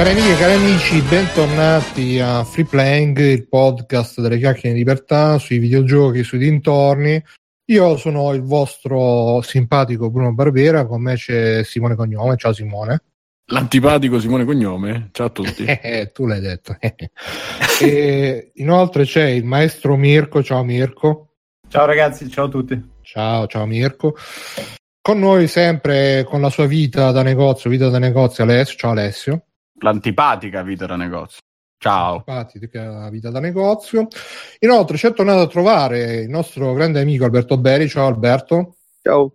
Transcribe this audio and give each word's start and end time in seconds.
Cari 0.00 0.12
amiche 0.12 0.32
e 0.32 0.36
cari 0.38 0.54
amici, 0.54 1.02
bentornati 1.02 2.18
a 2.20 2.42
Free 2.42 2.64
Playing, 2.64 3.18
il 3.18 3.46
podcast 3.46 4.22
delle 4.22 4.38
chiacchiere 4.38 4.72
di 4.72 4.78
libertà 4.78 5.36
sui 5.36 5.58
videogiochi, 5.58 6.24
sui 6.24 6.38
dintorni. 6.38 7.22
Io 7.66 7.96
sono 7.98 8.32
il 8.32 8.40
vostro 8.40 9.42
simpatico 9.42 10.08
Bruno 10.08 10.32
Barbera, 10.32 10.86
con 10.86 11.02
me 11.02 11.16
c'è 11.16 11.62
Simone 11.64 11.96
Cognome. 11.96 12.38
Ciao 12.38 12.54
Simone. 12.54 13.02
L'antipatico 13.52 14.18
Simone 14.18 14.46
Cognome, 14.46 15.10
ciao 15.12 15.26
a 15.26 15.30
tutti. 15.30 15.64
Eh, 15.68 16.10
tu 16.14 16.24
l'hai 16.24 16.40
detto. 16.40 16.78
e 17.82 18.52
inoltre 18.54 19.04
c'è 19.04 19.26
il 19.26 19.44
maestro 19.44 19.96
Mirko, 19.96 20.42
ciao 20.42 20.64
Mirko. 20.64 21.34
Ciao 21.68 21.84
ragazzi, 21.84 22.26
ciao 22.30 22.46
a 22.46 22.48
tutti. 22.48 22.90
Ciao, 23.02 23.46
ciao 23.48 23.66
Mirko. 23.66 24.16
Con 25.02 25.18
noi 25.18 25.46
sempre 25.46 26.24
con 26.24 26.40
la 26.40 26.48
sua 26.48 26.64
vita 26.64 27.10
da 27.10 27.22
negozio, 27.22 27.68
vita 27.68 27.90
da 27.90 27.98
negozio 27.98 28.44
Alessio. 28.44 28.78
Ciao 28.78 28.92
Alessio. 28.92 29.44
L'antipatica 29.80 30.62
vita 30.62 30.86
da 30.86 30.96
negozio. 30.96 31.40
Ciao. 31.78 32.22
L'antipatica 32.26 33.08
vita 33.10 33.30
da 33.30 33.40
negozio. 33.40 34.08
Inoltre 34.60 34.96
ci 34.96 35.06
è 35.06 35.12
tornato 35.14 35.40
a 35.40 35.46
trovare 35.46 36.20
il 36.22 36.28
nostro 36.28 36.72
grande 36.74 37.00
amico 37.00 37.24
Alberto 37.24 37.56
Beri. 37.56 37.88
Ciao 37.88 38.06
Alberto. 38.06 38.76
Ciao. 39.02 39.34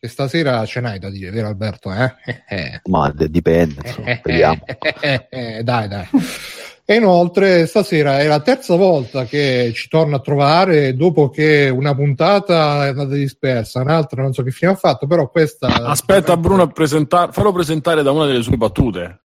Che 0.00 0.06
stasera 0.06 0.64
ce 0.64 0.80
n'hai 0.80 0.98
da 0.98 1.10
dire, 1.10 1.30
vero 1.30 1.48
Alberto? 1.48 1.92
Eh? 1.92 2.80
Ma 2.84 3.12
dipende, 3.12 3.80
insomma, 3.84 4.20
vediamo. 4.22 4.60
dai, 5.62 5.88
dai. 5.88 6.08
E 6.90 6.94
inoltre 6.94 7.66
stasera 7.66 8.20
è 8.20 8.26
la 8.26 8.40
terza 8.40 8.76
volta 8.76 9.24
che 9.24 9.72
ci 9.74 9.88
torna 9.88 10.16
a 10.16 10.20
trovare 10.20 10.94
dopo 10.94 11.28
che 11.28 11.68
una 11.68 11.94
puntata 11.94 12.86
è 12.86 12.88
andata 12.88 13.14
dispersa, 13.14 13.80
un'altra 13.80 14.22
non 14.22 14.32
so 14.32 14.42
che 14.42 14.52
fine 14.52 14.70
ha 14.70 14.74
fatto, 14.74 15.06
però 15.06 15.28
questa... 15.28 15.66
Aspetta 15.66 16.36
Bruno 16.36 16.62
a 16.62 16.68
presentare, 16.68 17.32
fallo 17.32 17.52
presentare 17.52 18.02
da 18.02 18.10
una 18.10 18.24
delle 18.24 18.42
sue 18.42 18.56
battute. 18.56 19.24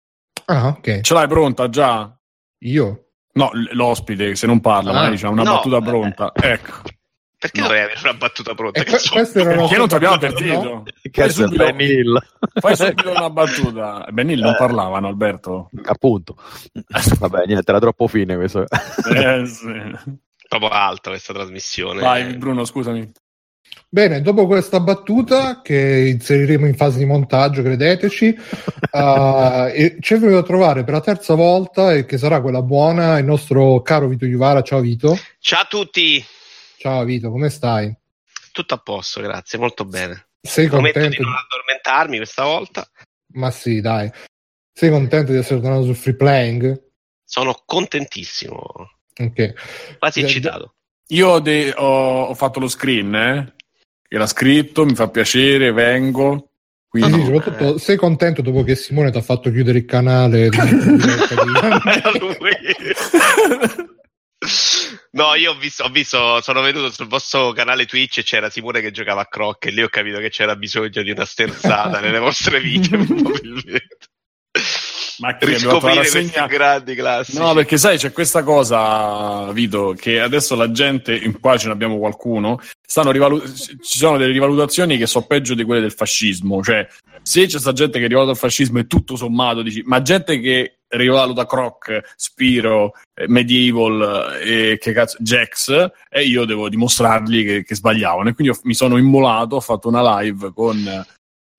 Ah, 0.49 0.67
ok. 0.67 1.01
Ce 1.01 1.13
l'hai 1.13 1.27
pronta 1.27 1.69
già? 1.69 2.11
Io? 2.63 3.05
No, 3.33 3.51
l'ospite 3.71 4.35
se 4.35 4.47
non 4.47 4.59
parla, 4.59 4.89
ah, 4.89 4.93
magari 4.93 5.17
c'ha 5.17 5.29
una 5.29 5.43
no, 5.43 5.53
battuta 5.55 5.79
pronta. 5.81 6.31
Ecco. 6.33 6.81
Perché 7.37 7.61
no. 7.61 7.67
dovrei 7.67 7.83
avere 7.83 7.99
una 8.03 8.13
battuta 8.15 8.53
pronta? 8.53 8.83
Que- 8.83 8.99
questo 9.11 9.39
era 9.39 9.55
Perché 9.55 9.77
non 9.77 9.87
ti 9.87 9.95
abbiamo 9.95 10.15
avvertito? 10.15 10.61
No? 10.63 10.83
Fai 11.11 11.29
subito, 11.29 11.63
Ben 11.63 11.79
Hill. 11.79 12.19
fai 12.59 12.75
subito 12.75 13.11
una 13.11 13.29
battuta. 13.29 14.07
Ben 14.11 14.29
Hill 14.29 14.41
non 14.41 14.53
eh. 14.53 14.57
parlavano, 14.57 15.07
Alberto. 15.07 15.69
Appunto. 15.85 16.35
Vabbè, 17.19 17.45
niente, 17.45 17.69
era 17.69 17.79
troppo 17.79 18.07
fine 18.07 18.35
questo. 18.35 18.65
eh, 19.15 19.45
sì. 19.45 20.17
Proprio 20.49 20.69
alta 20.71 21.11
questa 21.11 21.31
trasmissione. 21.31 22.01
Vai, 22.01 22.35
Bruno, 22.35 22.65
scusami. 22.65 23.09
Bene, 23.91 24.21
dopo 24.21 24.45
questa 24.45 24.79
battuta 24.79 25.61
che 25.61 26.09
inseriremo 26.13 26.67
in 26.67 26.75
fase 26.75 26.99
di 26.99 27.05
montaggio, 27.05 27.63
credeteci, 27.63 28.27
uh, 28.27 29.69
ci 29.99 30.13
è 30.13 30.19
venuto 30.19 30.37
a 30.37 30.43
trovare 30.43 30.83
per 30.83 30.93
la 30.93 31.01
terza 31.01 31.33
volta 31.33 31.93
e 31.93 32.05
che 32.05 32.19
sarà 32.19 32.39
quella 32.39 32.61
buona 32.61 33.17
il 33.17 33.25
nostro 33.25 33.81
caro 33.81 34.07
Vito 34.07 34.25
Iuvara. 34.25 34.61
Ciao 34.61 34.79
Vito. 34.79 35.17
Ciao 35.39 35.61
a 35.61 35.65
tutti. 35.65 36.23
Ciao 36.77 37.03
Vito, 37.03 37.31
come 37.31 37.49
stai? 37.49 37.91
Tutto 38.51 38.73
a 38.75 38.77
posto, 38.77 39.21
grazie, 39.21 39.57
molto 39.57 39.85
bene. 39.85 40.27
Sei 40.41 40.67
Prometto 40.67 40.99
contento 40.99 41.23
di 41.23 41.27
non 41.27 41.35
addormentarmi 41.35 42.17
questa 42.17 42.43
volta? 42.43 42.89
Ma 43.33 43.51
sì, 43.51 43.81
dai. 43.81 44.09
Sei 44.71 44.89
contento 44.89 45.31
di 45.31 45.37
essere 45.37 45.59
tornato 45.59 45.85
su 45.85 45.93
Free 45.93 46.15
Playing? 46.15 46.89
Sono 47.25 47.61
contentissimo. 47.65 48.63
Ok. 49.17 49.97
Quasi 49.97 50.21
eccitato. 50.21 50.75
Io 51.07 51.27
ho, 51.27 51.39
de- 51.39 51.73
ho, 51.75 52.25
ho, 52.25 52.33
fatto 52.35 52.59
lo 52.59 52.67
screen, 52.67 53.15
eh? 53.15 53.53
Era 54.11 54.25
scritto, 54.25 54.85
mi 54.85 54.95
fa 54.95 55.07
piacere, 55.09 55.71
vengo. 55.71 56.49
Quindi, 56.87 57.11
sì, 57.11 57.19
sì, 57.19 57.25
soprattutto 57.25 57.77
sei 57.77 57.95
contento 57.97 58.41
dopo 58.41 58.63
che 58.63 58.75
Simone 58.75 59.11
ti 59.11 59.19
ha 59.19 59.21
fatto 59.21 59.51
chiudere 59.51 59.77
il 59.77 59.85
canale? 59.85 60.49
No, 65.11 65.35
io 65.35 65.51
ho 65.51 65.55
visto, 65.55 65.83
ho 65.83 65.89
visto, 65.89 66.41
sono 66.41 66.61
venuto 66.61 66.89
sul 66.91 67.07
vostro 67.07 67.51
canale 67.51 67.85
Twitch 67.85 68.19
e 68.19 68.23
c'era 68.23 68.49
Simone 68.49 68.81
che 68.81 68.89
giocava 68.91 69.21
a 69.21 69.27
croc 69.27 69.65
e 69.65 69.71
lì 69.71 69.83
ho 69.83 69.89
capito 69.89 70.17
che 70.17 70.29
c'era 70.29 70.55
bisogno 70.55 71.03
di 71.03 71.11
una 71.11 71.25
sterzata 71.25 71.99
nelle 71.99 72.19
vostre 72.19 72.59
vite, 72.59 72.97
probabilmente. 73.05 73.97
Ma 75.19 75.35
che 75.35 75.45
riscoprire 75.45 75.95
rassegna... 75.95 76.47
grandi 76.47 76.95
classici. 76.95 77.37
No, 77.37 77.53
perché 77.53 77.77
sai, 77.77 77.97
c'è 77.97 78.11
questa 78.11 78.43
cosa, 78.43 79.51
Vito, 79.51 79.93
che 79.97 80.19
adesso 80.19 80.55
la 80.55 80.71
gente, 80.71 81.15
in 81.15 81.39
qua 81.39 81.57
ce 81.57 81.67
ne 81.67 81.73
abbiamo 81.73 81.97
qualcuno, 81.97 82.59
stanno 82.85 83.11
rivalu- 83.11 83.51
ci 83.53 83.97
sono 83.97 84.17
delle 84.17 84.31
rivalutazioni 84.31 84.97
che 84.97 85.07
sono 85.07 85.25
peggio 85.25 85.55
di 85.55 85.63
quelle 85.63 85.81
del 85.81 85.91
fascismo. 85.91 86.63
Cioè, 86.63 86.87
se 87.21 87.45
c'è 87.45 87.59
sta 87.59 87.73
gente 87.73 87.99
che 87.99 88.07
rivaluta 88.07 88.31
il 88.31 88.37
fascismo 88.37 88.79
e 88.79 88.87
tutto 88.87 89.15
sommato, 89.15 89.61
dici, 89.61 89.81
ma 89.85 90.01
gente 90.01 90.39
che 90.39 90.79
rivaluta 90.89 91.45
Croc, 91.45 92.13
Spiro, 92.15 92.93
eh, 93.13 93.27
Medieval 93.27 94.39
e 94.41 94.77
che 94.79 94.91
cazzo, 94.93 95.17
Jax, 95.19 95.91
e 96.09 96.23
io 96.23 96.45
devo 96.45 96.69
dimostrargli 96.69 97.45
che, 97.45 97.63
che 97.63 97.75
sbagliavano. 97.75 98.29
E 98.29 98.33
quindi 98.33 98.53
ho, 98.53 98.59
mi 98.63 98.73
sono 98.73 98.97
immolato, 98.97 99.57
ho 99.57 99.61
fatto 99.61 99.87
una 99.87 100.21
live 100.21 100.51
con 100.53 101.05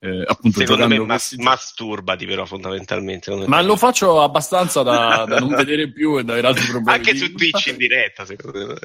eh, 0.03 0.25
appunto 0.27 0.61
secondo 0.61 0.89
me 0.89 0.99
mas- 1.01 1.35
masturbati 1.37 2.25
però 2.25 2.47
fondamentalmente 2.47 3.35
ma 3.47 3.61
lo 3.61 3.77
faccio 3.77 4.23
abbastanza 4.23 4.83
da, 4.83 5.27
da 5.29 5.39
non 5.39 5.51
vedere 5.55 5.93
più 5.93 6.19
e 6.19 6.25
da 6.25 6.33
avere 6.33 6.47
altri 6.47 6.67
problemi. 6.69 6.97
Anche 6.97 7.17
su 7.17 7.35
Twitch 7.35 7.67
in 7.67 7.77
diretta 7.77 8.25
secondo 8.25 8.67
me. 8.69 8.79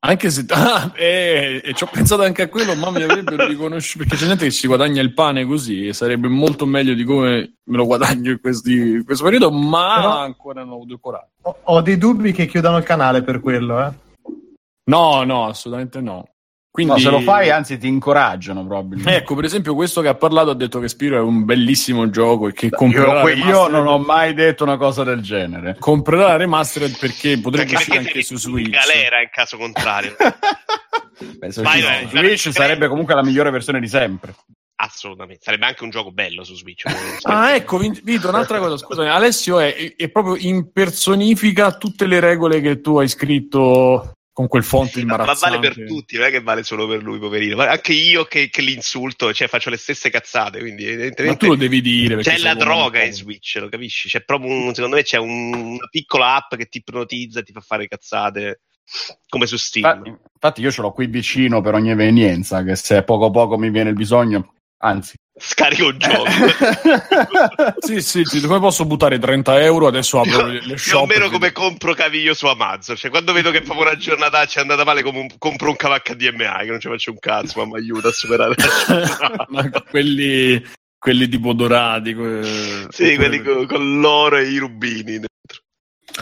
Anche 0.00 0.30
se 0.30 0.44
ah, 0.50 0.92
eh, 0.96 1.60
e 1.64 1.74
ci 1.74 1.84
ho 1.84 1.88
pensato 1.90 2.22
anche 2.22 2.42
a 2.42 2.48
quello 2.48 2.74
ma 2.74 2.90
mi 2.90 3.02
avrebbero 3.02 3.46
riconosciuto 3.46 4.04
perché 4.04 4.16
c'è 4.16 4.28
gente 4.28 4.46
che 4.46 4.50
si 4.50 4.66
guadagna 4.66 5.00
il 5.00 5.14
pane 5.14 5.44
così 5.44 5.86
e 5.86 5.92
sarebbe 5.92 6.26
molto 6.26 6.66
meglio 6.66 6.94
di 6.94 7.04
come 7.04 7.58
me 7.62 7.76
lo 7.76 7.86
guadagno 7.86 8.32
in, 8.32 8.40
questi, 8.40 8.72
in 8.72 9.04
questo 9.04 9.22
periodo 9.22 9.52
ma 9.52 9.94
però 9.96 10.18
ancora 10.18 10.62
non 10.62 10.72
ho 10.72 10.74
avuto 10.74 10.98
coraggio. 10.98 11.30
ho, 11.42 11.56
ho 11.62 11.80
dei 11.82 11.98
dubbi 11.98 12.32
che 12.32 12.46
chiudano 12.46 12.78
il 12.78 12.84
canale 12.84 13.22
per 13.22 13.40
quello 13.40 13.86
eh. 13.86 13.92
No 14.90 15.22
no 15.22 15.46
assolutamente 15.46 16.00
no 16.00 16.26
quindi... 16.84 16.92
No, 16.92 16.98
se 16.98 17.10
lo 17.10 17.20
fai, 17.20 17.50
anzi, 17.50 17.76
ti 17.76 17.88
incoraggiano 17.88 18.64
probabilmente. 18.64 19.16
Ecco, 19.16 19.34
per 19.34 19.44
esempio, 19.44 19.74
questo 19.74 20.00
che 20.00 20.06
ha 20.06 20.14
parlato 20.14 20.50
ha 20.50 20.54
detto 20.54 20.78
che 20.78 20.88
Spiro 20.88 21.16
è 21.16 21.20
un 21.20 21.44
bellissimo 21.44 22.08
gioco 22.08 22.46
e 22.46 22.52
che 22.52 22.70
comprerà. 22.70 23.28
Io, 23.32 23.44
io 23.44 23.66
non 23.66 23.86
ho 23.88 23.98
mai 23.98 24.32
detto 24.32 24.62
una 24.62 24.76
cosa 24.76 25.02
del 25.02 25.20
genere. 25.20 25.76
Comprerà 25.80 26.28
la 26.28 26.36
remastered 26.36 26.96
perché 26.96 27.40
potrebbe 27.40 27.72
perché 27.72 27.74
uscire 27.74 27.98
anche 27.98 28.22
su 28.22 28.36
Switch. 28.36 28.70
galera 28.70 29.20
in 29.20 29.28
caso 29.32 29.56
contrario. 29.56 30.14
Beh, 31.38 31.50
se 31.50 31.62
Vai, 31.62 31.80
su 32.08 32.16
Switch 32.16 32.52
sarebbe 32.52 32.86
comunque 32.86 33.14
la 33.14 33.24
migliore 33.24 33.50
versione 33.50 33.80
di 33.80 33.88
sempre. 33.88 34.34
Assolutamente, 34.76 35.42
sarebbe 35.42 35.66
anche 35.66 35.82
un 35.82 35.90
gioco 35.90 36.12
bello 36.12 36.44
su 36.44 36.54
Switch. 36.54 36.84
ah, 37.22 37.54
ecco, 37.56 37.78
Vito, 37.78 38.28
un'altra 38.28 38.60
cosa, 38.60 38.76
scusami, 38.76 39.08
Alessio 39.08 39.58
è, 39.58 39.96
è 39.96 40.08
proprio 40.10 40.36
impersonifica 40.36 41.72
tutte 41.72 42.06
le 42.06 42.20
regole 42.20 42.60
che 42.60 42.80
tu 42.80 42.98
hai 42.98 43.08
scritto 43.08 44.12
con 44.38 44.46
quel 44.46 44.62
fonte 44.62 45.00
imbarazzante. 45.00 45.56
Ma 45.56 45.60
vale 45.60 45.74
per 45.74 45.84
tutti, 45.84 46.16
non 46.16 46.26
è 46.26 46.30
che 46.30 46.40
vale 46.40 46.62
solo 46.62 46.86
per 46.86 47.02
lui, 47.02 47.18
poverino. 47.18 47.56
Ma 47.56 47.70
anche 47.70 47.92
io 47.92 48.24
che, 48.26 48.50
che 48.50 48.62
l'insulto, 48.62 49.32
cioè 49.32 49.48
faccio 49.48 49.68
le 49.68 49.76
stesse 49.76 50.10
cazzate, 50.10 50.60
quindi 50.60 50.84
evidentemente... 50.84 51.32
Ma 51.32 51.36
tu 51.36 51.46
lo 51.48 51.56
devi 51.56 51.80
dire. 51.80 52.18
C'è 52.18 52.38
la 52.38 52.54
droga 52.54 53.02
in 53.02 53.12
Switch, 53.12 53.56
lo 53.56 53.68
capisci? 53.68 54.08
C'è 54.08 54.22
proprio 54.22 54.52
un, 54.52 54.72
secondo 54.74 54.94
me 54.94 55.02
c'è 55.02 55.16
un, 55.16 55.52
una 55.52 55.88
piccola 55.90 56.36
app 56.36 56.54
che 56.54 56.66
ti 56.66 56.78
ipnotizza 56.78 57.40
e 57.40 57.42
ti 57.42 57.50
fa 57.50 57.58
fare 57.58 57.88
cazzate 57.88 58.60
come 59.28 59.46
su 59.46 59.56
Steam. 59.56 59.84
Infatti, 59.84 60.08
infatti 60.34 60.60
io 60.60 60.70
ce 60.70 60.82
l'ho 60.82 60.92
qui 60.92 61.08
vicino 61.08 61.60
per 61.60 61.74
ogni 61.74 61.90
evenienza, 61.90 62.62
che 62.62 62.76
se 62.76 63.02
poco 63.02 63.32
poco 63.32 63.58
mi 63.58 63.70
viene 63.70 63.90
il 63.90 63.96
bisogno, 63.96 64.54
anzi, 64.82 65.16
scarico 65.38 65.88
il 65.88 65.96
gioco. 65.96 66.24
sì, 67.78 68.00
sì, 68.00 68.24
sì, 68.24 68.40
come 68.40 68.58
posso 68.58 68.84
buttare 68.84 69.18
30 69.18 69.60
euro? 69.62 69.86
Adesso 69.86 70.20
apro 70.20 70.46
le, 70.46 70.60
le 70.64 70.76
shop. 70.76 70.88
Più 70.88 70.98
o 70.98 71.06
meno 71.06 71.30
come 71.30 71.52
compro 71.52 71.94
caviglio 71.94 72.34
su 72.34 72.46
Amazon. 72.46 72.96
Cioè, 72.96 73.10
quando 73.10 73.32
vedo 73.32 73.50
che 73.50 73.62
proprio 73.62 73.86
una 73.86 73.96
giornata 73.96 74.44
ci 74.46 74.58
è 74.58 74.60
andata 74.60 74.84
male, 74.84 75.02
come 75.02 75.20
un, 75.20 75.28
compro 75.38 75.70
un 75.70 75.76
cavallo 75.76 76.02
HDMI, 76.04 76.60
che 76.60 76.70
non 76.70 76.80
ci 76.80 76.88
faccio 76.88 77.10
un 77.10 77.18
cazzo, 77.18 77.60
ma 77.60 77.66
mi 77.66 77.82
aiuta 77.82 78.08
a 78.08 78.12
superare 78.12 78.54
ma 79.48 79.70
quelli, 79.88 80.62
quelli 80.98 81.28
tipo 81.28 81.52
dorati. 81.52 82.14
Que... 82.14 82.86
Sì, 82.90 83.16
quelli 83.16 83.42
con, 83.42 83.66
con, 83.66 84.00
l'oro 84.00 84.36
e 84.36 84.48
i 84.48 84.58
rubini 84.58 85.02
dentro. 85.02 85.28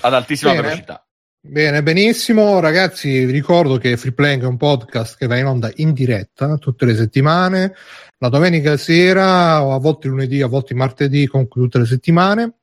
Ad 0.02 0.14
altissima 0.14 0.50
Bene. 0.52 0.62
velocità. 0.62 1.05
Bene, 1.48 1.82
benissimo. 1.82 2.58
Ragazzi, 2.58 3.24
vi 3.24 3.30
ricordo 3.30 3.78
che 3.78 3.96
Free 3.96 4.12
Playing 4.12 4.42
è 4.42 4.46
un 4.46 4.56
podcast 4.56 5.16
che 5.16 5.26
va 5.26 5.38
in 5.38 5.46
onda 5.46 5.70
in 5.76 5.92
diretta 5.92 6.56
tutte 6.56 6.84
le 6.84 6.96
settimane 6.96 7.74
la 8.18 8.28
domenica 8.28 8.76
sera 8.76 9.62
o 9.62 9.72
a 9.72 9.78
volte 9.78 10.08
lunedì, 10.08 10.42
a 10.42 10.48
volte 10.48 10.74
martedì, 10.74 11.26
comunque 11.26 11.60
tutte 11.60 11.78
le 11.78 11.86
settimane. 11.86 12.54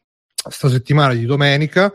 Sta 0.50 0.68
settimana 0.68 1.14
di 1.14 1.26
domenica 1.26 1.94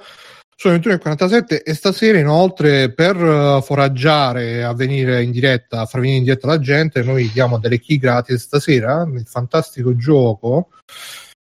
sono 0.60 0.74
21.47 0.74 1.62
e 1.62 1.72
stasera 1.74 2.18
inoltre 2.18 2.92
per 2.92 3.14
uh, 3.14 3.62
foraggiare 3.62 4.64
a 4.64 4.74
venire 4.74 5.22
in 5.22 5.30
diretta, 5.30 5.82
a 5.82 5.86
far 5.86 6.00
venire 6.00 6.18
in 6.18 6.24
diretta 6.24 6.48
la 6.48 6.58
gente, 6.58 7.02
noi 7.04 7.30
diamo 7.32 7.58
delle 7.58 7.78
key 7.78 7.96
gratis 7.96 8.42
stasera 8.42 9.02
il 9.02 9.24
fantastico 9.24 9.94
gioco 9.94 10.70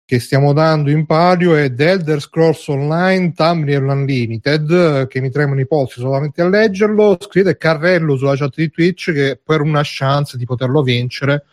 che 0.08 0.20
stiamo 0.20 0.55
dando 0.55 0.88
in 0.88 1.05
palio 1.05 1.55
è 1.55 1.70
The 1.75 1.90
Elder 1.90 2.19
Scrolls 2.19 2.66
Online 2.69 3.34
Thumbnail 3.34 3.82
Unlimited 3.82 5.06
che 5.06 5.20
mi 5.20 5.28
tremono 5.28 5.60
i 5.60 5.66
polsi 5.66 6.00
solamente 6.00 6.40
a 6.40 6.49
leggerlo 6.49 7.19
scrivete 7.20 7.58
carrello 7.58 8.16
sulla 8.16 8.34
chat 8.34 8.55
di 8.55 8.70
Twitch 8.70 9.12
che 9.12 9.38
per 9.44 9.60
una 9.60 9.82
chance 9.84 10.38
di 10.38 10.46
poterlo 10.46 10.81
vincere 10.81 11.44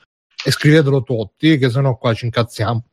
e 0.46 0.52
scrivetelo 0.52 1.04
tutti, 1.04 1.58
che 1.58 1.70
sennò 1.70 1.98
qua 1.98 2.14
ci 2.14 2.24
incazziamo. 2.24 2.86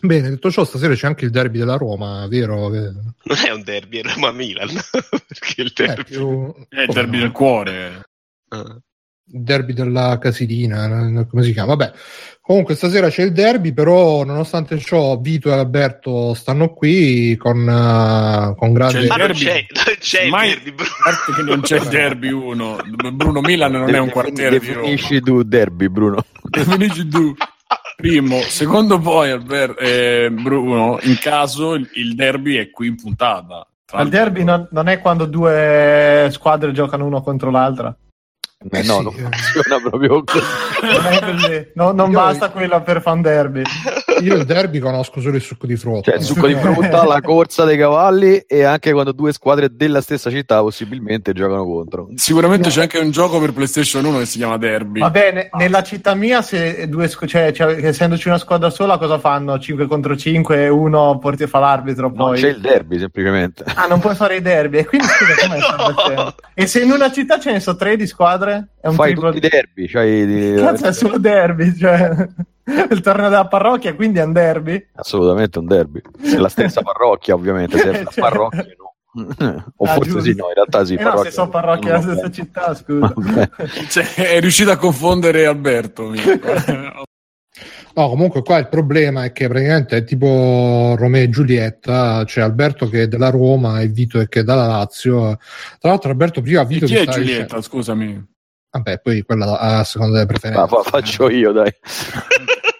Bene, 0.00 0.30
detto 0.30 0.50
ciò, 0.50 0.64
stasera 0.64 0.94
c'è 0.94 1.06
anche 1.06 1.26
il 1.26 1.30
derby 1.30 1.58
della 1.58 1.76
Roma, 1.76 2.26
vero? 2.26 2.68
Che- 2.70 2.80
Non 3.22 3.38
è 3.46 3.52
un 3.52 3.62
derby, 3.62 3.98
è 3.98 4.02
Roma-Milan. 4.02 4.68
Perché 5.28 5.62
il 5.62 5.72
eh, 5.76 5.84
derby... 5.86 6.02
più- 6.02 6.54
È 6.68 6.80
il 6.80 6.92
derby 6.92 7.18
no? 7.18 7.22
del 7.22 7.30
cuore. 7.30 8.02
Ah. 8.48 8.80
il 9.32 9.42
derby 9.42 9.74
della 9.74 10.18
casilina, 10.18 11.24
come 11.28 11.44
si 11.44 11.52
chiama? 11.52 11.74
Vabbè, 11.76 11.92
comunque 12.46 12.74
stasera 12.74 13.08
c'è 13.08 13.22
il 13.22 13.32
derby, 13.32 13.72
però 13.72 14.22
nonostante 14.22 14.78
ciò 14.78 15.16
Vito 15.18 15.48
e 15.48 15.52
Alberto 15.54 16.34
stanno 16.34 16.74
qui 16.74 17.36
con, 17.38 17.66
eh, 17.66 18.54
con 18.54 18.72
grande... 18.74 18.92
C'è 18.98 19.00
il 19.02 19.08
Ma 19.08 19.16
non 19.16 19.26
derby- 19.28 19.44
c'è, 19.44 19.66
c'è 19.98 20.28
Mai- 20.28 20.50
il 20.50 20.54
derby, 20.56 20.70
Bruno. 20.74 20.90
A 20.90 21.02
parte 21.02 21.32
che 21.32 21.42
non 21.42 21.60
c'è 21.62 21.76
il 21.78 21.88
derby 21.88 22.30
uno. 22.30 22.76
Bruno 23.12 23.40
Milan 23.40 23.72
non 23.72 23.94
è 23.94 23.98
un 23.98 24.10
quartiere 24.10 24.58
di 24.58 24.66
Roma. 24.72 24.80
Definisci 24.82 25.20
tu 25.22 25.42
derby, 25.42 25.88
Bruno. 25.88 26.22
Definisci 26.42 27.08
tu. 27.08 27.34
Primo, 27.96 28.40
secondo 28.40 28.98
poi 28.98 29.30
Alber- 29.30 29.76
eh, 29.80 30.28
Bruno, 30.30 30.98
in 31.02 31.16
caso 31.18 31.74
il, 31.74 31.88
il 31.94 32.14
derby 32.14 32.56
è 32.56 32.68
qui 32.70 32.88
in 32.88 32.96
puntata. 32.96 33.66
Ma 33.92 34.02
il 34.02 34.08
derby 34.10 34.44
non, 34.44 34.66
non 34.72 34.88
è 34.88 34.98
quando 35.00 35.24
due 35.24 36.28
squadre 36.32 36.72
giocano 36.72 37.06
uno 37.06 37.22
contro 37.22 37.50
l'altra. 37.50 37.96
Eh, 38.70 38.78
Eh 38.78 38.82
no, 38.84 38.96
sì, 38.98 39.02
non 39.02 39.14
eh. 39.14 39.36
funziona 39.36 39.80
proprio 39.88 40.24
così. 40.24 40.42
No, 41.74 41.92
non 41.92 42.10
Io- 42.10 42.18
basta 42.18 42.50
quello 42.50 42.82
per 42.82 43.00
fare 43.02 43.16
un 43.16 43.22
derby. 43.22 43.62
Io 44.20 44.34
il 44.34 44.44
derby 44.44 44.78
conosco 44.78 45.20
solo 45.20 45.36
il 45.36 45.42
succo 45.42 45.66
di 45.66 45.76
frutta. 45.76 46.10
Cioè, 46.10 46.20
il 46.20 46.24
succo 46.24 46.46
di 46.46 46.54
frutta, 46.54 47.04
la 47.04 47.20
corsa 47.20 47.64
dei 47.64 47.76
cavalli 47.76 48.36
e 48.46 48.62
anche 48.62 48.92
quando 48.92 49.12
due 49.12 49.32
squadre 49.32 49.68
della 49.74 50.00
stessa 50.00 50.30
città 50.30 50.60
possibilmente 50.60 51.32
giocano 51.32 51.64
contro. 51.64 52.08
Sicuramente 52.14 52.68
c'è 52.68 52.82
anche 52.82 52.98
un 52.98 53.10
gioco 53.10 53.40
per 53.40 53.52
PlayStation 53.52 54.04
1 54.04 54.18
che 54.18 54.26
si 54.26 54.38
chiama 54.38 54.56
Derby. 54.56 55.00
Va 55.00 55.10
bene, 55.10 55.48
nella 55.54 55.82
città 55.82 56.14
mia, 56.14 56.42
se 56.42 56.88
due 56.88 57.08
cioè, 57.08 57.52
cioè, 57.52 57.84
essendoci 57.84 58.28
una 58.28 58.38
squadra 58.38 58.70
sola, 58.70 58.98
cosa 58.98 59.18
fanno? 59.18 59.58
5 59.58 59.86
contro 59.86 60.16
5 60.16 60.64
e 60.64 60.68
uno 60.68 61.18
porti 61.18 61.46
fa 61.46 61.58
l'arbitro 61.58 62.06
Non 62.08 62.16
poi. 62.16 62.40
c'è 62.40 62.48
il 62.50 62.60
derby, 62.60 62.98
semplicemente. 62.98 63.64
Ah, 63.74 63.86
non 63.86 63.98
puoi 64.00 64.14
fare 64.14 64.36
i 64.36 64.42
derby. 64.42 64.78
E 64.78 64.84
quindi 64.84 65.06
scusa, 65.08 65.34
com'è 65.48 65.58
No. 66.14 66.34
E 66.54 66.66
se 66.66 66.82
in 66.82 66.90
una 66.92 67.10
città 67.10 67.38
ce 67.40 67.50
ne 67.52 67.60
sono 67.60 67.76
tre 67.76 67.96
di 67.96 68.06
squadre? 68.06 68.53
È 68.80 68.86
un 68.88 68.94
Fai 68.94 69.12
triplo 69.12 69.32
tutti 69.32 69.46
i 69.46 69.48
derby. 69.48 69.88
Cioè, 69.88 70.26
di- 70.26 70.54
Cazzo, 70.60 70.86
è 70.86 70.92
solo 70.92 71.18
derby, 71.18 71.74
cioè 71.76 72.10
il 72.90 73.00
torneo 73.00 73.28
della 73.28 73.46
parrocchia, 73.46 73.94
quindi 73.94 74.18
è 74.18 74.24
un 74.24 74.32
derby. 74.32 74.86
Assolutamente 74.94 75.58
un 75.58 75.66
derby. 75.66 76.00
È 76.22 76.36
la 76.36 76.48
stessa 76.48 76.80
parrocchia, 76.82 77.34
ovviamente. 77.34 77.78
Se 77.78 77.88
una 77.88 77.98
Cioè- 78.04 78.20
parrocchia, 78.20 78.64
no. 78.78 79.72
o 79.76 79.84
Ah, 79.84 79.92
forse 79.94 80.10
giusto. 80.10 80.20
sì, 80.30 80.34
no, 80.34 80.48
in 80.48 80.54
realtà 80.54 80.84
sì. 80.84 80.94
Eh 80.94 81.02
no, 81.02 81.16
se 81.22 81.30
sono 81.30 81.48
parrocchie 81.48 81.90
della 81.90 82.02
stessa 82.02 82.30
città, 82.30 82.74
scusa. 82.74 83.14
Cioè, 83.88 84.14
è 84.14 84.40
riuscito 84.40 84.70
a 84.72 84.76
confondere 84.76 85.46
Alberto. 85.46 86.12
No, 87.96 88.08
comunque 88.08 88.42
qua 88.42 88.58
il 88.58 88.66
problema 88.68 89.22
è 89.22 89.30
che 89.30 89.46
praticamente 89.46 89.98
è 89.98 90.02
tipo 90.02 90.96
Romeo 90.98 91.22
e 91.22 91.28
Giulietta, 91.30 92.24
c'è 92.24 92.40
Alberto 92.40 92.88
che 92.88 93.02
è 93.02 93.06
della 93.06 93.30
Roma 93.30 93.80
e 93.80 93.86
Vito 93.86 94.18
che 94.28 94.40
è 94.40 94.42
della 94.42 94.66
Lazio. 94.66 95.38
Tra 95.78 95.90
l'altro 95.90 96.10
Alberto 96.10 96.40
prima 96.40 96.62
E 96.62 96.66
Vito 96.66 96.86
chi 96.86 96.94
ti 96.94 96.98
è 96.98 97.04
Giulietta? 97.04 97.42
dicendo- 97.42 97.62
Scusami. 97.62 98.26
Vabbè, 98.74 99.00
poi 99.00 99.22
quella 99.22 99.58
a 99.58 99.84
seconda 99.84 100.14
delle 100.14 100.26
preferenze. 100.26 100.60
Ma 100.60 100.66
fa- 100.66 100.82
faccio 100.82 101.28
io, 101.30 101.52
dai. 101.52 101.72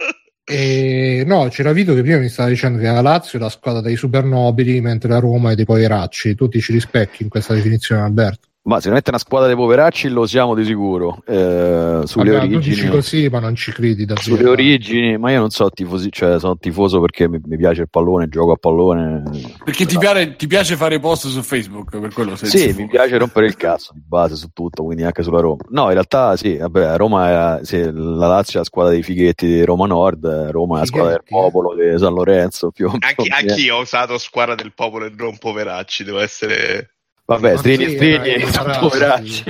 E 0.46 1.24
no, 1.26 1.48
c'era 1.48 1.72
Vito 1.72 1.94
che 1.94 2.02
prima 2.02 2.18
mi 2.18 2.28
stava 2.28 2.50
dicendo 2.50 2.78
che 2.78 2.84
la 2.84 3.00
Lazio 3.00 3.38
è 3.38 3.42
la 3.42 3.48
squadra 3.48 3.80
dei 3.80 3.96
super 3.96 4.24
nobili, 4.24 4.78
mentre 4.82 5.08
la 5.08 5.18
Roma 5.18 5.52
è 5.52 5.54
dei 5.54 5.64
poveracci. 5.64 6.34
Tu 6.34 6.48
ti 6.48 6.60
ci 6.60 6.72
rispecchi 6.72 7.22
in 7.22 7.30
questa 7.30 7.54
definizione, 7.54 8.02
Alberto? 8.02 8.48
Ma 8.66 8.76
sicuramente 8.76 9.10
una 9.10 9.18
squadra 9.18 9.46
dei 9.46 9.56
poveracci 9.56 10.08
lo 10.08 10.26
siamo 10.26 10.54
di 10.54 10.64
sicuro. 10.64 11.22
Eh, 11.26 12.00
sulle 12.04 12.30
Vabbè, 12.30 12.48
tu 12.48 12.56
dici 12.56 12.70
origini. 12.70 12.90
così, 12.90 13.28
ma 13.28 13.38
non 13.38 13.54
ci 13.54 13.72
credi 13.72 14.06
davvero. 14.06 14.36
Sulle 14.36 14.48
origini, 14.48 15.18
ma 15.18 15.30
io 15.30 15.40
non 15.40 15.50
so 15.50 15.68
tifosi, 15.68 16.10
cioè 16.10 16.38
sono 16.38 16.56
tifoso 16.56 16.98
perché 16.98 17.28
mi, 17.28 17.38
mi 17.44 17.58
piace 17.58 17.82
il 17.82 17.90
pallone, 17.90 18.26
gioco 18.30 18.52
a 18.52 18.56
pallone. 18.56 19.22
Perché 19.62 19.84
ti 19.84 19.98
piace, 19.98 20.36
ti 20.36 20.46
piace 20.46 20.76
fare 20.76 20.98
post 20.98 21.26
su 21.26 21.42
Facebook, 21.42 21.98
per 21.98 22.14
quello 22.14 22.36
sei 22.36 22.48
Sì, 22.48 22.72
mi 22.72 22.88
piace 22.88 23.18
rompere 23.18 23.44
il 23.44 23.56
cazzo 23.56 23.92
di 23.92 24.00
base 24.02 24.34
su 24.34 24.48
tutto, 24.54 24.82
quindi 24.82 25.02
anche 25.02 25.22
sulla 25.22 25.40
Roma. 25.40 25.62
No, 25.68 25.82
in 25.88 25.92
realtà 25.92 26.34
sì, 26.36 26.56
vabbè, 26.56 26.96
Roma 26.96 27.58
è, 27.60 27.64
sì, 27.66 27.82
la 27.82 28.26
Lazio 28.28 28.54
è 28.54 28.58
la 28.60 28.64
squadra 28.64 28.92
dei 28.92 29.02
fighetti 29.02 29.46
di 29.46 29.62
Roma 29.62 29.84
Nord, 29.84 30.26
Roma 30.50 30.76
è 30.76 30.80
la 30.80 30.86
squadra 30.86 31.10
del 31.10 31.20
eh? 31.22 31.28
popolo 31.28 31.74
di 31.74 31.98
San 31.98 32.14
Lorenzo. 32.14 32.70
Più, 32.70 32.88
più 32.88 32.98
Anche, 32.98 33.20
o 33.20 33.24
meno. 33.24 33.52
anch'io 33.52 33.76
ho 33.76 33.80
usato 33.82 34.16
squadra 34.16 34.54
del 34.54 34.72
popolo 34.72 35.04
e 35.04 35.12
non 35.14 35.36
poveracci, 35.36 36.02
devo 36.02 36.20
essere... 36.20 36.93
Vabbè, 37.26 37.52
Ma 37.52 37.58
strini, 37.58 37.88
sì, 37.88 37.96
strini, 37.96 38.44
poveracci. 38.80 39.44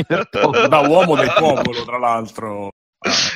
Da 0.69 0.81
uomo 0.87 1.17
del 1.17 1.33
popolo, 1.37 1.85
tra 1.85 1.99
l'altro. 1.99 2.71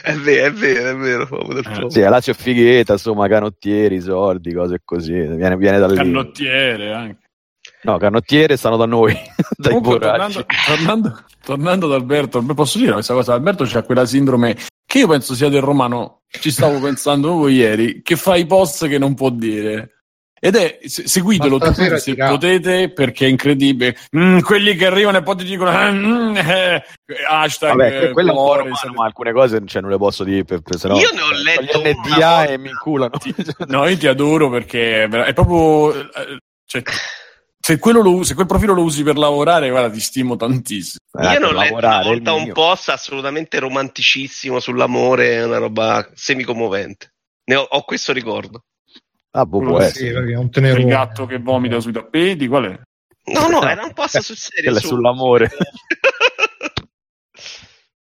È 0.02 0.14
vero, 0.14 0.46
è 0.46 0.52
vero, 0.52 0.90
è 0.90 0.96
vero, 0.96 1.22
Eh, 1.24 1.26
popolo. 1.26 1.90
Sì, 1.90 2.00
la 2.00 2.08
Lazio 2.08 2.32
è 2.32 2.36
fighetta, 2.36 2.92
insomma, 2.92 3.28
canottieri, 3.28 4.00
soldi, 4.00 4.54
cose 4.54 4.80
così. 4.84 5.12
Viene, 5.12 5.56
viene 5.56 5.78
da 5.78 5.86
lì. 5.88 5.96
Cannottiere 5.96 6.92
anche. 6.92 7.26
No, 7.82 7.98
canottiere 7.98 8.56
stanno 8.56 8.76
da 8.76 8.86
noi, 8.86 9.12
dai 9.56 9.72
Comunque, 9.72 9.98
tornando, 9.98 10.46
tornando, 10.66 11.24
tornando 11.44 11.86
ad 11.86 11.92
Alberto, 11.92 12.42
posso 12.42 12.78
dire 12.78 12.92
questa 12.92 13.14
cosa? 13.14 13.34
Alberto 13.34 13.64
c'ha 13.66 13.82
quella 13.82 14.04
sindrome 14.06 14.56
che 14.84 14.98
io 14.98 15.06
penso 15.06 15.34
sia 15.34 15.48
del 15.48 15.60
romano, 15.60 16.22
ci 16.28 16.50
stavo 16.50 16.80
pensando 16.80 17.28
proprio 17.28 17.54
ieri, 17.54 18.00
che 18.02 18.16
fa 18.16 18.36
i 18.36 18.46
post 18.46 18.88
che 18.88 18.98
non 18.98 19.14
può 19.14 19.30
dire. 19.30 19.97
Ed 20.40 20.56
è, 20.56 20.78
se- 20.84 21.08
seguitelo 21.08 21.58
tutti 21.58 21.98
se 21.98 22.14
potete, 22.14 22.90
perché 22.90 23.26
è 23.26 23.28
incredibile. 23.28 23.96
Mm, 24.16 24.40
quelli 24.40 24.74
che 24.76 24.86
arrivano 24.86 25.18
e 25.18 25.22
poi 25.22 25.36
ti 25.36 25.44
dicono 25.44 25.70
eh, 25.70 25.90
mm, 25.90 26.36
eh, 26.36 26.84
hashtag 27.28 27.70
Vabbè, 27.70 28.02
eh, 28.04 28.10
quello 28.10 28.32
cuore, 28.32 28.58
romano, 28.58 28.76
se- 28.76 28.90
ma 28.90 29.04
alcune 29.04 29.32
cose 29.32 29.62
cioè, 29.66 29.82
non 29.82 29.90
le 29.90 29.98
posso 29.98 30.24
dire, 30.24 30.44
per, 30.44 30.60
per, 30.60 30.78
sennò 30.78 30.98
Io 30.98 31.08
ne 31.12 31.20
ho 31.20 31.32
letto 31.32 31.80
gli 31.80 31.94
NDA 31.94 32.46
e 32.46 32.58
mi 32.58 32.68
inculano. 32.68 33.12
No, 33.66 33.86
io 33.86 33.96
ti 33.96 34.06
adoro 34.06 34.48
perché 34.50 35.04
è 35.04 35.32
proprio. 35.32 35.92
eh, 36.12 36.38
cioè, 36.64 36.82
se, 37.60 37.78
quello 37.78 38.00
lo 38.00 38.22
se 38.22 38.34
quel 38.34 38.46
profilo 38.46 38.72
lo 38.72 38.82
usi 38.82 39.02
per 39.02 39.18
lavorare, 39.18 39.68
guarda, 39.68 39.90
ti 39.90 40.00
stimo 40.00 40.36
tantissimo. 40.36 41.00
Eh, 41.18 41.24
Io 41.24 41.30
per 41.32 41.40
ne 41.40 41.46
ho 41.46 41.52
letto 41.52 41.76
una 41.76 42.02
volta 42.02 42.32
un 42.32 42.52
post 42.52 42.88
assolutamente 42.88 43.58
romanticissimo 43.58 44.60
sull'amore, 44.60 45.42
una 45.42 45.58
roba 45.58 46.08
semicommovente. 46.14 47.12
Ne 47.44 47.56
ho, 47.56 47.66
ho 47.68 47.82
questo 47.82 48.12
ricordo. 48.12 48.62
Ah, 49.30 49.44
boh, 49.44 49.60
può 49.60 49.80
essere. 49.80 50.30
Il 50.30 50.86
gatto 50.86 51.26
che 51.26 51.38
vomita 51.38 51.80
sui 51.80 51.92
tappeti, 51.92 52.46
qual 52.48 52.64
è? 52.64 52.80
No, 53.32 53.48
no, 53.48 53.62
era 53.68 53.84
un 53.84 53.92
post 53.92 54.18
sul 54.18 54.36
serio. 54.36 54.74
Su- 54.78 54.88
sull'amore. 54.88 55.50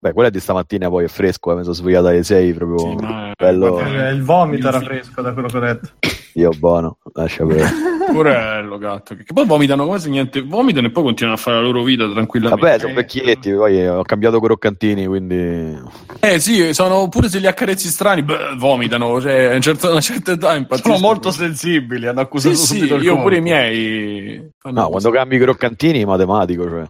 Beh, 0.03 0.15
quella 0.15 0.31
di 0.31 0.41
stamattina 0.41 0.89
poi 0.89 1.05
è 1.05 1.09
fresco, 1.09 1.53
eh, 1.53 1.57
mi 1.57 1.63
sono 1.63 1.75
svegliato 1.75 2.07
alle 2.07 2.23
6 2.23 2.55
proprio 2.55 2.79
Sì, 2.79 2.95
ma- 3.05 3.33
bello. 3.37 3.81
Il 4.11 4.23
vomito 4.23 4.69
era 4.69 4.81
fresco 4.81 5.21
da 5.21 5.35
quello 5.35 5.49
che 5.49 5.57
ho 5.59 5.61
detto. 5.61 5.89
Io 6.35 6.51
buono, 6.57 6.97
lascia 7.13 7.45
perdere. 7.45 7.69
Porello 8.11 8.79
gatto. 8.79 9.15
Che, 9.15 9.25
poi 9.33 9.45
vomitano 9.45 9.99
se 9.99 10.09
niente. 10.09 10.41
Vomitano 10.41 10.87
e 10.87 10.91
poi 10.91 11.03
continuano 11.05 11.37
a 11.37 11.41
fare 11.41 11.57
la 11.59 11.63
loro 11.63 11.83
vita 11.83 12.11
tranquillamente. 12.11 12.65
Vabbè, 12.65 12.79
sono 12.81 12.95
vecchietti, 12.95 13.53
poi 13.53 13.87
ho 13.87 14.03
cambiato 14.03 14.41
croccantini, 14.41 15.07
quindi 15.07 15.79
Eh 16.21 16.41
sì, 16.41 16.73
sono 16.73 17.09
pure 17.09 17.29
se 17.29 17.39
li 17.39 17.47
accarezzi 17.47 17.89
strani, 17.89 18.23
beh, 18.23 18.55
vomitano. 18.57 19.21
Cioè, 19.21 19.45
a 19.45 19.51
una 19.51 19.61
certa, 19.61 19.91
una 19.91 20.01
certa 20.01 20.33
età 20.33 20.55
impazziscono. 20.57 20.97
Sono 20.97 21.07
molto 21.07 21.31
sensibili, 21.31 22.07
hanno 22.07 22.21
Sì, 22.21 22.25
accusato 22.25 22.55
sì, 22.57 22.65
subito 22.79 22.95
il 22.95 23.03
io 23.03 23.09
colpo. 23.11 23.25
pure 23.25 23.37
i 23.37 23.43
miei. 23.43 24.51
fanno 24.59 24.81
No, 24.81 24.89
quando 24.89 25.11
cambi 25.11 25.37
i 25.37 25.39
croccantini, 25.39 26.05
matematico, 26.07 26.67
cioè. 26.69 26.87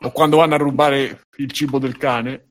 O 0.00 0.10
quando 0.10 0.36
vanno 0.36 0.54
a 0.54 0.58
rubare 0.58 1.20
il 1.38 1.50
cibo 1.52 1.78
del 1.78 1.96
cane 1.96 2.48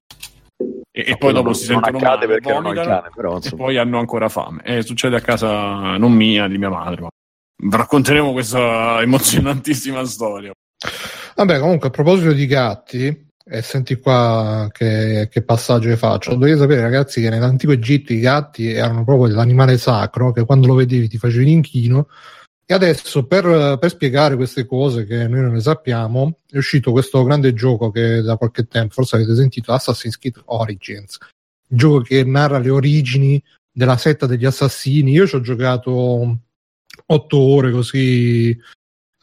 e, 0.91 1.05
e 1.07 1.17
poi 1.17 1.33
dopo 1.33 1.47
non- 1.47 1.55
si 1.55 1.71
non 1.71 1.81
sentono 1.83 2.03
male, 2.03 2.27
perché 2.27 2.51
non 2.51 2.63
vomitano 2.63 2.87
cane, 2.87 3.09
però, 3.13 3.39
e 3.41 3.49
poi 3.55 3.77
hanno 3.77 3.99
ancora 3.99 4.29
fame. 4.29 4.61
Eh, 4.63 4.81
succede 4.83 5.15
a 5.15 5.21
casa 5.21 5.97
non 5.97 6.11
mia, 6.11 6.47
di 6.47 6.57
mia 6.57 6.69
madre. 6.69 7.01
Ma... 7.01 7.09
Racconteremo 7.77 8.31
questa 8.31 9.01
emozionantissima 9.01 10.03
storia. 10.05 10.51
Vabbè, 11.35 11.59
comunque, 11.59 11.87
a 11.87 11.91
proposito 11.91 12.31
di 12.31 12.45
gatti, 12.45 13.27
e 13.45 13.61
senti 13.61 13.95
qua 13.95 14.67
che, 14.71 15.27
che 15.31 15.43
passaggio 15.43 15.89
vi 15.89 15.95
faccio. 15.95 16.35
Dovete 16.35 16.57
sapere, 16.57 16.81
ragazzi, 16.81 17.21
che 17.21 17.29
nell'antico 17.29 17.71
Egitto 17.71 18.13
i 18.13 18.19
gatti 18.19 18.71
erano 18.71 19.03
proprio 19.03 19.33
l'animale 19.33 19.77
sacro, 19.77 20.31
che 20.31 20.45
quando 20.45 20.67
lo 20.67 20.75
vedevi 20.75 21.07
ti 21.07 21.17
facevi 21.17 21.45
l'inchino. 21.45 22.07
E 22.65 22.73
adesso, 22.73 23.25
per, 23.25 23.77
per 23.77 23.89
spiegare 23.89 24.35
queste 24.35 24.65
cose 24.65 25.05
che 25.05 25.27
noi 25.27 25.41
non 25.41 25.53
le 25.53 25.61
sappiamo, 25.61 26.39
è 26.49 26.57
uscito 26.57 26.91
questo 26.91 27.21
grande 27.23 27.53
gioco 27.53 27.91
che 27.91 28.21
da 28.21 28.37
qualche 28.37 28.67
tempo, 28.67 28.93
forse 28.93 29.17
avete 29.17 29.35
sentito, 29.35 29.73
Assassin's 29.73 30.17
Creed 30.17 30.41
Origins. 30.45 31.17
Il 31.67 31.77
gioco 31.77 32.01
che 32.01 32.23
narra 32.23 32.59
le 32.59 32.69
origini 32.69 33.41
della 33.71 33.97
setta 33.97 34.25
degli 34.25 34.45
assassini. 34.45 35.11
Io 35.11 35.27
ci 35.27 35.35
ho 35.35 35.41
giocato 35.41 36.37
otto 37.07 37.37
ore 37.37 37.71
così 37.71 38.57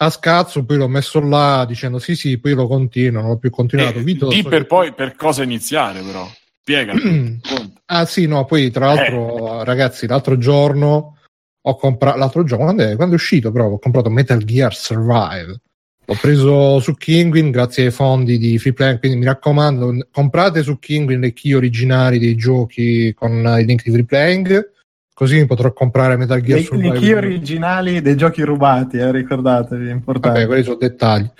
a 0.03 0.11
scazzo, 0.11 0.65
poi 0.65 0.77
l'ho 0.77 0.89
messo 0.89 1.21
là 1.21 1.65
dicendo 1.67 1.99
sì 1.99 2.17
sì, 2.17 2.39
poi 2.39 2.55
lo 2.55 2.67
continuo, 2.67 3.21
non 3.23 3.31
ho 3.31 3.39
più 3.39 3.51
continuato. 3.51 3.99
Eh, 3.99 4.03
Vito, 4.03 4.29
di 4.29 4.43
so 4.43 4.49
per 4.49 4.61
che- 4.61 4.67
poi 4.67 4.93
per 4.93 5.15
cosa 5.15 5.43
iniziare, 5.43 6.01
però. 6.03 6.29
Spiega. 6.61 6.93
Ah 7.93 8.05
sì, 8.07 8.27
no, 8.27 8.45
poi 8.45 8.71
tra 8.71 8.95
l'altro, 8.95 9.65
ragazzi, 9.65 10.07
l'altro 10.07 10.39
giorno 10.39 11.19
ho 11.63 11.77
comprato, 11.77 12.19
l'altro 12.19 12.43
giorno, 12.45 12.65
quando 12.65 12.85
è, 12.85 12.97
quando 12.97 13.15
è 13.15 13.19
uscito 13.19 13.51
però, 13.51 13.67
ho 13.67 13.79
comprato 13.79 14.11
Metal 14.11 14.43
Gear 14.43 14.75
Survive. 14.75 15.61
L'ho 16.07 16.17
preso 16.21 16.81
su 16.81 16.95
Kinguin 16.95 17.51
grazie 17.51 17.85
ai 17.85 17.91
fondi 17.93 18.37
di 18.37 18.59
Freeplay, 18.59 18.99
quindi 18.99 19.19
mi 19.19 19.25
raccomando, 19.27 20.09
comprate 20.11 20.63
su 20.63 20.79
Kinguin 20.79 21.21
le 21.21 21.33
key 21.33 21.53
originali 21.53 22.19
dei 22.19 22.35
giochi 22.35 23.15
con 23.15 23.33
i 23.61 23.65
link 23.65 23.85
di 23.85 23.93
Freeplaying, 23.93 24.71
così 25.15 25.37
mi 25.37 25.47
potrò 25.47 25.73
comprare 25.73 26.17
Metal 26.17 26.41
Gear 26.41 26.59
Le, 26.59 26.65
Survive. 26.65 26.95
le 26.95 26.99
key 26.99 27.13
originali 27.13 28.01
dei 28.01 28.17
giochi 28.17 28.43
rubati, 28.43 28.97
eh, 28.97 29.13
ricordatevi, 29.13 29.89
è 29.89 29.93
importante. 29.93 30.39
Vabbè, 30.39 30.47
quelli 30.49 30.63
sono 30.65 30.77
dettagli. 30.77 31.31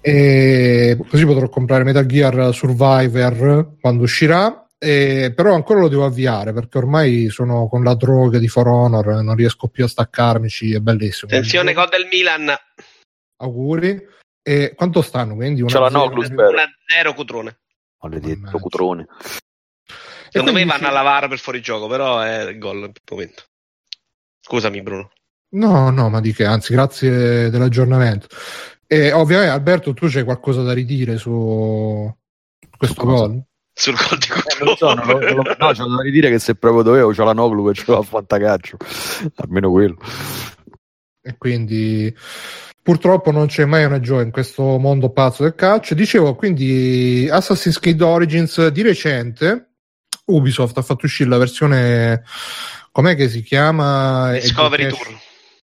E 0.00 0.96
così 1.08 1.24
potrò 1.24 1.48
comprare 1.48 1.84
Metal 1.84 2.06
Gear 2.06 2.54
Survivor 2.54 3.76
quando 3.80 4.02
uscirà. 4.02 4.63
E, 4.78 5.32
però 5.34 5.54
ancora 5.54 5.80
lo 5.80 5.88
devo 5.88 6.04
avviare 6.04 6.52
perché 6.52 6.78
ormai 6.78 7.28
sono 7.30 7.68
con 7.68 7.82
la 7.82 7.94
droga 7.94 8.38
di 8.38 8.48
For 8.48 8.66
Honor, 8.68 9.22
non 9.22 9.34
riesco 9.34 9.68
più 9.68 9.84
a 9.84 9.88
staccarmici. 9.88 10.74
È 10.74 10.80
bellissimo. 10.80 11.30
Attenzione, 11.30 11.72
gol 11.72 11.88
del 11.88 12.06
Milan 12.10 12.52
Auguri. 13.36 14.12
E 14.46 14.74
quanto 14.74 15.00
stanno? 15.00 15.34
Quindi 15.34 15.62
una 15.62 15.70
C'è 15.70 15.78
la 15.78 15.88
zero- 15.88 16.04
Noclus, 16.04 16.26
spero. 16.26 16.50
1-0 16.50 17.14
Cutrone. 17.14 17.58
Maledetto 18.04 18.58
cutrone. 18.58 19.06
Secondo 20.28 20.52
me 20.52 20.64
vanno 20.64 20.82
sì. 20.82 20.88
a 20.88 20.90
lavare 20.90 21.28
per 21.28 21.38
fuorigioco, 21.38 21.86
però 21.86 22.20
è 22.20 22.50
il 22.50 22.58
gol 22.58 22.76
in 22.76 22.92
quel 22.92 22.92
momento. 23.10 23.44
Scusami, 24.40 24.82
Bruno. 24.82 25.10
No, 25.54 25.90
no, 25.90 26.10
ma 26.10 26.20
di 26.20 26.34
che, 26.34 26.44
anzi, 26.44 26.74
grazie 26.74 27.48
dell'aggiornamento. 27.48 28.26
E 28.86 29.12
ovviamente, 29.12 29.52
Alberto, 29.52 29.94
tu 29.94 30.08
c'hai 30.08 30.24
qualcosa 30.24 30.62
da 30.62 30.74
ridire 30.74 31.16
su 31.16 32.12
questo 32.76 33.04
gol? 33.04 33.42
Sul 33.76 33.94
gol 33.96 34.18
di 34.18 34.26
Eh, 34.28 34.64
non 34.64 34.68
lo 34.68 34.76
so, 34.76 34.94
no, 34.94 35.72
c'ho 35.72 35.96
da 35.96 36.02
ridire 36.02 36.30
che 36.30 36.38
se 36.38 36.54
proprio 36.54 36.82
dovevo 36.82 37.10
c'ho 37.10 37.24
la 37.24 37.32
Noglu 37.32 37.72
che 37.72 37.82
c'ho 37.82 37.98
a 37.98 38.02
fantacaccio. 38.02 38.76
Almeno 39.36 39.70
quello. 39.70 39.96
E 41.20 41.36
quindi 41.36 42.14
purtroppo 42.82 43.32
non 43.32 43.46
c'è 43.46 43.64
mai 43.64 43.84
una 43.84 43.98
gioia 43.98 44.22
in 44.22 44.30
questo 44.30 44.78
mondo 44.78 45.10
pazzo 45.10 45.42
del 45.42 45.54
calcio. 45.56 45.94
Dicevo, 45.94 46.36
quindi 46.36 47.28
Assassin's 47.30 47.80
Creed 47.80 48.00
Origins 48.00 48.68
di 48.68 48.82
recente 48.82 49.70
Ubisoft 50.26 50.78
ha 50.78 50.82
fatto 50.82 51.06
uscire 51.06 51.28
la 51.28 51.38
versione 51.38 52.22
com'è 52.92 53.16
che 53.16 53.28
si 53.28 53.42
chiama? 53.42 54.32
Discovery 54.32 54.88
Tour. 54.88 55.20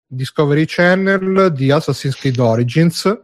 Discovery 0.06 0.64
Channel 0.66 1.52
di 1.52 1.70
Assassin's 1.70 2.16
Creed 2.16 2.38
Origins 2.38 3.20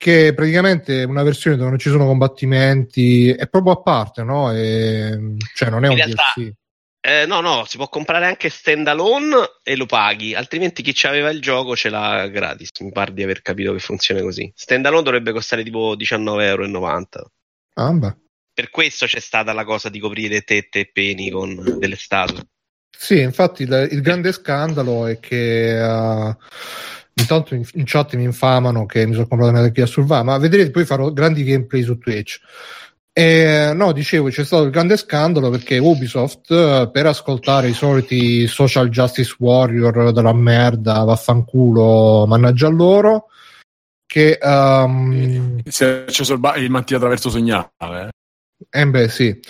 che 0.00 0.28
è 0.28 0.34
praticamente 0.34 1.02
una 1.02 1.22
versione 1.22 1.58
dove 1.58 1.68
non 1.68 1.78
ci 1.78 1.90
sono 1.90 2.06
combattimenti 2.06 3.28
è 3.28 3.46
proprio 3.48 3.74
a 3.74 3.82
parte 3.82 4.22
no? 4.22 4.50
E, 4.50 5.36
cioè 5.54 5.68
non 5.68 5.84
è 5.84 5.88
In 5.88 5.92
un 5.92 5.96
realtà- 5.98 6.32
DLC 6.34 6.52
Eh, 7.02 7.26
no, 7.26 7.40
no, 7.40 7.64
si 7.66 7.76
può 7.76 7.86
comprare 7.88 8.24
anche 8.24 8.48
standalone 8.48 9.36
e 9.62 9.76
lo 9.76 9.84
paghi, 9.84 10.34
altrimenti 10.34 10.80
chi 10.82 11.06
aveva 11.06 11.28
il 11.28 11.42
gioco 11.42 11.76
ce 11.76 11.90
l'ha 11.90 12.26
gratis. 12.28 12.70
Mi 12.80 12.92
pare 12.92 13.12
di 13.12 13.22
aver 13.22 13.42
capito 13.42 13.74
che 13.74 13.78
funziona 13.78 14.22
così. 14.22 14.50
Standalone 14.54 15.02
dovrebbe 15.02 15.32
costare 15.32 15.62
tipo 15.62 15.94
19,90 15.94 16.42
euro. 16.44 17.32
ah, 17.74 17.92
beh. 17.92 18.16
Per 18.54 18.70
questo 18.70 19.04
c'è 19.04 19.20
stata 19.20 19.52
la 19.52 19.64
cosa 19.64 19.90
di 19.90 19.98
coprire 19.98 20.40
tette 20.42 20.80
e 20.80 20.90
peni 20.90 21.30
con 21.30 21.76
delle 21.78 21.96
statue. 21.96 22.40
Sì, 22.90 23.20
infatti 23.20 23.62
il, 23.64 23.88
il 23.92 24.00
grande 24.02 24.32
scandalo 24.32 25.06
è 25.06 25.18
che 25.20 25.78
uh, 25.80 26.36
intanto 27.14 27.54
in, 27.54 27.62
in 27.74 27.84
chat 27.86 28.14
mi 28.14 28.24
infamano 28.24 28.86
che 28.86 29.06
mi 29.06 29.12
sono 29.12 29.26
comprato 29.26 29.52
Metal 29.52 29.70
Gear 29.70 29.88
Survive, 29.88 30.22
ma 30.22 30.38
vedrete 30.38 30.70
poi 30.70 30.84
farò 30.84 31.12
grandi 31.12 31.44
gameplay 31.44 31.82
su 31.82 31.98
Twitch. 31.98 32.40
E, 33.12 33.72
no, 33.74 33.92
dicevo, 33.92 34.28
c'è 34.28 34.44
stato 34.44 34.62
il 34.62 34.70
grande 34.70 34.96
scandalo 34.96 35.50
perché 35.50 35.78
Ubisoft, 35.78 36.50
eh, 36.52 36.88
per 36.92 37.06
ascoltare 37.06 37.68
i 37.68 37.74
soliti 37.74 38.46
social 38.46 38.88
justice 38.88 39.34
warrior 39.38 40.12
della 40.12 40.32
merda, 40.32 41.02
vaffanculo, 41.02 42.24
mannaggia 42.26 42.68
a 42.68 42.70
loro, 42.70 43.26
che... 44.06 44.38
Um, 44.40 45.60
Si 45.64 45.84
è 45.84 46.04
acceso 46.06 46.34
il, 46.34 46.38
ba- 46.38 46.56
il 46.56 46.70
mattina 46.70 46.98
attraverso 46.98 47.30
segnale. 47.30 47.68
eh. 47.80 48.80
eh 48.80 48.86
beh, 48.86 49.08
sì. 49.08 49.40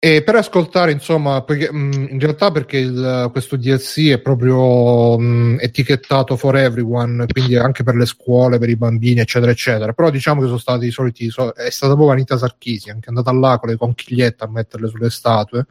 E 0.00 0.22
per 0.22 0.36
ascoltare, 0.36 0.92
insomma, 0.92 1.42
perché, 1.42 1.72
mh, 1.72 2.06
in 2.10 2.20
realtà 2.20 2.52
perché 2.52 2.78
il- 2.78 3.28
questo 3.32 3.56
DLC 3.56 4.10
è 4.10 4.20
proprio 4.20 5.18
mh, 5.18 5.56
etichettato 5.60 6.36
for 6.36 6.56
everyone, 6.56 7.26
quindi 7.26 7.56
anche 7.56 7.82
per 7.82 7.96
le 7.96 8.06
scuole, 8.06 8.58
per 8.58 8.68
i 8.68 8.76
bambini, 8.76 9.18
eccetera, 9.18 9.50
eccetera. 9.50 9.92
Però 9.94 10.08
diciamo 10.10 10.40
che 10.40 10.46
sono 10.46 10.58
stati 10.58 10.86
i 10.86 10.92
soliti, 10.92 11.30
so- 11.30 11.50
è 11.52 11.68
stata 11.70 11.94
proprio 11.94 12.12
Anita 12.14 12.38
Sarchisi, 12.38 12.90
anche 12.90 13.08
andata 13.08 13.32
là 13.32 13.58
con 13.58 13.70
le 13.70 13.76
conchigliette 13.76 14.44
a 14.44 14.48
metterle 14.48 14.86
sulle 14.88 15.10
statue. 15.10 15.66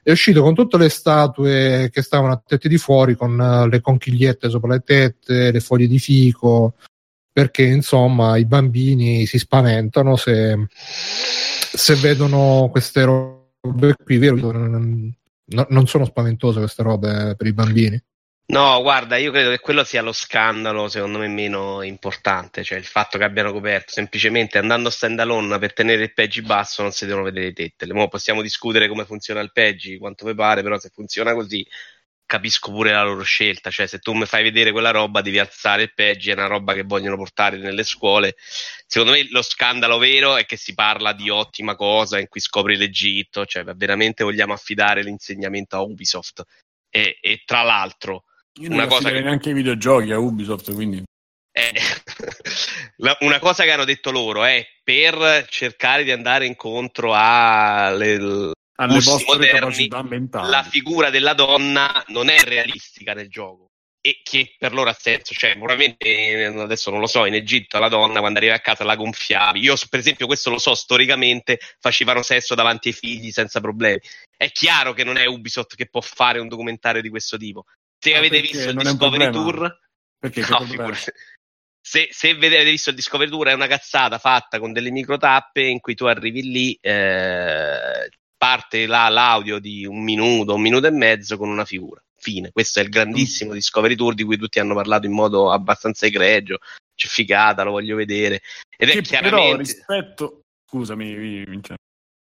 È 0.00 0.12
uscito 0.12 0.42
con 0.42 0.54
tutte 0.54 0.78
le 0.78 0.88
statue 0.88 1.88
che 1.92 2.02
stavano 2.02 2.34
a 2.34 2.42
tette 2.46 2.68
di 2.68 2.78
fuori, 2.78 3.16
con 3.16 3.40
eh, 3.40 3.68
le 3.68 3.80
conchigliette 3.80 4.48
sopra 4.48 4.74
le 4.74 4.82
tette, 4.84 5.50
le 5.50 5.58
foglie 5.60 5.88
di 5.88 5.98
fico, 5.98 6.74
perché 7.32 7.64
insomma 7.64 8.36
i 8.36 8.44
bambini 8.46 9.26
si 9.26 9.38
spaventano 9.38 10.14
se 10.14 10.56
se 11.76 11.94
vedono 11.96 12.68
queste 12.70 13.04
robe 13.04 13.35
qui, 14.04 14.18
vero? 14.18 14.36
Non, 14.36 15.14
non- 15.68 15.86
sono 15.86 16.04
spaventose 16.04 16.58
queste 16.58 16.82
robe 16.82 17.34
per 17.36 17.46
i 17.46 17.52
bambini. 17.52 18.02
No, 18.48 18.80
guarda, 18.80 19.16
io 19.16 19.32
credo 19.32 19.50
che 19.50 19.58
quello 19.58 19.82
sia 19.82 20.02
lo 20.02 20.12
scandalo, 20.12 20.88
secondo 20.88 21.18
me, 21.18 21.26
meno 21.26 21.82
importante, 21.82 22.62
cioè 22.62 22.78
il 22.78 22.84
fatto 22.84 23.18
che 23.18 23.24
abbiano 23.24 23.50
coperto 23.50 23.90
semplicemente 23.90 24.58
andando 24.58 24.88
standalone 24.88 25.58
per 25.58 25.72
tenere 25.72 26.04
il 26.04 26.12
peggi 26.12 26.42
basso 26.42 26.82
non 26.82 26.92
si 26.92 27.06
devono 27.06 27.24
vedere 27.24 27.46
le 27.46 27.52
tette. 27.52 27.92
Mo 27.92 28.06
possiamo 28.06 28.42
discutere 28.42 28.86
come 28.86 29.04
funziona 29.04 29.40
il 29.40 29.50
peggi, 29.50 29.98
quanto 29.98 30.26
vi 30.26 30.34
pare, 30.34 30.62
però 30.62 30.78
se 30.78 30.90
funziona 30.94 31.34
così 31.34 31.66
capisco 32.26 32.72
pure 32.72 32.90
la 32.92 33.02
loro 33.04 33.22
scelta, 33.22 33.70
cioè 33.70 33.86
se 33.86 33.98
tu 34.00 34.12
mi 34.12 34.26
fai 34.26 34.42
vedere 34.42 34.72
quella 34.72 34.90
roba 34.90 35.22
devi 35.22 35.38
alzare 35.38 35.82
il 35.84 35.94
peggi, 35.94 36.30
è 36.30 36.34
una 36.34 36.46
roba 36.46 36.74
che 36.74 36.82
vogliono 36.82 37.16
portare 37.16 37.56
nelle 37.56 37.84
scuole. 37.84 38.34
Secondo 38.86 39.12
me 39.14 39.26
lo 39.30 39.42
scandalo 39.42 39.96
vero 39.98 40.36
è 40.36 40.44
che 40.44 40.56
si 40.56 40.74
parla 40.74 41.12
di 41.12 41.30
ottima 41.30 41.76
cosa 41.76 42.18
in 42.18 42.28
cui 42.28 42.40
scopri 42.40 42.76
l'Egitto, 42.76 43.46
cioè 43.46 43.62
veramente 43.64 44.24
vogliamo 44.24 44.52
affidare 44.52 45.02
l'insegnamento 45.02 45.76
a 45.76 45.80
Ubisoft. 45.82 46.42
E, 46.90 47.18
e 47.20 47.42
tra 47.44 47.62
l'altro 47.62 48.24
Io 48.60 48.68
non 48.68 48.78
Una 48.78 48.86
cosa 48.86 49.10
che- 49.10 49.20
neanche 49.20 49.50
i 49.50 49.54
videogiochi 49.54 50.12
a 50.12 50.18
Ubisoft, 50.18 50.72
quindi 50.74 51.02
Eh, 51.52 51.72
una 53.20 53.38
cosa 53.38 53.64
che 53.64 53.70
hanno 53.70 53.84
detto 53.84 54.10
loro 54.10 54.44
è 54.44 54.66
per 54.82 55.46
cercare 55.48 56.04
di 56.04 56.10
andare 56.10 56.46
incontro 56.46 57.12
alle 57.14 58.52
alle 58.76 59.00
vostre 59.00 59.36
moderni, 59.36 59.58
capacità 59.58 60.02
mentali. 60.02 60.50
la 60.50 60.62
figura 60.62 61.10
della 61.10 61.34
donna 61.34 62.04
non 62.08 62.28
è 62.28 62.40
realistica 62.42 63.12
nel 63.14 63.28
gioco. 63.28 63.70
E 64.06 64.20
che 64.22 64.54
per 64.56 64.72
loro 64.72 64.88
ha 64.88 64.96
senso 64.96 65.34
cioè 65.34 65.54
probabilmente 65.56 66.06
eh, 66.06 66.44
adesso 66.44 66.90
non 66.90 67.00
lo 67.00 67.08
so 67.08 67.24
in 67.24 67.34
Egitto 67.34 67.80
la 67.80 67.88
donna 67.88 68.20
quando 68.20 68.38
arriva 68.38 68.54
a 68.54 68.60
casa 68.60 68.84
la 68.84 68.94
gonfiavi. 68.94 69.58
Io 69.60 69.74
per 69.90 69.98
esempio 69.98 70.26
questo 70.26 70.48
lo 70.50 70.58
so 70.58 70.74
storicamente 70.76 71.58
facevano 71.80 72.22
sesso 72.22 72.54
davanti 72.54 72.88
ai 72.88 72.94
figli 72.94 73.32
senza 73.32 73.60
problemi. 73.60 73.98
È 74.36 74.48
chiaro 74.52 74.92
che 74.92 75.02
non 75.02 75.16
è 75.16 75.26
Ubisoft 75.26 75.74
che 75.74 75.88
può 75.88 76.00
fare 76.00 76.38
un 76.38 76.46
documentario 76.46 77.02
di 77.02 77.08
questo 77.08 77.36
tipo. 77.36 77.64
Se 77.98 78.14
Ah, 78.14 78.18
avete 78.18 78.40
visto 78.40 78.68
il 78.70 78.76
Discovery? 78.76 79.30
Tour 79.32 79.78
Perché? 80.20 80.40
No, 80.48 80.60
figurati. 80.60 81.10
Se, 81.80 82.08
se 82.10 82.30
avete 82.30 82.62
visto 82.64 82.90
il 82.90 82.96
Discovery 82.96 83.28
Tour 83.30 83.48
è 83.48 83.52
una 83.54 83.66
cazzata 83.66 84.18
fatta 84.18 84.60
con 84.60 84.72
delle 84.72 84.90
microtappe 84.90 85.62
in 85.62 85.80
cui 85.80 85.94
tu 85.96 86.04
arrivi 86.04 86.42
lì, 86.42 86.78
eh, 86.80 88.08
parte 88.46 88.86
là 88.86 89.08
l'audio 89.08 89.58
di 89.58 89.84
un 89.84 90.02
minuto, 90.04 90.54
un 90.54 90.60
minuto 90.60 90.86
e 90.86 90.90
mezzo 90.90 91.36
con 91.36 91.48
una 91.48 91.64
figura. 91.64 92.00
Fine. 92.16 92.50
Questo 92.52 92.78
è 92.78 92.82
il 92.82 92.88
grandissimo 92.88 93.52
Discovery 93.52 93.96
Tour 93.96 94.14
di 94.14 94.22
cui 94.22 94.36
tutti 94.36 94.60
hanno 94.60 94.74
parlato 94.74 95.06
in 95.06 95.12
modo 95.12 95.50
abbastanza 95.50 96.06
egregio. 96.06 96.58
C'è 96.94 97.08
figata, 97.08 97.64
lo 97.64 97.72
voglio 97.72 97.96
vedere. 97.96 98.40
Ed 98.76 98.88
è 98.88 98.92
Che 98.92 99.02
però 99.02 99.20
chiaramente. 99.20 99.62
rispetto... 99.62 100.40
Scusami, 100.68 101.14
Vincenzo. 101.44 101.74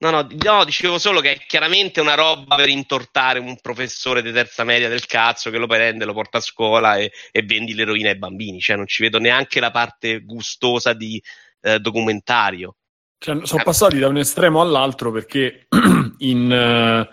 No, 0.03 0.11
no, 0.11 0.27
no, 0.29 0.65
dicevo 0.65 0.99
solo 0.99 1.21
che 1.21 1.33
è 1.33 1.39
chiaramente 1.47 2.01
una 2.01 2.15
roba 2.15 2.57
per 2.57 2.69
intortare 2.69 3.39
un 3.39 3.57
professore 3.61 4.21
di 4.21 4.33
terza 4.33 4.65
media 4.65 4.89
del 4.89 5.07
cazzo 5.07 5.49
che 5.51 5.59
lo 5.59 5.69
prende, 5.69 6.05
lo 6.05 6.13
porta 6.13 6.39
a 6.39 6.41
scuola 6.41 6.97
e, 6.97 7.13
e 7.31 7.43
vendi 7.43 7.73
l'eroina 7.73 8.09
ai 8.09 8.19
bambini. 8.19 8.59
Cioè, 8.59 8.77
non 8.77 8.89
ci 8.89 9.03
vedo 9.03 9.19
neanche 9.19 9.61
la 9.61 9.71
parte 9.71 10.21
gustosa 10.21 10.93
di 10.93 11.23
eh, 11.61 11.79
documentario. 11.79 12.75
Cioè, 13.23 13.47
sono 13.47 13.63
passati 13.63 14.01
da 14.01 14.09
un 14.09 14.19
estremo 14.19 14.61
all'altro 14.61 15.13
perché 15.13 15.69
in 16.19 16.51
eh, 16.51 17.09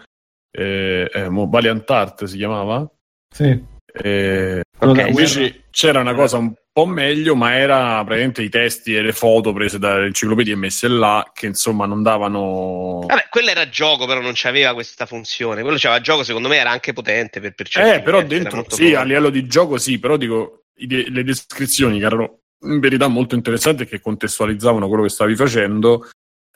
eh, 0.52 1.12
eh, 1.14 1.30
mo 1.30 1.48
Valiant 1.48 1.88
Art 1.88 2.24
si 2.24 2.38
chiamava 2.38 2.90
Sì. 3.32 3.64
eh, 3.94 4.64
da 4.80 5.06
invece 5.06 5.66
c'era 5.70 6.00
una 6.00 6.16
cosa 6.16 6.38
un 6.38 6.52
po' 6.74 6.88
meglio 6.88 7.36
ma 7.36 7.56
era 7.56 8.04
praticamente 8.04 8.42
i 8.42 8.50
testi 8.50 8.96
e 8.96 9.04
le 9.04 9.14
foto 9.14 9.54
prese 9.54 9.78
dall'enciclopedia 9.78 10.54
e 10.54 10.58
messe 10.58 10.88
là 10.88 11.30
che 11.32 11.46
insomma 11.46 11.86
non 11.86 12.02
davano 12.02 13.04
Vabbè, 13.06 13.28
quello 13.30 13.52
era 13.52 13.70
gioco, 13.70 14.08
però 14.08 14.20
non 14.20 14.32
c'aveva 14.34 14.74
questa 14.74 15.06
funzione. 15.06 15.62
Quello 15.62 15.78
c'aveva 15.78 16.02
gioco, 16.02 16.24
secondo 16.24 16.48
me, 16.48 16.56
era 16.56 16.72
anche 16.72 16.92
potente 16.92 17.40
per, 17.40 17.54
per 17.54 17.68
certi 17.68 17.98
eh 17.98 18.02
però 18.02 18.18
era 18.18 18.28
dentro 18.28 18.66
sì 18.68 18.96
a 18.96 19.04
livello 19.04 19.30
di 19.30 19.46
gioco 19.46 19.78
sì 19.78 20.00
però 20.00 20.18
dico 20.18 20.64
le 20.74 21.24
descrizioni 21.24 22.00
che 22.00 22.06
erano 22.06 22.40
in 22.62 22.80
verità 22.80 23.08
molto 23.08 23.36
interessanti 23.36 23.86
che 23.86 24.02
contestualizzavano 24.02 24.88
quello 24.88 25.04
che 25.04 25.10
stavi 25.10 25.36
facendo 25.36 26.10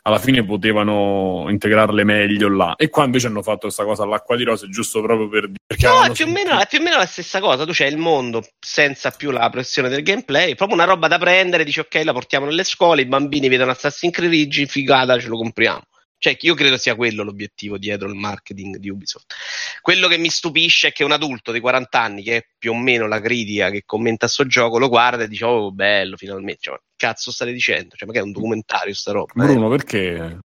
alla 0.05 0.19
fine 0.19 0.43
potevano 0.43 1.45
integrarle 1.49 2.03
meglio 2.03 2.49
là. 2.49 2.75
E 2.75 2.89
qua 2.89 3.05
invece 3.05 3.27
hanno 3.27 3.41
fatto 3.41 3.61
questa 3.61 3.85
cosa 3.85 4.03
all'acqua 4.03 4.35
di 4.35 4.43
rose, 4.43 4.67
giusto 4.69 5.01
proprio 5.01 5.29
per 5.29 5.51
perché 5.65 5.87
No, 5.87 6.03
è 6.03 6.11
più, 6.11 6.27
meno, 6.27 6.59
è 6.59 6.67
più 6.67 6.79
o 6.79 6.81
meno 6.81 6.97
la 6.97 7.05
stessa 7.05 7.39
cosa. 7.39 7.65
Tu 7.65 7.71
c'hai 7.73 7.89
il 7.89 7.97
mondo 7.97 8.45
senza 8.59 9.11
più 9.11 9.31
la 9.31 9.49
pressione 9.49 9.89
del 9.89 10.03
gameplay, 10.03 10.55
proprio 10.55 10.77
una 10.77 10.85
roba 10.85 11.07
da 11.07 11.17
prendere. 11.17 11.63
Dici, 11.63 11.79
ok, 11.79 12.01
la 12.03 12.11
portiamo 12.11 12.45
nelle 12.45 12.65
scuole. 12.65 13.01
I 13.01 13.05
bambini 13.05 13.47
vedono 13.47 13.71
Assassin's 13.71 14.13
Creed 14.13 14.67
figata, 14.67 15.17
ce 15.19 15.27
lo 15.27 15.37
compriamo. 15.37 15.83
Cioè, 16.23 16.37
io 16.39 16.53
credo 16.53 16.77
sia 16.77 16.95
quello 16.95 17.21
l'obiettivo 17.23 17.77
dietro 17.77 18.07
il 18.07 18.15
marketing 18.15 18.77
di 18.77 18.87
Ubisoft. 18.87 19.33
quello 19.81 20.07
che 20.07 20.17
mi 20.17 20.29
stupisce 20.29 20.87
è 20.87 20.91
che 20.93 21.03
un 21.03 21.11
adulto 21.11 21.51
di 21.51 21.59
40 21.59 21.99
anni, 21.99 22.23
che 22.23 22.37
è 22.37 22.47
più 22.57 22.71
o 22.71 22.77
meno 22.77 23.09
la 23.09 23.19
critica 23.19 23.69
che 23.69 23.83
commenta 23.85 24.29
sto 24.29 24.47
gioco, 24.47 24.79
lo 24.79 24.87
guarda 24.87 25.23
e 25.23 25.27
dice, 25.27 25.43
oh, 25.43 25.73
bello, 25.73 26.15
finalmente. 26.15 26.61
Cioè, 26.61 26.79
cazzo 26.95 27.29
state 27.29 27.51
dicendo? 27.51 27.97
Cioè, 27.97 28.07
ma 28.07 28.13
che 28.13 28.19
è 28.19 28.23
un 28.23 28.31
documentario 28.31 28.93
sta 28.93 29.11
roba? 29.11 29.33
eh? 29.33 29.45
Bruno, 29.45 29.67
perché? 29.67 30.39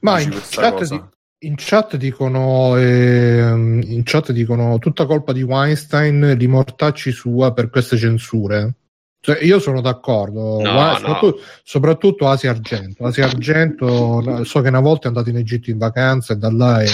Ma 0.00 0.18
in 0.18 0.40
chat, 0.48 0.88
di- 0.88 1.02
in 1.40 1.54
chat 1.58 1.96
dicono 1.96 2.74
ehm, 2.78 3.82
in 3.84 4.00
chat 4.02 4.32
dicono 4.32 4.78
tutta 4.78 5.04
colpa 5.04 5.34
di 5.34 5.42
Weinstein, 5.42 6.36
di 6.38 6.46
mortacci 6.46 7.12
sua 7.12 7.52
per 7.52 7.68
queste 7.68 7.98
censure. 7.98 8.76
Cioè, 9.22 9.42
io 9.44 9.58
sono 9.58 9.80
d'accordo, 9.82 10.60
No, 10.62 10.72
Guarda, 10.72 10.92
no. 10.92 10.96
soprattutto, 11.14 11.40
soprattutto 11.62 12.28
Asia 12.28 12.50
Argento. 12.50 13.04
Asia 13.04 13.24
Argento, 13.26 14.44
so 14.44 14.60
che 14.62 14.68
una 14.68 14.80
volta 14.80 15.04
è 15.04 15.08
andato 15.08 15.28
in 15.28 15.36
Egitto 15.36 15.70
in 15.70 15.78
vacanza 15.78 16.32
e 16.32 16.36
da 16.36 16.50
là 16.50 16.82
è 16.82 16.88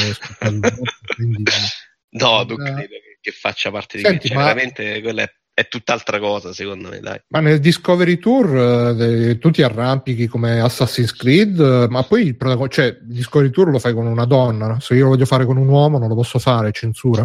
morto, 0.51 1.15
quindi 1.15 1.45
No, 2.11 2.45
non 2.49 2.67
Eh. 2.67 2.73
credo 2.73 2.95
che, 3.21 3.31
faccia 3.31 3.71
parte 3.71 3.99
di 3.99 4.05
Senti, 4.05 4.29
cioè, 4.29 4.37
ma- 4.37 4.43
veramente 4.45 5.01
quella 5.03 5.23
è, 5.23 5.31
è 5.55 5.69
tutt'altra 5.69 6.19
cosa, 6.19 6.53
secondo 6.53 6.89
me, 6.89 6.99
dai. 7.01 7.21
Ma 7.29 7.41
nel 7.41 7.61
Discovery 7.61 8.19
Tour 8.19 8.97
eh, 9.01 9.39
tu 9.39 9.51
ti 9.51 9.63
arrampichi 9.63 10.27
come 10.27 10.59
Assassin's 10.61 11.13
Creed, 11.13 11.61
eh, 11.61 11.87
ma 11.91 12.03
poi 12.05 12.23
il, 12.27 12.37
protago- 12.37 12.69
cioè, 12.69 12.87
il 12.87 12.99
Discovery 13.03 13.51
Tour 13.51 13.71
lo 13.71 13.79
fai 13.79 13.93
con 13.93 14.07
una 14.07 14.25
donna. 14.25 14.67
no? 14.67 14.81
Se 14.81 14.95
io 14.95 15.05
lo 15.05 15.11
voglio 15.11 15.27
fare 15.27 15.45
con 15.45 15.57
un 15.59 15.69
uomo, 15.69 15.99
non 15.99 16.09
lo 16.09 16.15
posso 16.15 16.39
fare, 16.39 16.73
censura. 16.73 17.23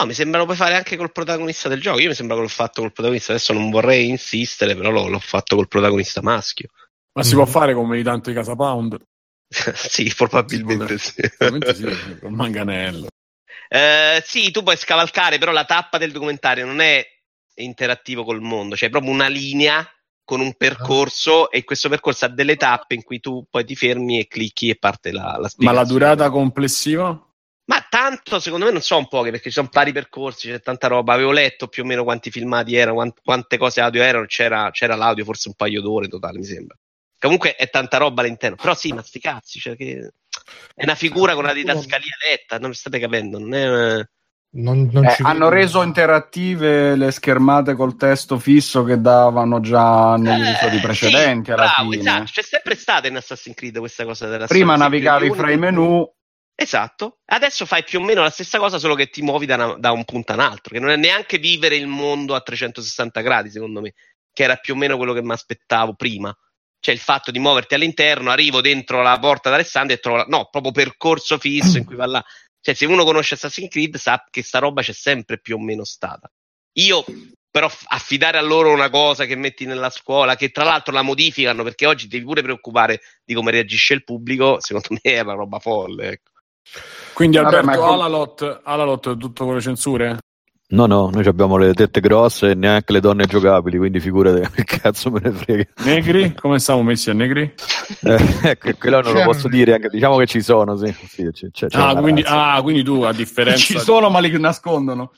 No, 0.00 0.06
mi 0.06 0.14
sembra 0.14 0.38
lo 0.38 0.46
puoi 0.46 0.56
fare 0.56 0.76
anche 0.76 0.96
col 0.96 1.12
protagonista 1.12 1.68
del 1.68 1.80
gioco. 1.80 1.98
Io 1.98 2.08
mi 2.08 2.14
sembra 2.14 2.34
che 2.34 2.42
l'ho 2.42 2.48
fatto 2.48 2.80
col 2.80 2.92
protagonista. 2.92 3.32
Adesso 3.32 3.52
non 3.52 3.70
vorrei 3.70 4.08
insistere, 4.08 4.74
però 4.74 4.90
l'ho, 4.90 5.08
l'ho 5.08 5.18
fatto 5.18 5.56
col 5.56 5.68
protagonista 5.68 6.22
maschio. 6.22 6.68
Ma 7.12 7.22
si 7.22 7.34
può 7.34 7.44
fare 7.44 7.74
come 7.74 7.98
i 7.98 8.02
tanto 8.02 8.30
di 8.30 8.36
Casa 8.36 8.56
Pound? 8.56 8.98
sì, 9.48 10.10
probabilmente 10.16 10.96
sì. 10.96 11.20
Probabilmente 11.36 11.74
sì, 11.74 12.18
col 12.18 12.32
manganello. 12.32 13.08
Eh, 13.68 14.22
sì, 14.24 14.50
tu 14.50 14.62
puoi 14.62 14.78
scavalcare, 14.78 15.36
però 15.38 15.52
la 15.52 15.64
tappa 15.64 15.98
del 15.98 16.12
documentario 16.12 16.64
non 16.64 16.80
è 16.80 17.04
interattivo 17.56 18.24
col 18.24 18.40
mondo, 18.40 18.76
cioè 18.76 18.88
è 18.88 18.90
proprio 18.90 19.12
una 19.12 19.28
linea 19.28 19.86
con 20.24 20.40
un 20.40 20.54
percorso 20.54 21.50
e 21.50 21.64
questo 21.64 21.88
percorso 21.88 22.24
ha 22.24 22.28
delle 22.28 22.56
tappe 22.56 22.94
in 22.94 23.02
cui 23.02 23.20
tu 23.20 23.44
poi 23.50 23.64
ti 23.64 23.76
fermi 23.76 24.18
e 24.18 24.28
clicchi 24.28 24.70
e 24.70 24.76
parte 24.76 25.12
la, 25.12 25.36
la 25.38 25.50
Ma 25.56 25.72
la 25.72 25.84
durata 25.84 26.30
complessiva? 26.30 27.29
Ma 27.70 27.86
tanto, 27.88 28.40
secondo 28.40 28.64
me, 28.64 28.72
non 28.72 28.80
sono 28.80 29.06
poche 29.06 29.30
perché 29.30 29.48
ci 29.48 29.54
sono 29.54 29.68
vari 29.70 29.92
percorsi, 29.92 30.48
c'è 30.48 30.60
tanta 30.60 30.88
roba. 30.88 31.12
Avevo 31.12 31.30
letto 31.30 31.68
più 31.68 31.84
o 31.84 31.86
meno 31.86 32.02
quanti 32.02 32.28
filmati 32.32 32.74
erano, 32.74 32.96
quant- 32.96 33.20
quante 33.22 33.58
cose 33.58 33.80
audio 33.80 34.02
erano. 34.02 34.26
C'era, 34.26 34.70
c'era 34.72 34.96
l'audio, 34.96 35.24
forse 35.24 35.48
un 35.48 35.54
paio 35.54 35.80
d'ore 35.80 36.08
totale, 36.08 36.38
mi 36.38 36.44
sembra. 36.44 36.76
Comunque 37.16 37.54
è 37.54 37.70
tanta 37.70 37.98
roba 37.98 38.22
all'interno. 38.22 38.56
Però 38.56 38.74
sì, 38.74 38.92
ma 38.92 39.02
sti 39.02 39.20
cazzi, 39.20 39.60
cioè 39.60 39.76
che... 39.76 40.14
è 40.74 40.82
una 40.82 40.96
figura 40.96 41.34
con 41.34 41.44
una 41.44 41.52
didascalia 41.52 42.16
letta, 42.28 42.58
non 42.58 42.70
mi 42.70 42.74
state 42.74 42.98
capendo. 42.98 43.38
Non 43.38 43.54
è... 43.54 44.04
Non, 44.52 44.90
non 44.90 45.04
Eh, 45.04 45.14
ci 45.14 45.22
hanno 45.22 45.48
vedo. 45.48 45.60
reso 45.60 45.82
interattive 45.82 46.96
le 46.96 47.12
schermate 47.12 47.74
col 47.74 47.94
testo 47.94 48.36
fisso 48.36 48.82
che 48.82 49.00
davano 49.00 49.60
già 49.60 50.16
negli 50.16 50.42
episodi 50.48 50.76
Eh, 50.78 50.80
precedenti 50.80 51.44
sì, 51.44 51.52
alla 51.52 51.72
bravo, 51.72 51.90
fine. 51.90 52.02
esatto. 52.02 52.30
C'è 52.32 52.42
sempre 52.42 52.74
stata 52.74 53.06
in 53.06 53.14
Assassin's 53.14 53.56
Creed 53.56 53.78
questa 53.78 54.04
cosa 54.04 54.26
della 54.26 54.46
Prima 54.48 54.74
navigavi 54.74 55.30
fra 55.32 55.52
i 55.52 55.56
menu, 55.56 56.04
Esatto. 56.62 57.20
Adesso 57.24 57.64
fai 57.64 57.82
più 57.84 58.00
o 58.00 58.02
meno 58.02 58.20
la 58.20 58.28
stessa 58.28 58.58
cosa, 58.58 58.78
solo 58.78 58.94
che 58.94 59.08
ti 59.08 59.22
muovi 59.22 59.46
da, 59.46 59.54
una- 59.54 59.78
da 59.78 59.92
un 59.92 60.04
punto 60.04 60.32
a 60.32 60.34
un 60.34 60.40
altro, 60.42 60.74
che 60.74 60.78
non 60.78 60.90
è 60.90 60.96
neanche 60.96 61.38
vivere 61.38 61.74
il 61.74 61.86
mondo 61.86 62.34
a 62.34 62.42
360 62.42 63.22
gradi, 63.22 63.48
secondo 63.50 63.80
me, 63.80 63.94
che 64.30 64.42
era 64.42 64.56
più 64.56 64.74
o 64.74 64.76
meno 64.76 64.98
quello 64.98 65.14
che 65.14 65.22
mi 65.22 65.32
aspettavo 65.32 65.94
prima. 65.94 66.36
Cioè 66.78 66.92
il 66.94 67.00
fatto 67.00 67.30
di 67.30 67.38
muoverti 67.38 67.72
all'interno, 67.74 68.30
arrivo 68.30 68.60
dentro 68.60 69.00
la 69.00 69.18
porta 69.18 69.48
d'Alessandria 69.48 69.96
e 69.96 70.00
trovo 70.00 70.18
la... 70.18 70.24
No, 70.28 70.48
proprio 70.50 70.70
percorso 70.72 71.38
fisso 71.38 71.78
in 71.78 71.84
cui 71.86 71.96
va 71.96 72.04
là. 72.06 72.22
Cioè 72.60 72.74
se 72.74 72.84
uno 72.84 73.04
conosce 73.04 73.34
Assassin's 73.34 73.70
Creed 73.70 73.96
sa 73.96 74.22
che 74.30 74.42
sta 74.42 74.58
roba 74.58 74.82
c'è 74.82 74.92
sempre 74.92 75.40
più 75.40 75.56
o 75.56 75.58
meno 75.58 75.84
stata. 75.84 76.30
Io 76.74 77.02
però 77.50 77.70
affidare 77.86 78.36
a 78.36 78.42
loro 78.42 78.70
una 78.70 78.90
cosa 78.90 79.24
che 79.24 79.34
metti 79.34 79.64
nella 79.64 79.88
scuola, 79.90 80.36
che 80.36 80.50
tra 80.50 80.64
l'altro 80.64 80.92
la 80.92 81.00
modificano, 81.02 81.62
perché 81.62 81.86
oggi 81.86 82.06
devi 82.06 82.24
pure 82.24 82.42
preoccupare 82.42 83.00
di 83.24 83.32
come 83.34 83.50
reagisce 83.50 83.94
il 83.94 84.04
pubblico, 84.04 84.60
secondo 84.60 84.88
me 84.90 85.00
è 85.00 85.20
una 85.20 85.32
roba 85.34 85.58
folle. 85.58 86.10
Ecco. 86.10 86.29
Quindi 87.12 87.36
Vabbè, 87.36 87.56
Alberto, 87.56 87.80
ma 87.80 87.86
com- 87.86 87.94
Alalot, 88.00 88.60
Alalot 88.64 89.16
tutto 89.16 89.44
con 89.44 89.54
le 89.54 89.60
censure? 89.60 90.18
No, 90.72 90.86
no, 90.86 91.10
noi 91.10 91.26
abbiamo 91.26 91.56
le 91.56 91.74
tette 91.74 92.00
grosse 92.00 92.50
e 92.50 92.54
neanche 92.54 92.92
le 92.92 93.00
donne 93.00 93.26
giocabili, 93.26 93.76
quindi 93.76 93.98
figurate 93.98 94.48
che 94.54 94.62
cazzo 94.78 95.10
me 95.10 95.20
ne 95.20 95.32
frega. 95.32 95.64
Negri? 95.84 96.32
Come 96.34 96.60
siamo 96.60 96.82
messi 96.84 97.10
a 97.10 97.12
negri? 97.12 97.52
Eh, 98.02 98.38
ecco, 98.50 98.72
quello 98.78 99.00
non 99.00 99.12
lo 99.12 99.18
C'è- 99.18 99.24
posso 99.24 99.48
dire, 99.48 99.74
anche, 99.74 99.88
diciamo 99.88 100.16
che 100.16 100.26
ci 100.26 100.40
sono, 100.40 100.76
sì. 100.76 100.92
sì 101.08 101.28
c'è, 101.32 101.50
c'è- 101.50 101.66
Ah 101.72 101.96
quindi, 101.96 102.22
ah, 102.24 102.60
quindi 102.62 102.84
tu 102.84 103.02
a 103.02 103.12
differenza 103.12 103.58
ci 103.58 103.78
sono 103.80 104.10
ma 104.10 104.20
li 104.20 104.38
nascondono. 104.38 105.10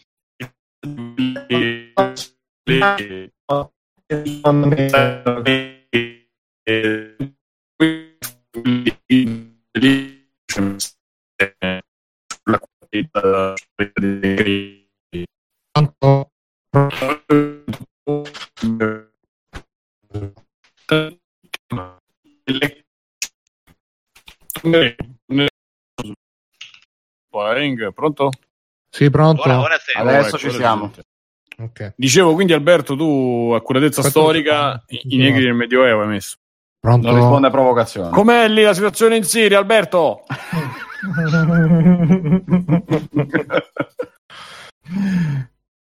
Di- 14.01 14.71
Secondo 24.49 24.79
me- 24.79 24.97
Tanto- 27.31 27.93
Pronto? 27.93 28.31
Sì, 28.91 29.11
pronto? 29.11 29.43
Ora, 29.43 29.61
ora 29.61 29.79
sei. 29.79 29.95
Adesso 29.95 30.37
ecco, 30.37 30.39
ci 30.39 30.51
siamo. 30.51 30.93
sente. 30.93 31.03
Ok. 31.59 31.95
Dicevo 31.97 32.35
quindi 32.35 32.53
Alberto, 32.53 32.95
tu 32.97 33.53
accuratezza 33.55 34.01
Aspetta, 34.01 34.21
storica, 34.21 34.85
i 34.89 35.17
negri 35.17 35.45
del 35.45 35.55
Medioevo 35.55 36.03
hai 36.03 36.09
messo. 36.09 36.37
Pronto? 36.83 37.07
Non 37.07 37.16
risponde 37.16 37.47
a 37.47 37.51
provocazione. 37.51 38.11
Com'è 38.11 38.49
lì 38.49 38.64
la 38.64 38.75
situazione 38.75 39.14
in 39.14 39.23
Siria, 39.23 39.59
Alberto? 39.59 40.25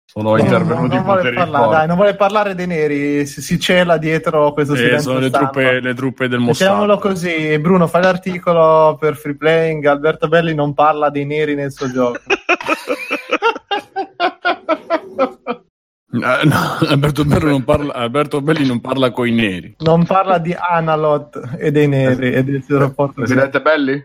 Sono 0.06 0.38
intervenuti 0.38 0.96
non, 0.96 1.04
poteri 1.04 1.36
parlare, 1.36 1.64
forti. 1.64 1.78
dai, 1.80 1.88
non 1.88 1.96
vuole 1.98 2.16
parlare 2.16 2.56
dei 2.56 2.68
neri, 2.68 3.26
si, 3.26 3.42
si 3.42 3.60
cela 3.60 3.98
dietro 3.98 4.54
questo 4.54 4.74
Eh, 4.76 4.78
silenzio 4.78 5.02
sono 5.02 5.20
le 5.20 5.30
truppe, 5.30 5.82
le 5.82 5.94
truppe 5.94 6.30
del 6.30 6.40
Mossad. 6.40 6.98
così, 7.00 7.60
Bruno, 7.60 7.88
fai 7.88 8.02
l'articolo 8.04 8.96
per 8.98 9.18
free 9.18 9.36
playing. 9.36 9.84
Alberto 9.84 10.30
Belli 10.30 10.56
non 10.56 10.74
parla 10.74 11.10
dei 11.10 11.26
neri 11.26 11.56
nel 11.56 11.74
suo 11.74 11.92
gioco. 11.92 12.20
Eh, 16.16 16.46
no, 16.46 16.78
Alberto, 16.88 17.26
Belli 17.26 17.46
non 17.50 17.64
parla, 17.64 17.94
Alberto 17.94 18.42
Belli 18.42 18.66
non 18.66 18.80
parla 18.82 19.12
coi 19.12 19.32
neri. 19.32 19.76
Non 19.80 20.06
parla 20.06 20.38
di 20.38 20.56
Analot 20.58 21.56
e 21.58 21.72
dei 21.72 21.88
neri 21.88 22.32
e 22.34 22.44
del 22.44 22.64
suo 22.66 22.80
rapporto. 22.80 23.14
Presidente 23.16 23.62
Belli? 23.62 24.02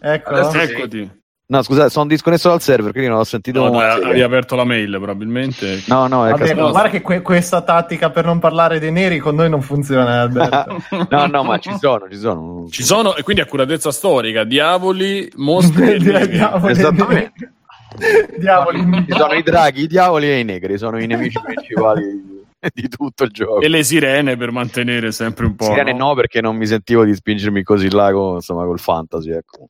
Ecco. 0.00 0.50
Eccoti. 0.52 1.20
No, 1.44 1.60
scusate, 1.60 1.90
sono 1.90 2.06
disconnesso 2.06 2.48
dal 2.48 2.62
server, 2.62 2.92
quindi 2.92 3.10
non 3.10 3.18
ho 3.18 3.24
sentito 3.24 3.62
No, 3.62 3.72
mai. 3.72 4.00
dai, 4.00 4.12
hai 4.12 4.22
aperto 4.22 4.56
la 4.56 4.64
mail 4.64 4.90
probabilmente. 4.92 5.82
No, 5.86 6.06
no, 6.06 6.26
è 6.26 6.30
Vabbè, 6.30 6.54
guarda 6.54 6.88
che 6.88 7.02
que- 7.02 7.20
questa 7.20 7.60
tattica 7.60 8.08
per 8.08 8.24
non 8.24 8.38
parlare 8.38 8.78
dei 8.78 8.90
neri 8.90 9.18
con 9.18 9.34
noi 9.34 9.50
non 9.50 9.60
funziona, 9.60 10.22
Alberto. 10.22 10.82
no, 11.10 11.26
no, 11.26 11.42
ma 11.44 11.58
ci 11.58 11.76
sono, 11.78 12.08
ci 12.10 12.16
sono. 12.16 12.66
Ci 12.70 12.82
sono, 12.82 13.14
e 13.16 13.22
quindi 13.22 13.42
accuratezza 13.42 13.90
storica, 13.90 14.44
diavoli, 14.44 15.30
mostri 15.36 15.92
e. 15.92 15.98
Diavoli, 16.28 16.72
Esattamente. 16.72 17.52
diavoli. 18.38 19.06
Sono 19.08 19.34
i 19.34 19.42
draghi, 19.42 19.82
i 19.82 19.86
diavoli 19.86 20.26
e 20.26 20.38
i 20.40 20.44
negri, 20.44 20.78
sono 20.78 21.00
i 21.00 21.06
nemici 21.06 21.38
principali 21.44 22.40
di 22.72 22.88
tutto 22.88 23.24
il 23.24 23.30
gioco. 23.30 23.60
e 23.60 23.68
le 23.68 23.82
sirene 23.82 24.36
per 24.36 24.52
mantenere 24.52 25.10
sempre 25.12 25.46
un 25.46 25.56
po'. 25.56 25.64
Sirene 25.64 25.92
no? 25.92 26.08
no, 26.08 26.14
perché 26.14 26.40
non 26.40 26.56
mi 26.56 26.66
sentivo 26.66 27.04
di 27.04 27.14
spingermi 27.14 27.62
così 27.62 27.90
là 27.90 28.12
con, 28.12 28.36
insomma, 28.36 28.64
col 28.64 28.78
fantasy, 28.78 29.30
ecco. 29.30 29.68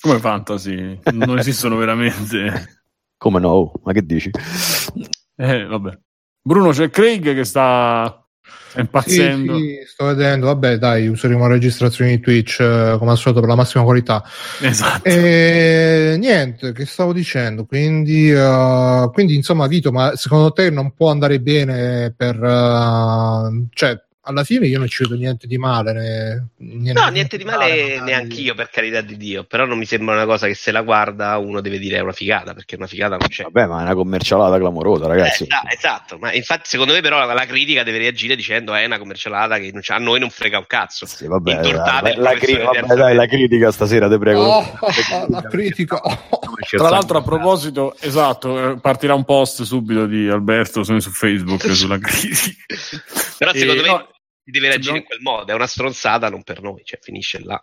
Come 0.00 0.18
fantasy, 0.18 0.98
non 1.12 1.38
esistono 1.38 1.76
veramente. 1.76 2.82
Come 3.16 3.40
no? 3.40 3.72
Ma 3.82 3.92
che 3.92 4.02
dici? 4.02 4.30
Eh, 5.36 5.64
vabbè. 5.64 5.98
Bruno, 6.42 6.70
c'è 6.70 6.90
Craig 6.90 7.34
che 7.34 7.44
sta 7.44 8.23
Sì, 8.74 8.80
impazzendo. 8.80 9.56
sì, 9.56 9.76
sto 9.86 10.06
vedendo. 10.06 10.46
Vabbè, 10.46 10.78
dai, 10.78 11.06
useremo 11.08 11.46
la 11.46 11.54
registrazione 11.54 12.10
di 12.10 12.20
Twitch 12.20 12.60
eh, 12.60 12.96
come 12.98 13.12
al 13.12 13.16
solito 13.16 13.40
per 13.40 13.48
la 13.48 13.54
massima 13.54 13.84
qualità. 13.84 14.22
Esatto. 14.60 15.08
E 15.08 16.16
niente, 16.18 16.72
che 16.72 16.84
stavo 16.84 17.12
dicendo? 17.12 17.64
Quindi, 17.64 18.30
eh, 18.30 19.10
quindi, 19.12 19.34
insomma, 19.34 19.66
Vito, 19.66 19.92
ma 19.92 20.14
secondo 20.16 20.52
te 20.52 20.70
non 20.70 20.92
può 20.92 21.10
andare 21.10 21.40
bene 21.40 22.12
per, 22.16 22.36
eh, 22.42 23.66
cioè, 23.72 24.02
alla 24.24 24.44
fine 24.44 24.66
io 24.66 24.78
non 24.78 24.88
ci 24.88 25.02
vedo 25.02 25.16
niente 25.16 25.46
di 25.46 25.58
male. 25.58 25.92
Ne, 25.92 26.48
niente 26.56 27.00
no, 27.00 27.08
niente 27.08 27.36
di 27.36 27.44
male 27.44 28.00
neanche 28.00 28.40
io, 28.40 28.54
per 28.54 28.70
carità 28.70 29.00
di 29.00 29.16
Dio. 29.16 29.44
Però 29.44 29.66
non 29.66 29.78
mi 29.78 29.84
sembra 29.84 30.14
una 30.14 30.24
cosa 30.24 30.46
che 30.46 30.54
se 30.54 30.72
la 30.72 30.82
guarda 30.82 31.36
uno 31.36 31.60
deve 31.60 31.78
dire 31.78 31.98
è 31.98 32.00
una 32.00 32.12
figata, 32.12 32.54
perché 32.54 32.76
una 32.76 32.86
figata 32.86 33.16
non 33.16 33.28
c'è. 33.28 33.42
Vabbè, 33.44 33.66
ma 33.66 33.80
è 33.80 33.82
una 33.82 33.94
commercialata 33.94 34.58
clamorosa, 34.58 35.06
ragazzi. 35.06 35.44
Eh, 35.44 35.74
esatto, 35.74 36.18
ma 36.18 36.32
infatti 36.32 36.68
secondo 36.68 36.92
me 36.92 37.00
però 37.00 37.18
la, 37.18 37.32
la, 37.32 37.46
critica 37.46 37.82
deve 37.82 37.98
reagire 37.98 38.34
dicendo 38.34 38.74
è 38.74 38.84
una 38.84 38.98
commercialata 38.98 39.58
che 39.58 39.72
a 39.86 39.98
noi 39.98 40.20
non 40.20 40.30
frega 40.30 40.58
un 40.58 40.66
cazzo. 40.66 41.06
Sì, 41.06 41.26
vabbè, 41.26 41.72
la, 41.72 42.12
la, 42.16 42.32
cri- 42.34 42.62
vabbè 42.62 42.94
dai, 42.94 43.14
la 43.14 43.26
critica 43.26 43.70
stasera, 43.70 44.08
te 44.08 44.18
prego. 44.18 44.40
Oh, 44.40 44.78
la 45.28 45.42
critica. 45.42 46.00
Oh. 46.00 46.40
Tra 46.76 46.88
l'altro, 46.88 47.18
a 47.18 47.22
proposito, 47.22 47.94
esatto, 48.00 48.70
eh, 48.70 48.80
partirà 48.80 49.14
un 49.14 49.24
post 49.24 49.62
subito 49.62 50.06
di 50.06 50.28
Alberto 50.28 50.82
su, 50.82 50.98
su 50.98 51.10
Facebook 51.10 51.70
sulla 51.72 51.98
critica. 52.00 52.64
però 53.38 53.52
secondo 53.52 53.80
e, 53.80 53.84
me... 53.84 53.88
No, 53.88 54.08
deve 54.50 54.68
reagire 54.68 54.98
in 54.98 55.04
quel 55.04 55.20
modo. 55.20 55.52
È 55.52 55.54
una 55.54 55.66
stronzata, 55.66 56.28
non 56.28 56.42
per 56.42 56.60
noi, 56.62 56.82
cioè 56.84 56.98
finisce 57.00 57.40
là. 57.42 57.62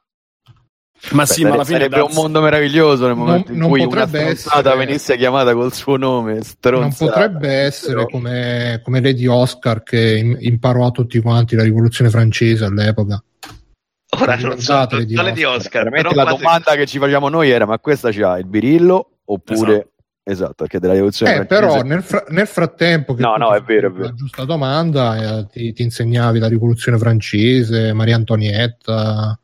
Ma 1.11 1.25
sì, 1.25 1.41
Beh, 1.41 1.49
ma 1.49 1.55
alla 1.55 1.63
fine 1.63 1.79
sarebbe 1.79 2.01
un 2.01 2.13
mondo 2.13 2.41
meraviglioso 2.41 3.07
nel 3.07 3.15
momento 3.15 3.51
non, 3.53 3.63
in 3.63 3.69
cui 3.69 3.81
una 3.81 4.05
stronzata 4.05 4.59
essere... 4.59 4.85
venisse 4.85 5.17
chiamata 5.17 5.53
col 5.53 5.73
suo 5.73 5.97
nome. 5.97 6.43
Stronzata. 6.43 7.05
Non 7.05 7.29
potrebbe 7.29 7.49
essere 7.49 8.05
come, 8.05 8.81
come 8.83 9.01
Lady 9.01 9.25
Oscar 9.25 9.81
che 9.81 10.37
imparò 10.39 10.85
a 10.85 10.91
tutti 10.91 11.19
quanti 11.19 11.55
la 11.55 11.63
rivoluzione 11.63 12.11
francese 12.11 12.65
all'epoca. 12.65 13.23
Ora 14.19 14.35
non 14.35 14.59
so, 14.59 14.85
di 15.03 15.15
Oscar. 15.15 15.55
Oscar 15.55 15.89
però 15.89 16.11
la 16.11 16.25
domanda 16.25 16.75
che 16.75 16.85
ci 16.85 16.99
facciamo 16.99 17.29
noi 17.29 17.49
era: 17.49 17.65
ma 17.65 17.79
questa 17.79 18.11
c'ha 18.11 18.37
il 18.37 18.45
birillo 18.45 19.21
oppure 19.25 19.73
esatto. 19.73 19.89
Esatto, 20.23 20.53
perché 20.57 20.79
della 20.79 20.93
rivoluzione 20.93 21.35
eh, 21.35 21.45
però 21.45 21.81
nel, 21.81 22.03
fra- 22.03 22.25
nel, 22.29 22.45
frattempo 22.45 23.15
che 23.15 23.23
no, 23.23 23.37
no, 23.37 23.55
è 23.55 23.61
vero, 23.61 23.87
è 23.87 23.91
vero. 23.91 24.03
la 24.05 24.13
giusta 24.13 24.45
domanda 24.45 25.39
eh, 25.39 25.47
ti, 25.47 25.73
ti, 25.73 25.81
insegnavi 25.81 26.37
la 26.37 26.47
rivoluzione 26.47 26.99
francese, 26.99 27.91
Maria 27.93 28.17
Antonietta, 28.17 29.39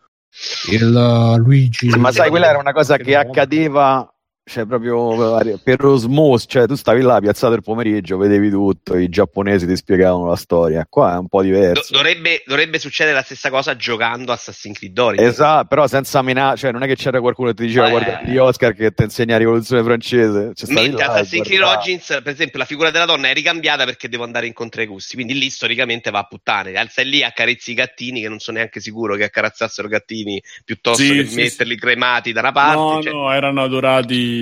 il 0.71 0.93
uh, 0.93 1.35
Luigi. 1.37 1.87
Ma 1.97 2.11
sai, 2.11 2.29
quella 2.29 2.47
era 2.47 2.59
una 2.59 2.73
cosa 2.73 2.97
che 2.97 3.15
accadeva 3.15 4.07
cioè 4.47 4.65
proprio 4.65 5.59
per 5.61 5.83
osmosi, 5.83 6.47
cioè 6.47 6.67
tu 6.67 6.75
stavi 6.75 7.01
là 7.01 7.19
piazzato 7.19 7.53
il 7.53 7.61
pomeriggio, 7.61 8.17
vedevi 8.17 8.49
tutto, 8.49 8.95
i 8.95 9.09
giapponesi 9.09 9.67
ti 9.67 9.75
spiegavano 9.75 10.29
la 10.29 10.37
storia. 10.37 10.87
Qua 10.89 11.15
è 11.15 11.17
un 11.17 11.27
po' 11.27 11.41
diverso. 11.41 11.91
Do- 11.91 11.97
dovrebbe, 11.97 12.43
dovrebbe, 12.45 12.79
succedere 12.79 13.13
la 13.13 13.23
stessa 13.23 13.49
cosa 13.49 13.75
giocando 13.75 14.31
Assassin's 14.31 14.77
Creed 14.77 14.97
Origins. 14.97 15.29
Esatto, 15.29 15.67
però 15.67 15.85
senza 15.87 16.21
minaccia, 16.21 16.55
cioè 16.55 16.71
non 16.71 16.83
è 16.83 16.87
che 16.87 16.95
c'era 16.95 17.19
qualcuno 17.19 17.49
che 17.49 17.55
ti 17.55 17.65
diceva 17.65 17.87
eh, 17.87 17.89
guarda 17.89 18.21
di 18.23 18.37
Oscar 18.37 18.73
che 18.73 18.93
ti 18.93 19.03
insegna 19.03 19.33
la 19.33 19.39
rivoluzione 19.39 19.83
francese. 19.83 20.51
Cioè, 20.55 20.73
mentre 20.73 21.05
là, 21.05 21.11
Assassin's 21.11 21.45
Creed 21.45 21.61
Origins, 21.61 22.07
per 22.23 22.33
esempio, 22.33 22.57
la 22.57 22.65
figura 22.65 22.89
della 22.89 23.05
donna 23.05 23.27
è 23.27 23.33
ricambiata 23.33 23.83
perché 23.83 24.07
devo 24.07 24.23
andare 24.23 24.47
incontro 24.47 24.79
ai 24.79 24.87
gusti, 24.87 25.15
quindi 25.15 25.37
lì 25.37 25.49
storicamente 25.49 26.09
va 26.09 26.19
a 26.19 26.23
puttane. 26.23 26.73
Stai 26.87 27.05
lì 27.05 27.21
accarezzi 27.21 27.71
i 27.71 27.73
gattini 27.73 28.21
che 28.21 28.29
non 28.29 28.39
sono 28.39 28.57
neanche 28.57 28.79
sicuro 28.79 29.15
che 29.15 29.25
accarezzassero 29.25 29.89
gattini 29.89 30.41
piuttosto 30.63 31.03
sì, 31.03 31.13
che 31.13 31.25
sì, 31.25 31.35
metterli 31.35 31.73
sì. 31.73 31.79
cremati 31.79 32.31
da 32.31 32.39
una 32.39 32.51
parte. 32.53 32.77
No, 32.77 33.01
cioè... 33.01 33.11
no, 33.11 33.33
erano 33.33 33.61
adorati 33.61 34.36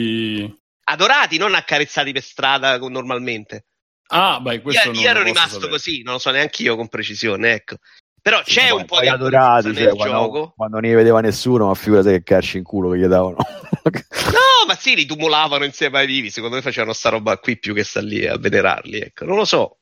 adorati, 0.85 1.37
non 1.37 1.55
accarezzati 1.55 2.11
per 2.11 2.21
strada 2.21 2.77
normalmente. 2.77 3.65
Ah, 4.07 4.39
beh, 4.39 4.61
questo 4.61 4.91
io, 4.91 4.99
io 4.99 5.09
ero 5.09 5.23
rimasto 5.23 5.55
sapere. 5.55 5.71
così, 5.71 6.01
non 6.03 6.13
lo 6.13 6.19
so 6.19 6.29
neanche 6.31 6.63
io 6.63 6.75
con 6.75 6.87
precisione, 6.87 7.53
ecco. 7.53 7.77
Però 8.21 8.41
sì, 8.43 8.53
c'è 8.53 8.69
un 8.71 8.85
po' 8.85 8.99
di 8.99 9.07
adorati 9.07 9.73
cioè, 9.75 9.95
quando, 9.95 10.15
gioco. 10.15 10.53
Quando 10.55 10.79
non 10.79 10.89
li 10.89 10.95
vedeva 10.95 11.21
nessuno, 11.21 11.67
ma 11.67 11.73
figurate 11.75 12.11
che 12.11 12.23
calci 12.23 12.57
in 12.57 12.63
culo 12.63 12.89
che 12.91 12.97
gli 12.97 13.05
davano. 13.05 13.37
no, 13.37 14.65
ma 14.67 14.75
sì, 14.75 14.95
li 14.95 15.05
tumulavano 15.05 15.63
insieme 15.63 15.99
ai 15.99 16.07
vivi. 16.07 16.31
Secondo 16.31 16.55
me 16.55 16.61
facevano 16.63 16.93
sta 16.93 17.09
roba 17.09 17.37
qui 17.37 17.59
più 17.59 17.73
che 17.73 17.83
sta 17.83 18.01
lì 18.01 18.25
a 18.25 18.37
venerarli. 18.37 18.99
Ecco, 18.99 19.25
non 19.25 19.35
lo 19.35 19.45
so 19.45 19.77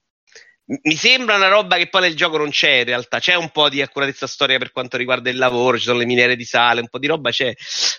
mi 0.65 0.95
sembra 0.95 1.35
una 1.35 1.49
roba 1.49 1.75
che 1.75 1.89
poi 1.89 2.01
nel 2.01 2.15
gioco 2.15 2.37
non 2.37 2.49
c'è 2.49 2.79
in 2.79 2.85
realtà, 2.85 3.19
c'è 3.19 3.35
un 3.35 3.49
po' 3.49 3.67
di 3.67 3.81
accuratezza 3.81 4.27
storica 4.27 4.59
per 4.59 4.71
quanto 4.71 4.95
riguarda 4.95 5.29
il 5.29 5.37
lavoro, 5.37 5.77
ci 5.77 5.83
sono 5.83 5.97
le 5.97 6.05
miniere 6.05 6.37
di 6.37 6.45
sale, 6.45 6.79
un 6.79 6.87
po' 6.87 6.99
di 6.99 7.07
roba 7.07 7.31
c'è, 7.31 7.53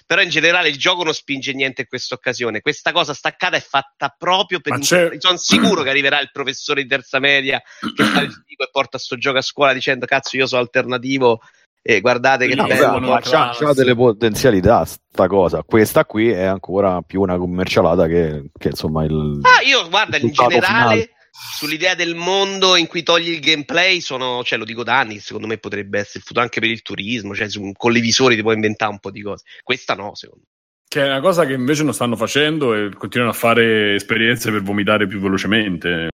però 0.07 0.23
in 0.23 0.31
generale 0.31 0.69
il 0.69 0.79
gioco 0.79 1.05
non 1.05 1.13
spinge 1.13 1.53
niente 1.53 1.83
in 1.83 1.89
questa 1.89 2.15
occasione, 2.15 2.63
questa 2.63 2.93
cosa 2.93 3.13
staccata 3.13 3.57
è 3.57 3.61
fatta 3.61 4.15
proprio 4.17 4.61
per... 4.61 4.83
Sono 4.83 5.37
sicuro 5.37 5.83
che 5.83 5.91
arriverà 5.91 6.21
il 6.21 6.31
professore 6.33 6.83
di 6.83 6.89
terza 6.89 7.19
media 7.19 7.63
che 7.95 8.03
fa 8.03 8.23
il 8.23 8.33
figo 8.33 8.65
e 8.65 8.69
porta 8.73 8.97
sto 8.97 9.17
gioco 9.19 9.39
a 9.39 9.43
scuola 9.43 9.75
dicendo 9.75 10.07
cazzo 10.07 10.37
io 10.37 10.47
sono 10.47 10.63
alternativo 10.63 11.41
e 11.83 12.01
guardate 12.01 12.47
che 12.47 12.55
no, 12.55 12.67
bello. 12.67 12.99
Ma 12.99 13.21
c'ha, 13.21 13.55
c'ha, 13.55 13.75
delle 13.75 13.95
potenzialità 13.95 14.87
sta 14.87 15.27
cosa, 15.27 15.63
questa 15.65 16.07
qui 16.07 16.31
è 16.31 16.45
ancora 16.45 17.03
più 17.03 17.21
una 17.21 17.37
commercialata 17.37 18.07
che, 18.07 18.45
che 18.59 18.69
insomma 18.69 19.05
il... 19.05 19.41
Ah, 19.43 19.63
io 19.63 19.87
guarda, 19.91 20.17
in 20.17 20.31
generale... 20.31 20.65
Finale 20.65 21.09
sull'idea 21.57 21.95
del 21.95 22.15
mondo 22.15 22.77
in 22.77 22.87
cui 22.87 23.03
togli 23.03 23.31
il 23.31 23.41
gameplay 23.41 24.01
sono, 24.01 24.45
cioè 24.45 24.59
lo 24.59 24.65
dico 24.65 24.85
da 24.85 24.99
anni, 24.99 25.19
secondo 25.19 25.49
me 25.49 25.59
potrebbe 25.59 25.99
essere 25.99 26.19
il 26.19 26.25
futuro 26.25 26.43
anche 26.43 26.61
per 26.61 26.71
il 26.71 26.83
turismo, 26.83 27.35
cioè 27.35 27.49
su, 27.49 27.73
con 27.77 27.93
le 27.93 28.01
visori 28.01 28.37
ti 28.37 28.43
puoi 28.43 28.55
inventare 28.55 28.93
un 28.93 29.01
po' 29.01 29.11
di 29.11 29.23
cose. 29.23 29.45
Questa 29.63 29.95
no, 29.95 30.15
secondo 30.15 30.45
me. 30.45 30.53
Che 30.87 31.03
è 31.03 31.07
una 31.07 31.21
cosa 31.21 31.45
che 31.45 31.55
invece 31.55 31.83
non 31.83 31.93
stanno 31.93 32.15
facendo 32.15 32.75
e 32.75 32.91
continuano 32.95 33.33
a 33.33 33.37
fare 33.37 33.95
esperienze 33.95 34.53
per 34.53 34.63
vomitare 34.63 35.09
più 35.09 35.19
velocemente. 35.19 36.09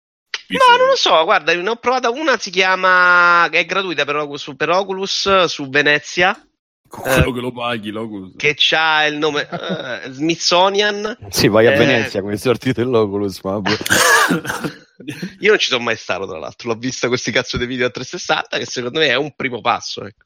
No, 0.47 0.77
non 0.77 0.87
lo 0.87 0.95
so, 0.95 1.23
guarda, 1.25 1.53
ne 1.53 1.69
ho 1.69 1.75
provata 1.75 2.09
una, 2.09 2.37
si 2.37 2.49
chiama, 2.49 3.47
è 3.49 3.65
gratuita 3.65 4.05
per, 4.05 4.25
su, 4.35 4.55
per 4.55 4.69
Oculus, 4.69 5.45
su 5.45 5.69
Venezia, 5.69 6.48
con 6.89 7.03
quello 7.03 7.29
eh, 7.29 7.33
che 7.33 7.39
lo 7.39 7.51
paghi, 7.51 7.91
l'Oculus. 7.91 8.33
Che 8.35 8.53
c'ha 8.57 9.05
il 9.05 9.17
nome 9.17 9.47
uh, 9.49 10.11
Smithsonian. 10.11 11.17
Sì, 11.29 11.47
vai 11.47 11.67
a 11.67 11.71
eh, 11.71 11.77
Venezia 11.77 12.21
come 12.21 12.35
sortito 12.35 12.83
dell'Oculus. 12.83 13.39
Ma... 13.43 13.61
Io 15.39 15.49
non 15.49 15.59
ci 15.59 15.69
sono 15.69 15.83
mai 15.83 15.95
stato, 15.95 16.27
tra 16.27 16.39
l'altro. 16.39 16.69
L'ho 16.69 16.77
vista 16.77 17.07
questi 17.07 17.31
cazzo 17.31 17.57
di 17.57 17.65
video 17.65 17.87
a 17.87 17.91
360, 17.91 18.57
che 18.57 18.65
secondo 18.65 18.99
me 18.99 19.07
è 19.07 19.15
un 19.15 19.33
primo 19.35 19.61
passo. 19.61 20.03
Ecco. 20.03 20.25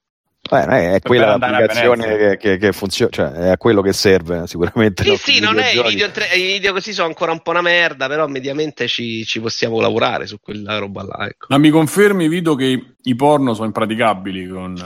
Beh, 0.50 0.66
è, 0.66 0.94
è 0.96 1.00
quella 1.00 1.38
l'applicazione 1.38 2.18
che, 2.18 2.38
che, 2.38 2.58
che, 2.58 2.74
funziona, 2.74 3.12
cioè 3.12 3.52
è 3.52 3.58
quello 3.58 3.82
che 3.82 3.94
serve 3.94 4.46
sicuramente. 4.46 5.04
Sì, 5.04 5.16
sì, 5.16 5.40
non 5.40 5.58
è 5.58 5.72
i 5.72 5.82
video, 5.82 6.08
i 6.08 6.42
video, 6.42 6.74
così 6.74 6.92
sono 6.92 7.08
ancora 7.08 7.32
un 7.32 7.42
po' 7.42 7.52
una 7.52 7.62
merda, 7.62 8.08
però 8.08 8.28
mediamente 8.28 8.88
ci, 8.88 9.24
ci 9.24 9.40
possiamo 9.40 9.80
lavorare 9.80 10.28
su 10.28 10.40
quella 10.42 10.78
roba 10.80 11.04
là. 11.04 11.28
Ecco. 11.28 11.46
Ma 11.50 11.58
mi 11.58 11.70
confermi, 11.70 12.28
Vito, 12.28 12.56
che 12.56 12.96
i 13.02 13.16
porno 13.16 13.54
sono 13.54 13.68
impraticabili 13.68 14.48
con 14.48 14.84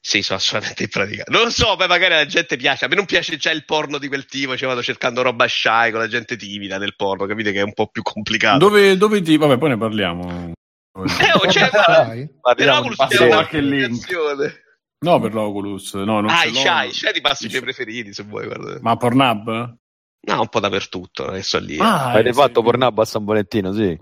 sì, 0.00 0.22
sono 0.22 0.38
assolutamente 0.38 0.84
impraticabili. 0.84 1.36
Non 1.36 1.44
lo 1.44 1.50
so, 1.50 1.76
poi 1.76 1.88
magari 1.88 2.14
la 2.14 2.26
gente 2.26 2.56
piace. 2.56 2.84
A 2.84 2.88
me 2.88 2.94
non 2.94 3.04
piace 3.04 3.36
già 3.36 3.50
il 3.50 3.64
porno 3.64 3.98
di 3.98 4.08
quel 4.08 4.26
tipo. 4.26 4.56
Cioè, 4.56 4.68
vado 4.68 4.82
cercando 4.82 5.22
roba 5.22 5.46
shy 5.46 5.90
con 5.90 6.00
la 6.00 6.08
gente 6.08 6.36
timida 6.36 6.78
del 6.78 6.94
porno. 6.96 7.26
Capite 7.26 7.52
che 7.52 7.58
è 7.58 7.62
un 7.62 7.74
po' 7.74 7.88
più 7.88 8.02
complicato. 8.02 8.58
Dove, 8.58 8.96
dove 8.96 9.20
ti. 9.22 9.36
Vabbè, 9.36 9.58
poi 9.58 9.70
ne 9.70 9.78
parliamo. 9.78 10.52
Eh, 10.94 11.32
oh, 11.32 11.50
cioè, 11.50 11.70
c'è 11.70 13.28
qualche 13.28 13.60
link. 13.60 14.56
No, 15.00 15.20
per 15.20 15.32
l'Oculus. 15.32 15.94
No, 15.94 16.20
non 16.20 16.28
ah, 16.28 16.44
i 16.44 16.54
shy, 16.54 16.92
shy 16.92 17.12
ti 17.12 17.20
passi 17.20 17.46
i 17.46 17.48
tuoi 17.48 17.62
preferiti 17.62 18.12
se 18.12 18.22
vuoi. 18.24 18.46
Guarda. 18.46 18.78
Ma 18.80 18.96
Pornhub? 18.96 19.76
No, 20.20 20.40
un 20.40 20.48
po' 20.48 20.60
dappertutto. 20.60 21.26
Adesso 21.26 21.58
lì. 21.58 21.78
Ah, 21.78 22.10
Avete 22.10 22.30
eh, 22.30 22.32
fatto 22.32 22.60
sì. 22.60 22.66
Pornhub 22.66 22.98
a 22.98 23.04
San 23.04 23.24
Valentino, 23.24 23.72
sì. 23.72 23.98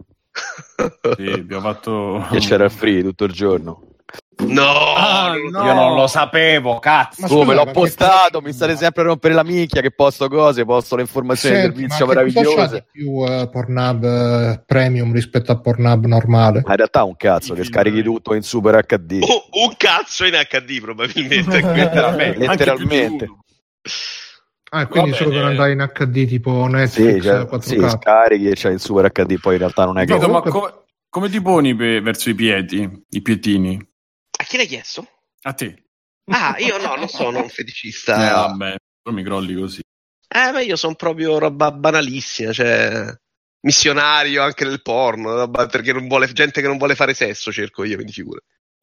sì, 1.16 1.26
abbiamo 1.30 1.62
fatto. 1.62 2.26
Che 2.30 2.38
c'era 2.38 2.68
free 2.68 3.02
tutto 3.02 3.24
il 3.24 3.32
giorno. 3.32 3.95
No, 4.38 4.94
ah, 4.94 5.32
no, 5.32 5.64
io 5.64 5.72
non 5.72 5.94
lo 5.94 6.06
sapevo, 6.06 6.78
cazzo. 6.78 7.22
Ma 7.22 7.28
Come 7.28 7.54
l'ho 7.54 7.64
postato, 7.66 8.42
mi 8.42 8.52
state 8.52 8.76
sempre 8.76 9.02
a 9.02 9.06
rompere 9.06 9.32
la 9.32 9.42
minchia 9.42 9.80
che 9.80 9.90
posto 9.90 10.28
cose, 10.28 10.64
posto 10.66 10.94
le 10.94 11.02
informazioni 11.02 11.54
del 11.54 11.72
servizio 11.72 12.06
meravigliose. 12.06 12.86
più 12.92 13.12
uh, 13.12 13.48
Pornhub 13.48 14.02
uh, 14.02 14.62
Premium 14.66 15.12
rispetto 15.12 15.52
a 15.52 15.58
Pornhub 15.58 16.04
normale? 16.04 16.60
Ma 16.64 16.70
in 16.72 16.76
realtà 16.76 17.04
un 17.04 17.16
cazzo 17.16 17.54
che 17.54 17.64
scarichi 17.64 18.02
tutto 18.02 18.34
in 18.34 18.42
super 18.42 18.84
HD. 18.84 19.20
Oh, 19.22 19.48
un 19.64 19.74
cazzo 19.78 20.26
in 20.26 20.34
HD 20.34 20.80
probabilmente, 20.82 21.60
letteralmente. 21.72 22.38
letteralmente. 22.38 23.28
Ah, 24.70 24.86
quindi 24.86 25.10
Vabbè, 25.10 25.22
solo 25.22 25.34
per 25.34 25.44
andare 25.44 25.72
in 25.72 25.90
HD 25.94 26.26
tipo 26.26 26.66
Netflix 26.66 27.14
sì, 27.14 27.20
cioè, 27.22 27.40
4K. 27.40 27.60
Sì, 27.60 27.88
scarichi 27.88 28.48
e 28.48 28.52
c'hai 28.54 28.74
il 28.74 28.80
super 28.80 29.10
HD, 29.10 29.40
poi 29.40 29.54
in 29.54 29.60
realtà 29.60 29.86
non 29.86 29.98
è 29.98 30.04
che... 30.04 30.18
Come, 30.18 30.42
come 31.08 31.30
ti 31.30 31.40
poni 31.40 31.74
pe- 31.74 32.02
verso 32.02 32.28
i 32.28 32.34
piedi, 32.34 33.04
i 33.08 33.22
piedini? 33.22 33.94
A 34.38 34.44
chi 34.44 34.56
l'hai 34.56 34.66
chiesto? 34.66 35.08
A 35.42 35.52
te. 35.52 35.84
Ah, 36.26 36.56
io 36.58 36.76
no, 36.78 36.96
non 36.96 37.08
sono 37.08 37.40
un 37.40 37.48
feticista. 37.48 38.14
Eh, 38.28 38.32
vabbè, 38.32 38.76
però 39.02 39.16
mi 39.16 39.22
crolli 39.22 39.54
così. 39.54 39.80
Eh, 40.28 40.50
ma 40.52 40.60
io 40.60 40.76
sono 40.76 40.94
proprio 40.94 41.38
roba 41.38 41.70
banalissima, 41.70 42.52
cioè 42.52 43.06
missionario 43.60 44.42
anche 44.42 44.64
nel 44.64 44.82
porno, 44.82 45.48
perché 45.50 45.92
non 45.92 46.08
vuole, 46.08 46.30
gente 46.32 46.60
che 46.60 46.66
non 46.66 46.78
vuole 46.78 46.94
fare 46.94 47.14
sesso 47.14 47.52
cerco 47.52 47.84
io, 47.84 47.94
quindi 47.94 48.12
figura. 48.12 48.40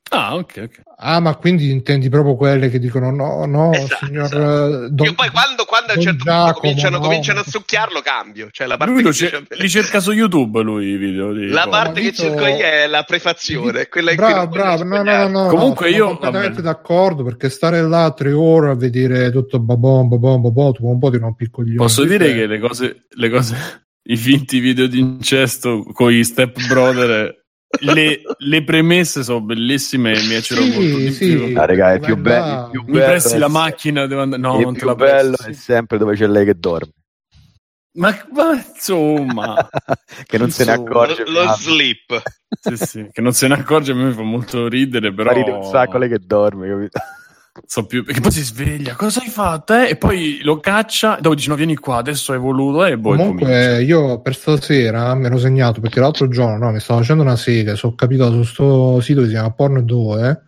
Ah, 0.09 0.35
ok, 0.35 0.61
ok. 0.63 0.81
Ah, 0.97 1.19
ma 1.19 1.35
quindi 1.35 1.71
intendi 1.71 2.07
proprio 2.07 2.35
quelle 2.35 2.69
che 2.69 2.77
dicono 2.77 3.09
no, 3.09 3.45
no, 3.45 3.73
esatto, 3.73 4.05
signor 4.05 4.25
esatto. 4.25 4.89
Don, 4.89 5.07
Io 5.07 5.13
poi 5.15 5.29
quando, 5.29 5.65
quando 5.65 5.93
a 5.93 5.95
un 5.95 6.01
certo 6.01 6.23
Giacomo, 6.23 6.43
punto 6.43 6.59
cominciano, 6.59 6.97
no. 6.97 7.03
cominciano, 7.03 7.39
a 7.39 7.43
succhiarlo 7.47 8.01
cambio. 8.01 8.49
Cioè 8.51 8.67
la 8.67 8.77
parte 8.77 9.01
lui 9.01 9.13
cer- 9.13 9.47
li 9.57 9.69
cerca 9.69 9.99
su 9.99 10.11
YouTube 10.11 10.61
lui 10.61 10.89
i 10.89 10.97
video. 10.97 11.33
Di 11.33 11.47
la 11.47 11.67
parte 11.67 12.01
che 12.01 12.13
cerco 12.13 12.45
io 12.45 12.57
è 12.57 12.85
la 12.85 13.03
prefazione. 13.03 13.87
Quella 13.87 14.13
bravo, 14.13 14.47
bravo. 14.47 14.83
No, 14.83 15.01
no, 15.01 15.27
no, 15.27 15.47
Comunque 15.47 15.89
no, 15.89 15.95
io... 15.95 16.05
Sono 16.05 16.17
completamente 16.19 16.61
d'accordo 16.61 17.23
perché 17.23 17.49
stare 17.49 17.81
là 17.81 18.11
tre 18.11 18.31
ore 18.31 18.69
a 18.69 18.75
vedere 18.75 19.31
tutto 19.31 19.59
babon, 19.59 20.09
babon, 20.09 20.41
babon, 20.41 20.73
un 20.79 20.99
po' 20.99 21.09
di 21.09 21.19
non 21.19 21.35
piccoglione. 21.35 21.77
Posso 21.77 22.03
dire 22.03 22.33
che 22.33 22.45
le 22.45 22.59
cose, 22.59 23.07
le 23.09 23.29
cose, 23.29 23.87
i 24.03 24.15
finti 24.15 24.59
video 24.59 24.85
di 24.85 24.99
incesto 24.99 25.83
con 25.91 26.13
i 26.13 26.23
step 26.23 26.67
brother 26.67 27.41
le, 27.81 28.21
le 28.37 28.63
premesse 28.63 29.23
sono 29.23 29.41
bellissime 29.41 30.13
e 30.13 30.21
mi 30.21 30.27
piacciono 30.29 30.61
Sì, 30.61 30.71
molto 30.71 30.97
di 30.97 31.11
sì. 31.11 31.25
più. 31.25 31.57
Ah, 31.59 31.65
raga, 31.65 31.93
è 31.93 31.99
più, 31.99 32.15
be- 32.17 32.37
il 32.37 32.67
più 32.71 32.83
Mi 32.85 32.93
bello 32.93 33.05
presti 33.05 33.33
è 33.33 33.37
la 33.37 33.47
macchina? 33.47 34.05
Devo 34.05 34.21
andare... 34.21 34.41
No, 34.41 34.57
il 34.57 34.63
non 34.63 34.73
te 34.73 34.79
più 34.79 34.87
la 34.87 34.95
bello 34.95 35.35
presto. 35.35 35.51
è 35.51 35.53
sempre 35.53 35.97
dove 35.97 36.15
c'è 36.15 36.27
lei 36.27 36.45
che 36.45 36.53
dorme. 36.55 36.91
Ma, 37.95 38.25
ma 38.31 38.53
insomma, 38.55 39.69
che 40.25 40.37
non 40.39 40.49
se 40.49 40.65
ne 40.65 40.71
Insomma, 40.71 40.89
accorge. 40.89 41.25
lo, 41.25 41.43
lo 41.43 41.47
sleep. 41.55 42.23
sì, 42.59 42.77
sì, 42.77 43.07
che 43.11 43.21
non 43.21 43.33
se 43.33 43.47
ne 43.47 43.53
accorge 43.53 43.91
a 43.91 43.95
me 43.95 44.05
mi 44.05 44.13
fa 44.13 44.23
molto 44.23 44.67
ridere, 44.67 45.13
però 45.13 45.31
Però... 45.31 45.45
ride 45.45 45.51
un 45.57 45.63
sacco 45.63 45.97
lei 45.99 46.09
che 46.09 46.19
dorme, 46.19 46.67
capito? 46.67 46.99
So 47.67 47.85
più 47.85 48.03
perché 48.03 48.19
poi 48.21 48.31
si 48.31 48.41
sveglia, 48.43 48.95
cosa 48.95 49.21
hai 49.21 49.29
fatto? 49.29 49.73
eh? 49.75 49.89
E 49.89 49.95
poi 49.95 50.39
lo 50.43 50.59
caccia, 50.59 51.17
dopo 51.21 51.35
dice 51.35 51.49
no 51.49 51.55
vieni 51.55 51.75
qua, 51.75 51.97
adesso 51.97 52.31
hai 52.33 52.39
voluto 52.39 52.83
e 52.85 52.97
poi 52.99 53.17
comincia. 53.17 53.45
Comunque, 53.45 53.83
io 53.83 54.21
per 54.21 54.35
stasera 54.35 55.13
mi 55.15 55.25
ero 55.25 55.37
segnato 55.37 55.79
perché 55.79 55.99
l'altro 55.99 56.27
giorno 56.27 56.57
no, 56.57 56.71
mi 56.71 56.79
stavo 56.79 56.99
facendo 57.01 57.21
una 57.23 57.35
sega. 57.35 57.75
Sono 57.75 57.93
capitato 57.95 58.31
su 58.33 58.43
sto 58.43 58.99
sito 59.01 59.19
che 59.21 59.27
si 59.27 59.33
chiama 59.33 59.51
Porno 59.51 59.81
2 59.81 60.47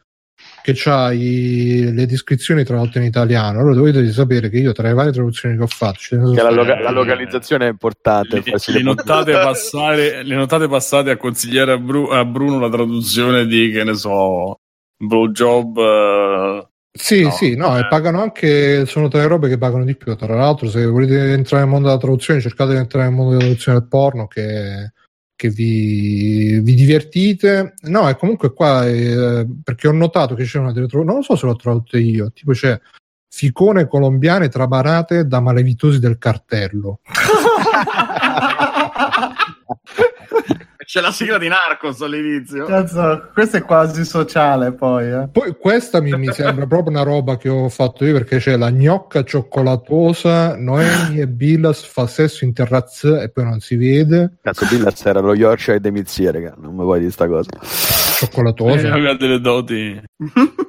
che 0.63 0.72
c'ha 0.76 1.12
i- 1.12 1.94
le 1.94 2.08
descrizioni 2.08 2.63
tradotte 2.63 2.98
in 2.98 3.06
italiano. 3.06 3.60
Allora 3.60 3.76
dovete 3.76 4.12
sapere 4.12 4.50
che 4.50 4.58
io, 4.58 4.72
tra 4.72 4.88
le 4.88 4.96
varie 4.96 5.12
traduzioni 5.12 5.56
che 5.56 5.62
ho 5.62 5.68
fatto, 5.68 6.00
Che 6.10 6.41
la, 6.41 6.50
loca- 6.50 6.80
la 6.80 6.89
localizzazione 6.89 7.68
è 7.68 7.70
importante. 7.70 8.38
le, 8.38 8.44
le 8.46 8.74
le- 8.74 8.82
notate 8.82 9.32
passare, 9.38 10.24
le 10.24 10.36
notate 10.36 10.68
passate 10.68 11.12
a 11.12 11.18
consigliare 11.18 11.74
a, 11.74 11.78
Bru- 11.78 12.12
a 12.12 12.26
Bruno 12.26 12.60
la 12.60 12.70
traduzione 12.70 13.46
di 13.46 13.70
che 13.70 13.84
ne 13.84 13.94
so, 13.94 14.60
blowjob. 14.98 15.78
eh, 15.78 16.68
Sì, 16.97 17.23
No, 17.23 17.31
sì, 17.31 17.55
no, 17.55 17.75
eh. 17.77 17.81
e 17.81 17.88
pagano 17.88 18.21
anche, 18.21 18.86
sono 18.86 19.10
tra 19.10 19.19
le 19.19 19.27
robe 19.27 19.49
che 19.49 19.58
pagano 19.58 19.84
di 19.84 19.97
più. 19.97 20.15
Tra 20.15 20.34
l'altro, 20.34 20.69
se 20.69 20.86
volete 20.86 21.34
entrare 21.34 21.63
nel 21.63 21.71
mondo 21.71 21.88
della 21.88 21.99
traduzione, 21.99 22.39
cercate 22.39 22.71
di 22.71 22.77
entrare 22.77 23.08
nel 23.08 23.13
mondo 23.13 23.31
della 23.31 23.43
traduzione 23.43 23.79
del 23.79 23.88
porno 23.89 24.27
che, 24.27 24.93
che 25.36 25.49
vi, 25.49 26.62
vi 26.62 26.73
divertite. 26.73 27.73
No, 27.81 28.08
e 28.08 28.15
comunque 28.15 28.53
qua, 28.53 28.88
eh, 28.88 29.45
perché 29.62 29.89
ho 29.89 29.91
notato 29.91 30.36
che 30.36 30.45
c'è 30.45 30.58
una 30.58 30.71
delle 30.71 30.88
traduzioni, 30.88 31.05
non 31.05 31.15
lo 31.17 31.21
so 31.21 31.36
se 31.36 31.45
l'ho 31.45 31.55
tradotte 31.58 31.99
io, 31.99 32.31
tipo 32.31 32.53
c'è 32.53 32.79
ficone 33.27 33.88
colombiane 33.88 34.47
trabarate 34.47 35.27
da 35.27 35.41
malevitosi 35.41 35.99
del 35.99 36.17
cartello. 36.17 37.01
C'è 40.86 41.02
la 41.02 41.12
sigla 41.12 41.38
di 41.38 41.48
Narcos 41.48 42.02
all'inizio. 42.02 42.65
Cazzo, 42.65 43.30
questo 43.34 43.58
è 43.58 43.62
quasi 43.63 44.06
sociale 44.06 44.71
poi. 44.74 45.12
Eh. 45.12 45.28
Poi 45.32 45.56
questa 45.58 46.00
mi, 46.00 46.12
mi 46.17 46.32
sembra 46.32 46.67
proprio 46.67 46.91
una 46.91 47.04
roba 47.04 47.38
che 47.38 47.50
ho 47.50 47.67
fatto 47.69 48.06
io 48.06 48.13
perché 48.13 48.38
c'è 48.38 48.56
la 48.56 48.69
gnocca 48.69 49.24
cioccolatosa, 49.24 50.56
Noemi 50.58 51.19
e 51.19 51.28
Billas 51.28 51.84
fa 51.84 52.06
sesso 52.08 52.45
in 52.45 52.54
terrazza 52.54 53.21
e 53.21 53.30
poi 53.30 53.45
non 53.45 53.60
si 53.60 53.76
vede. 53.76 54.38
Cazzo, 54.41 54.67
Billas 54.69 55.04
era 55.06 55.19
lo 55.19 55.34
Yorkshire 55.34 55.80
de 55.80 55.91
Mizie, 55.91 56.32
raga. 56.32 56.54
Non 56.58 56.76
mi 56.76 56.84
vuoi 56.84 57.00
dire 57.00 57.12
sta 57.12 57.28
cosa. 57.28 57.50
Cioccolato,sa 57.60 58.95
Eh, 58.95 59.17
delle 59.17 59.39
doti. 59.39 60.02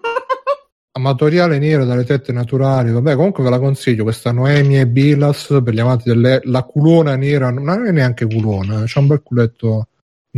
amatoriale 0.97 1.59
nera 1.59 1.85
dalle 1.85 2.05
tette 2.05 2.33
naturali 2.33 2.91
vabbè 2.91 3.17
comunque 3.17 3.45
ve 3.45 3.51
la 3.51 3.59
consiglio 3.59 4.03
questa 4.03 4.33
Noemi 4.33 4.79
e 4.79 4.87
Bilas 4.87 5.61
per 5.63 5.75
gli 5.75 5.79
amanti 5.81 6.09
delle 6.09 6.41
la 6.45 6.63
culona 6.63 7.17
nera 7.17 7.51
non 7.51 7.87
è 7.87 7.91
neanche 7.91 8.27
culona 8.27 8.83
c'ha 8.87 9.01
un 9.01 9.07
bel 9.09 9.21
culetto 9.23 9.89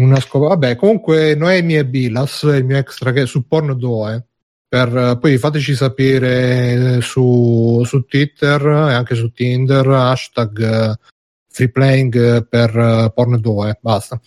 una 0.03 0.21
scopa. 0.21 0.49
Vabbè 0.49 0.77
comunque 0.77 1.35
Noemi 1.35 1.77
e 1.77 1.87
Bilas 1.87 2.43
il 2.43 2.65
mio 2.65 2.77
extra 2.77 3.13
che 3.13 3.27
su 3.27 3.47
Porno 3.47 3.75
2 3.75 4.27
per, 4.69 5.19
poi 5.19 5.39
fateci 5.39 5.75
sapere 5.75 7.01
su, 7.01 7.83
su 7.87 8.05
Twitter 8.05 8.61
e 8.67 8.93
anche 8.93 9.15
su 9.15 9.33
Tinder 9.33 9.87
hashtag 9.89 10.61
eh, 10.61 10.99
freeplaying 11.49 12.47
per 12.47 12.77
eh, 12.77 13.13
Porno 13.15 13.39
2 13.39 13.79
basta 13.81 14.21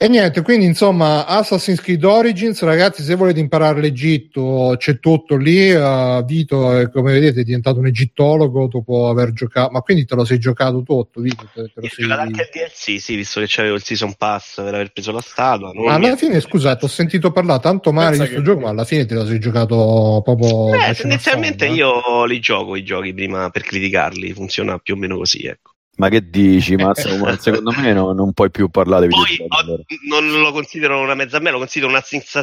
e 0.00 0.06
niente, 0.06 0.42
quindi 0.42 0.64
insomma, 0.64 1.26
Assassin's 1.26 1.80
Creed 1.80 2.04
Origins, 2.04 2.62
ragazzi, 2.62 3.02
se 3.02 3.16
volete 3.16 3.40
imparare 3.40 3.80
l'Egitto, 3.80 4.76
c'è 4.78 5.00
tutto 5.00 5.34
lì. 5.34 5.72
uh, 5.72 6.24
Vito, 6.24 6.78
eh, 6.78 6.88
come 6.88 7.10
vedete, 7.10 7.40
è 7.40 7.42
diventato 7.42 7.80
un 7.80 7.86
egittologo 7.86 8.68
dopo 8.68 9.08
aver 9.08 9.32
giocato. 9.32 9.72
Ma 9.72 9.80
quindi 9.80 10.04
te 10.04 10.14
lo 10.14 10.24
sei 10.24 10.38
giocato 10.38 10.82
tutto, 10.84 11.20
Vito? 11.20 11.48
Te, 11.52 11.62
te 11.64 11.72
lo 11.74 11.88
sei... 11.88 12.04
giocato 12.04 12.20
anche 12.20 12.42
il 12.42 12.48
DLC, 12.52 13.00
sì, 13.00 13.16
visto 13.16 13.40
che 13.40 13.46
c'avevo 13.48 13.74
il 13.74 13.82
season 13.82 14.14
pass 14.16 14.62
per 14.62 14.72
aver 14.72 14.92
preso 14.92 15.10
la 15.10 15.20
statua. 15.20 15.72
Ma 15.74 15.94
alla 15.94 16.10
mi- 16.10 16.16
fine, 16.16 16.38
scusate, 16.38 16.84
ho 16.84 16.88
sentito 16.88 17.32
parlare 17.32 17.60
tanto 17.60 17.90
male 17.90 18.12
di 18.12 18.18
Pensa 18.18 18.32
questo 18.34 18.40
che- 18.40 18.54
gioco, 18.54 18.60
ma 18.66 18.70
alla 18.70 18.84
fine 18.84 19.04
te 19.04 19.14
lo 19.14 19.26
sei 19.26 19.40
giocato 19.40 20.20
proprio. 20.22 20.68
Eh, 20.74 20.78
facendo 20.78 20.94
tendenzialmente 21.00 21.66
eh? 21.66 21.72
io 21.72 22.24
li 22.24 22.38
gioco 22.38 22.76
i 22.76 22.84
giochi 22.84 23.12
prima 23.12 23.50
per 23.50 23.62
criticarli, 23.62 24.32
funziona 24.32 24.78
più 24.78 24.94
o 24.94 24.96
meno 24.96 25.16
così, 25.16 25.44
ecco. 25.44 25.72
Ma 25.98 26.08
che 26.08 26.28
dici? 26.30 26.76
Ma 26.76 26.92
insomma, 26.96 27.36
secondo 27.38 27.72
me 27.72 27.92
no- 27.92 28.12
non 28.12 28.32
puoi 28.32 28.50
più 28.50 28.68
parlare 28.68 29.08
di 29.08 29.14
Poi 29.14 29.24
videogiochi, 29.24 29.60
allora. 29.60 29.82
ho- 29.82 30.20
non 30.20 30.40
lo 30.40 30.52
considero 30.52 31.00
una 31.00 31.14
mezza 31.14 31.40
me, 31.40 31.50
lo 31.50 31.58
considero 31.58 31.90
un 31.90 31.96
Assassin's, 31.96 32.34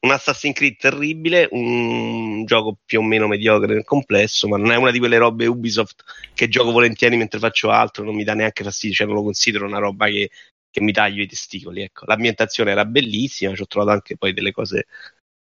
un 0.00 0.10
Assassin's 0.12 0.54
Creed 0.54 0.76
terribile, 0.76 1.48
un 1.50 2.44
gioco 2.44 2.78
più 2.84 3.00
o 3.00 3.02
meno 3.02 3.26
mediocre 3.26 3.74
nel 3.74 3.84
complesso, 3.84 4.46
ma 4.46 4.56
non 4.56 4.70
è 4.70 4.76
una 4.76 4.92
di 4.92 5.00
quelle 5.00 5.18
robe 5.18 5.46
Ubisoft 5.46 6.04
che 6.32 6.48
gioco 6.48 6.70
volentieri 6.70 7.16
mentre 7.16 7.40
faccio 7.40 7.70
altro, 7.70 8.04
non 8.04 8.14
mi 8.14 8.22
dà 8.22 8.34
neanche 8.34 8.62
fastidio, 8.62 8.94
cioè 8.94 9.06
non 9.06 9.16
lo 9.16 9.24
considero 9.24 9.66
una 9.66 9.78
roba 9.78 10.06
che, 10.06 10.30
che 10.70 10.80
mi 10.80 10.92
taglio 10.92 11.22
i 11.22 11.26
testicoli, 11.26 11.82
ecco. 11.82 12.04
L'ambientazione 12.06 12.70
era 12.70 12.84
bellissima, 12.84 13.52
ci 13.52 13.62
ho 13.62 13.66
trovato 13.66 13.92
anche 13.92 14.16
poi 14.16 14.32
delle 14.32 14.52
cose 14.52 14.86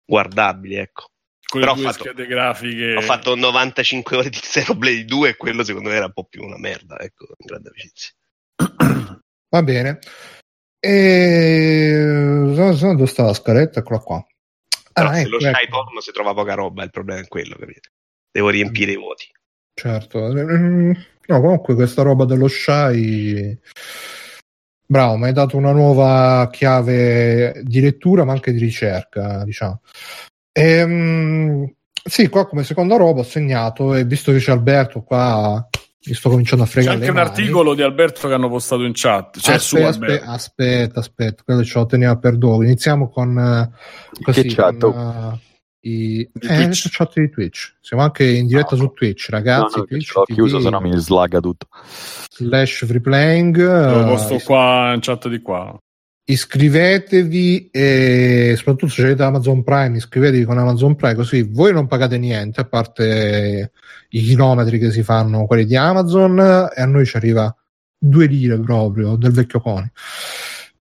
guardabili, 0.05 0.75
ecco. 0.75 1.11
Con 1.51 1.61
Però 1.61 1.73
le 1.75 1.79
ho 1.79 1.83
due 1.83 1.93
fatto- 1.93 2.05
schede 2.05 2.27
grafiche. 2.27 2.95
Ho 2.97 3.01
fatto 3.01 3.35
95 3.35 4.17
ore 4.19 4.29
di 4.29 4.39
Xenoblade 4.39 5.05
2 5.07 5.29
e 5.31 5.37
quello 5.37 5.65
secondo 5.65 5.89
me 5.89 5.95
era 5.95 6.05
un 6.05 6.13
po' 6.13 6.25
più 6.25 6.43
una 6.45 6.59
merda, 6.59 6.99
ecco, 7.01 7.27
in 7.39 7.47
grande 7.47 7.71
amicizia. 7.71 8.13
Va 9.51 9.63
bene. 9.63 9.99
E... 10.79 12.53
Dove 12.55 13.07
sta 13.07 13.25
la 13.25 13.33
scaletta? 13.35 13.81
Eccola 13.81 13.99
qua. 14.01 14.27
Però 14.93 15.09
Ah, 15.09 15.15
se 15.15 15.21
ecco, 15.21 15.31
lo 15.31 15.41
shy 15.41 15.49
ecco. 15.49 15.71
porno 15.71 16.01
si 16.01 16.13
trova 16.13 16.35
poca 16.35 16.53
roba, 16.55 16.83
il 16.83 16.91
problema 16.91 17.21
è 17.21 17.29
quello, 17.29 17.57
capite? 17.57 17.93
Devo 18.31 18.51
riempire 18.51 18.93
i 18.93 18.97
voti. 18.97 19.27
Certo, 19.73 20.19
Mm, 20.33 20.91
no, 21.29 21.41
comunque 21.41 21.75
questa 21.75 22.03
roba 22.03 22.25
dello 22.27 22.49
shy. 22.49 23.59
Bravo, 24.87 25.17
mi 25.17 25.25
hai 25.27 25.33
dato 25.33 25.57
una 25.57 25.73
nuova 25.73 26.49
chiave 26.51 27.61
di 27.65 27.81
lettura, 27.81 28.25
ma 28.25 28.33
anche 28.33 28.53
di 28.53 28.59
ricerca, 28.59 29.45
diciamo. 29.45 29.81
Ehm, 30.61 31.73
sì, 32.03 32.29
qua 32.29 32.47
come 32.47 32.65
seconda 32.65 32.97
roba 32.97 33.21
ho 33.21 33.25
segnato, 33.25 33.95
e 33.95 34.05
visto 34.05 34.33
che 34.33 34.39
c'è 34.39 34.53
Alberto 34.53 35.03
qua, 35.03 35.67
mi 36.07 36.15
sto 36.15 36.31
cominciando 36.31 36.65
a 36.65 36.67
C'è 36.67 36.73
fregare 36.73 36.95
anche 36.97 37.07
le 37.07 37.11
un 37.13 37.17
mani. 37.19 37.29
articolo 37.29 37.75
di 37.75 37.83
Alberto 37.83 38.29
che 38.29 38.35
hanno 38.35 38.49
postato 38.49 38.85
in 38.85 38.93
chat. 38.95 39.39
Cioè, 39.39 39.59
su 39.59 39.77
aspetta, 39.77 39.89
Alberto. 40.05 40.31
aspetta, 40.31 41.01
aspetta, 41.01 41.43
quello 41.45 41.65
ce 41.65 41.79
lo 41.79 41.87
teniamo 41.87 42.19
per 42.19 42.37
dopo. 42.37 42.63
Iniziamo 42.63 43.09
con 43.11 43.39
eh, 43.39 43.71
così, 44.23 44.43
Che 44.43 44.55
chat? 44.55 44.79
con, 44.79 44.93
eh, 45.43 45.47
i 45.81 46.29
Di 46.33 46.47
eh, 46.47 46.55
Twitch. 46.57 46.85
le 46.85 46.91
chat 46.91 47.21
di 47.21 47.31
Twitch. 47.31 47.75
Siamo 47.81 48.03
anche 48.03 48.25
in 48.29 48.47
diretta 48.47 48.75
No. 48.75 48.83
su 48.83 48.93
Twitch, 48.95 49.29
No, 49.31 49.37
ragazzi. 49.39 49.79
no, 49.79 49.85
che 49.85 49.89
Twitch 49.95 50.15
l'ho 50.15 50.23
TV, 50.25 50.35
chiuso, 50.35 50.61
se 50.61 50.71
no 50.71 50.81
mi 50.81 50.97
slagga 50.97 51.41
tutto. 51.41 51.67
slash 52.31 52.85
freeplaying. 52.87 53.57
Lo 53.57 54.01
eh, 54.01 54.05
posto 54.07 54.39
qua 54.39 54.93
in 54.95 55.01
chat 55.01 55.29
di 55.29 55.41
qua. 55.41 55.77
Iscrivetevi 56.31 57.71
e 57.71 58.53
soprattutto 58.57 58.93
se 58.93 59.03
avete 59.03 59.23
Amazon 59.23 59.63
Prime 59.63 59.97
iscrivetevi 59.97 60.45
con 60.45 60.59
Amazon 60.59 60.95
Prime 60.95 61.15
così 61.15 61.43
voi 61.43 61.73
non 61.73 61.87
pagate 61.87 62.19
niente 62.19 62.61
a 62.61 62.67
parte 62.67 63.73
i 64.11 64.21
chilometri 64.21 64.79
che 64.79 64.91
si 64.91 65.03
fanno 65.03 65.47
quelli 65.47 65.65
di 65.65 65.75
Amazon 65.75 66.39
e 66.39 66.83
a 66.83 66.87
noi 66.87 67.07
ci 67.07 67.17
arriva 67.17 67.55
due 67.97 68.27
lire 68.27 68.61
proprio 68.61 69.17
del 69.17 69.33
vecchio 69.33 69.61
Coni 69.61 69.91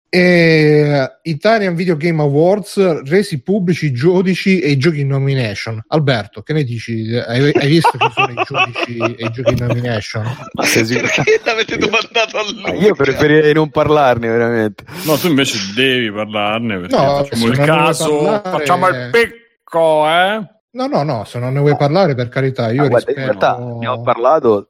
e 0.09 1.17
Italian 1.23 1.75
Video 1.75 1.97
Game 1.97 2.21
Awards 2.21 3.03
resi 3.03 3.41
pubblici 3.41 3.87
i 3.87 3.91
giudici 3.91 4.59
e 4.59 4.69
i 4.69 4.77
giochi 4.77 5.01
in 5.01 5.07
nomination 5.09 5.83
Alberto 5.87 6.41
che 6.43 6.53
ne 6.53 6.63
dici? 6.63 7.13
hai, 7.15 7.51
hai 7.53 7.67
visto 7.67 7.97
chi 7.97 8.09
sono 8.13 8.31
i 8.31 8.35
giudici 8.45 9.15
e 9.15 9.25
i 9.25 9.31
giochi 9.31 9.51
in 9.51 9.57
nomination? 9.65 10.23
Ma 10.53 10.63
sei 10.63 10.85
sicuro? 10.85 11.07
Perché 11.13 11.41
l'avete 11.43 11.77
domandato 11.77 12.37
a 12.37 12.43
lui? 12.71 12.79
io 12.83 12.95
preferirei 12.95 13.53
non 13.53 13.69
parlarne 13.69 14.27
veramente. 14.29 14.85
No, 15.05 15.17
tu 15.17 15.27
invece 15.27 15.57
devi 15.75 16.11
parlarne 16.11 16.79
perché 16.79 16.95
No, 16.95 17.23
facciamo 17.23 17.45
se 17.45 17.47
il 17.51 17.57
caso. 17.57 18.17
parlare- 18.21 18.49
Facciamo 18.49 18.87
il 18.87 19.09
picco, 19.11 20.07
eh? 20.07 20.47
No, 20.71 20.85
no, 20.87 21.03
no, 21.03 21.23
se 21.25 21.39
non 21.39 21.53
ne 21.53 21.59
vuoi 21.59 21.75
parlare, 21.75 22.13
per 22.13 22.29
carità, 22.29 22.69
io 22.71 22.83
Ah, 22.83 22.87
guarda, 22.87 23.11
in 23.11 23.17
rispetto... 23.17 23.39
realtà 23.39 23.75
ne 23.79 23.87
ho 23.87 24.01
parlato 24.01 24.49
No, 24.49 24.57
non 24.59 24.67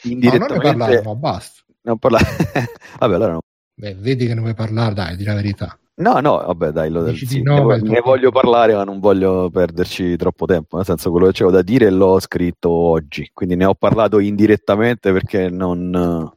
ne 0.00 0.12
indirettamente. 0.12 1.02
ma 1.04 1.14
basta. 1.14 1.62
ne 1.82 1.90
ho 1.90 1.96
parlato. 1.96 2.24
Vabbè, 2.98 3.14
allora 3.14 3.32
no. 3.32 3.40
Beh, 3.78 3.94
vedi 3.94 4.26
che 4.26 4.34
ne 4.34 4.40
vuoi 4.40 4.54
parlare, 4.54 4.92
dai, 4.92 5.16
di 5.16 5.22
la 5.22 5.34
verità. 5.34 5.78
No, 5.98 6.18
no, 6.18 6.38
vabbè, 6.38 6.70
dai, 6.70 6.90
lo, 6.90 7.04
Dici 7.04 7.26
di 7.26 7.34
sì, 7.34 7.42
no, 7.42 7.64
ne, 7.68 7.80
ne 7.80 8.00
voglio 8.00 8.32
parlare, 8.32 8.74
ma 8.74 8.82
non 8.82 8.98
voglio 8.98 9.50
perderci 9.50 10.16
troppo 10.16 10.46
tempo. 10.46 10.76
Nel 10.76 10.84
senso, 10.84 11.12
quello 11.12 11.26
che 11.26 11.32
c'avevo 11.32 11.54
da 11.54 11.62
dire 11.62 11.88
l'ho 11.88 12.18
scritto 12.18 12.70
oggi, 12.70 13.30
quindi 13.32 13.54
ne 13.54 13.66
ho 13.66 13.74
parlato 13.74 14.18
indirettamente 14.18 15.12
perché 15.12 15.48
non, 15.48 15.90
non 15.90 16.32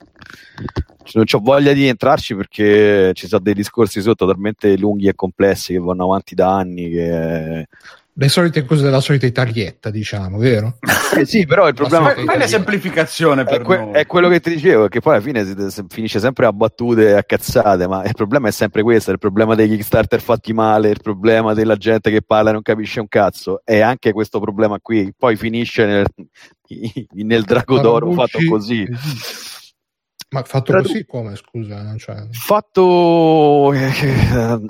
ho 1.32 1.40
voglia 1.40 1.74
di 1.74 1.88
entrarci 1.88 2.36
perché 2.36 3.12
ci 3.16 3.26
sono 3.26 3.42
dei 3.42 3.56
discorsi 3.56 4.02
sotto 4.02 4.28
talmente 4.28 4.78
lunghi 4.78 5.08
e 5.08 5.16
complessi 5.16 5.74
che 5.74 5.80
vanno 5.80 6.04
avanti 6.04 6.36
da 6.36 6.56
anni 6.58 6.90
che 6.90 7.68
le 8.14 8.28
solite 8.30 8.66
cose 8.66 8.84
della 8.84 9.00
solita 9.00 9.26
italietta, 9.26 9.90
diciamo, 9.90 10.38
vero? 10.38 10.78
Eh 11.14 11.26
sì, 11.26 11.46
però 11.46 11.68
il 11.68 11.74
problema 11.74 12.14
è 12.14 12.48
semplificazione 12.48 13.42
è, 13.42 13.46
per 13.46 13.64
que- 13.64 13.78
noi. 13.78 13.92
è 13.92 14.06
quello 14.06 14.30
che 14.30 14.40
ti 14.40 14.50
dicevo, 14.52 14.88
che 14.88 15.02
poi 15.02 15.16
alla 15.16 15.22
fine 15.22 15.44
si- 15.44 15.70
si- 15.70 15.86
finisce 15.90 16.20
sempre 16.20 16.46
a 16.46 16.54
battute 16.54 17.10
e 17.10 17.14
a 17.14 17.24
cazzate, 17.24 17.86
ma 17.86 18.06
il 18.06 18.14
problema 18.14 18.48
è 18.48 18.52
sempre 18.52 18.82
questo, 18.82 19.10
è 19.10 19.14
il 19.14 19.20
problema 19.20 19.54
dei 19.54 19.68
Kickstarter 19.68 20.22
fatti 20.22 20.54
male, 20.54 20.90
il 20.90 21.02
problema 21.02 21.54
della 21.54 21.76
gente 21.76 22.10
che 22.10 22.22
parla 22.22 22.52
e 22.52 22.54
non 22.54 22.62
capisce 22.62 23.02
un 23.02 23.10
cazzo, 23.10 23.62
e 23.66 23.82
anche 23.82 24.14
questo 24.14 24.40
problema 24.40 24.80
qui, 24.82 25.14
poi 25.18 25.36
finisce 25.36 25.86
nel, 25.86 26.06
nel 27.12 27.44
drago 27.44 27.80
d'oro 27.80 28.12
fatto 28.14 28.40
così. 28.48 28.88
Ma 30.30 30.44
fatto 30.44 30.72
Tradu- 30.72 30.88
così 30.88 31.06
come, 31.06 31.36
scusa? 31.36 31.94
Cioè, 31.98 32.28
Fatto... 32.32 33.74
eh, 33.74 34.62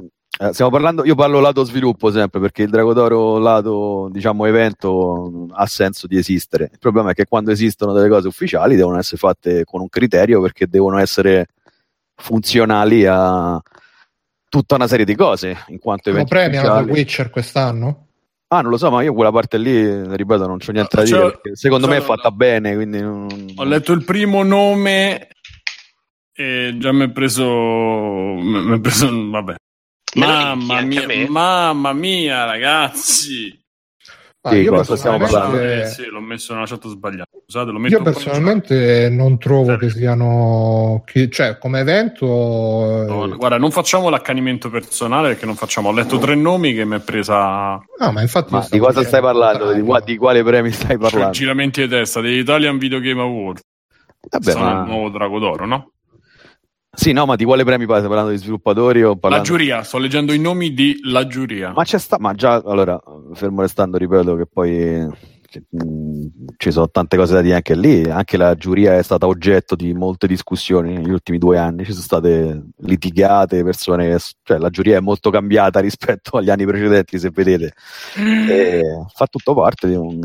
stiamo 0.51 0.71
parlando, 0.71 1.03
io 1.05 1.13
parlo 1.15 1.39
lato 1.39 1.63
sviluppo 1.63 2.09
sempre 2.11 2.39
perché 2.39 2.63
il 2.63 2.69
Drago 2.69 2.93
d'Oro 2.93 3.37
lato 3.37 4.09
diciamo 4.11 4.45
evento 4.45 5.47
ha 5.51 5.65
senso 5.67 6.07
di 6.07 6.17
esistere. 6.17 6.69
Il 6.71 6.79
problema 6.79 7.11
è 7.11 7.13
che 7.13 7.25
quando 7.25 7.51
esistono 7.51 7.93
delle 7.93 8.09
cose 8.09 8.27
ufficiali 8.27 8.75
devono 8.75 8.97
essere 8.97 9.17
fatte 9.17 9.63
con 9.65 9.81
un 9.81 9.89
criterio 9.89 10.41
perché 10.41 10.67
devono 10.67 10.97
essere 10.97 11.47
funzionali 12.15 13.05
a 13.05 13.61
tutta 14.49 14.75
una 14.75 14.87
serie 14.87 15.05
di 15.05 15.15
cose 15.15 15.57
in 15.67 15.79
quanto 15.79 16.09
eventi 16.09 16.33
The 16.33 16.37
ufficiali. 16.47 16.91
Witcher 16.91 17.29
quest'anno? 17.29 18.05
Ah, 18.53 18.59
non 18.61 18.71
lo 18.71 18.77
so, 18.77 18.91
ma 18.91 19.01
io 19.01 19.13
quella 19.13 19.31
parte 19.31 19.57
lì, 19.57 20.15
ripeto, 20.15 20.45
non 20.45 20.57
c'ho 20.57 20.73
niente 20.73 20.97
da 20.97 21.05
Cioè, 21.05 21.39
dire. 21.41 21.55
secondo 21.55 21.87
me 21.87 21.95
è 21.95 21.99
cioè, 21.99 22.07
fatta 22.07 22.31
bene, 22.31 22.75
quindi 22.75 22.99
non- 22.99 23.27
Ho 23.55 23.63
letto 23.63 23.93
il 23.93 24.03
primo 24.03 24.43
nome 24.43 25.29
e 26.33 26.75
già 26.77 26.91
mi 26.91 27.05
è 27.05 27.09
preso. 27.11 27.45
Mi 27.45 28.75
è 28.75 28.79
preso. 28.81 29.07
Vabbè. 29.29 29.55
Mamma 30.15 30.81
mia, 30.81 31.05
mamma 31.29 31.93
mia, 31.93 32.45
ragazzi. 32.45 33.57
Ah, 34.43 34.49
Sì, 34.49 34.55
io 34.57 34.71
cosa 34.73 34.95
stiamo 34.95 35.17
personalmente- 35.19 35.81
Eh, 35.83 35.85
sì, 35.85 36.05
l'ho 36.07 36.19
messo 36.19 36.53
nella 36.55 36.65
chat 36.65 36.87
sbagliata. 36.87 37.29
Scusate, 37.43 37.69
lo 37.71 37.77
metto 37.77 37.91
Io 37.93 37.97
un 37.99 38.03
po' 38.03 38.09
in 38.09 38.15
personalmente 38.15 39.09
non 39.11 39.37
trovo 39.37 39.73
Sì. 39.73 39.77
che 39.77 39.89
siano, 39.91 41.03
che- 41.05 41.29
cioè 41.29 41.59
come 41.59 41.81
evento. 41.81 42.25
No, 42.25 43.35
guarda, 43.37 43.57
non 43.59 43.69
facciamo 43.69 44.09
l'accanimento 44.09 44.69
personale 44.71 45.27
perché 45.29 45.45
non 45.45 45.53
facciamo. 45.55 45.89
Ho 45.89 45.93
letto 45.93 46.17
tre 46.17 46.33
nomi 46.33 46.73
che 46.73 46.85
mi 46.85 46.95
è 46.95 46.99
presa. 46.99 47.73
no, 47.99 48.11
ma 48.11 48.21
infatti 48.21 48.51
Ma 48.53 48.65
di 48.67 48.79
cosa 48.79 49.03
stai 49.03 49.21
parlando? 49.21 49.71
Di, 49.73 49.83
di 50.05 50.17
quali 50.17 50.43
premi 50.43 50.71
stai 50.71 50.97
Cioè, 50.97 50.97
parlando? 50.97 51.31
giramenti 51.33 51.81
di 51.83 51.87
testa 51.87 52.19
dell'Italian 52.19 52.77
Video 52.79 52.99
Game 52.99 53.21
Award. 53.21 53.59
Vabbè, 54.27 54.51
Sono 54.51 54.63
ma- 54.73 54.81
il 54.81 54.87
nuovo 54.89 55.09
Drago 55.09 55.37
d'Oro, 55.39 55.65
no? 55.67 55.91
Sì, 56.93 57.13
no, 57.13 57.25
ma 57.25 57.37
di 57.37 57.45
quale 57.45 57.63
premi? 57.63 57.85
Stai 57.85 58.01
parlando 58.01 58.31
di 58.31 58.37
sviluppatori 58.37 59.01
o 59.01 59.11
La 59.11 59.15
parlando... 59.15 59.45
giuria, 59.45 59.81
sto 59.81 59.97
leggendo 59.97 60.33
i 60.33 60.39
nomi 60.39 60.73
di 60.73 60.99
La 61.03 61.25
giuria. 61.25 61.71
Ma 61.71 61.85
c'è 61.85 61.97
sta... 61.97 62.17
Ma 62.19 62.33
già, 62.33 62.55
allora, 62.65 63.01
fermo 63.33 63.61
restando, 63.61 63.97
ripeto 63.97 64.35
che 64.35 64.45
poi 64.45 65.07
mh, 65.69 66.25
ci 66.57 66.69
sono 66.69 66.89
tante 66.89 67.15
cose 67.15 67.33
da 67.33 67.41
dire 67.41 67.55
anche 67.55 67.77
lì. 67.77 68.03
Anche 68.03 68.35
la 68.35 68.55
giuria 68.55 68.97
è 68.97 69.03
stata 69.03 69.25
oggetto 69.25 69.75
di 69.75 69.93
molte 69.93 70.27
discussioni 70.27 70.95
negli 70.95 71.11
ultimi 71.11 71.37
due 71.37 71.57
anni. 71.57 71.85
Ci 71.85 71.91
sono 71.91 72.03
state 72.03 72.61
litigate, 72.79 73.63
persone 73.63 74.09
che... 74.09 74.19
Cioè, 74.43 74.57
la 74.57 74.69
giuria 74.69 74.97
è 74.97 75.01
molto 75.01 75.29
cambiata 75.29 75.79
rispetto 75.81 76.37
agli 76.37 76.49
anni 76.49 76.65
precedenti, 76.65 77.17
se 77.17 77.29
vedete. 77.29 77.73
E 78.17 78.81
fa 79.13 79.27
tutto 79.27 79.53
parte 79.53 79.87
di 79.87 79.95
un... 79.95 80.19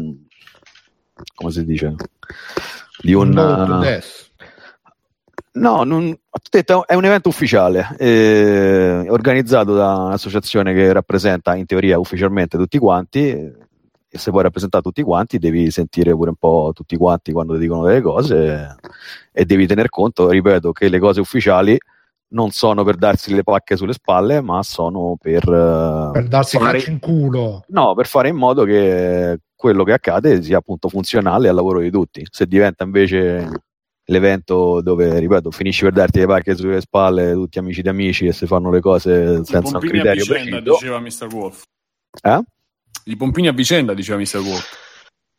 come 1.32 1.52
si 1.52 1.64
dice? 1.64 1.94
Di 3.00 3.14
un... 3.14 3.28
No, 5.56 5.84
non, 5.84 6.14
detto, 6.50 6.86
è 6.86 6.94
un 6.94 7.04
evento 7.04 7.28
ufficiale, 7.28 7.94
eh, 7.98 9.06
organizzato 9.08 9.74
da 9.74 9.94
un'associazione 9.94 10.74
che 10.74 10.92
rappresenta 10.92 11.54
in 11.54 11.66
teoria 11.66 11.98
ufficialmente 11.98 12.56
tutti 12.56 12.78
quanti. 12.78 13.30
E 14.08 14.18
se 14.18 14.30
vuoi 14.30 14.44
rappresentare 14.44 14.82
tutti 14.82 15.02
quanti, 15.02 15.38
devi 15.38 15.70
sentire 15.70 16.12
pure 16.12 16.30
un 16.30 16.36
po' 16.36 16.72
tutti 16.74 16.96
quanti 16.96 17.32
quando 17.32 17.54
ti 17.54 17.60
dicono 17.60 17.84
delle 17.84 18.00
cose 18.00 18.76
e 19.32 19.44
devi 19.44 19.66
tener 19.66 19.88
conto, 19.88 20.30
ripeto, 20.30 20.72
che 20.72 20.88
le 20.88 20.98
cose 20.98 21.20
ufficiali 21.20 21.76
non 22.28 22.50
sono 22.50 22.82
per 22.82 22.96
darsi 22.96 23.34
le 23.34 23.42
pacche 23.42 23.76
sulle 23.76 23.92
spalle, 23.92 24.40
ma 24.40 24.62
sono 24.62 25.16
per, 25.20 25.42
eh, 25.48 26.10
per 26.12 26.28
darsi 26.28 26.58
fare- 26.58 26.82
in 26.86 26.98
culo. 26.98 27.64
No, 27.68 27.94
per 27.94 28.06
fare 28.06 28.28
in 28.28 28.36
modo 28.36 28.64
che 28.64 29.40
quello 29.54 29.84
che 29.84 29.92
accade 29.92 30.42
sia 30.42 30.58
appunto 30.58 30.88
funzionale 30.88 31.48
al 31.48 31.54
lavoro 31.54 31.80
di 31.80 31.90
tutti. 31.90 32.26
Se 32.30 32.46
diventa 32.46 32.84
invece 32.84 33.48
l'evento 34.06 34.80
dove, 34.82 35.18
ripeto, 35.18 35.50
finisci 35.50 35.82
per 35.84 35.92
darti 35.92 36.20
le 36.20 36.26
pacche 36.26 36.56
sulle 36.56 36.80
spalle, 36.80 37.32
tutti 37.32 37.58
amici 37.58 37.82
di 37.82 37.88
amici 37.88 38.26
e 38.26 38.32
si 38.32 38.46
fanno 38.46 38.70
le 38.70 38.80
cose 38.80 39.44
senza 39.44 39.58
un 39.58 39.62
Pompini 39.72 39.98
a 39.98 40.02
criterio 40.02 40.24
vicenda, 40.24 40.62
preciso. 40.62 40.74
diceva 40.78 41.00
Mr. 41.00 41.34
Wolf. 41.34 41.62
Eh? 42.22 42.40
I 43.04 43.16
pompini 43.16 43.48
a 43.48 43.52
vicenda, 43.52 43.94
diceva 43.94 44.18
Mr. 44.18 44.38
Wolf. 44.38 44.84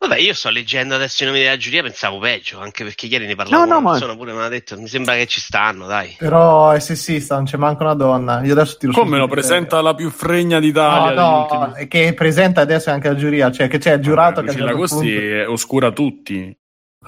Vabbè, 0.00 0.16
io 0.20 0.32
sto 0.32 0.48
leggendo 0.50 0.94
adesso 0.94 1.24
i 1.24 1.26
nomi 1.26 1.40
della 1.40 1.56
giuria, 1.56 1.82
pensavo 1.82 2.18
peggio, 2.20 2.60
anche 2.60 2.84
perché 2.84 3.06
ieri 3.06 3.26
ne 3.26 3.34
parlavo 3.34 3.64
No, 3.64 3.74
no, 3.74 3.80
ma- 3.80 3.90
persona, 3.92 4.14
pure 4.14 4.32
mi 4.32 4.40
ha 4.40 4.48
detto, 4.48 4.78
mi 4.78 4.86
sembra 4.86 5.16
che 5.16 5.26
ci 5.26 5.40
stanno, 5.40 5.86
dai. 5.88 6.14
Però 6.16 6.70
è 6.70 6.78
sessista, 6.78 7.34
non 7.34 7.46
c'è 7.46 7.56
manco 7.56 7.82
una 7.82 7.94
donna. 7.94 8.40
Io 8.44 8.52
adesso 8.52 8.76
tiro 8.76 8.92
Come 8.92 9.18
lo 9.18 9.26
presenta 9.26 9.80
la 9.82 9.94
più 9.96 10.08
fregna 10.10 10.56
No, 10.58 10.60
d'Italia? 10.60 11.20
no, 11.20 11.40
ultimi- 11.50 11.82
è 11.82 11.88
che 11.88 12.14
presenta 12.14 12.60
adesso 12.60 12.90
anche 12.90 13.08
la 13.08 13.16
giuria, 13.16 13.50
cioè 13.50 13.66
che 13.66 13.78
c'è 13.78 13.94
il 13.94 14.00
giurato 14.00 14.40
che 14.42 14.50
a 14.50 14.52
un 14.52 14.58
Lucilla 14.58 14.72
Costi 14.78 15.12
punto- 15.14 15.50
oscura 15.52 15.90
tutti. 15.90 16.56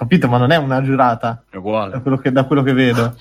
Capito, 0.00 0.28
ma 0.28 0.38
non 0.38 0.50
è 0.50 0.56
una 0.56 0.80
giurata, 0.80 1.44
È 1.46 1.52
da 1.52 1.58
uguale. 1.58 2.00
quello 2.00 2.16
che, 2.16 2.32
da 2.32 2.44
quello 2.44 2.62
che 2.62 2.72
vedo. 2.72 3.16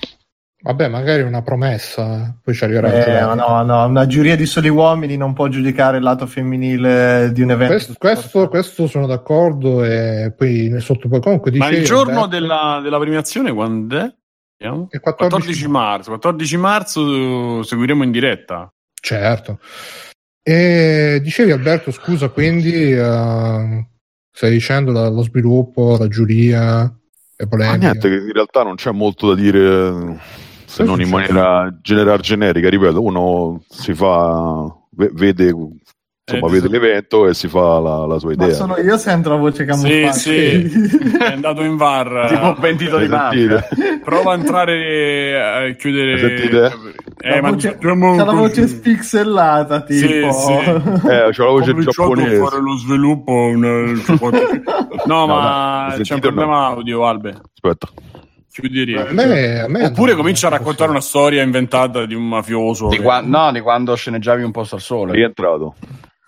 Vabbè, 0.62 0.88
magari 0.88 1.20
una 1.20 1.42
promessa, 1.42 2.34
poi 2.42 2.54
ci 2.54 2.64
arriverà 2.64 2.90
Eh, 2.90 3.18
il 3.20 3.36
no, 3.36 3.62
no, 3.62 3.84
una 3.84 4.06
giuria 4.06 4.34
di 4.34 4.46
soli 4.46 4.70
uomini 4.70 5.18
non 5.18 5.34
può 5.34 5.48
giudicare 5.48 5.98
il 5.98 6.02
lato 6.02 6.26
femminile 6.26 7.32
di 7.34 7.42
un 7.42 7.50
evento. 7.50 7.74
Questo, 7.74 7.94
questo, 7.98 8.48
questo 8.48 8.86
sono 8.86 9.06
d'accordo 9.06 9.84
e 9.84 10.32
poi 10.34 10.70
ne 10.70 10.80
sottopoi 10.80 11.20
comunque 11.20 11.50
Ma 11.50 11.66
dicevi, 11.66 11.82
il 11.82 11.86
giorno 11.86 12.22
Alberto, 12.22 12.28
della, 12.28 12.80
della 12.82 12.98
premiazione 12.98 13.52
quando 13.52 13.98
è? 13.98 14.14
Vediamo. 14.56 14.86
è 14.88 15.00
14 15.00 15.68
marzo. 15.68 16.10
14 16.12 16.56
marzo 16.56 17.62
seguiremo 17.62 18.04
in 18.04 18.10
diretta. 18.10 18.72
Certo. 18.98 19.58
E 20.42 21.20
dicevi 21.22 21.50
Alberto, 21.52 21.90
scusa, 21.90 22.30
quindi 22.30 22.90
eh, 22.90 23.86
stai 24.32 24.50
dicendo 24.50 24.92
la- 24.92 25.08
lo 25.08 25.22
sviluppo, 25.22 25.96
la 25.98 26.08
giuria, 26.08 26.80
le 26.82 26.90
Ma 27.38 27.46
polemiche. 27.48 27.78
niente, 27.78 28.08
in 28.08 28.32
realtà 28.32 28.62
non 28.62 28.74
c'è 28.76 28.92
molto 28.92 29.28
da 29.28 29.34
dire 29.34 30.18
se 30.66 30.84
non 30.84 31.00
in 31.00 31.08
maniera 31.08 31.76
generale 31.82 32.22
generica, 32.22 32.68
ripeto, 32.68 33.02
uno 33.02 33.62
si 33.68 33.92
fa, 33.94 34.72
ve- 34.90 35.10
vede, 35.12 35.52
insomma, 36.34 36.46
Eh, 36.46 36.54
vede 36.54 36.66
sì. 36.66 36.72
l'evento 36.72 37.26
e 37.28 37.34
si 37.34 37.48
fa 37.48 37.78
la, 37.78 38.06
la 38.06 38.18
sua 38.18 38.34
Ma 38.34 38.44
idea. 38.44 38.54
sono 38.54 38.76
io 38.78 38.96
sento 38.98 39.28
la 39.30 39.36
voce 39.36 39.58
Sì, 39.62 39.64
camuffata. 39.64 40.12
sì. 40.12 41.16
È 41.18 41.24
andato 41.24 41.62
in 41.62 41.76
VAR. 41.76 42.26
Tipo 42.30 42.54
pentito 42.60 42.98
di 42.98 43.08
mafia. 43.08 43.66
Prova 44.04 44.32
a 44.32 44.34
entrare 44.36 45.40
a 45.70 45.74
chiudere. 45.74 46.18
Sentite? 46.18 46.72
Eh, 47.22 47.34
La 47.36 47.40
ma 47.42 47.50
voce- 47.50 47.76
C'ha 47.78 48.24
la 48.24 48.32
voce 48.32 48.66
spixellata, 48.66 49.84
Sì, 49.88 50.06
tipo. 50.06 50.32
sì. 50.32 50.52
Eh, 50.52 51.28
c'ho 51.36 51.44
la 51.44 51.50
voce 51.50 51.70
Ho 51.72 51.78
giapponese. 51.80 52.36
a 52.40 52.44
fare 52.46 52.60
lo 52.62 52.76
sviluppo. 52.76 53.32
una- 53.32 53.92
No, 55.06 55.26
ma 55.26 55.86
dai, 55.90 56.02
c'è 56.02 56.14
un 56.14 56.20
problema 56.20 56.66
audio, 56.66 57.06
Albe. 57.06 57.40
Aspetta. 57.54 57.88
Chiudi 58.52 58.94
A 58.96 59.06
me- 59.12 59.60
a 59.60 59.68
me 59.68 59.84
Oppure 59.86 60.10
no, 60.10 60.16
comincia 60.18 60.48
a 60.48 60.50
raccontare 60.50 60.90
una 60.90 61.00
storia 61.00 61.42
inventata 61.42 62.04
di 62.04 62.14
un 62.14 62.26
mafioso. 62.26 62.88
Di 62.88 62.98
qua- 62.98 63.20
no, 63.24 63.52
di 63.52 63.60
quando 63.60 63.94
sceneggiavi 63.94 64.42
un 64.42 64.50
posto 64.50 64.74
al 64.74 64.80
sole. 64.80 65.12
Rientrato. 65.12 65.76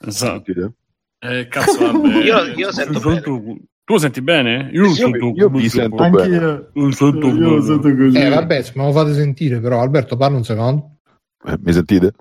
Esatto. 0.07 0.75
Eh, 1.19 1.49
cazzo. 1.49 1.93
Io- 2.23 2.45
io 2.57 2.73
sento 2.73 2.99
Tu, 3.21 3.59
tu 3.85 3.97
senti 3.99 4.21
bene? 4.23 4.71
Io 4.73 4.81
non 4.83 4.91
Io- 4.91 4.95
sento 4.97 5.33
io 5.35 5.49
vi 5.49 5.69
sento 5.69 5.97
bene. 5.97 6.23
Anch'io. 6.23 6.71
Non 6.75 6.93
sento 6.93 7.27
Io 7.29 7.39
lo 7.39 7.49
bene. 7.51 7.63
sento 7.63 7.95
così. 7.97 8.19
Eh, 8.19 8.29
vabbè, 8.29 8.63
se 8.63 8.73
me 8.75 8.85
lo 8.85 8.93
fate 8.93 9.15
sentire, 9.15 9.61
però 9.61 9.81
Alberto, 9.81 10.17
parla 10.17 10.37
un 10.37 10.45
secondo. 10.45 10.97
Eh, 11.45 11.57
mi 11.63 11.73
sentite? 11.73 12.13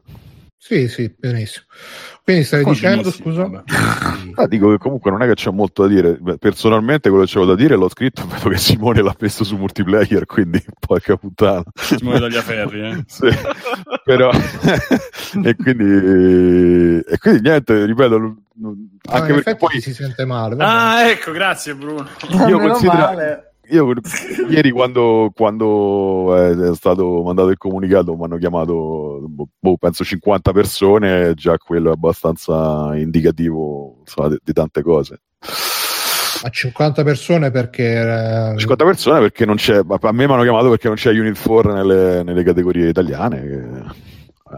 Sì, 0.57 0.87
sì, 0.87 1.11
benissimo. 1.17 1.65
Quindi 2.31 2.43
stavi 2.45 2.63
dicendo, 2.63 3.11
scusa? 3.11 3.63
Ah, 4.35 4.47
dico 4.47 4.69
che 4.71 4.77
comunque 4.77 5.11
non 5.11 5.21
è 5.21 5.27
che 5.27 5.33
c'è 5.33 5.51
molto 5.51 5.81
da 5.83 5.87
dire. 5.89 6.13
Beh, 6.13 6.37
Personalmente 6.37 7.09
quello 7.09 7.25
che 7.25 7.31
c'avevo 7.31 7.51
da 7.51 7.57
dire 7.61 7.75
l'ho 7.75 7.89
scritto, 7.89 8.25
vedo 8.31 8.49
che 8.49 8.57
Simone 8.57 9.01
l'ha 9.01 9.15
messo 9.19 9.43
su 9.43 9.57
multiplayer, 9.57 10.25
quindi 10.25 10.63
porca 10.79 11.17
puttana. 11.17 11.63
Simone 11.75 12.19
Tagliaferri, 12.19 12.81
eh. 12.81 13.03
Sì, 13.07 13.27
però 14.05 14.31
e 14.31 15.55
quindi 15.55 17.03
e 17.05 17.17
quindi 17.19 17.41
niente, 17.41 17.85
ripeto, 17.85 18.15
anche 18.15 18.35
in 18.63 18.85
perché 19.09 19.33
effetti 19.39 19.57
poi 19.57 19.81
si 19.81 19.93
sente 19.93 20.25
male. 20.25 20.55
vabbè. 20.55 20.69
Ah, 20.69 21.09
ecco, 21.09 21.31
grazie 21.31 21.75
Bruno. 21.75 22.07
io 22.47 22.57
considero- 22.57 22.97
male. 22.97 23.50
Io 23.71 23.93
ieri 24.49 24.71
quando, 24.71 25.31
quando 25.33 26.35
è 26.35 26.75
stato 26.75 27.23
mandato 27.23 27.49
il 27.49 27.57
comunicato 27.57 28.15
mi 28.15 28.23
hanno 28.23 28.37
chiamato 28.37 29.23
boh, 29.27 29.77
penso 29.77 30.03
50 30.03 30.51
persone, 30.51 31.33
già 31.33 31.57
quello 31.57 31.89
è 31.89 31.93
abbastanza 31.93 32.91
indicativo 32.95 33.97
insomma, 34.01 34.29
di, 34.29 34.37
di 34.43 34.53
tante 34.53 34.81
cose. 34.81 35.21
A 36.43 36.49
50 36.49 37.03
persone 37.03 37.51
perché... 37.51 38.53
eh, 38.53 38.57
50 38.57 38.83
persone 38.83 39.19
perché 39.19 39.45
non 39.45 39.55
c'è, 39.55 39.77
a 39.77 40.11
me 40.11 40.25
mi 40.25 40.33
hanno 40.33 40.43
chiamato 40.43 40.69
perché 40.69 40.87
non 40.87 40.97
c'è 40.97 41.11
Unit 41.11 41.39
4 41.41 41.73
nelle, 41.73 42.23
nelle 42.23 42.43
categorie 42.43 42.89
italiane. 42.89 44.09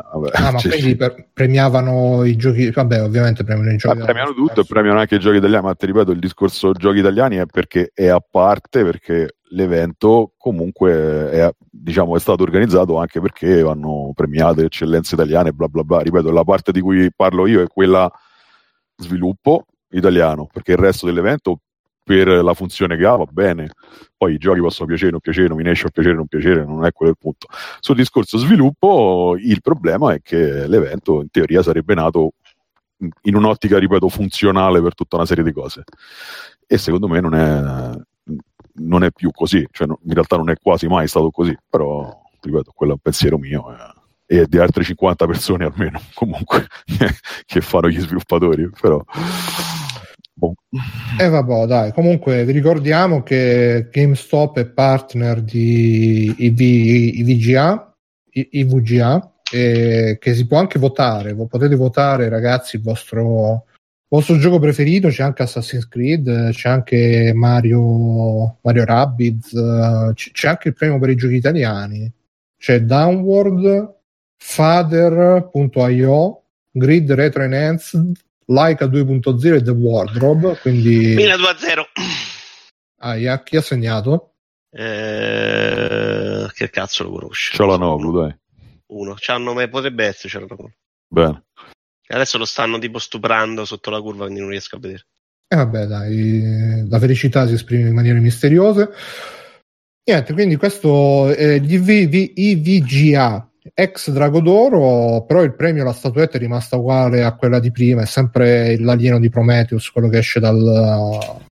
Che 0.01 0.07
vabbè, 0.11 0.29
Ah, 0.33 0.51
ma 0.51 0.57
cioè, 0.59 0.71
quindi 0.71 0.95
per- 0.95 1.27
premiavano 1.33 2.23
i 2.23 2.35
giochi, 2.35 2.69
vabbè, 2.71 3.03
ovviamente 3.03 3.43
premiano 3.43 3.71
i 3.71 3.77
giochi. 3.77 3.99
premiano 3.99 4.31
dell'anno 4.31 4.47
tutto 4.47 4.61
e 4.61 4.65
premiano 4.67 4.99
anche 4.99 5.15
i 5.15 5.19
giochi 5.19 5.37
italiani, 5.37 5.65
ma 5.65 5.75
ti 5.75 5.85
ripeto, 5.85 6.11
il 6.11 6.19
discorso 6.19 6.71
giochi 6.73 6.99
italiani 6.99 7.37
è 7.37 7.45
perché 7.45 7.91
è 7.93 8.07
a 8.07 8.19
parte, 8.19 8.83
perché 8.83 9.35
l'evento 9.49 10.33
comunque 10.37 11.29
è, 11.29 11.49
diciamo, 11.69 12.15
è 12.15 12.19
stato 12.19 12.43
organizzato 12.43 12.97
anche 12.97 13.21
perché 13.21 13.61
vanno 13.61 14.11
premiate 14.15 14.63
eccellenze 14.65 15.15
italiane, 15.15 15.51
bla 15.51 15.67
bla 15.67 15.83
bla. 15.83 15.99
Ripeto, 15.99 16.31
la 16.31 16.43
parte 16.43 16.71
di 16.71 16.81
cui 16.81 17.11
parlo 17.15 17.45
io 17.47 17.61
è 17.61 17.67
quella 17.67 18.11
sviluppo 18.95 19.65
italiano, 19.91 20.47
perché 20.51 20.71
il 20.71 20.77
resto 20.77 21.05
dell'evento 21.05 21.59
per 22.03 22.27
la 22.27 22.53
funzione 22.53 22.97
che 22.97 23.05
ha 23.05 23.15
va 23.15 23.25
bene. 23.25 23.71
Poi 24.17 24.33
i 24.33 24.37
giochi 24.37 24.59
possono 24.59 24.87
piacere, 24.87 25.11
non 25.11 25.19
piacere, 25.19 25.47
nomination 25.47 25.89
piacere, 25.91 26.15
non 26.15 26.27
piacere, 26.27 26.65
non 26.65 26.85
è 26.85 26.91
quello 26.91 27.11
il 27.11 27.17
punto. 27.17 27.47
Sul 27.79 27.95
discorso 27.95 28.37
sviluppo, 28.37 29.35
il 29.39 29.61
problema 29.61 30.13
è 30.13 30.21
che 30.21 30.67
l'evento 30.67 31.21
in 31.21 31.29
teoria 31.29 31.63
sarebbe 31.63 31.93
nato 31.93 32.33
in 33.23 33.35
un'ottica, 33.35 33.77
ripeto, 33.77 34.09
funzionale 34.09 34.81
per 34.81 34.93
tutta 34.93 35.15
una 35.15 35.25
serie 35.25 35.43
di 35.43 35.51
cose. 35.51 35.83
E 36.65 36.77
secondo 36.77 37.07
me 37.07 37.19
non 37.19 37.35
è, 37.35 37.91
non 38.75 39.03
è 39.03 39.11
più 39.11 39.31
così, 39.31 39.65
cioè 39.71 39.87
in 39.87 40.13
realtà 40.13 40.37
non 40.37 40.49
è 40.49 40.55
quasi 40.61 40.87
mai 40.87 41.07
stato 41.07 41.29
così, 41.29 41.55
però, 41.69 42.21
ripeto, 42.41 42.71
quello 42.73 42.93
è 42.93 42.95
un 42.95 43.01
pensiero 43.01 43.37
mio 43.37 43.73
eh, 44.27 44.41
e 44.41 44.45
di 44.47 44.57
altre 44.57 44.83
50 44.83 45.25
persone 45.25 45.65
almeno, 45.65 46.01
comunque, 46.13 46.67
che 47.45 47.61
fanno 47.61 47.89
gli 47.89 47.99
sviluppatori, 47.99 48.69
però... 48.79 49.03
boh. 50.34 50.53
E 51.19 51.27
vabbè, 51.27 51.65
dai, 51.65 51.93
comunque 51.93 52.43
vi 52.45 52.51
ricordiamo 52.51 53.23
che 53.23 53.88
GameStop 53.91 54.59
è 54.59 54.65
partner 54.65 55.41
di 55.41 56.34
IV 56.38 56.59
IVGA, 56.59 57.95
IVGA 58.31 59.31
e 59.51 60.17
che 60.19 60.34
si 60.34 60.47
può 60.47 60.57
anche 60.57 60.79
votare, 60.79 61.34
Vo- 61.34 61.45
potete 61.45 61.75
votare 61.75 62.29
ragazzi 62.29 62.77
il 62.77 62.81
vostro, 62.81 63.65
vostro 64.07 64.38
gioco 64.38 64.57
preferito, 64.57 65.09
c'è 65.09 65.21
anche 65.21 65.43
Assassin's 65.43 65.88
Creed, 65.88 66.49
c'è 66.49 66.69
anche 66.69 67.31
Mario, 67.36 68.57
Mario 68.61 68.86
Rabbids, 68.86 69.53
eh, 69.53 70.11
c'è 70.13 70.47
anche 70.47 70.69
il 70.69 70.73
premio 70.73 70.97
per 70.97 71.09
i 71.09 71.15
giochi 71.15 71.36
italiani, 71.36 72.11
c'è 72.57 72.81
Downward, 72.81 73.93
Father.io, 74.38 76.43
Grid 76.71 77.11
Retro 77.11 77.43
Enhanced, 77.43 78.11
Laika 78.53 78.85
2.0 78.85 79.55
e 79.55 79.61
The 79.61 79.71
Wardrobe, 79.71 80.57
quindi 80.61 81.13
Milan 81.15 81.39
2 81.39 81.49
a 81.49 81.57
0. 81.57 81.85
ah, 82.99 83.15
chi 83.17 83.27
ha- 83.27 83.43
chi 83.43 83.57
ha 83.57 83.61
segnato? 83.61 84.35
Eh, 84.69 86.47
che 86.53 86.69
cazzo 86.69 87.03
lo 87.03 87.11
conosce? 87.11 87.55
C'ho 87.57 87.65
la 87.65 87.77
Noglu, 87.77 88.19
dai. 88.21 88.35
Uno. 88.87 89.15
C'ha 89.17 89.35
un 89.35 89.43
nome, 89.43 89.67
potrebbe 89.69 90.05
essere. 90.05 90.45
uno. 90.49 90.71
Bene. 91.07 91.43
Adesso 92.07 92.37
lo 92.37 92.45
stanno 92.45 92.77
tipo 92.79 92.99
stuprando 92.99 93.65
sotto 93.65 93.89
la 93.89 94.01
curva, 94.01 94.23
quindi 94.23 94.41
non 94.41 94.49
riesco 94.49 94.75
a 94.75 94.79
vedere. 94.79 95.07
E 95.47 95.55
vabbè, 95.55 95.85
dai, 95.85 96.87
la 96.87 96.99
felicità 96.99 97.47
si 97.47 97.53
esprime 97.53 97.89
in 97.89 97.95
maniere 97.95 98.19
misteriose. 98.19 98.89
Niente, 100.05 100.33
quindi 100.33 100.57
questo 100.57 101.29
è 101.33 101.59
gli 101.59 101.75
IV 101.75 102.31
IVGA 102.35 103.51
ex 103.74 104.09
Drago 104.11 104.39
d'Oro, 104.41 105.24
però 105.26 105.43
il 105.43 105.55
premio, 105.55 105.84
la 105.84 105.93
statuetta 105.93 106.38
è 106.38 106.39
rimasta 106.39 106.78
uguale 106.78 107.24
a 107.24 107.36
quella 107.36 107.59
di 107.59 107.72
prima, 107.72 108.01
è 108.01 108.05
sempre 108.05 108.78
l'alieno 108.80 109.20
di 109.20 109.30
Prometheus, 109.30 109.89
quello 109.91 110.09
che 110.09 110.18
esce 110.18 110.39
dal... 110.39 110.57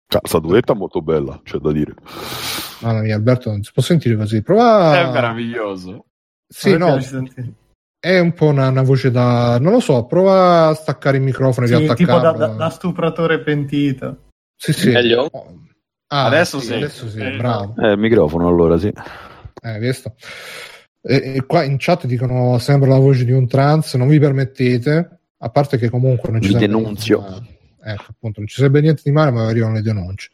Cioè, 0.08 0.22
la 0.22 0.28
statuetta 0.28 0.74
è 0.74 0.76
molto 0.76 1.01
bella, 1.01 1.39
c'è 1.43 1.58
da 1.58 1.72
dire. 1.72 1.93
Mamma 2.82 3.01
mia, 3.01 3.16
Alberto, 3.16 3.49
non 3.49 3.64
si 3.64 3.72
può 3.74 3.82
sentire 3.82 4.16
così. 4.16 4.41
Prova... 4.43 4.99
È 4.99 5.12
meraviglioso. 5.12 6.06
Sì, 6.47 6.78
no, 6.78 6.99
è 7.99 8.20
un 8.20 8.34
po' 8.34 8.45
una, 8.47 8.68
una 8.68 8.84
voce 8.84 9.10
da... 9.10 9.58
non 9.60 9.72
lo 9.74 9.80
so, 9.80 10.06
prova 10.06 10.68
a 10.68 10.74
staccare 10.76 11.18
il 11.18 11.24
microfono 11.24 11.66
e 11.66 11.70
Sì, 11.70 11.76
tipo 11.95 12.12
da, 12.12 12.20
riattaccarlo. 12.20 12.38
da- 12.38 12.53
da 12.53 12.70
stupratore 12.70 13.39
pentito. 13.39 14.18
Sì, 14.56 14.74
sì. 14.74 14.91
Meglio? 14.91 15.28
Ah, 16.08 16.26
Adesso 16.26 16.60
sì. 16.60 16.74
Adesso 16.74 17.10
sì, 17.10 17.20
Eh, 17.20 17.36
bravo. 17.38 17.74
Eh, 17.80 17.93
il 17.93 17.97
microfono 17.97 18.47
allora, 18.47 18.78
sì. 18.78 18.93
Eh, 19.64 19.80
visto? 19.80 20.14
E, 21.08 21.34
e 21.36 21.45
qua 21.45 21.64
in 21.64 21.76
chat 21.78 22.06
dicono 22.08 22.58
sembra 22.58 22.89
la 22.89 22.97
voce 22.97 23.26
di 23.26 23.32
un 23.32 23.47
trans, 23.47 23.93
non 23.95 24.08
vi 24.08 24.18
permettete, 24.20 25.20
a 25.38 25.49
parte 25.49 25.78
che 25.78 25.89
comunque 25.89 26.32
non 26.32 26.41
ci 26.41 26.47
Vi 26.47 26.53
sarebbe 26.53 26.74
denunzio. 26.74 27.20
niente 27.20 27.39
di 27.39 27.45
male. 27.80 27.93
Ecco, 27.93 28.06
appunto, 28.10 28.39
non 28.39 28.47
ci 28.49 28.56
sarebbe 28.56 28.82
niente 28.82 29.01
di 29.06 29.12
male, 29.12 29.32
ma 29.32 29.45
arrivano 29.47 29.74
le 29.74 29.82
denunce. 29.82 30.32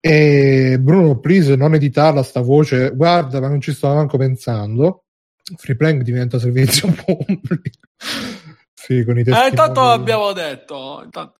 E 0.00 0.78
Bruno, 0.80 1.18
please 1.18 1.54
non 1.56 1.74
editarla 1.74 2.22
sta 2.22 2.40
voce, 2.40 2.90
guarda, 2.94 3.38
ma 3.40 3.48
non 3.48 3.60
ci 3.60 3.72
stavo 3.74 3.96
manco 3.96 4.16
pensando. 4.16 5.04
Freeplank 5.56 6.00
diventa 6.02 6.38
servizio 6.38 6.88
pubblico. 7.04 7.78
sì, 8.72 9.04
con 9.04 9.18
i 9.18 9.20
Eh, 9.20 9.24
testimoni. 9.24 9.48
intanto 9.50 9.80
l'abbiamo 9.82 10.32
detto. 10.32 11.02
intanto- 11.04 11.34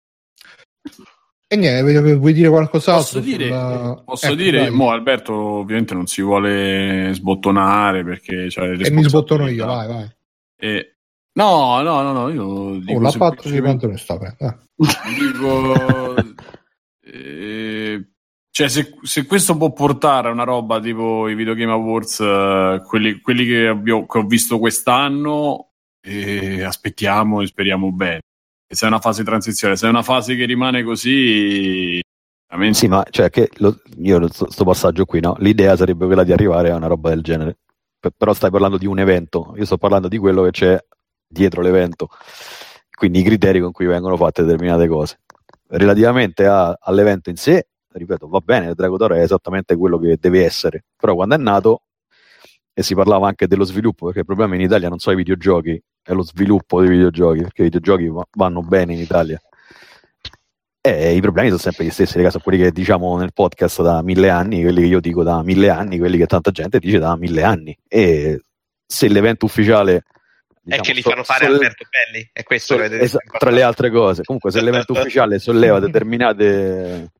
E 1.52 1.56
niente, 1.56 2.14
vuoi 2.14 2.32
dire 2.32 2.48
qualcos'altro? 2.48 3.18
Posso 3.18 3.18
dire, 3.20 3.46
sulla- 3.46 4.02
posso 4.04 4.26
Ecco, 4.26 4.34
dire 4.36 4.70
mo 4.70 4.90
Alberto 4.92 5.34
ovviamente 5.34 5.94
non 5.94 6.06
si 6.06 6.22
vuole 6.22 7.10
sbottonare 7.12 8.04
perché 8.04 8.46
c'ha 8.48 8.66
le 8.66 8.84
E 8.86 8.90
mi 8.92 9.02
sbottono 9.02 9.48
io, 9.48 9.66
vai, 9.66 9.88
vai. 9.88 10.08
E- 10.56 10.94
No, 11.32 11.80
no, 11.82 12.02
no, 12.02 12.12
no, 12.12 12.28
io 12.28 12.78
dico 12.78 12.98
Oh, 12.98 13.00
la 13.00 13.10
patto 13.16 13.48
di 13.48 13.58
quanto 13.60 13.88
ne 13.88 13.96
sta 13.96 14.16
prendendo. 14.16 14.60
dico 15.18 16.14
eh, 17.04 18.04
cioè 18.50 18.68
se, 18.68 18.94
se 19.02 19.26
questo 19.26 19.56
può 19.56 19.72
portare 19.72 20.28
a 20.28 20.32
una 20.32 20.44
roba 20.44 20.78
tipo 20.80 21.28
i 21.28 21.34
Video 21.34 21.54
Game 21.54 21.72
Awards 21.72 22.20
eh, 22.20 22.82
quelli, 22.86 23.20
quelli 23.20 23.44
che, 23.46 23.66
abbiamo- 23.66 24.06
che 24.06 24.18
ho 24.18 24.22
visto 24.24 24.58
quest'anno 24.60 25.70
eh, 26.00 26.62
aspettiamo 26.62 27.40
e 27.42 27.46
speriamo 27.46 27.90
bene 27.90 28.20
e 28.72 28.76
se 28.76 28.84
è 28.84 28.88
una 28.88 29.00
fase 29.00 29.22
di 29.22 29.28
transizione 29.28 29.74
se 29.74 29.86
è 29.86 29.90
una 29.90 30.02
fase 30.04 30.36
che 30.36 30.44
rimane 30.44 30.84
così 30.84 32.00
veramente 32.48 32.78
Sì, 32.78 32.86
ma 32.88 33.04
cioè 33.10 33.30
che 33.30 33.48
lo- 33.56 33.80
io 33.98 34.28
sto, 34.32 34.64
passaggio 34.64 35.04
qui, 35.04 35.20
no? 35.20 35.36
L'idea 35.38 35.76
sarebbe 35.76 36.06
quella 36.06 36.24
di 36.24 36.32
arrivare 36.32 36.70
a 36.70 36.76
una 36.76 36.86
roba 36.88 37.10
del 37.10 37.22
genere. 37.22 37.58
P- 37.98 38.10
però 38.16 38.32
stai 38.32 38.50
parlando 38.50 38.76
di 38.78 38.86
un 38.86 38.98
evento, 38.98 39.54
io 39.56 39.64
sto 39.64 39.76
parlando 39.78 40.08
di 40.08 40.18
quello 40.18 40.42
che 40.44 40.50
c'è 40.50 40.84
dietro 41.26 41.62
l'evento, 41.62 42.08
quindi 42.96 43.20
i 43.20 43.22
criteri 43.22 43.60
con 43.60 43.72
cui 43.72 43.86
vengono 43.86 44.16
fatte 44.16 44.42
determinate 44.42 44.88
cose. 44.88 45.20
Relativamente 45.68 46.46
a- 46.46 46.76
all'evento 46.80 47.30
in 47.30 47.36
sé, 47.36 47.68
ripeto, 47.92 48.28
va 48.28 48.40
bene, 48.40 48.68
il 48.70 48.74
Drago 48.74 49.08
è 49.10 49.20
esattamente 49.22 49.76
quello 49.76 49.98
che 49.98 50.16
deve 50.20 50.44
essere, 50.44 50.84
però 50.96 51.14
quando 51.14 51.34
è 51.36 51.38
nato, 51.38 51.82
e 52.72 52.82
si 52.82 52.94
parlava 52.94 53.28
anche 53.28 53.46
dello 53.46 53.64
sviluppo, 53.64 54.06
perché 54.06 54.20
il 54.20 54.26
problema 54.26 54.54
in 54.54 54.62
Italia 54.62 54.88
non 54.88 54.98
sono 54.98 55.14
i 55.14 55.18
videogiochi, 55.18 55.80
è 56.02 56.12
lo 56.12 56.22
sviluppo 56.22 56.80
dei 56.80 56.90
videogiochi, 56.90 57.40
perché 57.42 57.62
i 57.62 57.64
videogiochi 57.64 58.08
va- 58.08 58.26
vanno 58.32 58.62
bene 58.62 58.94
in 58.94 59.00
Italia. 59.00 59.40
E 60.82 61.14
i 61.14 61.20
problemi 61.20 61.48
sono 61.48 61.60
sempre 61.60 61.84
gli 61.84 61.90
stessi, 61.90 62.16
raga, 62.16 62.30
sono 62.30 62.42
quelli 62.42 62.62
che 62.62 62.72
diciamo 62.72 63.18
nel 63.18 63.32
podcast 63.34 63.82
da 63.82 64.02
mille 64.02 64.30
anni, 64.30 64.62
quelli 64.62 64.80
che 64.80 64.86
io 64.86 65.00
dico 65.00 65.22
da 65.22 65.42
mille 65.42 65.68
anni, 65.68 65.98
quelli 65.98 66.16
che 66.16 66.26
tanta 66.26 66.50
gente 66.50 66.78
dice 66.78 66.98
da 66.98 67.16
mille 67.16 67.42
anni. 67.42 67.76
E 67.86 68.40
se 68.86 69.08
l'evento 69.08 69.44
ufficiale 69.44 69.96
è 69.96 70.02
diciamo, 70.62 70.82
che 70.82 70.92
li 70.94 71.02
so- 71.02 71.10
fanno 71.10 71.22
fare 71.24 71.44
solle- 71.44 71.56
Alberto 71.56 71.84
Belli. 71.90 72.30
È 72.32 72.42
questo 72.42 72.76
che 72.76 72.98
esa- 72.98 73.18
tra 73.38 73.50
le 73.50 73.62
altre 73.62 73.90
cose, 73.90 74.22
comunque 74.24 74.50
se 74.50 74.62
l'evento 74.62 74.92
ufficiale 74.94 75.38
solleva 75.38 75.80
determinate 75.80 77.10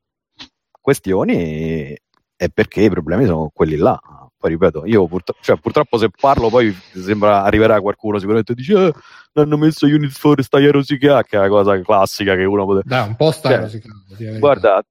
questioni 0.80 1.94
è 2.36 2.48
perché 2.48 2.80
i 2.80 2.88
problemi 2.90 3.26
sono 3.26 3.50
quelli 3.52 3.76
là. 3.76 4.00
Poi 4.40 4.50
ripeto, 4.52 4.86
io 4.86 5.06
purtro- 5.06 5.36
cioè, 5.42 5.58
purtroppo 5.58 5.98
se 5.98 6.08
parlo 6.18 6.48
poi 6.48 6.74
sembra 6.94 7.42
arriverà 7.42 7.78
qualcuno 7.82 8.16
sicuramente 8.16 8.54
dice 8.54 8.86
eh, 8.86 8.92
l'hanno 9.32 9.58
messo 9.58 9.84
Unit 9.84 10.18
4 10.18 10.42
stai 10.42 10.66
a 10.66 10.70
rosicare, 10.70 11.24
che 11.28 11.36
è 11.36 11.40
la 11.40 11.48
cosa 11.48 11.78
classica 11.82 12.34
che 12.34 12.44
uno 12.44 12.64
potrebbe 12.64 12.88
Dai, 12.88 13.08
un 13.08 13.16
po' 13.16 13.32
sta 13.32 13.68
Cioè. 13.68 14.38
Guarda, 14.38 14.82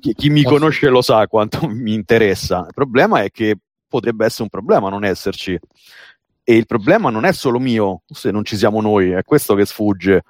chi, 0.00 0.14
chi 0.14 0.30
mi 0.30 0.42
conosce 0.42 0.88
lo 0.88 1.00
sa 1.00 1.28
quanto 1.28 1.64
mi 1.70 1.94
interessa. 1.94 2.64
Il 2.66 2.74
problema 2.74 3.22
è 3.22 3.30
che 3.30 3.56
potrebbe 3.86 4.24
essere 4.24 4.42
un 4.42 4.48
problema 4.48 4.88
non 4.88 5.04
esserci. 5.04 5.56
E 6.42 6.56
il 6.56 6.66
problema 6.66 7.08
non 7.10 7.24
è 7.24 7.32
solo 7.32 7.60
mio, 7.60 8.02
se 8.08 8.32
non 8.32 8.44
ci 8.44 8.56
siamo 8.56 8.80
noi, 8.80 9.10
è 9.10 9.22
questo 9.22 9.54
che 9.54 9.64
sfugge. 9.64 10.24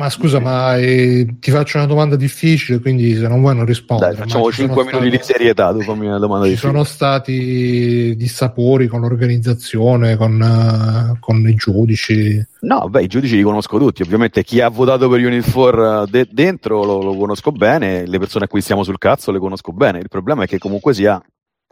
Ma 0.00 0.08
scusa, 0.08 0.40
ma 0.40 0.78
eh, 0.78 1.36
ti 1.40 1.50
faccio 1.50 1.76
una 1.76 1.84
domanda 1.86 2.16
difficile, 2.16 2.80
quindi 2.80 3.14
se 3.14 3.28
non 3.28 3.40
vuoi 3.40 3.54
non 3.54 3.66
rispondere. 3.66 4.12
Dai, 4.12 4.20
facciamo 4.22 4.50
ci 4.50 4.62
sono 4.62 4.68
5 4.68 4.84
minuti 4.84 5.10
di 5.10 5.16
stati- 5.22 5.32
serietà. 5.32 5.72
Tu 5.72 5.82
fammi 5.82 6.06
una 6.06 6.18
domanda 6.18 6.44
Ci 6.46 6.52
difficile. 6.52 6.72
sono 6.72 6.84
stati 6.84 8.14
dissapori 8.16 8.86
con 8.86 9.02
l'organizzazione, 9.02 10.16
con, 10.16 10.40
eh, 10.40 11.18
con 11.20 11.46
i 11.46 11.54
giudici. 11.54 12.42
No, 12.60 12.88
beh, 12.88 13.02
i 13.02 13.06
giudici 13.08 13.36
li 13.36 13.42
conosco 13.42 13.76
tutti. 13.76 14.00
Ovviamente 14.00 14.42
chi 14.42 14.62
ha 14.62 14.68
votato 14.70 15.06
per 15.10 15.22
Unit 15.22 15.50
4 15.50 16.06
de- 16.06 16.28
dentro 16.30 16.82
lo, 16.82 17.02
lo 17.02 17.14
conosco 17.14 17.52
bene, 17.52 18.06
le 18.06 18.18
persone 18.18 18.46
a 18.46 18.48
cui 18.48 18.62
stiamo 18.62 18.82
sul 18.82 18.96
cazzo 18.96 19.30
le 19.32 19.38
conosco 19.38 19.70
bene. 19.72 19.98
Il 19.98 20.08
problema 20.08 20.44
è 20.44 20.46
che 20.46 20.56
comunque 20.56 20.94
sia, 20.94 21.22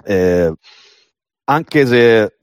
eh, 0.05 0.53
anche 1.45 1.87
se 1.87 2.38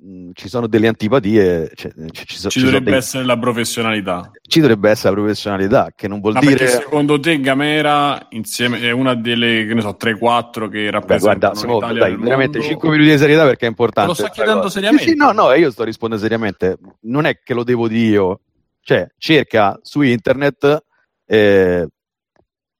mh, 0.00 0.30
ci 0.34 0.48
sono 0.48 0.66
delle 0.66 0.88
antipatie, 0.88 1.70
cioè, 1.74 1.92
ci, 2.12 2.26
ci 2.26 2.36
so- 2.38 2.48
Ci 2.50 2.58
ci 2.60 2.64
dovrebbe 2.64 2.90
dei- 2.90 2.98
essere 2.98 3.24
la 3.24 3.38
professionalità. 3.38 4.30
ci 4.42 4.60
dovrebbe 4.60 4.90
essere 4.90 5.14
la 5.14 5.20
professionalità, 5.20 5.92
che 5.94 6.08
non 6.08 6.20
vuol 6.20 6.34
Ma 6.34 6.40
dire... 6.40 6.66
secondo 6.68 7.18
te 7.20 7.40
Gamera 7.40 8.26
insieme 8.30 8.80
è 8.80 8.90
una 8.90 9.14
delle, 9.14 9.66
che 9.66 9.74
ne 9.74 9.80
so, 9.80 9.96
3-4 9.98 10.68
che 10.68 10.84
Beh, 10.84 10.90
rappresentano 10.90 11.78
guarda, 11.78 11.98
dai, 11.98 12.16
veramente 12.16 12.58
mondo? 12.58 12.72
5 12.72 12.88
minuti 12.90 13.10
di 13.10 13.18
serietà 13.18 13.44
perché 13.44 13.66
è 13.66 13.68
importante. 13.68 14.12
Te 14.14 14.20
lo 14.22 14.26
sto 14.26 14.34
chiedendo 14.34 14.60
cosa. 14.62 14.72
seriamente. 14.74 15.04
Sì, 15.04 15.10
sì, 15.10 15.16
no, 15.16 15.32
no, 15.32 15.52
io 15.54 15.70
sto 15.70 15.84
rispondendo 15.84 16.22
seriamente. 16.24 16.76
Non 17.02 17.24
è 17.26 17.38
che 17.42 17.54
lo 17.54 17.64
devo 17.64 17.88
dire 17.88 18.06
io. 18.10 18.40
Cioè, 18.80 19.06
cerca 19.18 19.78
su 19.82 20.00
internet. 20.02 20.84
eh, 21.26 21.86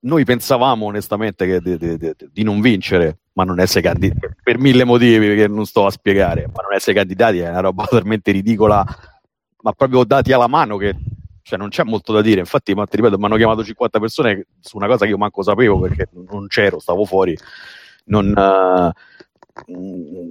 noi 0.01 0.25
pensavamo 0.25 0.87
onestamente 0.87 1.45
che 1.45 1.61
di, 1.61 1.77
di- 1.77 1.97
di- 1.99 2.13
di 2.33 2.43
non 2.45 2.61
vincere, 2.61 3.19
ma 3.39 3.45
non 3.45 3.61
essere 3.61 3.83
candidati 3.83 4.35
per 4.43 4.59
mille 4.59 4.83
motivi 4.83 5.37
che 5.37 5.47
non 5.47 5.65
sto 5.65 5.87
a 5.87 5.91
spiegare. 5.91 6.49
Ma 6.53 6.63
non 6.63 6.75
essere 6.75 6.97
candidati 6.97 7.39
è 7.39 7.49
una 7.49 7.61
roba 7.61 7.85
talmente 7.89 8.33
ridicola, 8.33 8.85
ma 9.63 9.73
proprio 9.73 10.03
dati 10.03 10.33
alla 10.33 10.49
mano 10.49 10.77
che 10.77 10.97
cioè, 11.43 11.57
non 11.57 11.69
c'è 11.69 11.85
molto 11.85 12.13
da 12.13 12.21
dire. 12.21 12.41
Infatti, 12.41 12.75
ma 12.75 12.85
ti 12.87 12.97
ripeto, 12.97 13.17
mi 13.17 13.27
hanno 13.27 13.37
chiamato 13.37 13.63
50 13.63 14.01
persone 14.01 14.47
su 14.59 14.77
una 14.77 14.89
cosa 14.89 15.05
che 15.05 15.13
io 15.13 15.19
manco 15.19 15.45
sapevo 15.45 15.79
perché 15.79 16.09
non 16.29 16.49
c'ero, 16.49 16.81
stavo 16.81 17.05
fuori. 17.05 17.39
Non, 18.07 18.27
mm, 19.71 20.31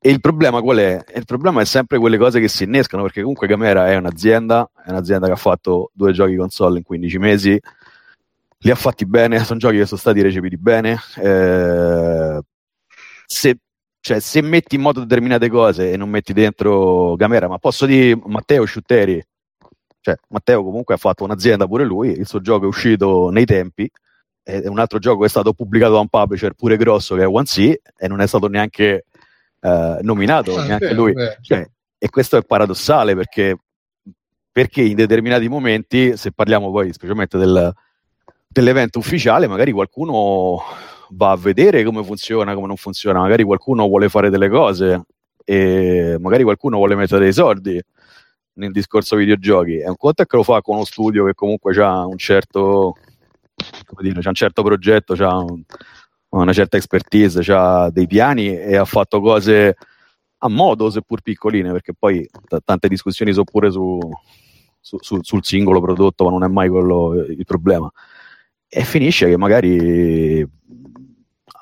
e 0.00 0.10
il 0.10 0.20
problema 0.20 0.60
qual 0.60 0.78
è? 0.78 1.04
Il 1.14 1.26
problema 1.26 1.60
è 1.60 1.64
sempre 1.64 1.98
quelle 1.98 2.18
cose 2.18 2.40
che 2.40 2.48
si 2.48 2.64
innescano 2.64 3.02
perché 3.02 3.20
comunque 3.20 3.46
Camera 3.46 3.88
è 3.88 3.94
un'azienda, 3.94 4.68
è 4.84 4.90
un'azienda 4.90 5.26
che 5.26 5.32
ha 5.32 5.36
fatto 5.36 5.90
due 5.94 6.10
giochi 6.12 6.34
console 6.34 6.78
in 6.78 6.84
15 6.84 7.18
mesi, 7.18 7.60
li 8.60 8.70
ha 8.70 8.74
fatti 8.74 9.06
bene, 9.06 9.44
sono 9.44 9.60
giochi 9.60 9.76
che 9.76 9.86
sono 9.86 10.00
stati 10.00 10.22
recepiti 10.22 10.56
bene. 10.56 10.98
eh, 11.16 12.40
se, 13.30 13.58
cioè, 14.00 14.20
se 14.20 14.40
metti 14.40 14.76
in 14.76 14.80
moto 14.80 15.00
determinate 15.00 15.50
cose 15.50 15.92
e 15.92 15.96
non 15.98 16.08
metti 16.08 16.32
dentro 16.32 17.14
Gamera, 17.16 17.46
ma 17.46 17.58
posso 17.58 17.84
dire 17.84 18.18
Matteo 18.24 18.64
Sciutteri, 18.64 19.22
cioè 20.00 20.16
Matteo 20.28 20.64
comunque 20.64 20.94
ha 20.94 20.98
fatto 20.98 21.24
un'azienda 21.24 21.66
pure 21.66 21.84
lui, 21.84 22.08
il 22.12 22.26
suo 22.26 22.40
gioco 22.40 22.64
è 22.64 22.68
uscito 22.68 23.28
nei 23.28 23.44
tempi, 23.44 23.88
è 24.42 24.66
un 24.66 24.78
altro 24.78 24.98
gioco 24.98 25.20
che 25.20 25.26
è 25.26 25.28
stato 25.28 25.52
pubblicato 25.52 25.92
da 25.92 25.98
un 26.00 26.08
publisher 26.08 26.54
pure 26.54 26.78
grosso 26.78 27.14
che 27.16 27.22
è 27.22 27.26
One 27.28 27.44
C 27.44 27.78
e 27.98 28.08
non 28.08 28.22
è 28.22 28.26
stato 28.26 28.48
neanche 28.48 29.04
eh, 29.60 29.98
nominato, 30.00 30.56
Ah, 30.56 30.64
neanche 30.64 30.86
vero, 30.86 31.02
lui. 31.02 31.12
vero. 31.12 31.36
Cioè, 31.42 31.68
e 31.98 32.08
questo 32.08 32.38
è 32.38 32.42
paradossale 32.42 33.14
perché, 33.14 33.58
perché 34.50 34.80
in 34.80 34.94
determinati 34.94 35.48
momenti, 35.48 36.16
se 36.16 36.32
parliamo 36.32 36.70
poi 36.70 36.94
specialmente 36.94 37.36
del- 37.36 37.70
dell'evento 38.46 38.98
ufficiale, 38.98 39.46
magari 39.48 39.72
qualcuno 39.72 40.62
va 41.10 41.30
a 41.32 41.36
vedere 41.36 41.84
come 41.84 42.04
funziona, 42.04 42.54
come 42.54 42.66
non 42.66 42.76
funziona, 42.76 43.20
magari 43.20 43.42
qualcuno 43.44 43.86
vuole 43.86 44.08
fare 44.08 44.30
delle 44.30 44.48
cose 44.48 45.04
e 45.44 46.16
magari 46.20 46.42
qualcuno 46.42 46.76
vuole 46.76 46.94
mettere 46.94 47.24
dei 47.24 47.32
soldi 47.32 47.80
nel 48.54 48.72
discorso 48.72 49.16
videogiochi. 49.16 49.78
È 49.78 49.88
un 49.88 49.96
conto 49.96 50.24
che 50.24 50.36
lo 50.36 50.42
fa 50.42 50.60
con 50.60 50.76
uno 50.76 50.84
studio 50.84 51.24
che 51.24 51.34
comunque 51.34 51.74
ha 51.82 52.04
un 52.06 52.18
certo 52.18 52.94
come 53.86 54.08
dire, 54.08 54.20
un 54.26 54.34
certo 54.34 54.62
progetto, 54.62 55.14
c'ha 55.14 55.36
un- 55.36 55.62
una 56.30 56.52
certa 56.52 56.76
expertise, 56.76 57.40
c'ha 57.42 57.88
dei 57.90 58.06
piani 58.06 58.48
e 58.56 58.76
ha 58.76 58.84
fatto 58.84 59.20
cose 59.20 59.76
a 60.38 60.48
modo, 60.48 60.90
seppur 60.90 61.22
piccoline, 61.22 61.72
perché 61.72 61.92
poi 61.98 62.28
t- 62.46 62.58
tante 62.64 62.88
discussioni 62.88 63.32
sono 63.32 63.44
pure 63.44 63.70
su, 63.70 63.98
su- 64.80 64.98
su- 65.00 65.18
sul 65.22 65.44
singolo 65.44 65.80
prodotto, 65.80 66.24
ma 66.24 66.30
non 66.30 66.44
è 66.44 66.48
mai 66.48 66.68
quello 66.68 67.14
il 67.14 67.44
problema. 67.44 67.90
E 68.70 68.84
finisce 68.84 69.26
che 69.28 69.36
magari 69.38 70.46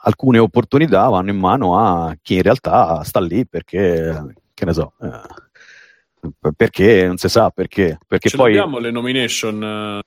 alcune 0.03 0.39
opportunità 0.39 1.09
vanno 1.09 1.31
in 1.31 1.39
mano 1.39 1.79
a 1.79 2.17
chi 2.21 2.35
in 2.37 2.43
realtà 2.43 3.03
sta 3.05 3.21
lì 3.21 3.47
perché, 3.47 4.35
che 4.55 4.65
ne 4.65 4.73
so, 4.73 4.93
eh, 5.01 6.31
perché 6.57 7.07
non 7.07 7.17
si 7.17 7.29
sa 7.29 7.51
perché. 7.51 7.99
Perché 8.07 8.29
Ce 8.29 8.37
poi, 8.37 8.55
l'abbiamo 8.55 8.79
le 8.79 8.91
nomination. 8.91 9.63
eh, 9.63 10.01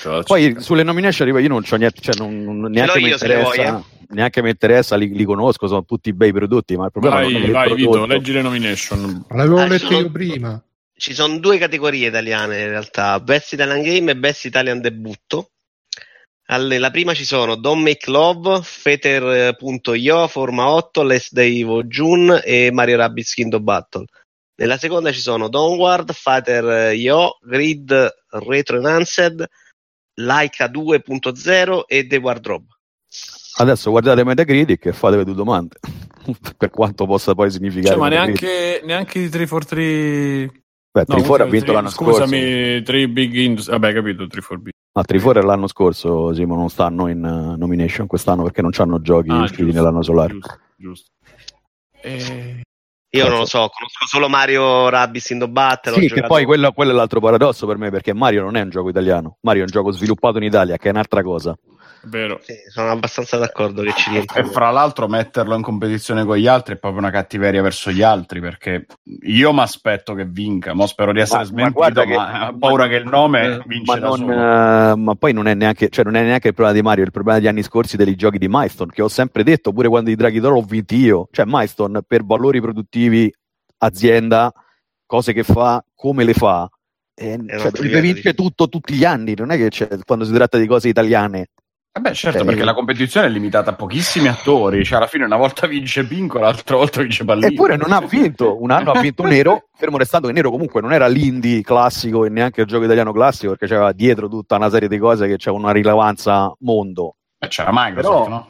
cioè, 0.00 0.22
poi 0.22 0.54
sulle 0.58 0.82
nomination 0.84 1.26
io 1.28 1.48
non 1.48 1.62
c'ho 1.62 1.76
niente, 1.76 2.00
cioè 2.00 2.14
non, 2.16 2.42
non- 2.44 2.70
neanche 2.70 3.00
mi 3.00 3.10
interessa, 3.10 3.62
vuoi, 3.70 3.84
neanche 4.10 4.42
mi 4.42 4.50
interessa, 4.50 4.96
li, 4.96 5.08
li 5.12 5.24
conosco, 5.24 5.66
sono 5.66 5.84
tutti 5.84 6.12
bei 6.12 6.32
prodotti, 6.32 6.76
ma 6.76 6.84
il 6.86 6.92
problema 6.92 7.20
non 7.20 7.28
è 7.28 7.32
vai, 7.32 7.44
il 7.44 7.50
vai 7.52 7.74
Vito, 7.74 8.06
leggi 8.06 8.32
le 8.32 8.42
nomination. 8.42 9.24
L'avevo 9.30 9.58
Ah, 9.58 9.66
letto 9.66 9.86
sono- 9.86 9.98
io 9.98 10.10
prima. 10.10 10.62
Ci 10.96 11.12
sono 11.12 11.38
due 11.38 11.58
categorie 11.58 12.06
italiane 12.08 12.60
in 12.62 12.68
realtà, 12.68 13.18
Best 13.18 13.52
Italian 13.54 13.82
Game 13.82 14.12
e 14.12 14.16
Best 14.16 14.44
Italian 14.44 14.80
Debutto. 14.80 15.48
Alle- 16.46 16.78
la 16.78 16.90
prima 16.90 17.14
ci 17.14 17.24
sono 17.24 17.54
Don't 17.54 17.82
Make 17.82 18.10
Love, 18.10 18.60
Feter.io, 18.62 20.28
Forma 20.28 20.68
8, 20.68 21.02
Last 21.02 21.32
Day 21.32 21.62
of 21.62 21.84
June 21.84 22.42
e 22.42 22.70
Mario 22.70 22.96
Rabbids 22.96 23.32
Kingdom 23.32 23.64
Battle. 23.64 24.04
Nella 24.56 24.76
seconda 24.76 25.10
ci 25.10 25.20
sono 25.20 25.48
Downward, 25.48 26.12
Fighter.io, 26.12 27.38
Grid 27.40 28.14
Retro 28.30 28.76
Enhanced, 28.76 29.44
Laika 30.20 30.66
2.0 30.66 31.84
e 31.86 32.06
The 32.06 32.16
Wardrobe. 32.18 32.66
Adesso 33.56 33.90
guardate 33.90 34.24
Metacritic 34.24 34.86
e 34.86 34.92
fatevi 34.92 35.24
due 35.24 35.34
domande, 35.34 35.78
per 36.58 36.70
quanto 36.70 37.06
possa 37.06 37.34
poi 37.34 37.50
significare. 37.50 37.94
Cioè, 37.94 37.96
ma 37.96 38.08
neanche, 38.08 38.80
neanche 38.84 39.18
i 39.20 39.28
343. 39.28 40.62
Beh, 40.92 41.04
Trifor 41.04 41.40
ha 41.40 41.44
vinto 41.46 41.72
l'anno 41.72 41.90
scorso. 41.90 42.20
Scusami, 42.20 42.82
3 42.82 43.08
Big 43.08 43.34
Industries. 43.34 43.78
Vabbè, 43.78 43.94
capito, 43.94 44.26
343. 44.26 44.73
Ma 44.96 45.02
Trifor 45.02 45.44
l'anno 45.44 45.66
scorso, 45.66 46.32
Simo, 46.32 46.54
non 46.54 46.68
stanno 46.70 47.08
in 47.08 47.24
eh, 47.24 47.56
nomination 47.56 48.06
quest'anno 48.06 48.44
perché 48.44 48.62
non 48.62 48.70
hanno 48.76 49.00
giochi 49.00 49.30
Ah, 49.30 49.42
usciti 49.42 49.72
nell'anno 49.72 50.02
solare. 50.02 50.32
Giusto, 50.34 50.58
giusto. 50.76 51.10
Eh, 52.00 52.60
Io 53.18 53.28
non 53.28 53.38
lo 53.38 53.46
so, 53.46 53.68
conosco 53.72 54.06
solo 54.06 54.28
Mario 54.28 54.88
Rabbids 54.88 55.26
Kingdom 55.26 55.52
Battle. 55.52 55.92
ho 55.92 55.94
Sì, 55.96 56.00
che 56.02 56.14
giocato- 56.14 56.28
poi 56.34 56.44
quello, 56.44 56.72
quello 56.72 56.90
è 56.90 56.94
l'altro 56.94 57.20
paradosso 57.20 57.66
per 57.66 57.76
me, 57.78 57.90
perché 57.90 58.12
Mario 58.12 58.42
non 58.42 58.56
è 58.56 58.60
un 58.62 58.70
gioco 58.70 58.88
italiano, 58.88 59.36
Mario 59.42 59.62
è 59.62 59.64
un 59.66 59.70
gioco 59.70 59.90
sviluppato 59.92 60.38
in 60.38 60.44
Italia, 60.44 60.76
che 60.76 60.88
è 60.88 60.90
un'altra 60.90 61.22
cosa. 61.22 61.56
vero. 62.06 62.38
Sì, 62.42 62.52
sono 62.70 62.90
abbastanza 62.90 63.38
d'accordo 63.38 63.80
che 63.80 63.94
ci 63.96 64.10
rientra. 64.10 64.38
E 64.40 64.44
fra 64.44 64.68
l'altro 64.70 65.08
metterlo 65.08 65.54
in 65.54 65.62
competizione 65.62 66.26
con 66.26 66.36
gli 66.36 66.46
altri 66.46 66.74
è 66.74 66.76
proprio 66.76 67.00
una 67.00 67.10
cattiveria 67.10 67.62
verso 67.62 67.90
gli 67.90 68.02
altri 68.02 68.40
perché 68.40 68.84
io 69.22 69.54
mi 69.54 69.60
aspetto 69.60 70.12
che 70.12 70.26
vinca, 70.26 70.74
mo 70.74 70.86
spero 70.86 71.12
di 71.14 71.20
essere 71.20 71.44
Ma- 71.44 71.44
ma 71.44 71.48
smentito, 71.70 71.72
guarda 71.78 72.04
ma, 72.04 72.28
che- 72.28 72.44
ho 72.52 72.58
paura 72.58 72.88
che 72.88 72.96
il 72.96 73.06
nome 73.06 73.44
Eh, 73.54 73.62
vince 73.64 73.92
ma, 73.94 73.98
da 74.00 74.06
non, 74.08 74.18
solo. 74.18 74.32
eh, 74.32 74.96
ma 74.96 75.14
poi 75.14 75.32
non 75.32 75.46
è, 75.46 75.54
neanche, 75.54 75.88
cioè 75.88 76.04
non 76.04 76.16
è 76.16 76.22
neanche 76.22 76.48
il 76.48 76.52
problema 76.54 76.76
di 76.78 76.84
Mario, 76.84 77.02
è 77.04 77.06
il 77.06 77.12
problema 77.12 77.38
degli 77.38 77.48
anni 77.48 77.62
scorsi 77.62 77.96
dei 77.96 78.14
giochi 78.16 78.36
di 78.36 78.48
Milestone, 78.50 78.92
che 78.92 79.00
ho 79.00 79.08
sempre 79.08 79.42
detto, 79.42 79.72
pure 79.72 79.88
quando 79.88 80.10
i 80.10 80.14
Draghi 80.14 80.40
d'Oro 80.40 80.56
ho 80.58 80.62
vinti 80.62 80.96
io. 80.96 81.28
Cioè 81.32 81.46
Milestone 81.48 82.02
per 82.06 82.22
valori 82.22 82.60
produttivi, 82.60 83.03
azienda, 83.78 84.52
cose 85.06 85.32
che 85.32 85.42
fa, 85.42 85.84
come 85.94 86.24
le 86.24 86.34
fa, 86.34 86.68
eh, 87.14 87.34
un 87.34 87.46
cioè, 87.48 87.70
di- 88.12 88.34
tutto 88.34 88.68
tutti 88.68 88.94
gli 88.94 89.04
anni, 89.04 89.34
non 89.36 89.50
è 89.50 89.56
che 89.56 89.68
c'è, 89.68 89.88
quando 90.04 90.24
si 90.24 90.32
tratta 90.32 90.58
di 90.58 90.66
cose 90.66 90.88
italiane. 90.88 91.48
Eh 91.96 92.00
beh, 92.00 92.12
certo, 92.12 92.38
Cioè, 92.38 92.46
perché 92.48 92.64
la 92.64 92.74
competizione 92.74 93.28
è 93.28 93.30
limitata 93.30 93.70
a 93.70 93.74
pochissimi 93.74 94.26
attori, 94.26 94.84
cioè 94.84 94.96
alla 94.96 95.06
fine 95.06 95.24
una 95.26 95.36
volta 95.36 95.68
vince 95.68 96.04
Pinco, 96.04 96.40
l'altra 96.40 96.74
volta 96.74 97.00
vince 97.02 97.24
Pallino. 97.24 97.46
Eppure 97.46 97.76
non 97.76 97.92
ha 97.92 98.00
vinto, 98.00 98.60
un 98.60 98.72
anno 98.72 98.90
ha 98.90 99.00
vinto 99.00 99.22
Nero, 99.22 99.68
fermo 99.76 99.96
restando 99.96 100.26
che 100.26 100.32
Nero 100.32 100.50
comunque 100.50 100.80
non 100.80 100.92
era 100.92 101.06
l'indie 101.06 101.60
classico 101.62 102.24
e 102.24 102.30
neanche 102.30 102.62
il 102.62 102.66
gioco 102.66 102.82
italiano 102.82 103.12
classico, 103.12 103.50
perché 103.50 103.68
c'era 103.68 103.92
dietro 103.92 104.26
tutta 104.28 104.56
una 104.56 104.70
serie 104.70 104.88
di 104.88 104.98
cose 104.98 105.28
che 105.28 105.36
c'avevano 105.36 105.66
una 105.68 105.72
rilevanza 105.72 106.52
mondo. 106.60 107.14
Eh, 107.38 107.46
C'era 107.46 107.70
Microsoft, 107.72 108.24
Però- 108.24 108.28
no? 108.28 108.48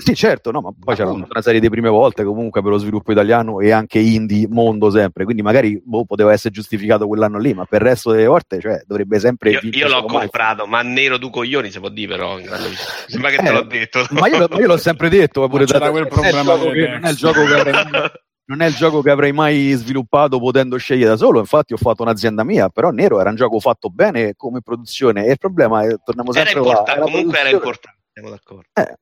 Sì, 0.00 0.14
certo, 0.14 0.52
no, 0.52 0.60
ma 0.60 0.70
poi 0.78 0.94
c'era 0.94 1.10
tutta 1.10 1.26
una 1.28 1.42
serie 1.42 1.58
di 1.58 1.68
prime 1.68 1.88
volte 1.88 2.22
comunque 2.22 2.62
per 2.62 2.70
lo 2.70 2.78
sviluppo 2.78 3.10
italiano 3.10 3.58
e 3.58 3.72
anche 3.72 3.98
indie 3.98 4.46
mondo 4.48 4.90
sempre, 4.90 5.24
quindi 5.24 5.42
magari 5.42 5.82
boh, 5.84 6.04
poteva 6.04 6.32
essere 6.32 6.54
giustificato 6.54 7.08
quell'anno 7.08 7.36
lì, 7.36 7.52
ma 7.52 7.64
per 7.64 7.80
il 7.80 7.88
resto 7.88 8.12
delle 8.12 8.26
volte 8.26 8.60
cioè, 8.60 8.80
dovrebbe 8.86 9.18
sempre 9.18 9.50
Io, 9.50 9.60
io 9.62 9.88
l'ho 9.88 10.04
comprato, 10.04 10.66
ma 10.66 10.82
nero 10.82 11.18
du 11.18 11.30
coglioni 11.30 11.72
si 11.72 11.80
può 11.80 11.88
dire 11.88 12.14
però. 12.14 12.38
Sembra 13.08 13.30
che 13.30 13.36
Eh, 13.40 13.42
te 13.42 13.50
l'ho 13.50 13.62
detto. 13.62 14.06
Ma 14.10 14.28
io, 14.28 14.46
ma 14.48 14.56
io 14.56 14.66
l'ho 14.68 14.76
sempre 14.76 15.08
detto, 15.08 15.48
pure 15.48 15.64
Ma 15.64 15.66
c'era 15.66 15.86
da- 15.86 15.90
quel 15.90 16.06
non, 16.08 16.24
è 16.24 16.30
problema 16.30 16.56
delle 16.56 16.72
che, 16.72 16.88
non 16.92 17.04
è 17.04 17.10
il 17.10 17.16
gioco 17.16 17.44
che 17.44 17.54
avrei 17.54 17.72
non 18.44 18.62
è 18.62 18.66
il 18.66 18.74
gioco 18.74 19.02
che 19.02 19.10
avrei 19.10 19.32
mai 19.32 19.72
sviluppato 19.72 20.38
potendo 20.38 20.76
scegliere 20.76 21.10
da 21.10 21.16
solo, 21.16 21.40
infatti 21.40 21.72
ho 21.72 21.76
fatto 21.76 22.02
un'azienda 22.02 22.44
mia, 22.44 22.68
però 22.68 22.90
Nero 22.90 23.20
era 23.20 23.30
un 23.30 23.36
gioco 23.36 23.58
fatto 23.58 23.90
bene 23.90 24.34
come 24.36 24.60
produzione 24.62 25.26
e 25.26 25.32
il 25.32 25.38
problema 25.38 25.82
è, 25.82 25.96
torniamo 26.04 26.32
Era 26.32 26.44
sempre 26.46 26.60
là, 26.62 26.68
importante, 26.68 26.92
è 26.92 27.04
la 27.04 27.10
comunque 27.10 27.38
era 27.40 27.50
importante, 27.50 27.98
siamo 28.12 28.30
d'accordo. 28.30 28.68
Eh, 28.74 28.94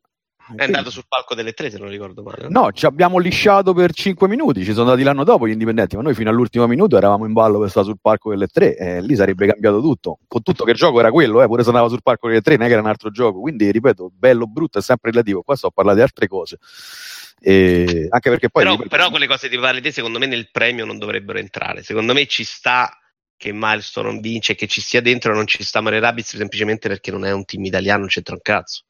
È 0.47 0.55
quindi- 0.55 0.65
andato 0.65 0.91
sul 0.91 1.05
palco 1.09 1.35
delle 1.35 1.53
tre, 1.53 1.71
se 1.71 1.79
non 1.79 1.89
ricordo 1.89 2.23
male. 2.23 2.49
No, 2.49 2.71
ci 2.71 2.87
abbiamo 2.87 3.19
lisciato 3.19 3.73
per 3.73 3.93
5 3.93 4.29
minuti, 4.29 4.63
ci 4.65 4.73
sono 4.73 4.91
andati 4.91 5.03
l'anno 5.03 5.25
dopo 5.25 5.49
gli 5.49 5.51
indipendenti, 5.51 5.97
ma 5.97 6.03
noi 6.03 6.15
fino 6.15 6.31
all'ultimo 6.31 6.67
minuto 6.69 6.97
eravamo 6.97 7.27
in 7.27 7.33
ballo 7.33 7.59
per 7.59 7.71
stare 7.71 7.87
sul 7.87 7.99
palco 8.01 8.31
delle 8.31 8.47
tre 8.47 8.77
e 8.77 9.03
lì 9.03 9.17
sarebbe 9.17 9.47
cambiato 9.47 9.81
tutto. 9.81 10.19
Con 10.29 10.43
tutto 10.43 10.65
che 10.65 10.71
il 10.71 10.77
gioco 10.77 11.01
era 11.01 11.11
quello, 11.11 11.43
eh, 11.43 11.47
pure 11.47 11.63
se 11.63 11.69
andava 11.69 11.89
sul 11.89 12.03
palco 12.03 12.29
delle 12.29 12.43
tre, 12.43 12.55
non 12.57 12.65
è 12.65 12.67
che 12.69 12.75
era 12.75 12.83
un 12.83 12.89
altro 12.89 13.11
gioco. 13.11 13.41
Quindi, 13.41 13.71
ripeto, 13.73 14.13
bello, 14.15 14.47
brutto 14.47 14.79
è 14.79 14.83
sempre 14.83 15.11
relativo. 15.11 15.43
Qua 15.43 15.57
sto 15.57 15.67
a 15.67 15.71
parlare 15.71 15.97
di 15.97 16.03
altre 16.03 16.29
cose. 16.29 16.59
E 17.41 18.07
anche 18.09 18.31
perché 18.31 18.49
poi... 18.49 18.63
però, 18.63 18.77
ripeto, 18.77 18.89
però 18.89 19.11
quelle 19.11 19.27
cose 19.27 19.49
di 19.49 19.59
parli 19.59 19.81
te, 19.81 19.91
secondo 19.91 20.19
me, 20.19 20.27
nel 20.27 20.51
premio 20.51 20.85
non 20.85 20.99
dovrebbero 20.99 21.39
entrare. 21.39 21.83
Secondo 21.83 22.13
me 22.13 22.27
ci 22.27 22.45
sta 22.45 22.91
che 23.37 23.51
Milestone 23.53 24.09
non 24.09 24.21
vince, 24.21 24.55
che 24.55 24.67
ci 24.67 24.81
sia 24.81 25.03
dentro, 25.03 25.35
non 25.35 25.47
ci 25.47 25.63
sta 25.63 25.81
Mario 25.81 26.01
Rabbids 26.01 26.37
semplicemente 26.37 26.89
perché 26.89 27.11
non 27.11 27.25
è 27.25 27.33
un 27.33 27.45
team 27.45 27.65
italiano, 27.65 28.01
non 28.01 28.09
c'entra 28.09 28.35
un 28.35 28.41
cazzo. 28.43 28.85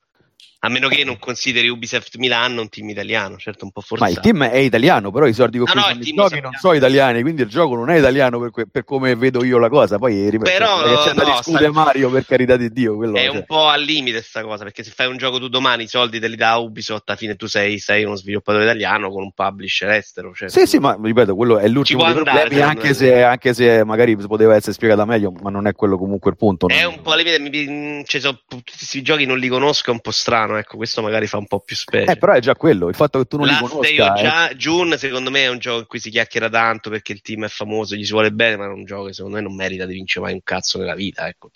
A 0.61 0.69
meno 0.69 0.89
che 0.89 1.05
non 1.05 1.19
consideri 1.19 1.69
Ubisoft 1.69 2.17
Milano 2.17 2.63
un 2.63 2.69
team 2.69 2.89
italiano, 2.89 3.37
certo 3.37 3.65
un 3.65 3.71
po' 3.71 3.81
Ma 3.81 3.87
forzato. 3.87 4.11
il 4.13 4.21
team 4.21 4.45
è 4.49 4.57
italiano, 4.57 5.11
però 5.13 5.27
i 5.27 5.33
soldi 5.35 5.59
con 5.59 5.69
No, 5.75 5.83
no, 5.83 5.91
i 6.01 6.13
giochi 6.13 6.41
non 6.41 6.53
sono 6.59 6.73
italiani, 6.73 7.21
quindi 7.23 7.43
il 7.43 7.49
gioco 7.49 7.75
non 7.77 7.91
è 7.91 7.99
italiano 7.99 8.41
per, 8.41 8.51
que- 8.51 8.67
per 8.67 8.85
come 8.85 9.15
vedo 9.15 9.45
io 9.45 9.59
la 9.59 9.69
cosa. 9.69 9.99
Poi 9.99 10.29
ripeto, 10.31 10.51
Però, 10.51 11.03
c'è 11.05 11.13
da 11.13 11.23
no, 11.25 11.31
discutere 11.37 11.71
sta- 11.71 11.73
Mario 11.73 12.11
per 12.11 12.25
carità 12.25 12.57
di 12.57 12.71
Dio. 12.73 12.97
Quello, 12.97 13.17
È 13.17 13.27
cioè. 13.27 13.37
un 13.37 13.45
po' 13.45 13.67
al 13.69 13.83
limite 13.83 14.23
sta 14.23 14.43
cosa, 14.43 14.65
perché 14.65 14.83
se 14.83 14.91
fai 14.91 15.07
un 15.09 15.19
gioco 15.19 15.39
tu 15.39 15.49
domani 15.49 15.85
i 15.85 15.89
soldi 15.89 16.19
te 16.19 16.27
li 16.29 16.37
dà 16.37 16.57
Ubisoft, 16.57 17.03
alla 17.07 17.19
fine 17.19 17.37
tu 17.37 17.47
sei, 17.47 17.79
sei 17.79 18.05
uno 18.05 18.17
sviluppatore 18.17 18.65
italiano 18.65 19.11
con 19.11 19.23
un 19.23 19.33
publisher 19.33 19.91
estero. 19.91 20.33
Cioè, 20.35 20.49
Sì, 20.49 20.67
sì, 20.67 20.79
ma 20.79 20.99
ripeto, 21.01 21.37
quello 21.37 21.59
è 21.59 21.69
l'ultimo 21.69 22.01
Ci 22.01 22.07
dei 22.07 22.23
può 22.23 22.31
andare, 22.31 22.47
problemi, 22.49 22.63
anche 22.71 22.95
se, 22.95 23.23
anche 23.23 23.55
se 23.55 23.85
magari 23.85 24.17
poteva 24.17 24.55
essere 24.57 24.73
spiegata 24.73 25.05
meglio, 25.05 25.33
ma 25.43 25.51
non 25.51 25.67
è 25.67 25.73
quello 25.75 25.99
comunque 25.99 26.31
il 26.31 26.37
punto. 26.37 26.69
È 26.69 26.83
non- 26.83 26.95
un 26.95 27.03
po' 27.03 27.11
al 27.13 27.19
limite, 27.23 27.39
mi, 27.69 28.05
cioè, 28.07 28.21
so- 28.21 28.41
tutti 28.49 28.73
questi 28.75 29.03
giochi 29.03 29.27
non 29.27 29.39
li 29.39 29.49
conosco, 29.49 29.91
è 29.91 29.93
un 29.93 30.01
po' 30.01 30.11
strano, 30.11 30.46
ecco, 30.55 30.77
questo 30.77 31.03
magari 31.03 31.27
fa 31.27 31.39
un 31.39 31.47
po' 31.47 31.61
più 31.61 31.75
specie. 31.75 32.13
Eh, 32.13 32.17
però 32.17 32.33
è 32.33 32.41
già 32.41 32.55
quello, 32.55 32.89
il 32.89 32.95
fatto 32.95 33.19
che 33.19 33.25
tu 33.25 33.37
non 33.37 33.47
li 33.47 33.53
Last 33.53 33.81
Day 33.81 33.97
conosca. 33.97 34.13
of 34.13 34.19
eh. 34.19 34.23
Gia- 34.23 34.55
June 34.55 34.97
secondo 34.99 35.31
me 35.31 35.45
è 35.45 35.49
un 35.49 35.59
gioco 35.59 35.81
in 35.81 35.87
cui 35.87 35.99
si 35.99 36.11
chiacchiera 36.11 36.49
tanto 36.49 36.91
perché 36.91 37.13
il 37.13 37.23
team 37.23 37.45
è 37.45 37.49
famoso, 37.49 37.97
gli 37.97 38.05
si 38.05 38.13
vuole 38.13 38.31
bene, 38.31 38.57
ma 38.57 38.67
è 38.67 38.69
un 38.69 38.85
gioco 38.85 39.07
che 39.07 39.15
secondo 39.15 39.37
me 39.37 39.43
non 39.43 39.55
merita 39.55 39.87
di 39.87 39.95
vincere 39.95 40.27
mai 40.27 40.35
un 40.35 40.43
cazzo 40.45 40.79
nella 40.79 40.95
vita. 40.95 41.27
Ecco. 41.27 41.51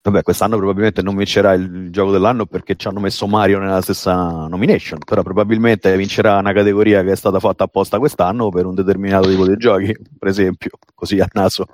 Vabbè, 0.00 0.22
quest'anno 0.22 0.56
probabilmente 0.56 1.02
non 1.02 1.16
vincerà 1.16 1.52
il 1.52 1.90
gioco 1.90 2.12
dell'anno 2.12 2.46
perché 2.46 2.76
ci 2.76 2.88
hanno 2.88 3.00
messo 3.00 3.26
Mario 3.26 3.58
nella 3.58 3.82
stessa 3.82 4.46
nomination, 4.46 5.00
però 5.04 5.22
probabilmente 5.22 5.94
vincerà 5.96 6.38
una 6.38 6.52
categoria 6.52 7.02
che 7.02 7.12
è 7.12 7.16
stata 7.16 7.38
fatta 7.40 7.64
apposta 7.64 7.98
quest'anno 7.98 8.48
per 8.48 8.64
un 8.64 8.74
determinato 8.74 9.28
tipo 9.28 9.46
di 9.46 9.56
giochi, 9.56 9.94
per 10.18 10.28
esempio, 10.28 10.70
così 10.94 11.20
a 11.20 11.28
naso. 11.32 11.66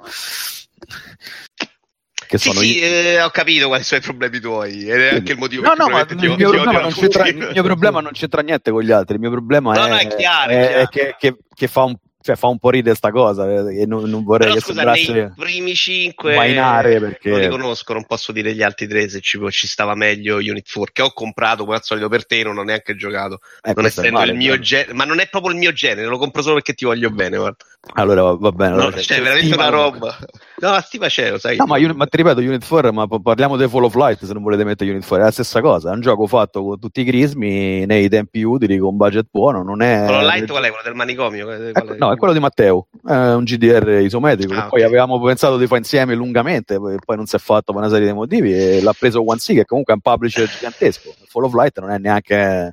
Che 2.35 2.41
Sì, 2.41 2.49
sono 2.49 2.61
sì, 2.61 2.78
i- 2.78 2.80
eh, 2.80 3.22
ho 3.22 3.30
capito 3.30 3.68
quali 3.68 3.85
sono 3.85 4.01
i 4.01 4.03
problemi 4.03 4.41
tuoi 4.41 4.89
ed 4.91 5.01
è 5.01 5.09
Sì. 5.11 5.14
anche 5.14 5.32
il 5.32 5.39
motivo 5.39 5.62
No, 5.62 5.74
no, 5.76 5.89
ma 5.89 6.01
il 6.01 6.16
mio, 6.16 6.35
problema 6.51 6.80
non 6.80 6.91
c'entra, 6.93 7.28
il 7.28 7.37
mio 7.53 7.62
problema 7.62 8.01
non 8.01 8.11
c'entra 8.12 8.43
niente 8.43 8.72
con 8.72 8.82
gli 8.82 8.91
altri. 8.91 9.14
Il 9.14 9.20
mio 9.20 9.30
problema 9.30 9.72
No, 9.74 9.85
è, 9.85 9.89
no, 9.89 9.97
è 9.99 10.07
chiaro, 10.16 10.51
è 10.51 10.55
chiaro. 10.66 10.80
è 10.82 10.89
che, 10.89 11.14
che- 11.16 11.37
che 11.55 11.68
fa, 11.68 11.85
un, 11.85 11.95
cioè, 12.20 12.35
fa 12.35 12.49
un 12.49 12.59
po' 12.59 12.70
ridere 12.70 12.97
sta 12.97 13.12
cosa. 13.12 13.49
eh, 13.70 13.82
E 13.82 13.87
non, 13.87 14.11
non 14.11 14.24
vorrei 14.24 14.49
Però 14.49 14.55
che 14.59 14.64
scusa, 14.64 14.80
sembrasse. 14.80 15.12
nei 15.12 15.32
primi 15.37 15.74
cinque 15.76 16.35
mainare, 16.35 16.99
perché- 16.99 17.30
non 17.30 17.39
li 17.39 17.47
conosco, 17.49 17.93
non 17.93 18.05
posso 18.05 18.32
dire 18.32 18.53
gli 18.53 18.62
altri 18.64 18.89
tre 18.89 19.09
se 19.09 19.20
ci, 19.20 19.39
ci 19.51 19.68
stava 19.68 19.95
meglio 19.95 20.39
Unit 20.39 20.68
4 20.72 20.91
che 20.93 21.03
ho 21.03 21.12
comprato 21.12 21.62
come 21.64 21.76
al 21.76 21.85
solito 21.85 22.09
per 22.09 22.26
te, 22.26 22.43
non 22.43 22.59
ho 22.59 22.64
neanche 22.64 22.97
giocato, 22.97 23.39
Eh, 23.62 23.74
non 23.76 23.85
essendo 23.85 24.11
male, 24.18 24.32
il 24.32 24.37
mio 24.39 24.51
però. 24.55 24.62
genere, 24.62 24.93
ma 24.95 25.05
non 25.05 25.20
è 25.20 25.28
proprio 25.28 25.53
il 25.53 25.59
mio 25.59 25.72
genere, 25.72 26.09
lo 26.09 26.18
compro 26.18 26.43
solo 26.43 26.55
perché 26.55 26.74
ti 26.74 26.85
voglio 26.85 27.11
bene, 27.11 27.37
guarda. 27.37 27.64
Allora 27.93 28.22
va, 28.22 28.35
va 28.35 28.51
bene. 28.51 28.70
No, 28.74 28.80
allora, 28.80 28.97
c'è 28.97 29.03
c'è 29.03 29.22
veramente 29.22 29.55
una 29.55 29.68
roba. 29.68 30.18
No, 30.57 30.71
la 30.71 30.81
stima 30.81 31.09
c'è, 31.09 31.31
lo 31.31 31.39
sai. 31.39 31.57
No, 31.57 31.67
ma, 31.67 31.77
ma 31.95 32.07
ti 32.07 32.17
ripeto, 32.17 32.41
Unit 32.41 32.67
4, 32.67 32.93
ma 32.93 33.07
parliamo 33.07 33.57
di 33.57 33.67
Fall 33.69 33.85
of 33.85 33.95
Light 33.97 34.25
se 34.25 34.33
non 34.33 34.43
volete 34.43 34.65
mettere 34.65 34.89
Unit 34.91 35.03
4, 35.05 35.17
è 35.25 35.27
la 35.27 35.33
stessa 35.33 35.61
cosa, 35.61 35.91
è 35.91 35.95
un 35.95 36.01
gioco 36.01 36.27
fatto 36.27 36.63
con 36.63 36.79
tutti 36.79 37.01
i 37.01 37.05
crismi 37.05 37.85
nei 37.87 38.09
tempi 38.09 38.43
utili, 38.43 38.79
con 38.79 38.91
un 38.91 38.97
budget 38.97 39.27
buono, 39.31 39.63
non 39.63 39.83
è... 39.83 40.05
Quello 40.07 40.23
light 40.23 40.49
qual 40.49 40.63
è? 40.63 40.69
Quello 40.69 40.83
del 40.85 40.95
manicomio? 40.95 41.45
Qual 41.45 41.59
è- 41.61 41.69
Ecco, 41.79 41.95
no, 41.99 42.13
è 42.13 42.17
quello 42.17 42.33
di 42.33 42.39
Matteo, 42.41 42.87
è 43.05 43.13
un 43.33 43.45
GDR 43.45 44.01
isometrico 44.03 44.55
Ah, 44.55 44.63
che 44.63 44.69
poi 44.69 44.83
avevamo 44.83 45.21
pensato 45.21 45.57
di 45.59 45.67
fare 45.67 45.81
insieme 45.81 46.15
lungamente, 46.15 46.79
poi 46.79 47.17
non 47.17 47.27
si 47.27 47.35
è 47.37 47.39
fatto 47.41 47.73
per 47.73 47.83
una 47.83 47.91
serie 47.91 48.07
di 48.07 48.13
motivi 48.13 48.53
e 48.53 48.81
l'ha 48.81 48.95
preso 48.97 49.29
One 49.29 49.39
C 49.39 49.55
che 49.55 49.65
comunque 49.65 49.93
è 49.93 49.97
un 49.97 50.03
publisher 50.03 50.49
gigantesco. 50.49 51.15
Fall 51.27 51.45
of 51.45 51.55
Light 51.55 51.79
non 51.81 51.91
è 51.91 51.99
neanche 51.99 52.73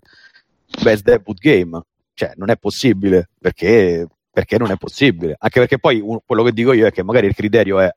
best 0.83 1.03
debut 1.03 1.37
game, 1.39 1.81
cioè 2.13 2.33
non 2.35 2.49
è 2.49 2.57
possibile 2.57 3.29
perché, 3.39 4.07
perché 4.31 4.57
non 4.57 4.71
è 4.71 4.77
possibile, 4.77 5.35
anche 5.37 5.59
perché 5.59 5.77
poi 5.79 5.99
un- 5.99 6.19
quello 6.25 6.43
che 6.43 6.53
dico 6.53 6.73
io 6.73 6.87
è 6.87 6.91
che 6.91 7.03
magari 7.03 7.27
il 7.27 7.35
criterio 7.35 7.79
è 7.79 7.89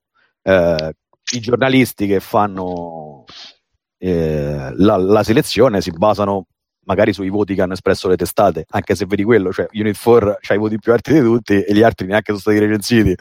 eh, 0.42 0.92
i 1.32 1.40
giornalisti 1.40 2.06
che 2.06 2.20
fanno 2.20 3.24
eh, 3.98 4.70
la, 4.76 4.96
la 4.96 5.22
selezione 5.22 5.80
si 5.80 5.90
basano 5.90 6.46
magari 6.86 7.12
sui 7.12 7.30
voti 7.30 7.54
che 7.54 7.62
hanno 7.62 7.72
espresso 7.72 8.08
le 8.08 8.16
testate, 8.16 8.66
anche 8.70 8.94
se 8.94 9.06
vedi 9.06 9.22
quello, 9.22 9.52
cioè 9.52 9.66
Unit 9.72 9.98
4 10.00 10.36
c'ha 10.40 10.54
i 10.54 10.58
voti 10.58 10.78
più 10.78 10.92
alti 10.92 11.12
di 11.14 11.20
tutti 11.20 11.62
e 11.62 11.72
gli 11.74 11.82
altri 11.82 12.06
neanche 12.06 12.26
sono 12.36 12.38
stati 12.38 12.58
recensiti. 12.58 13.14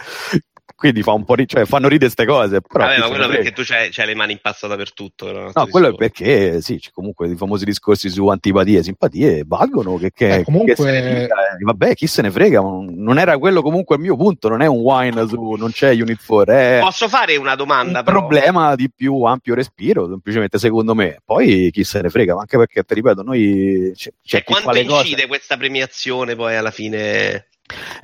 Quindi 0.84 1.02
fa 1.02 1.14
un 1.14 1.24
po' 1.24 1.36
ri- 1.36 1.48
cioè, 1.48 1.64
fanno 1.64 1.88
ridere 1.88 2.12
queste 2.14 2.26
cose. 2.26 2.60
Però 2.60 2.84
Vabbè, 2.84 2.98
ma 3.00 3.08
quello 3.08 3.24
frega. 3.24 3.38
perché 3.42 3.52
tu 3.54 3.62
c'hai, 3.64 3.90
c'hai 3.90 4.06
le 4.06 4.16
mani 4.16 4.34
in 4.34 4.40
pasta 4.42 4.68
dappertutto. 4.68 5.32
No, 5.54 5.64
ti 5.66 5.70
quello 5.72 5.88
è 5.88 5.96
perché 5.96 6.60
sì, 6.62 6.78
c'è 6.78 6.90
comunque 6.92 7.30
i 7.30 7.38
famosi 7.38 7.64
discorsi 7.64 8.10
su 8.10 8.28
antipatie 8.28 8.80
e 8.80 8.84
simpatie 8.84 9.44
valgono 9.48 9.96
che, 9.96 10.12
che, 10.12 10.36
Eh, 10.40 10.44
comunque- 10.44 10.76
che 10.76 10.82
se 10.84 10.92
ne 10.92 11.02
dica, 11.22 11.36
eh, 11.36 11.64
vabbè, 11.64 11.94
chi 11.94 12.06
se 12.06 12.22
ne 12.22 12.32
frega, 12.32 12.60
non 12.60 13.18
era 13.18 13.38
quello 13.38 13.62
comunque 13.62 13.96
il 13.96 14.02
mio 14.02 14.18
punto, 14.18 14.50
non 14.50 14.62
è 14.62 14.66
un 14.66 14.80
wine 14.80 15.26
su 15.26 15.52
non 15.54 15.72
c'è 15.72 15.92
Unit 15.94 16.20
4, 16.26 16.54
è 16.54 16.80
Posso 16.82 17.08
fare 17.08 17.38
una 17.38 17.56
domanda? 17.56 18.00
un 18.00 18.04
però? 18.04 18.20
problema 18.20 18.76
di 18.76 18.92
più 18.94 19.22
ampio 19.24 19.56
respiro, 19.56 20.10
semplicemente 20.10 20.58
secondo 20.60 20.94
me. 20.94 21.20
Poi 21.24 21.70
chi 21.72 21.86
se 21.86 22.02
ne 22.02 22.10
frega, 22.10 22.34
ma 22.34 22.42
anche 22.42 22.58
perché 22.58 22.84
ti 22.84 22.94
ripeto, 22.94 23.24
noi 23.24 23.94
c'è, 23.96 24.12
c'è 24.22 24.38
E 24.40 24.44
quanto 24.44 24.72
le 24.72 24.84
cose. 24.84 25.02
incide 25.08 25.28
questa 25.28 25.56
premiazione 25.56 26.36
poi 26.36 26.58
alla 26.58 26.72
fine? 26.72 27.48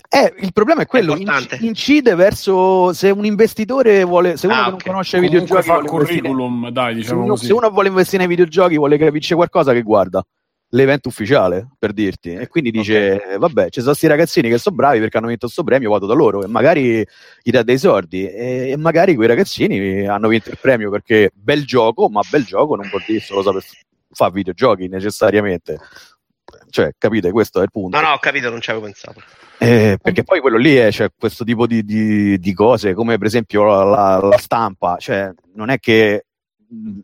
Eh, 0.09 0.34
il 0.39 0.53
problema 0.53 0.82
è 0.82 0.86
quello, 0.88 1.15
importante. 1.15 1.55
inc- 1.55 1.63
incide 1.63 2.15
verso 2.15 2.93
se 2.93 3.09
un 3.11 3.26
investitore 3.26 4.03
vuole, 4.03 4.38
se 4.38 4.47
uno 4.47 4.55
Ah, 4.55 4.63
che 4.65 4.72
ok. 4.72 4.72
non 4.72 4.80
conosce 4.93 5.17
i 5.17 5.20
videogiochi 5.22 5.61
fa 5.67 5.82
curriculum, 5.82 6.70
dai, 6.70 6.93
se, 6.93 6.99
diciamo 7.01 7.22
uno, 7.24 7.34
così. 7.34 7.45
se 7.45 7.53
uno 7.53 7.70
vuole 7.70 7.89
investire 7.89 8.17
nei 8.20 8.28
videogiochi, 8.28 8.76
vuole 8.78 8.97
capire 8.97 9.36
qualcosa 9.36 9.72
che 9.74 9.82
guarda. 9.82 10.24
L'evento 10.74 11.07
ufficiale 11.09 11.67
per 11.80 11.93
dirti. 11.93 12.34
E 12.34 12.47
quindi 12.47 12.70
dice 12.70 13.20
eh, 13.34 13.38
vabbè 13.39 13.65
ci 13.70 13.80
sono 13.80 13.86
questi 13.88 14.05
ragazzini 14.05 14.49
che 14.49 14.59
sono 14.59 14.76
bravi 14.76 14.99
perché 14.99 15.17
hanno 15.17 15.26
vinto 15.26 15.45
questo 15.45 15.63
premio 15.63 15.89
vado 15.89 16.05
da 16.05 16.13
loro. 16.13 16.43
E 16.43 16.47
magari 16.47 17.03
gli 17.41 17.49
dà 17.49 17.63
dei 17.63 17.80
soldi. 17.80 18.28
E, 18.30 18.70
e 18.70 18.78
magari 18.78 19.15
quei 19.15 19.28
ragazzini 19.28 20.05
hanno 20.05 20.28
vinto 20.28 20.49
il 20.51 20.59
premio 20.61 20.91
perché 20.91 21.32
bel 21.34 21.65
gioco 21.65 22.07
ma 22.09 22.22
bel 22.30 22.45
gioco 22.45 22.76
non 22.76 22.88
vuol 22.88 23.03
dire 23.07 23.20
solo 23.20 23.41
saper 23.41 23.63
fare 24.11 24.32
videogiochi 24.32 24.88
necessariamente 24.88 25.80
cioè 26.70 26.91
capite 26.97 27.32
questo 27.32 27.59
è 27.59 27.63
il 27.63 27.72
punto 27.72 27.99
No, 27.99 28.05
no, 28.07 28.13
ho 28.13 28.20
capito, 28.20 28.49
non 28.49 28.61
ci 28.61 28.70
avevo 28.70 28.86
pensato. 28.86 29.22
eh, 29.57 29.97
perché 30.01 30.24
poi 30.24 30.39
quello 30.39 30.57
lì 30.57 30.76
è 30.76 30.91
cioè, 30.91 31.09
questo 31.17 31.43
tipo 31.43 31.65
di, 31.67 31.84
di- 31.84 32.38
di 32.39 32.53
cose, 32.53 32.93
come 32.93 33.17
per 33.17 33.28
esempio 33.28 33.63
la, 33.63 33.84
la- 33.84 34.20
la 34.22 34.38
stampa, 34.38 34.97
cioè 34.99 35.32
non 35.55 35.70
è 35.70 35.80
che 35.80 36.26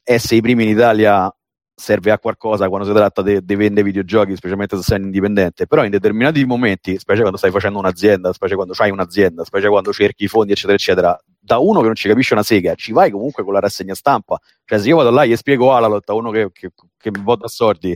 essere 0.03 0.35
i 0.37 0.41
primi 0.41 0.63
in 0.63 0.69
Italia 0.69 1.33
serve 1.77 2.11
a 2.11 2.19
qualcosa 2.19 2.69
quando 2.69 2.87
si 2.87 2.93
tratta 2.93 3.21
di 3.21 3.55
vendere 3.55 3.83
videogiochi, 3.83 4.35
specialmente 4.37 4.77
se 4.77 4.83
sei 4.83 5.01
indipendente, 5.01 5.67
però 5.67 5.83
in 5.83 5.91
determinati 5.91 6.45
momenti, 6.45 6.97
specie 6.97 7.19
quando 7.19 7.37
stai 7.37 7.51
facendo 7.51 7.79
un'azienda, 7.79 8.31
specie 8.31 8.55
quando 8.55 8.73
hai 8.77 8.91
un'azienda, 8.91 9.43
specie 9.43 9.67
quando 9.67 9.91
cerchi 9.91 10.23
i 10.23 10.27
fondi, 10.29 10.53
eccetera, 10.53 10.75
eccetera, 10.75 11.19
da 11.37 11.57
uno 11.57 11.79
che 11.81 11.87
non 11.87 11.95
ci 11.95 12.07
capisce 12.07 12.33
una 12.33 12.43
sega, 12.43 12.75
ci 12.75 12.93
vai 12.93 13.11
comunque 13.11 13.43
con 13.43 13.51
la 13.51 13.59
rassegna 13.59 13.93
stampa. 13.93 14.39
Cioè, 14.63 14.79
se 14.79 14.87
io 14.87 14.95
vado 14.95 15.09
là 15.11 15.23
e 15.23 15.27
gli 15.27 15.35
spiego 15.35 15.73
Alalot 15.73 16.09
a 16.09 16.13
uno 16.13 16.31
che, 16.31 16.49
che, 16.53 16.71
che 16.97 17.11
mi 17.11 17.21
vota 17.21 17.45
a 17.45 17.49
sordi, 17.49 17.95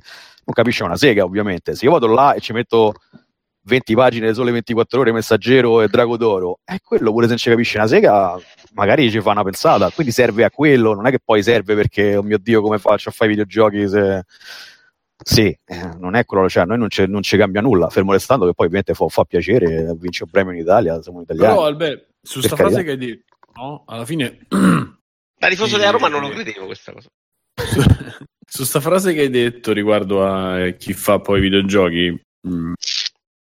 non 0.49 0.53
capisce 0.53 0.83
una 0.83 0.97
sega, 0.97 1.23
ovviamente. 1.23 1.75
Se 1.75 1.85
io 1.85 1.91
vado 1.91 2.07
là 2.07 2.33
e 2.33 2.39
ci 2.39 2.53
metto 2.53 2.93
20 3.63 3.93
pagine 3.93 4.33
sole 4.33 4.51
24 4.51 4.99
ore, 4.99 5.11
messaggero 5.11 5.81
e 5.81 5.87
drago 5.87 6.17
d'oro, 6.17 6.59
è 6.63 6.77
quello 6.83 7.11
pure 7.11 7.25
se 7.25 7.29
non 7.29 7.37
ci 7.37 7.49
capisce 7.49 7.77
una 7.77 7.87
sega, 7.87 8.39
magari 8.73 9.11
ci 9.11 9.21
fa 9.21 9.31
una 9.31 9.43
pensata. 9.43 9.89
Quindi 9.91 10.11
serve 10.11 10.43
a 10.43 10.49
quello, 10.49 10.93
non 10.93 11.05
è 11.05 11.11
che 11.11 11.19
poi 11.23 11.43
serve 11.43 11.75
perché, 11.75 12.15
oh 12.15 12.23
mio 12.23 12.37
Dio, 12.39 12.61
come 12.61 12.79
faccio 12.79 13.09
a 13.09 13.11
fare 13.11 13.31
i 13.31 13.35
videogiochi 13.35 13.87
se. 13.87 14.23
Sì, 15.21 15.47
eh, 15.65 15.89
non 15.99 16.15
è 16.15 16.23
quello, 16.23 16.47
cioè 16.47 16.63
a 16.63 16.65
noi 16.65 16.77
non 16.77 16.89
ci, 16.89 17.05
non 17.05 17.21
ci 17.21 17.35
cambia 17.35 17.59
nulla, 17.59 17.89
fermo 17.89 18.13
restando 18.13 18.45
che 18.45 18.53
poi 18.53 18.67
ovviamente 18.67 18.93
fa, 18.93 19.05
fa 19.09 19.25
piacere, 19.25 19.93
vince 19.97 20.23
un 20.23 20.29
premio 20.29 20.53
in 20.53 20.59
Italia, 20.59 21.01
siamo 21.01 21.21
italiani. 21.21 21.53
Però, 21.53 21.65
Albe, 21.65 22.11
su 22.21 22.39
sta 22.39 22.55
carità. 22.55 22.69
frase 22.69 22.83
che 22.85 22.91
hai 22.91 22.97
detto, 22.97 23.35
no? 23.55 23.83
alla 23.85 24.05
fine... 24.05 24.39
Da 25.39 25.47
tifoso 25.47 25.71
Sì. 25.75 25.77
della 25.77 25.91
Roma 25.91 26.09
non 26.09 26.19
lo 26.19 26.29
credevo 26.29 26.65
questa 26.65 26.91
cosa. 26.91 27.07
Su 28.47 28.63
sta 28.63 28.79
frase 28.79 29.13
che 29.13 29.21
hai 29.21 29.29
detto 29.29 29.71
riguardo 29.73 30.25
a 30.25 30.59
eh, 30.59 30.77
chi 30.77 30.93
fa 30.93 31.19
poi 31.19 31.37
i 31.39 31.41
videogiochi, 31.41 32.21
mh, 32.47 32.73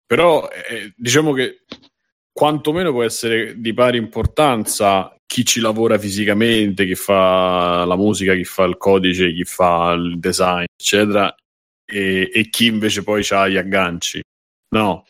però 0.05 0.47
eh, 0.49 0.93
diciamo 0.95 1.33
che 1.33 1.63
quantomeno 2.31 2.91
può 2.91 3.03
essere 3.03 3.59
di 3.59 3.73
pari 3.73 3.97
importanza 3.97 5.13
chi 5.25 5.45
ci 5.45 5.59
lavora 5.61 5.97
fisicamente, 5.97 6.85
chi 6.85 6.95
fa 6.95 7.85
la 7.85 7.95
musica, 7.95 8.33
chi 8.35 8.43
fa 8.43 8.63
il 8.63 8.77
codice, 8.77 9.33
chi 9.33 9.43
fa 9.45 9.91
il 9.93 10.19
design, 10.19 10.65
eccetera, 10.75 11.33
e, 11.85 12.29
e 12.33 12.49
chi 12.49 12.65
invece 12.65 13.03
poi 13.03 13.25
ha 13.29 13.47
gli 13.47 13.57
agganci. 13.57 14.21
No, 14.75 15.05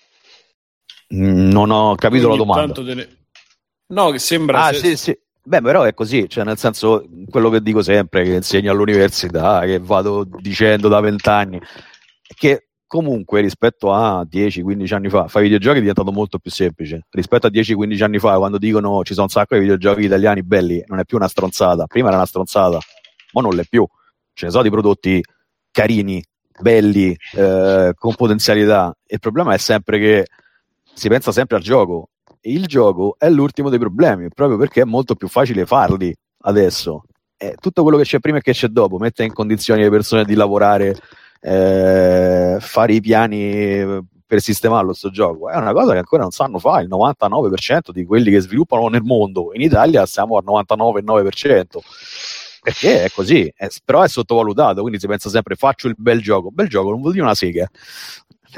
Mm, 1.14 1.50
Non 1.52 1.72
ho 1.72 1.96
capito 1.96 2.28
la 2.28 2.36
Ogni 2.36 2.38
domanda. 2.38 2.74
tanto 2.74 2.86
te 2.86 2.94
ne- 2.96 3.18
No, 3.88 4.12
che 4.12 4.20
sembra... 4.20 4.68
Ah, 4.68 4.72
se- 4.74 4.80
sì, 4.80 4.96
sì. 4.96 5.20
Beh, 5.44 5.62
però 5.62 5.84
è 5.84 5.94
così, 5.96 6.30
cioè 6.30 6.44
nel 6.44 6.58
senso, 6.58 7.04
quello 7.30 7.50
che 7.50 7.62
dico 7.62 7.82
sempre, 7.82 8.24
che 8.24 8.34
insegno 8.36 8.72
all'università, 8.72 9.62
che 9.62 9.80
vado 9.80 10.24
dicendo 10.24 10.88
da 10.88 11.00
vent'anni, 11.00 11.60
che 12.36 12.68
comunque 12.86 13.42
rispetto 13.42 13.92
a 13.92 14.24
10-15 14.24 14.94
anni 14.94 15.10
fa, 15.10 15.28
fare 15.28 15.46
videogiochi 15.46 15.78
è 15.78 15.80
diventato 15.80 16.12
molto 16.12 16.38
più 16.38 16.52
semplice. 16.52 17.06
Rispetto 17.10 17.48
a 17.48 17.50
10-15 17.50 18.04
anni 18.04 18.20
fa, 18.20 18.38
quando 18.38 18.60
dicono 18.60 19.02
ci 19.04 19.14
sono 19.14 19.26
un 19.26 19.32
sacco 19.32 19.56
di 19.56 19.62
videogiochi 19.62 20.02
italiani 20.04 20.44
belli, 20.44 20.84
non 20.88 21.00
è 21.00 21.06
più 21.06 21.18
una 21.18 21.28
stronzata. 21.28 21.88
Prima 21.88 22.10
era 22.10 22.18
una 22.18 22.26
stronzata, 22.28 22.78
ma 23.34 23.42
non 23.42 23.56
l'è 23.56 23.64
più. 23.68 23.88
Ce 24.34 24.46
ne 24.46 24.52
sono 24.52 24.64
di 24.64 24.70
prodotti 24.70 25.24
carini, 25.72 26.24
belli, 26.60 27.18
eh, 27.36 27.94
con 27.96 28.14
potenzialità. 28.16 28.96
Il 29.08 29.20
problema 29.20 29.54
è 29.54 29.58
sempre 29.58 29.98
che 29.98 30.28
si 30.94 31.08
pensa 31.08 31.32
sempre 31.32 31.58
al 31.58 31.64
gioco. 31.64 32.10
Il 32.44 32.66
gioco 32.66 33.16
è 33.20 33.30
l'ultimo 33.30 33.70
dei 33.70 33.78
problemi, 33.80 34.28
proprio 34.34 34.58
perché 34.58 34.82
è 34.82 34.86
molto 34.86 35.16
più 35.16 35.28
facile 35.28 35.66
farli 35.66 36.14
adesso. 36.44 37.04
eh, 37.38 37.56
tutto 37.60 37.82
quello 37.82 37.98
che 37.98 38.04
c'è 38.04 38.20
prima 38.20 38.38
e 38.38 38.42
che 38.42 38.52
c'è 38.54 38.68
dopo, 38.68 38.98
mette 39.00 39.24
in 39.24 39.34
condizioni 39.34 39.82
le 39.82 39.90
persone 39.90 40.26
di 40.26 40.36
lavorare, 40.36 40.96
eh, 41.40 42.58
fare 42.60 42.94
i 42.94 43.02
piani 43.02 44.00
per 44.28 44.40
sistemarlo 44.42 44.94
sto 44.94 45.10
gioco, 45.10 45.50
è 45.50 45.58
una 45.58 45.74
cosa 45.74 45.92
che 45.94 45.98
ancora 45.98 46.22
non 46.22 46.32
sanno 46.32 46.60
fare, 46.60 46.84
il 46.84 46.88
99% 46.90 47.92
di 47.92 48.06
quelli 48.06 48.30
che 48.32 48.40
sviluppano 48.42 48.88
nel 48.90 49.02
mondo, 49.04 49.50
in 49.54 49.62
Italia 49.62 50.06
siamo 50.06 50.38
al 50.38 50.44
99,9%. 50.46 51.82
Perché 52.62 53.06
è 53.06 53.10
così, 53.10 53.52
è- 53.56 53.68
però 53.84 54.04
è 54.04 54.08
sottovalutato, 54.08 54.82
quindi 54.82 55.00
si 55.00 55.08
pensa 55.08 55.30
sempre 55.30 55.56
faccio 55.56 55.88
il 55.88 55.96
bel 55.98 56.22
gioco. 56.22 56.52
Bel 56.52 56.68
gioco 56.70 56.92
non 56.92 57.00
vuol 57.02 57.12
dire 57.14 57.24
una 57.26 57.34
sega, 57.34 57.68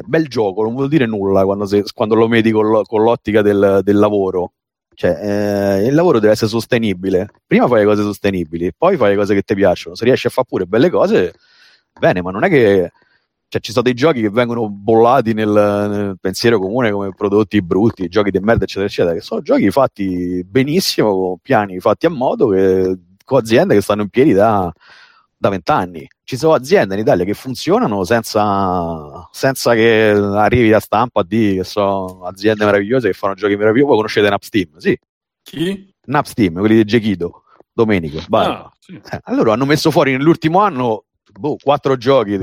bel 0.05 0.27
gioco 0.27 0.63
non 0.63 0.73
vuol 0.73 0.87
dire 0.89 1.05
nulla 1.05 1.43
quando, 1.43 1.65
se- 1.65 1.83
quando 1.93 2.15
lo 2.15 2.27
vedi 2.27 2.51
con, 2.51 2.83
con 2.83 3.03
l'ottica 3.03 3.41
del, 3.41 3.81
del 3.83 3.97
lavoro. 3.97 4.53
Cioè, 4.95 5.81
eh, 5.81 5.87
il 5.87 5.95
lavoro 5.95 6.19
deve 6.19 6.33
essere 6.33 6.49
sostenibile. 6.49 7.29
Prima 7.45 7.67
fai 7.67 7.79
le 7.79 7.85
cose 7.85 8.03
sostenibili, 8.03 8.71
poi 8.77 8.97
fai 8.97 9.11
le 9.11 9.15
cose 9.15 9.33
che 9.33 9.41
ti 9.41 9.55
piacciono. 9.55 9.95
Se 9.95 10.05
riesci 10.05 10.27
a 10.27 10.29
fare 10.29 10.47
pure 10.47 10.65
belle 10.65 10.89
cose, 10.89 11.33
bene, 11.99 12.21
ma 12.21 12.31
non 12.31 12.43
è 12.43 12.49
che 12.49 12.91
cioè, 13.53 13.61
ci 13.61 13.71
sono 13.71 13.83
dei 13.83 13.93
giochi 13.93 14.21
che 14.21 14.31
vengono 14.31 14.67
bollati 14.67 15.33
nel, 15.33 15.49
nel 15.49 16.17
pensiero 16.19 16.59
comune 16.59 16.91
come 16.91 17.13
prodotti 17.13 17.61
brutti, 17.61 18.07
giochi 18.07 18.31
di 18.31 18.39
merda, 18.39 18.63
eccetera, 18.63 18.87
eccetera, 18.87 19.13
che 19.13 19.21
sono 19.21 19.41
giochi 19.41 19.69
fatti 19.69 20.43
benissimo, 20.43 21.15
con 21.15 21.37
piani 21.39 21.79
fatti 21.79 22.07
a 22.07 22.09
modo, 22.09 22.47
che, 22.47 22.97
con 23.23 23.37
aziende 23.37 23.75
che 23.75 23.81
stanno 23.81 24.01
in 24.01 24.09
piedi 24.09 24.33
da 24.33 24.73
da 25.43 25.49
vent'anni. 25.49 26.07
Ci 26.23 26.37
sono 26.37 26.53
aziende 26.53 26.93
in 26.93 27.01
Italia 27.01 27.25
che 27.25 27.33
funzionano 27.33 28.05
senza, 28.05 29.27
senza 29.31 29.73
che 29.73 30.09
arrivi 30.11 30.71
a 30.71 30.79
stampa 30.79 31.19
a 31.19 31.25
dire 31.25 31.55
che 31.57 31.63
sono 31.65 32.23
aziende 32.23 32.63
meravigliose 32.63 33.07
che 33.07 33.13
fanno 33.13 33.33
giochi 33.33 33.57
meravigliosi. 33.57 33.87
Voi 33.87 33.97
conoscete 33.97 34.29
Napsteam? 34.29 34.77
Sì, 34.77 34.97
Chi? 35.43 35.93
Napsteam, 36.05 36.59
quelli 36.59 36.75
di 36.75 36.85
Gechido, 36.85 37.43
Domenico. 37.73 38.21
Ah, 38.29 38.71
sì. 38.79 38.93
Eh, 38.93 39.19
allora 39.23 39.51
hanno 39.51 39.65
messo 39.65 39.91
fuori 39.91 40.13
nell'ultimo 40.13 40.59
anno 40.59 41.05
boh, 41.37 41.57
quattro 41.61 41.97
giochi 41.97 42.39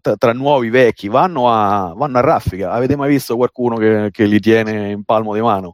tra, 0.00 0.16
tra 0.16 0.32
nuovi 0.32 0.68
e 0.68 0.70
vecchi, 0.70 1.08
vanno 1.08 1.50
a, 1.50 1.92
vanno 1.94 2.18
a 2.18 2.22
raffica. 2.22 2.72
Avete 2.72 2.96
mai 2.96 3.10
visto 3.10 3.36
qualcuno 3.36 3.76
che, 3.76 4.08
che 4.10 4.24
li 4.24 4.40
tiene 4.40 4.92
in 4.92 5.04
palmo 5.04 5.34
di 5.34 5.42
mano? 5.42 5.72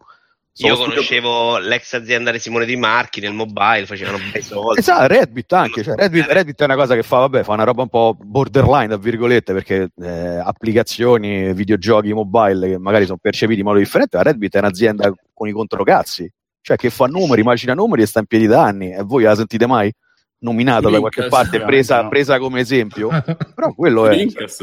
Io 0.67 0.75
Sono 0.75 0.91
conoscevo 0.91 1.57
l'ex 1.57 1.95
azienda 1.95 2.31
di 2.31 2.39
Simone 2.39 2.67
Di 2.67 2.77
Marchi 2.77 3.21
nel 3.21 3.33
mobile, 3.33 3.87
facevano 3.87 4.19
bei 4.31 4.43
soldi. 4.43 4.81
Esatto, 4.81 5.07
Redbit 5.07 5.53
anche, 5.55 5.83
cioè, 5.83 5.95
Redbit, 5.95 6.27
Redbit 6.29 6.61
è 6.61 6.65
una 6.65 6.75
cosa 6.75 6.95
che 6.95 7.03
fa, 7.03 7.19
vabbè, 7.19 7.43
fa 7.45 7.53
una 7.53 7.65
roba 7.65 7.81
un 7.83 7.89
po' 7.89 8.15
borderline, 8.21 8.89
tra 8.89 8.99
virgolette, 8.99 9.55
perché 9.55 9.91
eh, 9.97 10.37
applicazioni, 10.37 11.55
videogiochi 11.55 12.13
mobile 12.13 12.69
che 12.69 12.79
magari 12.79 13.07
sono 13.07 13.17
percepiti 13.19 13.61
in 13.61 13.65
modo 13.65 13.79
differente, 13.79 14.19
ma 14.19 14.23
Redbit 14.23 14.55
è 14.55 14.59
un'azienda 14.59 15.13
con 15.33 15.49
i 15.49 15.53
controcazzi, 15.53 16.31
cioè 16.61 16.77
che 16.77 16.91
fa 16.91 17.07
numeri, 17.07 17.43
macina 17.43 17.73
numeri 17.73 18.03
e 18.03 18.07
sta 18.07 18.19
in 18.19 18.27
piedi 18.27 18.47
da 18.47 18.63
anni, 18.63 18.93
e 18.93 19.03
voi 19.03 19.23
la 19.23 19.35
sentite 19.35 19.67
mai 19.67 19.91
nominata 20.41 20.91
da 20.91 20.99
qualche 20.99 21.29
parte, 21.29 21.61
presa, 21.63 22.07
presa 22.09 22.39
come 22.39 22.61
esempio? 22.61 23.09
Però 23.55 23.73
quello 23.75 24.07
è, 24.07 24.15
Linkers. 24.15 24.59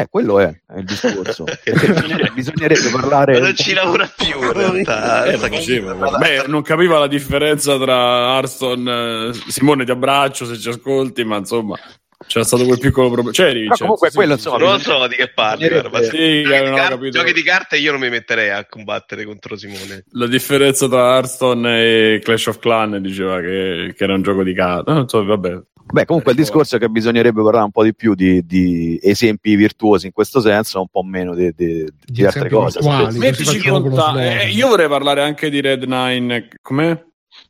Eh, 0.00 0.08
quello 0.08 0.38
è, 0.40 0.46
è 0.46 0.78
il 0.78 0.84
discorso. 0.84 1.44
Bisognerebbe, 1.64 2.30
bisognerebbe 2.34 2.90
parlare... 2.90 3.38
non 3.40 3.54
ci 3.54 3.72
lavora 3.74 4.10
più 4.14 4.42
in 4.42 4.52
realtà. 4.52 5.24
Eh, 5.24 5.38
faceva, 5.38 5.92
guarda. 5.92 6.18
Beh, 6.18 6.44
non 6.46 6.62
capiva 6.62 6.98
la 6.98 7.06
differenza 7.06 7.78
tra 7.78 8.36
Arston, 8.36 8.88
eh, 8.88 9.50
Simone 9.50 9.84
ti 9.84 9.90
abbraccio 9.90 10.44
se 10.44 10.58
ci 10.58 10.68
ascolti, 10.68 11.24
ma 11.24 11.36
insomma 11.36 11.78
c'era 12.26 12.44
stato 12.44 12.64
quel 12.64 12.78
piccolo 12.78 13.06
problema. 13.08 13.30
C'eri, 13.30 13.62
Però 13.62 13.74
cioè, 13.74 13.78
comunque 13.86 14.10
sì, 14.10 14.16
quello, 14.16 14.36
sì, 14.36 14.48
insomma, 14.48 14.70
Non 14.70 14.80
so 14.80 15.06
di 15.06 15.14
che 15.14 15.30
parli, 15.32 15.68
ma 15.70 16.02
Sì, 16.02 16.42
giochi, 16.42 16.42
non 16.42 16.64
di 16.64 16.68
ho 16.70 16.74
car- 16.74 16.88
capito. 16.90 17.18
giochi 17.18 17.32
di 17.32 17.42
carte 17.42 17.76
io 17.78 17.92
non 17.92 18.00
mi 18.00 18.10
metterei 18.10 18.50
a 18.50 18.66
combattere 18.68 19.24
contro 19.24 19.56
Simone. 19.56 20.04
La 20.12 20.26
differenza 20.26 20.88
tra 20.88 21.14
Hearthstone 21.14 21.80
e 21.80 22.20
Clash 22.22 22.46
of 22.46 22.58
Clan 22.58 23.00
diceva 23.00 23.40
che, 23.40 23.94
che 23.96 24.04
era 24.04 24.14
un 24.14 24.22
gioco 24.22 24.42
di 24.42 24.52
carte. 24.52 24.92
Non 24.92 25.08
so, 25.08 25.24
vabbè. 25.24 25.60
Beh, 25.90 26.04
comunque 26.04 26.32
il 26.32 26.38
discorso 26.38 26.76
è 26.76 26.78
che 26.78 26.88
bisognerebbe 26.88 27.42
parlare 27.42 27.64
un 27.64 27.70
po' 27.70 27.82
di 27.82 27.94
più 27.94 28.14
di, 28.14 28.44
di 28.44 28.98
esempi 29.02 29.54
virtuosi 29.56 30.06
in 30.06 30.12
questo 30.12 30.40
senso, 30.40 30.80
un 30.80 30.88
po' 30.88 31.02
meno 31.02 31.34
di, 31.34 31.50
di- 31.56 31.82
di 31.84 31.90
Di 32.04 32.24
altre 32.26 32.48
cose. 32.50 32.80
conta- 32.80 34.40
eh, 34.40 34.50
io 34.50 34.68
vorrei 34.68 34.88
parlare 34.88 35.22
anche 35.22 35.48
di 35.50 35.60
Red 35.60 35.84
Nine. 35.84 36.48
Com'è? 36.60 37.04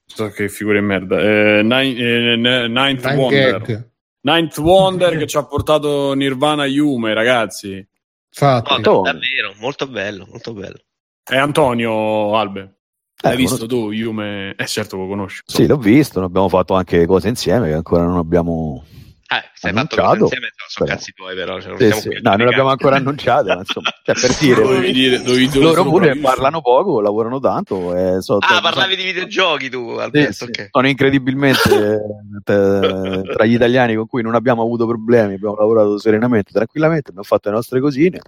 So 0.06 0.28
che 0.30 0.48
figura 0.48 0.78
di 0.78 0.84
merda. 0.86 1.20
Eh, 1.20 1.62
Nine- 1.62 1.98
eh, 2.32 2.36
Ninth 2.68 3.00
Time 3.02 3.14
Wonder. 3.16 3.60
gag. 3.60 3.88
Ninth 4.20 4.58
Wonder 4.58 5.16
che 5.16 5.26
ci 5.26 5.36
ha 5.36 5.44
portato 5.44 6.12
Nirvana 6.14 6.64
Yume, 6.66 7.14
ragazzi. 7.14 7.86
Infatti, 8.30 8.80
No, 8.82 8.90
Oh. 8.90 9.02
davvero, 9.02 9.54
molto 9.58 9.86
bello, 9.88 10.26
molto 10.30 10.52
bello. 10.52 10.78
È 11.24 11.36
Antonio 11.36 12.36
Albe. 12.36 12.77
L'hai 13.20 13.32
Eh, 13.32 13.36
visto 13.36 13.56
conosco- 13.66 13.86
tu, 13.86 13.90
Yume? 13.92 14.54
Eh, 14.56 14.66
certo, 14.66 14.96
lo 14.96 15.06
conosci. 15.08 15.42
Sì, 15.44 15.66
l'ho 15.66 15.76
visto, 15.76 16.20
ne 16.20 16.26
abbiamo 16.26 16.48
fatto 16.48 16.74
anche 16.74 17.04
cose 17.06 17.28
insieme 17.28 17.68
che 17.68 17.74
ancora 17.74 18.04
non 18.04 18.16
abbiamo... 18.16 18.84
Ah, 19.30 19.42
se 19.52 19.66
hai 19.68 19.74
fatto 19.74 19.96
Annunciato, 19.96 20.08
cose 20.08 20.22
insieme, 20.22 20.48
sono 20.68 20.86
però. 20.86 20.96
cazzi 20.98 21.12
tuoi, 21.12 21.34
però. 21.34 21.60
Cioè, 21.60 21.68
non 21.70 21.78
Sì, 21.78 21.90
sì. 22.00 22.08
No, 22.22 22.34
non 22.36 22.46
l'abbiamo 22.46 22.68
ancora 22.70 22.96
annunciate, 23.02 23.48
ma 23.52 23.58
insomma, 23.58 23.90
cioè, 24.02 24.14
per 24.14 24.36
dire, 24.38 24.62
Dovevi 24.62 24.92
dire, 24.92 25.20
dovevi 25.22 25.48
dire 25.48 25.64
loro 25.64 25.82
pure 25.82 26.04
bravissimo. 26.06 26.28
parlano 26.28 26.60
poco, 26.62 27.00
lavorano 27.02 27.38
tanto. 27.40 27.94
E 27.94 28.22
so- 28.22 28.38
Ah, 28.38 28.54
so- 28.54 28.60
parlavi 28.62 28.96
di 28.96 29.02
videogiochi 29.02 29.68
tu, 29.68 29.94
Sì, 29.96 30.00
Alberto, 30.00 30.32
sì. 30.32 30.44
ok. 30.44 30.68
Sono 30.70 30.88
incredibilmente 30.88 31.68
eh, 32.46 33.22
tra 33.34 33.44
gli 33.44 33.52
italiani 33.54 33.96
con 33.96 34.06
cui 34.06 34.22
non 34.22 34.34
abbiamo 34.34 34.62
avuto 34.62 34.86
problemi, 34.86 35.34
abbiamo 35.34 35.56
lavorato 35.56 35.98
serenamente, 35.98 36.52
tranquillamente, 36.52 37.08
abbiamo 37.10 37.26
fatto 37.26 37.48
le 37.50 37.54
nostre 37.56 37.80
cosine, 37.80 38.20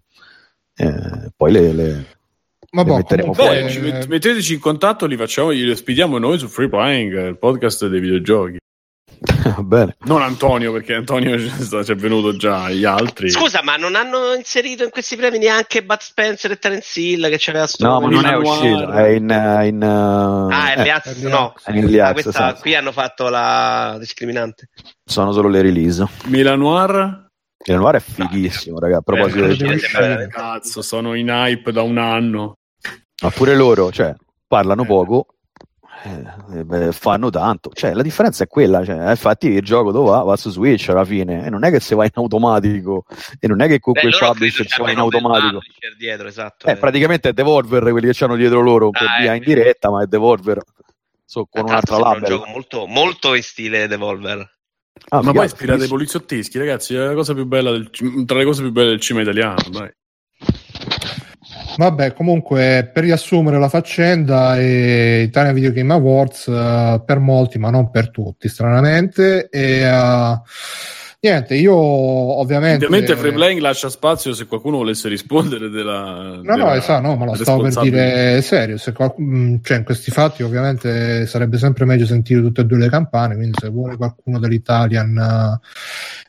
eh, 0.77 1.31
poi 1.35 1.53
le, 1.53 1.73
le- 1.73 2.05
ma 2.73 2.85
boh, 2.85 2.97
metteremo 2.97 3.33
comunque, 3.33 3.63
Beh, 3.65 3.71
ci 3.71 3.81
met- 3.81 4.07
metteteci 4.07 4.55
in 4.55 4.61
contatto, 4.61 5.07
li 5.07 5.17
facciamo, 5.17 5.51
li 5.51 5.71
ospitiamo 5.71 6.19
noi 6.19 6.39
su 6.39 6.47
Free 6.49 6.69
Playing, 6.69 7.29
il 7.29 7.39
podcast 7.39 7.87
dei 7.87 8.01
videogiochi. 8.01 8.59
bene. 9.61 9.97
Non 10.05 10.23
Antonio, 10.23 10.73
perché 10.73 10.95
Antonio 10.95 11.37
ci 11.85 11.93
è 11.93 11.95
venuto 11.95 12.37
già, 12.37 12.71
gli 12.71 12.85
altri. 12.85 13.29
Scusa, 13.31 13.61
ma 13.63 13.77
non 13.77 13.95
hanno 13.95 14.33
inserito 14.35 14.85
in 14.85 14.91
questi 14.91 15.17
premi 15.17 15.39
neanche 15.39 15.83
Bud 15.85 15.99
Spencer 16.01 16.53
e 16.53 16.57
Terence 16.59 16.99
Hill 17.01 17.29
che 17.29 17.37
c'aveva 17.39 17.67
sto 17.67 17.87
No, 17.87 18.01
ma 18.01 18.09
non 18.09 18.25
è 18.25 18.35
uscito, 18.37 18.91
è 18.93 19.09
in... 19.09 19.31
eh, 19.31 19.67
in 19.67 19.83
eh, 19.83 19.87
Ah, 20.55 20.73
è 20.75 20.81
eh, 20.81 20.83
Liaz, 20.85 21.17
no. 21.23 21.53
è 21.63 21.71
in 21.73 21.77
early 21.79 21.99
Ah, 21.99 22.13
questa, 22.13 22.55
sì. 22.55 22.61
qui 22.63 22.75
hanno 22.75 22.93
fatto 22.93 23.29
la 23.29 23.97
discriminante. 23.99 24.69
sono 25.05 25.33
solo 25.33 25.49
le 25.49 25.61
release. 25.61 26.07
Milan 26.27 26.59
Noir? 26.61 27.27
Il 27.67 27.75
Noir 27.75 27.97
è 27.97 28.01
fighissimo, 28.01 28.79
raga. 28.79 28.99
A 28.99 29.01
proposito 29.03 29.45
Eh, 29.45 29.55
del 29.57 29.75
uscire. 29.75 30.29
Cazzo, 30.29 30.81
sono 30.81 31.13
in 31.15 31.29
hype 31.29 31.73
da 31.73 31.83
un 31.83 31.99
anno. 31.99 32.55
Ma 33.21 33.31
pure 33.31 33.55
loro, 33.55 33.91
cioè, 33.93 34.15
parlano 34.47 34.85
poco, 34.85 35.27
eh, 36.05 36.93
fanno 36.93 37.29
tanto. 37.31 37.71
Cioè, 37.73 37.93
la 37.93 38.03
differenza 38.03 38.45
è 38.45 38.47
quella. 38.47 38.85
Cioè, 38.85 39.07
eh, 39.07 39.11
infatti, 39.11 39.49
il 39.49 39.63
gioco 39.63 39.93
dove 39.93 40.11
va? 40.11 40.23
Va 40.23 40.37
su 40.37 40.51
Switch 40.51 40.89
alla 40.89 41.05
fine. 41.05 41.45
E 41.47 41.51
non 41.51 41.65
è 41.65 41.71
che 41.71 41.81
se 41.81 41.95
va 41.95 42.05
in 42.05 42.11
automatico, 42.15 43.05
e 43.39 43.47
non 43.47 43.61
è 43.61 43.67
che 43.69 43.79
con 43.79 43.93
Beh, 43.93 44.01
quel 44.01 44.15
publisher 44.19 44.67
si 44.67 44.81
va 44.81 44.91
in 44.91 44.99
automatico. 44.99 45.61
dietro, 45.99 46.29
esatto. 46.29 46.67
Eh, 46.67 46.77
praticamente 46.77 47.29
è 47.29 47.33
Devolver 47.33 47.91
quelli 47.91 48.11
che 48.13 48.25
hanno 48.25 48.37
dietro 48.37 48.61
loro 48.61 48.91
per 48.91 49.03
Ah, 49.03 49.21
via 49.21 49.33
eh, 49.35 49.37
in 49.37 49.43
diretta, 49.43 49.91
ma 49.91 50.03
è 50.03 50.07
Devolver 50.07 50.63
so, 51.25 51.47
con 51.51 51.65
un'altra 51.65 51.99
label. 51.99 52.23
un 52.23 52.29
gioco 52.29 52.47
molto, 52.51 52.87
molto 52.87 53.35
in 53.35 53.43
stile 53.43 53.87
Devolver. 53.87 54.59
Ah, 55.11 55.23
Ma 55.23 55.33
poi 55.33 55.45
ispirate 55.45 55.53
ai 55.53 55.89
fighissimo. 55.89 55.89
poliziotteschi, 55.97 56.59
ragazzi, 56.59 56.95
è 56.95 56.99
la 56.99 57.15
cosa 57.15 57.33
più 57.35 57.45
bella 57.47 57.71
del, 57.71 57.91
tra 58.27 58.37
le 58.39 58.45
cose 58.45 58.63
più 58.63 58.71
belle 58.73 58.89
del 58.91 59.01
cinema 59.01 59.25
italiano, 59.25 59.63
dai. 59.71 59.91
Vabbè, 61.77 62.13
comunque 62.13 62.91
per 62.93 63.05
riassumere 63.05 63.59
la 63.59 63.69
faccenda, 63.69 64.59
eh, 64.59 65.23
Italia 65.23 65.53
Video 65.53 65.73
Game 65.73 65.93
Awards 65.93 66.49
eh, 66.49 67.03
per 67.05 67.19
molti, 67.19 67.59
ma 67.59 67.71
non 67.71 67.91
per 67.91 68.11
tutti, 68.11 68.49
stranamente. 68.49 69.49
E 69.49 69.81
eh, 69.81 70.41
niente, 71.21 71.55
io 71.55 71.75
ovviamente. 71.75 72.87
Ovviamente 72.87 73.17
Free 73.17 73.33
Playing 73.33 73.61
lascia 73.61 73.89
spazio 73.89 74.33
se 74.33 74.47
qualcuno 74.47 74.79
volesse 74.79 75.09
rispondere 75.09 75.69
della... 75.69 76.41
No, 76.43 76.43
no, 76.43 76.57
della 76.57 76.77
esatto, 76.77 77.07
no, 77.07 77.17
ma 77.17 77.25
lo 77.27 77.35
stavo 77.35 77.63
per 77.63 77.79
dire 77.81 78.41
serio. 78.43 78.79
Se 78.79 78.93
qualc- 78.93 79.19
mh, 79.19 79.61
cioè, 79.63 79.79
in 79.79 79.85
questi 79.85 80.11
fatti, 80.11 80.43
ovviamente, 80.43 81.27
sarebbe 81.27 81.59
sempre 81.59 81.85
meglio 81.85 82.07
sentire 82.07 82.41
tutte 82.41 82.63
e 82.63 82.65
due 82.65 82.79
le 82.79 82.89
campane. 82.89 83.37
Quindi, 83.37 83.57
se 83.61 83.69
vuole 83.69 83.97
qualcuno 83.97 84.39
dell'Italian 84.39 85.61
uh, 85.61 85.67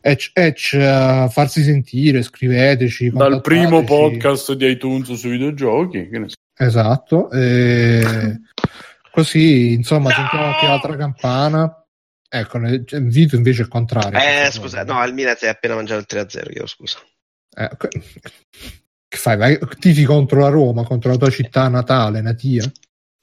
Edge, 0.01 0.31
Edge, 0.33 0.77
uh, 0.77 1.29
farsi 1.29 1.63
sentire, 1.63 2.21
scriveteci. 2.21 3.11
Dal 3.11 3.41
primo 3.41 3.83
podcast 3.83 4.53
di 4.53 4.67
iTunes 4.67 5.13
sui 5.13 5.31
videogiochi, 5.31 6.09
che 6.09 6.19
ne 6.19 6.29
so. 6.29 6.35
Esatto. 6.57 7.31
e 7.31 8.03
così, 9.11 9.73
insomma, 9.73 10.11
sentiamo 10.11 10.45
anche 10.45 10.67
l'altra 10.67 10.95
campana. 10.95 11.80
Ecco, 12.33 12.57
ne- 12.59 12.83
cioè, 12.85 13.01
Vito 13.01 13.35
invece 13.35 13.61
è 13.61 13.63
il 13.63 13.69
contrario. 13.69 14.17
Eh, 14.17 14.49
scusa, 14.51 14.83
no, 14.85 14.97
al 14.99 15.13
Milan 15.13 15.35
si 15.35 15.45
è 15.45 15.49
appena 15.49 15.75
mangiato 15.75 15.99
il 15.99 16.05
3-0, 16.07 16.51
io 16.53 16.65
scusa. 16.65 16.99
Eh, 17.53 17.69
che 17.77 19.17
fai? 19.17 19.35
Vai, 19.35 19.59
tifi 19.79 20.05
contro 20.05 20.39
la 20.39 20.47
Roma, 20.47 20.83
contro 20.85 21.11
la 21.11 21.17
tua 21.17 21.29
città 21.29 21.67
natale, 21.67 22.21
natia? 22.21 22.63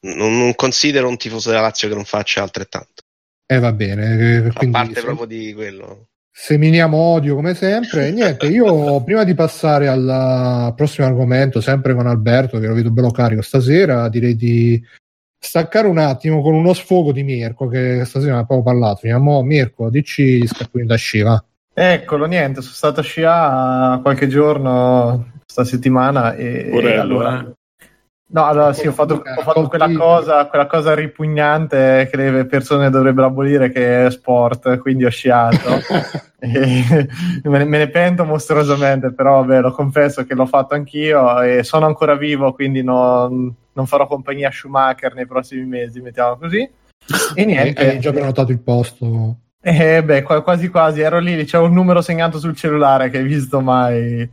Non, 0.01 0.37
non 0.37 0.55
considero 0.55 1.09
un 1.09 1.17
tifoso 1.17 1.49
della 1.49 1.63
Lazio 1.63 1.89
che 1.89 1.95
non 1.95 2.05
faccia 2.05 2.43
altrettanto. 2.43 3.03
Eh, 3.51 3.59
va 3.59 3.73
bene. 3.73 4.45
eh, 4.45 4.51
A 4.53 4.69
parte 4.71 4.95
se- 4.97 5.01
proprio 5.07 5.27
di 5.27 5.55
quello. 5.55 6.09
seminiamo 6.31 6.99
odio 6.99 7.35
come 7.35 7.55
sempre. 7.55 8.11
Niente, 8.11 8.47
io 8.47 9.03
prima 9.05 9.25
di 9.25 9.33
passare 9.35 9.89
al 9.89 10.75
prossimo 10.77 11.07
argomento, 11.07 11.63
sempre 11.63 11.95
con 11.95 12.07
Alberto, 12.07 12.59
che 12.59 12.67
lo 12.67 12.75
vedo 12.75 12.91
bello 12.91 13.11
carico 13.11 13.41
stasera, 13.41 14.11
direi 14.11 14.37
di 14.37 14.81
staccare 15.39 15.87
un 15.87 15.99
attimo 15.99 16.43
con 16.43 16.55
uno 16.55 16.73
sfogo 16.73 17.13
di 17.13 17.23
Mirko 17.23 17.69
che 17.69 18.05
stasera 18.05 18.35
ne 18.35 18.41
abbiamo 18.41 18.63
parlato. 18.63 19.01
Andiamo, 19.03 19.43
Mirko, 19.43 19.89
dici 19.91 20.41
gli 20.41 20.47
scarponi 20.47 20.85
da 20.85 20.97
sci, 20.97 21.23
va. 21.23 21.43
Eccolo, 21.73 22.27
niente, 22.27 22.61
sono 22.61 22.75
stato 22.75 23.01
a 23.01 23.05
sciare 23.05 24.03
qualche 24.03 24.27
giorno 24.27 25.33
sta 25.47 25.65
settimana 25.65 26.35
e, 26.35 26.71
e 26.73 26.97
allora... 26.97 27.41
eh. 27.41 27.57
No, 28.31 28.45
allora 28.45 28.75
sì, 28.75 28.87
ho 28.87 28.93
fatto, 28.93 29.23
ho 29.25 29.41
fatto 29.41 29.69
quella, 29.69 29.91
cosa, 29.91 30.47
quella 30.49 30.67
cosa 30.67 30.95
ripugnante 30.95 32.09
che 32.11 32.31
le 32.31 32.45
persone 32.45 32.91
dovrebbero 32.91 33.29
abolire 33.29 33.71
che 33.71 34.05
è 34.05 34.11
sport, 34.11 34.77
quindi 34.79 35.05
ho 35.05 35.11
sciato. 35.11 35.57
E 36.41 37.09
me, 37.43 37.59
ne, 37.59 37.65
me 37.65 37.79
ne 37.79 37.89
pento 37.89 38.25
mostruosamente, 38.25 39.13
però 39.13 39.41
vabbè, 39.41 39.61
lo 39.61 39.73
confesso 39.73 40.25
che 40.25 40.35
l'ho 40.35 40.47
fatto 40.47 40.75
anch'io 40.75 41.41
e 41.41 41.65
sono 41.65 41.87
ancora 41.87 42.15
vivo, 42.15 42.53
quindi 42.53 42.85
non, 42.85 43.53
non 43.79 43.87
farò 43.87 44.09
compagnia 44.09 44.49
a 44.49 44.53
Schumacher 44.53 45.15
nei 45.15 45.27
prossimi 45.27 45.65
mesi, 45.65 46.01
mettiamo 46.01 46.37
così. 46.37 46.69
E 47.35 47.45
niente. 47.47 47.89
Hai 47.91 48.01
già 48.01 48.11
prenotato 48.13 48.51
il 48.51 48.59
posto. 48.59 49.37
Eh, 49.63 50.03
beh, 50.03 50.23
qua- 50.23 50.43
quasi 50.43 50.69
quasi, 50.69 51.01
ero 51.01 51.21
lì, 51.21 51.45
c'è 51.45 51.59
un 51.59 51.73
numero 51.73 52.01
segnato 52.03 52.39
sul 52.41 52.57
cellulare 52.57 53.09
che 53.09 53.19
hai 53.19 53.25
visto 53.25 53.61
mai. 53.61 54.29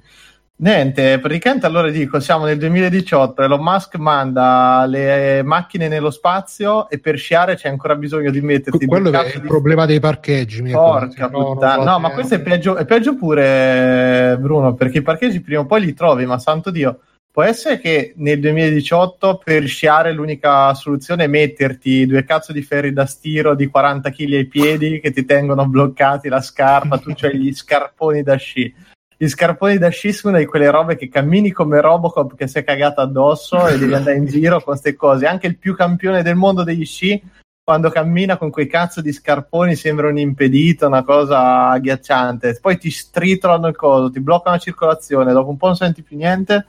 Niente, 0.58 1.20
praticamente 1.20 1.66
allora 1.66 1.90
dico, 1.90 2.20
siamo 2.22 2.46
nel 2.46 2.58
2018, 2.58 3.42
Elon 3.42 3.62
Musk 3.62 3.96
manda 3.98 4.86
le 4.88 5.44
macchine 5.44 5.90
nello 5.90 6.10
spazio 6.12 6.90
e 6.90 6.98
per 7.00 7.18
sciare 7.18 7.56
c'è 7.56 7.68
ancora 7.68 7.96
bisogno 7.98 8.32
di 8.32 8.40
metterti 8.40 8.86
Quello 8.86 9.12
è 9.12 9.26
il 9.36 9.42
di- 9.42 9.48
problema 9.48 9.86
dei 9.86 10.00
parcheggi. 10.00 10.62
Porca 10.72 11.28
No, 11.28 11.54
puttana. 11.54 11.84
va 11.84 11.92
No, 11.92 12.00
ma 12.00 12.12
questo 12.12 12.36
è 12.36 12.40
peggio, 12.42 12.78
è 12.78 12.86
peggio 12.86 13.16
pure, 13.18 14.38
Bruno, 14.40 14.74
perché 14.76 15.00
i 15.00 15.02
parcheggi 15.02 15.42
prima 15.42 15.60
o 15.62 15.66
poi 15.66 15.82
li 15.82 15.94
trovi, 15.94 16.26
ma 16.26 16.40
santo 16.40 16.72
Dio. 16.72 17.00
Può 17.36 17.44
essere 17.44 17.82
che 17.82 18.14
nel 18.16 18.40
2018 18.40 19.42
per 19.44 19.68
sciare 19.68 20.14
l'unica 20.14 20.74
soluzione 20.74 21.26
è 21.26 21.28
metterti 21.28 22.06
due 22.06 22.24
cazzo 22.24 22.54
di 22.54 22.62
ferri 22.62 22.94
da 22.94 23.06
stiro 23.06 23.56
di 23.56 23.68
40 23.68 24.10
kg 24.10 24.32
ai 24.36 24.46
piedi 24.46 25.02
che 25.02 25.12
ti 25.12 25.26
tengono 25.26 25.68
bloccati 25.68 26.30
la 26.30 26.40
scarpa, 26.40 26.98
tu 26.98 27.12
c'hai 27.14 27.38
gli 27.38 27.54
scarponi 27.54 28.24
da 28.24 28.38
sci. 28.38 28.74
Gli 29.18 29.28
scarponi 29.28 29.78
da 29.78 29.90
sci 29.90 30.14
sono 30.14 30.38
di 30.38 30.46
quelle 30.46 30.72
robe 30.72 30.96
che 30.96 31.10
cammini 31.10 31.52
come 31.52 31.82
Robocop 31.82 32.36
che 32.38 32.48
si 32.48 32.60
è 32.60 32.64
cagato 32.64 33.02
addosso 33.02 33.68
e 33.68 33.78
devi 33.78 33.94
andare 33.94 34.16
in 34.16 34.28
giro 34.28 34.56
con 34.62 34.68
queste 34.68 34.96
cose. 34.96 35.28
Anche 35.28 35.48
il 35.48 35.58
più 35.58 35.76
campione 35.76 36.24
del 36.24 36.36
mondo 36.36 36.64
degli 36.64 36.86
sci 36.86 37.22
quando 37.62 37.90
cammina 37.90 38.38
con 38.38 38.50
quei 38.50 38.68
cazzo 38.68 39.02
di 39.02 39.12
scarponi 39.12 39.76
sembra 39.76 40.08
un 40.08 40.18
impedito, 40.18 40.88
una 40.88 41.04
cosa 41.04 41.68
agghiacciante. 41.72 42.60
Poi 42.62 42.78
ti 42.78 42.90
stritolano 42.90 43.68
il 43.68 43.76
coso, 43.76 44.10
ti 44.10 44.22
bloccano 44.22 44.56
la 44.56 44.62
circolazione, 44.62 45.34
dopo 45.34 45.50
un 45.50 45.58
po' 45.58 45.66
non 45.66 45.76
senti 45.76 46.02
più 46.02 46.16
niente. 46.16 46.68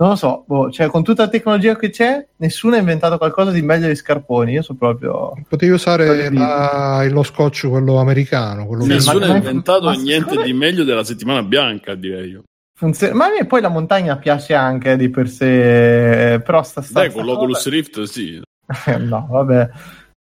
Non 0.00 0.10
lo 0.10 0.14
so, 0.14 0.44
boh, 0.46 0.70
cioè, 0.70 0.86
con 0.86 1.02
tutta 1.02 1.24
la 1.24 1.28
tecnologia 1.28 1.74
che 1.74 1.90
c'è, 1.90 2.24
nessuno 2.36 2.76
ha 2.76 2.78
inventato 2.78 3.18
qualcosa 3.18 3.50
di 3.50 3.62
meglio 3.62 3.86
dei 3.86 3.96
scarponi. 3.96 4.52
Io 4.52 4.62
sono 4.62 4.78
proprio. 4.78 5.32
Potevi 5.48 5.72
usare 5.72 6.30
la- 6.32 7.04
lo 7.10 7.24
scotch, 7.24 7.66
quello 7.68 7.96
americano. 7.98 8.64
Quello 8.66 8.84
Sì, 8.84 8.90
Nessuno 8.90 9.24
ha 9.24 9.36
inventato 9.36 9.90
niente 9.90 10.40
di 10.42 10.52
meglio 10.52 10.84
della 10.84 11.02
settimana 11.02 11.42
bianca, 11.42 11.94
direi 11.96 12.30
io. 12.30 12.42
funziona- 12.78 13.12
Ma 13.14 13.24
a 13.24 13.30
me 13.36 13.44
poi 13.46 13.60
la 13.60 13.68
montagna 13.70 14.16
piace 14.18 14.54
anche 14.54 14.96
di 14.96 15.08
per 15.10 15.28
sé, 15.28 16.40
però 16.44 16.62
sta 16.62 16.80
sta. 16.80 17.00
Dai, 17.00 17.10
sta 17.10 17.18
con 17.18 17.26
l'Oculus 17.28 17.68
Rift 17.68 18.02
sì. 18.04 18.40
no, 18.98 19.26
vabbè. 19.28 19.68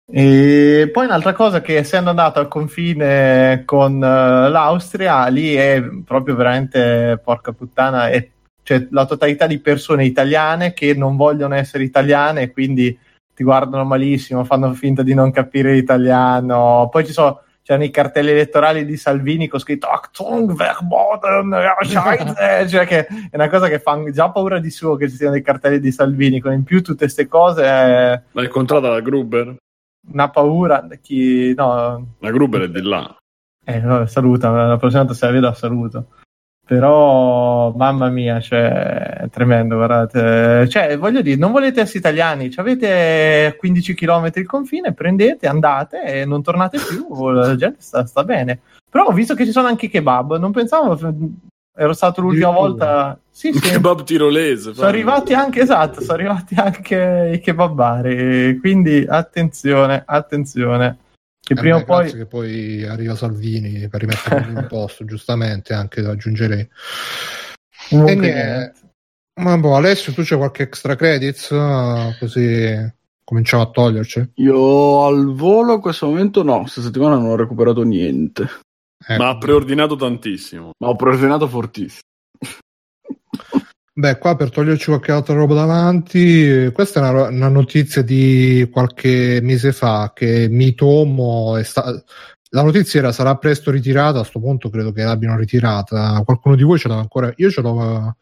E 0.10 0.90
poi 0.92 1.06
un'altra 1.06 1.34
cosa 1.34 1.62
che 1.62 1.76
essendo 1.78 2.10
andato 2.10 2.40
al 2.40 2.48
confine 2.48 3.62
con 3.66 4.02
eh, 4.04 4.50
l'Austria, 4.50 5.28
lì 5.28 5.54
è 5.54 5.84
proprio 6.04 6.36
veramente 6.36 7.20
porca 7.24 7.52
puttana, 7.52 8.08
è 8.10 8.28
cioè, 8.68 8.86
la 8.92 9.06
totalità 9.06 9.48
di 9.48 9.60
persone 9.60 10.04
italiane 10.04 10.74
che 10.74 10.94
non 10.94 11.16
vogliono 11.16 11.56
essere 11.56 11.86
italiane 11.86 12.42
e 12.42 12.52
quindi 12.52 13.00
ti 13.34 13.44
guardano 13.46 13.86
malissimo, 13.86 14.44
fanno 14.44 14.74
finta 14.74 15.04
di 15.04 15.14
non 15.14 15.32
capire 15.32 15.72
l'italiano. 15.72 16.90
Poi 16.92 17.06
ci 17.06 17.14
sono 17.14 17.44
c'erano 17.64 17.86
i 17.86 17.92
cartelli 17.92 18.32
elettorali 18.32 18.84
di 18.84 18.98
Salvini 18.98 19.48
con 19.48 19.62
scritto 19.62 19.88
Achtung, 19.88 20.54
Verboten, 20.54 21.56
cioè 22.68 22.86
che 22.86 23.06
è 23.06 23.36
una 23.36 23.48
cosa 23.48 23.70
che 23.70 23.80
fa 23.80 24.04
già 24.12 24.32
paura 24.32 24.60
di 24.60 24.70
suo 24.70 24.98
che 24.98 25.08
ci 25.10 25.16
siano 25.16 25.32
dei 25.32 25.42
cartelli 25.42 25.80
di 25.80 25.92
Salvini, 25.94 26.42
con 26.42 26.52
in 26.52 26.64
più 26.64 26.82
tutte 26.84 27.06
queste 27.06 27.26
cose 27.26 27.64
è 27.64 28.22
L'ha 28.34 28.44
incontrata 28.44 28.90
la 28.90 29.00
Gruber? 29.00 29.56
una 30.12 30.30
paura. 30.30 30.86
Chi, 31.02 31.54
no, 31.56 32.16
La 32.20 32.32
Gruber 32.32 32.64
è 32.64 32.70
di 32.70 32.82
là. 32.82 33.16
eh, 33.64 34.08
saluta, 34.08 34.50
la 34.50 34.76
prossima 34.78 35.04
volta 35.04 35.18
se 35.18 35.26
la 35.26 35.32
vedo 35.32 35.48
la 35.48 35.54
saluto. 35.54 36.08
Però, 36.68 37.72
mamma 37.72 38.10
mia, 38.10 38.42
cioè, 38.42 38.68
è 39.22 39.30
tremendo, 39.30 39.78
guardate. 39.78 40.68
Cioè, 40.68 40.98
voglio 40.98 41.22
dire, 41.22 41.38
non 41.38 41.54
volete 41.54 41.80
essere 41.80 42.00
italiani, 42.00 42.52
ci 42.52 42.60
avete 42.60 43.56
15 43.58 43.94
km 43.94 44.30
il 44.34 44.46
confine, 44.46 44.94
prendete, 44.94 45.48
andate 45.48 46.04
e 46.04 46.26
non 46.26 46.44
tornate 46.44 46.78
più, 46.78 47.30
la 47.30 47.56
gente 47.56 47.78
sta, 47.80 48.06
sta 48.06 48.26
bene. 48.26 48.60
Però 48.90 49.06
ho 49.06 49.14
visto 49.14 49.34
che 49.34 49.46
ci 49.46 49.52
sono 49.52 49.68
anche 49.68 49.86
i 49.86 49.90
kebab, 49.90 50.38
non 50.38 50.52
pensavo, 50.52 51.00
ero 51.74 51.94
stato 51.94 52.20
l'ultima 52.20 52.52
volta... 52.52 53.18
Sì, 53.30 53.54
sì. 53.54 53.62
kebab 53.62 54.04
tirolese. 54.04 54.74
Sono 54.74 54.88
arrivati 54.88 55.34
anche, 55.34 55.62
esatto, 55.62 56.02
sono 56.02 56.18
arrivati 56.18 56.54
anche 56.56 57.32
i 57.34 57.40
kebabari, 57.40 58.58
quindi 58.60 59.06
attenzione, 59.08 60.04
attenzione. 60.06 60.98
Che 61.48 61.54
Eh 61.54 61.56
prima 61.56 61.78
beh, 61.78 61.82
o 61.82 61.86
poi... 61.86 62.12
che 62.12 62.26
poi 62.26 62.84
arriva 62.84 63.16
Salvini 63.16 63.88
per 63.88 64.02
rimettere 64.02 64.50
in 64.50 64.66
posto, 64.68 65.06
giustamente 65.06 65.74
anche 65.74 66.02
aggiungerei. 66.02 66.68
Comunque, 67.88 68.12
E 68.12 68.16
niente. 68.16 68.74
Ma 69.40 69.58
boh, 69.58 69.78
Alessio, 69.78 70.12
tu 70.12 70.24
c'è 70.24 70.36
qualche 70.36 70.64
extra 70.64 70.96
credits? 70.96 71.48
Così 72.20 72.94
cominciamo 73.24 73.64
a 73.64 73.70
toglierci. 73.70 74.32
Io 74.36 75.06
al 75.06 75.34
volo 75.34 75.74
a 75.74 75.80
questo 75.80 76.08
momento 76.08 76.44
no, 76.44 76.60
questa 76.62 76.82
settimana 76.82 77.16
non 77.16 77.28
ho 77.28 77.36
recuperato 77.38 77.84
niente, 77.84 78.50
Ecco. 79.08 79.24
Ma 79.24 79.30
ha 79.30 79.38
preordinato 79.38 79.96
tantissimo. 79.96 80.72
ma 80.80 80.90
ho 80.90 80.96
preordinato 80.98 81.48
fortissimo. 81.48 82.02
Beh, 83.98 84.20
qua 84.20 84.36
per 84.36 84.52
toglierci 84.52 84.86
qualche 84.86 85.12
altra 85.12 85.34
roba 85.34 85.56
davanti, 85.56 86.48
eh, 86.48 86.72
questa 86.72 87.00
è 87.00 87.10
una, 87.10 87.30
una 87.30 87.48
notizia 87.48 88.04
di 88.04 88.70
qualche 88.72 89.40
mese 89.42 89.72
fa 89.72 90.12
che 90.14 90.48
Mitomo 90.52 91.58
è 91.58 91.64
sta- 91.64 92.04
la 92.52 92.62
notizia 92.62 93.00
era 93.00 93.12
sarà 93.12 93.36
presto 93.38 93.72
ritirata, 93.72 94.20
a 94.20 94.24
sto 94.24 94.40
punto 94.40 94.70
credo 94.70 94.92
che 94.92 95.02
l'abbiano 95.02 95.36
ritirata. 95.36 96.22
Qualcuno 96.24 96.56
di 96.56 96.62
voi 96.62 96.78
ce 96.78 96.90
l'ha 96.90 97.00
ancora? 97.00 97.34
Io 97.38 97.50
ce 97.50 97.62
l'ho, 97.62 98.16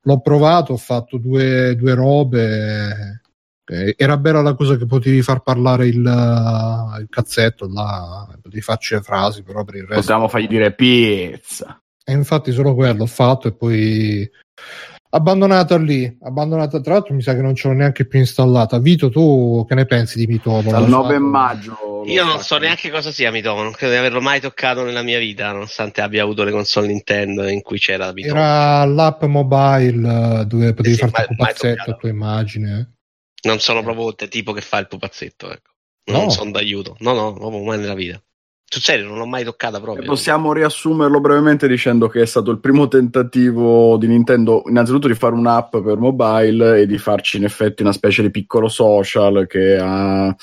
l'ho 0.00 0.20
provato, 0.20 0.74
ho 0.74 0.76
fatto 0.76 1.18
due, 1.18 1.74
due 1.74 1.94
robe. 1.94 3.22
eh, 3.66 3.94
Era 3.98 4.16
bella 4.18 4.42
la 4.42 4.54
cosa 4.54 4.76
che 4.76 4.86
potevi 4.86 5.22
far 5.22 5.42
parlare 5.42 5.88
il, 5.88 5.96
il 5.96 7.06
cazzetto 7.10 7.68
là, 7.68 8.28
potevi 8.40 8.62
farci 8.62 8.94
le 8.94 9.02
frasi, 9.02 9.42
però 9.42 9.64
per 9.64 9.74
il 9.74 9.82
resto. 9.82 9.96
Possiamo 9.96 10.28
fargli 10.28 10.46
dire 10.46 10.72
pizza. 10.72 11.80
E 12.04 12.12
infatti 12.12 12.52
solo 12.52 12.76
quello 12.76 13.02
ho 13.02 13.06
fatto 13.06 13.48
e 13.48 13.52
poi 13.52 14.30
abbandonata 15.10 15.76
lì, 15.78 16.16
abbandonata 16.22 16.80
tra 16.80 16.94
l'altro 16.94 17.14
mi 17.14 17.22
sa 17.22 17.34
che 17.34 17.40
non 17.42 17.54
ce 17.54 17.68
l'ho 17.68 17.74
neanche 17.74 18.06
più 18.06 18.18
installata. 18.18 18.78
Vito, 18.78 19.08
tu 19.10 19.64
che 19.68 19.74
ne 19.74 19.86
pensi 19.86 20.18
di 20.18 20.26
Mitomo? 20.26 20.70
Dal 20.70 20.82
L'ho 20.82 20.88
9 21.02 21.14
usato? 21.16 21.20
maggio. 21.30 21.76
Io 22.06 22.24
non 22.24 22.38
so 22.40 22.56
neanche 22.58 22.90
cosa 22.90 23.10
sia 23.10 23.30
Mitomo, 23.32 23.62
non 23.62 23.72
credo 23.72 23.92
di 23.92 23.98
averlo 23.98 24.20
mai 24.20 24.40
toccato 24.40 24.84
nella 24.84 25.02
mia 25.02 25.18
vita, 25.18 25.50
nonostante 25.52 26.00
abbia 26.00 26.22
avuto 26.22 26.44
le 26.44 26.52
console 26.52 26.86
Nintendo 26.86 27.46
in 27.48 27.62
cui 27.62 27.78
c'era 27.78 28.12
Mitomo. 28.12 28.38
Era 28.38 28.84
l'app 28.84 29.22
mobile 29.24 30.40
eh, 30.40 30.44
dove 30.46 30.74
potevi 30.74 30.94
sì, 30.94 31.00
farti 31.00 31.12
mai- 31.20 31.26
il 31.30 31.36
pupazzetto 31.36 31.68
toccato. 31.76 31.90
a 31.90 31.94
tua 31.94 32.08
immagine. 32.08 32.92
Non 33.42 33.58
sono 33.60 33.82
proprio 33.82 34.08
il 34.18 34.28
tipo 34.28 34.52
che 34.52 34.60
fa 34.60 34.78
il 34.78 34.88
pupazzetto, 34.88 35.50
ecco. 35.52 35.70
Non 36.08 36.24
No. 36.24 36.30
sono 36.30 36.50
d'aiuto. 36.52 36.96
No, 37.00 37.12
no, 37.14 37.32
proprio 37.32 37.62
mai 37.64 37.78
nella 37.78 37.94
vita. 37.94 38.20
Sul 38.68 38.82
serio, 38.82 39.06
non 39.06 39.18
l'ho 39.18 39.26
mai 39.26 39.44
toccata 39.44 39.78
E 39.78 39.80
proprio. 39.80 40.06
Possiamo 40.06 40.52
riassumerlo 40.52 41.20
brevemente 41.20 41.68
dicendo 41.68 42.08
che 42.08 42.22
è 42.22 42.26
stato 42.26 42.50
il 42.50 42.58
primo 42.58 42.88
tentativo 42.88 43.96
di 43.96 44.08
Nintendo 44.08 44.62
innanzitutto 44.66 45.06
di 45.06 45.14
fare 45.14 45.34
un'app 45.34 45.76
per 45.76 45.98
mobile 45.98 46.80
e 46.80 46.86
di 46.86 46.98
farci 46.98 47.36
in 47.36 47.44
effetti 47.44 47.82
una 47.82 47.92
specie 47.92 48.22
di 48.22 48.30
piccolo 48.30 48.68
social 48.68 49.46
che 49.46 49.76
ha 49.80 50.34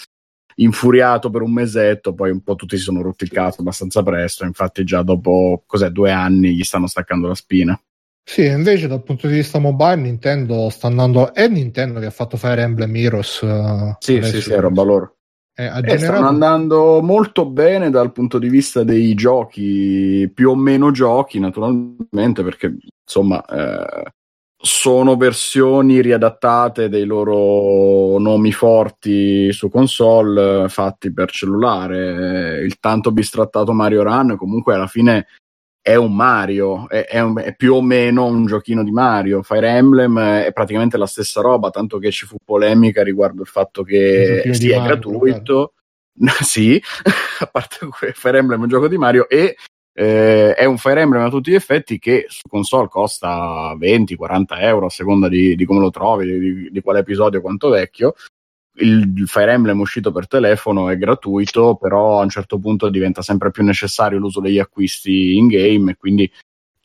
infuriato 0.55 1.29
per 1.29 1.41
un 1.41 1.51
mesetto, 1.51 2.13
poi 2.13 2.31
un 2.31 2.41
po' 2.41 2.55
tutti 2.55 2.77
si 2.77 2.83
sono 2.83 3.01
rotti 3.01 3.23
il 3.23 3.31
cazzo 3.31 3.61
abbastanza 3.61 4.03
presto, 4.03 4.45
infatti 4.45 4.83
già 4.83 5.01
dopo 5.01 5.63
cos'è, 5.65 5.89
due 5.89 6.11
anni 6.11 6.55
gli 6.55 6.63
stanno 6.63 6.87
staccando 6.87 7.27
la 7.27 7.35
spina. 7.35 7.79
Sì, 8.25 8.45
invece 8.45 8.87
dal 8.87 9.03
punto 9.03 9.27
di 9.27 9.33
vista 9.33 9.59
mobile 9.59 9.97
Nintendo 9.97 10.69
sta 10.69 10.87
andando... 10.87 11.33
È 11.33 11.47
Nintendo 11.49 11.99
che 11.99 12.05
ha 12.05 12.11
fatto 12.11 12.37
Fire 12.37 12.61
Emblem 12.61 12.95
Heroes. 12.95 13.41
eh, 13.43 13.97
Sì, 13.99 14.21
sì, 14.21 14.41
sì, 14.41 14.51
è 14.53 14.59
roba 14.59 14.83
loro. 14.83 15.17
Eh, 15.55 15.65
Eh, 15.65 15.69
generato- 15.69 15.97
stanno 15.97 16.27
andando 16.27 17.01
molto 17.01 17.45
bene 17.45 17.89
dal 17.91 18.11
punto 18.11 18.39
di 18.39 18.49
vista 18.49 18.83
dei 18.83 19.13
giochi, 19.13 20.29
più 20.33 20.49
o 20.49 20.55
meno 20.55 20.89
giochi, 20.91 21.39
naturalmente, 21.39 22.43
perché 22.43 22.75
insomma 23.05 23.43
eh, 23.45 24.11
sono 24.57 25.15
versioni 25.17 26.01
riadattate 26.01 26.89
dei 26.89 27.05
loro 27.05 28.17
nomi 28.17 28.51
forti 28.53 29.51
su 29.51 29.69
console 29.69 30.69
fatti 30.69 31.13
per 31.13 31.29
cellulare. 31.29 32.61
Il 32.63 32.79
tanto 32.79 33.11
bistrattato 33.11 33.73
Mario 33.73 34.03
Run 34.03 34.37
comunque 34.37 34.73
alla 34.73 34.87
fine 34.87 35.27
è 35.83 35.95
un 35.95 36.15
Mario, 36.15 36.87
è, 36.87 37.05
è 37.05 37.19
un- 37.19 37.41
è 37.43 37.53
più 37.55 37.75
o 37.75 37.81
meno 37.81 38.23
un 38.25 38.45
giochino 38.45 38.85
di 38.85 38.91
Mario. 38.91 39.43
Fire 39.43 39.67
Emblem 39.67 40.17
è 40.17 40.53
praticamente 40.53 40.97
la 40.97 41.05
stessa 41.05 41.41
roba, 41.41 41.71
tanto 41.71 41.97
che 41.97 42.09
ci 42.09 42.25
fu 42.25 42.37
polemica 42.43 43.03
riguardo 43.03 43.41
il 43.41 43.47
fatto 43.47 43.83
che 43.83 44.49
sì, 44.53 44.69
è 44.71 44.77
Mario, 44.77 44.95
gratuito. 44.95 45.73
sì, 46.41 46.81
a 47.39 47.45
parte 47.47 47.85
que- 47.87 48.13
Fire 48.13 48.37
Emblem 48.37 48.59
è 48.59 48.63
un 48.63 48.69
gioco 48.69 48.87
di 48.87 48.97
Mario 48.97 49.27
e 49.27 49.57
eh, 49.95 50.53
è 50.53 50.63
un 50.63 50.77
Fire 50.77 51.01
Emblem 51.01 51.23
a 51.23 51.29
tutti 51.29 51.51
gli 51.51 51.55
effetti 51.55 51.99
che 51.99 52.27
su 52.29 52.47
console 52.47 52.87
costa 52.87 53.75
20-40 53.77 54.45
euro 54.61 54.85
a 54.85 54.89
seconda 54.89 55.27
di, 55.27 55.53
di 55.55 55.65
come 55.65 55.81
lo 55.81 55.89
trovi, 55.89 56.39
di, 56.39 56.71
di 56.71 56.81
quale 56.81 56.99
episodio, 56.99 57.41
quanto 57.41 57.67
vecchio. 57.67 58.13
Il 58.75 59.23
Fire 59.27 59.51
Emblem 59.51 59.79
uscito 59.79 60.11
per 60.11 60.27
telefono 60.27 60.89
è 60.89 60.97
gratuito, 60.97 61.75
però 61.75 62.19
a 62.19 62.23
un 62.23 62.29
certo 62.29 62.57
punto 62.57 62.89
diventa 62.89 63.21
sempre 63.21 63.51
più 63.51 63.63
necessario 63.63 64.17
l'uso 64.17 64.39
degli 64.41 64.57
acquisti 64.57 65.37
in 65.37 65.47
game 65.47 65.91
e 65.91 65.95
quindi 65.95 66.31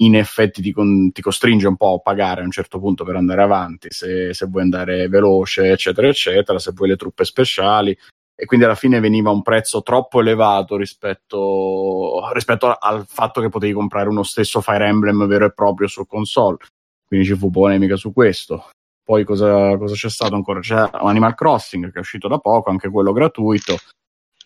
in 0.00 0.14
effetti 0.14 0.62
ti, 0.62 0.72
con- 0.72 1.10
ti 1.12 1.22
costringe 1.22 1.66
un 1.66 1.76
po' 1.76 1.94
a 1.94 2.00
pagare 2.00 2.42
a 2.42 2.44
un 2.44 2.50
certo 2.50 2.78
punto 2.78 3.04
per 3.04 3.16
andare 3.16 3.42
avanti, 3.42 3.88
se, 3.90 4.32
se 4.34 4.46
vuoi 4.46 4.62
andare 4.62 5.08
veloce, 5.08 5.70
eccetera, 5.70 6.08
eccetera, 6.08 6.58
se 6.58 6.72
vuoi 6.72 6.90
le 6.90 6.96
truppe 6.96 7.24
speciali. 7.24 7.96
E 8.40 8.44
quindi 8.44 8.66
alla 8.66 8.76
fine 8.76 9.00
veniva 9.00 9.30
un 9.30 9.42
prezzo 9.42 9.82
troppo 9.82 10.20
elevato 10.20 10.76
rispetto, 10.76 12.30
rispetto 12.32 12.72
al 12.72 13.04
fatto 13.08 13.40
che 13.40 13.48
potevi 13.48 13.72
comprare 13.72 14.08
uno 14.08 14.22
stesso 14.22 14.60
Fire 14.60 14.86
Emblem 14.86 15.26
vero 15.26 15.46
e 15.46 15.52
proprio 15.52 15.88
su 15.88 16.06
console. 16.06 16.58
Quindi 17.04 17.26
ci 17.26 17.34
fu 17.34 17.50
polemica 17.50 17.96
su 17.96 18.12
questo. 18.12 18.70
Poi 19.08 19.24
cosa, 19.24 19.74
cosa 19.78 19.94
c'è 19.94 20.10
stato 20.10 20.34
ancora? 20.34 20.60
C'è 20.60 20.86
Animal 20.92 21.34
Crossing 21.34 21.90
che 21.90 21.96
è 21.96 22.00
uscito 22.00 22.28
da 22.28 22.36
poco, 22.36 22.68
anche 22.68 22.90
quello 22.90 23.12
gratuito. 23.12 23.78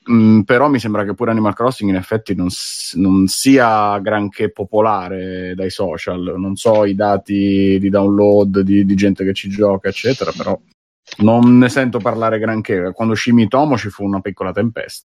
Mm, 0.08 0.42
però 0.42 0.68
mi 0.68 0.78
sembra 0.78 1.04
che 1.04 1.14
pure 1.14 1.32
Animal 1.32 1.52
Crossing 1.52 1.90
in 1.90 1.96
effetti 1.96 2.36
non, 2.36 2.46
non 2.92 3.26
sia 3.26 3.98
granché 3.98 4.52
popolare 4.52 5.54
dai 5.56 5.68
social. 5.68 6.34
Non 6.36 6.54
so 6.54 6.84
i 6.84 6.94
dati 6.94 7.76
di 7.80 7.88
download 7.88 8.60
di, 8.60 8.84
di 8.84 8.94
gente 8.94 9.24
che 9.24 9.32
ci 9.32 9.48
gioca, 9.48 9.88
eccetera, 9.88 10.30
però 10.30 10.56
non 11.22 11.58
ne 11.58 11.68
sento 11.68 11.98
parlare 11.98 12.38
granché. 12.38 12.92
Quando 12.92 13.14
uscì 13.14 13.32
Mitomo 13.32 13.76
ci 13.76 13.88
fu 13.88 14.04
una 14.04 14.20
piccola 14.20 14.52
tempesta. 14.52 15.08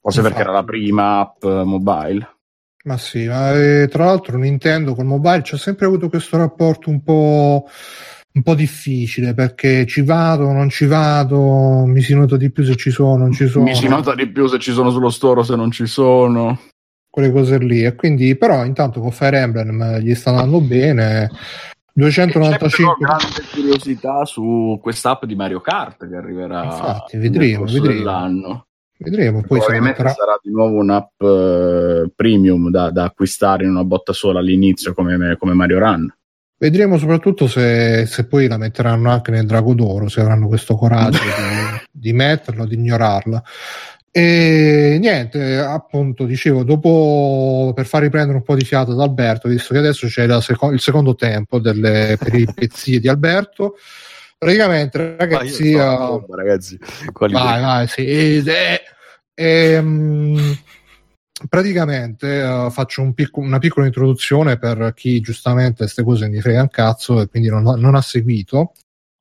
Forse 0.00 0.22
perché 0.22 0.40
era 0.40 0.52
la 0.52 0.64
prima 0.64 1.18
app 1.18 1.44
mobile. 1.44 2.37
Ma 2.88 2.96
sì, 2.96 3.26
ma 3.26 3.52
eh, 3.52 3.86
tra 3.86 4.06
l'altro 4.06 4.38
Nintendo 4.38 4.94
col 4.94 5.04
mobile 5.04 5.42
c'ha 5.44 5.58
sempre 5.58 5.84
avuto 5.84 6.08
questo 6.08 6.38
rapporto 6.38 6.88
un 6.88 7.02
po', 7.02 7.68
un 8.32 8.42
po' 8.42 8.54
difficile 8.54 9.34
perché 9.34 9.84
ci 9.84 10.00
vado, 10.00 10.50
non 10.52 10.70
ci 10.70 10.86
vado, 10.86 11.84
mi 11.84 12.00
si 12.00 12.14
nota 12.14 12.38
di 12.38 12.50
più 12.50 12.64
se 12.64 12.76
ci 12.76 12.90
sono, 12.90 13.18
non 13.18 13.32
ci 13.32 13.46
sono, 13.46 13.64
Mi 13.64 13.74
si 13.74 13.88
nota 13.88 14.14
di 14.14 14.26
più 14.26 14.46
se 14.46 14.58
ci 14.58 14.72
sono 14.72 14.88
sullo 14.88 15.10
store 15.10 15.40
o 15.40 15.42
se 15.42 15.54
non 15.54 15.70
ci 15.70 15.84
sono. 15.84 16.58
quelle 17.10 17.30
cose 17.30 17.58
lì. 17.58 17.84
E 17.84 17.94
quindi, 17.94 18.34
però, 18.38 18.64
intanto 18.64 19.00
con 19.00 19.10
Fire 19.10 19.40
Emblem 19.40 19.98
gli 19.98 20.14
sta 20.14 20.30
andando 20.30 20.62
bene. 20.62 21.28
C'è 21.30 21.36
295 21.92 22.94
però 22.98 23.16
grande 23.16 23.42
curiosità 23.52 24.24
su 24.24 24.78
quest'app 24.80 25.26
di 25.26 25.34
Mario 25.34 25.60
Kart 25.60 26.08
che 26.08 26.16
arriverà 26.16 26.64
Infatti, 26.64 27.18
vedremo, 27.18 27.64
vedremo. 27.64 28.67
Vedremo. 28.98 29.40
Poi 29.40 29.58
se 29.60 29.66
Probabilmente 29.66 30.02
metterà- 30.02 30.24
sarà 30.24 30.38
di 30.42 30.50
nuovo 30.50 30.76
un'app 30.76 31.20
eh, 31.20 32.10
premium 32.14 32.70
da, 32.70 32.90
da 32.90 33.04
acquistare 33.04 33.64
in 33.64 33.70
una 33.70 33.84
botta 33.84 34.12
sola 34.12 34.40
all'inizio 34.40 34.92
come, 34.92 35.36
come 35.38 35.54
Mario 35.54 35.78
Run. 35.78 36.12
Vedremo 36.60 36.98
soprattutto 36.98 37.46
se, 37.46 38.04
se 38.06 38.26
poi 38.26 38.48
la 38.48 38.56
metteranno 38.56 39.10
anche 39.10 39.30
nel 39.30 39.46
Drago 39.46 39.74
d'Oro, 39.74 40.08
se 40.08 40.20
avranno 40.20 40.48
questo 40.48 40.74
coraggio 40.74 41.20
di, 41.22 41.78
di 42.10 42.12
metterlo, 42.12 42.66
di 42.66 42.74
ignorarla. 42.74 43.42
E 44.10 44.96
niente, 45.00 45.58
appunto, 45.58 46.24
dicevo, 46.24 46.64
dopo 46.64 47.70
per 47.76 47.86
far 47.86 48.02
riprendere 48.02 48.38
un 48.38 48.42
po' 48.42 48.56
di 48.56 48.64
fiato 48.64 48.90
ad 48.90 49.00
Alberto, 49.00 49.48
visto 49.48 49.72
che 49.72 49.78
adesso 49.78 50.08
c'è 50.08 50.26
seco- 50.40 50.72
il 50.72 50.80
secondo 50.80 51.14
tempo 51.14 51.60
delle 51.60 52.16
peripezie 52.18 52.98
di 53.00 53.06
Alberto, 53.06 53.76
praticamente, 54.38 55.16
ragazzi, 55.16 55.74
a 55.74 55.96
bomba, 55.96 56.36
ragazzi. 56.36 56.78
Vai, 57.42 57.60
vai, 57.60 57.88
sì. 57.88 58.06
ed 58.06 58.48
è- 58.48 58.82
ehm, 59.34 60.56
praticamente 61.48 62.40
eh, 62.40 62.68
faccio 62.70 63.02
un 63.02 63.14
picco- 63.14 63.40
una 63.40 63.58
piccola 63.58 63.86
introduzione 63.86 64.58
per 64.58 64.92
chi 64.94 65.20
giustamente 65.20 65.78
queste 65.78 66.02
cose 66.02 66.28
ne 66.28 66.40
frega 66.40 66.62
un 66.62 66.70
cazzo 66.70 67.20
e 67.20 67.28
quindi 67.28 67.48
non, 67.48 67.62
non 67.62 67.94
ha 67.94 68.00
seguito. 68.00 68.72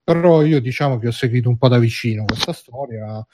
Però 0.03 0.43
io 0.43 0.61
diciamo 0.61 0.99
che 0.99 1.07
ho 1.07 1.11
seguito 1.11 1.49
un 1.49 1.57
po' 1.57 1.67
da 1.67 1.79
vicino 1.79 2.23
questa 2.25 2.53
storia. 2.53 3.25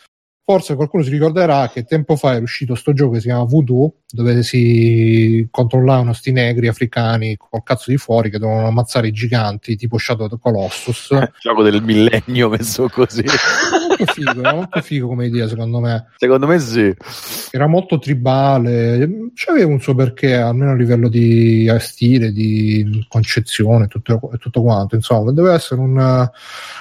Forse 0.45 0.75
qualcuno 0.75 1.03
si 1.03 1.09
ricorderà 1.09 1.69
che 1.69 1.85
tempo 1.85 2.17
fa 2.17 2.33
è 2.33 2.39
uscito 2.39 2.75
sto 2.75 2.91
gioco 2.91 3.13
che 3.13 3.21
si 3.21 3.27
chiama 3.27 3.45
Voodoo, 3.45 3.99
dove 4.09 4.43
si 4.43 5.47
controllavano 5.49 6.11
sti 6.11 6.33
negri 6.33 6.67
africani 6.67 7.37
col 7.37 7.63
cazzo 7.63 7.91
di 7.91 7.97
fuori 7.97 8.29
che 8.29 8.39
dovevano 8.39 8.67
ammazzare 8.67 9.07
i 9.07 9.13
giganti 9.13 9.77
tipo 9.77 9.97
Shadow 9.97 10.25
of 10.25 10.31
the 10.31 10.37
Colossus. 10.41 11.17
Gioco 11.39 11.63
del 11.63 11.81
millennio 11.81 12.49
messo 12.51 12.89
così. 12.89 13.23
Molto 14.03 14.13
figo, 14.13 14.39
era 14.39 14.53
molto 14.53 14.81
figo 14.81 15.07
come 15.07 15.25
idea 15.27 15.47
secondo 15.47 15.79
me. 15.79 16.07
Secondo 16.17 16.47
me 16.47 16.59
sì. 16.59 16.93
Era 17.51 17.67
molto 17.67 17.99
tribale, 17.99 19.31
c'aveva 19.33 19.71
un 19.71 19.79
suo 19.79 19.95
perché, 19.95 20.35
almeno 20.35 20.71
a 20.71 20.75
livello 20.75 21.09
di 21.09 21.65
eh, 21.65 21.79
stile, 21.79 22.31
di 22.31 23.05
concezione, 23.07 23.87
tutto, 23.87 24.19
tutto 24.39 24.61
quanto. 24.61 24.95
Insomma, 24.95 25.31
doveva 25.31 25.55
essere 25.55 25.81
un, 25.81 26.29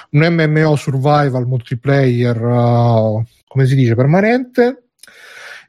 un 0.09 0.27
MMO 0.33 0.75
survival 0.75 1.47
multiplayer, 1.47 2.41
uh, 2.41 3.23
come 3.47 3.65
si 3.65 3.75
dice, 3.75 3.95
permanente. 3.95 4.82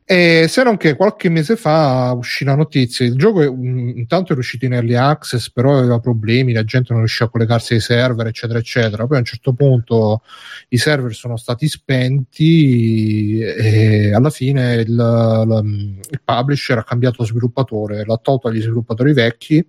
E 0.07 0.47
se 0.49 0.63
non 0.63 0.77
che 0.77 0.97
qualche 0.97 1.31
mese 1.31 1.57
fa 1.57 2.13
uscì 2.15 2.45
la 2.45 2.55
notizia, 2.55 3.07
il 3.07 3.17
gioco 3.17 3.41
è, 3.41 3.47
intanto 3.47 4.33
era 4.33 4.41
uscito 4.41 4.67
in 4.67 4.75
early 4.75 4.95
access, 4.95 5.51
però 5.51 5.79
aveva 5.79 5.99
problemi, 5.99 6.53
la 6.53 6.63
gente 6.63 6.89
non 6.91 6.99
riusciva 7.01 7.25
a 7.25 7.29
collegarsi 7.31 7.73
ai 7.73 7.81
server, 7.81 8.27
eccetera, 8.27 8.59
eccetera. 8.59 9.07
Poi 9.07 9.17
a 9.17 9.21
un 9.21 9.25
certo 9.25 9.55
punto 9.55 10.23
i 10.69 10.77
server 10.77 11.15
sono 11.15 11.39
stati 11.39 11.69
spenti 11.69 13.39
e 13.39 14.13
alla 14.13 14.29
fine 14.29 14.75
il, 14.75 14.89
il- 14.91 16.01
il 16.11 16.21
publisher 16.23 16.79
ha 16.79 16.85
cambiato 16.85 17.25
sviluppatore, 17.25 18.05
l'ha 18.05 18.19
tolto 18.23 18.49
agli 18.49 18.61
sviluppatori 18.61 19.15
vecchi. 19.15 19.67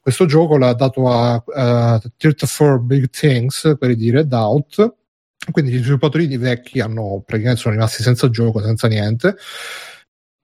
Questo 0.00 0.26
gioco 0.26 0.56
l'ha 0.58 0.72
dato 0.72 1.08
a, 1.08 1.34
a 1.54 2.02
34 2.16 2.80
Big 2.80 3.08
Things, 3.10 3.74
quelli 3.78 3.94
di 3.94 4.10
Redout. 4.10 4.94
Quindi 5.50 5.72
gli 5.72 5.78
sviluppatori 5.78 6.28
di 6.28 6.36
vecchi 6.36 6.80
hanno 6.80 7.22
praticamente 7.24 7.60
sono 7.60 7.74
rimasti 7.74 8.02
senza 8.02 8.30
gioco, 8.30 8.62
senza 8.62 8.86
niente. 8.86 9.36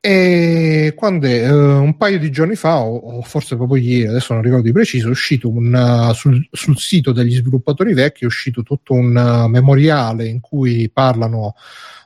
E 0.00 0.92
quando 0.96 1.26
eh, 1.26 1.50
un 1.50 1.96
paio 1.96 2.18
di 2.18 2.30
giorni 2.30 2.54
fa, 2.54 2.78
o, 2.78 2.96
o 2.96 3.22
forse 3.22 3.56
proprio 3.56 3.82
ieri, 3.82 4.08
adesso 4.08 4.32
non 4.32 4.42
ricordo 4.42 4.64
di 4.64 4.72
preciso, 4.72 5.08
è 5.08 5.10
uscito 5.10 5.48
un, 5.48 5.74
uh, 5.74 6.12
sul, 6.14 6.48
sul 6.52 6.78
sito 6.78 7.12
degli 7.12 7.34
sviluppatori 7.34 7.94
vecchi, 7.94 8.22
è 8.22 8.26
uscito 8.26 8.62
tutto 8.62 8.92
un 8.94 9.16
uh, 9.16 9.48
memoriale 9.48 10.26
in 10.26 10.40
cui 10.40 10.88
parlano 10.92 11.54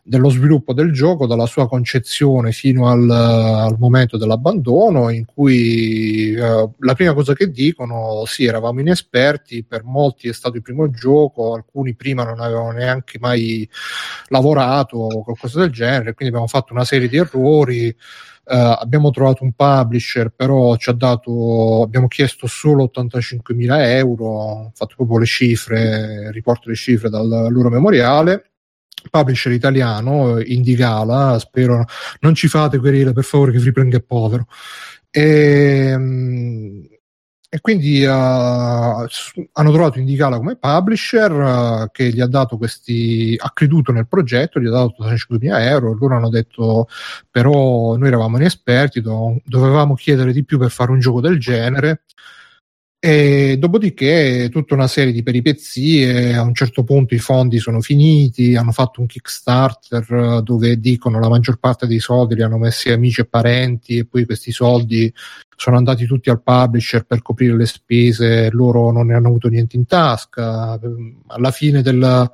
dello 0.05 0.31
sviluppo 0.31 0.73
del 0.73 0.93
gioco, 0.93 1.27
dalla 1.27 1.47
sua 1.47 1.69
concezione 1.69 2.51
fino 2.51 2.89
al, 2.89 3.09
al 3.09 3.77
momento 3.79 4.17
dell'abbandono, 4.17 5.11
in 5.11 5.25
cui 5.25 6.35
eh, 6.35 6.69
la 6.79 6.95
prima 6.95 7.15
cosa 7.15 7.35
che 7.35 7.51
dicono, 7.51 8.25
sì, 8.27 8.45
eravamo 8.45 8.81
inesperti, 8.81 9.65
per 9.65 9.85
molti 9.85 10.29
è 10.29 10.33
stato 10.33 10.57
il 10.57 10.63
primo 10.63 10.91
gioco, 10.91 11.55
alcuni 11.55 11.95
prima 11.95 12.25
non 12.25 12.41
avevano 12.41 12.73
neanche 12.73 13.19
mai 13.21 13.69
lavorato 14.29 14.97
o 14.97 15.23
qualcosa 15.23 15.61
del 15.61 15.71
genere, 15.71 16.15
quindi 16.15 16.35
abbiamo 16.35 16.49
fatto 16.49 16.73
una 16.73 16.85
serie 16.85 17.09
di 17.09 17.17
errori. 17.17 17.87
eh, 17.87 17.97
abbiamo 18.45 19.11
trovato 19.11 19.45
un 19.45 19.53
publisher, 19.53 20.31
però 20.31 20.75
ci 20.77 20.91
ha 20.91 20.93
dato, 20.95 21.83
abbiamo 21.83 22.09
chiesto 22.09 22.49
solo 22.49 22.91
85.000 22.93 23.87
euro, 23.97 24.25
ho 24.27 24.73
fatto 24.75 24.95
proprio 24.97 25.19
le 25.19 25.27
cifre, 25.27 26.33
riporto 26.33 26.69
le 26.69 26.75
cifre 26.75 27.09
dal 27.09 27.29
loro 27.51 27.71
memoriale 27.71 28.52
publisher 29.11 29.53
italiano, 29.53 30.41
Indigala, 30.41 31.39
spero 31.39 31.85
non 32.21 32.35
ci 32.35 32.49
fate 32.49 32.79
querele 32.79 33.13
per 33.13 33.25
favore 33.25 33.53
che 33.53 33.59
Freeplank 33.59 33.95
è 33.95 34.03
povero. 34.03 34.47
E, 35.11 35.95
mm, 35.97 36.83
e 37.55 37.61
quindi 37.61 38.03
uh, 38.03 38.09
hanno 38.11 39.07
trovato 39.53 39.99
Indigala 39.99 40.39
come 40.39 40.57
publisher 40.57 41.31
uh, 41.33 41.91
che 41.93 42.09
gli 42.09 42.23
ha 42.23 42.27
dato 42.27 42.57
questi, 42.57 43.37
ha 43.39 43.51
creduto 43.53 43.93
nel 43.93 44.09
progetto, 44.09 44.59
gli 44.59 44.67
ha 44.67 44.71
dato 44.71 44.95
85.000 45.05 45.61
euro, 45.67 45.95
loro 45.95 46.17
hanno 46.17 46.31
detto 46.31 46.89
però 47.31 47.95
noi 47.97 48.09
eravamo 48.09 48.39
inesperti, 48.39 49.03
do- 49.03 49.39
dovevamo 49.45 49.95
chiedere 49.95 50.33
di 50.33 50.47
più 50.47 50.57
per 50.59 50.71
fare 50.71 50.93
un 50.93 51.01
gioco 51.01 51.21
del 51.21 51.39
genere. 51.39 52.05
E 53.05 53.57
dopodiché 53.59 54.49
tutta 54.49 54.75
una 54.75 54.87
serie 54.87 55.13
di 55.13 55.25
peripezie, 55.25 56.35
a 56.35 56.43
un 56.43 56.55
certo 56.55 56.85
punto 56.85 57.15
i 57.15 57.19
fondi 57.19 57.59
sono 57.59 57.81
finiti, 57.81 58.55
hanno 58.55 58.71
fatto 58.71 59.01
un 59.01 59.09
Kickstarter 59.09 60.07
eh, 60.13 60.43
dove 60.43 60.79
dicono 60.79 61.19
la 61.19 61.29
maggior 61.29 61.59
parte 61.59 61.89
dei 61.89 61.99
soldi 61.99 62.37
li 62.37 62.45
hanno 62.45 62.59
messi 62.59 62.93
amici 62.93 63.23
e 63.23 63.25
parenti 63.25 63.97
e 63.97 64.05
poi 64.05 64.25
questi 64.25 64.53
soldi 64.53 65.13
sono 65.57 65.79
andati 65.79 66.07
tutti 66.07 66.31
al 66.31 66.43
publisher 66.43 67.05
per 67.05 67.23
coprire 67.23 67.57
le 67.57 67.67
spese, 67.67 68.51
loro 68.53 68.93
non 68.93 69.09
ne 69.09 69.15
hanno 69.15 69.29
avuto 69.29 69.49
niente 69.49 69.77
in 69.77 69.87
tasca. 69.87 70.79
Alla 71.27 71.51
fine 71.51 71.83
del, 71.83 72.31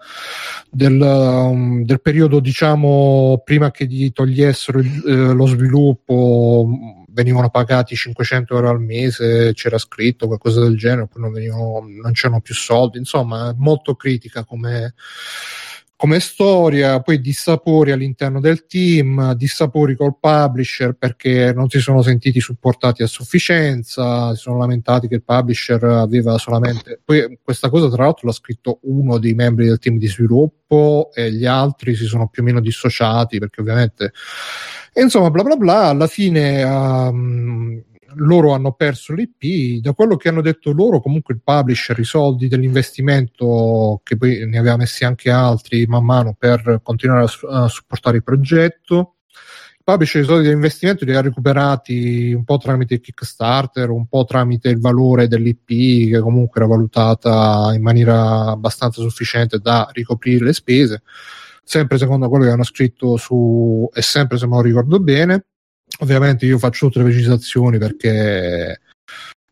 del, 0.70 1.00
um, 1.00 1.82
del 1.82 2.00
periodo, 2.02 2.40
diciamo, 2.40 3.40
prima 3.42 3.70
che 3.70 3.86
gli 3.86 4.12
togliessero 4.12 4.80
eh, 4.80 5.32
lo 5.32 5.46
sviluppo, 5.46 6.97
venivano 7.18 7.50
pagati 7.50 7.96
500 7.96 8.54
euro 8.54 8.70
al 8.70 8.80
mese, 8.80 9.52
c'era 9.52 9.76
scritto 9.76 10.28
qualcosa 10.28 10.60
del 10.60 10.76
genere, 10.76 11.08
poi 11.08 11.20
non, 11.22 11.32
venivano, 11.32 11.84
non 12.00 12.12
c'erano 12.12 12.40
più 12.40 12.54
soldi, 12.54 12.98
insomma, 12.98 13.52
molto 13.56 13.96
critica 13.96 14.44
come 14.44 14.94
come 15.98 16.20
storia, 16.20 17.00
poi 17.00 17.20
dissapori 17.20 17.90
all'interno 17.90 18.38
del 18.38 18.66
team, 18.66 19.34
dissapori 19.34 19.96
col 19.96 20.16
publisher 20.20 20.92
perché 20.92 21.52
non 21.52 21.68
si 21.68 21.80
sono 21.80 22.02
sentiti 22.02 22.38
supportati 22.38 23.02
a 23.02 23.08
sufficienza, 23.08 24.32
si 24.32 24.42
sono 24.42 24.58
lamentati 24.58 25.08
che 25.08 25.16
il 25.16 25.24
publisher 25.24 25.82
aveva 25.82 26.38
solamente... 26.38 27.00
Poi 27.04 27.40
questa 27.42 27.68
cosa 27.68 27.90
tra 27.90 28.04
l'altro 28.04 28.28
l'ha 28.28 28.32
scritto 28.32 28.78
uno 28.82 29.18
dei 29.18 29.34
membri 29.34 29.66
del 29.66 29.80
team 29.80 29.98
di 29.98 30.06
sviluppo 30.06 31.10
e 31.12 31.32
gli 31.32 31.46
altri 31.46 31.96
si 31.96 32.04
sono 32.04 32.28
più 32.28 32.42
o 32.42 32.46
meno 32.46 32.60
dissociati 32.60 33.40
perché 33.40 33.60
ovviamente... 33.60 34.12
E 34.92 35.02
insomma, 35.02 35.30
bla 35.30 35.42
bla 35.42 35.56
bla, 35.56 35.86
alla 35.86 36.06
fine... 36.06 36.62
Um, 36.62 37.82
loro 38.14 38.52
hanno 38.52 38.72
perso 38.72 39.12
l'IP, 39.12 39.80
da 39.80 39.92
quello 39.92 40.16
che 40.16 40.28
hanno 40.28 40.40
detto 40.40 40.72
loro 40.72 41.00
comunque 41.00 41.34
il 41.34 41.40
publisher 41.42 41.98
i 41.98 42.04
soldi 42.04 42.48
dell'investimento 42.48 44.00
che 44.02 44.16
poi 44.16 44.46
ne 44.46 44.58
aveva 44.58 44.76
messi 44.76 45.04
anche 45.04 45.30
altri 45.30 45.86
man 45.86 46.04
mano 46.04 46.34
per 46.38 46.80
continuare 46.82 47.26
a, 47.48 47.64
a 47.64 47.68
supportare 47.68 48.18
il 48.18 48.22
progetto. 48.22 49.16
Il 49.78 49.84
publisher 49.84 50.22
i 50.22 50.24
soldi 50.24 50.44
dell'investimento 50.44 51.04
li 51.04 51.14
ha 51.14 51.20
recuperati 51.20 52.32
un 52.32 52.44
po' 52.44 52.58
tramite 52.58 53.00
Kickstarter 53.00 53.90
un 53.90 54.06
po' 54.06 54.24
tramite 54.24 54.68
il 54.68 54.80
valore 54.80 55.28
dell'IP 55.28 56.10
che 56.10 56.20
comunque 56.20 56.60
era 56.60 56.68
valutata 56.68 57.72
in 57.74 57.82
maniera 57.82 58.46
abbastanza 58.46 59.00
sufficiente 59.00 59.58
da 59.58 59.88
ricoprire 59.92 60.44
le 60.44 60.52
spese. 60.52 61.02
Sempre 61.62 61.98
secondo 61.98 62.28
quello 62.30 62.44
che 62.44 62.50
hanno 62.50 62.64
scritto 62.64 63.16
su 63.18 63.88
e 63.92 64.00
sempre 64.00 64.38
se 64.38 64.46
lo 64.46 64.62
ricordo 64.62 65.00
bene 65.00 65.44
Ovviamente 66.00 66.46
io 66.46 66.58
faccio 66.58 66.86
tutte 66.86 67.00
le 67.00 67.06
precisazioni 67.06 67.76
perché, 67.78 68.80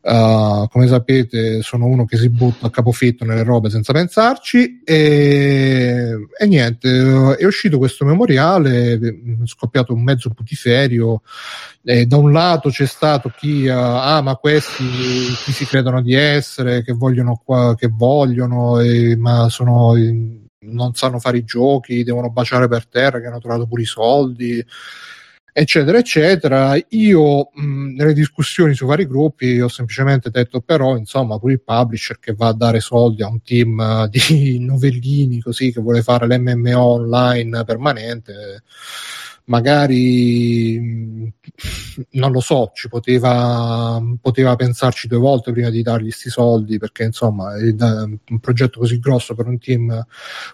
uh, 0.01 0.65
come 0.69 0.87
sapete, 0.87 1.61
sono 1.61 1.85
uno 1.87 2.05
che 2.05 2.15
si 2.15 2.29
butta 2.29 2.67
a 2.67 2.69
capofitto 2.69 3.25
nelle 3.25 3.43
robe 3.43 3.69
senza 3.69 3.91
pensarci. 3.91 4.81
E, 4.85 6.15
e 6.39 6.45
niente, 6.47 7.35
è 7.35 7.45
uscito 7.45 7.77
questo 7.77 8.05
memoriale, 8.05 8.93
è 8.93 8.99
scoppiato 9.43 9.93
un 9.93 10.03
mezzo 10.03 10.29
putiferio. 10.29 11.21
E 11.83 12.05
da 12.05 12.15
un 12.15 12.31
lato 12.31 12.69
c'è 12.69 12.85
stato 12.85 13.29
chi 13.35 13.67
uh, 13.67 13.73
ma 13.73 14.37
questi 14.39 14.85
chi 15.43 15.51
si 15.51 15.65
credono 15.65 16.01
di 16.01 16.13
essere, 16.13 16.81
che 16.81 16.93
vogliono, 16.93 17.41
qua, 17.43 17.75
che 17.75 17.89
vogliono, 17.91 18.79
e, 18.79 19.17
ma 19.17 19.49
sono. 19.49 19.95
non 20.59 20.93
sanno 20.93 21.19
fare 21.19 21.39
i 21.39 21.43
giochi, 21.43 22.03
devono 22.03 22.29
baciare 22.29 22.69
per 22.69 22.87
terra, 22.87 23.19
che 23.19 23.27
hanno 23.27 23.39
trovato 23.39 23.67
pure 23.67 23.81
i 23.81 23.85
soldi 23.85 24.65
eccetera, 25.59 25.97
eccetera. 25.97 26.75
Io 26.89 27.49
mh, 27.51 27.95
nelle 27.95 28.13
discussioni 28.13 28.75
su 28.75 28.85
vari 28.85 29.07
gruppi 29.07 29.59
ho 29.59 29.67
semplicemente 29.67 30.29
detto, 30.29 30.61
però, 30.61 30.95
insomma, 30.95 31.39
pure 31.39 31.53
il 31.53 31.63
publisher 31.63 32.19
che 32.19 32.35
va 32.35 32.49
a 32.49 32.53
dare 32.53 32.79
soldi 32.79 33.23
a 33.23 33.27
un 33.27 33.41
team 33.41 33.79
uh, 33.79 34.07
di 34.07 34.59
novellini 34.63 35.41
così 35.41 35.71
che 35.71 35.81
vuole 35.81 36.03
fare 36.03 36.27
l'MMO 36.27 36.79
online 36.79 37.63
permanente. 37.63 38.61
Magari 39.45 40.77
non 42.11 42.31
lo 42.31 42.39
so, 42.41 42.71
ci 42.73 42.89
poteva, 42.89 43.99
poteva 44.21 44.55
pensarci 44.57 45.07
due 45.07 45.17
volte 45.19 45.53
prima 45.53 45.69
di 45.69 45.81
dargli 45.81 46.03
questi 46.03 46.29
soldi 46.29 46.77
perché 46.77 47.05
insomma 47.05 47.55
è 47.55 47.63
un 47.71 48.39
progetto 48.41 48.79
così 48.79 48.99
grosso 48.99 49.35
per 49.35 49.47
un 49.47 49.57
team. 49.57 50.05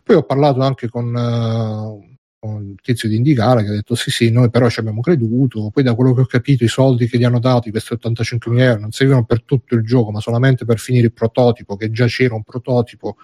Poi 0.03 0.15
ho 0.15 0.23
parlato 0.23 0.61
anche 0.61 0.89
con 0.89 1.13
uh, 1.13 2.12
il 2.59 2.75
tizio 2.81 3.09
di 3.09 3.15
Indicare 3.15 3.63
che 3.63 3.69
ha 3.69 3.73
detto 3.73 3.95
sì 3.95 4.11
sì 4.11 4.29
noi 4.29 4.49
però 4.49 4.69
ci 4.69 4.79
abbiamo 4.79 5.01
creduto 5.01 5.69
poi 5.71 5.83
da 5.83 5.95
quello 5.95 6.13
che 6.13 6.21
ho 6.21 6.25
capito 6.25 6.63
i 6.63 6.67
soldi 6.67 7.07
che 7.07 7.17
gli 7.17 7.23
hanno 7.23 7.39
dato 7.39 7.69
questi 7.69 7.93
85 7.93 8.63
euro 8.63 8.79
non 8.79 8.91
servivano 8.91 9.25
per 9.25 9.43
tutto 9.43 9.75
il 9.75 9.83
gioco 9.83 10.11
ma 10.11 10.19
solamente 10.19 10.65
per 10.65 10.79
finire 10.79 11.05
il 11.05 11.13
prototipo 11.13 11.75
che 11.75 11.91
già 11.91 12.05
c'era 12.05 12.35
un 12.35 12.43
prototipo. 12.43 13.17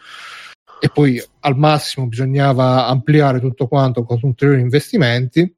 E 0.81 0.89
poi 0.89 1.21
al 1.41 1.57
massimo 1.57 2.07
bisognava 2.07 2.87
ampliare 2.87 3.39
tutto 3.41 3.67
quanto 3.67 4.03
con 4.03 4.17
ulteriori 4.21 4.61
investimenti 4.61 5.53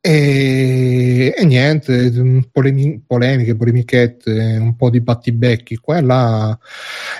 e, 0.00 1.34
e 1.36 1.44
niente, 1.44 2.10
polemi- 2.52 3.02
polemiche, 3.04 3.56
polemichette, 3.56 4.56
un 4.60 4.76
po' 4.76 4.90
di 4.90 5.00
battibecchi 5.00 5.76
qua 5.76 5.96
e 5.96 6.02
là. 6.02 6.58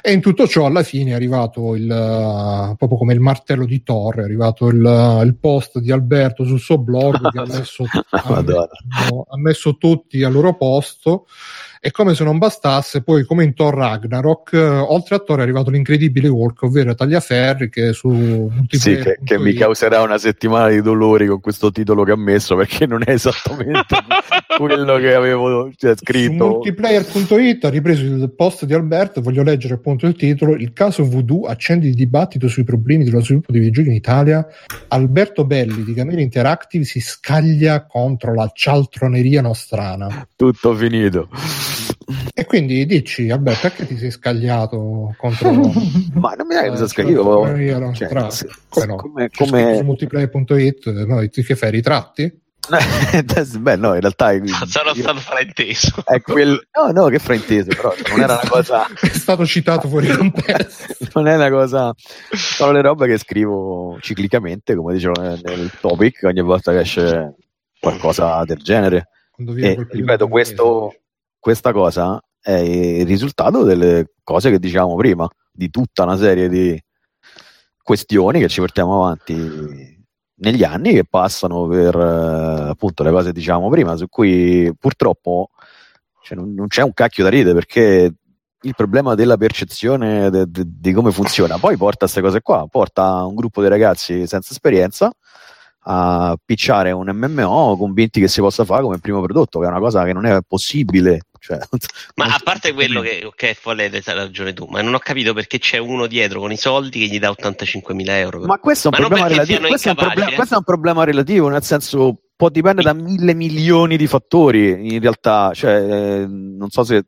E 0.00 0.12
in 0.12 0.20
tutto 0.20 0.46
ciò 0.46 0.66
alla 0.66 0.84
fine 0.84 1.10
è 1.10 1.14
arrivato 1.14 1.74
il, 1.74 1.86
proprio 1.86 2.98
come 2.98 3.14
il 3.14 3.20
martello 3.20 3.66
di 3.66 3.82
Thor, 3.82 4.20
è 4.20 4.22
arrivato 4.22 4.68
il, 4.68 5.20
il 5.24 5.36
post 5.40 5.80
di 5.80 5.90
Alberto 5.90 6.44
sul 6.44 6.60
suo 6.60 6.78
blog 6.78 7.30
che 7.30 7.38
ha 7.38 7.46
messo, 7.50 7.84
ha, 8.10 8.42
messo, 8.42 9.26
ha 9.28 9.38
messo 9.38 9.76
tutti 9.76 10.22
al 10.22 10.32
loro 10.32 10.56
posto 10.56 11.26
e 11.80 11.90
come 11.90 12.14
se 12.14 12.24
non 12.24 12.38
bastasse, 12.38 13.02
poi 13.02 13.24
come 13.24 13.44
in 13.44 13.54
Thor 13.54 13.74
Ragnarok, 13.74 14.52
eh, 14.52 14.58
oltre 14.58 15.16
a 15.16 15.18
Thor 15.18 15.38
è 15.38 15.42
arrivato 15.42 15.70
l'incredibile 15.70 16.28
Hulk, 16.28 16.62
ovvero 16.62 16.94
Tagliaferri, 16.94 17.68
che 17.68 17.92
su 17.92 18.50
Sì, 18.68 18.96
che, 18.96 19.18
che 19.22 19.38
mi 19.38 19.52
causerà 19.52 20.02
una 20.02 20.18
settimana 20.18 20.68
di 20.68 20.82
dolori 20.82 21.26
con 21.26 21.40
questo 21.40 21.70
titolo 21.70 22.04
che 22.04 22.12
ha 22.12 22.16
messo, 22.16 22.56
perché 22.56 22.86
non 22.86 23.02
è 23.04 23.12
esattamente 23.12 23.94
quello 24.56 24.96
che 24.96 25.14
avevo 25.14 25.70
cioè, 25.76 25.94
scritto. 25.96 26.44
Su 26.44 26.50
multiplayer.it 26.50 27.64
ha 27.64 27.70
ripreso 27.70 28.04
il 28.04 28.32
post 28.34 28.64
di 28.64 28.74
Alberto, 28.74 29.20
voglio 29.20 29.42
leggere 29.42 29.74
appunto 29.74 30.06
il 30.06 30.16
titolo, 30.16 30.54
il 30.54 30.72
caso 30.72 31.04
Voodoo 31.04 31.46
accende 31.46 31.86
il 31.86 31.94
dibattito 31.94 32.48
sui 32.48 32.64
problemi 32.64 33.04
dello 33.04 33.20
sviluppo 33.20 33.52
dei 33.52 33.60
videogiochi 33.60 33.90
in 33.90 33.94
Italia. 33.94 34.46
Alberto 34.88 35.44
Belli 35.44 35.84
di 35.84 35.94
Camera 35.94 36.20
Interactive 36.20 36.84
si 36.84 37.00
scaglia 37.00 37.86
contro 37.86 38.34
la 38.34 38.50
cialtroneria 38.52 39.42
nostrana. 39.42 40.26
Tutto 40.34 40.74
finito. 40.74 41.28
E 42.32 42.44
quindi 42.44 42.86
dici, 42.86 43.26
vabbè, 43.26 43.58
perché 43.60 43.86
ti 43.86 43.96
sei 43.98 44.10
scagliato 44.10 45.14
contro... 45.16 45.52
Ma 46.14 46.32
non 46.32 46.46
mi 46.46 46.54
dai 46.54 46.68
cosa 46.68 46.86
scaglio? 46.86 47.44
Cioè, 47.92 48.08
come, 48.08 48.86
no? 48.86 48.96
come, 48.96 49.30
come... 49.34 49.76
Su 49.76 49.84
multiplayer.it, 49.84 50.90
no, 51.04 51.26
che 51.28 51.54
fai, 51.54 51.70
ritratti? 51.70 52.46
Beh, 53.58 53.76
no, 53.76 53.94
in 53.94 54.00
realtà 54.00 54.32
è, 54.32 54.40
sarà 54.66 54.90
io, 54.90 55.02
stato 55.02 55.20
frainteso. 55.20 56.02
È 56.04 56.20
quel, 56.20 56.68
no, 56.72 56.90
no, 56.92 57.06
che 57.06 57.18
frainteso, 57.18 57.68
però 57.68 57.94
non 58.10 58.20
era 58.20 58.34
una 58.34 58.48
cosa. 58.48 58.86
è 59.00 59.08
stato 59.08 59.46
citato 59.46 59.88
fuori 59.88 60.08
contesto. 60.08 60.94
non 61.14 61.28
è 61.28 61.34
una 61.34 61.50
cosa. 61.50 61.94
Sono 62.30 62.72
le 62.72 62.82
robe 62.82 63.06
che 63.06 63.18
scrivo 63.18 63.98
ciclicamente, 64.00 64.74
come 64.74 64.92
dicevo 64.92 65.20
nel, 65.20 65.40
nel 65.42 65.70
topic, 65.80 66.22
ogni 66.24 66.42
volta 66.42 66.72
che 66.72 66.80
esce 66.80 67.34
qualcosa 67.80 68.42
del 68.44 68.58
genere. 68.58 69.08
E, 69.56 69.86
ripeto, 69.90 70.28
questo, 70.28 70.94
questa 71.38 71.72
cosa 71.72 72.20
è 72.40 72.52
il 72.52 73.06
risultato 73.06 73.62
delle 73.62 74.12
cose 74.22 74.50
che 74.50 74.58
dicevamo 74.58 74.96
prima, 74.96 75.28
di 75.52 75.70
tutta 75.70 76.04
una 76.04 76.16
serie 76.16 76.48
di 76.48 76.80
questioni 77.82 78.40
che 78.40 78.48
ci 78.48 78.60
portiamo 78.60 79.02
avanti 79.02 79.96
negli 80.40 80.62
anni 80.62 80.92
che 80.92 81.04
passano 81.04 81.66
per 81.66 81.96
eh, 81.96 82.68
appunto 82.70 83.02
le 83.02 83.10
cose 83.10 83.32
diciamo 83.32 83.68
prima, 83.68 83.96
su 83.96 84.08
cui 84.08 84.72
purtroppo 84.78 85.50
cioè, 86.22 86.36
non, 86.36 86.52
non, 86.54 86.66
c'è 86.68 86.82
un 86.82 86.92
cacchio 86.92 87.24
da 87.24 87.30
ridere 87.30 87.54
perché 87.54 88.14
il 88.60 88.74
problema 88.74 89.14
della 89.14 89.36
percezione 89.36 90.30
de, 90.30 90.44
de, 90.48 90.64
di 90.66 90.92
come 90.92 91.12
funziona 91.12 91.58
poi 91.58 91.76
porta 91.76 92.04
a 92.04 92.08
queste 92.08 92.20
cose 92.20 92.40
qua, 92.40 92.66
porta 92.68 93.24
un 93.24 93.34
gruppo 93.34 93.62
di 93.62 93.68
ragazzi 93.68 94.26
senza 94.26 94.52
esperienza 94.52 95.12
a 95.90 96.36
picciare 96.44 96.90
un 96.90 97.08
MMO 97.10 97.76
convinti 97.78 98.20
che 98.20 98.28
si 98.28 98.40
possa 98.40 98.66
fare 98.66 98.82
come 98.82 98.98
primo 98.98 99.22
prodotto, 99.22 99.58
che 99.58 99.64
è 99.64 99.68
una 99.68 99.78
cosa 99.78 100.04
che 100.04 100.12
non 100.12 100.26
è 100.26 100.38
possibile. 100.46 101.22
Cioè, 101.38 101.58
ma 102.16 102.26
a 102.26 102.40
parte 102.44 102.74
quello 102.74 103.00
che, 103.00 103.22
ok, 103.24 103.54
folle, 103.54 103.84
hai 103.84 104.02
ragione 104.04 104.52
tu, 104.52 104.66
ma 104.66 104.82
non 104.82 104.92
ho 104.92 104.98
capito 104.98 105.32
perché 105.32 105.58
c'è 105.58 105.78
uno 105.78 106.06
dietro 106.06 106.40
con 106.40 106.52
i 106.52 106.58
soldi 106.58 107.00
che 107.00 107.06
gli 107.06 107.18
dà 107.18 107.30
85.000 107.30 108.04
euro. 108.08 108.40
Ma 108.44 108.58
questo 108.58 108.90
è 108.90 108.94
un, 108.94 109.06
problema 109.06 109.28
relativo, 109.28 109.66
questo, 109.66 109.88
è 109.88 109.90
un 109.92 109.96
problema, 109.96 110.30
eh? 110.30 110.34
questo 110.34 110.54
è 110.54 110.58
un 110.58 110.64
problema 110.64 111.04
relativo, 111.04 111.48
nel 111.48 111.62
senso 111.62 112.20
può 112.36 112.50
dipendere 112.50 112.92
da 112.92 112.92
mille 112.92 113.34
milioni 113.34 113.96
di 113.96 114.06
fattori, 114.06 114.92
in 114.94 115.00
realtà, 115.00 115.52
cioè, 115.54 116.20
eh, 116.20 116.26
non 116.26 116.68
so 116.68 116.84
se 116.84 117.06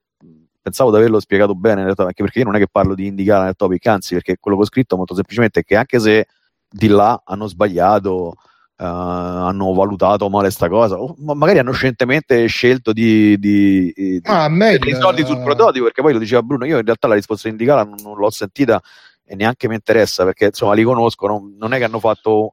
pensavo 0.63 0.91
di 0.91 0.97
averlo 0.97 1.21
spiegato 1.21 1.55
bene, 1.55 1.83
realtà, 1.83 2.05
anche 2.05 2.23
perché 2.23 2.39
io 2.39 2.47
non 2.47 2.57
è 2.57 2.59
che 2.59 2.69
parlo 2.71 2.95
di 2.95 3.07
indicare 3.07 3.45
nel 3.45 3.57
topic, 3.57 3.87
anzi, 3.87 4.15
perché 4.15 4.39
quello 4.41 4.57
che 4.57 4.63
ho 4.63 4.67
scritto 4.67 4.97
molto 4.97 5.15
semplicemente 5.15 5.61
è 5.61 5.65
che 5.65 5.77
anche 5.77 5.99
se 6.01 6.27
di 6.67 6.89
là 6.89 7.21
hanno 7.25 7.47
sbagliato, 7.47 8.37
hanno 8.83 9.75
valutato 9.75 10.29
male 10.31 10.51
sta 10.51 10.69
cosa, 10.69 10.99
o 10.99 11.15
magari 11.19 11.59
hanno 11.59 11.73
scientemente 11.73 12.47
scelto 12.47 12.93
di, 12.93 13.39
di, 13.39 13.93
di 13.95 14.21
ah, 14.25 14.49
i 14.49 14.95
soldi 14.95 15.25
sul 15.25 15.43
prototipo, 15.43 15.85
perché 15.85 16.01
poi 16.01 16.15
lo 16.15 16.19
diceva 16.19 16.43
Bruno, 16.43 16.65
io 16.65 16.79
in 16.79 16.85
realtà 16.85 17.07
la 17.07 17.15
risposta 17.15 17.49
indicata 17.49 17.85
non, 17.85 17.97
non 18.03 18.17
l'ho 18.17 18.31
sentita 18.31 18.81
e 19.25 19.35
neanche 19.35 19.69
mi 19.69 19.75
interessa, 19.75 20.25
perché 20.25 20.47
insomma 20.47 20.73
li 20.73 20.83
conosco, 20.83 21.27
non, 21.27 21.55
non, 21.59 21.75
è 21.75 21.79
che 21.79 21.85
hanno 21.85 22.01
fatto, 22.01 22.53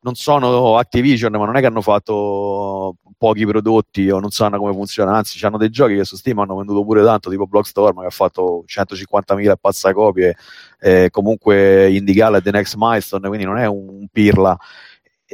non 0.00 0.14
sono 0.14 0.76
Activision, 0.76 1.32
ma 1.32 1.46
non 1.46 1.56
è 1.56 1.60
che 1.60 1.66
hanno 1.66 1.80
fatto 1.80 2.96
pochi 3.16 3.46
prodotti 3.46 4.10
o 4.10 4.20
non 4.20 4.30
sanno 4.30 4.58
come 4.58 4.74
funziona, 4.74 5.16
anzi 5.16 5.42
hanno 5.46 5.56
dei 5.56 5.70
giochi 5.70 5.96
che 5.96 6.04
su 6.04 6.16
Steam 6.16 6.40
hanno 6.40 6.56
venduto 6.56 6.84
pure 6.84 7.02
tanto, 7.02 7.30
tipo 7.30 7.46
Blockstorm 7.46 8.00
che 8.00 8.06
ha 8.06 8.10
fatto 8.10 8.64
150.000 8.66 9.54
pazzacopie, 9.58 10.36
eh, 10.78 11.08
comunque 11.10 11.90
Indicala 11.90 12.36
è 12.36 12.42
The 12.42 12.50
Next 12.50 12.74
Milestone, 12.76 13.28
quindi 13.28 13.46
non 13.46 13.56
è 13.56 13.66
un 13.66 14.06
pirla 14.12 14.58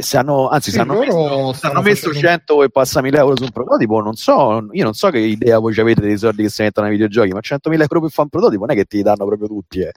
se 0.02 0.16
hanno, 0.16 0.48
anzi, 0.48 0.70
Sì, 0.70 0.76
se 0.76 0.82
hanno 0.82 0.98
messo, 0.98 1.54
hanno 1.60 1.82
messo 1.82 2.06
facendo- 2.08 2.18
100 2.28 2.62
e 2.64 2.70
passamila 2.70 3.18
euro 3.18 3.36
su 3.36 3.44
un 3.44 3.50
prototipo, 3.50 4.00
non 4.00 4.14
so, 4.14 4.66
io 4.72 4.84
non 4.84 4.94
so 4.94 5.10
che 5.10 5.18
idea 5.18 5.58
voi 5.58 5.72
ci 5.72 5.80
avete 5.80 6.00
dei 6.00 6.18
soldi 6.18 6.42
che 6.42 6.48
si 6.48 6.62
mettono 6.62 6.86
ai 6.86 6.92
videogiochi, 6.92 7.30
ma 7.30 7.40
100.000 7.40 7.82
euro 7.82 8.00
per 8.00 8.10
fare 8.10 8.22
un 8.22 8.28
prototipo 8.28 8.64
non 8.66 8.74
è 8.74 8.78
che 8.78 8.84
ti 8.84 9.02
danno 9.02 9.26
proprio 9.26 9.48
tutti, 9.48 9.80
eh. 9.80 9.92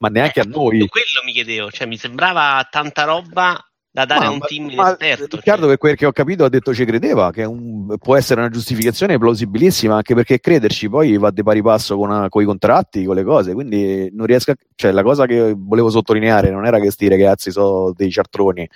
ma 0.00 0.08
neanche 0.08 0.40
a 0.40 0.44
noi. 0.46 0.86
Quello 0.88 1.22
mi 1.24 1.32
chiedevo, 1.32 1.70
cioè 1.70 1.86
mi 1.86 1.96
sembrava 1.96 2.66
tanta 2.70 3.04
roba 3.04 3.62
da 3.90 4.04
dare 4.04 4.26
a 4.26 4.30
un 4.30 4.38
team 4.38 4.66
ma 4.74 4.88
inesperto. 4.96 5.36
Riccardo, 5.36 5.60
cioè. 5.62 5.68
per 5.70 5.78
quel 5.78 5.96
che 5.96 6.06
ho 6.06 6.12
capito, 6.12 6.44
ha 6.44 6.48
detto 6.48 6.72
ci 6.74 6.84
credeva, 6.84 7.32
che 7.32 7.42
un- 7.44 7.96
può 7.98 8.16
essere 8.16 8.40
una 8.40 8.50
giustificazione 8.50 9.18
plausibilissima, 9.18 9.96
anche 9.96 10.14
perché 10.14 10.38
crederci 10.38 10.88
poi 10.88 11.16
va 11.16 11.30
di 11.30 11.42
pari 11.42 11.62
passo 11.62 11.96
con, 11.96 12.26
con 12.28 12.42
i 12.42 12.44
contratti, 12.44 13.04
con 13.04 13.16
le 13.16 13.24
cose, 13.24 13.54
quindi 13.54 14.08
non 14.12 14.26
riesco 14.26 14.52
a... 14.52 14.54
Cioè, 14.76 14.92
la 14.92 15.02
cosa 15.02 15.26
che 15.26 15.52
volevo 15.56 15.90
sottolineare 15.90 16.50
non 16.50 16.64
era 16.66 16.78
che 16.78 16.90
sti 16.92 17.08
ragazzi 17.08 17.50
sono 17.50 17.92
dei 17.96 18.10
ciartroni, 18.10 18.68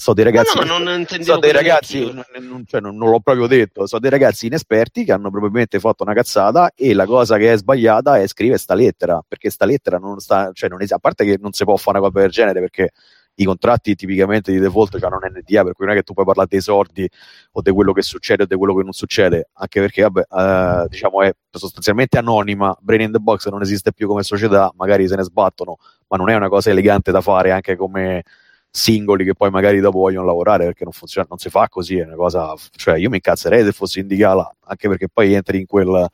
sono 0.00 0.14
dei 0.14 0.24
ragazzi... 0.24 0.58
no, 0.58 0.64
no, 0.64 0.78
non 0.78 1.04
sono 1.06 1.38
dei 1.40 1.52
ragazzi, 1.52 2.10
non, 2.10 2.64
cioè, 2.66 2.80
non- 2.80 2.96
non 2.96 3.10
l'ho 3.10 3.20
proprio 3.20 3.46
detto, 3.46 3.86
sono 3.86 4.00
dei 4.00 4.08
ragazzi 4.08 4.46
inesperti 4.46 5.04
che 5.04 5.12
hanno 5.12 5.30
probabilmente 5.30 5.78
fatto 5.78 6.04
una 6.04 6.14
cazzata 6.14 6.70
e 6.74 6.94
la 6.94 7.04
cosa 7.04 7.36
che 7.36 7.52
è 7.52 7.56
sbagliata 7.58 8.18
è 8.18 8.26
scrivere 8.26 8.56
sta 8.56 8.72
lettera, 8.72 9.22
perché 9.28 9.50
sta 9.50 9.66
lettera 9.66 9.98
non 9.98 10.18
sta, 10.18 10.52
cioè 10.54 10.70
non 10.70 10.78
esiste, 10.78 10.94
a 10.94 11.00
parte 11.00 11.26
che 11.26 11.36
non 11.38 11.52
si 11.52 11.64
può 11.64 11.76
fare 11.76 11.98
una 11.98 12.08
cosa 12.08 12.22
del 12.22 12.30
genere 12.30 12.60
perché 12.60 12.92
i 13.34 13.44
contratti 13.44 13.94
tipicamente 13.94 14.50
di 14.52 14.58
default 14.58 15.02
hanno 15.04 15.18
un 15.20 15.30
NDA, 15.36 15.64
per 15.64 15.74
cui 15.74 15.84
non 15.84 15.94
è 15.94 15.98
che 15.98 16.02
tu 16.02 16.14
puoi 16.14 16.24
parlare 16.24 16.48
dei 16.50 16.62
sordi 16.62 17.06
o 17.52 17.60
di 17.60 17.70
quello 17.70 17.92
che 17.92 18.00
succede 18.00 18.44
o 18.44 18.46
di 18.46 18.56
quello 18.56 18.74
che 18.74 18.82
non 18.82 18.92
succede, 18.92 19.50
anche 19.52 19.80
perché 19.80 20.00
vabbè, 20.00 20.20
eh, 20.30 20.86
diciamo 20.88 21.20
è 21.20 21.30
sostanzialmente 21.50 22.16
anonima, 22.16 22.74
Brain 22.80 23.02
in 23.02 23.12
the 23.12 23.18
Box 23.18 23.48
non 23.50 23.60
esiste 23.60 23.92
più 23.92 24.08
come 24.08 24.22
società, 24.22 24.72
magari 24.76 25.06
se 25.06 25.16
ne 25.16 25.24
sbattono, 25.24 25.76
ma 26.08 26.16
non 26.16 26.30
è 26.30 26.34
una 26.34 26.48
cosa 26.48 26.70
elegante 26.70 27.12
da 27.12 27.20
fare 27.20 27.50
anche 27.50 27.76
come 27.76 28.22
singoli 28.70 29.24
che 29.24 29.34
poi 29.34 29.50
magari 29.50 29.80
dopo 29.80 29.98
vogliono 29.98 30.26
lavorare 30.26 30.64
perché 30.64 30.84
non 30.84 30.92
funziona, 30.92 31.26
non 31.28 31.38
si 31.38 31.50
fa 31.50 31.68
così, 31.68 31.98
è 31.98 32.04
una 32.04 32.14
cosa, 32.14 32.54
cioè 32.76 32.96
io 32.98 33.08
mi 33.08 33.16
incazzerei 33.16 33.64
se 33.64 33.72
fossi 33.72 34.00
indicala, 34.00 34.54
anche 34.64 34.88
perché 34.88 35.08
poi 35.08 35.34
entri 35.34 35.58
in 35.58 35.66
quel 35.66 36.08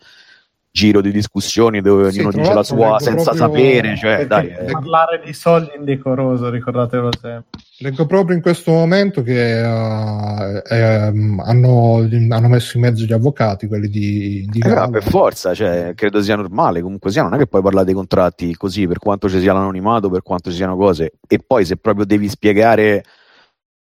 giro 0.77 1.01
di 1.01 1.11
discussioni 1.11 1.81
dove 1.81 2.13
Sì, 2.13 2.19
ognuno 2.21 2.37
dice 2.37 2.53
la 2.53 2.63
sua 2.63 2.99
senza 3.01 3.31
proprio- 3.33 3.47
sapere, 3.47 3.97
cioè 3.97 4.27
dai, 4.27 4.49
eh, 4.49 4.65
parlare 4.71 5.23
di 5.25 5.33
soldi 5.33 5.71
è 5.71 5.79
indecoroso, 5.79 6.51
ricordatelo 6.51 7.09
sempre. 7.19 7.45
Leggo 7.79 8.05
proprio 8.05 8.37
in 8.37 8.43
questo 8.43 8.73
momento 8.73 9.23
che 9.23 9.61
eh, 9.61 10.63
ehm, 10.69 11.41
hanno, 11.41 12.07
hanno 12.29 12.49
messo 12.49 12.77
in 12.77 12.83
mezzo 12.83 13.05
gli 13.05 13.13
avvocati, 13.13 13.67
quelli 13.67 13.89
di, 13.89 14.47
di 14.51 14.61
Eh, 14.61 14.89
per 14.91 15.03
forza, 15.03 15.55
cioè, 15.55 15.93
credo 15.95 16.21
sia 16.23 16.37
normale. 16.37 16.83
Comunque 16.83 17.11
sia, 17.11 17.23
non 17.23 17.33
è 17.35 17.39
che 17.39 17.47
puoi 17.47 17.63
parlare 17.63 17.87
dei 17.87 17.95
contratti 17.95 18.55
così, 18.55 18.87
per 18.87 18.99
quanto 18.99 19.31
ci 19.31 19.41
sia 19.41 19.55
l'anonimato, 19.55 20.11
per 20.11 20.23
quanto 20.23 20.51
ci 20.51 20.57
siano 20.57 20.77
cose. 20.77 21.13
E 21.27 21.39
poi 21.39 21.65
se 21.65 21.77
proprio 21.77 22.05
devi 22.05 22.29
spiegare 22.29 23.03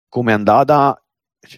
come 0.07 0.31
è 0.31 0.35
andata, 0.35 0.97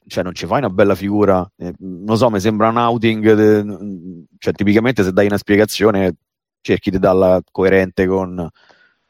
cioè 0.07 0.23
non 0.23 0.34
ci 0.34 0.45
fai 0.45 0.59
una 0.59 0.69
bella 0.69 0.95
figura. 0.95 1.49
Eh, 1.57 1.73
non 1.80 2.18
so, 2.18 2.30
mi 2.30 2.39
sembra 2.39 2.69
un 2.69 2.77
outing. 2.77 3.34
de- 3.34 4.26
cioè, 4.38 4.53
tipicamente 4.53 5.03
se 5.03 5.11
dai 5.11 5.26
una 5.26 5.38
spiegazione, 5.38 6.15
cerchi 6.61 6.89
di 6.91 6.99
darla 6.99 7.41
coerente 7.51 8.05
con. 8.07 8.49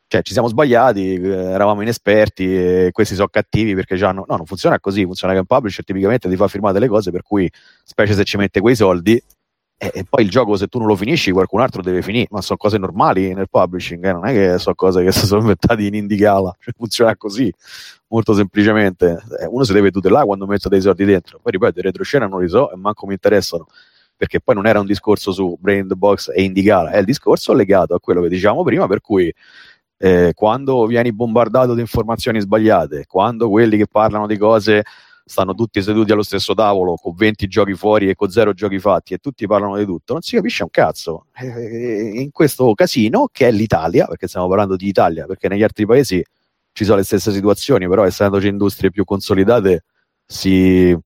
Cioè, 0.10 0.22
ci 0.22 0.32
siamo 0.32 0.48
sbagliati, 0.48 1.16
eh, 1.16 1.28
eravamo 1.28 1.82
inesperti 1.82 2.56
e 2.56 2.90
questi 2.94 3.14
sono 3.14 3.28
cattivi 3.28 3.76
perché 3.76 3.98
già 3.98 4.08
hanno... 4.08 4.24
No, 4.26 4.38
non 4.38 4.45
funziona 4.45 4.80
così, 4.80 5.04
funziona 5.04 5.34
che 5.34 5.40
un 5.40 5.45
publisher 5.45 5.84
tipicamente 5.84 6.30
ti 6.30 6.38
fa 6.38 6.48
firmare 6.48 6.74
delle 6.74 6.88
cose 6.88 7.12
per 7.12 7.24
cui, 7.24 7.52
specie 7.84 8.14
se 8.14 8.24
ci 8.24 8.38
mette 8.38 8.62
quei 8.62 8.76
soldi, 8.76 9.22
e, 9.78 9.91
e 9.94 10.04
poi 10.10 10.24
il 10.24 10.30
gioco 10.30 10.56
se 10.58 10.68
tu 10.68 10.80
non 10.80 10.88
lo 10.88 10.95
finisci 10.95 11.32
qualcun 11.32 11.62
altro 11.62 11.84
deve 11.84 12.02
finire, 12.02 12.28
ma 12.32 12.41
sono 12.41 12.58
cose 12.58 12.78
normali 12.80 13.34
nel 13.34 13.48
publishing, 13.49 14.04
eh, 14.04 14.12
non 14.12 14.26
è 14.26 14.34
che 14.34 14.58
sono 14.58 14.74
cose 14.76 15.04
che 15.04 15.12
si 15.12 15.26
sono 15.28 15.41
inventate 15.41 15.84
in 15.84 15.94
Indigala, 15.94 16.56
cioè, 16.60 16.74
funziona 16.76 17.16
così, 17.16 17.54
molto 18.08 18.34
semplicemente. 18.34 19.24
Eh, 19.40 19.45
uno 19.45 19.64
si 19.64 19.74
deve 19.74 19.91
tutelare 19.91 20.26
quando 20.26 20.48
mette 20.48 20.68
dei 20.70 20.82
soldi 20.82 21.06
dentro, 21.06 21.40
poi 21.41 21.52
ripeto, 21.52 21.80
i 21.80 21.84
retroscena 21.84 22.28
non 22.28 22.41
li 22.41 22.49
so 22.49 22.72
e 22.72 22.76
manco 22.76 23.06
mi 23.06 23.14
interessano, 23.14 23.68
perché 24.16 24.40
poi 24.41 24.56
non 24.56 24.66
era 24.66 24.80
un 24.80 24.88
discorso 24.88 25.32
su 25.32 25.56
Brain 25.60 25.82
in 25.82 25.88
the 25.88 25.95
Box 25.95 26.32
e 26.34 26.41
Indigala, 26.41 26.91
è 26.91 26.98
il 26.98 27.06
discorso 27.06 27.54
legato 27.54 27.94
a 27.94 27.99
quello 27.99 28.22
che 28.22 28.30
dicevamo 28.30 28.64
prima, 28.64 28.88
per 28.88 29.02
cui 29.02 29.32
eh, 29.99 30.32
quando 30.34 30.86
vieni 30.88 31.14
bombardato 31.14 31.76
di 31.76 31.82
informazioni 31.82 32.40
sbagliate, 32.40 33.06
quando 33.08 33.48
quelli 33.49 33.78
che 33.78 33.88
parlano 33.88 34.26
di 34.26 34.38
cose 34.38 34.84
stanno 35.28 35.54
tutti 35.54 35.82
seduti 35.82 36.14
allo 36.14 36.24
stesso 36.24 36.54
tavolo 36.54 36.95
con 36.95 37.14
20 37.14 37.48
giochi 37.48 37.74
fuori 37.74 38.10
e 38.10 38.16
con 38.16 38.30
zero 38.30 38.54
giochi 38.54 38.80
fatti 38.80 39.14
e 39.14 39.18
tutti 39.18 39.45
parlano 39.45 39.78
di 39.78 39.86
tutto, 39.86 40.14
non 40.14 40.22
si 40.22 40.36
capisce 40.36 40.64
un 40.64 40.70
cazzo. 40.70 41.26
Eh, 41.34 42.22
in 42.22 42.32
questo 42.32 42.74
casino, 42.74 43.28
che 43.32 43.48
è 43.48 43.52
l'Italia, 43.52 44.08
perché 44.08 44.28
stiamo 44.28 44.48
parlando 44.48 44.78
di 44.78 44.88
Italia, 44.88 45.26
perché 45.26 45.49
negli 45.49 45.64
altri 45.64 45.86
paesi 45.86 46.24
ci 46.72 46.86
sono 46.86 46.98
le 46.98 47.04
stesse 47.04 47.32
situazioni, 47.32 47.88
però 47.88 48.06
essendoci 48.06 48.48
industrie 48.48 48.90
più 48.90 49.04
consolidate, 49.04 49.84
si 50.26 50.98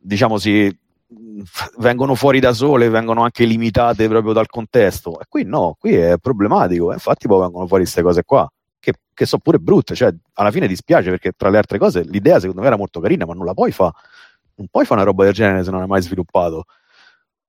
diciamo 0.00 0.38
si 0.38 0.76
vengono 1.78 2.14
fuori 2.16 2.40
da 2.40 2.52
sole, 2.52 2.88
vengono 2.88 3.22
anche 3.22 3.44
limitate 3.44 4.08
proprio 4.08 4.32
dal 4.32 4.48
contesto. 4.48 5.20
E 5.20 5.24
qui 5.28 5.44
no, 5.44 5.76
qui 5.78 5.94
è 5.94 6.16
problematico. 6.18 6.92
Infatti 6.92 7.28
poi 7.28 7.42
vengono 7.42 7.66
fuori 7.66 7.84
queste 7.84 8.02
cose 8.02 8.24
qua, 8.24 8.48
che, 9.16 9.26
sono 9.26 9.40
pure 9.42 9.58
brutte. 9.58 9.94
Cioè, 9.94 10.14
alla 10.34 10.50
fine 10.50 10.68
dispiace 10.68 11.10
perché 11.10 11.32
tra 11.32 11.48
le 11.48 11.56
altre 11.56 11.78
cose 11.78 12.02
l'idea 12.02 12.38
secondo 12.38 12.60
me 12.60 12.66
era 12.66 12.76
molto 12.76 13.00
carina, 13.00 13.24
ma 13.24 13.32
non 13.32 13.46
la 13.46 13.54
puoi 13.54 13.72
fare. 13.72 13.92
Non 14.56 14.68
puoi 14.70 14.84
fare 14.84 15.00
una 15.00 15.10
roba 15.10 15.24
del 15.24 15.32
genere 15.32 15.64
se 15.64 15.70
non 15.70 15.80
hai 15.80 15.86
mai 15.86 16.02
sviluppato. 16.02 16.66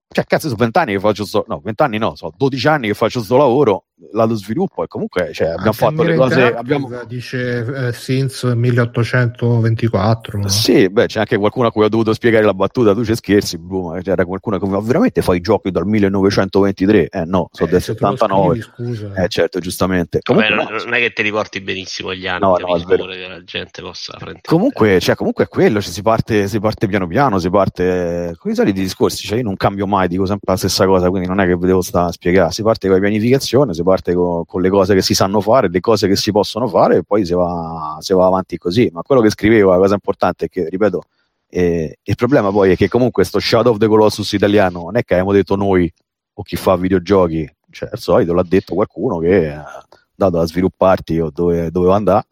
Cioè, 0.10 0.23
cazzo, 0.26 0.48
sono 0.48 0.60
vent'anni 0.60 0.94
che 0.94 0.99
faccio 0.99 1.26
sto... 1.26 1.44
No, 1.48 1.60
vent'anni 1.60 1.98
no, 1.98 2.15
sono 2.15 2.31
12 2.35 2.68
anni 2.68 2.88
che 2.88 2.94
faccio 2.94 3.22
sto 3.22 3.38
lavoro, 3.38 3.86
lato 4.11 4.36
sviluppo 4.36 4.84
e 4.84 4.88
comunque 4.88 5.32
cioè, 5.34 5.48
abbiamo 5.48 5.65
Anche 5.68 5.78
fatto 5.78 6.03
le 6.03 6.15
cose... 6.15 6.53
Abbiamo... 6.53 7.03
dice 7.06 7.88
eh, 7.88 7.94
since 7.94 8.53
1824 8.56 10.40
no? 10.40 10.48
Sì, 10.48 10.90
beh, 10.90 11.07
c'è 11.07 11.19
anche 11.19 11.38
qualcuno 11.38 11.68
a 11.68 11.72
cui 11.72 11.84
ho 11.84 11.90
dovuto 11.90 12.14
spiegare 12.14 12.45
la 12.45 12.53
battuta, 12.53 12.94
tu 12.94 13.03
ci 13.03 13.15
scherzi, 13.15 13.57
ma 13.57 13.99
c'era 14.02 14.26
qualcuno 14.26 14.60
che 14.60 14.68
mi 14.68 14.78
veramente 14.84 15.22
fai 15.22 15.40
giochi 15.40 15.72
dal 15.72 15.86
1923? 15.86 17.07
Eh 17.07 17.26
no, 17.26 17.49
sono 17.52 17.69
Eh, 17.69 17.72
del 17.72 17.82
se 17.82 17.95
tu 17.95 18.06
lo 18.06 18.11
79. 18.11 18.61
scrivi, 18.61 18.94
scusa. 18.94 19.24
Eh 19.24 19.28
certo, 19.28 19.60
giustamente. 19.60 20.19
Vabbè, 20.24 20.48
Comunque, 20.48 20.64
non, 20.64 20.78
no, 20.78 20.84
non 20.84 20.94
è 20.94 20.99
che 20.99 21.14
te 21.14 21.24
li 21.24 21.32
porti 21.32 21.61
benissimo 21.61 22.14
gli 22.14 22.28
anni, 22.28 22.41
No, 22.41 22.57
no, 22.57 22.84
che 22.84 23.28
la 23.28 23.44
gente 23.44 23.82
possa 23.82 24.18
comunque, 24.41 24.99
cioè, 24.99 25.15
comunque 25.15 25.45
è 25.45 25.48
quello, 25.48 25.82
cioè, 25.82 25.91
si, 25.91 26.02
parte, 26.02 26.48
si 26.48 26.60
parte 26.60 26.88
piano 26.88 27.07
piano, 27.07 27.40
si 27.40 27.49
parte 27.49 28.36
con 28.38 28.52
i 28.52 28.56
soliti 28.56 28.82
discorsi, 28.82 29.26
cioè 29.26 29.38
io 29.38 29.44
non 29.44 29.56
cambio 29.56 29.88
mai, 29.88 30.07
dico 30.07 30.26
sempre 30.26 30.52
la 30.52 30.57
stessa 30.57 30.86
cosa, 30.86 31.10
quindi 31.10 31.28
non 31.28 31.40
è 31.40 31.48
che 31.48 31.57
devo 31.57 31.82
stare 31.82 32.10
a 32.10 32.11
spiegare, 32.11 32.52
si 32.52 32.64
parte 32.64 32.88
con 32.88 32.95
la 32.98 33.02
pianificazione, 33.02 33.74
si 33.74 33.84
parte 33.88 34.14
con, 34.14 34.45
con 34.45 34.61
le 34.61 34.69
cose 34.69 34.93
che 34.93 35.01
si 35.01 35.14
sanno 35.14 35.41
fare, 35.41 35.69
le 35.69 35.80
cose 35.80 36.07
che 36.07 36.15
si 36.15 36.31
possono 36.31 36.68
fare 36.68 36.97
e 36.97 37.03
poi 37.03 37.26
si 37.26 37.34
va, 37.34 37.97
si 37.99 38.14
va 38.14 38.26
avanti 38.27 38.57
così, 38.57 38.89
ma 38.93 39.01
quello 39.01 39.22
che 39.22 39.30
scrivevo, 39.30 39.72
la 39.72 39.77
cosa 39.77 39.93
importante 39.95 40.45
è 40.45 40.49
che, 40.49 40.68
ripeto, 40.69 41.01
eh, 41.49 41.97
il 42.03 42.15
problema 42.15 42.51
poi 42.51 42.72
è 42.72 42.76
che 42.76 42.89
comunque 42.89 43.23
sto 43.23 43.39
Shadow 43.39 43.72
of 43.73 43.80
the 43.80 43.88
Colossus 43.88 44.31
italiano 44.34 44.84
non 44.84 44.97
è 44.97 45.03
che 45.03 45.14
abbiamo 45.14 45.31
detto 45.31 45.55
noi 45.55 45.91
o 46.34 46.43
chi 46.43 46.55
fa 46.55 46.76
videogiochi, 46.76 47.49
cioè 47.72 47.89
al 47.91 47.99
solito 47.99 48.34
l'ha 48.34 48.43
detto 48.43 48.76
qualcuno 48.76 49.18
che 49.19 49.49
ha 49.51 49.84
dato 50.14 50.39
a 50.39 50.45
svilupparti 50.45 51.19
o 51.19 51.30
dove 51.31 51.72
doveva 51.72 51.95
andare 51.95 52.27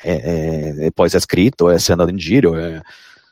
e, 0.00 0.12
e- 0.12 0.86
e 0.86 0.92
poi 0.92 1.08
si 1.08 1.16
è 1.16 1.20
scritto 1.20 1.70
e 1.70 1.78
si 1.78 1.90
è 1.90 1.92
andato 1.92 2.10
in 2.10 2.16
giro 2.16 2.56
e, 2.56 2.80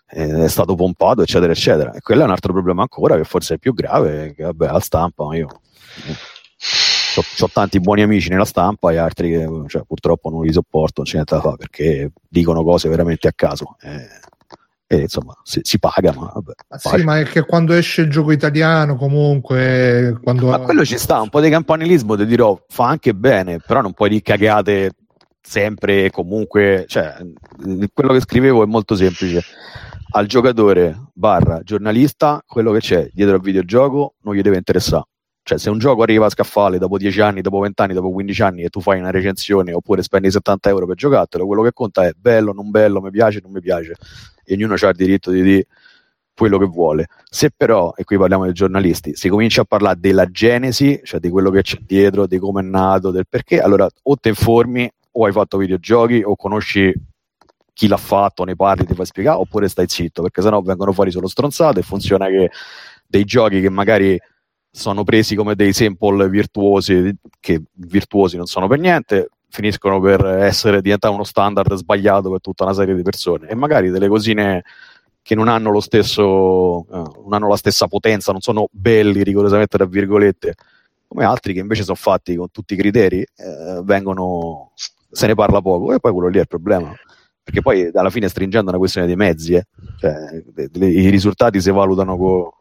è 0.07 0.49
stato 0.49 0.75
pompato 0.75 1.23
eccetera 1.23 1.53
eccetera. 1.53 1.93
E 1.93 2.01
quello 2.01 2.23
è 2.23 2.25
un 2.25 2.33
altro 2.33 2.53
problema 2.53 2.83
ancora 2.83 3.17
che 3.17 3.25
forse 3.25 3.55
è 3.55 3.59
più 3.59 3.73
grave 3.75 4.35
che 4.35 4.43
vabbè 4.43 4.71
la 4.71 4.81
stampa 4.81 5.25
io 5.37 5.61
ho 7.17 7.49
tanti 7.53 7.81
buoni 7.81 8.03
amici 8.03 8.29
nella 8.29 8.45
stampa 8.45 8.93
e 8.93 8.97
altri 8.97 9.31
che 9.31 9.49
cioè, 9.67 9.83
purtroppo 9.87 10.31
non 10.31 10.45
li 10.45 10.53
sopporto 10.53 11.03
non 11.03 11.05
c'è 11.05 11.15
niente 11.15 11.35
da 11.35 11.41
fare 11.41 11.57
perché 11.57 12.13
dicono 12.29 12.63
cose 12.63 12.89
veramente 12.89 13.29
a 13.29 13.33
caso 13.35 13.77
e, 13.81 14.07
e, 14.87 15.03
insomma 15.03 15.37
si, 15.43 15.61
si 15.63 15.79
paga 15.79 16.13
ma 16.15 16.31
vabbè 16.35 16.53
Ma 16.69 16.79
sì, 16.79 17.03
ma 17.05 17.19
è 17.19 17.25
che 17.25 17.45
quando 17.45 17.73
esce 17.75 18.03
il 18.03 18.11
gioco 18.11 18.33
italiano, 18.33 18.97
comunque, 18.97 20.19
quando 20.23 20.49
Ma 20.49 20.59
quello 20.59 20.85
ci 20.85 20.99
sta, 20.99 21.21
un 21.21 21.29
po' 21.29 21.41
di 21.41 21.51
campanilismo 21.51 22.17
ti 22.17 22.27
dirò, 22.27 22.61
fa 22.69 22.87
anche 22.87 23.15
bene, 23.15 23.59
però 23.59 23.81
non 23.81 23.93
puoi 23.93 24.09
dire 24.09 24.23
cagate 24.23 24.93
sempre 25.41 26.05
e 26.05 26.11
comunque, 26.11 26.85
cioè, 26.87 27.17
eh, 27.21 27.89
quello 27.93 28.13
che 28.13 28.21
scrivevo 28.21 28.63
è 28.63 28.67
molto 28.67 28.95
semplice. 28.95 29.43
Al 30.13 30.27
giocatore 30.27 31.11
barra 31.13 31.61
giornalista, 31.63 32.43
quello 32.47 32.73
che 32.73 32.81
c'è 32.81 33.11
dietro 33.13 33.37
al 33.37 33.41
videogioco 33.41 34.15
non 34.23 34.35
gli 34.35 34.43
deve 34.43 34.57
interessare. 34.57 35.05
Cioè, 35.43 35.59
se 35.59 35.71
un 35.71 35.79
gioco 35.79 36.03
arriva 36.03 36.27
a 36.27 36.31
scaffale 36.31 36.79
dopo 36.79 36.99
10 36.99 37.21
anni, 37.21 37.41
dopo 37.41 37.59
20 37.61 37.83
anni, 37.83 37.95
dopo 37.95 38.11
15 38.11 38.43
anni 38.43 38.63
e 38.63 38.69
tu 38.69 38.81
fai 38.81 38.99
una 39.01 39.11
recensione 39.11 39.73
oppure 39.73 40.03
spendi 40.03 40.31
70 40.31 40.69
euro 40.69 40.87
per 40.87 40.97
giocartelo, 40.97 41.47
quello 41.47 41.63
che 41.63 41.73
conta 41.73 42.07
è 42.07 42.13
bello, 42.17 42.53
non 42.53 42.71
bello, 42.71 43.01
mi 43.01 43.11
piace, 43.11 43.41
non 43.43 43.53
mi 43.53 43.61
piace. 43.61 43.95
E 44.45 44.55
ognuno 44.55 44.75
ha 44.75 44.89
il 44.89 44.95
diritto 44.95 45.31
di 45.31 45.43
dire 45.43 45.67
quello 46.35 46.59
che 46.59 46.67
vuole. 46.67 47.07
Se 47.29 47.51
però, 47.55 47.93
e 47.97 48.05
qui 48.05 48.17
parliamo 48.17 48.45
dei 48.45 48.53
giornalisti, 48.53 49.15
si 49.15 49.29
comincia 49.29 49.63
a 49.63 49.65
parlare 49.65 49.99
della 50.01 50.27
genesi, 50.27 51.01
cioè 51.05 51.21
di 51.21 51.29
quello 51.29 51.51
che 51.51 51.63
c'è 51.63 51.79
dietro, 51.83 52.27
di 52.27 52.39
come 52.39 52.63
è 52.63 52.65
nato, 52.65 53.11
del 53.11 53.27
perché, 53.29 53.61
allora 53.61 53.87
o 54.03 54.17
ti 54.17 54.29
informi 54.29 54.91
o 55.13 55.27
hai 55.27 55.33
fatto 55.33 55.59
videogiochi 55.59 56.23
o 56.25 56.37
conosci 56.37 56.93
chi 57.75 57.89
l'ha 57.89 57.97
fatto, 57.97 58.45
ne 58.45 58.57
parli, 58.57 58.87
ti 58.87 58.95
fai 58.95 59.07
spiegare, 59.07 59.39
oppure 59.39 59.69
stai 59.69 59.87
zitto, 59.89 60.23
perché 60.23 60.43
sennò 60.43 60.61
vengono 60.63 60.93
fuori 60.93 61.11
solo 61.11 61.29
stronzate 61.29 61.81
e 61.81 61.83
funziona 61.83 62.27
che 62.27 62.51
dei 63.07 63.25
giochi 63.25 63.61
che 63.61 63.69
magari 63.69 64.19
sono 64.71 65.05
presi 65.05 65.35
come 65.35 65.55
dei 65.55 65.73
sample 65.73 66.29
virtuosi, 66.29 67.15
che 67.41 67.63
virtuosi 67.73 68.37
non 68.37 68.47
sono 68.47 68.69
per 68.69 68.79
niente, 68.79 69.31
finiscono 69.49 70.01
per 70.01 70.25
essere 70.25 70.81
diventare 70.81 71.13
uno 71.13 71.25
standard 71.25 71.75
sbagliato 71.75 72.31
per 72.31 72.41
tutta 72.41 72.65
una 72.65 72.73
serie 72.73 72.95
di 72.95 73.03
persone 73.03 73.49
e 73.49 73.55
magari 73.55 73.91
delle 73.91 74.09
cosine 74.09 74.63
che 75.23 75.35
non 75.35 75.49
hanno 75.49 75.71
lo 75.71 75.81
stesso 75.81 76.87
eh, 76.87 77.03
non 77.23 77.33
hanno 77.33 77.49
la 77.49 77.57
stessa 77.57 77.89
potenza, 77.89 78.33
non 78.33 78.41
sono 78.41 78.69
belli 78.71 79.23
rigorosamente 79.23 79.77
tra 79.77 79.87
virgolette, 79.87 80.55
come 81.07 81.25
altri 81.25 81.53
che 81.53 81.61
invece 81.61 81.83
sono 81.83 81.97
fatti 81.97 82.37
con 82.37 82.51
tutti 82.51 82.75
i 82.75 82.77
criteri, 82.77 83.21
eh, 83.21 83.81
vengono 83.83 84.73
se 85.11 85.27
ne 85.27 85.35
parla 85.35 85.61
poco 85.61 85.93
e 85.93 85.99
poi 85.99 86.13
quello 86.13 86.29
lì 86.29 86.39
è 86.39 86.43
il 86.43 86.47
problema. 86.47 86.93
Perché 87.43 87.63
poi 87.63 87.91
alla 87.93 88.11
fine 88.11 88.29
stringendo 88.29 88.71
una 88.71 88.79
questione 88.79 89.09
dei 89.09 89.17
mezzi, 89.17 89.55
eh. 89.55 89.67
cioè, 89.99 90.43
i 90.77 91.09
risultati 91.09 91.61
si 91.61 91.71
valutano 91.71 92.17
co- 92.17 92.60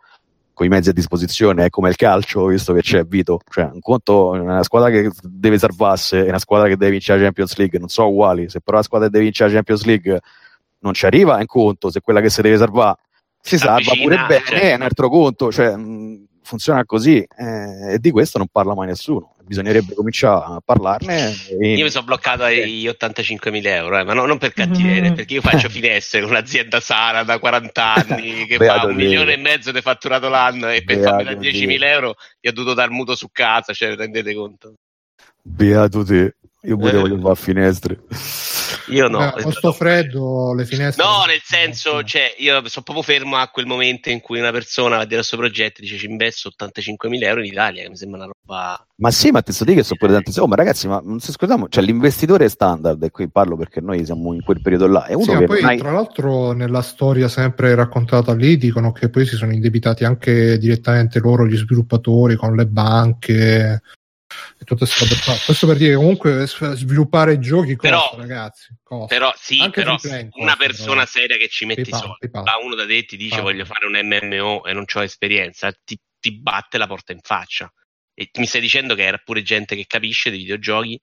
con 0.59 0.67
i 0.67 0.69
mezzi 0.69 0.89
a 0.89 0.93
disposizione, 0.93 1.63
è 1.63 1.69
come 1.69 1.87
il 1.87 1.95
calcio, 1.95 2.47
visto 2.47 2.73
che 2.73 2.81
c'è 2.81 3.05
Vito, 3.05 3.39
cioè 3.49 3.69
un 3.71 3.79
conto, 3.79 4.31
una 4.31 4.61
squadra 4.61 4.89
che 4.89 5.09
deve 5.21 5.57
salvarsi 5.57 6.17
e 6.17 6.27
una 6.27 6.37
squadra 6.37 6.67
che 6.67 6.75
deve 6.75 6.91
vincere 6.91 7.17
la 7.17 7.23
Champions 7.23 7.55
League, 7.55 7.79
non 7.79 7.87
sono 7.87 8.09
uguali, 8.09 8.49
se 8.49 8.59
però 8.59 8.75
la 8.75 8.83
squadra 8.83 9.07
che 9.07 9.13
deve 9.13 9.23
vincere 9.23 9.49
la 9.51 9.55
Champions 9.55 9.85
League 9.85 10.19
non 10.79 10.93
ci 10.93 11.05
arriva 11.05 11.37
è 11.37 11.39
un 11.39 11.45
conto, 11.45 11.89
se 11.89 12.01
quella 12.01 12.19
che 12.19 12.29
si 12.29 12.41
deve 12.41 12.57
salvare 12.57 12.97
si 13.39 13.57
salva 13.57 13.93
pure 13.93 14.17
bene 14.27 14.43
certo. 14.43 14.65
è 14.65 14.73
un 14.73 14.81
altro 14.81 15.09
conto, 15.09 15.49
cioè 15.49 15.77
mh, 15.77 16.25
funziona 16.41 16.83
così. 16.83 17.25
Eh, 17.37 17.93
e 17.93 17.99
di 17.99 18.11
questo 18.11 18.37
non 18.37 18.47
parla 18.51 18.75
mai 18.75 18.87
nessuno, 18.87 19.35
bisognerebbe 19.49 19.95
cominciare 19.95 20.45
a 20.45 20.61
parlarne. 20.63 21.35
e- 21.59 21.73
Io 21.73 21.83
mi 21.83 21.89
sono 21.89 22.05
bloccato 22.05 22.43
agli 22.43 22.87
85.000 22.87 23.75
euro, 23.75 23.97
eh, 23.97 24.03
ma 24.03 24.13
no- 24.13 24.27
non 24.27 24.37
per 24.37 24.53
cattiveria, 24.53 25.09
Mm. 25.09 25.15
perché 25.15 25.33
io 25.33 25.41
faccio 25.41 25.69
finestre 25.81 26.21
con 26.21 26.29
un'azienda 26.29 26.79
sana 26.79 27.23
da 27.23 27.39
40 27.39 27.93
anni 27.95 28.45
che 28.45 28.57
Beato 28.57 28.79
fa 28.81 28.85
un 28.85 28.95
Dio. 28.95 29.05
milione 29.07 29.33
e 29.33 29.37
mezzo 29.37 29.71
di 29.71 29.81
fatturato 29.81 30.29
l'anno 30.29 30.69
e 30.69 30.83
per 30.83 30.99
farmi 30.99 31.23
da 31.23 31.33
Dio. 31.33 31.49
10.000 31.49 31.83
euro 31.87 32.15
gli 32.39 32.47
ho 32.47 32.51
dovuto 32.51 32.75
dar 32.75 32.91
mutuo 32.91 33.15
su 33.15 33.29
casa, 33.31 33.73
cioè 33.73 33.95
rendete 33.95 34.33
conto? 34.35 34.73
Beato 35.41 36.03
te, 36.03 36.35
io 36.61 36.77
pure 36.77 36.91
Eh. 36.97 36.99
voglio 36.99 37.19
fare 37.19 37.35
finestre. 37.35 37.99
Io 38.89 39.07
no. 39.07 39.35
Eh, 39.35 39.41
con 39.41 39.51
sto 39.51 39.71
freddo 39.71 40.53
le 40.53 40.65
finestre 40.65 41.03
No, 41.03 41.23
nel 41.25 41.41
senso, 41.43 42.03
cioè, 42.03 42.33
io 42.37 42.53
sono 42.67 42.83
proprio 42.83 43.01
fermo 43.03 43.37
a 43.37 43.47
quel 43.47 43.65
momento 43.65 44.09
in 44.09 44.19
cui 44.19 44.37
una 44.39 44.51
persona 44.51 44.97
va 44.97 45.01
a 45.03 45.05
dire 45.05 45.19
al 45.19 45.25
suo 45.25 45.37
progetto 45.37 45.79
e 45.79 45.83
dice 45.83 45.97
ci 45.97 46.05
investo 46.07 46.51
85.000 46.55 47.23
euro 47.23 47.39
in 47.39 47.45
Italia, 47.51 47.81
che 47.83 47.89
mi 47.89 47.95
sembra 47.97 48.17
una 48.23 48.25
roba... 48.27 48.37
Ma 48.95 49.11
sì, 49.11 49.29
ma 49.31 49.41
te 49.41 49.51
sto 49.53 49.63
di 49.63 49.75
che 49.75 49.83
sono 49.83 49.97
pure 49.99 50.11
tanti 50.13 50.37
Oh, 50.39 50.47
ma 50.47 50.55
ragazzi, 50.55 50.87
ma 50.87 50.99
non 51.03 51.19
si 51.19 51.31
scordiamo, 51.31 51.69
cioè 51.69 51.83
l'investitore 51.83 52.49
standard, 52.49 53.01
e 53.03 53.11
qui 53.11 53.29
parlo 53.29 53.55
perché 53.55 53.79
noi 53.79 54.03
siamo 54.03 54.33
in 54.33 54.41
quel 54.41 54.61
periodo 54.61 54.87
là, 54.87 55.05
è 55.05 55.13
uno 55.13 55.23
Sì, 55.23 55.31
ma 55.33 55.37
che 55.39 55.45
poi 55.45 55.61
hai- 55.63 55.77
tra 55.77 55.91
l'altro 55.91 56.51
nella 56.53 56.81
storia 56.81 57.27
sempre 57.27 57.75
raccontata 57.75 58.33
lì 58.33 58.57
dicono 58.57 58.91
che 58.91 59.09
poi 59.09 59.25
si 59.25 59.35
sono 59.35 59.51
indebitati 59.53 60.03
anche 60.03 60.57
direttamente 60.57 61.19
loro 61.19 61.45
gli 61.45 61.55
sviluppatori 61.55 62.35
con 62.35 62.55
le 62.55 62.65
banche 62.65 63.81
e 64.57 64.63
qua. 64.65 65.33
Questo 65.45 65.65
per 65.67 65.77
dire 65.77 65.95
comunque 65.95 66.45
sviluppare 66.47 67.39
giochi 67.39 67.75
costa, 67.75 67.95
Però- 67.95 68.15
ragazzi. 68.17 68.67
Costa. 68.83 69.15
Però 69.15 69.31
sì, 69.35 69.59
Anche 69.59 69.81
però 69.83 69.95
play 69.97 70.29
una 70.33 70.55
costa, 70.55 70.55
persona 70.57 70.93
però. 70.95 71.05
seria 71.05 71.37
che 71.37 71.47
ci 71.49 71.65
mette 71.65 71.81
i 71.81 71.83
PayPal, 71.85 72.01
soldi, 72.01 72.29
PayPal. 72.29 72.63
uno 72.63 72.75
da 72.75 72.85
te 72.85 72.97
e 72.97 73.05
ti 73.05 73.17
dice 73.17 73.35
PayPal. 73.35 73.51
voglio 73.51 73.65
fare 73.65 73.85
un 73.85 73.93
MMO 73.93 74.65
e 74.65 74.73
non 74.73 74.85
ho 74.91 75.01
esperienza, 75.03 75.71
ti, 75.83 75.99
ti 76.19 76.39
batte 76.39 76.77
la 76.77 76.87
porta 76.87 77.11
in 77.11 77.19
faccia. 77.21 77.71
E 78.19 78.29
mi 78.37 78.45
stai 78.45 78.59
dicendo 78.59 78.95
che 78.95 79.03
era 79.05 79.17
pure 79.23 79.41
gente 79.43 79.77
che 79.77 79.85
capisce 79.87 80.29
dei 80.29 80.39
videogiochi? 80.39 80.99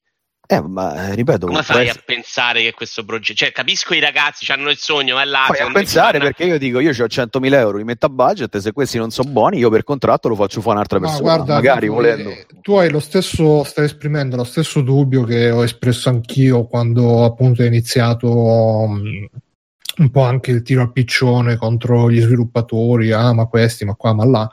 Eh, 0.48 0.60
ma 0.60 1.14
ripeto, 1.14 1.46
Come 1.46 1.62
fai 1.62 1.84
essere- 1.86 1.98
a 1.98 2.02
pensare 2.04 2.62
che 2.62 2.72
questo 2.72 3.04
progetto... 3.06 3.38
Cioè, 3.38 3.52
capisco 3.52 3.94
i 3.94 4.00
ragazzi, 4.00 4.50
hanno 4.52 4.68
il 4.68 4.76
sogno, 4.76 5.14
ma 5.14 5.24
là... 5.24 5.44
Poi 5.48 5.58
a 5.58 5.72
pensare 5.72 6.18
perché 6.18 6.44
io 6.44 6.58
dico 6.58 6.78
io 6.78 6.90
ho 6.90 6.92
100.000 6.92 7.52
euro, 7.54 7.78
li 7.78 7.84
metto 7.84 8.04
a 8.04 8.10
budget, 8.10 8.58
se 8.58 8.72
questi 8.72 8.98
non 8.98 9.10
sono 9.10 9.30
buoni 9.30 9.56
io 9.58 9.70
per 9.70 9.82
contratto 9.82 10.28
lo 10.28 10.34
faccio 10.36 10.60
fare 10.60 10.74
un'altra 10.74 11.00
Ma 11.00 11.06
persona, 11.06 11.34
guarda, 11.34 11.54
magari 11.54 11.86
tu, 11.86 11.92
volendo. 11.94 12.30
tu 12.60 12.74
hai 12.76 12.90
lo 12.90 13.00
stesso, 13.00 13.64
stai 13.64 13.86
esprimendo 13.86 14.36
lo 14.36 14.44
stesso 14.44 14.82
dubbio 14.82 15.24
che 15.24 15.50
ho 15.50 15.64
espresso 15.64 16.10
anch'io 16.10 16.66
quando 16.66 17.24
appunto 17.24 17.62
è 17.62 17.66
iniziato 17.66 18.28
mh, 18.28 19.26
un 19.96 20.10
po' 20.10 20.22
anche 20.22 20.50
il 20.50 20.62
tiro 20.62 20.82
al 20.82 20.92
piccione 20.92 21.56
contro 21.56 22.10
gli 22.10 22.20
sviluppatori, 22.20 23.10
ah 23.10 23.32
ma 23.32 23.46
questi, 23.46 23.84
ma 23.86 23.94
qua, 23.94 24.12
ma 24.12 24.24
là. 24.26 24.50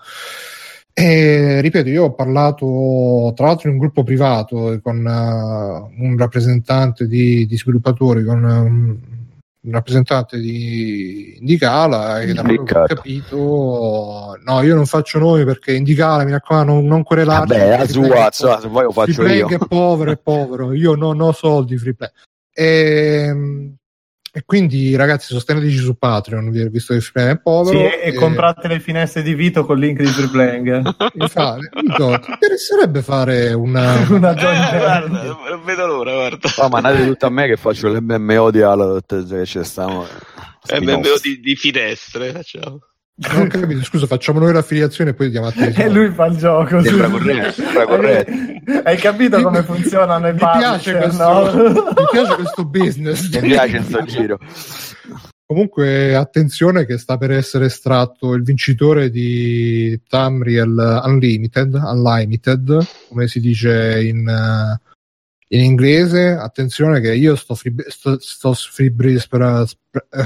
E 0.95 1.59
ripeto, 1.59 1.89
io 1.89 2.03
ho 2.05 2.13
parlato 2.13 3.33
tra 3.35 3.47
l'altro 3.47 3.67
in 3.67 3.75
un 3.75 3.79
gruppo 3.79 4.03
privato 4.03 4.79
con 4.83 5.05
eh, 5.05 6.03
un 6.03 6.15
rappresentante 6.17 7.07
di, 7.07 7.47
di 7.47 7.57
sviluppatori, 7.57 8.23
con 8.23 8.43
um, 8.43 8.99
un 9.65 9.71
rappresentante 9.71 10.39
di 10.39 11.37
Indicala 11.39 12.19
e 12.21 12.33
da 12.33 12.41
quello 12.41 12.63
che 12.63 12.77
ho 12.77 12.83
capito 12.83 14.37
no 14.43 14.61
io 14.61 14.75
non 14.75 14.85
faccio 14.85 15.19
nomi 15.19 15.45
perché 15.45 15.73
Indicala 15.73 16.25
mi 16.25 16.31
raccomando 16.31 16.73
non, 16.73 16.85
non 16.85 17.03
querelarci 17.03 17.57
Vabbè, 17.57 17.77
la 17.77 17.87
sua, 17.87 18.25
insomma, 18.25 18.59
se 18.59 18.67
vuoi 18.67 18.83
lo 18.83 18.91
faccio 18.91 19.13
Freeplay 19.13 19.37
io. 19.37 19.47
che 19.47 19.55
è 19.55 19.65
povero 19.65 20.11
è 20.11 20.17
povero 20.17 20.73
io 20.73 20.95
non 20.95 21.21
ho 21.21 21.31
soldi 21.31 21.77
Freeplay 21.77 22.09
e, 22.53 23.73
e 24.35 24.43
quindi 24.47 24.95
ragazzi 24.95 25.27
sosteneteci 25.27 25.77
su 25.77 25.95
Patreon 25.95 26.49
vi- 26.49 26.67
visto 26.67 26.95
che 26.95 27.01
Freeplay 27.01 27.35
è 27.35 27.39
povero 27.39 27.77
Sì, 27.77 27.85
e 28.01 28.13
comprate 28.15 28.67
le 28.67 28.79
finestre 28.79 29.21
di 29.21 29.35
Vito 29.35 29.63
col 29.63 29.77
link 29.77 29.99
di 29.99 30.07
Free 30.07 30.27
Playing. 30.27 30.95
infatti, 31.21 31.69
Vito, 31.79 32.19
ti 32.19 32.31
interesserebbe 32.31 33.03
fare 33.03 33.53
una, 33.53 33.93
Una 34.09 34.31
Eh, 34.31 34.77
guarda, 34.79 35.23
non 35.49 35.63
vedo 35.63 35.85
l'ora, 35.85 36.13
guarda. 36.13 36.49
Oh, 36.57 36.67
ma 36.67 36.77
andate 36.77 37.05
tutto 37.05 37.27
a 37.27 37.29
me 37.29 37.45
che 37.45 37.57
faccio 37.57 37.89
l'MMO 37.89 38.49
di 38.49 38.61
Alot, 38.61 39.27
che 39.27 39.45
ci 39.45 39.63
stiamo... 39.63 40.07
MMO 40.79 41.01
di, 41.21 41.39
di 41.39 41.55
finestre, 41.55 42.31
facciamo. 42.31 42.79
Non 43.15 43.41
ho 43.41 43.47
capito, 43.47 43.83
scusa 43.83 44.07
facciamo 44.07 44.39
noi 44.39 44.53
l'affiliazione 44.53 45.11
e 45.11 45.13
poi 45.13 45.29
diamo 45.29 45.47
a 45.47 45.51
te 45.51 45.67
E 45.77 45.89
lui 45.89 46.09
fa 46.11 46.25
il 46.25 46.37
gioco. 46.37 46.81
Sembra 46.81 47.09
corretto, 47.09 47.51
sembra 47.51 47.85
corretto. 47.85 48.31
Hai 48.83 48.97
capito 48.97 49.41
come 49.41 49.61
funzionano 49.61 50.27
i 50.27 50.31
mi 50.31 50.37
piace, 50.39 50.93
publisher, 50.93 50.97
questo, 51.01 51.23
no? 51.23 51.73
mi 51.73 52.07
piace 52.11 52.35
questo 52.35 52.65
business 52.65 53.29
Mi 53.39 53.49
piace 53.49 53.77
il 53.77 53.85
suo 53.85 54.03
giro. 54.03 54.39
Comunque, 55.45 56.15
attenzione 56.15 56.85
che 56.85 56.97
sta 56.97 57.17
per 57.17 57.29
essere 57.29 57.65
estratto 57.65 58.33
il 58.33 58.41
vincitore 58.41 59.11
di 59.11 60.01
Tamriel 60.07 61.01
Unlimited, 61.05 61.73
Unlimited, 61.75 62.83
come 63.09 63.27
si 63.27 63.39
dice 63.39 64.01
in, 64.03 64.27
eh, 64.27 64.81
in 65.49 65.63
inglese. 65.63 66.29
Attenzione 66.31 66.99
che 67.01 67.13
io 67.13 67.35
sto, 67.35 67.53
fibri- 67.53 67.87
sto, 67.89 68.17
sto, 68.19 68.53
fibri- 68.53 69.19
spera- 69.19 69.63
spre- 69.67 70.07
eh, 70.09 70.23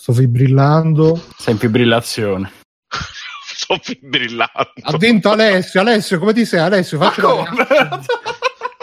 sto 0.00 0.12
fibrillando. 0.14 1.22
Sei 1.36 1.52
in 1.52 1.58
fibrillazione. 1.58 2.50
Sto 3.60 3.78
fibrillando. 3.82 4.72
Ha 4.82 4.96
vinto 4.96 5.30
Alessio. 5.30 5.80
Alessio, 5.82 6.18
come 6.18 6.32
ti 6.32 6.46
sei? 6.46 6.60
Alessio, 6.60 6.98
facci 6.98 7.20
la 7.20 7.28
reaction. 7.34 8.02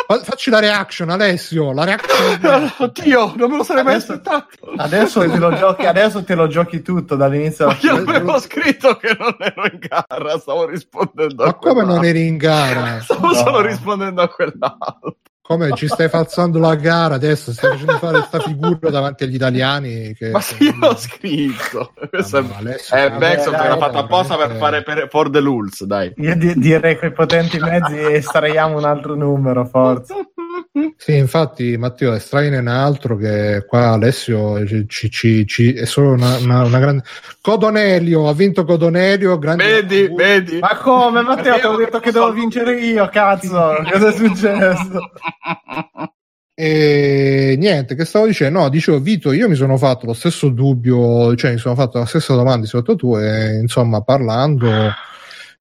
Fa- 0.07 0.23
Facci 0.23 0.49
la 0.52 0.60
reaction, 0.60 1.10
Alessio. 1.10 1.73
La 1.73 1.84
reaction. 1.84 2.72
Oddio, 2.77 3.34
non 3.35 3.49
me 3.49 3.57
lo 3.57 3.64
sarei 3.64 3.84
mai 3.84 3.95
Adesso- 3.95 4.11
aspettato. 4.14 4.72
Adesso 4.77 5.19
te 5.22 5.38
lo 5.38 5.53
giochi, 5.56 5.85
adesso 5.85 6.23
te 6.23 6.35
lo 6.35 6.48
giochi 6.48 6.81
tutto 6.84 7.15
dall'inizio 7.15 7.65
Ma 7.65 7.77
io 7.81 7.95
avevo 7.95 8.39
scritto 8.39 8.95
che 8.98 9.15
non 9.19 9.35
ero 9.39 9.64
in 9.65 9.80
gara, 9.80 10.38
stavo 10.39 10.65
rispondendo 10.68 11.44
Ma 11.44 11.49
a 11.49 11.53
come 11.56 11.84
non 11.84 12.06
eri 12.06 12.27
in 12.27 12.38
gara? 12.38 13.02
Stavo 13.02 13.27
No. 13.27 13.34
solo 13.34 13.61
rispondendo 13.61 14.22
a 14.22 14.30
quell'altro. 14.30 15.18
Come 15.47 15.71
ci 15.75 15.87
stai 15.87 16.09
falsando 16.09 16.59
la 16.59 16.75
gara 16.75 17.15
adesso? 17.15 17.53
Stai 17.53 17.71
facendo 17.71 17.97
fare 17.99 18.17
questa 18.17 18.39
figura 18.41 18.89
davanti 18.89 19.23
agli 19.23 19.35
italiani? 19.35 20.13
Che, 20.13 20.31
Ma 20.31 20.41
sì, 20.41 20.61
io 20.61 20.75
l'ho 20.77 20.93
scritto. 20.97 21.93
Questo 22.09 22.41
No, 22.41 22.49
è, 22.49 22.55
Alessio, 22.57 22.95
è 22.97 23.09
vabbè, 23.09 23.35
Baxon 23.35 23.53
che 23.53 23.67
l'ha 23.69 23.77
fatto 23.77 23.97
apposta 23.97 24.35
per 24.35 24.55
fare 24.57 24.83
per, 24.83 25.07
for 25.09 25.29
the 25.29 25.39
lulz, 25.39 25.85
dai. 25.85 26.11
Io 26.17 26.35
di- 26.35 26.53
direi 26.57 26.99
con 26.99 27.07
i 27.07 27.13
potenti 27.13 27.59
mezzi 27.59 27.95
estraiamo 27.97 28.77
un 28.77 28.83
altro 28.83 29.15
numero, 29.15 29.63
forza. 29.63 30.15
Sì, 30.97 31.15
infatti, 31.15 31.77
Matteo, 31.77 32.13
estraine 32.13 32.57
un 32.57 32.67
altro 32.67 33.15
che 33.17 33.63
qua 33.67 33.91
Alessio 33.91 34.65
ci, 34.65 34.85
ci- 34.88 35.09
ci- 35.11 35.45
ci- 35.45 35.73
è 35.73 35.85
solo 35.85 36.11
una, 36.11 36.38
una- 36.38 36.63
una 36.63 36.79
grande. 36.79 37.03
Codonelio 37.41 38.27
ha 38.27 38.34
vinto 38.34 38.65
Codonelio. 38.65 39.38
Grande 39.38 39.63
Vedi, 39.81 40.11
vedi. 40.13 40.59
Ma 40.59 40.75
come, 40.77 41.21
Matteo? 41.21 41.59
Ti 41.59 41.65
ho 41.65 41.75
detto 41.75 41.99
che 41.99 42.11
devo 42.11 42.31
vincere 42.31 42.79
io, 42.79 43.07
cazzo. 43.09 43.75
Cosa 43.89 44.07
è 44.09 44.11
successo? 44.13 45.11
E 46.59 47.53
niente, 47.59 47.93
che 47.93 48.03
stavo 48.03 48.25
dicendo? 48.25 48.61
No, 48.61 48.69
dicevo, 48.69 48.99
Vito, 48.99 49.31
io 49.31 49.47
mi 49.47 49.53
sono 49.53 49.77
fatto 49.77 50.07
lo 50.07 50.13
stesso 50.13 50.49
dubbio, 50.49 51.35
cioè 51.35 51.51
mi 51.51 51.59
sono 51.59 51.75
fatto 51.75 51.99
la 51.99 52.05
stessa 52.07 52.34
domanda 52.34 52.65
sotto 52.65 52.95
tu 52.95 53.15
e 53.15 53.59
insomma 53.61 54.01
parlando 54.01 54.67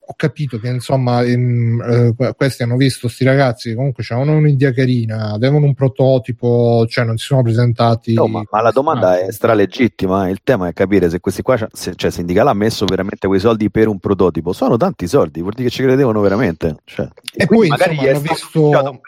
ho 0.09 0.15
capito 0.15 0.59
che 0.59 0.69
insomma 0.69 1.23
ehm, 1.23 2.15
eh, 2.17 2.35
questi 2.37 2.63
hanno 2.63 2.77
visto 2.77 3.09
sti 3.09 3.25
ragazzi 3.25 3.71
che 3.71 3.75
comunque 3.75 4.05
c'avevano 4.05 4.37
un'idea 4.37 4.73
carina, 4.73 5.33
avevano 5.33 5.67
un 5.67 5.75
prototipo, 5.75 6.87
cioè 6.89 7.05
non 7.05 7.17
si 7.17 7.25
sono 7.27 7.43
presentati. 7.43 8.15
No, 8.15 8.29
ma, 8.29 8.43
ma 8.49 8.61
la 8.61 8.71
domanda 8.71 9.19
è 9.19 9.33
stralegittima. 9.33 10.29
Il 10.29 10.41
tema 10.45 10.69
è 10.69 10.73
capire 10.73 11.11
se 11.11 11.19
questi 11.19 11.43
qua, 11.43 11.59
se, 11.73 11.95
cioè, 11.97 12.11
Sindicale 12.11 12.51
ha 12.51 12.55
messo 12.55 12.85
veramente 12.85 13.27
quei 13.27 13.41
soldi 13.41 13.69
per 13.69 13.89
un 13.89 13.99
prototipo. 13.99 14.53
Sono 14.53 14.77
tanti 14.77 15.09
soldi, 15.09 15.41
vuol 15.41 15.55
dire 15.55 15.69
che 15.69 15.75
ci 15.75 15.83
credevano 15.83 16.21
veramente. 16.21 16.77
Cioè, 16.85 17.09
E 17.35 17.47
quindi 17.47 17.69
poi 17.69 17.69
magari 17.69 17.95
insomma 17.97 18.11
hanno 18.11 18.21
visto. 18.21 19.01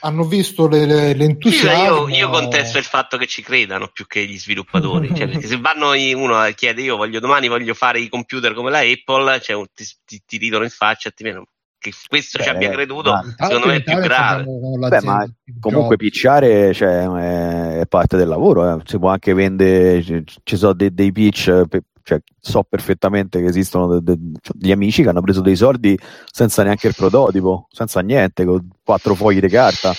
Hanno 0.00 0.24
visto 0.24 0.68
le- 0.68 0.86
le- 0.86 1.08
Sì, 1.10 1.16
l'entusiasmo. 1.16 2.08
io, 2.08 2.16
io 2.16 2.28
contesto 2.30 2.78
il 2.78 2.84
fatto 2.84 3.16
che 3.16 3.26
ci 3.26 3.42
credano 3.42 3.88
più 3.92 4.06
che 4.06 4.24
gli 4.26 4.38
sviluppatori. 4.38 5.08
Cioè, 5.16 5.28
perché 5.28 5.46
se 5.46 5.58
vanno 5.58 5.92
uno 6.14 6.44
e 6.44 6.54
chiede 6.54 6.82
io 6.82 6.96
voglio 6.96 7.20
domani 7.20 7.48
voglio 7.48 7.74
fare 7.74 8.00
i 8.00 8.08
computer 8.08 8.52
come 8.54 8.70
la 8.70 8.78
Apple, 8.80 9.40
cioè, 9.40 9.62
ti, 9.74 9.84
ti, 10.04 10.22
ti 10.24 10.36
ridono 10.36 10.64
in 10.64 10.70
faccia 10.70 11.10
ti 11.10 11.22
vedono. 11.24 11.46
che 11.78 11.92
questo 12.08 12.38
ci 12.38 12.48
Beh, 12.48 12.54
abbia 12.54 12.70
creduto, 12.70 13.10
ma- 13.12 13.34
secondo 13.38 13.66
me 13.66 13.76
è 13.76 13.82
più 13.82 13.96
grave. 13.98 14.44
Beh, 14.88 15.00
ma 15.02 15.24
comunque 15.60 15.96
picciare 15.96 16.72
cioè, 16.74 17.80
è, 17.80 17.86
parte 17.86 18.16
del 18.16 18.28
lavoro, 18.28 18.76
eh. 18.76 18.82
si 18.84 18.98
può 18.98 19.10
anche 19.10 19.34
vendere, 19.34 20.02
ci, 20.42 20.56
sono 20.56 20.72
dei, 20.72 20.92
dei 20.92 21.12
pitch, 21.12 21.48
eh, 21.48 21.66
pe- 21.68 21.82
cioè, 22.06 22.20
so 22.38 22.62
perfettamente 22.62 23.40
che 23.40 23.48
esistono 23.48 23.98
de- 23.98 24.14
de- 24.14 24.38
cioè, 24.40 24.56
degli 24.56 24.70
amici 24.70 25.02
che 25.02 25.08
hanno 25.08 25.20
preso 25.22 25.40
dei 25.40 25.56
soldi 25.56 25.98
senza 26.30 26.62
neanche 26.62 26.86
il 26.86 26.94
prototipo, 26.96 27.66
senza 27.68 27.98
niente, 27.98 28.44
con 28.44 28.64
quattro 28.84 29.16
fogli 29.16 29.40
di 29.40 29.48
carta. 29.48 29.92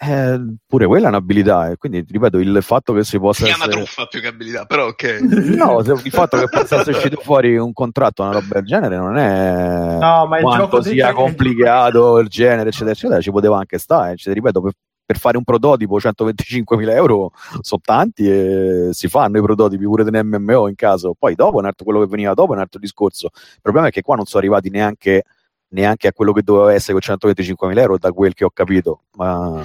Eh, 0.00 0.40
pure 0.66 0.86
quella 0.86 1.06
è 1.06 1.08
un'abilità, 1.10 1.70
e 1.70 1.76
quindi 1.76 2.02
ripeto, 2.08 2.38
il 2.38 2.58
fatto 2.62 2.94
che 2.94 3.04
si 3.04 3.10
Si 3.10 3.18
possa 3.18 3.44
chiama 3.44 3.64
essere... 3.64 3.82
truffa 3.82 4.06
più 4.06 4.22
che 4.22 4.28
abilità, 4.28 4.64
però 4.64 4.86
ok. 4.86 5.20
No, 5.54 5.80
il 5.80 6.10
fatto 6.10 6.38
che 6.38 6.48
possa 6.48 6.76
essere 6.80 6.96
uscito 6.96 7.20
fuori 7.20 7.58
un 7.58 7.74
contratto, 7.74 8.22
una 8.22 8.32
roba 8.32 8.54
del 8.54 8.64
genere, 8.64 8.96
non 8.96 9.18
è 9.18 9.98
No, 9.98 10.26
ma 10.26 10.38
il 10.38 10.44
quanto 10.44 10.64
gioco 10.64 10.82
sia 10.82 11.12
complicato 11.12 12.18
il 12.20 12.28
genere, 12.28 12.70
eccetera, 12.70 12.92
eccetera, 12.92 13.20
ci 13.20 13.30
poteva 13.30 13.58
anche 13.58 13.76
stare. 13.76 14.16
Cioè, 14.16 14.32
ripeto, 14.32 14.62
per, 14.62 14.72
per 15.04 15.18
fare 15.18 15.36
un 15.36 15.44
prototipo 15.44 15.98
125.000 15.98 16.94
euro 16.94 17.32
sono 17.60 17.80
tanti 17.84 18.28
e 18.28 18.88
si 18.92 19.08
fanno 19.08 19.38
i 19.38 19.42
prototipi 19.42 19.84
pure 19.84 20.04
dell'MMO 20.04 20.68
in 20.68 20.74
caso. 20.74 21.14
Poi 21.18 21.34
dopo, 21.34 21.58
un 21.58 21.66
altro, 21.66 21.84
quello 21.84 22.00
che 22.00 22.06
veniva 22.06 22.32
dopo 22.34 22.52
è 22.52 22.56
un 22.56 22.62
altro 22.62 22.80
discorso. 22.80 23.28
Il 23.34 23.60
problema 23.60 23.88
è 23.88 23.90
che 23.90 24.02
qua 24.02 24.16
non 24.16 24.24
sono 24.24 24.40
arrivati 24.42 24.70
neanche, 24.70 25.24
neanche 25.68 26.08
a 26.08 26.12
quello 26.12 26.32
che 26.32 26.42
doveva 26.42 26.72
essere 26.72 26.92
con 26.92 27.02
125.000 27.02 27.80
euro, 27.80 27.98
da 27.98 28.12
quel 28.12 28.32
che 28.34 28.44
ho 28.44 28.50
capito. 28.50 29.02
Ma 29.16 29.64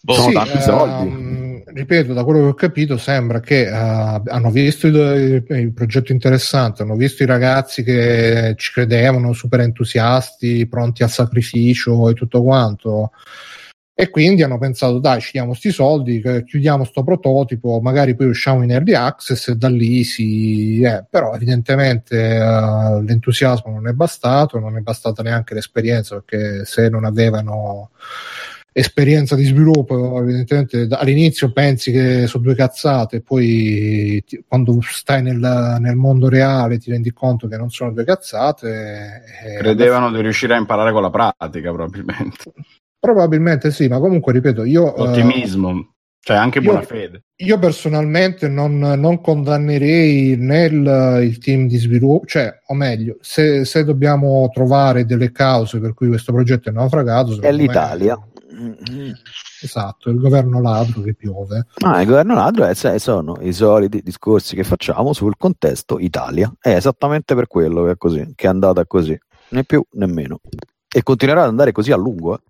Boh, 0.00 0.12
sono 0.14 0.28
Sì, 0.28 0.34
tanti 0.34 0.60
soldi. 0.62 1.02
ehm, 1.08 1.62
ripeto, 1.66 2.12
da 2.12 2.22
quello 2.22 2.40
che 2.42 2.46
ho 2.46 2.54
capito, 2.54 2.96
sembra 2.96 3.40
che 3.40 3.62
eh, 3.66 3.72
hanno 3.72 4.50
visto 4.52 4.86
il- 4.86 5.44
il 5.48 5.72
progetto 5.72 6.12
interessante, 6.12 6.82
hanno 6.82 6.94
visto 6.94 7.24
i 7.24 7.26
ragazzi 7.26 7.82
che 7.82 8.54
ci 8.56 8.72
credevano, 8.72 9.32
super 9.32 9.60
entusiasti, 9.60 10.66
pronti 10.68 11.02
al 11.02 11.10
sacrificio 11.10 12.08
e 12.08 12.14
tutto 12.14 12.42
quanto. 12.44 13.10
E 14.00 14.10
quindi 14.10 14.44
hanno 14.44 14.58
pensato, 14.58 15.00
dai, 15.00 15.20
ci 15.20 15.32
diamo 15.32 15.54
sti 15.54 15.72
soldi, 15.72 16.20
che- 16.20 16.44
chiudiamo 16.44 16.84
sto 16.84 17.02
prototipo, 17.02 17.80
magari 17.82 18.14
poi 18.14 18.28
usciamo 18.28 18.62
in 18.62 18.70
early 18.70 18.94
access 18.94 19.48
e 19.48 19.56
da 19.56 19.68
lì 19.68 20.04
si... 20.04 20.80
eh, 20.82 21.04
però 21.10 21.34
evidentemente 21.34 22.16
eh, 22.16 23.02
l'entusiasmo 23.02 23.72
non 23.72 23.88
è 23.88 23.92
bastato, 23.92 24.60
non 24.60 24.76
è 24.76 24.80
bastata 24.82 25.24
neanche 25.24 25.52
l'esperienza, 25.54 26.14
perché 26.14 26.64
se 26.64 26.88
non 26.88 27.04
avevano 27.04 27.90
esperienza 28.70 29.34
di 29.34 29.42
sviluppo, 29.46 30.20
evidentemente 30.20 30.86
all'inizio 30.92 31.50
pensi 31.50 31.90
che 31.90 32.28
sono 32.28 32.44
due 32.44 32.54
cazzate, 32.54 33.20
poi 33.20 34.22
ti- 34.24 34.44
quando 34.46 34.78
stai 34.80 35.22
nel, 35.22 35.76
nel 35.80 35.96
mondo 35.96 36.28
reale 36.28 36.78
ti 36.78 36.92
rendi 36.92 37.10
conto 37.12 37.48
che 37.48 37.56
non 37.56 37.68
sono 37.70 37.90
due 37.90 38.04
cazzate. 38.04 39.22
e- 39.44 39.56
Credevano 39.56 40.12
di 40.12 40.20
riuscire 40.22 40.54
a 40.54 40.58
imparare 40.58 40.92
con 40.92 41.02
la 41.02 41.10
pratica, 41.10 41.72
probabilmente. 41.72 42.52
Probabilmente 43.00 43.70
sì, 43.70 43.86
ma 43.88 43.98
comunque 43.98 44.32
ripeto, 44.32 44.64
io, 44.64 44.94
eh, 44.96 45.02
Ottimismo, 45.02 45.94
cioè 46.20 46.36
anche 46.36 46.58
io- 46.58 46.64
buona 46.64 46.82
fede. 46.82 47.22
io 47.36 47.58
personalmente 47.58 48.48
non, 48.48 48.78
non 48.78 49.20
condannerei 49.20 50.36
né 50.36 50.64
il, 50.64 51.20
il 51.22 51.38
team 51.38 51.68
di 51.68 51.76
sviluppo, 51.78 52.26
cioè, 52.26 52.52
o 52.66 52.74
meglio, 52.74 53.16
se, 53.20 53.64
se 53.64 53.84
dobbiamo 53.84 54.48
trovare 54.52 55.04
delle 55.06 55.30
cause 55.30 55.78
per 55.78 55.94
cui 55.94 56.08
questo 56.08 56.32
progetto 56.32 56.68
è 56.68 56.72
naufragato, 56.72 57.30
è 57.30 57.34
secondo 57.34 57.56
me- 57.56 57.62
l'Italia. 57.62 58.18
esatto, 59.62 60.10
il 60.10 60.18
governo 60.18 60.60
ladro 60.60 61.00
che 61.02 61.14
piove. 61.14 61.66
Ah, 61.84 62.00
il 62.00 62.08
governo 62.08 62.34
ladro 62.34 62.64
è- 62.64 62.74
sono 62.74 63.36
i 63.40 63.52
soliti 63.52 64.02
discorsi 64.02 64.56
che 64.56 64.64
facciamo 64.64 65.12
sul 65.12 65.36
contesto 65.36 65.98
Italia. 66.00 66.52
È 66.60 66.70
esattamente 66.74 67.34
per 67.36 67.46
quello 67.46 67.84
che 67.84 67.90
è 67.92 67.96
così, 67.96 68.32
che 68.34 68.46
è 68.46 68.50
andata 68.50 68.84
così, 68.86 69.16
né 69.50 69.62
più 69.64 69.84
né 69.92 70.06
meno. 70.06 70.40
E 70.92 71.02
continuerà 71.02 71.42
ad 71.42 71.48
andare 71.48 71.70
così 71.72 71.92
a 71.92 71.96
lungo. 71.96 72.34
eh. 72.34 72.40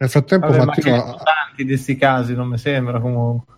Nel 0.00 0.08
frattempo, 0.08 0.46
Vabbè, 0.46 0.64
ma 0.64 0.72
ha- 0.72 0.80
sono 0.80 1.16
tanti 1.22 1.62
di 1.62 1.66
questi 1.66 1.96
casi, 1.96 2.34
non 2.34 2.48
mi 2.48 2.56
sembra 2.56 3.00
comunque. 3.00 3.56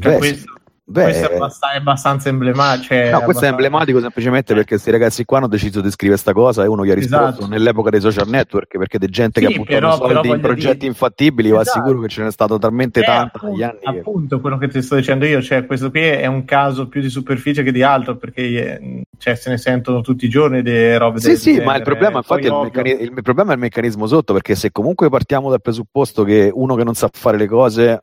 Cioè, 0.00 0.12
Beh, 0.12 0.18
questo, 0.18 0.59
beh, 0.90 1.02
questo 1.02 1.30
è, 1.30 1.34
abbast- 1.34 1.64
è 1.72 1.76
abbastanza 1.76 2.28
emblematico. 2.28 2.84
cioè, 2.86 2.96
no, 2.96 3.02
questo 3.02 3.14
è 3.14 3.22
abbastanza- 3.22 3.48
emblematico 3.48 4.00
semplicemente 4.00 4.54
perché 4.54 4.68
questi 4.70 4.90
ragazzi 4.90 5.24
qua 5.24 5.38
hanno 5.38 5.48
deciso 5.48 5.80
di 5.80 5.90
scrivere 5.90 6.18
sta 6.18 6.32
cosa 6.32 6.64
e 6.64 6.66
uno 6.66 6.84
gli 6.84 6.90
ha 6.90 6.94
risposto 6.94 7.26
Esatto. 7.28 7.46
nell'epoca 7.48 7.90
dei 7.90 8.00
social 8.00 8.28
network 8.28 8.76
perché 8.78 8.98
di 8.98 9.06
gente 9.08 9.40
Sì, 9.40 9.46
che 9.46 9.52
ha 9.54 9.56
buttato 9.56 10.06
soldi 10.12 10.28
in 10.28 10.40
progetti 10.40 10.74
dire- 10.78 10.86
infattibili, 10.88 11.50
va 11.50 11.60
Esatto. 11.62 11.78
sicuro 11.84 12.00
che 12.02 12.08
ce 12.08 12.22
n'è 12.24 12.30
stato 12.30 12.58
talmente 12.58 13.00
Eh, 13.00 13.04
tanta 13.04 13.22
appunto, 13.36 13.46
negli 13.54 13.62
anni. 13.62 13.78
che- 13.80 13.88
appunto 14.00 14.40
quello 14.40 14.58
che 14.58 14.68
ti 14.68 14.82
sto 14.82 14.96
dicendo 14.96 15.24
io, 15.26 15.40
cioè 15.42 15.66
questo 15.66 15.90
qui 15.90 16.00
è 16.02 16.26
un 16.26 16.44
caso 16.44 16.88
più 16.88 17.00
di 17.00 17.08
superficie 17.08 17.62
che 17.62 17.72
di 17.72 17.82
altro 17.82 18.16
perché 18.16 18.42
eh, 18.42 19.02
cioè, 19.18 19.34
se 19.34 19.50
ne 19.50 19.58
sentono 19.58 20.00
tutti 20.00 20.24
i 20.24 20.28
giorni 20.28 20.62
di 20.62 20.96
robe 20.96 21.20
Sì, 21.20 21.28
del 21.28 21.36
sì, 21.38 21.60
ma 21.60 21.76
il 21.76 21.82
problema, 21.82 22.22
Poi 22.22 22.38
infatti, 22.38 22.46
è 22.46 22.50
il, 22.50 22.62
meccani- 22.62 23.02
il 23.14 23.22
problema 23.22 23.50
è 23.50 23.54
il 23.54 23.60
meccanismo 23.60 24.06
sotto, 24.06 24.32
perché 24.32 24.54
se 24.54 24.70
comunque 24.72 25.08
partiamo 25.10 25.50
dal 25.50 25.60
presupposto 25.60 26.24
che 26.24 26.50
uno 26.52 26.74
che 26.74 26.84
non 26.84 26.94
sa 26.94 27.08
fare 27.12 27.36
le 27.36 27.46
cose 27.46 27.90
eh, 27.90 28.02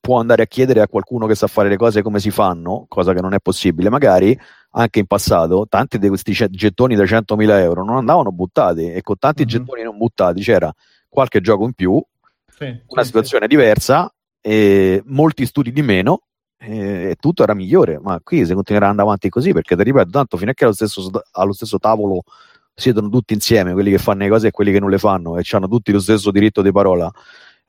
può 0.00 0.18
andare 0.20 0.42
a 0.42 0.46
chiedere 0.46 0.80
a 0.82 0.88
qualcuno 0.88 1.26
che 1.26 1.34
sa 1.34 1.46
fare 1.46 1.68
le 1.70 1.76
cose 1.76 2.02
come 2.02 2.20
si 2.20 2.30
fanno, 2.30 2.84
cosa 2.88 3.14
che 3.14 3.20
non 3.22 3.32
è 3.32 3.38
possibile, 3.40 3.88
magari 3.88 4.38
anche 4.72 4.98
in 4.98 5.06
passato 5.06 5.66
tanti 5.68 5.98
di 5.98 6.08
questi 6.08 6.32
gettoni 6.50 6.94
da 6.94 7.06
100.000 7.06 7.58
euro 7.60 7.82
non 7.82 7.96
andavano 7.96 8.30
buttati 8.30 8.92
e 8.92 9.00
con 9.00 9.16
tanti 9.18 9.42
Mhm. 9.44 9.48
gettoni 9.48 9.82
non 9.82 9.96
buttati 9.96 10.42
c'era 10.42 10.70
qualche 11.08 11.40
gioco 11.40 11.64
in 11.64 11.72
più, 11.72 11.98
sì, 12.46 12.64
una 12.88 13.00
sì, 13.00 13.06
situazione 13.06 13.46
diversa, 13.46 14.12
e 14.40 15.02
molti 15.06 15.46
studi 15.46 15.72
di 15.72 15.82
meno 15.82 16.20
e 16.60 17.16
tutto 17.18 17.42
era 17.44 17.54
migliore, 17.54 17.98
ma 18.00 18.20
qui 18.22 18.44
si 18.44 18.52
continuerà 18.52 18.88
andando 18.88 19.10
avanti 19.10 19.28
così 19.30 19.52
perché 19.52 19.76
ti 19.76 19.82
ripeto, 19.84 20.10
tanto 20.10 20.36
fino 20.36 20.50
a 20.50 20.54
che 20.54 20.64
allo 20.64 20.74
stesso, 20.74 21.08
allo 21.32 21.52
stesso 21.52 21.78
tavolo 21.78 22.22
siedono 22.74 23.08
tutti 23.08 23.32
insieme, 23.32 23.72
quelli 23.72 23.90
che 23.90 23.98
fanno 23.98 24.24
le 24.24 24.28
cose 24.28 24.48
e 24.48 24.50
quelli 24.50 24.72
che 24.72 24.80
non 24.80 24.90
le 24.90 24.98
fanno 24.98 25.38
e 25.38 25.42
hanno 25.52 25.68
tutti 25.68 25.90
lo 25.92 26.00
stesso 26.00 26.30
diritto 26.30 26.60
di 26.62 26.70
parola. 26.72 27.10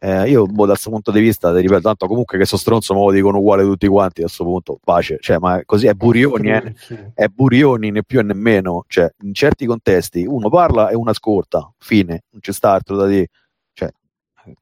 Eh, 0.02 0.30
io 0.30 0.46
boh, 0.46 0.66
dal 0.66 0.78
suo 0.78 0.92
punto 0.92 1.12
di 1.12 1.20
vista 1.20 1.54
ti 1.54 1.60
ripeto 1.60 1.82
tanto 1.82 2.08
comunque 2.08 2.38
che 2.38 2.46
so 2.46 2.56
stronzo 2.56 2.94
me 2.94 3.02
lo 3.02 3.12
dicono 3.12 3.40
uguale 3.40 3.64
tutti 3.64 3.86
quanti 3.88 4.22
a 4.22 4.24
questo 4.24 4.46
punto 4.46 4.80
pace. 4.82 5.18
Cioè 5.20 5.40
ma 5.40 5.62
così 5.66 5.88
è 5.88 5.94
Burioni 5.94 6.50
eh, 6.50 6.74
è 7.14 7.28
Burioni 7.28 7.92
né 7.92 8.04
più 8.04 8.22
né 8.22 8.34
meno. 8.34 8.86
Cioè 8.88 9.14
in 9.24 9.34
certi 9.34 9.66
contesti 9.66 10.26
uno 10.26 10.50
parla 10.50 10.90
e 10.90 10.96
uno 10.96 11.10
ascolta 11.10 11.70
fine 11.78 12.24
non 12.30 12.40
c'è 12.40 12.54
sta 12.54 12.72
altro 12.72 12.96
da 12.96 13.08
dire. 13.08 13.28
Cioè 13.74 13.92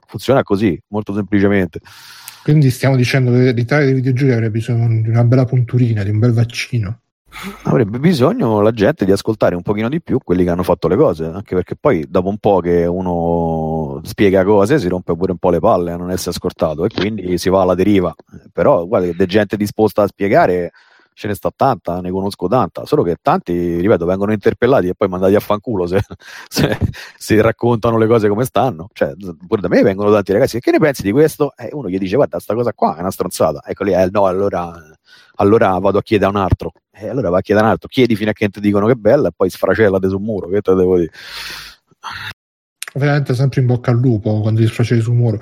funziona 0.07 0.41
così 0.41 0.80
molto 0.88 1.14
semplicemente. 1.14 1.81
Quindi 2.43 2.72
stiamo 2.72 2.95
dicendo 2.95 3.31
che 3.31 3.51
l'Italia 3.51 3.85
dei 3.85 3.93
videogiochi 3.93 4.31
avrebbe 4.31 4.57
bisogno 4.57 5.01
di 5.01 5.09
una 5.09 5.23
bella 5.23 5.45
punturina, 5.45 6.01
di 6.03 6.09
un 6.09 6.18
bel 6.18 6.31
vaccino. 6.31 7.01
avrebbe 7.64 7.99
bisogno 7.99 8.61
la 8.61 8.72
gente 8.72 9.05
di 9.05 9.11
ascoltare 9.11 9.55
un 9.55 9.61
pochino 9.61 9.89
di 9.89 10.01
più 10.01 10.19
quelli 10.23 10.43
che 10.43 10.49
hanno 10.49 10.64
fatto 10.64 10.88
le 10.88 10.95
cose, 10.95 11.26
anche 11.26 11.55
perché 11.55 11.76
poi 11.76 12.05
dopo 12.07 12.30
un 12.30 12.38
po' 12.38 12.59
che 12.59 12.85
uno 12.85 13.77
spiega 14.03 14.44
cose 14.44 14.80
si 14.80 14.88
rompe 14.88 15.15
pure 15.15 15.32
un 15.32 15.38
po' 15.38 15.49
le 15.49 15.60
palle 15.60 15.91
a 15.91 15.98
non 15.98 16.11
essere 16.11 16.32
ascoltato 16.32 16.86
e 16.86 16.90
quindi 16.90 17.38
si 17.38 17.49
va 17.49 17.61
alla 17.61 17.76
deriva. 17.76 18.14
Però 18.52 18.86
guarda 18.86 19.11
che 19.11 19.26
gente 19.26 19.57
disposta 19.57 20.03
a 20.03 20.07
spiegare 20.07 20.72
ce 21.18 21.28
ne 21.28 21.34
sta 21.34 21.52
tanta, 21.53 21.99
ne 21.99 22.11
conosco 22.11 22.48
tanta, 22.48 22.86
solo 22.86 23.02
che 23.02 23.15
tanti, 23.19 23.80
ripeto, 23.80 24.06
vengono 24.06 24.34
interpellati 24.34 24.90
e 24.90 24.94
poi 24.94 25.07
mandati 25.07 25.34
a 25.34 25.40
fanculo 25.40 25.88
se, 25.88 25.99
se, 26.48 26.78
se 27.18 27.41
raccontano 27.41 27.98
le 27.98 28.06
cose 28.06 28.30
come 28.30 28.45
stanno. 28.45 28.88
Cioè, 28.94 29.14
pure 29.48 29.61
da 29.61 29.68
me 29.68 29.82
vengono 29.82 30.11
tanti 30.11 30.32
ragazzi, 30.32 30.60
che 30.60 30.69
ne 30.69 30.78
pensi 30.78 31.02
di 31.02 31.11
questo? 31.11 31.53
E 31.57 31.69
uno 31.72 31.90
gli 31.90 31.98
dice, 31.98 32.18
guarda, 32.18 32.38
sta 32.38 32.53
cosa 32.53 32.72
qua 32.74 32.98
è 32.98 32.99
una 32.99 33.10
stronzata. 33.10 33.64
Ecco 33.65 33.84
lì, 33.84 33.94
eh, 33.94 34.10
no, 34.11 34.28
allora, 34.28 34.72
allora 35.38 35.76
vado 35.80 35.98
a 35.98 36.03
chiedere 36.03 36.30
a 36.30 36.36
un 36.36 36.40
altro. 36.40 36.72
E 36.91 37.10
allora 37.10 37.32
va 37.32 37.40
a 37.40 37.41
chiedere 37.41 37.65
a 37.65 37.69
un 37.69 37.74
altro, 37.74 37.90
chiedi 37.90 38.15
fino 38.15 38.30
a 38.30 38.34
che 38.34 38.49
ti 38.49 38.60
dicono 38.60 38.86
che 38.86 38.91
è 38.91 38.95
bella 38.95 39.30
e 39.30 39.32
poi 39.36 39.49
sfracellate 39.49 40.10
sul 40.10 40.22
muro, 40.22 40.49
che 40.49 40.61
te 40.61 40.76
devo 40.76 40.98
dire? 40.98 41.11
Veramente 42.98 43.34
sempre 43.34 43.61
in 43.61 43.68
bocca 43.68 43.91
al 43.91 43.99
lupo 43.99 44.41
quando 44.41 44.61
ti 44.61 44.68
sfraceli 44.68 45.02
sul 45.02 45.14
muro. 45.14 45.40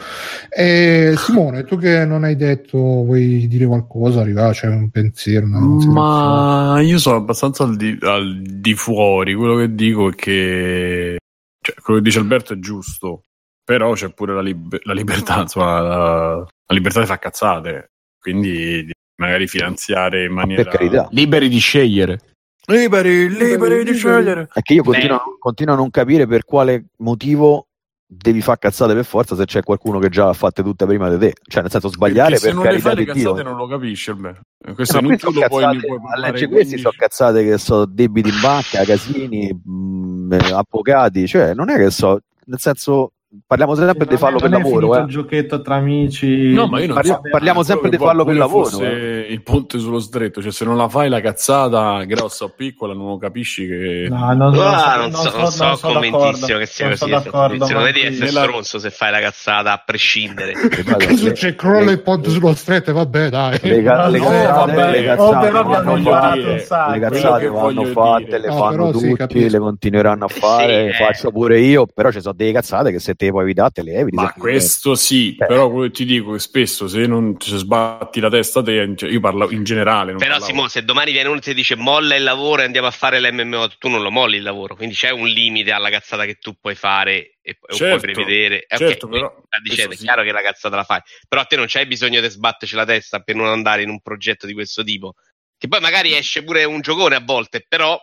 E 0.49 1.13
Simone, 1.17 1.63
tu 1.63 1.77
che 1.77 2.05
non 2.05 2.23
hai 2.23 2.35
detto, 2.35 2.77
vuoi 2.77 3.47
dire 3.47 3.65
qualcosa? 3.65 4.21
Arriva, 4.21 4.51
c'è 4.51 4.67
un 4.67 4.89
pensiero. 4.89 5.45
Ma 5.47 6.79
io 6.81 6.97
sono 6.97 7.17
abbastanza 7.17 7.63
al 7.63 7.75
di, 7.75 7.97
al 8.01 8.41
di 8.41 8.73
fuori. 8.73 9.33
Quello 9.33 9.55
che 9.55 9.73
dico 9.73 10.09
è 10.09 10.15
che 10.15 11.17
cioè, 11.61 11.75
quello 11.81 11.99
che 11.99 12.05
dice 12.05 12.19
Alberto 12.19 12.53
è 12.53 12.59
giusto, 12.59 13.23
però 13.63 13.93
c'è 13.93 14.13
pure 14.13 14.33
la, 14.33 14.41
lib- 14.41 14.79
la 14.83 14.93
libertà, 14.93 15.41
insomma, 15.41 15.79
la, 15.79 16.35
la 16.35 16.75
libertà 16.75 16.99
di 16.99 17.07
fare 17.07 17.19
cazzate. 17.19 17.91
Quindi 18.19 18.85
di 18.85 18.91
magari 19.17 19.47
finanziare 19.47 20.25
in 20.25 20.33
maniera 20.33 20.63
Per 20.63 20.71
carità. 20.71 21.07
Liberi 21.11 21.49
di 21.49 21.59
scegliere. 21.59 22.34
Liberi, 22.67 23.29
liberi 23.29 23.83
di 23.83 23.93
scegliere. 23.93 24.47
È 24.51 24.61
che 24.61 24.73
io 24.73 24.83
continuo, 24.83 25.21
continuo 25.39 25.73
a 25.73 25.77
non 25.77 25.89
capire 25.91 26.25
per 26.25 26.45
quale 26.45 26.85
motivo 26.97 27.67
devi 28.07 28.41
fare 28.41 28.59
cazzate 28.59 28.93
per 28.93 29.03
forza 29.03 29.35
se 29.35 29.45
c'è 29.45 29.63
qualcuno 29.63 29.99
che 29.99 30.09
già 30.09 30.25
l'ha 30.25 30.33
fatte 30.33 30.63
tutte 30.63 30.85
prima 30.85 31.09
di 31.09 31.17
te. 31.17 31.33
Cioè, 31.47 31.61
nel 31.61 31.71
senso, 31.71 31.89
sbagliare 31.89 32.37
Perché 32.37 32.41
se 32.41 32.47
per 32.47 32.55
non 32.55 32.63
le 32.63 32.69
carità 32.69 32.89
fai 32.89 32.97
le 32.97 33.05
cazzate 33.05 33.43
non 33.43 33.55
lo 33.55 33.67
capisci. 33.67 34.09
Alberto. 34.09 34.41
Eh, 34.65 34.73
Questo 34.73 35.01
ma 35.01 35.07
non 35.07 35.17
tu 35.17 35.31
sono 35.31 35.39
lo 35.39 35.47
puoi, 35.47 35.65
mi 35.65 35.73
cazzate, 35.73 35.87
puoi 35.87 35.97
a 35.97 36.01
parlare 36.01 36.31
legge 36.31 36.47
questi 36.47 36.75
15 36.75 36.81
sono 36.81 36.93
cazzate 36.97 37.43
che 37.43 37.57
so 37.57 37.85
debiti 37.85 38.29
in 38.29 38.39
banca, 38.41 38.83
casini, 38.83 39.61
mh, 39.63 40.37
avvocati, 40.53 41.27
cioè 41.27 41.53
non 41.53 41.69
è 41.69 41.77
che 41.77 41.91
so, 41.91 42.19
nel 42.45 42.59
senso 42.59 43.11
parliamo 43.45 43.75
sempre 43.75 44.05
di 44.05 44.17
farlo 44.17 44.37
per 44.39 44.49
Non 44.49 44.61
lavoro. 44.61 44.95
il 44.95 45.01
Eh. 45.03 45.05
giochetto 45.07 45.61
tra 45.61 45.75
amici. 45.75 46.53
No, 46.53 46.67
ma 46.67 46.79
io 46.79 46.87
non 46.87 46.95
Parli- 46.95 47.09
so. 47.11 47.21
parliamo 47.29 47.63
sempre 47.63 47.89
di 47.89 47.97
farlo 47.97 48.23
voglio 48.23 48.37
per 48.39 48.47
lavoro, 48.47 48.65
fosse 48.69 49.25
il 49.29 49.41
ponte 49.43 49.79
sullo 49.79 49.99
stretto, 49.99 50.41
cioè 50.41 50.51
se 50.51 50.65
non 50.65 50.77
la 50.77 50.87
fai 50.89 51.09
la 51.09 51.21
cazzata 51.21 52.03
grossa 52.05 52.45
o 52.45 52.49
piccola 52.55 52.93
non 52.93 53.07
lo 53.07 53.17
capisci 53.17 53.65
che 53.67 54.07
No, 54.09 54.33
non, 54.33 54.53
non 54.53 54.59
Ah, 54.59 54.79
so- 54.93 54.99
non 54.99 55.11
so, 55.11 55.37
non 55.37 55.51
so 55.51 55.63
non 55.65 55.77
sono 55.77 55.93
convintissimo 55.93 56.57
che 56.59 56.65
sia 56.65 56.87
Non 56.87 56.97
così. 56.97 57.11
d'accordo, 57.11 57.67
ma 57.67 57.83
devi 57.83 58.01
essere 58.01 58.25
nella- 58.25 58.41
stronzo 58.43 58.79
se 58.79 58.89
fai 58.89 59.11
la 59.11 59.19
cazzata 59.19 59.71
a 59.73 59.81
prescindere. 59.85 60.53
Adesso 60.95 61.31
c'è 61.31 61.55
crolla 61.55 61.91
il 61.91 62.01
ponte 62.01 62.29
sullo 62.29 62.53
stretto 62.53 62.89
e 62.91 62.93
vabbè 62.93 63.29
dai. 63.29 63.59
Le, 63.61 63.83
ca- 63.83 64.07
le 64.07 64.19
No, 64.19 64.25
cazzate, 64.25 64.71
vabbè, 64.73 64.91
le 64.91 65.03
cazzate 65.05 65.49
vanno 65.51 65.97
fatte, 66.01 66.39
un 66.39 66.91
le 66.91 66.99
cazzate 66.99 67.47
vanno 67.47 67.85
fatte, 67.85 68.37
le 68.39 68.47
No, 68.47 68.55
fanno 68.57 68.91
tutti, 68.91 69.49
le 69.49 69.59
continueranno 69.59 70.25
a 70.25 70.27
fare, 70.27 70.81
eh. 70.81 70.85
le 70.85 70.93
faccio 70.93 71.31
pure 71.31 71.59
io, 71.59 71.85
però 71.91 72.11
ci 72.11 72.21
sono 72.21 72.33
delle 72.35 72.51
cazzate 72.51 72.91
che 72.91 72.99
se 72.99 73.13
te 73.15 73.24
puoi 73.31 73.43
evitare 73.43 73.71
te 73.71 73.83
le 73.83 73.93
eviti. 73.93 74.15
Ma 74.15 74.33
questo 74.33 74.95
sì, 74.95 75.35
Eh. 75.37 75.45
però 75.45 75.89
ti 75.89 76.05
dico 76.05 76.33
che 76.33 76.39
spesso 76.39 76.87
se 76.87 77.05
non 77.05 77.39
ci 77.39 77.55
sbatti 77.57 78.19
la 78.19 78.29
testa 78.29 78.61
te, 78.63 78.93
cioè, 78.95 79.09
io 79.09 79.19
parlo 79.19 79.49
in 79.51 79.63
generale. 79.63 80.11
non 80.11 80.17
Però 80.17 80.31
parlavo- 80.31 80.45
Simone, 80.45 80.69
se 80.69 80.83
domani 80.83 81.11
viene 81.11 81.29
uno 81.29 81.37
e 81.37 81.41
ti 81.41 81.53
dice 81.53 81.75
molla 81.75 82.15
il 82.15 82.23
lavoro 82.23 82.61
e 82.61 82.65
andiamo 82.65 82.87
a 82.87 82.91
fare 82.91 83.19
l'MMO, 83.19 83.67
tu 83.77 83.89
non 83.89 84.01
lo 84.01 84.11
molli 84.11 84.37
il 84.37 84.43
lavoro, 84.43 84.75
quindi 84.75 84.95
c'è 84.95 85.09
un 85.09 85.27
limite 85.27 85.71
alla 85.71 85.89
cazzata 85.89 86.25
che 86.25 86.35
tu 86.35 86.55
puoi 86.59 86.75
fare 86.75 87.37
e, 87.41 87.57
Certo, 87.67 87.99
puoi 87.99 88.13
prevedere. 88.13 88.65
Eh, 88.67 88.77
certo, 88.77 89.05
ok, 89.05 89.11
però, 89.11 89.35
dicendo, 89.61 89.81
è 89.83 89.85
questo 89.85 89.91
sì. 89.95 90.03
chiaro 90.03 90.23
che 90.23 90.31
la 90.31 90.41
cazzata 90.41 90.75
la 90.75 90.83
fai, 90.83 90.99
però 91.27 91.41
a 91.41 91.45
te 91.45 91.55
non 91.55 91.65
c'hai 91.67 91.85
bisogno 91.85 92.19
di 92.21 92.29
sbatterci 92.29 92.75
la 92.75 92.85
testa 92.85 93.19
per 93.19 93.35
non 93.35 93.47
andare 93.47 93.81
in 93.83 93.89
un 93.89 93.99
progetto 94.01 94.45
di 94.47 94.53
questo 94.53 94.83
tipo. 94.83 95.13
Che 95.57 95.67
poi 95.67 95.79
magari 95.79 96.13
esce 96.15 96.43
pure 96.43 96.63
un 96.63 96.81
giocone 96.81 97.15
a 97.15 97.21
volte, 97.23 97.65
però 97.67 97.97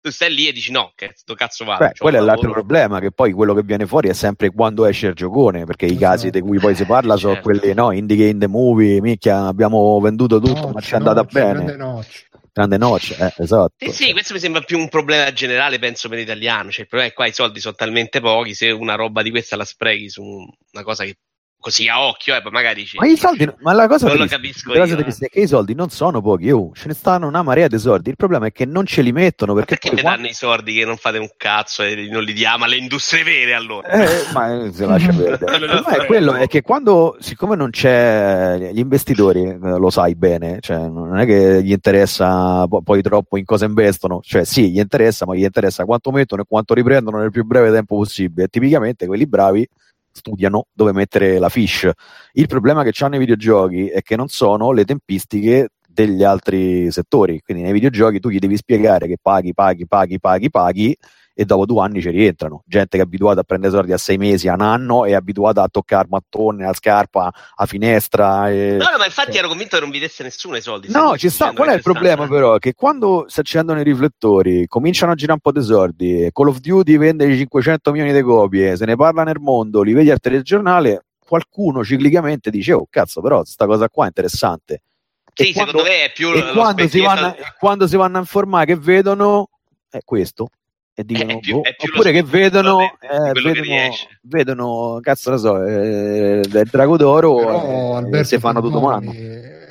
tu 0.00 0.10
stai 0.10 0.32
lì 0.32 0.46
e 0.46 0.52
dici 0.52 0.70
no, 0.70 0.92
che 0.94 1.12
sto 1.14 1.34
cazzo 1.34 1.64
vado. 1.64 1.86
Beh, 1.86 1.92
quello 1.98 2.18
è 2.18 2.20
l'altro 2.20 2.50
problema, 2.52 3.00
che 3.00 3.10
poi 3.10 3.32
quello 3.32 3.54
che 3.54 3.62
viene 3.62 3.86
fuori 3.86 4.08
è 4.08 4.12
sempre 4.12 4.50
quando 4.50 4.86
esce 4.86 5.08
il 5.08 5.14
giocone, 5.14 5.64
perché 5.64 5.86
i 5.86 5.96
casi 5.96 6.30
di 6.30 6.40
cui 6.40 6.58
poi 6.58 6.74
si 6.74 6.84
parla 6.84 7.16
sono 7.16 7.34
Certo. 7.34 7.50
quelli, 7.50 7.74
no, 7.74 7.90
indie 7.90 8.16
game 8.16 8.38
the 8.38 8.46
movie, 8.46 9.00
minchia, 9.00 9.46
abbiamo 9.46 9.98
venduto 10.00 10.40
tutto, 10.40 10.68
ma 10.68 10.80
ci 10.80 10.92
è 10.92 10.96
andata 10.96 11.20
notch, 11.20 11.32
bene. 11.32 11.52
grande 11.52 11.76
notch. 11.76 12.26
Grande 12.52 12.76
notch, 12.78 13.16
eh, 13.20 13.34
esatto. 13.36 13.74
Sì, 13.76 13.92
sì, 13.92 14.12
questo 14.12 14.34
mi 14.34 14.40
sembra 14.40 14.60
più 14.62 14.78
un 14.78 14.88
problema 14.88 15.32
generale, 15.32 15.78
penso, 15.78 16.08
per 16.08 16.18
l'italiano. 16.18 16.70
Cioè, 16.70 16.82
il 16.82 16.88
problema 16.88 17.12
è 17.12 17.14
qua 17.14 17.26
i 17.26 17.32
soldi 17.32 17.60
sono 17.60 17.74
talmente 17.74 18.20
pochi, 18.20 18.54
se 18.54 18.70
una 18.70 18.96
roba 18.96 19.22
di 19.22 19.30
questa 19.30 19.54
la 19.54 19.64
sprechi 19.64 20.08
su 20.08 20.22
una 20.22 20.82
cosa 20.82 21.04
che 21.04 21.18
così 21.60 21.88
a 21.88 22.00
occhio, 22.06 22.36
eh, 22.36 22.42
poi 22.42 22.52
magari 22.52 22.84
ci... 22.86 22.96
Ma 22.98 23.06
i 23.06 23.16
soldi, 23.16 23.48
ma 23.60 23.72
la 23.72 23.86
cosa, 23.88 24.06
Non 24.06 24.16
lo 24.16 24.26
triste- 24.26 24.36
capisco 24.36 24.72
la 24.72 24.80
cosa 24.80 24.94
io, 24.94 25.02
triste 25.02 25.26
è 25.26 25.28
che 25.28 25.40
i 25.40 25.46
soldi 25.46 25.74
non 25.74 25.90
sono 25.90 26.20
pochi, 26.22 26.50
oh, 26.50 26.70
ce 26.74 26.86
ne 26.88 26.94
stanno 26.94 27.26
una 27.26 27.42
marea 27.42 27.66
di 27.68 27.78
soldi. 27.78 28.10
Il 28.10 28.16
problema 28.16 28.46
è 28.46 28.52
che 28.52 28.64
non 28.64 28.86
ce 28.86 29.02
li 29.02 29.12
mettono 29.12 29.54
perché, 29.54 29.70
Perché 29.74 29.88
poi 29.88 29.96
ti 29.98 30.02
quando- 30.02 30.22
danno 30.22 30.30
i 30.32 30.34
soldi 30.34 30.74
che 30.74 30.84
non 30.84 30.96
fate 30.96 31.18
un 31.18 31.28
cazzo 31.36 31.82
e 31.82 32.08
non 32.10 32.22
li 32.22 32.32
diamo 32.32 32.64
alle 32.64 32.76
industrie 32.76 33.22
vere 33.24 33.54
allora? 33.54 33.88
Eh, 33.88 34.32
ma 34.32 34.64
eh, 34.64 34.72
si 34.72 34.84
lascia 34.86 35.12
perdere. 35.12 35.36
Il 35.58 35.68
problema 35.68 36.02
è 36.02 36.06
quello 36.06 36.34
è 36.34 36.46
che 36.46 36.62
quando, 36.62 37.16
siccome 37.20 37.56
non 37.56 37.70
c'è 37.70 38.70
gli 38.72 38.78
investitori, 38.78 39.42
eh, 39.44 39.58
lo 39.58 39.90
sai 39.90 40.14
bene, 40.14 40.58
cioè 40.60 40.76
non 40.88 41.18
è 41.18 41.26
che 41.26 41.62
gli 41.62 41.72
interessa 41.72 42.66
po- 42.68 42.82
poi 42.82 43.02
troppo 43.02 43.36
in 43.36 43.44
cosa 43.44 43.64
investono, 43.64 44.20
cioè 44.22 44.44
sì, 44.44 44.70
gli 44.70 44.78
interessa, 44.78 45.26
ma 45.26 45.34
gli 45.34 45.42
interessa 45.42 45.84
quanto 45.84 46.10
mettono 46.12 46.42
e 46.42 46.44
quanto 46.48 46.74
riprendono 46.74 47.18
nel 47.18 47.30
più 47.30 47.44
breve 47.44 47.70
tempo 47.72 47.96
possibile. 47.96 48.44
E 48.44 48.48
tipicamente 48.48 49.06
quelli 49.06 49.26
bravi 49.26 49.68
studiano 50.18 50.66
dove 50.72 50.92
mettere 50.92 51.38
la 51.38 51.48
fish. 51.48 51.90
Il 52.32 52.46
problema 52.46 52.82
che 52.84 52.92
hanno 53.02 53.16
i 53.16 53.18
videogiochi 53.18 53.88
è 53.88 54.02
che 54.02 54.16
non 54.16 54.28
sono 54.28 54.72
le 54.72 54.84
tempistiche 54.84 55.70
degli 55.88 56.22
altri 56.22 56.90
settori. 56.92 57.40
Quindi 57.40 57.62
nei 57.62 57.72
videogiochi 57.72 58.20
tu 58.20 58.28
gli 58.28 58.38
devi 58.38 58.56
spiegare 58.56 59.06
che 59.06 59.16
paghi, 59.20 59.54
paghi, 59.54 59.86
paghi, 59.86 60.20
paghi, 60.20 60.50
paghi 60.50 60.96
e 61.40 61.44
dopo 61.44 61.66
due 61.66 61.80
anni 61.82 62.00
ci 62.00 62.10
rientrano. 62.10 62.64
Gente 62.66 62.96
che 62.96 63.02
è 63.04 63.06
abituata 63.06 63.42
a 63.42 63.42
prendere 63.44 63.72
soldi 63.72 63.92
a 63.92 63.96
sei 63.96 64.16
mesi, 64.16 64.48
a 64.48 64.54
un 64.54 64.60
anno, 64.60 65.04
è 65.04 65.12
abituata 65.12 65.62
a 65.62 65.68
toccare 65.68 66.08
mattone, 66.10 66.66
a 66.66 66.72
scarpa, 66.72 67.32
a 67.54 67.64
finestra. 67.64 68.50
E... 68.50 68.72
No, 68.72 68.86
no, 68.90 68.98
ma 68.98 69.04
infatti 69.04 69.36
ero 69.36 69.46
convinto 69.46 69.76
che 69.76 69.82
non 69.82 69.92
vi 69.92 70.00
desse 70.00 70.24
nessuno 70.24 70.56
i 70.56 70.60
soldi. 70.60 70.90
No, 70.90 71.16
ci 71.16 71.30
sta. 71.30 71.52
Qual 71.52 71.68
è 71.68 71.74
il 71.74 71.82
problema, 71.82 72.24
stanno, 72.24 72.34
eh? 72.34 72.40
però? 72.40 72.58
Che 72.58 72.74
quando 72.74 73.26
si 73.28 73.38
accendono 73.38 73.78
i 73.78 73.84
riflettori, 73.84 74.66
cominciano 74.66 75.12
a 75.12 75.14
girare 75.14 75.38
un 75.40 75.52
po' 75.52 75.56
di 75.56 75.64
soldi. 75.64 76.28
Call 76.32 76.48
of 76.48 76.58
Duty 76.58 76.98
vende 76.98 77.32
500 77.32 77.92
milioni 77.92 78.12
di 78.12 78.22
copie, 78.22 78.76
se 78.76 78.84
ne 78.84 78.96
parla 78.96 79.22
nel 79.22 79.38
mondo, 79.38 79.82
li 79.82 79.92
vedi 79.92 80.10
al 80.10 80.18
telegiornale. 80.18 81.04
Qualcuno 81.24 81.84
ciclicamente 81.84 82.50
dice: 82.50 82.72
Oh, 82.72 82.88
cazzo, 82.90 83.20
però, 83.20 83.44
sta 83.44 83.64
cosa 83.66 83.88
qua 83.88 84.06
è 84.06 84.08
interessante. 84.08 84.82
Sì, 85.32 85.50
E 85.50 85.52
quando- 85.52 85.70
secondo 85.70 85.88
me 85.88 86.04
è 86.04 86.12
più 86.12 86.32
e 86.32 86.50
quando, 86.50 86.88
si 86.88 87.00
vanno, 87.00 87.36
quando 87.60 87.86
si 87.86 87.94
vanno 87.94 88.16
a 88.16 88.20
informare 88.22 88.66
che 88.66 88.74
vedono 88.74 89.50
è 89.88 90.00
questo 90.04 90.48
e 90.98 91.04
dicono 91.04 91.30
È 91.30 91.38
più- 91.38 91.54
boh, 91.54 91.62
lo 91.62 91.92
oppure 91.92 92.10
che 92.12 92.22
vedono, 92.24 92.82
eh, 92.82 93.30
quello 93.30 93.52
che 93.52 93.60
vedono, 93.60 93.94
vedono 94.22 94.98
cazzo 95.00 95.30
ne 95.30 95.38
so 95.38 95.64
eh, 95.64 96.40
del 96.48 96.68
drago 96.68 96.96
d'oro 96.96 97.36
Però, 97.36 97.92
e 97.92 97.96
Alberto, 97.96 98.26
si 98.26 98.38
fanno 98.38 98.60
tutto 98.60 98.80
mano 98.80 99.12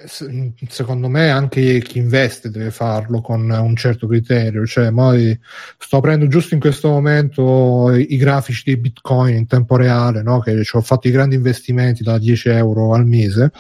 se- 0.07 0.53
secondo 0.69 1.09
me 1.09 1.29
anche 1.29 1.79
chi 1.81 1.97
investe 1.97 2.49
deve 2.49 2.71
farlo 2.71 3.21
con 3.21 3.49
un 3.49 3.75
certo 3.75 4.07
criterio. 4.07 4.65
Cioè 4.65 4.89
moi 4.89 5.37
sto 5.77 5.97
aprendo 5.97 6.27
giusto 6.27 6.53
in 6.53 6.59
questo 6.59 6.87
momento 6.89 7.93
i, 7.93 8.15
grafici 8.17 8.63
di 8.65 8.77
bitcoin 8.77 9.35
in 9.35 9.47
tempo 9.47 9.75
reale 9.75 10.23
no? 10.23 10.39
che 10.39 10.63
ci 10.63 10.75
ho 10.75 10.81
fatto 10.81 11.07
i 11.07 11.11
grandi 11.11 11.35
investimenti 11.35 12.03
da 12.03 12.17
10 12.17 12.49
euro 12.49 12.93
al 12.93 13.05
mese 13.05 13.51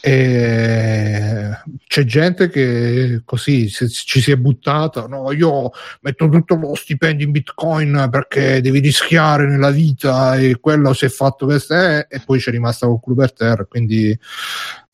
e 0.00 1.50
c'è 1.86 2.04
gente 2.04 2.48
che 2.48 3.22
così 3.24 3.68
ci 3.68 4.20
si 4.20 4.30
è 4.30 4.36
buttata 4.36 5.06
no 5.06 5.32
io 5.32 5.70
metto 6.02 6.28
tutto 6.28 6.54
lo 6.54 6.74
stipendio 6.74 7.26
in 7.26 7.32
bitcoin 7.32 8.08
perché 8.10 8.60
devi 8.60 8.78
rischiare 8.78 9.46
nella 9.46 9.70
vita 9.70 10.36
e 10.36 10.58
quello 10.60 10.92
si 10.92 11.04
è 11.04 11.08
fatto 11.08 11.46
questo 11.46 11.74
eh, 11.74 12.06
e 12.08 12.20
poi 12.24 12.38
c'è 12.38 12.50
rimasta 12.50 12.86
col 12.86 13.00
culo 13.00 13.16
per 13.16 13.32
terra 13.32 13.64
quindi 13.64 14.16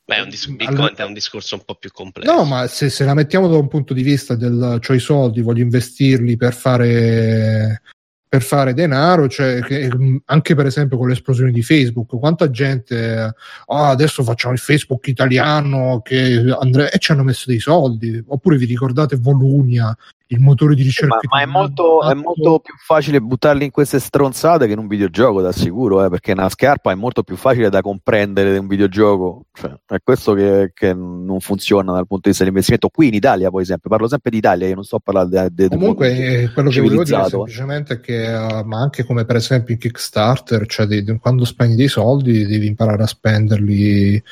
Beh, 0.09 0.21
un 0.21 0.31
dis- 0.31 0.55
Allora- 0.65 0.95
è 0.95 1.05
un 1.05 1.13
discorso 1.13 1.55
un 1.57 1.65
po' 1.67 1.75
più 1.75 1.91
complesso. 1.93 2.33
No, 2.33 2.45
ma 2.45 2.67
se, 2.67 2.89
se 2.89 3.05
la 3.05 3.13
mettiamo 3.13 3.47
da 3.47 3.59
un 3.59 3.69
punto 3.69 3.93
di 3.93 4.03
vista 4.03 4.35
del 4.37 4.79
cioè 4.81 4.97
i 4.97 5.01
soldi, 5.01 5.43
voglio 5.43 5.63
investirli 5.63 6.39
per 6.39 6.55
fare 6.55 7.83
per 8.29 8.43
fare 8.43 8.75
denaro, 8.75 9.29
cioè 9.29 9.61
che, 9.63 9.91
anche 10.27 10.55
per 10.55 10.67
esempio 10.67 10.99
con 10.99 11.09
l'esplosione 11.09 11.51
di 11.51 11.63
Facebook, 11.63 12.19
quanta 12.19 12.51
gente 12.51 13.35
ah, 13.67 13.89
adesso 13.89 14.23
facciamo 14.23 14.53
il 14.53 14.61
Facebook 14.61 15.07
italiano 15.09 16.01
che 16.03 16.45
andre- 16.61 16.91
e 16.91 16.99
ci 16.99 17.13
hanno 17.13 17.25
messo 17.25 17.45
dei 17.47 17.59
soldi, 17.59 18.23
oppure 18.27 18.59
vi 18.59 18.67
ricordate 18.67 19.17
Volunia, 19.17 19.97
il 20.31 20.41
motore 20.41 20.75
di 20.75 20.83
ricerca 20.83 21.19
ma, 21.23 21.39
ma 21.39 21.43
è, 21.43 21.47
molto, 21.47 22.03
è 22.03 22.15
molto 22.15 22.61
più 22.61 22.75
facile 22.77 23.21
buttarli 23.21 23.65
in 23.65 23.71
queste 23.71 23.99
stronzate 23.99 24.67
che 24.67 24.73
in 24.73 24.79
un 24.79 24.87
videogioco, 24.87 25.41
da 25.41 25.53
sicuro, 25.53 26.05
eh, 26.05 26.11
perché 26.11 26.33
una 26.33 26.49
scarpa 26.49 26.91
è 26.91 26.95
molto 26.95 27.23
più 27.23 27.37
facile 27.37 27.71
da 27.71 27.81
comprendere 27.81 28.53
di 28.53 28.59
un 28.59 28.67
videogioco. 28.67 29.47
Cioè, 29.53 29.75
è 29.87 29.97
questo 30.03 30.35
che, 30.35 30.73
che 30.75 30.93
non 30.93 31.41
funziona 31.41 31.93
dal 31.93 32.07
punto 32.07 32.23
di 32.25 32.29
vista 32.29 32.45
dell'investimento. 32.45 32.89
Qui 32.89 33.09
in 33.09 33.15
Italia, 33.15 33.51
poi 33.51 33.65
sempre, 33.65 33.89
parlo 33.89 34.07
sempre 34.07 34.31
d'Italia, 34.31 34.69
io 34.69 34.75
non 34.75 34.85
sto 34.85 34.97
a 34.97 35.01
parlare 35.03 35.29
de- 35.29 35.49
de- 35.51 35.69
del 35.69 35.79
Comunque, 35.79 36.43
eh, 36.43 36.53
quello 36.53 36.71
che 36.71 36.81
volevo 36.81 37.05
dire 37.05 37.25
semplicemente 37.29 37.95
è 37.95 38.01
che, 38.01 38.25
eh, 38.25 38.65
ma 38.65 38.81
anche 38.81 39.05
come 39.05 39.25
per 39.25 39.37
esempio 39.37 39.73
in 39.75 39.81
Kickstarter, 39.81 40.67
cioè 40.67 40.87
di- 40.87 41.03
di- 41.03 41.19
quando 41.19 41.45
spendi 41.45 41.75
dei 41.75 41.89
soldi 41.89 42.47
devi 42.47 42.67
imparare 42.67 43.03
a 43.03 43.07
spenderli, 43.07 44.23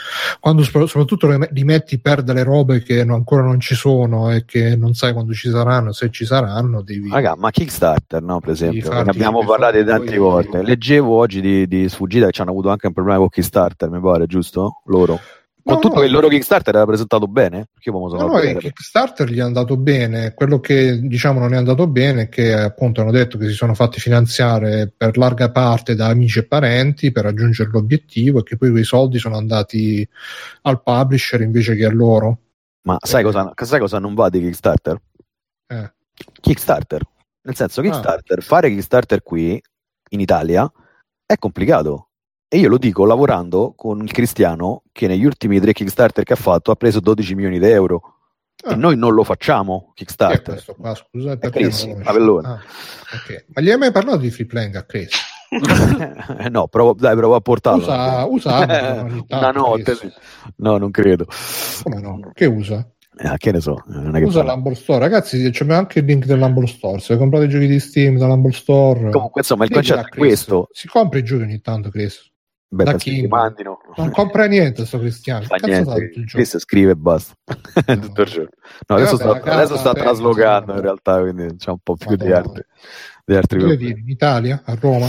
quando 0.41 0.63
soprattutto 0.63 1.29
li 1.51 1.65
metti 1.65 1.99
per 1.99 2.23
delle 2.23 2.43
robe 2.43 2.83
che 2.83 3.03
no- 3.05 3.15
ancora 3.15 3.43
non 3.43 3.61
ci 3.61 3.75
sono 3.75 4.31
e 4.31 4.45
che 4.45 4.77
non 4.77 4.95
sai 4.95 5.13
quando 5.13 5.33
ci 5.33 5.49
saranno, 5.51 5.86
se 5.93 6.11
ci 6.11 6.25
saranno, 6.25 6.83
devi... 6.83 7.11
Raga, 7.11 7.35
ma 7.37 7.51
Kickstarter, 7.51 8.23
no, 8.23 8.41
per 8.41 8.51
esempio, 8.51 8.93
ne 8.93 9.11
abbiamo 9.11 9.45
parlato 9.45 9.83
tante 9.85 10.17
volte. 10.17 10.63
Leggevo 10.63 11.17
oggi 11.17 11.41
di, 11.41 11.67
di 11.67 11.89
sfuggita 11.89 12.27
che 12.27 12.33
ci 12.33 12.41
hanno 12.41 12.51
avuto 12.51 12.71
anche 12.71 12.87
un 12.87 12.93
problema 12.93 13.19
con 13.19 13.29
Kickstarter, 13.29 13.91
mi 13.91 14.01
pare, 14.01 14.27
giusto? 14.27 14.83
Loro. 14.87 15.19
Con 15.67 15.75
No, 15.75 15.81
tutto 15.81 15.97
no. 15.97 16.01
che 16.01 16.07
il 16.07 16.13
loro 16.13 16.29
Kickstarter 16.29 16.77
era 16.77 16.87
presentato 16.87 17.27
bene, 17.27 17.67
perché 17.73 17.91
io 17.91 18.09
sono 18.09 18.29
No, 18.29 18.39
il. 18.39 18.57
Kickstarter 18.57 19.29
gli 19.29 19.39
è 19.39 19.43
andato 19.43 19.77
bene, 19.77 20.33
quello 20.33 20.61
che 20.61 21.01
diciamo 21.01 21.41
non 21.41 21.55
è 21.55 21.57
andato 21.57 21.89
bene 21.89 22.23
è 22.23 22.29
che 22.29 22.53
appunto 22.55 23.01
hanno 23.01 23.11
detto 23.11 23.37
che 23.37 23.49
si 23.49 23.55
sono 23.55 23.75
fatti 23.75 23.99
finanziare 23.99 24.93
per 24.97 25.17
larga 25.17 25.51
parte 25.51 25.97
da 25.97 26.07
amici 26.07 26.39
e 26.39 26.45
parenti 26.45 27.11
per 27.11 27.25
raggiungere 27.25 27.69
l'obiettivo 27.73 28.39
e 28.39 28.43
che 28.45 28.57
poi 28.57 28.71
quei 28.71 28.85
soldi 28.85 29.19
sono 29.19 29.37
andati 29.37 30.09
al 30.63 30.81
publisher 30.85 31.41
invece 31.41 31.75
che 31.75 31.85
a 31.85 31.91
loro. 31.93 32.39
Ma 32.83 32.97
sai 33.01 33.25
cosa, 33.25 33.53
sai 33.57 33.81
cosa 33.81 33.99
non 33.99 34.15
va 34.15 34.29
di 34.29 34.39
Kickstarter? 34.41 35.01
Eh. 35.67 35.93
Kickstarter. 36.41 37.03
Nel 37.43 37.55
senso, 37.55 37.81
Ah. 37.81 37.85
Kickstarter, 37.85 38.43
fare 38.43 38.69
Kickstarter 38.71 39.23
qui 39.23 39.61
in 40.11 40.21
Italia 40.21 40.71
è 41.25 41.37
complicato. 41.37 42.09
E 42.49 42.59
io 42.59 42.69
lo 42.69 42.79
dico 42.79 43.05
lavorando 43.05 43.73
con 43.77 44.01
il 44.03 44.13
Cristiano 44.13 44.83
che 44.93 45.07
negli 45.09 45.25
ultimi 45.25 45.59
tre 45.61 45.73
Kickstarter 45.73 46.25
che 46.25 46.33
ha 46.35 46.37
fatto 46.37 46.71
ha 46.71 46.77
preso 46.77 47.01
12 47.01 47.35
milioni 47.35 47.59
di 47.59 47.67
euro. 47.67 48.15
Ah. 48.65 48.73
E 48.73 48.77
noi 48.77 48.97
non 48.97 49.13
lo 49.15 49.23
facciamo 49.25 49.91
Kickstarter. 49.95 50.55
questo 50.55 50.75
qua? 50.75 50.95
Scusa, 50.95 51.33
È 51.39 51.51
Chris. 51.51 51.85
Ah, 52.05 52.13
ok. 52.13 53.45
Ma 53.49 53.61
gli 53.61 53.71
hai 53.71 53.77
mai 53.79 53.93
parlato 53.93 54.19
di 54.19 54.31
free 54.31 54.47
playing 54.47 54.75
a 54.77 54.85
Chris? 54.85 55.11
No, 56.51 56.67
provo, 56.67 56.95
dai, 56.95 57.15
provo 57.17 57.35
a 57.37 57.41
portarlo. 57.41 57.83
Usa, 57.83 58.25
usa 58.27 58.59
Una 59.29 59.51
notte, 59.53 59.97
Chris. 59.97 60.15
No, 60.57 60.77
non 60.79 60.91
credo. 60.91 61.27
Come 61.83 62.01
no? 62.01 62.31
Che 62.33 62.47
usa? 62.47 62.89
Eh, 63.19 63.35
che 63.39 63.51
ne 63.51 63.61
so, 63.61 63.83
non 63.87 64.15
è 64.15 64.19
che 64.19 64.27
Usa 64.27 64.43
l'Humble 64.43 64.75
Store, 64.75 64.99
ragazzi. 64.99 65.49
C'è 65.51 65.73
anche 65.73 66.01
il 66.01 66.05
link 66.05 66.27
dell'Humble 66.27 66.67
Store. 66.67 67.01
Se 67.01 67.17
comprate 67.17 67.47
i 67.47 67.49
giochi 67.49 67.67
di 67.67 67.81
Steam 67.81 68.19
dall'Humble 68.19 68.53
Store, 68.53 69.11
Comunque, 69.11 69.41
insomma, 69.41 69.65
il 69.65 69.71
concetto 69.71 70.01
è 70.01 70.09
questo. 70.09 70.69
Si 70.73 70.87
compra 70.87 71.19
i 71.19 71.25
giochi 71.25 71.43
ogni 71.43 71.61
tanto, 71.61 71.89
Chris. 71.89 72.31
Beh, 72.69 72.85
da 72.85 72.97
mandino. 73.29 73.79
Non 73.97 74.11
compra 74.11 74.47
niente, 74.47 74.85
sto 74.85 74.99
cristiano. 74.99 75.45
fa 75.45 75.57
niente. 75.63 76.11
Chris 76.27 76.59
scrive 76.59 76.93
e 76.93 76.97
basta. 76.97 77.35
Tutto 77.47 78.23
il 78.23 78.29
giorno. 78.29 78.51
No, 78.89 78.97
Eh, 78.99 79.01
adesso, 79.01 79.17
vabbè, 79.17 79.33
la 79.33 79.41
sta, 79.41 79.53
adesso 79.53 79.77
sta 79.77 79.93
traslocando 79.95 80.67
vabbè. 80.67 80.79
in 80.79 80.83
realtà, 80.83 81.21
quindi 81.21 81.57
c'è 81.57 81.71
un 81.71 81.79
po' 81.83 81.95
più 81.97 82.17
di, 82.17 82.33
altri, 82.33 82.63
di 83.25 83.35
altri 83.35 83.61
Dove 83.61 83.77
vivi? 83.77 84.01
In 84.01 84.09
Italia? 84.11 84.63
A 84.65 84.77
Roma? 84.79 85.07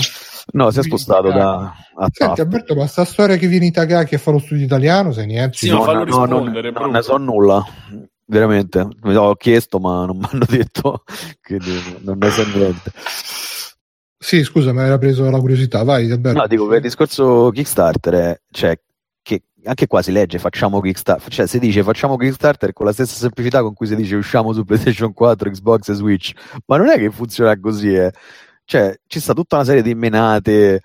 No, 0.54 0.72
si 0.72 0.80
è 0.80 0.84
spostato 0.84 1.30
da 1.30 1.74
a 2.00 2.10
Senti. 2.12 2.42
Alberto, 2.42 2.76
ma 2.76 2.86
sta 2.88 3.06
storia 3.06 3.38
che 3.38 3.48
vieni 3.48 3.68
Itagaki 3.68 4.16
a 4.16 4.18
fare 4.20 4.38
lo 4.38 4.44
studio 4.44 4.64
italiano, 4.64 5.12
sai 5.12 5.26
niente? 5.26 5.58
Sì, 5.58 5.70
fallo 5.70 6.04
no, 6.04 6.04
rispondere, 6.04 6.72
non, 6.72 6.92
ne 6.92 7.02
so 7.02 7.18
nulla, 7.18 7.66
veramente. 8.26 8.88
Mi 9.02 9.16
ho 9.16 9.36
chiesto, 9.36 9.80
ma 9.80 10.06
non 10.06 10.18
mi 10.18 10.28
hanno 10.32 10.46
detto, 10.48 11.04
quindi 11.42 12.00
non 12.02 12.18
ne 12.20 12.30
so 12.30 12.46
niente. 12.46 12.92
Sì, 14.20 14.44
scusa, 14.44 14.74
mi 14.74 14.80
aveva 14.80 14.98
preso 14.98 15.30
la 15.30 15.40
curiosità. 15.40 15.84
Vai, 15.84 16.12
Alberto. 16.12 16.40
No, 16.40 16.48
dico, 16.48 16.68
per 16.68 16.78
il 16.78 16.84
discorso 16.84 17.50
Kickstarter, 17.52 18.14
è, 18.14 18.42
cioè, 18.52 18.80
che 19.22 19.44
anche 19.66 19.88
qua 19.88 20.02
si 20.02 20.12
legge 20.12 20.40
facciamo 20.40 20.80
Kickstarter, 20.82 21.32
cioè 21.32 21.48
si 21.48 21.60
dice 21.60 21.84
facciamo 21.84 22.16
Kickstarter 22.16 22.74
con 22.74 22.86
la 22.86 22.94
stessa 22.94 23.16
semplicità 23.16 23.62
con 23.62 23.74
cui 23.74 23.88
si 23.88 23.96
dice 23.96 24.16
usciamo 24.16 24.54
su 24.54 24.64
PlayStation 24.64 25.14
4, 25.14 25.50
Xbox 25.50 25.90
e 25.90 25.94
Switch, 25.94 26.32
ma 26.68 26.78
non 26.78 26.90
è 26.90 26.98
che 26.98 27.10
funziona 27.10 27.60
così, 27.60 27.94
eh. 27.94 28.12
Cioè, 28.70 29.00
ci 29.08 29.22
sta 29.22 29.34
tutta 29.34 29.56
una 29.56 29.64
serie 29.64 29.82
di 29.82 29.96
menate 29.96 30.82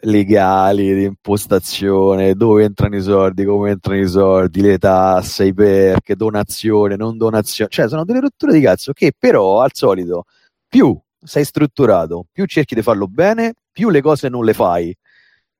legali, 0.00 0.94
di 0.94 1.04
impostazione, 1.04 2.34
dove 2.34 2.64
entrano 2.64 2.94
i 2.96 3.00
soldi, 3.00 3.42
come 3.46 3.70
entrano 3.70 4.00
i 4.00 4.06
soldi, 4.06 4.60
le 4.60 4.76
tasse, 4.76 5.46
i 5.46 5.54
perché, 5.54 6.14
donazione, 6.14 6.94
non 6.96 7.16
donazione, 7.16 7.70
cioè 7.70 7.88
sono 7.88 8.04
delle 8.04 8.20
rotture 8.20 8.52
di 8.52 8.60
cazzo 8.60 8.92
che 8.92 9.12
però 9.18 9.62
al 9.62 9.70
solito 9.72 10.24
più 10.68 10.94
sei 11.18 11.44
strutturato, 11.46 12.26
più 12.30 12.44
cerchi 12.44 12.74
di 12.74 12.82
farlo 12.82 13.06
bene, 13.08 13.54
più 13.72 13.88
le 13.88 14.02
cose 14.02 14.28
non 14.28 14.44
le 14.44 14.52
fai, 14.52 14.94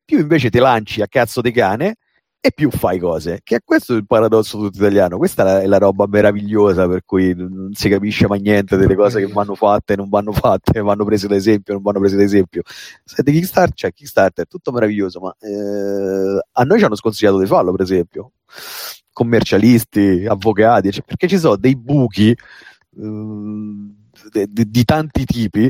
più 0.05 0.19
invece 0.19 0.51
ti 0.51 0.59
lanci 0.59 1.01
a 1.01 1.09
cazzo 1.09 1.41
di 1.41 1.53
cane 1.53 1.97
e 2.47 2.53
più 2.55 2.71
fai 2.71 2.99
cose. 2.99 3.41
Che 3.43 3.57
è 3.57 3.61
questo 3.65 3.95
il 3.95 4.07
paradosso 4.07 4.59
tutto 4.59 4.79
italiano. 4.79 5.19
Questa 5.19 5.43
è 5.43 5.45
la, 5.45 5.61
è 5.63 5.67
la 5.67 5.79
roba 5.79 6.07
meravigliosa 6.07 6.87
per 6.87 7.05
cui 7.05 7.35
non 7.35 7.71
si 7.73 7.89
capisce 7.89 8.29
mai 8.29 8.41
niente 8.41 8.77
delle 8.77 8.95
cose 8.95 9.25
che 9.25 9.33
vanno 9.33 9.55
fatte 9.55 9.95
e 9.95 9.97
non 9.97 10.09
vanno 10.09 10.33
fatte, 10.33 10.81
vanno 10.81 11.05
prese 11.05 11.27
da 11.27 11.35
esempio, 11.35 11.75
non 11.75 11.83
vanno 11.83 11.99
prese 11.99 12.17
da 12.17 12.23
esempio. 12.23 12.63
Senti, 13.05 13.33
Kickstarter, 13.33 13.75
cioè 13.75 13.93
Kickstarter 13.93 14.45
è 14.45 14.49
tutto 14.49 14.71
meraviglioso, 14.71 15.21
ma 15.21 15.35
eh, 15.41 16.41
a 16.53 16.63
noi 16.63 16.79
ci 16.79 16.85
hanno 16.85 16.95
sconsigliato 16.95 17.39
di 17.39 17.47
farlo, 17.47 17.73
per 17.73 17.81
esempio. 17.81 18.33
Commercialisti, 19.13 20.27
avvocati, 20.29 20.93
cioè, 20.93 21.05
perché 21.05 21.27
ci 21.27 21.39
sono 21.39 21.57
dei 21.57 21.77
buchi 21.77 22.31
eh, 22.31 22.37
de- 24.31 24.67
di 24.69 24.85
tanti 24.85 25.25
tipi 25.25 25.69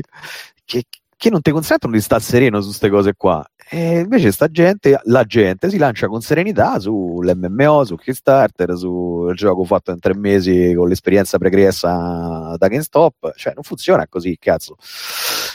che, 0.63 0.83
che 1.17 1.31
non 1.31 1.41
ti 1.41 1.51
consentono 1.51 1.93
di 1.93 2.01
stare 2.01 2.21
sereno 2.21 2.61
su 2.61 2.67
queste 2.67 2.89
cose 2.89 3.13
qua. 3.15 3.45
E 3.69 3.99
invece 3.99 4.31
sta 4.31 4.47
gente, 4.47 4.97
la 5.05 5.23
gente 5.23 5.69
si 5.69 5.77
lancia 5.77 6.07
con 6.07 6.21
serenità 6.21 6.79
sull'MMO, 6.79 7.83
su 7.83 7.95
Kickstarter, 7.95 8.77
sul 8.77 9.35
gioco 9.35 9.65
fatto 9.65 9.91
in 9.91 9.99
tre 9.99 10.15
mesi 10.15 10.73
con 10.73 10.87
l'esperienza 10.87 11.37
pregressa 11.37 12.55
da 12.57 12.67
GameStop. 12.67 13.33
Cioè, 13.35 13.53
non 13.55 13.63
funziona 13.63 14.07
così, 14.07 14.37
cazzo. 14.39 14.77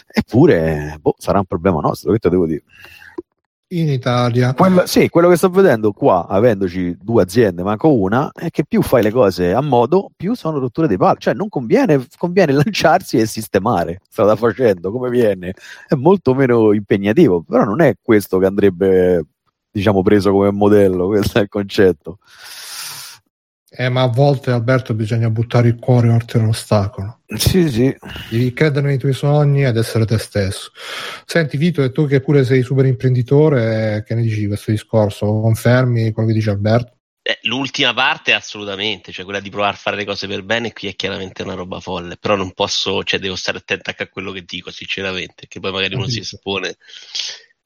Eppure, 0.06 0.98
boh, 1.01 1.14
sarà 1.16 1.39
un 1.39 1.47
problema 1.47 1.80
nostro, 1.80 2.12
che 2.12 2.28
devo 2.28 2.47
dire. 2.47 2.64
In 3.73 3.89
Italia. 3.89 4.53
Quello, 4.53 4.85
sì, 4.85 5.09
quello 5.09 5.31
che 5.31 5.36
sto 5.36 5.49
vedendo 5.49 5.93
qua, 5.93 6.27
avendoci 6.28 6.94
due 7.01 7.23
aziende, 7.23 7.62
manco 7.62 7.94
una, 7.94 8.31
è 8.31 8.51
che 8.51 8.65
più 8.66 8.82
fai 8.82 9.03
le 9.03 9.11
cose 9.11 9.55
a 9.55 9.62
modo, 9.62 10.11
più 10.15 10.35
sono 10.35 10.59
rotture 10.59 10.86
di 10.86 10.99
palle. 10.99 11.16
Cioè, 11.19 11.32
non 11.32 11.49
conviene, 11.49 12.07
conviene 12.19 12.53
lanciarsi 12.65 13.16
e 13.16 13.27
sistemare. 13.27 14.01
Strada 14.11 14.36
facendo 14.36 14.93
come 14.93 15.09
viene, 15.09 15.55
è 15.89 15.94
molto 15.94 16.35
meno 16.35 16.74
impegnativo. 16.74 17.43
Però 17.43 17.65
non 17.65 17.81
è 17.81 17.94
questo 18.03 18.39
che 18.39 18.44
andrebbe, 18.44 19.24
diciamo, 19.70 20.03
preso 20.03 20.32
come 20.32 20.51
modello. 20.51 21.07
Questo 21.07 21.39
è 21.39 21.43
il 21.43 21.49
concetto. 21.49 22.19
Eh, 23.74 23.89
ma 23.89 24.03
a 24.03 24.09
volte, 24.09 24.51
Alberto, 24.51 24.93
bisogna 24.93 25.31
buttare 25.31 25.69
il 25.69 25.78
cuore 25.78 26.11
oltre 26.11 26.40
l'ostacolo. 26.40 27.20
Sì, 27.27 27.70
sì. 27.70 27.97
Devi 28.28 28.53
credere 28.53 28.86
nei 28.86 28.99
tuoi 28.99 29.15
sogni 29.15 29.65
ed 29.65 29.78
essere 29.78 30.05
te 30.05 30.19
stesso. 30.19 30.73
Senti, 31.24 31.57
Vito, 31.57 31.82
e 31.82 31.90
tu 31.90 32.07
che 32.07 32.20
pure 32.20 32.44
sei 32.44 32.62
super 32.62 32.85
imprenditore, 32.85 34.05
che 34.07 34.15
ne 34.15 34.20
dici 34.20 34.40
di 34.40 34.47
questo 34.47 34.73
discorso? 34.73 35.24
Confermi 35.24 36.12
quello 36.12 36.28
che 36.28 36.35
dice 36.35 36.51
Alberto? 36.51 36.97
Eh, 37.23 37.39
l'ultima 37.44 37.94
parte 37.94 38.35
assolutamente, 38.35 39.11
cioè 39.11 39.24
quella 39.24 39.40
di 39.40 39.49
provare 39.49 39.74
a 39.74 39.78
fare 39.78 39.97
le 39.97 40.05
cose 40.05 40.27
per 40.27 40.43
bene, 40.43 40.73
qui 40.73 40.89
è 40.89 40.94
chiaramente 40.94 41.43
una 41.43 41.55
roba 41.55 41.81
folle, 41.81 42.16
però 42.19 42.35
non 42.35 42.53
posso, 42.53 43.03
cioè 43.05 43.20
devo 43.20 43.36
stare 43.36 43.59
attento 43.59 43.89
anche 43.89 44.03
a 44.03 44.09
quello 44.09 44.32
che 44.32 44.43
dico, 44.43 44.70
sinceramente, 44.70 45.47
che 45.49 45.61
poi 45.61 45.73
magari 45.73 45.94
uno 45.94 46.09
si 46.09 46.16
Capito. 46.20 46.36
espone. 46.36 46.77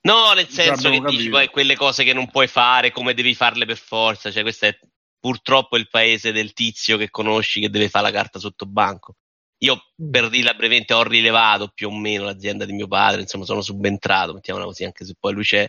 No, 0.02 0.32
nel 0.34 0.46
senso 0.48 0.82
che 0.82 0.86
abbiamo 0.88 1.08
dici 1.08 1.24
capito. 1.24 1.36
poi 1.36 1.48
quelle 1.48 1.74
cose 1.74 2.04
che 2.04 2.12
non 2.12 2.30
puoi 2.30 2.46
fare, 2.46 2.92
come 2.92 3.12
devi 3.12 3.34
farle 3.34 3.64
per 3.64 3.78
forza, 3.78 4.30
cioè 4.30 4.42
questo 4.42 4.66
è 4.66 4.78
purtroppo 5.26 5.76
il 5.76 5.88
paese 5.88 6.30
del 6.30 6.52
tizio 6.52 6.96
che 6.96 7.10
conosci 7.10 7.58
che 7.58 7.68
deve 7.68 7.88
fare 7.88 8.04
la 8.04 8.12
carta 8.12 8.38
sotto 8.38 8.64
banco. 8.64 9.16
Io 9.64 9.92
per 9.96 10.28
dirla 10.28 10.54
brevemente 10.54 10.94
ho 10.94 11.02
rilevato 11.02 11.72
più 11.74 11.88
o 11.88 11.92
meno 11.92 12.22
l'azienda 12.22 12.64
di 12.64 12.72
mio 12.72 12.86
padre, 12.86 13.22
insomma 13.22 13.44
sono 13.44 13.60
subentrato, 13.60 14.34
mettiamola 14.34 14.66
così, 14.66 14.84
anche 14.84 15.04
se 15.04 15.16
poi 15.18 15.32
lui 15.32 15.42
c'è, 15.42 15.68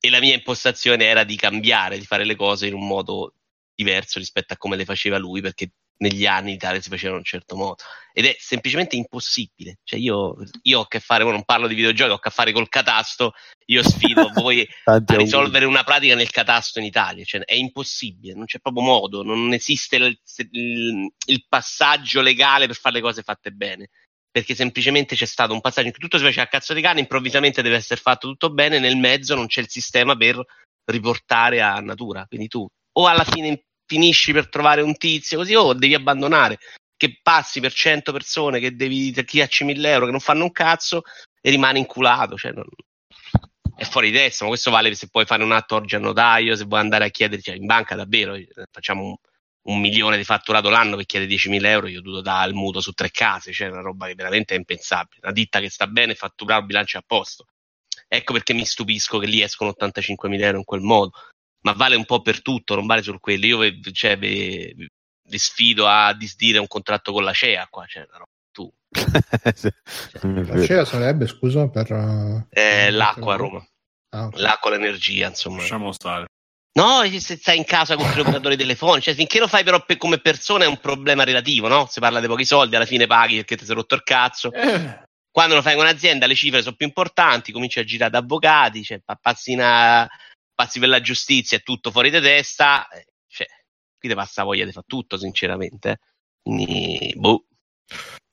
e 0.00 0.08
la 0.08 0.20
mia 0.20 0.32
impostazione 0.32 1.04
era 1.04 1.24
di 1.24 1.36
cambiare, 1.36 1.98
di 1.98 2.06
fare 2.06 2.24
le 2.24 2.34
cose 2.34 2.66
in 2.66 2.72
un 2.72 2.86
modo 2.86 3.34
diverso 3.74 4.18
rispetto 4.18 4.54
a 4.54 4.56
come 4.56 4.76
le 4.76 4.86
faceva 4.86 5.18
lui, 5.18 5.42
perché 5.42 5.70
negli 5.98 6.26
anni 6.26 6.50
in 6.50 6.56
Italia 6.56 6.80
si 6.80 6.88
faceva 6.88 7.12
in 7.12 7.18
un 7.18 7.24
certo 7.24 7.56
modo. 7.56 7.76
Ed 8.12 8.26
è 8.26 8.36
semplicemente 8.38 8.96
impossibile. 8.96 9.78
Cioè 9.84 9.98
io, 9.98 10.36
io 10.62 10.78
ho 10.78 10.82
a 10.82 10.88
che 10.88 11.00
fare, 11.00 11.24
non 11.24 11.44
parlo 11.44 11.66
di 11.66 11.74
videogiochi, 11.74 12.10
ho 12.10 12.14
a 12.16 12.20
che 12.20 12.30
fare 12.30 12.52
col 12.52 12.68
catasto, 12.68 13.32
io 13.66 13.82
sfido 13.82 14.28
voi 14.34 14.66
a 14.84 15.16
risolvere 15.16 15.64
una 15.66 15.84
pratica 15.84 16.14
nel 16.14 16.30
catasto 16.30 16.78
in 16.78 16.84
Italia, 16.84 17.24
cioè 17.24 17.42
è 17.42 17.54
impossibile, 17.54 18.34
non 18.34 18.46
c'è 18.46 18.58
proprio 18.58 18.82
modo, 18.84 19.22
non 19.22 19.52
esiste 19.52 19.96
il, 19.96 20.18
il- 20.50 21.12
il 21.26 21.44
passaggio 21.48 22.20
legale 22.20 22.66
per 22.66 22.76
fare 22.76 22.96
le 22.96 23.02
cose 23.02 23.22
fatte 23.22 23.50
bene, 23.50 23.90
perché 24.30 24.54
semplicemente 24.54 25.14
c'è 25.16 25.26
stato 25.26 25.52
un 25.52 25.60
passaggio 25.60 25.86
in 25.86 25.92
cui 25.92 26.02
tutto 26.02 26.18
si 26.18 26.24
faceva 26.24 26.44
a 26.44 26.48
cazzo 26.48 26.74
di 26.74 26.80
cane, 26.80 27.00
improvvisamente 27.00 27.62
deve 27.62 27.76
essere 27.76 28.00
fatto 28.00 28.28
tutto 28.28 28.50
bene, 28.50 28.78
nel 28.78 28.96
mezzo 28.96 29.34
non 29.34 29.46
c'è 29.46 29.60
il 29.60 29.68
sistema 29.68 30.16
per 30.16 30.42
riportare 30.90 31.60
a 31.60 31.80
natura, 31.80 32.24
quindi 32.26 32.48
tu 32.48 32.66
o 32.98 33.06
alla 33.06 33.24
fine 33.24 33.64
finisci 33.88 34.32
per 34.32 34.48
trovare 34.48 34.82
un 34.82 34.96
tizio 34.96 35.38
così 35.38 35.54
o 35.54 35.72
devi 35.72 35.94
abbandonare, 35.94 36.58
che 36.96 37.18
passi 37.22 37.58
per 37.60 37.72
100 37.72 38.12
persone 38.12 38.60
che 38.60 38.76
devi 38.76 39.12
chiacci 39.24 39.64
1000 39.64 39.90
euro 39.90 40.04
che 40.04 40.10
non 40.10 40.20
fanno 40.20 40.44
un 40.44 40.52
cazzo 40.52 41.02
e 41.40 41.50
rimani 41.50 41.78
inculato, 41.78 42.36
cioè 42.36 42.52
non- 42.52 42.66
è 43.76 43.84
fuori 43.84 44.10
di 44.10 44.16
testa, 44.16 44.44
ma 44.44 44.50
questo 44.50 44.70
vale 44.70 44.92
se 44.94 45.08
puoi 45.08 45.24
fare 45.24 45.44
un 45.44 45.52
atto 45.52 45.76
oggi 45.76 45.98
notaio, 45.98 46.56
se 46.56 46.64
vuoi 46.64 46.80
andare 46.80 47.06
a 47.06 47.08
chiedere, 47.10 47.40
cioè 47.40 47.54
in 47.54 47.64
banca 47.64 47.94
davvero, 47.94 48.34
eh, 48.34 48.48
facciamo 48.70 49.04
un, 49.04 49.14
un 49.68 49.80
milione 49.80 50.16
di 50.16 50.24
fatturato 50.24 50.68
l'anno 50.68 50.96
per 50.96 51.06
chiedere 51.06 51.30
10.000 51.30 51.64
euro, 51.64 51.86
io 51.86 52.00
ho 52.00 52.02
dovuto 52.02 52.22
dare 52.22 52.48
il 52.48 52.56
mutuo 52.56 52.80
su 52.80 52.92
tre 52.92 53.10
case, 53.10 53.52
cioè 53.52 53.68
una 53.68 53.80
roba 53.80 54.06
che 54.08 54.14
veramente 54.14 54.54
è 54.54 54.58
impensabile, 54.58 55.20
una 55.22 55.32
ditta 55.32 55.60
che 55.60 55.70
sta 55.70 55.86
bene 55.86 56.14
fattura 56.14 56.56
il 56.56 56.66
bilancio 56.66 56.98
a 56.98 57.04
posto. 57.06 57.46
Ecco 58.08 58.32
perché 58.32 58.52
mi 58.52 58.64
stupisco 58.64 59.18
che 59.18 59.26
lì 59.26 59.42
escono 59.42 59.72
85.000 59.78 60.40
euro 60.40 60.58
in 60.58 60.64
quel 60.64 60.80
modo, 60.80 61.12
ma 61.62 61.72
vale 61.72 61.96
un 61.96 62.04
po' 62.04 62.22
per 62.22 62.42
tutto, 62.42 62.74
non 62.74 62.86
vale 62.86 63.02
solo 63.02 63.18
quello. 63.18 63.46
Io 63.46 63.80
cioè, 63.92 64.16
vi 64.18 64.88
sfido 65.30 65.86
a 65.86 66.14
disdire 66.14 66.58
un 66.58 66.66
contratto 66.66 67.12
con 67.12 67.22
la 67.24 67.32
CEA 67.32 67.66
qua, 67.70 67.84
cioè, 67.86 68.06
roba, 68.10 68.24
tu. 68.52 68.70
Sì. 69.54 69.68
Non 70.22 70.38
è 70.38 70.44
La. 70.56 70.64
CEA 70.64 70.84
sarebbe, 70.84 71.26
scusa, 71.26 71.68
per... 71.68 71.90
eh, 71.92 72.86
Eh, 72.86 72.90
l'acqua 72.90 73.34
a 73.34 73.36
Roma, 73.36 73.66
Ah, 74.10 74.26
ok. 74.26 74.38
l'acqua, 74.38 74.70
l'energia, 74.70 75.28
insomma. 75.28 75.58
Lasciamo 75.58 75.92
stare. 75.92 76.26
No, 76.78 77.02
e 77.02 77.18
se 77.18 77.36
stai 77.36 77.56
in 77.56 77.64
casa 77.64 77.96
con 77.96 78.08
gli 78.08 78.20
operatori 78.20 78.56
telefonici, 78.56 79.06
cioè 79.06 79.14
finché 79.14 79.40
lo 79.40 79.48
fai 79.48 79.64
però 79.64 79.84
per- 79.84 79.96
come 79.96 80.20
persona 80.20 80.64
è 80.64 80.68
un 80.68 80.78
problema 80.78 81.24
relativo, 81.24 81.66
no? 81.66 81.86
Si 81.90 81.98
parla 81.98 82.20
di 82.20 82.28
pochi 82.28 82.44
soldi, 82.44 82.76
alla 82.76 82.84
fine 82.86 83.06
paghi 83.08 83.34
perché 83.36 83.56
ti 83.56 83.64
sei 83.64 83.74
rotto 83.74 83.96
il 83.96 84.02
cazzo. 84.04 84.50
Quando 85.30 85.54
lo 85.56 85.62
fai 85.62 85.74
con 85.74 85.84
un'azienda 85.84 86.26
le 86.26 86.34
cifre 86.34 86.62
sono 86.62 86.76
più 86.76 86.86
importanti, 86.86 87.52
cominci 87.52 87.80
a 87.80 87.84
girare 87.84 88.10
da 88.12 88.18
avvocati, 88.18 88.82
cioè, 88.84 89.00
pa- 89.04 89.18
passi 90.58 90.80
per 90.80 90.88
la 90.88 91.00
giustizia, 91.00 91.56
è 91.56 91.62
tutto 91.62 91.92
fuori 91.92 92.10
di 92.10 92.20
testa, 92.20 92.88
eh, 92.88 93.06
cioè, 93.28 93.46
qui 93.96 94.08
ti 94.08 94.14
passa 94.16 94.42
voglia 94.42 94.64
di 94.64 94.72
fare 94.72 94.86
tutto, 94.88 95.16
sinceramente. 95.16 95.98
Quindi, 96.42 97.14
boh. 97.16 97.44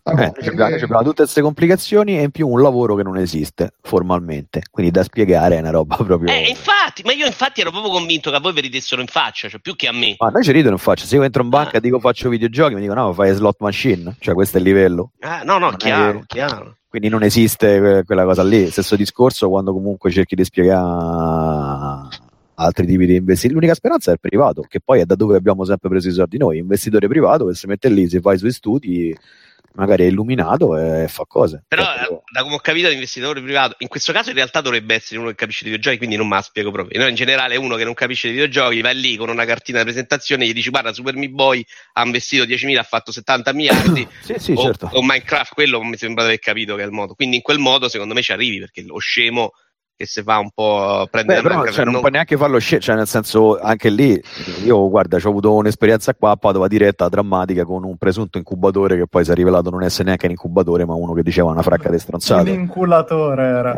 Eh, 0.07 0.11
abbiamo, 0.11 0.65
abbiamo 0.65 1.03
tutte 1.03 1.23
queste 1.23 1.41
complicazioni 1.41 2.17
e 2.17 2.23
in 2.23 2.31
più 2.31 2.47
un 2.47 2.61
lavoro 2.61 2.95
che 2.95 3.01
non 3.03 3.17
esiste 3.17 3.73
formalmente, 3.81 4.61
quindi 4.71 4.91
da 4.91 5.03
spiegare 5.03 5.55
è 5.55 5.59
una 5.59 5.69
roba 5.71 5.95
proprio. 5.97 6.31
Eh, 6.31 6.47
infatti, 6.49 7.01
ma 7.03 7.11
io 7.13 7.25
infatti 7.27 7.61
ero 7.61 7.69
proprio 7.71 7.91
convinto 7.91 8.29
che 8.31 8.35
a 8.35 8.39
voi 8.39 8.53
vi 8.53 8.61
ridessero 8.61 9.01
in 9.01 9.07
faccia, 9.07 9.47
cioè 9.49 9.59
più 9.59 9.75
che 9.75 9.87
a 9.87 9.91
me. 9.91 10.15
Ma 10.19 10.29
noi 10.29 10.43
ci 10.43 10.51
ridono 10.51 10.73
in 10.75 10.79
faccia. 10.79 11.05
Se 11.05 11.15
io 11.15 11.23
entro 11.23 11.41
in 11.43 11.49
banca 11.49 11.73
Ah. 11.73 11.77
e 11.77 11.81
dico 11.81 11.99
faccio 11.99 12.29
videogiochi, 12.29 12.73
mi 12.75 12.81
dicono 12.81 13.05
no, 13.05 13.13
fai 13.13 13.33
slot 13.33 13.57
machine, 13.59 14.15
cioè 14.19 14.33
questo 14.35 14.57
è 14.57 14.59
il 14.61 14.65
livello. 14.67 15.11
Ah, 15.21 15.41
no, 15.43 15.53
no, 15.53 15.59
Non 15.59 15.73
è 15.73 15.77
chiaro, 15.77 16.19
che- 16.19 16.25
chiaro. 16.27 16.77
Quindi 16.95 17.11
non 17.11 17.23
esiste 17.23 17.77
que- 17.79 18.03
quella 18.05 18.23
cosa 18.23 18.41
lì. 18.41 18.71
Stesso 18.71 18.95
discorso 18.95 19.49
quando 19.49 19.73
comunque 19.73 20.09
cerchi 20.11 20.33
di 20.33 20.45
spiegare 20.45 22.07
altri 22.53 22.85
tipi 22.85 23.05
di 23.05 23.17
investitori. 23.17 23.53
L'unica 23.53 23.73
speranza 23.73 24.11
è 24.11 24.13
il 24.13 24.21
privato, 24.21 24.61
che 24.61 24.79
poi 24.79 25.01
è 25.01 25.05
da 25.05 25.15
dove 25.15 25.35
abbiamo 25.35 25.65
sempre 25.65 25.89
preso 25.89 26.07
i 26.07 26.13
soldi 26.13 26.37
noi. 26.37 26.59
Investitore 26.59 27.09
privato 27.09 27.47
che 27.47 27.53
si 27.53 27.67
mette 27.67 27.89
lì, 27.89 28.07
si 28.07 28.21
fa 28.21 28.31
i 28.31 28.37
suoi 28.37 28.53
studi, 28.53 29.13
magari 29.75 30.03
è 30.03 30.07
illuminato 30.07 30.77
e 30.77 31.07
fa 31.07 31.25
cose. 31.27 31.63
Però, 31.67 31.83
Proprio- 31.83 32.17
eh, 32.17 32.21
da 32.31 32.41
come 32.43 32.55
ho 32.55 32.59
capito, 32.59 32.89
l'investitore 32.89 33.41
privato, 33.41 33.75
in 33.79 33.87
questo 33.87 34.11
caso 34.11 34.29
in 34.29 34.35
realtà 34.35 34.61
dovrebbe 34.61 34.95
essere 34.95 35.19
uno 35.19 35.29
che 35.29 35.35
capisce 35.35 35.63
di 35.63 35.69
videogiochi, 35.69 35.97
quindi 35.97 36.15
non 36.15 36.27
me 36.27 36.35
la 36.35 36.41
spiego 36.41 36.71
proprio. 36.71 36.99
No, 36.99 37.07
in 37.07 37.15
generale, 37.15 37.55
uno 37.55 37.75
che 37.75 37.83
non 37.83 37.93
capisce 37.93 38.27
di 38.27 38.33
videogiochi 38.33 38.81
va 38.81 38.91
lì 38.91 39.15
con 39.15 39.29
una 39.29 39.45
cartina 39.45 39.79
di 39.79 39.85
presentazione 39.85 40.45
e 40.45 40.47
gli 40.47 40.53
dici: 40.53 40.69
Guarda, 40.69 40.93
Super 40.93 41.15
Meat 41.15 41.31
Boy 41.31 41.65
ha 41.93 42.03
investito 42.03 42.43
10.000, 42.43 42.77
ha 42.77 42.83
fatto 42.83 43.11
70 43.11 43.53
miliardi. 43.53 44.07
Sì, 44.25 44.35
sì, 44.39 44.53
o, 44.53 44.61
certo. 44.61 44.89
o 44.91 45.01
Minecraft, 45.03 45.53
quello 45.53 45.83
mi 45.83 45.97
sembra 45.97 46.23
di 46.23 46.29
aver 46.29 46.39
capito 46.39 46.75
che 46.75 46.81
è 46.81 46.85
il 46.85 46.91
modo. 46.91 47.13
Quindi, 47.13 47.35
in 47.37 47.41
quel 47.41 47.59
modo, 47.59 47.87
secondo 47.89 48.13
me, 48.13 48.21
ci 48.21 48.31
arrivi 48.31 48.59
perché 48.59 48.81
lo 48.81 48.97
scemo 48.97 49.51
che 49.97 50.05
si 50.05 50.21
fa 50.23 50.39
un 50.39 50.49
po' 50.53 51.07
prendere 51.09 51.41
Beh, 51.41 51.47
però 51.47 51.63
la 51.63 51.71
cioè, 51.71 51.83
non 51.83 51.93
non- 51.93 52.01
puoi 52.01 52.11
neanche 52.11 52.35
farlo 52.35 52.59
scendere, 52.59 52.81
cioè 52.83 52.95
nel 52.97 53.07
senso 53.07 53.57
anche 53.57 53.89
lì 53.89 54.21
io 54.65 54.89
guarda 54.89 55.17
ho 55.23 55.29
avuto 55.29 55.53
un'esperienza 55.53 56.13
qua 56.13 56.31
a 56.31 56.35
Padova 56.35 56.67
diretta 56.67 57.07
drammatica 57.07 57.63
con 57.63 57.85
un 57.85 57.95
presunto 57.95 58.37
incubatore 58.37 58.97
che 58.97 59.07
poi 59.07 59.23
si 59.23 59.31
è 59.31 59.33
rivelato 59.33 59.69
non 59.69 59.83
essere 59.83 60.05
neanche 60.05 60.25
un 60.25 60.31
incubatore 60.31 60.85
ma 60.85 60.95
uno 60.95 61.13
che 61.13 61.23
diceva 61.23 61.49
una 61.49 61.61
fracca 61.61 61.89
di 61.89 61.97
stronzate 61.97 62.49
inculatore 62.49 63.43
era. 63.43 63.75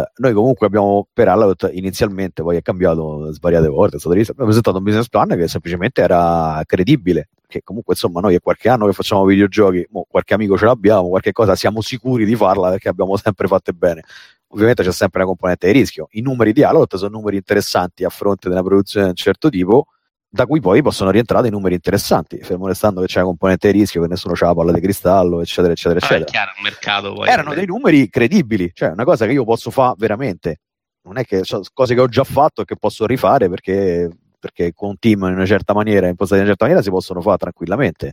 Eh, 0.00 0.10
noi 0.16 0.32
comunque 0.34 0.66
abbiamo 0.66 1.06
per 1.10 1.28
Allot 1.28 1.70
inizialmente 1.72 2.42
poi 2.42 2.56
è 2.58 2.62
cambiato 2.62 3.32
svariate 3.32 3.68
volte 3.68 3.96
è 3.96 3.98
stato 3.98 4.12
rivisto, 4.12 4.32
abbiamo 4.32 4.50
presentato 4.50 4.78
un 4.78 4.84
business 4.84 5.08
plan 5.08 5.28
che 5.28 5.48
semplicemente 5.48 6.02
era 6.02 6.60
credibile 6.66 7.28
che 7.48 7.62
comunque 7.62 7.94
insomma 7.94 8.20
noi 8.20 8.34
è 8.34 8.40
qualche 8.40 8.68
anno 8.68 8.86
che 8.86 8.92
facciamo 8.92 9.24
videogiochi 9.24 9.86
mo, 9.90 10.04
qualche 10.10 10.34
amico 10.34 10.58
ce 10.58 10.64
l'abbiamo 10.66 11.08
qualche 11.08 11.32
cosa 11.32 11.54
siamo 11.54 11.80
sicuri 11.80 12.24
di 12.24 12.34
farla 12.34 12.70
perché 12.70 12.88
abbiamo 12.88 13.16
sempre 13.16 13.46
fatte 13.46 13.72
bene 13.72 14.02
ovviamente 14.48 14.82
c'è 14.82 14.92
sempre 14.92 15.20
una 15.20 15.28
componente 15.28 15.66
di 15.66 15.78
rischio 15.78 16.08
i 16.12 16.20
numeri 16.20 16.52
di 16.52 16.62
Allot 16.62 16.96
sono 16.96 17.16
numeri 17.16 17.36
interessanti 17.36 18.04
a 18.04 18.08
fronte 18.08 18.48
una 18.48 18.62
produzione 18.62 19.06
di 19.06 19.10
un 19.10 19.16
certo 19.16 19.48
tipo 19.48 19.86
da 20.28 20.44
cui 20.46 20.60
poi 20.60 20.82
possono 20.82 21.10
rientrare 21.10 21.42
dei 21.42 21.50
numeri 21.50 21.74
interessanti 21.74 22.38
fermo 22.42 22.66
restando 22.66 23.00
che 23.00 23.06
c'è 23.06 23.18
una 23.18 23.28
componente 23.28 23.72
di 23.72 23.78
rischio 23.78 24.02
che 24.02 24.08
nessuno 24.08 24.34
c'ha 24.34 24.46
la 24.46 24.54
palla 24.54 24.72
di 24.72 24.80
cristallo 24.80 25.40
eccetera 25.40 25.72
eccetera 25.72 26.00
Vabbè, 26.00 26.14
eccetera 26.14 26.44
chiaro, 26.44 26.56
il 26.56 26.62
mercato 26.62 27.12
poi. 27.14 27.28
erano 27.28 27.54
dei 27.54 27.66
numeri 27.66 28.08
credibili, 28.08 28.70
cioè 28.74 28.90
una 28.90 29.04
cosa 29.04 29.26
che 29.26 29.32
io 29.32 29.44
posso 29.44 29.70
fare 29.70 29.94
veramente. 29.98 30.60
Non 31.06 31.18
è 31.18 31.24
che 31.24 31.44
sono 31.44 31.62
cose 31.72 31.94
che 31.94 32.00
ho 32.00 32.08
già 32.08 32.24
fatto 32.24 32.62
e 32.62 32.64
che 32.64 32.76
posso 32.76 33.06
rifare 33.06 33.48
perché, 33.48 34.10
perché 34.38 34.72
con 34.74 34.88
un 34.90 34.98
team 34.98 35.22
in 35.26 35.34
una 35.34 35.46
certa 35.46 35.72
maniera, 35.72 36.08
impostati 36.08 36.40
in 36.40 36.46
una 36.46 36.48
certa 36.48 36.64
maniera, 36.64 36.82
si 36.82 36.90
possono 36.90 37.20
fare 37.20 37.36
tranquillamente. 37.36 38.12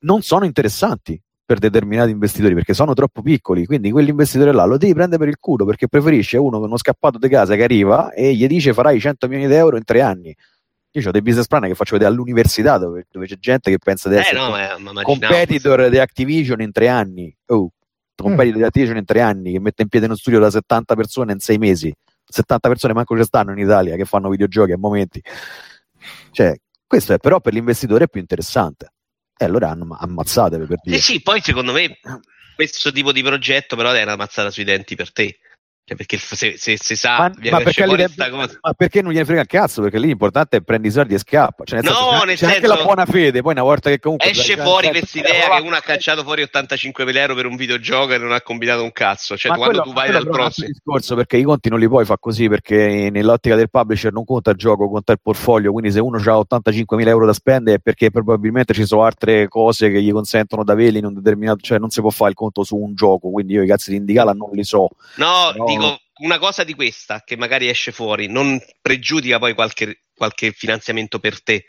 Non 0.00 0.22
sono 0.22 0.46
interessanti 0.46 1.20
per 1.52 1.58
determinati 1.58 2.10
investitori 2.10 2.54
perché 2.54 2.72
sono 2.72 2.94
troppo 2.94 3.20
piccoli, 3.20 3.66
quindi 3.66 3.90
quell'investitore 3.90 4.52
là 4.52 4.64
lo 4.64 4.78
devi 4.78 4.94
prendere 4.94 5.18
per 5.18 5.28
il 5.28 5.36
culo 5.38 5.66
perché 5.66 5.86
preferisce 5.86 6.38
uno 6.38 6.58
con 6.58 6.68
uno 6.68 6.78
scappato 6.78 7.18
di 7.18 7.28
casa 7.28 7.54
che 7.56 7.62
arriva 7.62 8.10
e 8.12 8.32
gli 8.32 8.46
dice 8.46 8.72
farai 8.72 8.98
100 8.98 9.28
milioni 9.28 9.48
di 9.48 9.54
euro 9.54 9.76
in 9.76 9.84
tre 9.84 10.00
anni. 10.00 10.34
Io 10.94 11.08
ho 11.08 11.10
dei 11.10 11.20
business 11.20 11.46
plan 11.46 11.62
che 11.62 11.74
faccio 11.74 11.92
vedere 11.92 12.10
all'università 12.10 12.78
dove, 12.78 13.06
dove 13.10 13.26
c'è 13.26 13.36
gente 13.38 13.70
che 13.70 13.76
pensa 13.76 14.08
di 14.08 14.14
Eh 14.14 14.18
essere 14.20 14.38
no, 14.38 14.48
ma, 14.48 14.92
ma 14.92 15.02
competitor 15.02 15.90
di 15.90 15.98
Activision 15.98 16.62
in 16.62 16.72
tre 16.72 16.88
anni. 16.88 17.34
Oh, 17.46 17.70
competitor 18.16 18.58
di 18.58 18.64
Activision 18.64 18.96
in 18.96 19.04
tre 19.04 19.20
anni 19.20 19.52
che 19.52 19.60
mette 19.60 19.82
in 19.82 19.88
piedi 19.88 20.06
uno 20.06 20.16
studio 20.16 20.40
da 20.40 20.50
70 20.50 20.94
persone 20.94 21.32
in 21.32 21.38
sei 21.38 21.58
mesi. 21.58 21.94
70 22.24 22.68
persone 22.68 22.94
manco 22.94 23.14
ci 23.14 23.24
stanno 23.24 23.52
in 23.52 23.58
Italia 23.58 23.94
che 23.96 24.06
fanno 24.06 24.30
videogiochi 24.30 24.72
a 24.72 24.78
momenti. 24.78 25.22
Cioè, 26.30 26.56
questo 26.86 27.12
è 27.12 27.18
però 27.18 27.40
per 27.40 27.52
l'investitore 27.52 28.04
è 28.04 28.08
più 28.08 28.20
interessante. 28.20 28.91
E 29.42 29.44
allora 29.44 29.70
hanno- 29.70 29.96
ammazzatevi 29.98 30.66
per 30.66 30.78
dire. 30.82 30.96
Sì, 30.96 31.12
sì, 31.14 31.20
poi 31.22 31.40
secondo 31.42 31.72
me 31.72 31.98
questo 32.54 32.92
tipo 32.92 33.12
di 33.12 33.22
progetto 33.22 33.76
però 33.76 33.90
è 33.90 34.02
una 34.02 34.16
mazzata 34.16 34.50
sui 34.50 34.64
denti 34.64 34.94
per 34.94 35.12
te. 35.12 35.38
Cioè, 35.84 35.96
perché 35.96 36.16
se, 36.16 36.54
se 36.56 36.76
si 36.80 36.94
sa, 36.94 37.16
Ma, 37.18 37.32
ma 37.50 37.60
perché 37.60 37.84
lì- 37.86 38.06
ma 38.60 38.72
perché 38.72 39.02
non 39.02 39.10
gliene 39.12 39.24
frega 39.24 39.40
un 39.40 39.46
cazzo? 39.46 39.82
Perché 39.82 39.98
lì 39.98 40.06
l'importante 40.06 40.58
è 40.58 40.60
prendi 40.60 40.86
i 40.86 40.90
soldi 40.92 41.14
e 41.14 41.18
scappa. 41.18 41.64
Cioè, 41.64 41.80
nel 41.80 41.90
No, 41.90 41.96
senso, 41.96 42.10
c'è- 42.20 42.26
nel 42.26 42.36
c'è 42.36 42.44
anche 42.46 42.58
senso- 42.60 42.76
la 42.76 42.82
buona 42.84 43.04
fede. 43.04 43.42
Poi 43.42 43.52
una 43.52 43.62
volta 43.62 43.90
che 43.90 43.98
comunque 43.98 44.30
Esce 44.30 44.54
dai- 44.54 44.64
fuori 44.64 44.88
questa 44.90 45.18
idea 45.18 45.56
che 45.56 45.62
uno 45.66 45.74
ha 45.74 45.80
cacciato 45.80 46.22
fuori 46.22 46.42
85.000 46.42 47.20
euro 47.22 47.34
per 47.34 47.46
un 47.46 47.56
videogioco 47.56 48.12
e 48.12 48.18
non 48.18 48.30
ha 48.30 48.40
combinato 48.42 48.84
un 48.84 48.92
cazzo. 48.92 49.36
Cioè, 49.36 49.50
Ma 49.50 49.56
quando 49.56 49.78
quello- 49.82 49.90
tu 49.92 49.98
vai 50.00 50.12
dal 50.12 50.28
prossimo. 50.28 50.68
discorso 50.68 51.16
perché 51.16 51.36
i 51.36 51.42
conti 51.42 51.68
non 51.68 51.80
li 51.80 51.88
puoi 51.88 52.04
fare 52.04 52.20
così 52.20 52.48
perché 52.48 53.08
nell'ottica 53.10 53.56
del 53.56 53.68
publisher 53.68 54.12
non 54.12 54.24
conta 54.24 54.50
il 54.52 54.56
gioco, 54.58 54.88
conta 54.88 55.10
il 55.10 55.18
portfolio. 55.20 55.72
Quindi, 55.72 55.90
se 55.90 55.98
uno 55.98 56.16
ha 56.24 56.38
85.000 56.38 57.10
euro 57.10 57.26
da 57.26 57.32
spendere 57.32 57.78
è 57.78 57.80
perché 57.80 58.12
probabilmente 58.12 58.72
ci 58.72 58.84
sono 58.86 59.02
altre 59.02 59.48
cose 59.48 59.90
che 59.90 60.00
gli 60.00 60.12
consentono 60.12 60.62
da 60.62 60.74
veli 60.76 60.98
in 60.98 61.06
un 61.06 61.14
determinato, 61.14 61.58
cioè 61.60 61.78
non 61.80 61.90
si 61.90 62.00
può 62.00 62.10
fare 62.10 62.30
il 62.30 62.36
conto 62.36 62.62
su 62.62 62.76
un 62.76 62.94
gioco. 62.94 63.30
Quindi, 63.30 63.54
io 63.54 63.64
i 63.64 63.66
cazzi 63.66 63.90
di 63.90 63.96
Indicala 63.96 64.30
non 64.32 64.50
li 64.52 64.62
so. 64.62 64.88
No, 65.16 65.50
Però- 65.52 65.70
dico 65.72 66.00
una 66.22 66.38
cosa 66.38 66.64
di 66.64 66.74
questa 66.74 67.22
che 67.24 67.36
magari 67.36 67.68
esce 67.68 67.92
fuori, 67.92 68.28
non 68.28 68.60
pregiudica 68.80 69.38
poi 69.38 69.54
qualche, 69.54 70.02
qualche 70.14 70.52
finanziamento 70.52 71.18
per 71.18 71.42
te. 71.42 71.64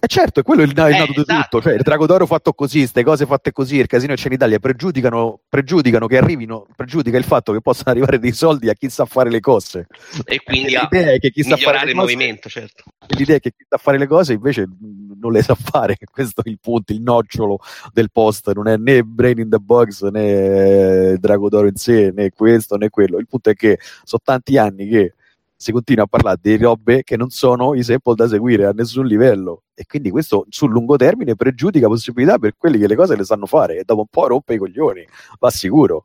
E 0.00 0.06
certo, 0.06 0.40
è 0.40 0.42
quello 0.42 0.62
il, 0.62 0.70
il 0.70 0.78
Eh, 0.78 0.90
nato 0.90 1.12
di 1.12 1.20
esatto. 1.20 1.58
tutto. 1.58 1.62
Cioè, 1.62 1.74
il 1.74 1.82
Drago 1.82 2.06
d'Oro 2.06 2.24
fatto 2.26 2.54
così, 2.54 2.78
queste 2.78 3.04
cose 3.04 3.26
fatte 3.26 3.52
così, 3.52 3.76
il 3.76 3.86
casino 3.86 4.14
c'è 4.14 4.28
in 4.28 4.32
Italia 4.32 4.58
pregiudicano, 4.58 5.40
pregiudicano 5.48 6.06
che 6.06 6.16
arrivino, 6.16 6.66
pregiudica 6.74 7.18
il 7.18 7.24
fatto 7.24 7.52
che 7.52 7.60
possano 7.60 7.90
arrivare 7.92 8.18
dei 8.18 8.32
soldi 8.32 8.70
a 8.70 8.72
chi 8.72 8.88
sa 8.88 9.04
fare 9.04 9.28
le 9.28 9.40
cose. 9.40 9.86
E 10.24 10.42
quindi 10.42 10.76
a 10.76 10.88
l'idea 10.90 11.12
è 11.12 11.18
che 11.18 11.30
chi 11.30 11.42
sa 11.42 11.58
fare 11.58 11.76
il 11.76 11.82
cose 11.82 11.94
movimento, 11.94 12.48
certo. 12.48 12.84
l'idea 13.08 13.36
è 13.36 13.40
che 13.40 13.50
chi 13.50 13.66
sa 13.68 13.76
fare 13.76 13.98
le 13.98 14.06
cose 14.06 14.32
invece 14.32 14.66
mh, 14.66 15.18
non 15.20 15.30
le 15.30 15.42
sa 15.42 15.54
fare, 15.54 15.98
questo 16.10 16.42
è 16.42 16.48
il 16.48 16.58
punto, 16.58 16.92
il 16.94 17.02
nocciolo 17.02 17.58
del 17.92 18.10
post, 18.10 18.50
non 18.52 18.68
è 18.68 18.78
né 18.78 19.02
Brain 19.02 19.40
in 19.40 19.50
the 19.50 19.58
Box 19.58 20.08
né 20.08 21.16
Drago 21.18 21.50
d'Oro 21.50 21.68
in 21.68 21.76
sé, 21.76 22.12
né 22.14 22.30
questo 22.30 22.76
né 22.76 22.88
quello, 22.88 23.18
il 23.18 23.28
punto 23.28 23.50
è 23.50 23.54
che 23.54 23.78
sono 24.04 24.22
tanti 24.24 24.56
anni 24.56 24.88
che 24.88 25.14
si 25.62 25.70
continua 25.70 26.02
a 26.02 26.06
parlare 26.08 26.38
di 26.42 26.56
robe 26.56 27.04
che 27.04 27.16
non 27.16 27.30
sono 27.30 27.74
i 27.74 27.84
sample 27.84 28.16
da 28.16 28.26
seguire 28.26 28.66
a 28.66 28.72
nessun 28.72 29.06
livello 29.06 29.62
e 29.74 29.84
quindi 29.86 30.10
questo 30.10 30.44
sul 30.48 30.72
lungo 30.72 30.96
termine 30.96 31.36
pregiudica 31.36 31.86
possibilità 31.86 32.36
per 32.36 32.54
quelli 32.56 32.78
che 32.78 32.88
le 32.88 32.96
cose 32.96 33.14
le 33.14 33.22
sanno 33.22 33.46
fare 33.46 33.78
e 33.78 33.84
dopo 33.84 34.00
un 34.00 34.06
po' 34.10 34.26
rompe 34.26 34.54
i 34.54 34.58
coglioni, 34.58 35.06
va 35.38 35.50
sicuro. 35.50 36.02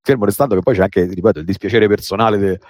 Fermo 0.00 0.24
restando 0.24 0.54
che 0.54 0.62
poi 0.62 0.76
c'è 0.76 0.82
anche, 0.82 1.06
ripeto, 1.06 1.40
il 1.40 1.44
dispiacere 1.44 1.88
personale 1.88 2.38
de- 2.38 2.60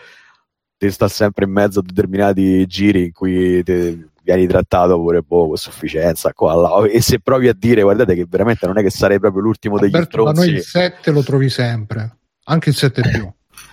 di 0.79 0.91
stare 0.91 1.11
sempre 1.11 1.45
in 1.45 1.51
mezzo 1.51 1.81
a 1.81 1.83
determinati 1.83 2.67
giri 2.67 3.05
in 3.05 3.13
cui 3.13 3.63
vieni 3.63 4.47
trattato 4.47 4.99
pure 4.99 5.21
boh, 5.21 5.49
con 5.49 5.57
sufficienza 5.59 6.33
qua 6.33 6.55
là. 6.55 6.89
e 6.89 7.03
se 7.03 7.21
provi 7.21 7.49
a 7.49 7.55
dire 7.55 7.83
guardate 7.83 8.15
che 8.15 8.25
veramente 8.27 8.67
non 8.67 8.79
è 8.79 8.83
che 8.83 8.91
sarei 8.91 9.21
proprio 9.21 9.43
l'ultimo 9.43 9.79
degli 9.79 9.95
Alberto, 9.95 10.25
da 10.25 10.33
noi 10.33 10.41
stronzi 10.41 10.55
il 10.55 10.63
7 10.63 11.11
lo 11.11 11.23
trovi 11.23 11.51
sempre, 11.51 12.17
anche 12.45 12.71
il 12.71 12.77
7 12.77 13.03
più. 13.03 13.31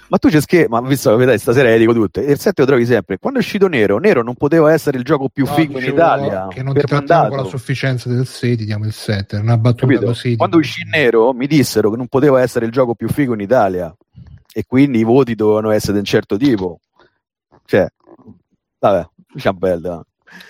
Ma 0.07 0.17
tu 0.17 0.29
c'è 0.29 0.39
che 0.41 0.67
ma 0.69 0.81
visto 0.81 1.15
che 1.17 1.37
stasera 1.37 1.69
le 1.69 1.77
dico 1.77 1.93
tutte. 1.93 2.21
Il 2.21 2.39
7 2.39 2.61
lo 2.61 2.67
trovi 2.67 2.85
sempre. 2.85 3.17
Quando 3.17 3.39
è 3.39 3.41
uscito 3.41 3.67
Nero 3.67 3.97
Nero 3.97 4.21
non 4.23 4.35
poteva 4.35 4.71
essere 4.71 4.97
il 4.97 5.03
gioco 5.03 5.29
più 5.29 5.45
No, 5.45 5.53
figo 5.53 5.79
in 5.79 5.85
Italia. 5.85 6.47
che 6.49 6.61
non 6.63 6.73
ti 6.73 6.81
trattiamo 6.81 7.29
con 7.29 7.37
la 7.37 7.43
sufficienza 7.45 8.09
del 8.09 8.25
6 8.27 8.57
ti 8.57 8.65
diamo 8.65 8.85
il 8.85 8.93
7 8.93 9.37
una 9.37 9.57
battuta 9.57 9.87
Capito? 9.87 10.05
così 10.05 10.35
Quando 10.35 10.57
uscì 10.57 10.83
Nero 10.89 11.33
mi 11.33 11.47
dissero 11.47 11.89
che 11.91 11.97
non 11.97 12.07
poteva 12.07 12.41
essere 12.41 12.65
il 12.65 12.71
gioco 12.71 12.93
più 12.95 13.07
figo 13.09 13.33
in 13.33 13.39
Italia. 13.41 13.93
E 14.53 14.63
quindi 14.67 14.99
i 14.99 15.03
voti 15.03 15.35
dovevano 15.35 15.71
essere 15.71 15.93
di 15.93 15.99
un 15.99 16.05
certo 16.05 16.37
tipo. 16.37 16.79
Cioè, 17.65 17.87
vabbè, 18.79 19.07
diciamo 19.33 19.57
bello. 19.57 20.05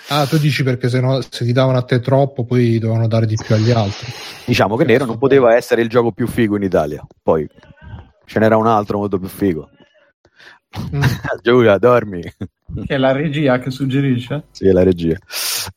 ah 0.10 0.26
tu 0.27 0.38
dici 0.38 0.64
perché 0.64 0.90
se, 0.90 0.99
no, 0.99 1.22
se 1.22 1.45
ti 1.45 1.52
davano 1.53 1.77
a 1.77 1.84
te 1.84 1.99
troppo 2.02 2.44
poi 2.45 2.77
dovevano 2.77 3.07
dare 3.07 3.26
di 3.26 3.36
più 3.36 3.56
agli 3.56 3.72
altri. 3.72 4.11
Diciamo 4.45 4.76
che 4.76 4.84
Nero 4.86 5.06
non 5.06 5.18
poteva 5.18 5.56
essere 5.56 5.82
il 5.82 5.90
gioco 5.90 6.11
più 6.11 6.27
figo 6.27 6.56
in 6.56 6.64
Italia. 6.64 7.03
Poi 7.23 7.48
ce 8.26 8.39
n'era 8.39 8.57
un 8.57 8.68
altro 8.68 8.97
molto 8.97 9.18
più 9.19 9.27
figo. 9.27 9.69
Mm. 10.93 11.02
Giulia, 11.41 11.77
dormi. 11.77 12.22
Che 12.22 12.93
è 12.93 12.97
la 12.97 13.11
regia 13.11 13.60
che 13.60 13.72
suggerisce. 13.72 14.45
Sì, 14.52 14.68
è 14.68 14.72
la 14.72 14.84
regia. 14.84 15.18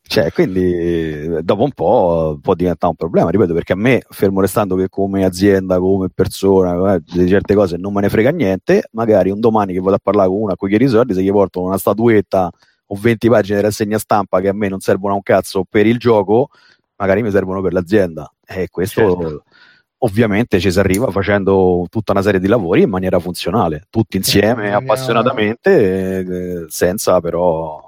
Cioè, 0.01 0.31
quindi 0.31 1.43
dopo 1.43 1.63
un 1.63 1.71
po' 1.71 2.37
può 2.41 2.53
diventare 2.53 2.91
un 2.91 2.95
problema, 2.97 3.29
ripeto, 3.29 3.53
perché 3.53 3.73
a 3.73 3.77
me, 3.77 4.01
fermo 4.09 4.41
restando 4.41 4.75
che 4.75 4.89
come 4.89 5.23
azienda, 5.23 5.79
come 5.79 6.09
persona, 6.13 6.95
eh, 6.95 7.01
di 7.05 7.27
certe 7.27 7.55
cose 7.55 7.77
non 7.77 7.93
me 7.93 8.01
ne 8.01 8.09
frega 8.09 8.31
niente, 8.31 8.89
magari 8.91 9.29
un 9.29 9.39
domani 9.39 9.73
che 9.73 9.79
vado 9.79 9.95
a 9.95 9.99
parlare 10.01 10.27
con 10.27 10.37
uno 10.41 10.51
a 10.51 10.67
chiedi 10.67 10.83
i 10.83 10.87
soldi, 10.87 11.13
se 11.13 11.21
gli 11.21 11.31
porto 11.31 11.61
una 11.61 11.77
statuetta 11.77 12.51
o 12.87 12.95
20 12.95 13.29
pagine 13.29 13.57
di 13.57 13.63
rassegna 13.63 13.97
stampa 13.97 14.41
che 14.41 14.49
a 14.49 14.53
me 14.53 14.67
non 14.67 14.79
servono 14.79 15.13
a 15.13 15.15
un 15.15 15.23
cazzo 15.23 15.63
per 15.67 15.85
il 15.85 15.97
gioco, 15.97 16.49
magari 16.97 17.21
mi 17.21 17.31
servono 17.31 17.61
per 17.61 17.73
l'azienda. 17.73 18.31
E 18.45 18.67
questo 18.69 19.01
Certo. 19.01 19.43
Ovviamente 19.99 20.59
ci 20.59 20.71
si 20.71 20.79
arriva 20.79 21.11
facendo 21.11 21.85
tutta 21.89 22.11
una 22.11 22.21
serie 22.21 22.39
di 22.39 22.47
lavori 22.47 22.83
in 22.83 22.89
maniera 22.89 23.19
funzionale, 23.19 23.85
tutti 23.89 24.17
insieme, 24.17 24.73
appassionatamente, 24.73 26.19
eh, 26.19 26.65
senza 26.67 27.19
però 27.19 27.87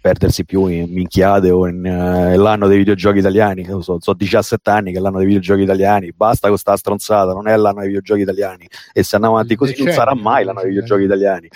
perdersi 0.00 0.46
più 0.46 0.66
in 0.66 0.90
minchiate 0.90 1.50
o 1.50 1.68
in 1.68 1.84
eh, 1.84 2.36
l'anno 2.36 2.66
dei 2.68 2.78
videogiochi 2.78 3.18
italiani. 3.18 3.66
So, 3.80 3.98
so 4.00 4.14
17 4.14 4.70
anni 4.70 4.92
che 4.92 4.98
è 4.98 5.00
l'anno 5.00 5.18
dei 5.18 5.26
videogiochi 5.26 5.62
italiani, 5.62 6.12
basta 6.14 6.48
con 6.48 6.56
sta 6.56 6.76
stronzata, 6.76 7.32
non 7.32 7.48
è 7.48 7.56
l'anno 7.56 7.80
dei 7.80 7.88
videogiochi 7.88 8.22
italiani. 8.22 8.68
E 8.92 9.02
se 9.02 9.16
andiamo 9.16 9.36
avanti 9.36 9.56
così 9.56 9.74
non 9.76 9.86
Decenni, 9.86 10.04
sarà 10.04 10.14
mai 10.14 10.44
l'anno 10.44 10.60
dei 10.60 10.70
videogiochi 10.70 11.02
italiani. 11.04 11.48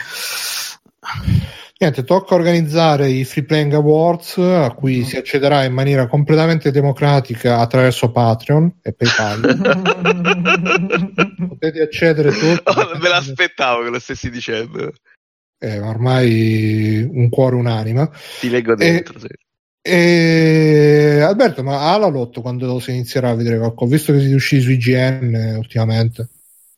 Niente, 1.76 2.04
tocca 2.04 2.34
organizzare 2.34 3.08
i 3.08 3.24
Free 3.24 3.44
Playing 3.44 3.72
Awards 3.74 4.38
a 4.38 4.72
cui 4.72 5.02
si 5.02 5.16
accederà 5.16 5.64
in 5.64 5.72
maniera 5.72 6.06
completamente 6.06 6.70
democratica 6.70 7.58
attraverso 7.58 8.12
Patreon 8.12 8.78
e 8.80 8.92
PayPal. 8.92 9.58
Potete 11.48 11.82
accedere 11.82 12.30
tutti. 12.30 12.62
Oh, 12.64 12.94
me 12.96 13.08
l'aspettavo 13.08 13.82
che 13.82 13.90
lo 13.90 13.98
stessi 13.98 14.30
dicendo. 14.30 14.92
è 15.58 15.80
ormai 15.80 17.02
un 17.10 17.28
cuore, 17.28 17.56
un'anima. 17.56 18.08
Ti 18.38 18.48
leggo 18.50 18.76
dentro. 18.76 19.18
sì. 19.18 19.26
E 19.86 21.20
Alberto, 21.20 21.64
ma 21.64 21.92
Alalot 21.92 22.40
quando 22.40 22.78
si 22.78 22.92
inizierà 22.92 23.30
a 23.30 23.34
vedere 23.34 23.58
qualcosa? 23.58 23.96
Visto 23.96 24.12
che 24.12 24.20
siete 24.20 24.34
usciti 24.34 24.62
su 24.62 24.70
IGN 24.70 25.56
ultimamente. 25.58 26.28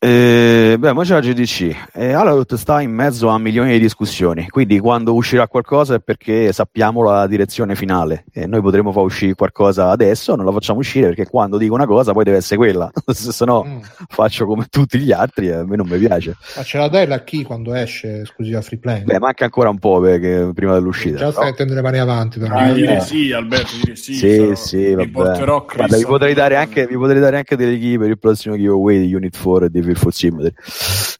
Eh, 0.09 0.77
beh, 0.79 0.93
ma 0.93 1.03
c'è 1.03 1.15
la 1.15 1.21
GDC 1.21 1.89
e 1.93 2.13
Alalot 2.13 2.55
sta 2.55 2.81
in 2.81 2.93
mezzo 2.93 3.27
a 3.27 3.41
milioni 3.41 3.73
di 3.73 3.81
discussioni, 3.81 4.47
quindi 4.49 4.79
quando 4.79 5.13
uscirà 5.13 5.49
qualcosa 5.49 5.97
è 5.97 5.99
perché 5.99 6.53
sappiamo 6.53 7.03
la 7.03 7.27
direzione 7.27 7.75
finale 7.75 8.25
e 8.33 8.47
noi 8.47 8.61
potremo 8.61 8.93
far 8.93 9.03
uscire 9.03 9.35
qualcosa 9.35 9.91
adesso, 9.91 10.37
non 10.37 10.45
la 10.45 10.53
facciamo 10.53 10.79
uscire 10.79 11.09
perché 11.09 11.27
quando 11.27 11.59
dico 11.59 11.75
una 11.75 11.87
cosa 11.87 12.13
poi 12.13 12.23
deve 12.23 12.37
essere 12.37 12.57
quella, 12.57 12.89
se 13.13 13.33
se 13.33 13.45
no 13.45 13.65
Mm. 13.67 13.79
faccio 14.07 14.47
come 14.47 14.67
tutti 14.71 14.99
gli 14.99 15.11
altri 15.11 15.49
e 15.49 15.55
a 15.55 15.65
me 15.65 15.75
non 15.75 15.89
mi 15.89 15.99
piace. 15.99 16.37
Ma 16.55 16.63
ce 16.63 16.79
la 16.79 16.87
dai 16.89 17.07
la 17.09 17.25
key 17.25 17.43
quando 17.43 17.75
esce 17.75 18.21
esclusiva 18.21 18.61
free 18.61 18.79
play? 18.79 19.03
Beh, 19.03 19.19
manca 19.19 19.45
ancora 19.45 19.71
un 19.71 19.79
po' 19.79 19.99
perché, 19.99 20.51
prima 20.55 20.75
dell'uscita. 20.75 21.17
Già 21.17 21.33
stai 21.33 21.47
mettendo 21.47 21.75
le 21.75 21.83
mani 21.83 21.99
avanti, 21.99 22.39
però. 22.39 22.55
Ah, 22.55 22.71
dire 22.73 22.99
eh. 22.99 23.01
sì, 23.01 23.33
Alberto, 23.33 23.73
dire 23.83 23.97
sì. 23.97 24.15
Sì, 24.15 24.37
sarò- 24.37 24.55
sì, 24.55 24.95
vabbè. 24.95 25.09
porterò 25.09 25.65
Guarda, 25.75 25.97
vi 25.97 26.05
potrei, 26.05 26.35
dare 26.35 26.55
anche, 26.57 26.87
vi 26.87 26.97
potrei 26.97 27.19
dare 27.19 27.39
anche 27.39 27.57
delle 27.57 27.77
key 27.79 27.99
per 27.99 28.09
il 28.09 28.19
prossimo 28.21 28.55
giveaway 28.55 29.01
di 29.07 29.15
Unit 29.15 29.37
4 29.43 29.65
e 29.65 29.71
di 29.71 29.81
Fearful 29.97 30.13
Symmetry. 30.13 30.53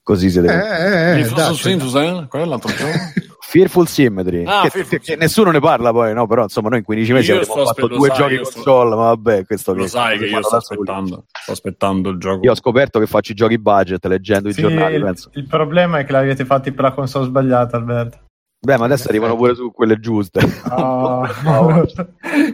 Così 0.03 0.31
siete. 0.31 0.47
Eh, 0.49 1.19
eh, 1.19 1.21
eh? 1.21 2.27
Qual 2.29 2.43
è 2.43 2.45
l'altro 2.45 2.71
gioco? 2.75 2.93
Fearful 3.49 3.87
Symmetry, 3.87 4.45
Ah, 4.45 4.63
che, 4.63 4.71
Fearful 4.71 4.83
che- 4.83 4.99
che 4.99 5.05
Symmetry. 5.05 5.17
nessuno 5.19 5.51
ne 5.53 5.61
parla 5.61 5.93
poi, 5.93 6.13
no? 6.13 6.27
Però 6.27 6.43
insomma, 6.43 6.69
noi 6.69 6.79
in 6.79 6.85
15 6.85 7.13
mesi 7.13 7.31
Io 7.31 7.41
abbiamo 7.41 7.65
fatto 7.65 7.87
due 7.87 8.09
sai, 8.09 8.17
giochi 8.17 8.35
io 8.35 8.45
sto- 8.45 8.55
console, 8.55 8.91
ma 8.91 9.03
vabbè, 9.03 9.47
questo 9.47 9.73
Lo 9.73 9.83
che 9.85 9.89
sai 9.89 10.19
che 10.19 10.27
io 10.27 10.43
sto 10.43 10.57
aspettando. 10.57 11.25
Sto 11.43 11.53
aspettando 11.53 12.11
il 12.11 12.19
gioco. 12.19 12.45
Io 12.45 12.51
ho 12.51 12.55
scoperto 12.57 12.99
che 12.99 13.07
faccio 13.07 13.33
i 13.33 13.35
giochi 13.37 13.59
budget 13.59 14.05
leggendo 14.07 14.49
i 14.49 14.53
Sì, 14.53 14.61
giornali, 14.63 14.97
il, 14.97 15.03
penso. 15.05 15.31
il 15.35 15.47
problema 15.47 15.99
è 16.01 16.05
che 16.05 16.13
l'avete 16.13 16.45
fatti 16.45 16.73
per 16.73 16.85
la 16.85 16.93
console 16.93 17.27
sbagliata, 17.27 17.77
Alberto. 17.77 18.19
Beh, 18.59 18.79
ma 18.79 18.87
adesso 18.87 19.09
arrivano 19.09 19.37
pure 19.37 19.55
su 19.55 19.71
quelle 19.71 19.99
giuste. 20.01 20.41
Oh. 20.77 21.25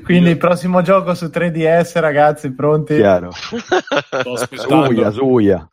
Quindi 0.04 0.30
il 0.30 0.36
prossimo 0.36 0.82
gioco 0.82 1.14
su 1.14 1.26
3DS, 1.26 1.98
ragazzi, 2.00 2.52
pronti? 2.52 2.94
Chiaro. 2.96 3.30
Suia, 3.32 5.10
suia. 5.10 5.70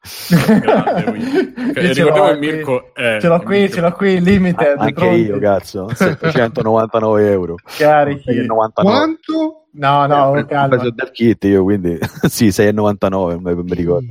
Grande, 0.60 1.12
Wii. 1.12 1.54
Ok, 1.70 1.76
Io 1.76 1.94
ce 1.94 2.04
ricordiamo 2.04 2.32
l'ho. 2.32 2.38
Mirko 2.40 2.94
è- 2.94 3.18
Ce 3.20 3.28
l'ho 3.28 3.40
qui, 3.42 3.70
ce 3.70 3.82
l'ho 3.82 3.92
qui, 3.92 4.22
limited. 4.22 4.76
Anche 4.78 4.94
pronti? 4.94 5.20
io, 5.22 5.40
cazzo. 5.40 5.90
799 5.94 7.30
euro. 7.32 7.56
Carichi. 7.78 8.46
99. 8.46 8.96
Quanto? 8.96 9.66
No, 9.74 10.06
no, 10.08 10.24
ho 10.26 10.46
calma. 10.46 10.68
preso 10.78 10.88
il 10.88 11.10
kit 11.12 11.44
io, 11.44 11.64
quindi 11.64 11.98
sì, 12.28 12.48
6,99 12.48 13.38
mi, 13.40 13.64
mi 13.64 13.74
ricordo. 13.76 14.08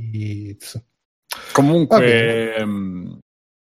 Comunque, 1.51 2.55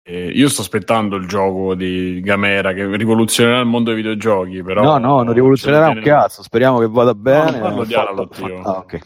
eh, 0.08 0.28
io 0.28 0.50
sto 0.50 0.62
aspettando 0.62 1.16
il 1.16 1.28
gioco 1.28 1.74
di 1.74 2.22
Gamera 2.22 2.74
che 2.74 2.86
rivoluzionerà 2.96 3.60
il 3.60 3.66
mondo 3.66 3.92
dei 3.92 4.02
videogiochi. 4.02 4.62
Però 4.62 4.84
no, 4.84 4.98
no, 5.00 5.24
non 5.24 5.34
rivoluzionerà 5.34 5.90
un 5.90 6.02
cazzo. 6.02 6.44
Speriamo 6.44 6.78
che 6.80 6.88
vada 6.88 7.16
bene. 7.16 7.58
non 7.60 7.88
parlo 7.90 8.30
di 8.32 8.44
io. 8.46 8.62
Ah, 8.62 8.78
ok. 8.78 9.00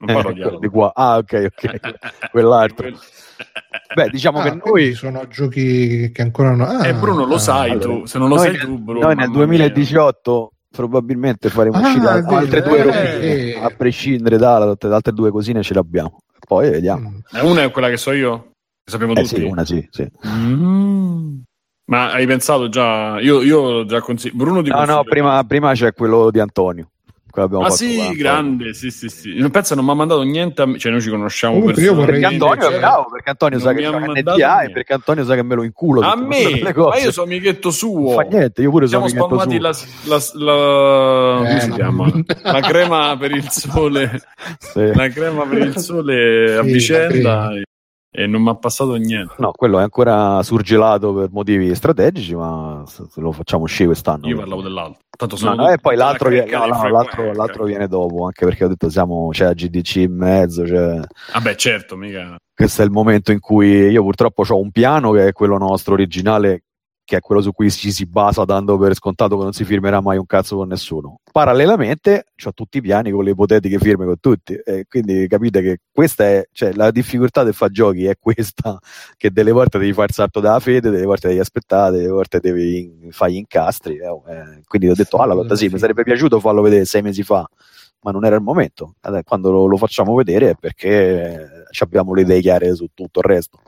Non 0.00 0.14
parlo 0.22 0.30
Eh, 0.30 0.32
di 0.34 0.40
quello 0.40 0.42
Alalot. 0.42 0.60
di 0.60 0.68
qua. 0.68 0.92
Ah, 0.94 1.16
ok, 1.18 1.46
ok. 1.54 2.30
Quell'altro. 2.30 2.88
Beh, 3.94 4.08
diciamo 4.10 4.40
Ah, 4.40 4.42
che 4.50 4.60
noi, 4.64 4.92
sono 4.94 5.26
giochi 5.28 6.10
che 6.12 6.22
ancora 6.22 6.50
non. 6.50 6.62
Ah, 6.62 6.86
Eh, 6.88 6.94
Bruno, 6.94 7.24
lo 7.24 7.34
ah, 7.34 7.38
sai 7.38 7.70
allora, 7.70 7.86
tu. 7.86 8.06
Se 8.06 8.18
non 8.18 8.28
lo 8.28 8.34
noi 8.36 8.44
sai 8.46 8.58
tu, 8.58 8.78
Bruno. 8.78 9.00
noi 9.06 9.14
nel 9.14 9.28
mamma 9.28 9.46
mia. 9.46 9.58
2018 9.68 10.52
probabilmente 10.70 11.48
faremo 11.48 11.76
Ah, 11.76 11.80
uscire 11.80 12.08
altre 12.08 12.62
due 12.62 12.78
eh, 12.78 12.82
robine, 12.82 13.20
eh. 13.20 13.58
a 13.62 13.70
prescindere 13.70 14.36
dalle 14.36 14.76
altre 14.80 15.12
due 15.12 15.30
cosine 15.30 15.62
ce 15.62 15.74
le 15.74 15.80
abbiamo. 15.80 16.18
Poi 16.46 16.70
vediamo. 16.70 17.10
Mm. 17.10 17.36
Eh, 17.36 17.40
Una 17.42 17.62
è 17.62 17.70
quella 17.70 17.88
che 17.88 17.96
so 17.96 18.10
io. 18.12 18.50
Sappiamo 18.88 19.12
Eh 19.12 19.22
tutti. 19.22 19.36
sì, 19.36 19.42
una 19.42 19.64
sì, 19.66 19.86
sì. 19.90 20.08
Mm. 20.26 21.40
Ma 21.90 22.10
hai 22.12 22.26
pensato 22.26 22.68
già? 22.70 23.20
Io, 23.20 23.42
io 23.42 23.84
già 23.84 24.00
consigliato. 24.00 24.38
Bruno 24.42 24.62
di 24.62 24.70
No, 24.70 24.84
no, 24.84 25.04
prima, 25.04 25.42
prima 25.44 25.72
c'è 25.74 25.92
quello 25.92 26.30
di 26.30 26.40
Antonio. 26.40 26.88
Quello 27.30 27.46
abbiamo 27.46 27.64
Ah 27.64 27.68
fatto 27.70 27.84
sì, 27.84 28.16
grande, 28.16 28.72
sì, 28.72 28.90
sì, 28.90 29.08
sì. 29.10 29.34
Non 29.38 29.50
pensa, 29.50 29.74
non 29.74 29.84
mi 29.84 29.90
ha 29.90 29.94
mandato 29.94 30.22
niente 30.22 30.62
a 30.62 30.66
me, 30.66 30.78
cioè 30.78 30.90
noi 30.90 31.02
ci 31.02 31.10
conosciamo 31.10 31.58
Comunque 31.58 31.82
io 31.82 31.94
Perché 31.94 32.24
Antonio 32.24 32.54
è 32.54 32.70
Cioè, 32.70 32.78
bravo, 32.78 33.08
perché 33.10 33.30
Antonio 33.30 33.58
sa 33.58 33.72
mi 33.72 33.82
che 33.82 33.90
mandato 33.90 34.12
NDA 34.36 34.62
e 34.62 34.70
perché 34.70 34.92
Antonio 34.94 35.24
sa 35.24 35.34
che 35.34 35.42
me 35.42 35.54
lo 35.54 35.62
inculo. 35.62 36.00
A 36.00 36.16
me, 36.16 36.60
ma 36.62 36.96
io 36.98 37.12
sono 37.12 37.26
amichetto 37.26 37.70
suo. 37.70 38.00
Non 38.00 38.14
fa 38.14 38.22
niente, 38.22 38.62
io 38.62 38.70
pure 38.70 38.86
sono 38.86 39.06
Siamo 39.06 39.26
amichetto 39.26 39.60
spalmati 39.60 39.82
suo. 40.00 40.08
la, 40.10 40.16
la, 40.34 40.52
la- 40.54 41.36
come 41.44 41.56
Eh, 41.56 41.60
si 41.60 41.68
no. 41.68 41.74
chiama? 41.74 42.12
La 42.42 42.60
crema 42.60 43.16
per 43.18 43.30
il 43.32 43.48
sole, 43.50 44.20
Sì. 44.58 44.86
la 44.94 45.08
crema 45.08 45.46
per 45.46 45.58
il 45.58 45.76
sole 45.76 46.56
a 46.56 46.62
Sì, 46.62 46.70
vicenda 46.72 47.50
e, 48.18 48.26
non 48.26 48.42
mi 48.42 48.48
ha 48.48 48.54
passato 48.54 48.94
niente. 48.96 49.34
No, 49.38 49.52
quello 49.52 49.78
è 49.78 49.82
ancora 49.82 50.42
surgelato 50.42 51.14
per 51.14 51.28
motivi 51.30 51.72
strategici, 51.74 52.34
ma 52.34 52.82
lo 53.14 53.32
facciamo 53.32 53.62
uscire 53.62 53.86
quest'anno. 53.86 54.26
Io 54.26 54.36
parlavo 54.36 54.62
dell'altro. 54.62 55.02
Tanto 55.16 55.34
No, 55.36 55.40
sono 55.40 55.54
no, 55.54 55.70
e 55.70 55.78
poi 55.78 55.96
l'altro 55.96 56.28
viene, 56.28 56.50
no, 56.50 56.66
no, 56.66 56.88
l'altro, 56.88 57.32
l'altro 57.32 57.64
viene 57.64 57.86
dopo, 57.88 58.24
anche 58.24 58.44
perché 58.44 58.64
ho 58.64 58.68
detto 58.68 58.88
siamo, 58.90 59.28
c'è 59.30 59.44
la 59.44 59.52
GDC 59.52 59.96
in 59.96 60.14
mezzo, 60.16 60.62
c'è- 60.64 61.00
Vabbè, 61.32 61.54
certo, 61.56 61.96
mica. 61.96 62.36
questo 62.54 62.82
è 62.82 62.84
il 62.84 62.90
momento 62.90 63.32
in 63.32 63.40
cui 63.40 63.68
io 63.68 64.02
purtroppo 64.02 64.44
ho 64.48 64.60
un 64.60 64.70
piano 64.70 65.10
che 65.12 65.28
è 65.28 65.32
quello 65.32 65.58
nostro 65.58 65.94
originale, 65.94 66.64
che 67.08 67.16
è 67.16 67.20
quello 67.20 67.40
su 67.40 67.52
cui 67.52 67.70
ci 67.70 67.90
si 67.90 68.04
basa 68.04 68.44
dando 68.44 68.76
per 68.76 68.94
scontato 68.94 69.38
che 69.38 69.42
non 69.42 69.54
si 69.54 69.64
firmerà 69.64 70.02
mai 70.02 70.18
un 70.18 70.26
cazzo 70.26 70.56
con 70.56 70.68
nessuno. 70.68 71.20
Parallelamente 71.32 72.26
ho 72.44 72.52
tutti 72.52 72.76
i 72.76 72.80
piani 72.82 73.10
con 73.10 73.24
le 73.24 73.30
ipotetiche 73.30 73.78
firme 73.78 74.04
con 74.04 74.20
tutti, 74.20 74.52
e 74.52 74.84
quindi 74.86 75.26
capite 75.26 75.62
che 75.62 75.78
questa 75.90 76.24
è, 76.24 76.46
cioè, 76.52 76.74
la 76.74 76.90
difficoltà 76.90 77.44
del 77.44 77.54
fare 77.54 77.72
giochi 77.72 78.04
è 78.04 78.18
questa, 78.20 78.78
che 79.16 79.30
delle 79.30 79.52
volte 79.52 79.78
devi 79.78 79.94
fare 79.94 80.08
il 80.08 80.12
salto 80.12 80.40
dalla 80.40 80.60
fede, 80.60 80.90
delle 80.90 81.06
volte 81.06 81.28
devi 81.28 81.40
aspettare, 81.40 81.96
delle 81.96 82.10
volte 82.10 82.40
devi 82.40 82.78
in- 82.78 83.10
fare 83.10 83.32
gli 83.32 83.36
incastri. 83.36 83.96
eh, 83.96 84.04
eh. 84.04 84.60
Quindi 84.66 84.90
ho 84.90 84.94
detto, 84.94 85.16
ah, 85.16 85.24
la 85.24 85.32
lotta 85.32 85.56
sì, 85.56 85.68
mi 85.68 85.78
sarebbe 85.78 86.02
piaciuto 86.02 86.40
farlo 86.40 86.60
vedere 86.60 86.84
sei 86.84 87.00
mesi 87.00 87.22
fa, 87.22 87.48
ma 88.02 88.10
non 88.10 88.26
era 88.26 88.36
il 88.36 88.42
momento. 88.42 88.96
Quando 89.24 89.50
lo, 89.50 89.64
lo 89.64 89.78
facciamo 89.78 90.14
vedere 90.14 90.50
è 90.50 90.54
perché 90.60 91.64
ci 91.70 91.82
abbiamo 91.82 92.12
le 92.12 92.20
idee 92.20 92.42
chiare 92.42 92.74
su 92.74 92.88
tutto 92.92 93.20
il 93.20 93.24
resto. 93.24 93.60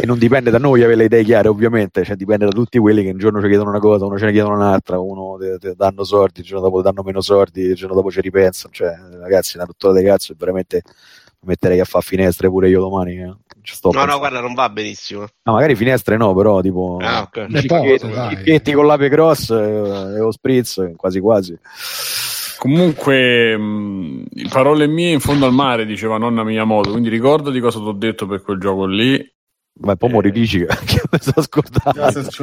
E 0.00 0.06
non 0.06 0.18
dipende 0.18 0.50
da 0.50 0.56
noi 0.56 0.82
avere 0.82 0.96
le 0.96 1.04
idee 1.04 1.24
chiare, 1.24 1.48
ovviamente, 1.48 2.04
cioè 2.04 2.16
dipende 2.16 2.46
da 2.46 2.52
tutti 2.52 2.78
quelli 2.78 3.02
che 3.02 3.10
un 3.10 3.18
giorno 3.18 3.38
ci 3.42 3.48
chiedono 3.48 3.68
una 3.68 3.80
cosa, 3.80 4.06
uno 4.06 4.16
ce 4.16 4.24
ne 4.24 4.32
chiedono 4.32 4.54
un'altra, 4.54 4.98
uno 4.98 5.36
te, 5.38 5.58
te 5.58 5.74
danno 5.76 6.04
soldi, 6.04 6.40
il 6.40 6.46
giorno 6.46 6.64
dopo 6.64 6.80
danno 6.80 7.02
meno 7.02 7.20
soldi, 7.20 7.60
il 7.60 7.74
giorno 7.74 7.94
dopo 7.94 8.10
ci 8.10 8.22
ripensano. 8.22 8.72
Cioè, 8.72 8.96
ragazzi, 9.20 9.56
una 9.56 9.66
rottura 9.66 9.92
di 9.92 10.02
cazzo, 10.02 10.32
e 10.32 10.36
veramente 10.38 10.82
mi 11.40 11.48
metterei 11.48 11.80
a 11.80 11.84
fare 11.84 12.02
finestre 12.02 12.48
pure 12.48 12.70
io 12.70 12.80
domani. 12.80 13.18
eh. 13.18 13.24
No, 13.26 13.34
no, 13.34 13.90
pensando. 13.90 14.18
guarda, 14.18 14.40
non 14.40 14.54
va 14.54 14.70
benissimo. 14.70 15.26
No, 15.42 15.52
magari 15.52 15.76
finestre 15.76 16.16
no, 16.16 16.34
però 16.34 16.62
tipo 16.62 16.98
Ah, 17.02 17.20
ok. 17.20 17.46
Le 17.48 17.60
cicchetti, 17.60 18.72
con 18.72 18.86
l'ape 18.86 19.10
cross 19.10 19.50
eh, 19.50 19.54
e 19.54 20.18
lo 20.18 20.32
spritz, 20.32 20.92
quasi 20.96 21.20
quasi. 21.20 21.58
Comunque, 22.56 23.56
mh, 23.56 24.48
parole 24.50 24.86
mie 24.86 25.12
in 25.12 25.20
fondo 25.20 25.44
al 25.44 25.52
mare, 25.52 25.84
diceva 25.84 26.16
nonna 26.16 26.42
Miyamoto. 26.42 26.90
Quindi 26.90 27.10
ricordati 27.10 27.60
cosa 27.60 27.78
ti 27.78 27.84
ho 27.84 27.92
detto 27.92 28.26
per 28.26 28.40
quel 28.40 28.58
gioco 28.58 28.86
lì. 28.86 29.38
Ma 29.82 29.96
poi 29.96 30.08
Eh. 30.10 30.12
mo 30.12 30.20
ridici 30.20 30.58
che, 30.84 31.02
mi 31.10 31.18
sono 31.20 31.42
scordato. 31.42 31.92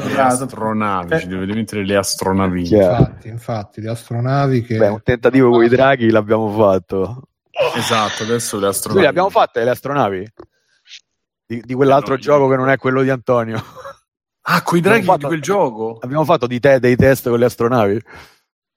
Le 0.08 0.20
astronavi, 0.22 1.14
Eh. 1.14 1.20
ci 1.20 1.28
dovete 1.28 1.54
mettere 1.54 1.86
le 1.86 1.96
astronavi. 1.96 2.62
Infatti, 2.74 3.28
infatti, 3.28 3.82
le 3.82 3.90
astronavi 3.90 4.62
che. 4.64 4.78
Beh, 4.78 4.88
un 4.88 5.02
tentativo 5.04 5.50
con 5.52 5.64
i 5.64 5.68
draghi 5.70 6.10
l'abbiamo 6.10 6.50
fatto. 6.50 7.28
Esatto, 7.76 8.24
adesso 8.24 8.60
le 8.60 8.68
astronavi. 8.68 9.02
le 9.02 9.08
abbiamo 9.08 9.30
fatte 9.30 9.64
le 9.64 9.70
astronavi? 9.72 10.28
Di, 11.46 11.62
di 11.64 11.74
quell'altro 11.74 12.16
no, 12.16 12.20
gioco 12.20 12.44
io- 12.46 12.50
che 12.52 12.56
non 12.58 12.70
è 12.70 12.78
quello 12.78 13.02
di 13.02 13.10
Antonio. 13.10 13.64
Ah, 14.50 14.62
coi 14.62 14.80
draghi 14.80 15.00
Abbiamo 15.00 15.16
di 15.18 15.22
fatto- 15.24 15.28
quel 15.34 15.42
gioco? 15.42 15.98
Abbiamo 16.02 16.24
fatto 16.26 16.48
di 16.48 16.60
te 16.60 16.80
dei 16.80 16.96
test 16.96 17.30
con 17.30 17.38
le 17.40 17.46
astronavi? 17.46 18.02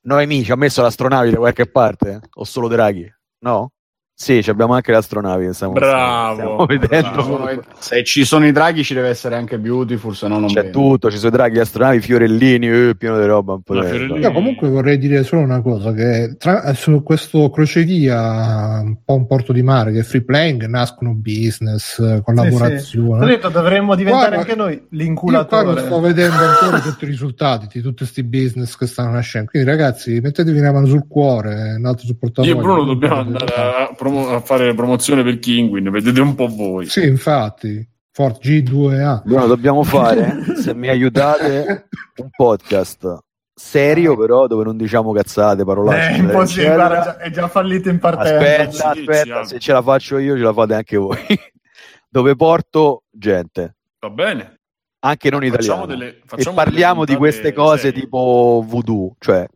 Noemi 0.03 0.43
ci 0.45 0.51
ha 0.53 0.57
messo 0.57 0.81
le 0.81 0.89
astronavi 0.89 1.31
da 1.31 1.37
qualche 1.39 1.67
parte? 1.67 2.21
O 2.35 2.45
solo 2.45 2.69
draghi? 2.69 3.09
No? 3.45 3.73
Sì, 4.21 4.43
ci 4.43 4.51
abbiamo 4.51 4.75
anche 4.75 4.91
le 4.91 4.99
astronavi. 4.99 5.47
che 5.47 5.55
Stiamo, 5.55 5.73
Bravo, 5.73 6.35
stiamo 6.35 6.67
vedendo. 6.67 7.11
bravo. 7.39 7.63
Se 7.79 8.05
ci 8.05 8.27
sono 8.27 8.47
i 8.47 8.53
draghi 8.53 8.85
ci 8.85 8.93
deve 8.93 9.09
essere 9.09 9.35
anche 9.35 9.59
Beautiful, 9.59 10.15
se 10.15 10.29
no 10.29 10.39
non 10.39 10.49
C'è 10.51 10.65
vedo. 10.65 10.79
tutto, 10.79 11.11
ci 11.11 11.17
sono 11.17 11.31
i 11.31 11.37
draghi, 11.39 11.55
le 11.55 11.61
astronavi, 11.63 12.01
fiorellini, 12.01 12.69
eh, 12.69 12.95
pieno 12.99 13.19
di 13.19 13.25
roba. 13.25 13.55
Un 13.55 13.63
po'. 13.63 13.83
Io 13.83 14.31
comunque 14.33 14.69
vorrei 14.69 14.99
dire 14.99 15.23
solo 15.25 15.41
una 15.41 15.63
cosa, 15.63 15.95
che 15.95 16.35
tra- 16.39 16.75
su 16.75 17.03
questo 17.03 17.49
crocevia, 17.49 18.81
un 18.83 18.99
po' 19.03 19.15
un 19.15 19.27
porto 19.27 19.55
di 19.55 19.63
mare, 19.63 19.91
che 19.91 20.01
è 20.01 20.03
free 20.03 20.23
playing, 20.23 20.67
nascono 20.67 21.15
business, 21.15 21.99
eh, 21.99 22.17
Ho 22.17 22.23
collaborazioni. 22.23 23.25
detto, 23.25 23.49
dovremmo 23.49 23.95
diventare 23.95 24.35
Guarda, 24.37 24.51
anche 24.53 24.55
noi 24.55 24.87
l'inculatore. 24.91 25.81
sto 25.81 25.99
vedendo 25.99 26.37
ancora 26.37 26.79
tutti 26.81 27.05
i 27.05 27.09
risultati 27.09 27.69
di 27.73 27.81
tutti 27.81 27.97
questi 27.99 28.23
business 28.23 28.77
che 28.77 28.87
stanno 28.87 29.13
nascendo. 29.13 29.51
Quindi, 29.51 29.67
ragazzi, 29.67 30.21
mettetevi 30.21 30.59
una 30.59 30.73
mano 30.73 30.85
sul 30.87 31.07
cuore, 31.09 31.77
un 31.79 31.87
altro 31.87 32.05
supportatore. 32.05 32.53
Io 32.53 32.59
e 32.59 32.63
Bruno 32.63 32.85
dobbiamo 32.85 33.17
andare 33.21 33.55
a, 33.55 33.95
promo- 34.11 34.29
a 34.29 34.41
fare 34.41 34.75
promozione 34.75 35.23
per 35.23 35.39
Kinguin, 35.39 35.91
vedete 35.91 36.21
un 36.21 36.35
po' 36.35 36.49
voi. 36.49 36.87
Sì, 36.87 37.05
infatti, 37.07 37.87
Fort 38.13 38.45
G2A. 38.45 39.23
Bruno, 39.25 39.47
dobbiamo 39.47 39.83
fare, 39.85 40.43
se 40.61 40.75
mi 40.75 40.89
aiutate, 40.89 41.89
un 42.17 42.29
podcast 42.37 43.19
serio, 43.55 44.17
però, 44.17 44.47
dove 44.47 44.65
non 44.65 44.77
diciamo 44.77 45.13
cazzate, 45.13 45.65
parolacce. 45.65 45.99
È 46.01 46.05
eccetera, 46.13 46.33
impossibile, 46.33 46.75
guarda, 46.75 47.03
già- 47.03 47.17
è 47.19 47.31
già 47.31 47.49
fallito 47.49 47.89
in 47.91 47.99
partenza. 47.99 48.37
Aspetta, 48.69 48.89
aspetta, 48.91 49.45
se 49.45 49.59
ce 49.59 49.73
la 49.73 49.83
faccio 49.83 50.19
io, 50.19 50.37
ce 50.37 50.43
la 50.43 50.53
fate 50.53 50.75
anche 50.75 50.97
voi. 50.97 51.19
dove 52.09 52.35
porto 52.37 53.03
gente. 53.11 53.77
Va 54.01 54.11
bene? 54.11 54.55
anche 55.03 55.31
non 55.31 55.43
italiano. 55.43 55.87
delle- 55.87 56.21
e 56.37 56.53
parliamo 56.53 57.07
di 57.07 57.17
queste 57.17 57.55
cose 57.55 57.85
serie. 57.89 58.03
tipo 58.03 58.63
voodoo, 58.67 59.15
cioè, 59.19 59.47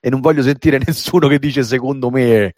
e 0.00 0.10
non 0.10 0.20
voglio 0.20 0.42
sentire 0.42 0.78
nessuno 0.84 1.28
che 1.28 1.38
dice 1.38 1.62
secondo 1.62 2.10
me. 2.10 2.52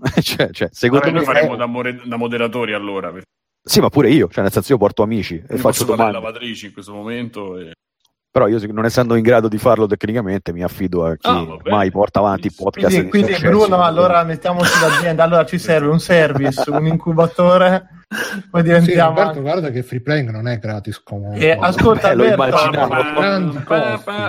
cioè, 0.22 0.50
cioè, 0.52 0.68
secondo 0.72 1.04
Vabbè, 1.04 1.18
me 1.18 1.24
noi 1.24 1.34
faremo 1.34 1.54
è- 1.54 1.56
da, 1.56 1.66
more- 1.66 2.00
da 2.04 2.16
moderatori 2.16 2.72
allora. 2.72 3.10
perché 3.10 3.26
Sì, 3.62 3.80
ma 3.80 3.88
pure 3.88 4.10
io, 4.10 4.28
cioè 4.28 4.42
nel 4.42 4.52
senso 4.52 4.72
io 4.72 4.78
porto 4.78 5.02
amici 5.02 5.34
e 5.34 5.54
io 5.54 5.58
faccio 5.58 5.84
domande. 5.84 6.12
lavatrici 6.12 6.66
in 6.66 6.72
questo 6.72 6.92
momento. 6.92 7.58
E... 7.58 7.72
Però 8.38 8.46
io 8.46 8.60
non 8.72 8.84
essendo 8.84 9.16
in 9.16 9.22
grado 9.22 9.48
di 9.48 9.58
farlo 9.58 9.86
tecnicamente 9.88 10.52
mi 10.52 10.62
affido 10.62 11.04
a 11.04 11.16
chi 11.16 11.28
bene. 11.28 11.58
mai 11.64 11.90
porta 11.90 12.20
avanti 12.20 12.46
il 12.46 12.54
podcast. 12.56 12.86
Quindi, 12.88 13.04
di 13.04 13.10
quindi 13.10 13.32
successo. 13.34 13.50
Bruno, 13.50 13.82
allora 13.82 14.22
mettiamoci 14.22 14.70
l'azienda. 14.80 15.24
Allora 15.24 15.44
ci 15.44 15.58
serve 15.58 15.88
un 15.88 15.98
service, 15.98 16.70
un 16.70 16.86
incubatore, 16.86 17.88
poi 18.48 18.60
Sì, 18.60 18.66
diventiamo. 18.68 19.08
Roberto, 19.08 19.28
anche- 19.30 19.40
guarda 19.40 19.70
che 19.70 19.82
free 19.82 20.00
playing 20.00 20.30
non 20.30 20.46
è 20.46 20.58
gratis 20.58 21.02
comunque. 21.02 21.40
Eh, 21.40 21.58
ascolta, 21.60 22.10
Eh, 22.10 22.14
lo 22.14 22.22
Alberto, 22.22 22.56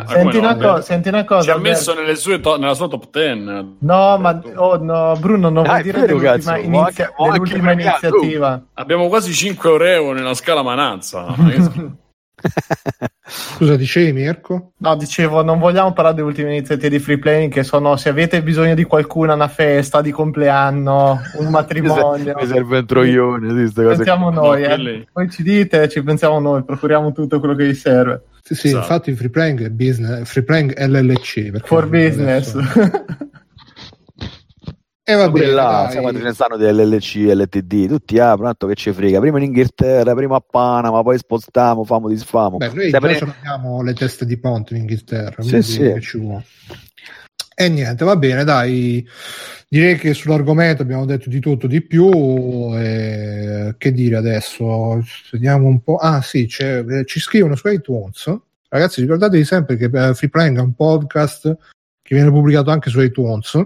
senti, 0.07 0.37
una 0.37 0.55
cosa 0.55 0.55
cosa, 0.55 0.81
senti 0.81 1.07
una 1.09 1.23
cosa. 1.25 1.41
Ci 1.43 1.49
ha 1.49 1.53
Alberto. 1.53 1.77
messo 1.77 1.93
nelle 1.93 2.15
sue 2.15 2.39
to- 2.39 2.57
nella 2.57 2.73
sua 2.73 2.87
top 2.87 3.09
10. 3.11 3.75
No, 3.81 4.17
ma 4.17 4.41
oh, 4.55 4.77
no, 4.83 5.15
Bruno, 5.19 5.49
non 5.49 5.63
vuol 5.65 5.81
dire 5.83 5.99
dell'ultima, 6.01 6.31
cazzo, 6.31 6.55
inizia- 6.55 7.13
anche- 7.15 7.31
dell'ultima 7.31 7.63
premiato. 7.73 8.07
iniziativa. 8.07 8.61
Abbiamo 8.73 9.07
quasi 9.07 9.33
5 9.33 9.93
euro 9.93 10.13
nella 10.13 10.33
scala 10.33 10.63
Manazza. 10.63 11.27
Scusa, 13.31 13.75
dicevi 13.75 14.11
Mirko? 14.13 14.71
No, 14.77 14.95
dicevo, 14.95 15.43
non 15.43 15.59
vogliamo 15.59 15.93
parlare 15.93 16.15
delle 16.15 16.27
ultime 16.27 16.49
iniziative 16.55 16.89
di 16.89 16.99
free 16.99 17.19
playing 17.19 17.51
che 17.51 17.63
sono 17.63 17.95
se 17.95 18.09
avete 18.09 18.41
bisogno 18.41 18.73
di 18.73 18.83
qualcuno, 18.83 19.33
una 19.33 19.47
festa 19.47 20.01
di 20.01 20.11
compleanno, 20.11 21.19
un 21.37 21.47
matrimonio. 21.51 22.33
mi 22.35 22.45
serve 22.47 22.79
un 22.79 22.85
troione, 22.85 23.67
sì, 23.67 23.73
Pensiamo 23.73 24.29
noi, 24.31 24.61
No, 24.61 24.67
eh. 24.89 25.07
poi 25.11 25.29
ci 25.29 25.43
dite, 25.43 25.87
ci 25.89 26.01
pensiamo 26.01 26.39
noi, 26.39 26.63
procuriamo 26.63 27.11
tutto 27.11 27.39
quello 27.39 27.55
che 27.55 27.65
vi 27.65 27.75
serve. 27.75 28.23
Sì, 28.41 28.55
sì, 28.55 28.67
Esatto. 28.67 28.83
infatti 28.83 29.13
free 29.13 29.29
playing 29.29 29.63
è 29.65 29.69
business, 29.69 30.27
free 30.27 30.43
playing 30.43 30.73
LLC. 30.77 31.59
For 31.65 31.87
business. 31.87 32.55
adesso- 32.55 33.05
E 35.09 35.15
va 35.15 35.27
bene, 35.31 35.47
là, 35.47 35.81
dai. 35.85 35.91
siamo 35.91 36.13
ce 36.13 36.21
ne 36.21 36.33
stanno 36.33 36.55
dell'LC, 36.55 37.15
LTD, 37.33 37.87
tutti 37.87 38.19
ah, 38.19 38.37
tanto 38.37 38.67
che 38.67 38.75
ci 38.75 38.91
frega, 38.91 39.19
prima 39.19 39.39
in 39.39 39.45
Inghilterra, 39.45 40.13
prima 40.13 40.35
a 40.35 40.43
Panama, 40.47 41.01
poi 41.01 41.17
spostiamo, 41.17 41.83
famo, 41.83 42.09
disfamo. 42.09 42.57
Beh, 42.57 42.71
noi 42.71 42.91
Sempre- 42.91 43.13
già 43.13 43.17
ce 43.17 43.25
l'abbiamo 43.25 43.81
le 43.81 43.93
teste 43.95 44.27
di 44.27 44.37
ponte 44.37 44.75
in 44.75 44.81
Inghilterra, 44.81 45.41
Sì, 45.41 45.63
sì. 45.63 45.81
E 47.55 47.69
niente, 47.69 48.05
va 48.05 48.15
bene, 48.17 48.43
dai. 48.43 49.03
Direi 49.67 49.97
che 49.97 50.13
sull'argomento 50.13 50.83
abbiamo 50.83 51.05
detto 51.05 51.27
di 51.27 51.39
tutto 51.39 51.65
di 51.65 51.81
più. 51.81 52.11
e 52.75 53.73
che 53.79 53.91
dire 53.91 54.15
adesso? 54.15 55.03
Vediamo 55.31 55.65
un 55.65 55.81
po'. 55.81 55.95
Ah, 55.95 56.21
sì, 56.21 56.47
eh, 56.59 57.03
ci 57.05 57.19
scrivono 57.19 57.55
su 57.55 57.67
iTunes. 57.67 58.31
Ragazzi, 58.67 59.01
ricordatevi 59.01 59.43
sempre 59.43 59.75
che 59.75 59.85
eh, 59.85 60.13
Free 60.13 60.29
Playing 60.29 60.57
è 60.59 60.61
un 60.61 60.75
podcast 60.75 61.57
che 62.03 62.13
viene 62.15 62.29
pubblicato 62.29 62.69
anche 62.69 62.91
su 62.91 63.01
iTunes 63.01 63.59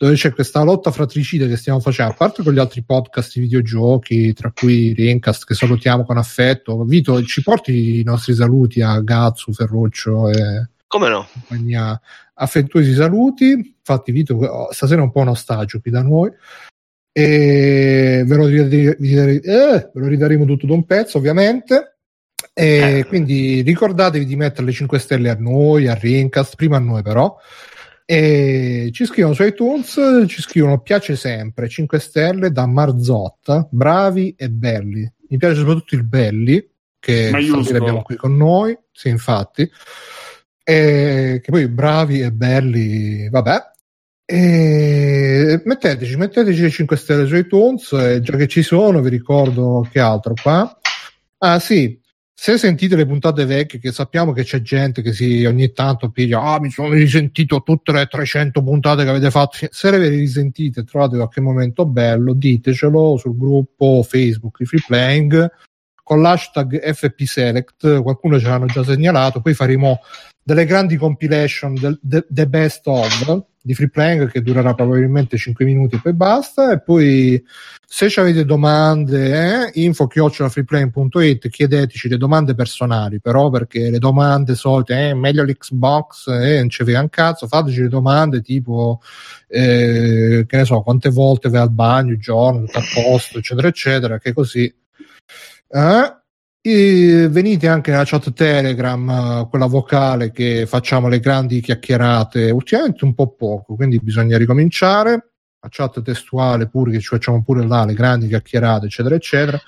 dove 0.00 0.14
c'è 0.14 0.32
questa 0.32 0.62
lotta 0.62 0.90
fratricida 0.90 1.46
che 1.46 1.58
stiamo 1.58 1.78
facendo, 1.78 2.12
a 2.12 2.16
parte 2.16 2.42
con 2.42 2.54
gli 2.54 2.58
altri 2.58 2.82
podcast 2.82 3.34
di 3.34 3.40
videogiochi, 3.40 4.32
tra 4.32 4.50
cui 4.50 4.94
Rincast, 4.94 5.44
che 5.44 5.52
salutiamo 5.52 6.04
con 6.04 6.16
affetto. 6.16 6.84
Vito, 6.84 7.22
ci 7.22 7.42
porti 7.42 8.00
i 8.00 8.02
nostri 8.02 8.32
saluti 8.32 8.80
a 8.80 8.98
Gazzu, 9.00 9.52
Ferruccio 9.52 10.30
e 10.30 10.68
Come 10.86 11.08
no? 11.10 11.28
compagnia. 11.30 12.00
Affettuosi 12.32 12.94
saluti. 12.94 13.50
Infatti, 13.50 14.10
Vito, 14.10 14.36
oh, 14.36 14.72
stasera 14.72 15.02
è 15.02 15.04
un 15.04 15.10
po' 15.10 15.22
nostalgico 15.22 15.82
qui 15.82 15.90
da 15.90 16.00
noi. 16.00 16.32
E 17.12 18.24
ve 18.26 18.36
lo, 18.36 18.46
ridare- 18.46 18.96
ridare- 18.98 19.40
eh, 19.42 19.90
ve 19.92 20.00
lo 20.00 20.06
ridaremo 20.06 20.46
tutto 20.46 20.64
da 20.64 20.72
un 20.72 20.86
pezzo, 20.86 21.18
ovviamente. 21.18 21.96
E 22.54 23.04
quindi 23.06 23.60
ricordatevi 23.60 24.24
di 24.24 24.36
mettere 24.36 24.64
le 24.64 24.72
5 24.72 24.98
stelle 24.98 25.28
a 25.28 25.36
noi, 25.38 25.88
a 25.88 25.94
Rincast, 25.94 26.54
prima 26.56 26.78
a 26.78 26.80
noi 26.80 27.02
però. 27.02 27.36
E 28.10 28.90
ci 28.92 29.04
scrivono 29.04 29.34
su 29.34 29.44
iTunes, 29.44 30.24
ci 30.26 30.42
scrivono 30.42 30.80
piace 30.80 31.14
sempre 31.14 31.68
5 31.68 32.00
stelle 32.00 32.50
da 32.50 32.66
Marzotta, 32.66 33.68
bravi 33.70 34.34
e 34.36 34.50
belli. 34.50 35.08
Mi 35.28 35.36
piace 35.36 35.54
soprattutto 35.54 35.94
il 35.94 36.02
belli, 36.02 36.68
che 36.98 37.28
abbiamo 37.28 38.02
qui 38.02 38.16
con 38.16 38.36
noi, 38.36 38.76
sì, 38.90 39.10
infatti. 39.10 39.70
E 40.64 41.40
che 41.40 41.50
poi 41.52 41.68
bravi 41.68 42.22
e 42.22 42.32
belli, 42.32 43.28
vabbè. 43.28 43.70
E 44.24 45.62
metteteci, 45.64 46.16
metteteci 46.16 46.62
le 46.62 46.70
5 46.70 46.96
stelle 46.96 47.26
su 47.28 47.36
iTunes, 47.36 47.92
e 47.92 48.20
già 48.22 48.36
che 48.36 48.48
ci 48.48 48.64
sono, 48.64 49.00
vi 49.02 49.10
ricordo 49.10 49.86
che 49.88 50.00
altro 50.00 50.34
qua. 50.34 50.80
Ah 51.38 51.60
sì, 51.60 51.99
se 52.42 52.56
sentite 52.56 52.96
le 52.96 53.04
puntate 53.04 53.44
vecchie, 53.44 53.78
che 53.78 53.92
sappiamo 53.92 54.32
che 54.32 54.44
c'è 54.44 54.62
gente 54.62 55.02
che 55.02 55.12
si 55.12 55.44
ogni 55.44 55.72
tanto 55.72 56.08
piglia, 56.08 56.40
ah 56.40 56.58
mi 56.58 56.70
sono 56.70 56.88
risentito 56.88 57.62
tutte 57.62 57.92
le 57.92 58.06
300 58.06 58.62
puntate 58.62 59.04
che 59.04 59.10
avete 59.10 59.30
fatto, 59.30 59.58
se 59.68 59.90
le 59.90 60.08
risentite, 60.08 60.84
trovate 60.84 61.16
qualche 61.16 61.42
momento 61.42 61.84
bello, 61.84 62.32
ditecelo 62.32 63.18
sul 63.18 63.36
gruppo 63.36 64.02
Facebook 64.08 64.56
di 64.56 64.64
Free 64.64 64.80
Playing 64.86 65.50
con 66.02 66.22
l'hashtag 66.22 66.80
FPSelect, 66.90 68.00
qualcuno 68.00 68.40
ce 68.40 68.48
l'hanno 68.48 68.64
già 68.64 68.84
segnalato, 68.84 69.42
poi 69.42 69.52
faremo 69.52 70.00
delle 70.42 70.64
grandi 70.64 70.96
compilation 70.96 71.74
del 71.74 71.98
the, 72.02 72.26
the 72.28 72.46
best 72.46 72.86
of 72.86 73.44
di 73.62 73.74
Free 73.74 73.90
Playing 73.90 74.30
che 74.30 74.40
durerà 74.40 74.72
probabilmente 74.72 75.36
5 75.36 75.64
minuti 75.66 75.96
e 75.96 76.00
poi 76.00 76.14
basta 76.14 76.72
e 76.72 76.80
poi 76.80 77.42
se 77.86 78.06
avete 78.16 78.46
domande 78.46 79.66
eh, 79.66 79.82
info 79.82 80.06
chiocciolafreeplaying.it 80.06 81.48
chiedeteci 81.48 82.08
le 82.08 82.16
domande 82.16 82.54
personali 82.54 83.20
però 83.20 83.50
perché 83.50 83.90
le 83.90 83.98
domande 83.98 84.54
solite 84.54 85.10
eh, 85.10 85.14
meglio 85.14 85.44
l'Xbox 85.44 86.28
eh, 86.28 86.58
non 86.60 86.70
ci 86.70 86.84
frega 86.84 87.00
un 87.00 87.10
cazzo 87.10 87.46
fateci 87.46 87.82
le 87.82 87.88
domande 87.88 88.40
tipo 88.40 89.02
eh, 89.46 90.44
che 90.46 90.56
ne 90.56 90.64
so 90.64 90.80
quante 90.80 91.10
volte 91.10 91.50
vai 91.50 91.60
al 91.60 91.70
bagno 91.70 92.12
il 92.12 92.18
giorno 92.18 92.64
tutto 92.64 92.78
a 92.78 92.82
posto 92.94 93.38
eccetera 93.38 93.68
eccetera 93.68 94.18
che 94.18 94.32
così 94.32 94.74
eh? 95.72 96.19
E 96.62 97.26
venite 97.30 97.68
anche 97.68 97.90
nella 97.90 98.04
chat 98.04 98.34
Telegram, 98.34 99.08
eh, 99.08 99.48
quella 99.48 99.64
vocale 99.64 100.30
che 100.30 100.66
facciamo 100.66 101.08
le 101.08 101.18
grandi 101.18 101.62
chiacchierate, 101.62 102.50
ultimamente 102.50 103.06
un 103.06 103.14
po' 103.14 103.34
poco, 103.34 103.76
quindi 103.76 103.98
bisogna 103.98 104.36
ricominciare. 104.36 105.30
La 105.62 105.68
chat 105.70 106.02
testuale 106.02 106.68
pure, 106.68 106.92
che 106.92 107.00
ci 107.00 107.06
facciamo 107.06 107.42
pure 107.42 107.66
là, 107.66 107.86
le 107.86 107.94
grandi 107.94 108.28
chiacchierate, 108.28 108.86
eccetera, 108.86 109.14
eccetera. 109.14 109.58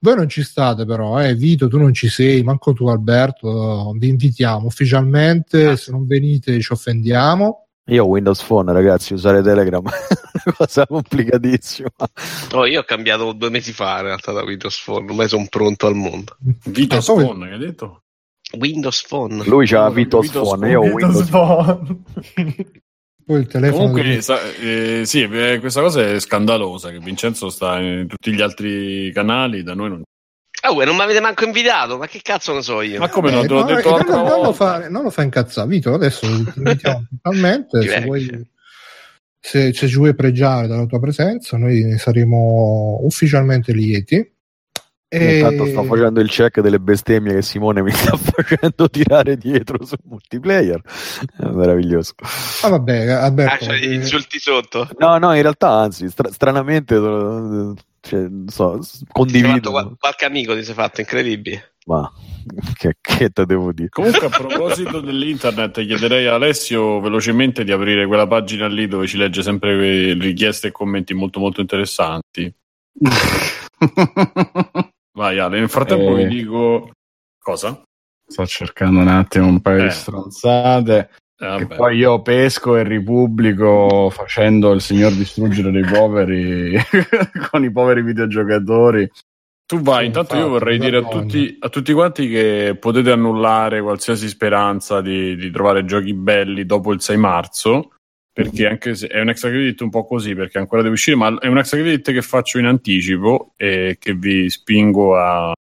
Voi 0.00 0.16
non 0.16 0.28
ci 0.28 0.42
state 0.42 0.84
però, 0.84 1.20
eh? 1.20 1.34
Vito, 1.36 1.68
tu 1.68 1.78
non 1.78 1.92
ci 1.92 2.08
sei, 2.08 2.42
manco 2.42 2.72
tu 2.72 2.88
Alberto, 2.88 3.92
vi 3.96 4.08
invitiamo 4.08 4.66
ufficialmente, 4.66 5.76
se 5.76 5.92
non 5.92 6.04
venite 6.06 6.60
ci 6.60 6.72
offendiamo. 6.72 7.68
Io 7.90 8.04
ho 8.04 8.06
Windows 8.06 8.42
Phone, 8.42 8.72
ragazzi, 8.72 9.12
usare 9.14 9.42
Telegram 9.42 9.82
è 9.88 10.42
una 10.44 10.54
cosa 10.56 10.86
complicatissima. 10.86 11.88
Oh, 12.52 12.64
io 12.66 12.80
ho 12.80 12.84
cambiato 12.84 13.32
due 13.32 13.50
mesi 13.50 13.72
fa 13.72 13.96
in 13.98 14.04
realtà 14.04 14.32
da 14.32 14.42
Windows 14.42 14.80
Phone, 14.84 15.06
ormai 15.08 15.28
sono 15.28 15.46
pronto 15.48 15.86
al 15.86 15.94
mondo. 15.94 16.36
Vito 16.64 16.96
Ah, 16.96 17.00
Spawn, 17.00 17.40
che 17.40 17.52
hai 17.52 17.58
detto? 17.58 18.02
Windows 18.58 19.06
Phone. 19.06 19.44
Lui 19.44 19.66
c'ha 19.66 19.88
Windows 19.88 20.24
Windows 20.26 20.48
Phone, 20.48 20.70
io 20.70 20.80
ho 20.80 20.84
Windows 20.84 21.14
Windows 21.14 21.28
Phone. 21.30 22.02
Poi 23.26 23.40
il 23.40 23.46
telefono 23.46 23.88
Comunque, 23.90 24.22
sa- 24.22 24.40
eh, 24.54 25.02
sì, 25.04 25.22
eh, 25.22 25.58
questa 25.60 25.80
cosa 25.80 26.02
è 26.02 26.18
scandalosa. 26.18 26.90
Che 26.90 26.98
Vincenzo 26.98 27.48
sta 27.48 27.78
in 27.78 28.06
tutti 28.08 28.32
gli 28.32 28.40
altri 28.40 29.12
canali, 29.12 29.62
da 29.62 29.74
noi 29.74 29.88
non. 29.90 30.02
Ah, 30.62 30.72
uè, 30.72 30.84
non 30.84 30.96
mi 30.96 31.02
avete 31.02 31.20
manco 31.20 31.44
invitato, 31.44 31.96
ma 31.96 32.06
che 32.06 32.20
cazzo 32.22 32.52
ne 32.54 32.62
so 32.62 32.82
io? 32.82 32.98
Ma 32.98 33.08
come 33.08 33.30
no? 33.30 33.38
Eh, 33.42 33.46
Te 33.46 33.52
l'ho 33.54 33.60
no, 33.60 33.66
detto 33.66 33.88
eh, 33.88 33.90
l'altra 33.92 34.16
non, 34.16 34.26
non 34.26 34.42
lo 34.42 34.52
fa, 34.52 34.88
non 34.88 35.02
lo 35.02 35.10
fa 35.10 35.22
incazzare, 35.22 35.68
Vito. 35.68 35.94
Adesso 35.94 36.26
totalmente. 37.22 37.82
se, 37.82 38.00
vuoi, 38.02 38.50
se, 39.40 39.72
se 39.72 39.88
ci 39.88 39.96
vuoi 39.96 40.14
pregiare 40.14 40.66
della 40.66 40.84
tua 40.86 41.00
presenza, 41.00 41.56
noi 41.56 41.82
ne 41.84 41.98
saremo 41.98 42.98
ufficialmente 43.02 43.72
lieti. 43.72 44.34
E... 45.12 45.38
Intanto 45.38 45.66
sto 45.66 45.82
facendo 45.82 46.20
il 46.20 46.28
check 46.28 46.60
delle 46.60 46.78
bestemmie 46.78 47.34
che 47.34 47.42
Simone 47.42 47.82
mi 47.82 47.90
sta 47.90 48.14
facendo 48.20 48.88
tirare 48.88 49.36
dietro 49.36 49.84
su 49.84 49.96
multiplayer. 50.04 50.80
È 51.36 51.46
meraviglioso. 51.46 52.12
Ah, 52.62 52.68
vabbè, 52.68 53.08
Ah, 53.08 53.22
Alberto, 53.24 53.64
cioè, 53.64 53.74
eh, 53.76 53.94
insulti 53.94 54.38
sotto. 54.38 54.88
No, 54.98 55.18
no, 55.18 55.34
in 55.34 55.42
realtà, 55.42 55.70
anzi, 55.70 56.08
stra- 56.08 56.30
stranamente, 56.30 56.94
eh, 56.94 57.72
cioè, 58.00 58.20
non 58.28 58.48
so, 58.48 58.80
condivido. 59.12 59.70
qual- 59.70 59.94
qualche 59.98 60.24
amico 60.24 60.54
ti 60.54 60.64
sei 60.64 60.74
fatto, 60.74 61.00
incredibile. 61.00 61.74
Ma 61.86 62.10
che, 62.76 62.96
che 63.00 63.30
te 63.30 63.46
devo 63.46 63.72
dire? 63.72 63.88
Comunque, 63.88 64.26
a 64.26 64.28
proposito 64.28 65.00
dell'internet, 65.02 65.84
chiederei 65.84 66.26
a 66.26 66.34
Alessio 66.34 67.00
velocemente 67.00 67.64
di 67.64 67.72
aprire 67.72 68.06
quella 68.06 68.26
pagina 68.26 68.66
lì 68.68 68.86
dove 68.86 69.06
ci 69.06 69.16
legge 69.16 69.42
sempre 69.42 70.12
richieste 70.14 70.68
e 70.68 70.72
commenti 70.72 71.14
molto, 71.14 71.40
molto 71.40 71.60
interessanti. 71.60 72.52
Vai, 75.12 75.38
Ale. 75.38 75.58
Nel 75.58 75.68
frattempo 75.68 76.16
Eh. 76.16 76.24
vi 76.26 76.36
dico 76.36 76.90
cosa? 77.42 77.82
Sto 78.26 78.46
cercando 78.46 79.00
un 79.00 79.08
attimo 79.08 79.46
un 79.46 79.60
paio 79.60 79.82
Eh. 79.84 79.88
di 79.88 79.90
stronzate. 79.90 81.10
Che 81.40 81.46
vabbè. 81.46 81.74
poi 81.74 81.96
io 81.96 82.20
pesco 82.20 82.76
e 82.76 82.82
ripubblico 82.82 84.10
facendo 84.10 84.72
il 84.72 84.82
signor 84.82 85.12
distruggere 85.12 85.70
dei 85.70 85.84
poveri 85.90 86.76
con 87.50 87.64
i 87.64 87.72
poveri 87.72 88.02
videogiocatori 88.02 89.10
Tu 89.64 89.80
vai, 89.80 90.04
intanto 90.04 90.36
io 90.36 90.50
vorrei 90.50 90.78
dire 90.78 90.98
a 90.98 91.02
tutti, 91.02 91.56
a 91.58 91.70
tutti 91.70 91.94
quanti 91.94 92.28
che 92.28 92.76
potete 92.78 93.10
annullare 93.10 93.80
qualsiasi 93.80 94.28
speranza 94.28 95.00
di, 95.00 95.34
di 95.34 95.50
trovare 95.50 95.86
giochi 95.86 96.12
belli 96.12 96.66
dopo 96.66 96.92
il 96.92 97.00
6 97.00 97.16
marzo, 97.16 97.92
perché 98.30 98.66
anche 98.66 98.94
se 98.94 99.06
è 99.06 99.20
un 99.20 99.30
extra 99.30 99.48
credit 99.48 99.80
un 99.80 99.88
po' 99.88 100.04
così, 100.04 100.34
perché 100.34 100.58
ancora 100.58 100.82
deve 100.82 100.94
uscire, 100.94 101.16
ma 101.16 101.38
è 101.38 101.46
un 101.46 101.56
extra 101.56 101.78
credit 101.78 102.12
che 102.12 102.20
faccio 102.20 102.58
in 102.58 102.66
anticipo 102.66 103.54
e 103.56 103.96
che 103.98 104.12
vi 104.12 104.50
spingo 104.50 105.16
a... 105.16 105.54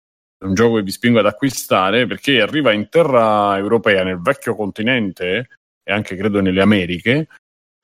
un 0.44 0.54
gioco 0.56 0.78
che 0.78 0.84
vi 0.84 0.92
spingo 0.92 1.20
ad 1.20 1.28
acquistare 1.28 2.08
perché 2.08 2.42
arriva 2.42 2.72
in 2.72 2.90
terra 2.90 3.56
europea, 3.58 4.04
nel 4.04 4.22
vecchio 4.22 4.56
continente 4.56 5.50
e 5.88 5.94
anche 5.94 6.18
credo 6.18 6.42
nelle 6.42 6.62
Americhe, 6.62 7.30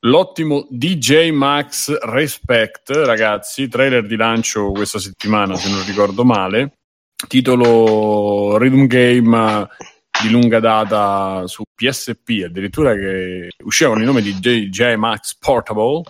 l'ottimo 0.02 0.68
DJ 0.70 1.30
Max 1.30 1.98
Respect, 2.00 2.92
ragazzi, 2.92 3.70
trailer 3.70 4.06
di 4.06 4.18
lancio 4.18 4.72
questa 4.72 5.00
settimana 5.00 5.56
se 5.56 5.70
non 5.70 5.86
ricordo 5.86 6.26
male, 6.26 6.80
titolo 7.30 8.58
Rhythm 8.58 8.88
Game 8.88 9.68
di 10.22 10.30
lunga 10.30 10.60
data 10.60 11.48
su 11.48 11.64
PSP, 11.74 12.44
addirittura 12.44 12.94
che 12.94 13.52
usciva 13.64 13.92
con 13.92 14.00
il 14.02 14.06
nome 14.06 14.22
di 14.22 14.38
DJ 14.38 14.96
Max 14.96 15.38
Portable. 15.38 16.02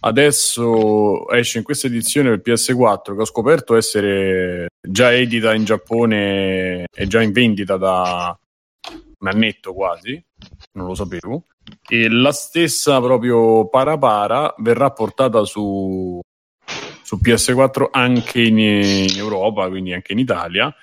Adesso 0.00 1.28
esce 1.30 1.58
in 1.58 1.64
questa 1.64 1.88
edizione 1.88 2.38
per 2.38 2.54
PS4 2.54 3.14
che 3.14 3.20
ho 3.20 3.26
scoperto 3.26 3.76
essere 3.76 4.68
già 4.80 5.12
edita 5.12 5.52
in 5.52 5.64
Giappone 5.64 6.86
e 6.94 7.06
già 7.06 7.20
in 7.20 7.32
vendita 7.32 7.76
da 7.76 8.38
un 9.26 9.28
annetto 9.28 9.74
quasi, 9.74 10.22
non 10.72 10.86
lo 10.86 10.94
sapevo. 10.94 11.44
E 11.88 12.08
la 12.08 12.32
stessa 12.32 13.00
proprio 13.00 13.68
para 13.68 14.54
verrà 14.58 14.90
portata 14.92 15.44
su, 15.44 16.20
su 17.02 17.18
PS4 17.22 17.88
anche 17.90 18.42
in, 18.42 18.58
in 18.58 19.16
Europa, 19.16 19.68
quindi 19.68 19.92
anche 19.92 20.12
in 20.12 20.20
Italia 20.20 20.74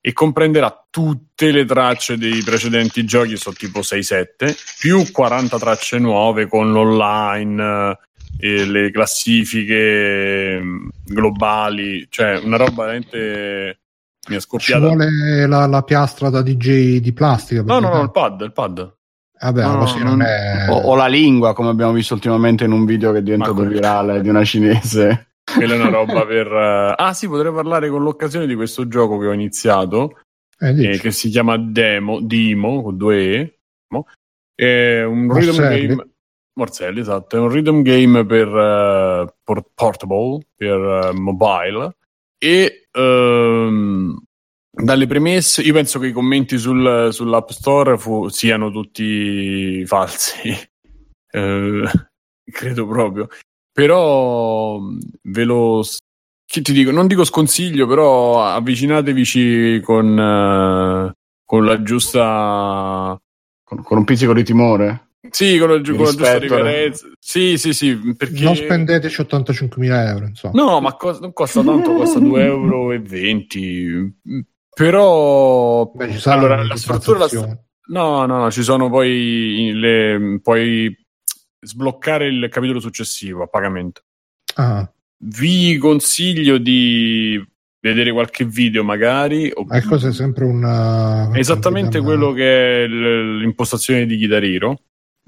e 0.00 0.12
comprenderà 0.12 0.86
tutte 0.88 1.50
le 1.50 1.64
tracce 1.64 2.16
dei 2.16 2.42
precedenti 2.42 3.04
giochi, 3.04 3.36
sono 3.36 3.56
tipo 3.58 3.80
6-7, 3.80 4.54
più 4.78 5.10
40 5.10 5.58
tracce 5.58 5.98
nuove 5.98 6.46
con 6.46 6.70
l'online, 6.70 7.98
eh, 8.38 8.64
le 8.64 8.90
classifiche 8.90 10.60
mm, 10.62 10.88
globali, 11.04 12.06
cioè 12.08 12.38
una 12.38 12.56
roba 12.56 12.84
veramente 12.84 13.80
mi 14.28 14.36
è 14.36 14.40
Ci 14.40 14.46
scoppiata. 14.46 14.86
vuole 14.86 15.46
la, 15.46 15.66
la 15.66 15.82
piastra 15.82 16.30
da 16.30 16.42
DJ 16.42 16.98
di 17.00 17.12
plastica. 17.12 17.62
No, 17.62 17.78
no, 17.80 17.88
no, 17.94 18.02
il 18.02 18.10
pad, 18.10 18.40
il 18.42 18.52
pad. 18.52 18.96
Vabbè, 19.40 19.62
No, 19.62 19.78
così 19.78 20.02
non- 20.02 20.20
è... 20.22 20.66
O, 20.68 20.74
o 20.78 20.94
la 20.96 21.06
lingua, 21.06 21.52
come 21.54 21.68
abbiamo 21.70 21.92
visto 21.92 22.14
ultimamente 22.14 22.64
in 22.64 22.72
un 22.72 22.84
video 22.84 23.12
che 23.12 23.18
è 23.18 23.22
diventato 23.22 23.52
Ma 23.54 23.58
quello- 23.60 23.72
virale 23.72 24.20
di 24.20 24.28
una 24.28 24.44
cinese. 24.44 25.28
Quella 25.54 25.74
è 25.74 25.78
una 25.78 25.90
roba 25.96 26.26
per... 26.26 26.46
eh, 26.46 26.94
Ah 26.96 27.12
sì, 27.14 27.28
potrei 27.28 27.52
parlare 27.52 27.88
con 27.88 28.02
l'occasione 28.02 28.46
di 28.46 28.54
questo 28.56 28.88
gioco 28.88 29.16
che 29.18 29.26
ho 29.28 29.32
iniziato, 29.32 30.20
Eh, 30.58 30.92
eh, 30.94 30.98
che 30.98 31.10
si 31.12 31.28
chiama 31.28 31.56
Demo, 31.56 32.20
Dimo, 32.20 32.82
con 32.82 32.96
due 32.96 33.16
E. 33.16 33.58
Mo. 33.92 34.06
È 34.54 35.02
un 35.04 35.32
rhythm 35.32 35.46
Morselli? 35.56 35.86
game... 35.86 36.08
Morselli, 36.58 36.98
esatto. 37.00 37.36
È 37.36 37.38
un 37.38 37.48
rhythm 37.48 37.82
game 37.82 38.26
per 38.26 38.48
por- 39.44 39.64
portable, 39.72 40.40
per 40.56 41.10
eh, 41.12 41.12
mobile. 41.12 41.94
E 42.38 42.86
ehm, 42.92 44.16
dalle 44.70 45.06
premesse, 45.06 45.62
io 45.62 45.72
penso 45.72 45.98
che 45.98 46.08
i 46.08 46.12
commenti 46.12 46.56
sul- 46.58 47.08
sull'App 47.10 47.48
Store 47.50 47.98
fu- 47.98 48.28
siano 48.28 48.70
tutti 48.70 49.84
falsi. 49.86 50.52
Eh, 51.30 51.82
credo 52.50 52.86
proprio. 52.86 53.28
Però 53.70 54.80
ve 55.24 55.44
lo. 55.44 55.84
Che 56.46 56.62
ti 56.62 56.72
dico? 56.72 56.90
Non 56.90 57.06
dico 57.06 57.22
sconsiglio, 57.22 57.86
però 57.86 58.42
avvicinatevici 58.42 59.78
con, 59.84 60.18
eh, 60.18 61.12
con 61.44 61.64
la 61.66 61.82
giusta. 61.82 63.14
Con, 63.62 63.82
con 63.82 63.98
un 63.98 64.04
pizzico 64.04 64.32
di 64.32 64.42
timore. 64.42 65.07
Sì, 65.30 65.58
con 65.58 65.82
Di 65.82 65.90
con 65.90 66.04
la 66.04 66.04
giusta 66.04 66.38
riverenza. 66.38 67.08
Sì, 67.18 67.58
sì, 67.58 67.72
sì. 67.72 68.14
Perché... 68.16 68.42
Non 68.44 68.54
spendeteci 68.54 69.20
85.000 69.22 70.06
euro, 70.06 70.26
insomma. 70.26 70.62
No, 70.62 70.80
ma 70.80 70.94
cos- 70.94 71.18
non 71.18 71.32
costa 71.32 71.62
tanto, 71.62 71.92
costa 71.92 72.20
2,20 72.20 72.36
euro. 72.40 74.12
Però. 74.74 75.90
Beh, 75.92 76.18
ci 76.18 76.28
allora, 76.28 76.62
la 76.64 76.76
struttura. 76.76 77.18
La. 77.18 77.58
No, 77.88 78.26
no, 78.26 78.38
no, 78.38 78.50
ci 78.50 78.62
sono 78.62 78.88
poi 78.88 79.72
le. 79.74 80.38
Puoi 80.40 80.96
sbloccare 81.60 82.26
il 82.26 82.48
capitolo 82.48 82.78
successivo 82.78 83.42
a 83.42 83.48
pagamento. 83.48 84.02
Ah, 84.54 84.88
Vi 85.16 85.76
consiglio 85.78 86.58
di 86.58 87.44
vedere 87.80 88.12
qualche 88.12 88.44
video, 88.44 88.84
magari. 88.84 89.52
ma 89.66 89.82
cosa 89.82 90.08
è 90.08 90.12
sempre 90.12 90.44
un... 90.44 91.30
È 91.32 91.38
esattamente 91.38 92.00
quello 92.00 92.32
che 92.32 92.84
è 92.84 92.86
l'impostazione 92.86 94.06
di 94.06 94.16
Guitar 94.16 94.42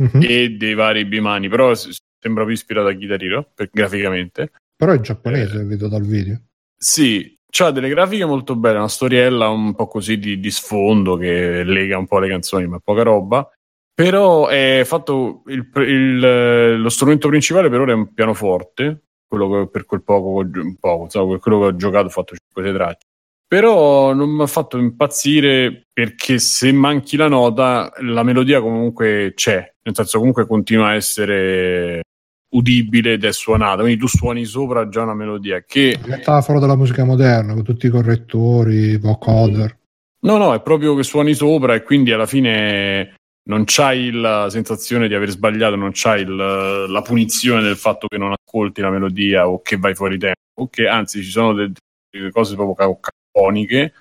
Mhm. 0.00 0.22
e 0.22 0.50
dei 0.50 0.74
vari 0.74 1.04
bimani, 1.04 1.48
però 1.48 1.72
sembra 1.74 2.44
più 2.44 2.52
ispirato 2.52 2.88
a 2.88 2.92
Guitar 2.92 3.22
Hero 3.22 3.50
per- 3.54 3.68
graficamente. 3.72 4.50
Però 4.76 4.92
è 4.92 5.00
giapponese, 5.00 5.60
Eh. 5.60 5.64
vedo 5.64 5.88
dal 5.88 6.04
video. 6.06 6.40
Sì, 6.76 7.36
c'ha 7.50 7.70
delle 7.70 7.88
grafiche 7.90 8.24
molto 8.24 8.56
belle, 8.56 8.78
una 8.78 8.88
storiella 8.88 9.48
un 9.48 9.74
po' 9.74 9.86
così 9.88 10.18
di, 10.18 10.40
di 10.40 10.50
sfondo 10.50 11.16
che 11.16 11.62
lega 11.64 11.98
un 11.98 12.06
po' 12.06 12.18
le 12.18 12.28
canzoni, 12.28 12.66
ma 12.66 12.78
poca 12.78 13.02
roba. 13.02 13.46
Però 13.92 14.46
è 14.48 14.82
fatto 14.86 15.42
il- 15.48 15.68
il- 15.86 16.80
lo 16.80 16.88
strumento 16.88 17.28
principale 17.28 17.68
per 17.68 17.80
ora 17.80 17.92
è 17.92 17.94
un 17.94 18.14
pianoforte, 18.14 19.02
quello 19.28 19.50
che 19.64 19.68
per 19.70 19.84
quel 19.84 20.02
poco, 20.02 20.48
poco 20.80 21.04
insomma, 21.04 21.38
quello 21.38 21.58
che 21.60 21.64
ho 21.66 21.76
giocato 21.76 22.06
ho 22.06 22.10
fatto 22.10 22.34
5 22.34 22.72
tracce. 22.72 23.06
Però 23.50 24.12
non 24.12 24.30
mi 24.30 24.42
ha 24.42 24.46
fatto 24.46 24.78
impazzire 24.78 25.86
perché 25.92 26.38
se 26.38 26.70
manchi 26.70 27.16
la 27.16 27.26
nota, 27.26 27.92
la 28.02 28.22
melodia 28.22 28.60
comunque 28.60 29.32
c'è, 29.34 29.74
nel 29.82 29.92
senso 29.96 30.18
comunque 30.18 30.46
continua 30.46 30.90
a 30.90 30.94
essere 30.94 32.02
udibile 32.54 33.14
ed 33.14 33.24
è 33.24 33.32
suonata, 33.32 33.82
quindi 33.82 33.98
tu 33.98 34.06
suoni 34.06 34.44
sopra 34.44 34.88
già 34.88 35.02
una 35.02 35.14
melodia 35.14 35.64
che 35.66 35.98
Metafora 36.06 36.60
della 36.60 36.76
musica 36.76 37.02
moderna, 37.02 37.54
con 37.54 37.64
tutti 37.64 37.86
i 37.86 37.90
correttori, 37.90 38.96
vocoder. 38.98 39.76
No, 40.20 40.36
no, 40.36 40.54
è 40.54 40.62
proprio 40.62 40.94
che 40.94 41.02
suoni 41.02 41.34
sopra 41.34 41.74
e 41.74 41.82
quindi 41.82 42.12
alla 42.12 42.26
fine 42.26 43.16
non 43.48 43.64
c'hai 43.66 44.12
la 44.12 44.48
sensazione 44.48 45.08
di 45.08 45.14
aver 45.14 45.30
sbagliato, 45.30 45.74
non 45.74 45.90
c'hai 45.92 46.22
il- 46.22 46.36
la 46.88 47.02
punizione 47.02 47.62
del 47.62 47.76
fatto 47.76 48.06
che 48.06 48.16
non 48.16 48.32
ascolti 48.32 48.80
la 48.80 48.90
melodia 48.90 49.48
o 49.48 49.60
che 49.60 49.76
vai 49.76 49.96
fuori 49.96 50.18
tempo, 50.18 50.38
o 50.60 50.68
che 50.68 50.86
anzi 50.86 51.20
ci 51.20 51.30
sono 51.30 51.52
de- 51.52 51.72
delle 52.08 52.30
cose 52.30 52.54
proprio 52.54 52.76
cacofoniche 53.30 53.94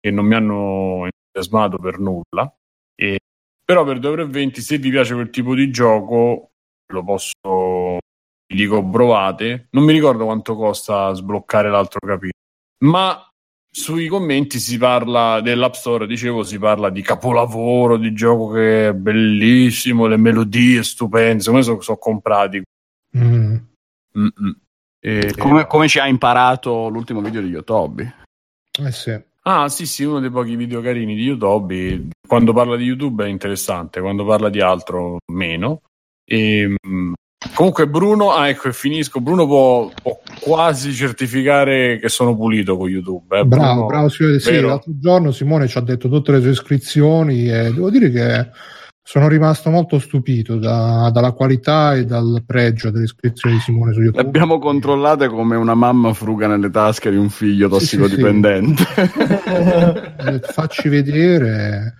che 0.00 0.10
non 0.10 0.26
mi 0.26 0.34
hanno 0.34 1.06
entusiasmato 1.06 1.78
per 1.78 1.98
nulla. 1.98 2.54
E- 2.94 3.18
però 3.64 3.84
per 3.84 3.98
2,20 3.98 4.60
se 4.60 4.78
vi 4.78 4.90
piace 4.90 5.14
quel 5.14 5.30
tipo 5.30 5.54
di 5.54 5.70
gioco 5.70 6.50
lo 6.92 7.02
posso, 7.02 7.98
vi 8.46 8.56
dico 8.56 8.86
provate. 8.86 9.68
Non 9.70 9.84
mi 9.84 9.92
ricordo 9.92 10.24
quanto 10.24 10.54
costa 10.54 11.12
sbloccare 11.14 11.70
l'altro 11.70 12.00
capitolo, 12.00 12.32
ma 12.84 13.26
sui 13.70 14.06
commenti 14.06 14.60
si 14.60 14.76
parla 14.78 15.40
dell'App 15.40 15.72
Store, 15.72 16.06
dicevo, 16.06 16.44
si 16.44 16.58
parla 16.58 16.90
di 16.90 17.02
capolavoro, 17.02 17.96
di 17.96 18.12
gioco 18.12 18.50
che 18.50 18.88
è 18.88 18.92
bellissimo, 18.94 20.06
le 20.06 20.18
melodie 20.18 20.82
stupende, 20.84 21.42
secondo 21.42 21.74
me 21.74 21.80
sono 21.80 21.98
comprati. 21.98 22.62
Mm. 23.16 23.56
E- 25.00 25.34
Come, 25.36 25.66
come 25.66 25.88
ci 25.88 25.98
ha 25.98 26.06
imparato 26.06 26.88
l'ultimo 26.88 27.20
video 27.20 27.40
di 27.40 27.48
Yotobi. 27.48 28.23
Eh 28.82 28.92
sì. 28.92 29.20
Ah, 29.46 29.68
sì, 29.68 29.86
sì, 29.86 30.04
uno 30.04 30.20
dei 30.20 30.30
pochi 30.30 30.56
video 30.56 30.80
carini 30.80 31.14
di 31.14 31.22
YouTube. 31.22 32.08
Quando 32.26 32.52
parla 32.52 32.76
di 32.76 32.84
YouTube 32.84 33.24
è 33.24 33.28
interessante, 33.28 34.00
quando 34.00 34.24
parla 34.24 34.48
di 34.48 34.60
altro 34.60 35.18
meno. 35.32 35.82
E, 36.24 36.74
mm, 36.88 37.12
comunque 37.54 37.86
Bruno, 37.86 38.32
ah 38.32 38.48
ecco 38.48 38.68
e 38.68 38.72
finisco, 38.72 39.20
Bruno 39.20 39.46
può, 39.46 39.90
può 40.02 40.18
quasi 40.40 40.94
certificare 40.94 41.98
che 41.98 42.08
sono 42.08 42.34
pulito 42.34 42.78
con 42.78 42.88
YouTube. 42.88 43.38
eh. 43.38 43.44
Bravo, 43.44 43.72
Bruno- 43.72 43.86
bravo. 43.86 44.08
Sì, 44.08 44.38
sì, 44.40 44.60
l'altro 44.60 44.92
giorno 44.98 45.30
Simone 45.30 45.68
ci 45.68 45.76
ha 45.76 45.82
detto 45.82 46.08
tutte 46.08 46.32
le 46.32 46.40
sue 46.40 46.50
iscrizioni 46.50 47.46
e 47.50 47.70
devo 47.70 47.90
dire 47.90 48.10
che 48.10 48.48
sono 49.06 49.28
rimasto 49.28 49.68
molto 49.68 49.98
stupito 49.98 50.56
da- 50.56 51.10
dalla 51.12 51.32
qualità 51.32 51.94
e 51.94 52.06
dal 52.06 52.42
pregio 52.46 52.90
delle 52.90 53.04
iscrizioni 53.04 53.56
di 53.56 53.60
Simone 53.60 53.92
su 53.92 54.00
YouTube. 54.00 54.22
Le 54.22 54.26
abbiamo 54.28 54.58
controllate 54.58 55.28
come 55.28 55.56
una 55.56 55.74
mamma 55.74 56.14
fruga 56.14 56.46
nelle 56.46 56.70
tasche 56.70 57.10
di 57.10 57.16
un 57.18 57.28
figlio 57.28 57.68
Sì, 57.78 57.84
sì, 57.84 57.86
sì. 57.86 57.96
tossicodipendente. 57.98 58.82
Eh, 60.24 60.40
Facci 60.40 60.88
vedere. 60.88 61.96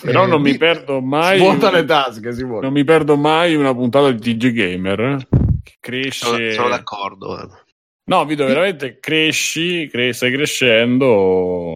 Però 0.00 0.22
Eh, 0.24 0.26
non 0.28 0.40
mi 0.40 0.56
perdo 0.56 1.00
mai. 1.00 1.38
Svuota 1.38 1.70
le 1.72 1.84
tasche, 1.84 2.32
si 2.32 2.44
Non 2.46 2.72
mi 2.72 2.84
perdo 2.84 3.16
mai 3.16 3.56
una 3.56 3.74
puntata 3.74 4.12
di 4.12 4.36
TG 4.36 4.52
Gamer 4.52 5.00
eh, 5.00 5.26
che 5.64 5.74
cresce. 5.80 6.24
Sono, 6.26 6.50
sono 6.52 6.68
d'accordo. 6.68 7.50
No, 8.04 8.24
Vito, 8.24 8.44
veramente 8.46 8.98
cresci, 9.00 9.88
cre- 9.90 10.12
stai 10.12 10.30
crescendo. 10.32 11.72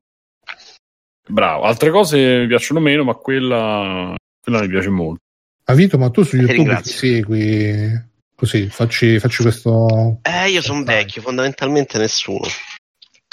Bravo. 1.26 1.64
Altre 1.64 1.90
cose 1.90 2.38
mi 2.42 2.46
piacciono 2.46 2.78
meno, 2.78 3.02
ma 3.02 3.14
quella, 3.14 4.14
quella 4.40 4.60
mi 4.60 4.68
piace 4.68 4.88
molto. 4.88 5.22
Ma 5.66 5.74
Vito, 5.74 5.98
ma 5.98 6.10
tu 6.10 6.22
su 6.22 6.36
YouTube 6.36 6.80
ti 6.82 6.90
segui 6.90 8.08
così, 8.34 8.68
facci, 8.68 9.18
facci 9.18 9.42
questo... 9.42 10.18
Eh, 10.22 10.48
io 10.50 10.62
sono 10.62 10.82
vecchio, 10.82 11.22
fondamentalmente 11.22 11.98
nessuno. 11.98 12.46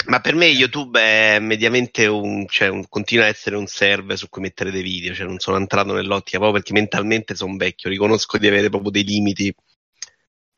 Ma 0.06 0.20
per 0.20 0.34
me 0.34 0.46
YouTube 0.46 1.00
è 1.00 1.38
mediamente 1.40 2.06
un, 2.06 2.46
cioè 2.46 2.68
un- 2.68 2.88
continua 2.88 3.24
a 3.24 3.28
essere 3.28 3.56
un 3.56 3.66
server 3.66 4.16
su 4.16 4.28
cui 4.28 4.42
mettere 4.42 4.70
dei 4.70 4.82
video, 4.82 5.14
cioè 5.14 5.26
non 5.26 5.38
sono 5.38 5.56
entrato 5.56 5.92
nell'ottica 5.92 6.38
proprio 6.38 6.60
perché 6.60 6.72
mentalmente 6.72 7.34
sono 7.34 7.56
vecchio, 7.56 7.90
riconosco 7.90 8.38
di 8.38 8.46
avere 8.46 8.68
proprio 8.68 8.90
dei 8.90 9.04
limiti 9.04 9.52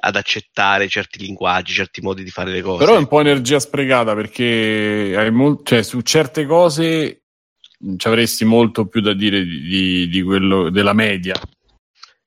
ad 0.02 0.16
accettare 0.16 0.88
certi 0.88 1.18
linguaggi, 1.18 1.72
certi 1.72 2.00
modi 2.00 2.22
di 2.22 2.30
fare 2.30 2.50
le 2.50 2.60
cose. 2.62 2.84
Però 2.84 2.96
è 2.96 2.98
un 2.98 3.08
po' 3.08 3.20
energia 3.20 3.58
sprecata 3.58 4.14
perché 4.14 5.14
hai 5.16 5.30
mol- 5.30 5.60
cioè, 5.62 5.82
su 5.82 6.00
certe 6.02 6.46
cose 6.46 7.22
ci 7.96 8.06
avresti 8.06 8.44
molto 8.44 8.86
più 8.86 9.00
da 9.00 9.14
dire 9.14 9.44
di, 9.44 9.60
di- 9.62 10.08
di 10.08 10.22
quello 10.22 10.70
della 10.70 10.92
media. 10.92 11.34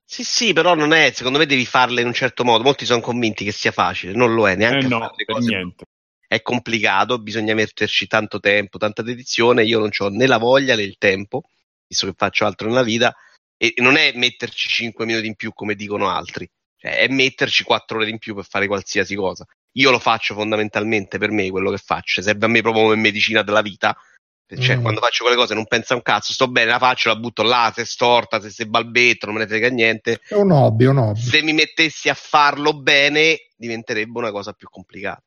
Sì, 0.04 0.22
sì, 0.22 0.52
però 0.52 0.74
non 0.74 0.92
è, 0.92 1.10
secondo 1.12 1.38
me 1.38 1.46
devi 1.46 1.64
farle 1.64 2.00
in 2.00 2.06
un 2.06 2.12
certo 2.12 2.44
modo. 2.44 2.62
Molti 2.62 2.84
sono 2.84 3.00
convinti 3.00 3.44
che 3.44 3.52
sia 3.52 3.72
facile, 3.72 4.12
non 4.12 4.34
lo 4.34 4.48
è, 4.48 4.54
neanche 4.54 4.86
Eh 4.86 4.88
no, 4.88 5.10
niente. 5.40 5.84
È 6.26 6.40
complicato, 6.42 7.18
bisogna 7.18 7.54
metterci 7.54 8.06
tanto 8.06 8.38
tempo, 8.40 8.78
tanta 8.78 9.02
dedizione. 9.02 9.64
Io 9.64 9.78
non 9.78 9.90
ho 9.96 10.08
né 10.08 10.26
la 10.26 10.38
voglia 10.38 10.76
né 10.76 10.82
il 10.82 10.96
tempo, 10.98 11.42
visto 11.86 12.06
che 12.06 12.14
faccio 12.16 12.44
altro 12.44 12.68
nella 12.68 12.82
vita, 12.82 13.14
e 13.56 13.74
non 13.78 13.96
è 13.96 14.12
metterci 14.14 14.68
5 14.68 15.04
minuti 15.06 15.26
in 15.26 15.36
più 15.36 15.52
come 15.52 15.74
dicono 15.74 16.08
altri, 16.08 16.48
cioè 16.76 16.98
è 16.98 17.08
metterci 17.08 17.64
4 17.64 17.98
ore 17.98 18.10
in 18.10 18.18
più 18.18 18.34
per 18.34 18.46
fare 18.46 18.66
qualsiasi 18.66 19.14
cosa. 19.14 19.44
Io 19.76 19.90
lo 19.90 19.98
faccio 19.98 20.34
fondamentalmente 20.34 21.18
per 21.18 21.30
me, 21.30 21.50
quello 21.50 21.70
che 21.70 21.78
faccio, 21.78 22.22
serve 22.22 22.46
a 22.46 22.48
me 22.48 22.60
proprio 22.62 22.84
come 22.84 22.96
medicina 22.96 23.42
della 23.42 23.62
vita. 23.62 23.96
Cioè, 24.46 24.76
Mm. 24.76 24.82
quando 24.82 25.00
faccio 25.00 25.24
quelle 25.24 25.38
cose 25.38 25.54
non 25.54 25.66
penso 25.66 25.94
a 25.94 25.96
un 25.96 26.02
cazzo, 26.02 26.32
sto 26.32 26.48
bene, 26.48 26.70
la 26.70 26.78
faccio, 26.78 27.08
la 27.08 27.16
butto 27.16 27.42
là, 27.42 27.72
se 27.74 27.82
è 27.82 27.84
storta, 27.84 28.40
se 28.40 28.50
si 28.50 28.66
balbetto, 28.66 29.26
non 29.26 29.34
me 29.36 29.40
ne 29.42 29.46
frega 29.48 29.68
niente. 29.68 30.20
È 30.28 30.34
un 30.34 30.50
hobby, 30.52 30.84
è 30.84 30.88
un 30.88 30.98
hobby. 30.98 31.20
Se 31.20 31.42
mi 31.42 31.52
mettessi 31.54 32.08
a 32.08 32.14
farlo 32.14 32.74
bene, 32.78 33.48
diventerebbe 33.56 34.18
una 34.18 34.30
cosa 34.30 34.52
più 34.52 34.68
complicata. 34.68 35.22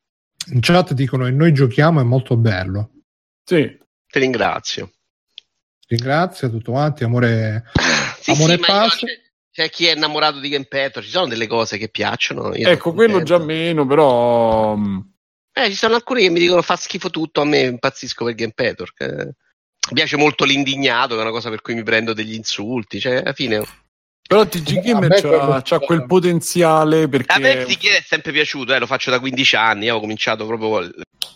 In 0.52 0.60
chat 0.60 0.92
dicono 0.94 1.26
e 1.26 1.30
noi 1.30 1.52
giochiamo, 1.52 2.00
è 2.00 2.04
molto 2.04 2.36
bello. 2.36 2.90
Sì. 3.44 3.76
Ti 4.06 4.18
ringrazio. 4.18 4.92
Ringrazio 5.88 6.48
tutto 6.50 6.72
quanti, 6.72 7.04
amore. 7.04 7.64
Sì, 8.20 8.30
Amore 8.30 8.54
sì, 8.54 8.60
e 8.60 8.60
io- 8.60 8.64
pace. 8.66 9.06
c'è, 9.06 9.12
c'è 9.50 9.70
chi 9.70 9.86
è 9.86 9.94
innamorato 9.94 10.38
di 10.38 10.48
Gamepetto, 10.48 11.02
ci 11.02 11.08
sono 11.10 11.26
delle 11.26 11.46
cose 11.46 11.76
che 11.76 11.88
piacciono. 11.88 12.54
io 12.54 12.68
Ecco, 12.68 12.92
quello 12.92 13.22
già 13.22 13.38
meno, 13.38 13.86
però... 13.86 14.76
Eh, 15.58 15.70
ci 15.70 15.76
sono 15.76 15.96
alcuni 15.96 16.22
che 16.22 16.30
mi 16.30 16.38
dicono 16.38 16.62
fa 16.62 16.76
schifo 16.76 17.10
tutto, 17.10 17.40
a 17.40 17.44
me 17.44 17.62
impazzisco 17.62 18.24
per 18.24 18.34
Gamepetto. 18.34 18.84
perché 18.84 19.24
Mi 19.88 19.94
piace 19.94 20.16
molto 20.16 20.44
l'indignato, 20.44 21.14
che 21.14 21.20
è 21.20 21.24
una 21.24 21.32
cosa 21.32 21.50
per 21.50 21.62
cui 21.62 21.74
mi 21.74 21.82
prendo 21.82 22.12
degli 22.12 22.34
insulti. 22.34 23.00
Cioè, 23.00 23.16
alla 23.16 23.32
fine, 23.32 23.64
Però 24.28 24.46
TG 24.46 24.76
A 24.76 24.80
Gamer 24.80 25.08
me 25.08 25.20
c'ha, 25.20 25.28
quello- 25.28 25.60
c'ha 25.64 25.78
quel 25.80 26.06
potenziale 26.06 27.08
perché... 27.08 27.32
a 27.32 27.38
me 27.38 27.64
Psichiere 27.64 27.96
è 27.96 28.04
sempre 28.06 28.30
piaciuto, 28.30 28.72
eh, 28.72 28.78
lo 28.78 28.86
faccio 28.86 29.10
da 29.10 29.18
15 29.18 29.56
anni. 29.56 29.86
Io 29.86 29.96
ho 29.96 30.00
cominciato 30.00 30.46
proprio 30.46 30.90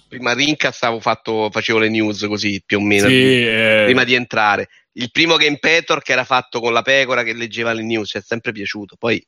prima 0.06 0.34
Rinca, 0.34 0.70
stavo 0.70 1.00
fatto, 1.00 1.48
facevo 1.50 1.78
le 1.78 1.88
news 1.88 2.24
così 2.28 2.62
più 2.64 2.78
o 2.78 2.80
meno. 2.80 3.08
Sì, 3.08 3.46
eh, 3.46 3.82
prima 3.86 4.04
di 4.04 4.14
entrare. 4.14 4.68
Il 4.92 5.10
primo 5.10 5.36
Game 5.36 5.58
Petor 5.58 6.02
che 6.02 6.12
era 6.12 6.24
fatto 6.24 6.60
con 6.60 6.72
la 6.72 6.82
pecora 6.82 7.22
che 7.24 7.32
leggeva 7.32 7.72
le 7.72 7.82
news, 7.82 8.10
ci 8.10 8.18
è 8.18 8.22
sempre 8.22 8.52
piaciuto. 8.52 8.94
Poi 8.96 9.24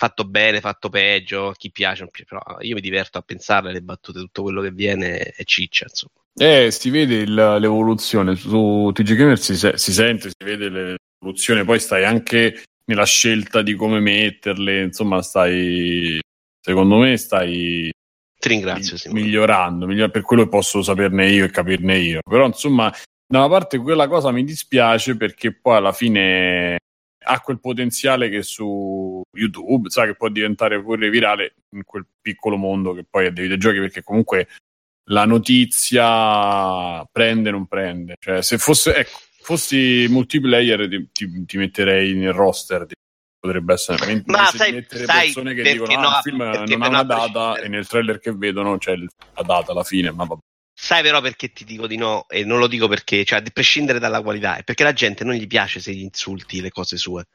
fatto 0.00 0.24
bene, 0.24 0.60
fatto 0.62 0.88
peggio, 0.88 1.52
chi 1.58 1.70
piace, 1.70 2.08
però 2.26 2.40
io 2.60 2.74
mi 2.74 2.80
diverto 2.80 3.18
a 3.18 3.20
pensarle 3.20 3.70
le 3.70 3.82
battute, 3.82 4.18
tutto 4.18 4.40
quello 4.40 4.62
che 4.62 4.70
viene 4.70 5.18
è 5.18 5.44
ciccia, 5.44 5.84
insomma. 5.86 6.14
Eh, 6.34 6.70
si 6.70 6.88
vede 6.88 7.16
il- 7.16 7.34
l'evoluzione 7.34 8.34
su 8.34 8.90
TG 8.94 9.14
Gamer, 9.14 9.38
si, 9.38 9.54
se- 9.56 9.76
si 9.76 9.92
sente, 9.92 10.30
si 10.30 10.42
vede 10.42 10.96
l'evoluzione, 11.20 11.64
poi 11.66 11.78
stai 11.78 12.04
anche 12.04 12.62
nella 12.86 13.04
scelta 13.04 13.60
di 13.60 13.74
come 13.74 14.00
metterle, 14.00 14.84
insomma, 14.84 15.20
stai, 15.20 16.18
secondo 16.58 16.96
me, 16.96 17.18
stai 17.18 17.90
Ti 18.38 18.48
ringrazio, 18.48 18.96
mi- 19.12 19.20
migliorando, 19.20 19.86
miglior- 19.86 20.10
per 20.10 20.22
quello 20.22 20.44
che 20.44 20.48
posso 20.48 20.80
saperne 20.82 21.28
io 21.28 21.44
e 21.44 21.50
capirne 21.50 21.98
io. 21.98 22.20
Però, 22.26 22.46
insomma, 22.46 22.90
da 23.26 23.40
una 23.40 23.48
parte 23.50 23.76
quella 23.76 24.08
cosa 24.08 24.30
mi 24.30 24.44
dispiace 24.44 25.14
perché 25.18 25.52
poi 25.52 25.76
alla 25.76 25.92
fine 25.92 26.78
ha 27.22 27.40
quel 27.40 27.60
potenziale 27.60 28.28
che 28.28 28.42
su 28.42 29.20
YouTube, 29.36 29.90
sa 29.90 30.04
che 30.06 30.14
può 30.14 30.28
diventare 30.28 30.82
pure 30.82 31.10
virale 31.10 31.54
in 31.70 31.84
quel 31.84 32.06
piccolo 32.20 32.56
mondo 32.56 32.92
che 32.94 33.04
poi 33.08 33.26
è 33.26 33.32
dei 33.32 33.44
videogiochi, 33.44 33.78
perché 33.78 34.02
comunque 34.02 34.48
la 35.10 35.24
notizia 35.24 37.04
prende 37.10 37.48
o 37.48 37.52
non 37.52 37.66
prende. 37.66 38.16
Cioè, 38.18 38.42
se 38.42 38.58
fosse, 38.58 38.94
ecco, 38.94 39.18
fossi 39.42 40.06
multiplayer 40.08 40.88
ti, 40.88 41.08
ti- 41.12 41.44
ti 41.44 41.56
metterei 41.56 42.14
nel 42.14 42.32
roster. 42.32 42.86
ti- 42.86 42.94
Potrebbe 43.40 43.72
essere 43.72 44.04
mentre 44.06 44.32
Ma 44.32 44.44
sai- 44.44 44.68
di 44.70 44.76
mettere 44.76 45.04
sai 45.04 45.22
persone 45.24 45.54
che 45.54 45.62
dicono 45.72 45.94
no, 45.98 46.08
ah, 46.08 46.16
il 46.18 46.22
film 46.22 46.36
non 46.42 46.82
ha 46.82 46.88
una 46.88 47.02
data 47.04 47.58
e 47.58 47.68
nel 47.68 47.86
trailer 47.86 48.18
che 48.18 48.34
vedono 48.34 48.76
c'è 48.76 48.94
la 48.98 49.42
data 49.42 49.72
alla 49.72 49.82
fine, 49.82 50.10
ma 50.10 50.24
vabbè. 50.24 50.40
Sai 50.82 51.02
però 51.02 51.20
perché 51.20 51.52
ti 51.52 51.64
dico 51.64 51.86
di 51.86 51.96
no 51.96 52.24
e 52.26 52.42
non 52.42 52.58
lo 52.58 52.66
dico 52.66 52.88
perché, 52.88 53.22
cioè, 53.24 53.40
a 53.40 53.42
prescindere 53.52 53.98
dalla 53.98 54.22
qualità, 54.22 54.56
è 54.56 54.64
perché 54.64 54.82
la 54.82 54.94
gente 54.94 55.24
non 55.24 55.34
gli 55.34 55.46
piace 55.46 55.78
se 55.78 55.92
gli 55.92 56.00
insulti 56.00 56.62
le 56.62 56.70
cose 56.70 56.96
sue. 56.96 57.26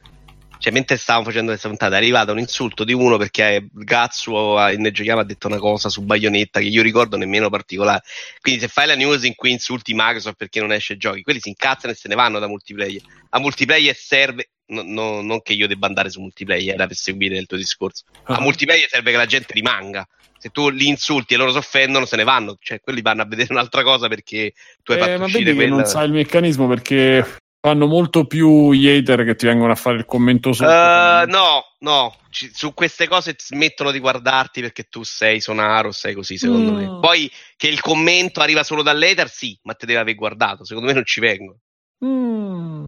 Cioè, 0.57 0.73
mentre 0.73 0.97
stavamo 0.97 1.25
facendo 1.25 1.51
questa 1.51 1.67
puntata, 1.67 1.93
è 1.93 1.97
arrivato 1.97 2.31
un 2.31 2.39
insulto 2.39 2.83
di 2.83 2.93
uno 2.93 3.17
perché 3.17 3.67
Gazzo 3.71 4.57
ne 4.57 4.91
giochiamo 4.91 5.21
ha 5.21 5.23
detto 5.23 5.45
una 5.45 5.59
cosa 5.59 5.89
su 5.89 6.01
Bayonetta 6.01 6.59
che 6.59 6.65
io 6.65 6.81
ricordo 6.81 7.17
nemmeno 7.17 7.51
particolare. 7.51 8.01
Quindi, 8.41 8.61
se 8.61 8.67
fai 8.67 8.87
la 8.87 8.95
news 8.95 9.23
in 9.23 9.35
cui 9.35 9.51
insulti 9.51 9.93
Microsoft 9.93 10.37
perché 10.37 10.59
non 10.59 10.71
esce 10.71 10.97
giochi, 10.97 11.21
quelli 11.21 11.39
si 11.39 11.49
incazzano 11.49 11.93
e 11.93 11.95
se 11.95 12.07
ne 12.07 12.15
vanno 12.15 12.39
da 12.39 12.47
multiplayer. 12.47 13.01
A 13.29 13.39
multiplayer 13.39 13.95
serve, 13.95 14.49
no- 14.67 14.83
no- 14.83 15.21
non 15.21 15.41
che 15.41 15.53
io 15.53 15.67
debba 15.67 15.87
andare 15.87 16.09
su 16.09 16.19
multiplayer 16.21 16.75
per 16.75 16.95
seguire 16.95 17.37
il 17.37 17.45
tuo 17.45 17.57
discorso. 17.57 18.03
A 18.23 18.39
multiplayer 18.41 18.87
serve 18.89 19.11
che 19.11 19.17
la 19.17 19.25
gente 19.25 19.53
rimanga. 19.53 20.07
Se 20.37 20.49
tu 20.49 20.69
li 20.69 20.87
insulti 20.87 21.33
e 21.33 21.37
loro 21.37 21.51
si 21.51 21.57
offendono, 21.57 22.05
se 22.05 22.15
ne 22.17 22.23
vanno. 22.23 22.57
Cioè, 22.59 22.79
quelli 22.79 23.01
vanno 23.01 23.21
a 23.23 23.25
vedere 23.25 23.47
un'altra 23.53 23.83
cosa 23.83 24.07
perché 24.07 24.53
tu 24.83 24.91
hai 24.91 24.97
Eh, 24.99 25.01
fatto 25.01 25.19
ma 25.19 25.25
uscire 25.25 25.43
vedi 25.45 25.55
quella. 25.55 25.75
non 25.75 25.85
sai 25.85 26.05
il 26.05 26.11
meccanismo 26.13 26.67
perché 26.67 27.37
fanno 27.59 27.87
molto 27.87 28.25
più 28.27 28.71
gli 28.73 28.87
hater 28.87 29.23
che 29.25 29.35
ti 29.35 29.47
vengono 29.47 29.71
a 29.71 29.75
fare 29.75 29.97
il 29.97 30.05
commento 30.05 30.53
sotto. 30.53 30.69
Eh, 30.69 31.25
no, 31.27 31.63
no, 31.79 32.15
Ci- 32.29 32.51
su 32.53 32.73
queste 32.75 33.07
cose 33.07 33.33
smettono 33.37 33.89
di 33.91 33.97
guardarti 33.99 34.61
perché 34.61 34.83
tu 34.83 35.01
sei 35.03 35.39
sonaro, 35.41 35.91
sei 35.91 36.13
così, 36.13 36.37
secondo 36.37 36.71
Mm. 36.73 36.75
me. 36.75 36.99
Poi 36.99 37.31
che 37.55 37.67
il 37.67 37.79
commento 37.81 38.41
arriva 38.41 38.63
solo 38.63 38.83
dall'hater, 38.83 39.29
sì, 39.29 39.57
ma 39.63 39.73
te 39.73 39.85
deve 39.87 39.99
aver 39.99 40.13
guardato. 40.15 40.63
Secondo 40.65 40.89
me 40.89 40.93
non 40.93 41.05
ci 41.05 41.21
vengono. 41.21 41.57
Mm. 42.05 42.83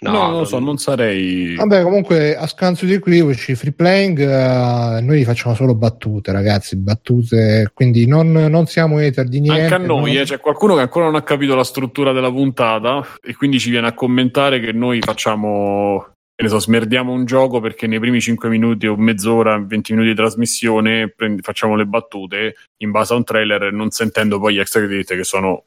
No, 0.00 0.12
No, 0.12 0.22
non 0.28 0.38
lo 0.38 0.44
so, 0.44 0.60
non 0.60 0.78
sarei... 0.78 1.56
Vabbè, 1.56 1.82
comunque 1.82 2.36
a 2.36 2.46
scanso 2.46 2.84
di 2.86 2.92
equivoci, 2.92 3.56
free 3.56 3.72
playing, 3.72 4.18
eh, 4.20 5.00
noi 5.00 5.24
facciamo 5.24 5.56
solo 5.56 5.74
battute, 5.74 6.30
ragazzi, 6.30 6.76
battute, 6.76 7.70
quindi 7.74 8.06
non, 8.06 8.30
non 8.30 8.66
siamo 8.66 8.98
hater 8.98 9.26
di 9.26 9.40
niente. 9.40 9.62
Anche 9.62 9.74
a 9.74 9.78
noi, 9.78 10.12
non- 10.12 10.22
eh, 10.22 10.24
c'è 10.24 10.38
qualcuno 10.38 10.76
che 10.76 10.82
ancora 10.82 11.06
non 11.06 11.16
ha 11.16 11.22
capito 11.22 11.56
la 11.56 11.64
struttura 11.64 12.12
della 12.12 12.30
puntata 12.30 13.04
e 13.20 13.34
quindi 13.34 13.58
ci 13.58 13.70
viene 13.70 13.88
a 13.88 13.92
commentare 13.94 14.60
che 14.60 14.70
noi 14.70 15.00
facciamo, 15.00 16.12
che 16.32 16.44
ne 16.44 16.48
so, 16.48 16.60
smerdiamo 16.60 17.12
un 17.12 17.24
gioco 17.24 17.58
perché 17.58 17.88
nei 17.88 17.98
primi 17.98 18.20
5 18.20 18.48
minuti 18.48 18.86
o 18.86 18.94
mezz'ora, 18.94 19.58
20 19.58 19.92
minuti 19.94 20.10
di 20.10 20.16
trasmissione 20.16 21.08
prendi- 21.08 21.42
facciamo 21.42 21.74
le 21.74 21.86
battute 21.86 22.54
in 22.84 22.92
base 22.92 23.14
a 23.14 23.16
un 23.16 23.24
trailer 23.24 23.72
non 23.72 23.90
sentendo 23.90 24.38
poi 24.38 24.54
gli 24.54 24.60
extra 24.60 24.80
credit 24.80 25.16
che 25.16 25.24
sono 25.24 25.64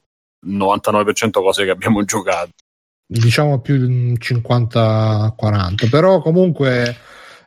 99% 0.48 1.32
cose 1.32 1.66
che 1.66 1.70
abbiamo 1.72 2.02
giocato. 2.06 2.52
Diciamo 3.14 3.60
più 3.60 3.86
di 3.86 4.14
50-40 4.14 5.90
però 5.90 6.22
comunque 6.22 6.96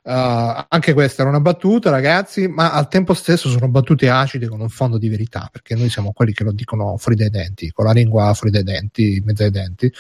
eh, 0.03 0.65
anche 0.69 0.93
questa 0.93 1.23
era 1.23 1.31
una 1.31 1.41
battuta 1.41 1.89
ragazzi 1.89 2.49
ma 2.49 2.73
al 2.73 2.89
tempo 2.89 3.15
stesso 3.15 3.49
sono 3.49 3.69
battute 3.69 4.11
acide 4.11 4.47
con 4.47 4.61
un 4.61 4.69
fondo 4.69 4.99
di 4.99 5.09
verità 5.09 5.49
perché 5.51 5.75
noi 5.75 5.89
siamo 5.89 6.13
quelli 6.13 6.33
che 6.35 6.45
lo 6.45 6.53
dicono 6.53 6.99
fuori 6.99 7.17
dai 7.17 7.31
denti 7.31 7.71
con 7.73 7.87
la 7.87 7.93
lingua 7.93 8.35
fuori 8.35 8.53
dai 8.53 8.63
denti 8.63 9.17
in 9.17 9.23
mezzo 9.25 9.45
ai 9.45 9.51
denti 9.51 9.91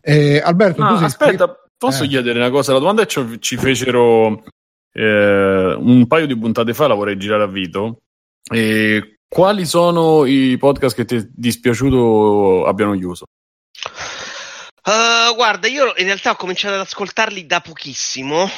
e 0.00 0.40
Alberto 0.42 0.82
Ah, 0.82 1.04
aspetta, 1.04 1.54
posso 1.76 2.04
Eh. 2.04 2.08
chiedere 2.08 2.38
una 2.38 2.50
cosa? 2.50 2.72
La 2.72 2.78
domanda 2.78 3.02
è 3.02 3.06
ci, 3.06 3.38
ci 3.38 3.58
fecero 3.58 4.42
eh, 4.94 5.74
un 5.78 6.06
paio 6.06 6.26
di 6.26 6.38
puntate 6.38 6.72
fa, 6.72 6.86
la 6.86 6.94
vorrei 6.94 7.18
girare 7.18 7.42
a 7.42 7.46
Vito. 7.48 7.98
E 8.50 9.18
quali 9.28 9.64
sono 9.66 10.24
i 10.24 10.56
podcast 10.58 10.94
che 10.96 11.04
ti 11.04 11.16
è 11.16 11.28
dispiaciuto 11.34 12.64
abbiano 12.66 12.94
chiuso? 12.96 13.24
Uh, 14.84 15.34
guarda, 15.36 15.68
io 15.68 15.94
in 15.96 16.06
realtà 16.06 16.32
ho 16.32 16.36
cominciato 16.36 16.74
ad 16.74 16.80
ascoltarli 16.80 17.46
da 17.46 17.60
pochissimo. 17.60 18.48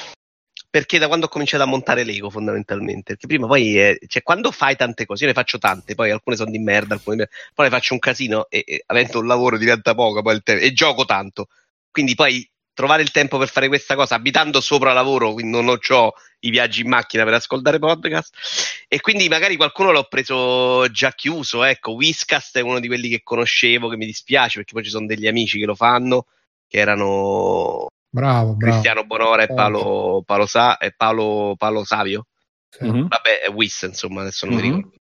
Perché 0.71 0.99
da 0.99 1.07
quando 1.07 1.27
ho 1.27 1.29
cominciato 1.29 1.63
a 1.63 1.67
montare 1.67 2.03
Lego, 2.03 2.31
fondamentalmente. 2.31 3.13
Perché 3.13 3.29
prima 3.29 3.47
poi, 3.47 3.79
eh, 3.79 3.99
cioè, 4.09 4.23
quando 4.23 4.51
fai 4.51 4.75
tante 4.75 5.07
cose, 5.07 5.23
io 5.23 5.29
ne 5.29 5.35
faccio 5.35 5.59
tante, 5.59 5.95
poi 5.95 6.11
alcune 6.11 6.35
sono 6.35 6.51
di 6.51 6.59
merda, 6.59 6.95
alcune 6.95 7.29
poi 7.55 7.67
ne 7.67 7.73
faccio 7.73 7.93
un 7.93 8.01
casino 8.01 8.49
e, 8.49 8.65
e 8.67 8.83
avendo 8.87 9.21
un 9.21 9.29
lavoro 9.29 9.57
diventa 9.57 9.95
poco, 9.95 10.21
poi 10.21 10.35
il 10.35 10.43
te- 10.43 10.59
e 10.59 10.73
gioco 10.73 11.05
tanto. 11.05 11.47
Quindi 11.93 12.17
poi 12.17 12.49
trovare 12.75 13.03
il 13.03 13.11
tempo 13.13 13.39
per 13.39 13.49
fare 13.49 13.69
questa 13.69 13.95
cosa, 13.95 14.17
abitando 14.17 14.61
sopra 14.61 14.93
lavoro, 14.93 15.33
quindi 15.33 15.53
non 15.53 15.69
ho 15.69 16.13
i 16.41 16.51
viaggi 16.51 16.83
in 16.83 16.89
macchina 16.89 17.25
per 17.25 17.35
ascoltare 17.35 17.79
podcast. 17.79 18.85
E 18.89 19.01
quindi 19.01 19.29
magari 19.29 19.57
qualcuno 19.57 19.93
l'ho 19.93 20.05
preso 20.05 20.91
già 20.91 21.13
chiuso. 21.13 21.63
Ecco, 21.63 21.93
Whiscast 21.93 22.59
è 22.59 22.61
uno 22.61 22.81
di 22.81 22.89
quelli 22.89 23.09
che 23.09 23.23
conoscevo, 23.23 23.89
che 23.89 23.97
mi 23.97 24.07
dispiace 24.07 24.57
perché 24.59 24.75
poi 24.75 24.85
ci 24.85 24.91
sono 24.91 25.07
degli 25.07 25.27
amici 25.27 25.59
che 25.59 25.65
lo 25.65 25.75
fanno, 25.75 26.27
che 26.69 26.79
erano 26.79 27.87
bravo 28.11 28.55
bravo 28.55 28.57
Cristiano 28.57 29.05
Bonora 29.05 29.45
e 29.45 29.55
Paolo, 29.55 30.23
Paolo, 30.27 30.47
Sa- 30.47 30.77
e 30.77 30.93
Paolo, 30.93 31.55
Paolo 31.57 31.85
Savio. 31.85 32.27
Sì. 32.69 32.85
Mhm. 32.85 33.07
Vabbè, 33.09 33.41
è 33.47 33.51
Wiss, 33.51 33.83
insomma, 33.83 34.23
adesso 34.23 34.47
non 34.47 34.57
mi 34.57 34.69
Mhm. 34.69 34.75
ricordo. 34.77 34.97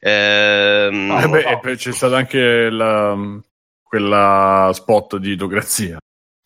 Ehm, 0.00 1.10
Eh 1.18 1.28
beh, 1.28 1.58
poi 1.60 1.76
c'è 1.76 1.92
stata 1.92 2.16
anche 2.16 2.68
la, 2.70 3.16
quella 3.82 4.70
spot 4.72 5.16
di 5.16 5.36
Teocrazia. 5.36 5.98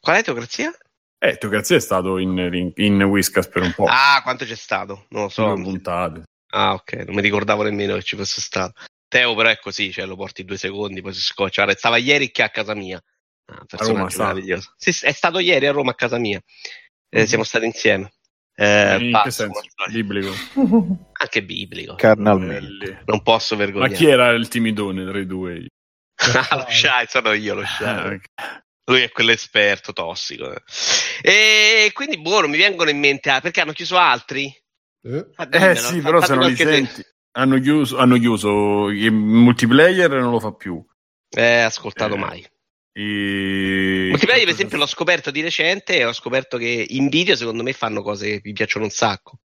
Qual 0.08 0.20
è 0.20 0.24
Teocrazia? 0.24 0.72
Eh, 1.18 1.36
Teocrazia 1.36 1.76
è 1.76 1.80
stato 1.80 2.16
in, 2.16 2.38
in, 2.38 2.72
in 2.76 3.02
Whiskas 3.02 3.46
per 3.48 3.60
un 3.60 3.74
po'. 3.74 3.84
Ah, 3.86 4.20
quanto 4.22 4.46
c'è 4.46 4.54
stato? 4.54 5.04
Non 5.10 5.24
lo 5.24 5.28
so. 5.28 5.52
Puntate. 5.52 6.22
Ah, 6.54 6.72
ok, 6.72 6.92
non 7.04 7.14
mi 7.14 7.20
ricordavo 7.20 7.62
nemmeno 7.62 7.94
che 7.94 8.02
ci 8.02 8.16
fosse 8.16 8.40
stato. 8.40 8.72
Teo 9.06 9.34
però 9.34 9.50
è 9.50 9.58
così, 9.58 9.92
cioè 9.92 10.06
lo 10.06 10.16
porti 10.16 10.46
due 10.46 10.56
secondi, 10.56 11.02
poi 11.02 11.12
si 11.12 11.20
scoccia. 11.20 11.62
Guarda, 11.64 11.78
stava 11.78 11.98
ieri 11.98 12.30
che 12.30 12.42
a 12.42 12.48
casa 12.48 12.74
mia. 12.74 12.98
Ah, 13.52 13.62
Roma 13.76 14.08
meraviglioso. 14.10 14.72
Sì, 14.78 14.88
è 15.04 15.12
stato 15.12 15.40
ieri 15.40 15.66
a 15.66 15.72
Roma 15.72 15.90
a 15.90 15.94
casa 15.94 16.16
mia. 16.16 16.40
Eh, 17.10 17.20
Mhm. 17.20 17.26
Siamo 17.26 17.44
stati 17.44 17.66
insieme. 17.66 18.10
Eh, 18.54 19.10
in 19.10 19.20
che 19.24 19.30
senso? 19.30 19.60
Biblico. 19.90 20.32
Anche 21.20 21.44
biblico. 21.44 21.96
Carnalmente. 21.96 23.02
Non 23.04 23.22
posso 23.22 23.56
Ma 23.56 23.64
vergognare. 23.64 23.92
chi 23.92 24.06
era 24.06 24.30
il 24.30 24.48
timidone 24.48 25.04
tra 25.04 25.18
i 25.18 25.26
due? 25.26 25.66
Ah, 26.48 26.56
lo 26.56 26.64
Shai, 26.66 27.04
sono 27.08 27.32
io 27.34 27.52
lo 27.52 27.64
Shai. 27.66 28.18
Lui 28.88 29.02
è 29.02 29.10
quell'esperto 29.10 29.92
tossico. 29.92 30.50
E 31.20 31.90
quindi, 31.92 32.18
boh, 32.18 32.40
non 32.40 32.50
mi 32.50 32.56
vengono 32.56 32.88
in 32.88 32.98
mente. 32.98 33.28
ah, 33.30 33.40
perché 33.40 33.60
hanno 33.60 33.72
chiuso 33.72 33.98
altri? 33.98 34.46
Eh, 35.02 35.26
Ah, 35.36 35.48
Eh 35.50 35.76
sì, 35.76 36.00
però 36.00 36.22
se 36.22 36.34
non 36.34 36.46
li 36.48 36.56
senti. 36.56 37.04
Hanno 37.32 37.60
chiuso, 37.60 37.98
hanno 37.98 38.16
chiuso 38.18 38.88
il 38.88 39.12
multiplayer 39.12 40.10
non 40.10 40.30
lo 40.30 40.40
fa 40.40 40.52
più. 40.52 40.82
Eh, 41.30 41.60
ascoltato 41.60 42.14
Eh, 42.14 42.18
mai. 42.18 42.46
I... 42.94 44.08
Multiplayer, 44.08 44.44
per 44.44 44.54
esempio, 44.54 44.78
l'ho 44.78 44.86
scoperto 44.86 45.30
di 45.30 45.42
recente 45.42 45.98
e 45.98 46.04
ho 46.06 46.12
scoperto 46.14 46.56
che 46.56 46.86
in 46.88 47.08
video, 47.08 47.36
secondo 47.36 47.62
me, 47.62 47.74
fanno 47.74 48.02
cose 48.02 48.26
che 48.26 48.40
mi 48.42 48.52
piacciono 48.54 48.86
un 48.86 48.90
sacco. 48.90 49.40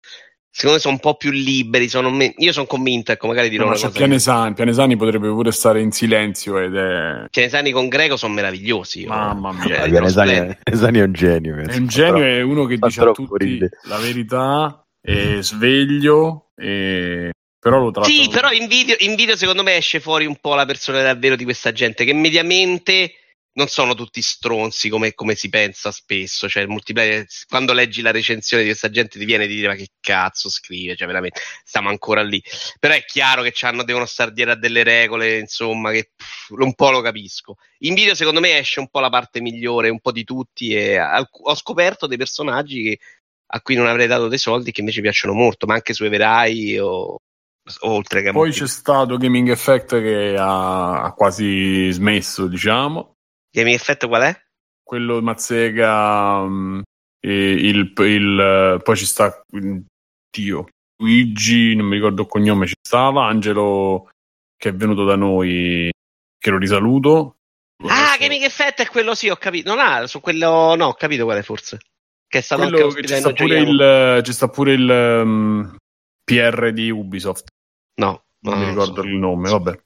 Secondo 0.60 0.74
me 0.76 0.80
sono 0.82 0.94
un 0.96 1.00
po' 1.00 1.16
più 1.16 1.32
liberi. 1.32 1.88
Sono 1.88 2.10
me- 2.12 2.34
Io 2.40 2.52
sono 2.52 2.66
convinto, 2.66 3.14
ecco, 3.14 3.28
magari 3.28 3.48
dirò 3.48 3.70
No, 3.70 3.78
una 3.78 3.90
Pianesani. 3.90 4.54
Pianesani 4.54 4.98
potrebbe 4.98 5.30
pure 5.30 5.52
stare 5.54 5.80
in 5.80 5.92
silenzio 5.92 6.60
ed 6.60 6.76
è. 6.76 7.26
Pianesani 7.30 7.72
con 7.72 7.88
Greco 7.88 8.18
sono 8.18 8.34
meravigliosi. 8.34 9.02
io. 9.04 9.08
Mamma 9.08 9.54
mia. 9.64 9.64
Cioè, 9.78 9.86
Eh, 9.86 9.90
Pianesani 9.90 10.32
è, 10.34 10.58
Pianesani 10.62 11.00
è 11.00 11.04
un 11.04 11.14
genio. 11.14 11.54
È 11.56 11.62
penso. 11.64 11.80
un 11.80 11.88
genio, 11.88 12.14
Però- 12.14 12.26
è 12.26 12.42
uno 12.42 12.66
che 12.66 12.78
dice 12.78 13.02
a 13.02 13.12
tutti 13.12 13.44
ridere. 13.46 13.70
la 13.84 13.98
verità, 14.00 14.84
è 15.02 15.38
sveglio, 15.40 16.50
e... 16.58 17.32
però 17.58 17.80
lo 17.80 17.92
tratta. 17.92 18.08
Sì, 18.10 18.28
però 18.30 18.52
in 18.52 18.68
video, 18.68 18.96
in 19.00 19.16
video 19.16 19.38
secondo 19.38 19.64
me 19.64 19.78
esce 19.78 20.02
fuori 20.02 20.26
un 20.26 20.36
po' 20.42 20.56
la 20.56 20.66
personalità 20.66 21.14
davvero 21.14 21.38
di 21.38 21.46
questa 21.46 21.72
gente 21.72 22.04
che 22.04 22.14
mediamente 22.14 23.14
non 23.60 23.68
sono 23.68 23.94
tutti 23.94 24.22
stronzi 24.22 24.88
come, 24.88 25.14
come 25.14 25.36
si 25.36 25.50
pensa 25.50 25.92
spesso. 25.92 26.48
Cioè, 26.48 26.64
il 26.64 26.70
multiplayer, 26.70 27.26
quando 27.48 27.74
leggi 27.74 28.02
la 28.02 28.12
recensione 28.12 28.64
di 28.64 28.70
questa 28.70 28.90
gente 28.90 29.20
ti 29.20 29.26
viene 29.26 29.48
di 29.48 29.56
dire 29.56 29.68
ma 29.68 29.76
che 29.76 29.90
cazzo 30.00 30.50
scrive, 30.50 30.96
cioè 30.96 31.08
veramente 31.08 31.42
stiamo 31.64 31.90
ancora 31.90 32.24
lì. 32.24 32.42
Però 32.80 32.94
è 32.94 33.04
chiaro 33.04 33.42
che 33.42 33.54
devono 33.84 34.06
stare 34.06 34.32
dietro 34.32 34.54
a 34.54 34.56
delle 34.56 34.84
regole, 34.84 35.38
insomma, 35.38 35.92
che 35.92 36.12
pff, 36.16 36.52
un 36.52 36.74
po' 36.74 36.90
lo 36.90 37.02
capisco. 37.02 37.56
In 37.80 37.94
video 37.94 38.16
secondo 38.16 38.40
me 38.40 38.58
esce 38.58 38.80
un 38.80 38.88
po' 38.88 39.02
la 39.02 39.10
parte 39.10 39.42
migliore, 39.42 39.90
un 39.90 40.00
po' 40.00 40.14
di 40.14 40.24
tutti 40.24 40.74
e 40.74 40.96
alc- 40.96 41.48
ho 41.48 41.56
scoperto 41.56 42.08
dei 42.08 42.18
personaggi 42.18 42.84
che- 42.84 43.00
a 43.52 43.62
cui 43.62 43.76
non 43.76 43.88
avrei 43.88 44.08
dato 44.08 44.28
dei 44.30 44.38
soldi 44.38 44.72
che 44.72 44.80
invece 44.80 45.02
piacciono 45.02 45.34
molto, 45.34 45.66
ma 45.66 45.74
anche 45.74 45.94
su 45.94 46.06
Everai 46.06 46.78
o 46.80 47.18
oltre 47.82 48.22
che 48.22 48.32
Poi 48.32 48.48
molti- 48.48 48.60
c'è 48.60 48.68
stato 48.68 49.18
Gaming 49.18 49.50
Effect 49.50 50.02
che 50.02 50.36
ha 50.40 51.14
quasi 51.16 51.92
smesso, 51.92 52.48
diciamo. 52.48 53.16
Gaming 53.52 53.76
Effect 53.76 54.08
qual 54.08 54.24
è? 54.24 54.42
Quello 54.84 55.22
Mazzega, 55.22 56.46
e 57.20 57.52
il, 57.52 57.94
il- 57.96 58.82
poi 58.84 58.96
ci 58.96 59.06
sta 59.06 59.44
mm, 59.56 59.80
Dio, 60.32 60.68
Luigi, 61.02 61.76
non 61.76 61.88
mi 61.88 61.96
ricordo 61.96 62.24
il 62.24 62.28
cognome, 62.28 62.68
ci 62.68 62.76
stava, 62.82 63.26
Angelo 63.26 64.10
che 64.60 64.70
è 64.70 64.74
venuto 64.74 65.06
da 65.06 65.16
noi, 65.16 65.90
che 66.38 66.50
lo 66.50 66.58
risaluto. 66.58 67.38
Ah, 67.88 68.18
Gaming 68.20 68.44
Effect 68.44 68.82
è 68.82 68.88
quello 68.88 69.16
sì, 69.16 69.30
ho 69.30 69.38
capito. 69.38 69.74
Non 69.74 69.80
ha, 69.80 70.06
su 70.06 70.20
quello 70.20 70.76
no, 70.76 70.88
ho 70.88 70.94
capito 70.96 71.24
quale 71.24 71.44
forse. 71.44 71.80
Che 72.28 72.40
è 72.40 72.42
stato 72.42 72.64
anche 72.64 72.76
quello 72.76 72.92
che 72.94 73.08
ci 73.08 73.16
sta 73.16 73.32
pure 73.32 73.60
il, 73.60 74.22
ci 74.24 74.34
sta 74.34 74.50
pure 74.50 74.74
il 74.74 75.22
mm, 75.26 75.76
PR 76.26 76.74
di 76.74 76.90
Ubisoft. 76.90 77.48
No, 78.02 78.24
non 78.42 78.54
no, 78.54 78.60
mi 78.60 78.66
non 78.66 78.70
ricordo 78.74 79.02
so. 79.02 79.08
il 79.08 79.16
nome, 79.16 79.50
vabbè. 79.50 79.82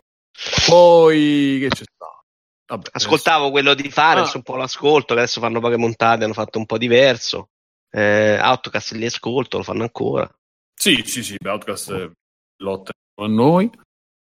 Poi 0.65 1.57
che 1.59 1.67
c'è 1.69 1.83
stato? 1.83 2.22
Vabbè, 2.65 2.89
Ascoltavo 2.93 3.51
quello 3.51 3.73
di 3.73 3.89
Fares, 3.89 4.33
Ah. 4.33 4.37
un 4.37 4.43
po' 4.43 4.55
l'ascolto, 4.55 5.13
che 5.13 5.19
adesso 5.21 5.39
fanno 5.41 5.59
poche 5.59 5.77
montate, 5.77 6.23
hanno 6.23 6.33
fatto 6.33 6.57
un 6.59 6.65
po' 6.65 6.77
diverso. 6.77 7.49
Eh, 7.91 8.39
Outcast 8.39 8.93
li 8.93 9.05
ascolto, 9.05 9.57
lo 9.57 9.63
fanno 9.63 9.83
ancora. 9.83 10.23
adesso- 10.23 10.37
Sì, 10.75 11.03
sì, 11.05 11.23
sì, 11.23 11.35
Outcast 11.45 11.89
eh, 11.91 12.11
lotta 12.63 12.91
con 13.13 13.33
noi. 13.33 13.69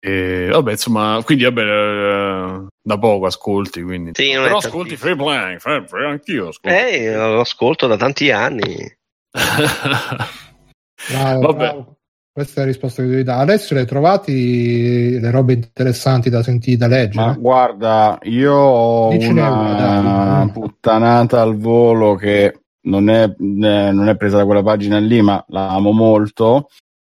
E 0.02 0.48
vabbè, 0.50 0.70
insomma, 0.72 1.20
quindi 1.22 1.44
vabbè, 1.44 1.60
eh, 1.62 2.66
da 2.82 2.98
poco 2.98 3.26
ascolti, 3.26 3.82
quindi. 3.82 4.12
Sì, 4.14 4.32
non 4.32 4.44
è 4.44 4.46
Però 4.46 4.58
ascolti 4.58 4.96
Free 4.96 5.14
free, 5.60 5.86
free, 5.86 6.06
anch'io 6.06 6.48
ascolto. 6.48 6.68
Eh, 6.78 7.14
lo 7.14 7.40
ascolto 7.40 7.86
da 7.86 7.98
tanti 7.98 8.30
anni. 8.30 8.96
bravo, 11.08 11.40
Vabbè. 11.40 11.54
bravo. 11.58 11.96
Questa 12.32 12.60
è 12.60 12.64
la 12.64 12.70
risposta 12.70 13.02
che 13.02 13.08
devi 13.08 13.22
dare. 13.24 13.42
Adesso 13.42 13.74
le 13.74 13.80
hai 13.80 13.86
trovati 13.86 15.18
le 15.18 15.30
robe 15.30 15.52
interessanti 15.54 16.30
da 16.30 16.42
sentire, 16.44 16.76
da 16.76 16.86
leggere? 16.86 17.26
Ma 17.26 17.32
guarda, 17.32 18.18
io 18.22 18.54
ho 18.54 19.10
Dicene 19.10 19.40
una, 19.40 19.98
una 19.98 20.50
puttanata 20.52 21.42
al 21.42 21.56
volo 21.56 22.14
che 22.14 22.60
non 22.82 23.10
è, 23.10 23.24
eh, 23.24 23.34
non 23.36 24.08
è 24.08 24.16
presa 24.16 24.36
da 24.36 24.44
quella 24.44 24.62
pagina 24.62 24.98
lì, 24.98 25.20
ma 25.22 25.44
la 25.48 25.70
amo 25.70 25.90
molto. 25.90 26.68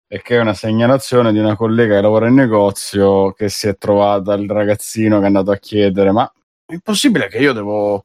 Che 0.08 0.36
è 0.36 0.40
una 0.40 0.52
segnalazione 0.54 1.32
di 1.32 1.38
una 1.38 1.56
collega 1.56 1.94
che 1.94 2.02
lavora 2.02 2.28
in 2.28 2.34
negozio 2.34 3.32
che 3.32 3.48
si 3.48 3.66
è 3.68 3.76
trovata 3.76 4.34
il 4.34 4.50
ragazzino 4.50 5.18
che 5.18 5.24
è 5.24 5.26
andato 5.26 5.50
a 5.50 5.56
chiedere: 5.56 6.10
Ma 6.10 6.30
è 6.66 6.76
possibile 6.82 7.28
che 7.28 7.38
io 7.38 7.52
devo 7.54 8.04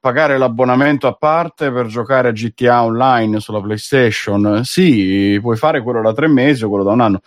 pagare 0.00 0.38
l'abbonamento 0.38 1.06
a 1.06 1.14
parte 1.14 1.70
per 1.70 1.86
giocare 1.86 2.28
a 2.28 2.32
GTA 2.32 2.82
online 2.84 3.40
sulla 3.40 3.60
PlayStation? 3.60 4.62
Sì, 4.64 5.38
puoi 5.40 5.56
fare 5.56 5.82
quello 5.82 6.02
da 6.02 6.12
tre 6.12 6.28
mesi 6.28 6.64
o 6.64 6.68
quello 6.68 6.84
da 6.84 6.92
un 6.92 7.00
anno. 7.00 7.20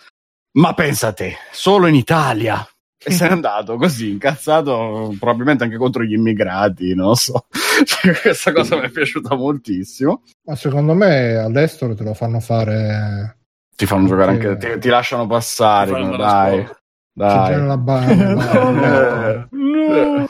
Ma 0.52 0.74
pensa 0.74 1.12
te, 1.12 1.34
solo 1.50 1.86
in 1.86 1.94
Italia. 1.94 2.66
E 3.04 3.10
se 3.10 3.24
n'è 3.26 3.32
andato 3.32 3.76
così, 3.76 4.10
incazzato, 4.10 5.14
probabilmente 5.18 5.64
anche 5.64 5.76
contro 5.76 6.04
gli 6.04 6.12
immigrati, 6.12 6.94
non 6.94 7.08
lo 7.08 7.14
so. 7.14 7.46
Cioè, 7.84 8.12
Questa 8.20 8.52
cosa 8.52 8.76
mi 8.76 8.82
è 8.82 8.90
piaciuta 8.90 9.34
moltissimo. 9.34 10.22
Ma 10.44 10.54
secondo 10.54 10.94
me 10.94 11.34
all'estero 11.36 11.94
te 11.94 12.04
lo 12.04 12.14
fanno 12.14 12.38
fare. 12.38 13.38
Ti 13.74 13.86
fanno 13.86 14.06
giocare 14.06 14.30
anche, 14.32 14.56
ti, 14.56 14.78
ti 14.78 14.88
lasciano 14.88 15.26
passare, 15.26 15.86
Ti 15.86 15.92
fanno 16.00 16.14
a 16.14 16.16
dai. 16.18 16.50
scuola. 16.60 16.76
C'è 17.14 17.24
già 17.24 17.48
Dai. 17.58 17.66
la 17.66 17.76
ba- 17.76 18.14
la- 18.14 19.48
Eh. 19.92 20.28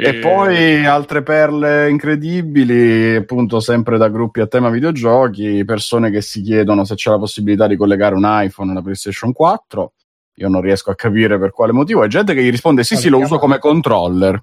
E 0.00 0.08
E- 0.10 0.14
poi 0.20 0.84
altre 0.86 1.22
perle 1.22 1.90
incredibili, 1.90 3.16
appunto 3.16 3.58
sempre 3.58 3.98
da 3.98 4.08
gruppi 4.08 4.40
a 4.40 4.46
tema 4.46 4.70
videogiochi, 4.70 5.64
persone 5.64 6.10
che 6.10 6.20
si 6.20 6.40
chiedono 6.42 6.84
se 6.84 6.94
c'è 6.94 7.10
la 7.10 7.18
possibilità 7.18 7.66
di 7.66 7.76
collegare 7.76 8.14
un 8.14 8.22
iPhone 8.24 8.70
alla 8.70 8.82
PlayStation 8.82 9.32
4. 9.32 9.92
Io 10.36 10.48
non 10.48 10.60
riesco 10.60 10.90
a 10.92 10.94
capire 10.94 11.36
per 11.38 11.50
quale 11.50 11.72
motivo. 11.72 12.04
E 12.04 12.08
gente 12.08 12.32
che 12.32 12.42
gli 12.44 12.50
risponde 12.50 12.84
sì, 12.84 12.94
sì, 12.96 13.08
lo 13.08 13.18
uso 13.18 13.38
come 13.38 13.58
controller. 13.58 14.40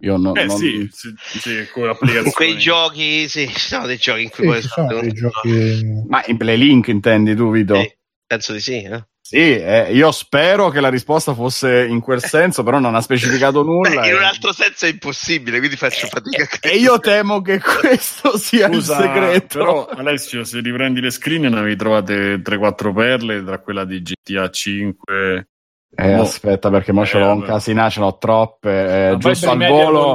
Io 0.00 0.16
no- 0.18 0.34
Eh 0.34 0.44
non- 0.44 0.58
sì, 0.58 0.88
sì, 0.92 1.12
sì, 1.38 1.66
con 1.72 1.86
l'applicazione. 1.86 2.26
In 2.28 2.32
quei 2.32 2.58
giochi, 2.58 3.28
sì, 3.28 3.48
ci 3.52 3.58
sono 3.58 3.86
dei 3.86 3.96
giochi 3.96 4.22
in 4.22 4.30
cui 4.30 4.60
Sì, 4.62 4.68
dei 5.00 5.12
giochi. 5.12 6.04
Ma 6.06 6.22
in 6.26 6.36
Playlink 6.36 6.88
intendi 6.88 7.34
tu, 7.34 7.50
Vito? 7.50 7.80
Sì, 7.80 7.92
penso 8.26 8.52
di 8.52 8.60
sì. 8.60 8.82
eh. 8.82 9.06
Sì, 9.28 9.60
eh, 9.60 9.92
io 9.92 10.10
spero 10.10 10.70
che 10.70 10.80
la 10.80 10.88
risposta 10.88 11.34
fosse 11.34 11.84
in 11.84 12.00
quel 12.00 12.24
senso, 12.24 12.62
però 12.62 12.78
non 12.78 12.94
ha 12.94 13.02
specificato 13.02 13.60
nulla. 13.62 14.00
Beh, 14.00 14.08
in 14.08 14.14
un 14.14 14.22
altro 14.22 14.54
senso 14.54 14.86
è 14.86 14.88
impossibile, 14.88 15.58
quindi 15.58 15.76
faccio 15.76 16.06
fatica 16.06 16.44
a 16.44 16.48
E 16.62 16.76
io 16.78 16.98
temo 16.98 17.42
che 17.42 17.60
questo 17.60 18.38
sia 18.38 18.68
Scusa, 18.68 18.96
il 18.96 19.02
segreto. 19.02 19.58
Però 19.58 19.84
Alessio, 19.84 20.44
se 20.44 20.60
riprendi 20.60 21.02
le 21.02 21.10
screen 21.10 21.42
ne 21.42 21.58
avevi 21.58 21.76
trovate 21.76 22.36
3-4 22.36 22.94
perle 22.94 23.44
tra 23.44 23.58
quella 23.58 23.84
di 23.84 24.00
GTA 24.00 24.48
5. 24.48 25.48
Eh, 25.96 26.14
Mo- 26.14 26.22
aspetta, 26.22 26.70
perché 26.70 26.92
mo 26.92 27.04
ce 27.04 27.16
Eh, 27.16 27.20
l'ho 27.20 27.30
un 27.32 27.38
vabbè. 27.40 27.50
casina, 27.50 27.88
ce 27.88 28.00
l'ho 28.00 28.16
troppe. 28.18 29.10
eh, 29.10 29.16
giusto 29.16 29.50
al 29.50 29.58
volo. 29.66 30.14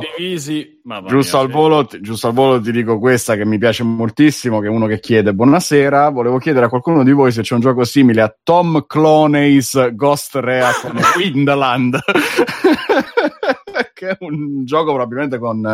Giusto 1.08 1.38
mia, 1.38 1.46
al, 1.46 1.52
volo, 1.52 1.86
ti- 1.86 2.00
giusto 2.00 2.28
al 2.28 2.34
volo 2.34 2.62
ti 2.62 2.72
dico 2.72 3.00
questa 3.00 3.36
che 3.36 3.44
mi 3.46 3.58
piace 3.58 3.84
moltissimo, 3.84 4.60
che 4.60 4.68
è 4.68 4.70
uno 4.70 4.86
che 4.86 5.00
chiede 5.02 5.34
buonasera, 5.34 6.10
volevo 6.10 6.38
chiedere 6.38 6.68
a 6.68 6.70
qualcuno 6.70 7.04
di 7.04 7.12
voi 7.12 7.32
se 7.34 7.42
c'è 7.42 7.56
un 7.56 7.60
gioco 7.62 7.84
simile 7.84 8.22
a 8.22 8.34
Tom 8.44 8.86
Cloney's 8.88 9.94
Ghost 9.94 10.36
Rea 10.36 10.70
con 10.82 10.94
Windland, 11.18 12.00
che 13.94 14.10
è 14.10 14.18
un 14.22 14.64
gioco 14.66 14.94
probabilmente 14.94 15.38
con 15.38 15.66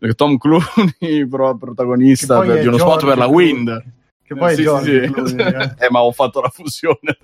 eh, 0.00 0.14
Tom 0.14 0.36
Clooney 0.36 1.26
pro- 1.30 1.56
protagonista 1.56 2.40
per- 2.40 2.60
di 2.60 2.66
uno 2.66 2.76
spot 2.78 3.04
per 3.06 3.16
la 3.18 3.26
Clooney. 3.26 3.52
Wind. 3.52 3.84
Che 4.24 4.34
poi 4.34 4.52
è 4.52 4.56
Sì, 4.56 4.62
George 4.62 5.06
sì, 5.06 5.26
sì. 5.26 5.36
Eh. 5.36 5.74
Eh, 5.86 5.90
ma 5.90 6.02
ho 6.02 6.12
fatto 6.12 6.40
la 6.40 6.48
fusione 6.48 7.16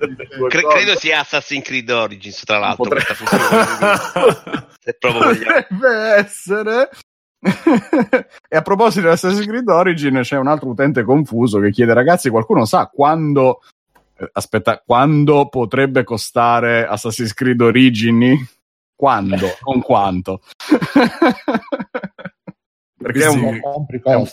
Cre- 0.48 0.66
credo 0.66 0.96
sia 0.96 1.20
Assassin's 1.20 1.64
Creed 1.64 1.88
Origins, 1.90 2.42
tra 2.44 2.58
l'altro, 2.58 2.84
Potrebbe- 2.84 3.04
questa 3.06 3.24
fusione. 3.24 4.66
Se 4.80 4.96
proprio 4.98 5.22
vogliamo. 5.24 5.52
Potrebbe 5.68 5.96
essere. 6.16 6.90
e 8.48 8.56
a 8.56 8.62
proposito 8.62 9.06
di 9.06 9.12
Assassin's 9.12 9.46
Creed 9.46 9.68
Origin, 9.68 10.20
c'è 10.22 10.36
un 10.36 10.48
altro 10.48 10.68
utente 10.70 11.04
confuso 11.04 11.60
che 11.60 11.70
chiede: 11.70 11.94
ragazzi, 11.94 12.30
qualcuno 12.30 12.64
sa 12.64 12.86
quando 12.92 13.60
Eh, 14.18 14.28
Aspetta, 14.32 14.82
quando 14.84 15.48
potrebbe 15.48 16.02
costare 16.02 16.84
Assassin's 16.86 17.32
Creed 17.34 17.60
Origini? 17.60 18.36
Quando? 18.96 19.56
Con 19.60 19.80
quanto? 19.80 20.40
Perché 23.00 23.26
è 23.26 23.30
Sì. 23.30 23.38
un, 23.38 23.60
compri 23.60 24.00
è 24.02 24.14
un- 24.14 24.26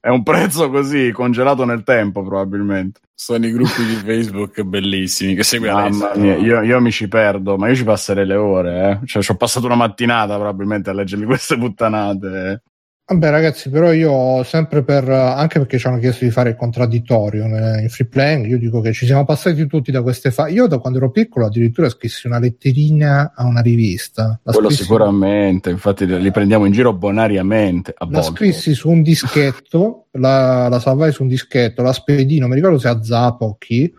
è 0.00 0.08
un 0.08 0.22
prezzo 0.22 0.70
così, 0.70 1.10
congelato 1.12 1.64
nel 1.64 1.82
tempo 1.82 2.22
probabilmente. 2.22 3.00
Sono 3.14 3.44
i 3.46 3.50
gruppi 3.52 3.84
di 3.84 3.94
Facebook 3.94 4.62
bellissimi 4.62 5.34
che 5.34 5.42
segui 5.42 5.68
Mamma 5.70 6.12
mia, 6.16 6.36
io, 6.36 6.62
io 6.62 6.80
mi 6.80 6.90
ci 6.90 7.08
perdo, 7.08 7.56
ma 7.56 7.68
io 7.68 7.74
ci 7.74 7.84
passerei 7.84 8.24
le 8.26 8.36
ore, 8.36 9.00
eh. 9.02 9.06
Cioè, 9.06 9.22
ci 9.22 9.30
ho 9.30 9.36
passato 9.36 9.66
una 9.66 9.74
mattinata 9.74 10.34
probabilmente 10.36 10.90
a 10.90 10.92
leggermi 10.94 11.24
queste 11.26 11.58
puttanate. 11.58 12.62
Eh. 13.08 13.14
Vabbè, 13.14 13.30
ragazzi, 13.30 13.70
però 13.70 13.92
io 13.92 14.42
sempre 14.42 14.82
per 14.82 15.08
anche 15.08 15.60
perché 15.60 15.78
ci 15.78 15.86
hanno 15.86 15.98
chiesto 15.98 16.24
di 16.24 16.32
fare 16.32 16.50
il 16.50 16.56
contraddittorio 16.56 17.44
in 17.44 17.86
free 17.88 18.08
playing, 18.08 18.46
io 18.46 18.58
dico 18.58 18.80
che 18.80 18.92
ci 18.92 19.06
siamo 19.06 19.24
passati 19.24 19.64
tutti 19.66 19.92
da 19.92 20.02
queste 20.02 20.32
fasi. 20.32 20.54
Io 20.54 20.66
da 20.66 20.78
quando 20.78 20.98
ero 20.98 21.12
piccolo 21.12 21.46
addirittura 21.46 21.88
scrissi 21.88 22.26
una 22.26 22.40
letterina 22.40 23.32
a 23.36 23.44
una 23.44 23.60
rivista. 23.60 24.40
La 24.42 24.52
Quello 24.52 24.68
scrissi- 24.68 24.82
sicuramente, 24.82 25.70
infatti 25.70 26.04
li 26.04 26.30
prendiamo 26.32 26.64
in 26.64 26.72
giro 26.72 26.92
bonariamente. 26.92 27.94
A 27.96 28.06
La 28.10 28.20
volte. 28.20 28.36
scrissi 28.36 28.74
su 28.74 28.90
un 28.90 29.02
dischetto, 29.02 30.06
la, 30.12 30.68
la 30.68 30.80
salvai 30.80 31.12
su 31.12 31.22
un 31.22 31.28
dischetto, 31.28 31.82
la 31.82 31.92
spedì, 31.92 32.40
non 32.40 32.48
mi 32.48 32.56
ricordo 32.56 32.78
se 32.78 32.88
a 32.88 33.00
Zappa 33.00 33.44
o 33.44 33.56
chi, 33.56 33.92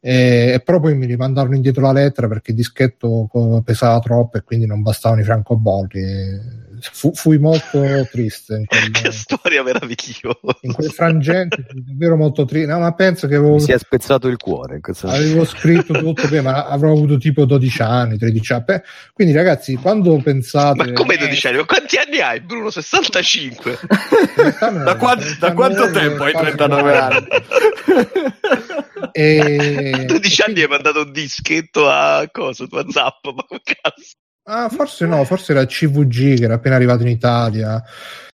e, 0.00 0.52
e 0.54 0.60
però 0.64 0.80
poi 0.80 0.96
mi 0.96 1.06
rimandarono 1.06 1.54
indietro 1.54 1.82
la 1.82 1.92
lettera 1.92 2.26
perché 2.26 2.50
il 2.50 2.56
dischetto 2.56 3.28
pesava 3.64 4.00
troppo 4.00 4.36
e 4.36 4.42
quindi 4.42 4.66
non 4.66 4.82
bastavano 4.82 5.20
i 5.20 5.24
francobolli. 5.24 6.00
E 6.00 6.66
Fu, 6.80 7.12
fui 7.14 7.38
molto 7.38 8.06
triste 8.10 8.54
in 8.56 8.66
quel, 8.66 8.90
Che 8.92 9.10
storia 9.12 9.62
meravigliosa. 9.62 10.58
in 10.62 10.72
quel 10.72 10.90
frangente, 10.90 11.64
davvero 11.74 12.16
molto 12.16 12.44
triste. 12.44 12.70
No, 12.70 12.78
ma 12.78 12.92
penso 12.94 13.26
che 13.26 13.34
avevo, 13.36 13.54
Mi 13.54 13.60
si 13.60 13.72
è 13.72 13.78
spezzato 13.78 14.28
il 14.28 14.36
cuore. 14.36 14.76
in 14.76 14.80
questo- 14.80 15.08
avevo 15.08 15.44
scritto 15.44 15.92
tutto 15.98 16.28
bene, 16.28 16.42
ma 16.42 16.66
avrò 16.66 16.92
avuto 16.92 17.16
tipo 17.18 17.44
12 17.44 17.82
anni, 17.82 18.18
13 18.18 18.52
anni. 18.52 18.64
Quindi 19.12 19.32
ragazzi, 19.34 19.74
quando 19.76 20.16
pensate... 20.22 20.84
Ma 20.86 20.92
come 20.92 21.14
eh, 21.14 21.18
12 21.18 21.46
anni? 21.46 21.56
Ma 21.58 21.64
Quanti 21.64 21.96
anni 21.96 22.20
hai, 22.20 22.40
Bruno? 22.40 22.70
65. 22.70 23.70
in 23.80 23.88
realtà 24.36 24.70
non 24.70 24.84
Da, 24.84 24.92
è- 24.92 24.96
quan- 24.96 25.36
da 25.38 25.52
quanto 25.52 25.82
39, 25.90 26.08
tempo 26.08 26.24
hai 26.24 26.32
quasi 26.32 26.56
39 26.56 26.98
anni? 26.98 27.26
E... 29.12 30.04
12 30.06 30.42
anni 30.42 30.60
hai 30.62 30.68
mandato 30.68 31.02
un 31.02 31.12
dischetto 31.12 31.88
a 31.88 32.26
cosa? 32.30 32.66
Tu 32.66 32.76
a 32.76 32.84
Zap, 32.90 33.24
ma 33.34 33.44
cazzo? 33.62 34.12
Ah, 34.50 34.70
forse 34.70 35.04
no, 35.04 35.22
forse 35.24 35.52
era 35.52 35.66
CVG 35.66 36.38
che 36.38 36.44
era 36.44 36.54
appena 36.54 36.74
arrivato 36.76 37.02
in 37.02 37.08
Italia. 37.08 37.82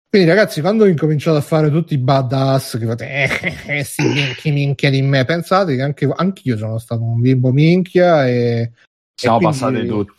Quindi, 0.09 0.29
ragazzi, 0.29 0.61
quando 0.61 0.85
ho 0.85 0.87
incominciato 0.87 1.37
a 1.39 1.41
fare 1.41 1.71
tutti 1.71 1.95
i 1.95 1.99
badass 1.99 2.79
che 2.79 2.87
fate, 2.87 3.09
eh, 3.09 3.79
eh, 3.79 3.83
sì, 3.85 4.03
minchia, 4.07 4.53
minchia 4.53 4.91
di 4.91 5.03
me, 5.03 5.25
pensate 5.25 5.75
che 5.75 5.83
anche 5.83 6.09
anch'io 6.15 6.57
sono 6.57 6.79
stato 6.79 7.03
un 7.03 7.21
bimbo 7.21 7.51
minchia 7.51 8.29
e. 8.29 8.71
Siamo 9.13 9.39
quindi- 9.39 9.59
passati 9.59 9.87
tutti. 9.87 10.13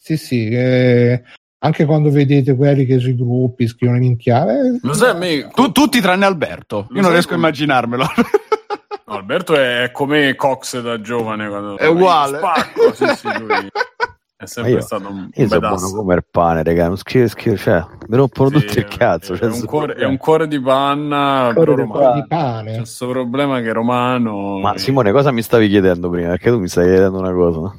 Sì, 0.00 0.16
sì, 0.18 0.48
eh, 0.48 1.22
anche 1.64 1.84
quando 1.86 2.10
vedete 2.10 2.54
quelli 2.54 2.84
che 2.84 2.98
sui 2.98 3.16
gruppi 3.16 3.66
scrivono 3.68 3.98
minchia. 3.98 4.44
eh, 4.52 4.78
Lo 4.82 4.92
sai, 4.92 5.16
me 5.18 5.48
Tu- 5.54 5.72
tutti 5.72 6.00
tranne 6.02 6.26
Alberto. 6.26 6.86
Lo 6.90 6.96
Io 6.96 7.02
non 7.02 7.10
riesco 7.12 7.32
a 7.32 7.36
immaginarmelo. 7.36 8.06
Alberto 9.06 9.54
è 9.54 9.88
come 9.92 10.34
Cox 10.34 10.78
da 10.82 11.00
giovane. 11.00 11.48
Quando... 11.48 11.78
È 11.78 11.86
uguale. 11.86 12.36
Spacco, 12.36 12.92
sì, 12.92 13.06
sì, 13.16 13.28
lui 13.38 13.68
è 14.40 14.46
sempre 14.46 14.72
io- 14.74 14.80
stato 14.80 15.08
un 15.10 15.28
Io 15.34 15.48
sono 15.48 15.60
buono 15.60 15.90
come 15.90 16.14
il 16.14 16.24
pane, 16.30 16.62
raga. 16.62 16.86
Non 16.86 16.96
schifo, 16.96 17.56
cioè, 17.56 17.84
mi 18.06 18.16
rompono 18.16 18.50
Sì, 18.50 18.66
tutto 18.66 18.78
il 18.78 18.84
cazzo. 18.86 19.32
È, 19.32 19.36
cioè, 19.36 19.50
un 19.50 19.64
cuore, 19.64 19.94
è 19.94 20.04
un 20.04 20.16
cuore 20.16 20.46
di 20.46 20.60
panna, 20.60 21.50
Cuore 21.52 21.74
di 21.74 21.80
romano. 21.80 22.12
di 22.14 22.20
C'è 22.20 22.26
pane. 22.28 22.76
questo 22.76 23.08
problema 23.08 23.60
che 23.60 23.70
è 23.70 23.72
romano. 23.72 24.58
Ma 24.60 24.78
Simone, 24.78 25.10
cosa 25.10 25.32
mi 25.32 25.42
stavi 25.42 25.68
chiedendo 25.68 26.08
prima? 26.08 26.28
Perché 26.28 26.50
tu 26.50 26.60
mi 26.60 26.68
stai 26.68 26.84
chiedendo 26.86 27.18
una 27.18 27.32
cosa. 27.32 27.74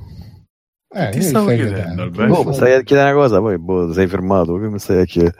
Eh, 0.92 1.10
Ti 1.12 1.22
stavo 1.22 1.46
stai 1.46 1.56
chiedendo, 1.56 1.78
chiedendo. 1.80 2.02
Alberto. 2.02 2.34
Boh, 2.44 2.50
mi 2.50 2.54
stai 2.56 2.84
chiedendo 2.84 3.12
una 3.12 3.22
cosa, 3.22 3.40
poi 3.40 3.58
boh, 3.58 3.94
sei 3.94 4.08
fermato. 4.08 4.58
Che 4.58 4.68
mi 4.68 4.80
stai 4.80 5.00
a 5.02 5.06
chiedere? 5.06 5.36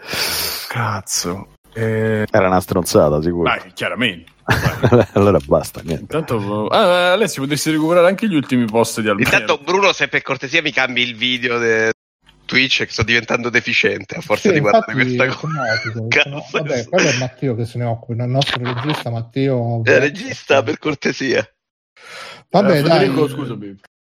Cazzo. 0.70 1.48
Eh, 1.74 2.26
Era 2.32 2.48
una 2.48 2.62
stronzata, 2.62 3.22
sicuro. 3.22 3.44
Vai, 3.44 3.60
chiaramente. 3.74 4.32
Allora 5.14 5.40
basta, 5.44 5.82
niente. 5.84 6.02
Intanto, 6.16 6.68
ah, 6.68 7.14
Alessio, 7.14 7.42
potresti 7.42 7.72
recuperare 7.72 8.08
anche 8.08 8.28
gli 8.28 8.36
ultimi 8.36 8.66
post 8.66 9.02
di 9.02 9.08
Alberto. 9.10 9.36
Intanto, 9.36 9.64
Bruno, 9.64 9.94
se 9.94 10.08
per 10.08 10.22
cortesia 10.22 10.62
mi 10.62 10.72
cambi 10.72 11.02
il 11.02 11.16
video 11.16 11.60
di 11.60 11.90
Twitch, 12.46 12.86
che 12.86 12.92
sto 12.92 13.04
diventando 13.04 13.50
deficiente 13.50 14.16
a 14.16 14.22
forza 14.22 14.48
Sì, 14.50 14.56
di 14.56 14.60
guardare 14.60 14.94
questa 14.94 15.28
cosa. 15.28 16.24
no, 16.30 16.46
vabbè, 16.52 16.86
quello 16.86 17.10
è 17.10 17.18
Matteo 17.18 17.56
che 17.56 17.66
se 17.66 17.78
ne 17.78 17.86
occupa, 17.86 18.24
il 18.24 18.30
nostro 18.30 18.64
regista 18.64 19.10
Matteo. 19.10 19.82
Eh, 19.86 20.00
regista, 20.00 20.64
per 20.64 20.80
cortesia. 20.80 21.48
Vabbè, 22.50 22.80
Eh, 22.80 22.82
dai, 22.82 23.00
Federico, 23.00 23.28
scusami. 23.28 23.80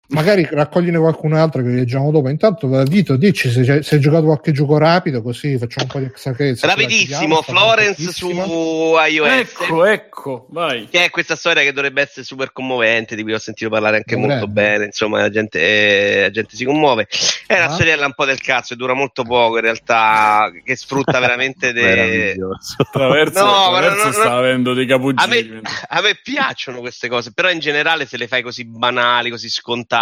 Magari 0.10 0.48
raccogliene 0.50 0.98
qualcun 0.98 1.34
altro 1.34 1.62
che 1.62 1.70
leggiamo 1.70 2.12
dopo. 2.12 2.30
Intanto, 2.30 2.68
Vito, 2.84 3.16
dici 3.16 3.50
se, 3.50 3.84
se 3.84 3.96
hai 3.96 4.02
giocato 4.02 4.26
qualche 4.26 4.52
gioco 4.52 4.78
rapido, 4.78 5.22
così 5.22 5.58
facciamo 5.58 5.86
un 5.86 5.92
po' 5.92 6.00
di 6.00 6.06
extra. 6.06 6.34
Rapidissimo, 6.70 7.42
Florence 7.42 8.12
su 8.12 8.30
iOS. 8.30 9.28
Ecco, 9.30 9.86
ecco, 9.86 10.48
vai. 10.50 10.88
Che 10.90 11.06
è 11.06 11.10
questa 11.10 11.36
storia 11.36 11.62
che 11.64 11.74
dovrebbe 11.74 12.02
essere 12.02 12.26
super 12.26 12.52
commovente, 12.52 13.16
di 13.16 13.24
cui 13.24 13.34
ho 13.34 13.40
sentito 13.40 13.70
parlare 13.70 13.98
anche 13.98 14.16
Dovrebbe. 14.16 14.34
molto 14.34 14.48
bene. 14.52 14.86
Insomma, 14.86 15.20
la 15.20 15.30
gente, 15.30 15.60
eh, 15.60 16.22
la 16.22 16.32
gente 16.32 16.56
si 16.56 16.66
commuove. 16.66 17.08
È 17.46 17.54
una 17.56 17.66
Ah. 17.66 17.74
storiella 17.74 18.06
un 18.06 18.14
po' 18.14 18.26
del 18.26 18.42
cazzo, 18.42 18.74
e 18.74 18.78
dura 18.78 18.94
molto 18.94 19.24
poco 19.24 19.56
in 19.58 19.62
realtà, 19.64 20.52
che 20.64 20.76
sfrutta 20.76 21.20
veramente 21.20 21.72
de... 21.74 22.36
Attraverso, 22.78 23.44
No, 23.44 23.72
ma 23.72 23.78
attraverso 23.78 23.98
no, 23.98 24.06
no, 24.06 24.12
sta 24.12 24.34
avendo 24.36 24.74
dei 24.74 24.88
capugini. 24.88 25.22
A 25.24 25.28
me, 25.28 25.62
a 25.90 26.02
me 26.02 26.20
piacciono 26.24 26.80
queste 26.80 27.08
cose, 27.08 27.32
però 27.34 27.50
in 27.52 27.60
generale 27.60 28.06
se 28.08 28.18
le 28.18 28.28
fai 28.28 28.42
così 28.42 28.66
banali, 28.66 29.30
così 29.30 29.50
scontate, 29.50 29.98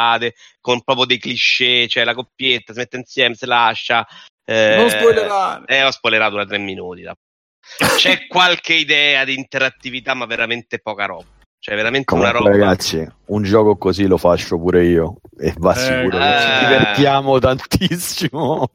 con 0.61 0.81
proprio 0.83 1.05
dei 1.05 1.17
cliché, 1.19 1.87
cioè 1.87 2.03
la 2.03 2.13
coppietta 2.13 2.73
si 2.73 2.79
mette 2.79 2.97
insieme, 2.97 3.35
si 3.35 3.45
lascia. 3.45 4.05
eh, 4.45 4.75
Non 4.77 4.89
spoilerare. 4.89 5.63
Eh, 5.67 5.83
ho 5.83 5.91
spoilerato 5.91 6.35
da 6.35 6.45
tre 6.45 6.57
minuti. 6.57 7.01
da- 7.01 7.15
C'è 7.97 8.25
qualche 8.27 8.73
idea 8.73 9.25
di 9.25 9.33
interattività, 9.35 10.13
ma 10.13 10.25
veramente 10.25 10.79
poca 10.79 11.05
roba. 11.05 11.25
Cioè, 11.59 11.75
veramente 11.75 12.13
una 12.13 12.31
Comunque, 12.31 12.51
roba. 12.53 12.65
ragazzi, 12.65 13.05
un 13.25 13.43
gioco 13.43 13.75
così 13.77 14.05
lo 14.05 14.17
faccio 14.17 14.57
pure 14.59 14.85
io. 14.85 15.15
E 15.39 15.53
va 15.57 15.73
Eh, 15.73 15.77
sicuro 15.79 16.17
che 16.17 16.35
eh. 16.35 16.39
ci 16.41 16.65
divertiamo 16.65 17.39
tantissimo. 17.39 18.67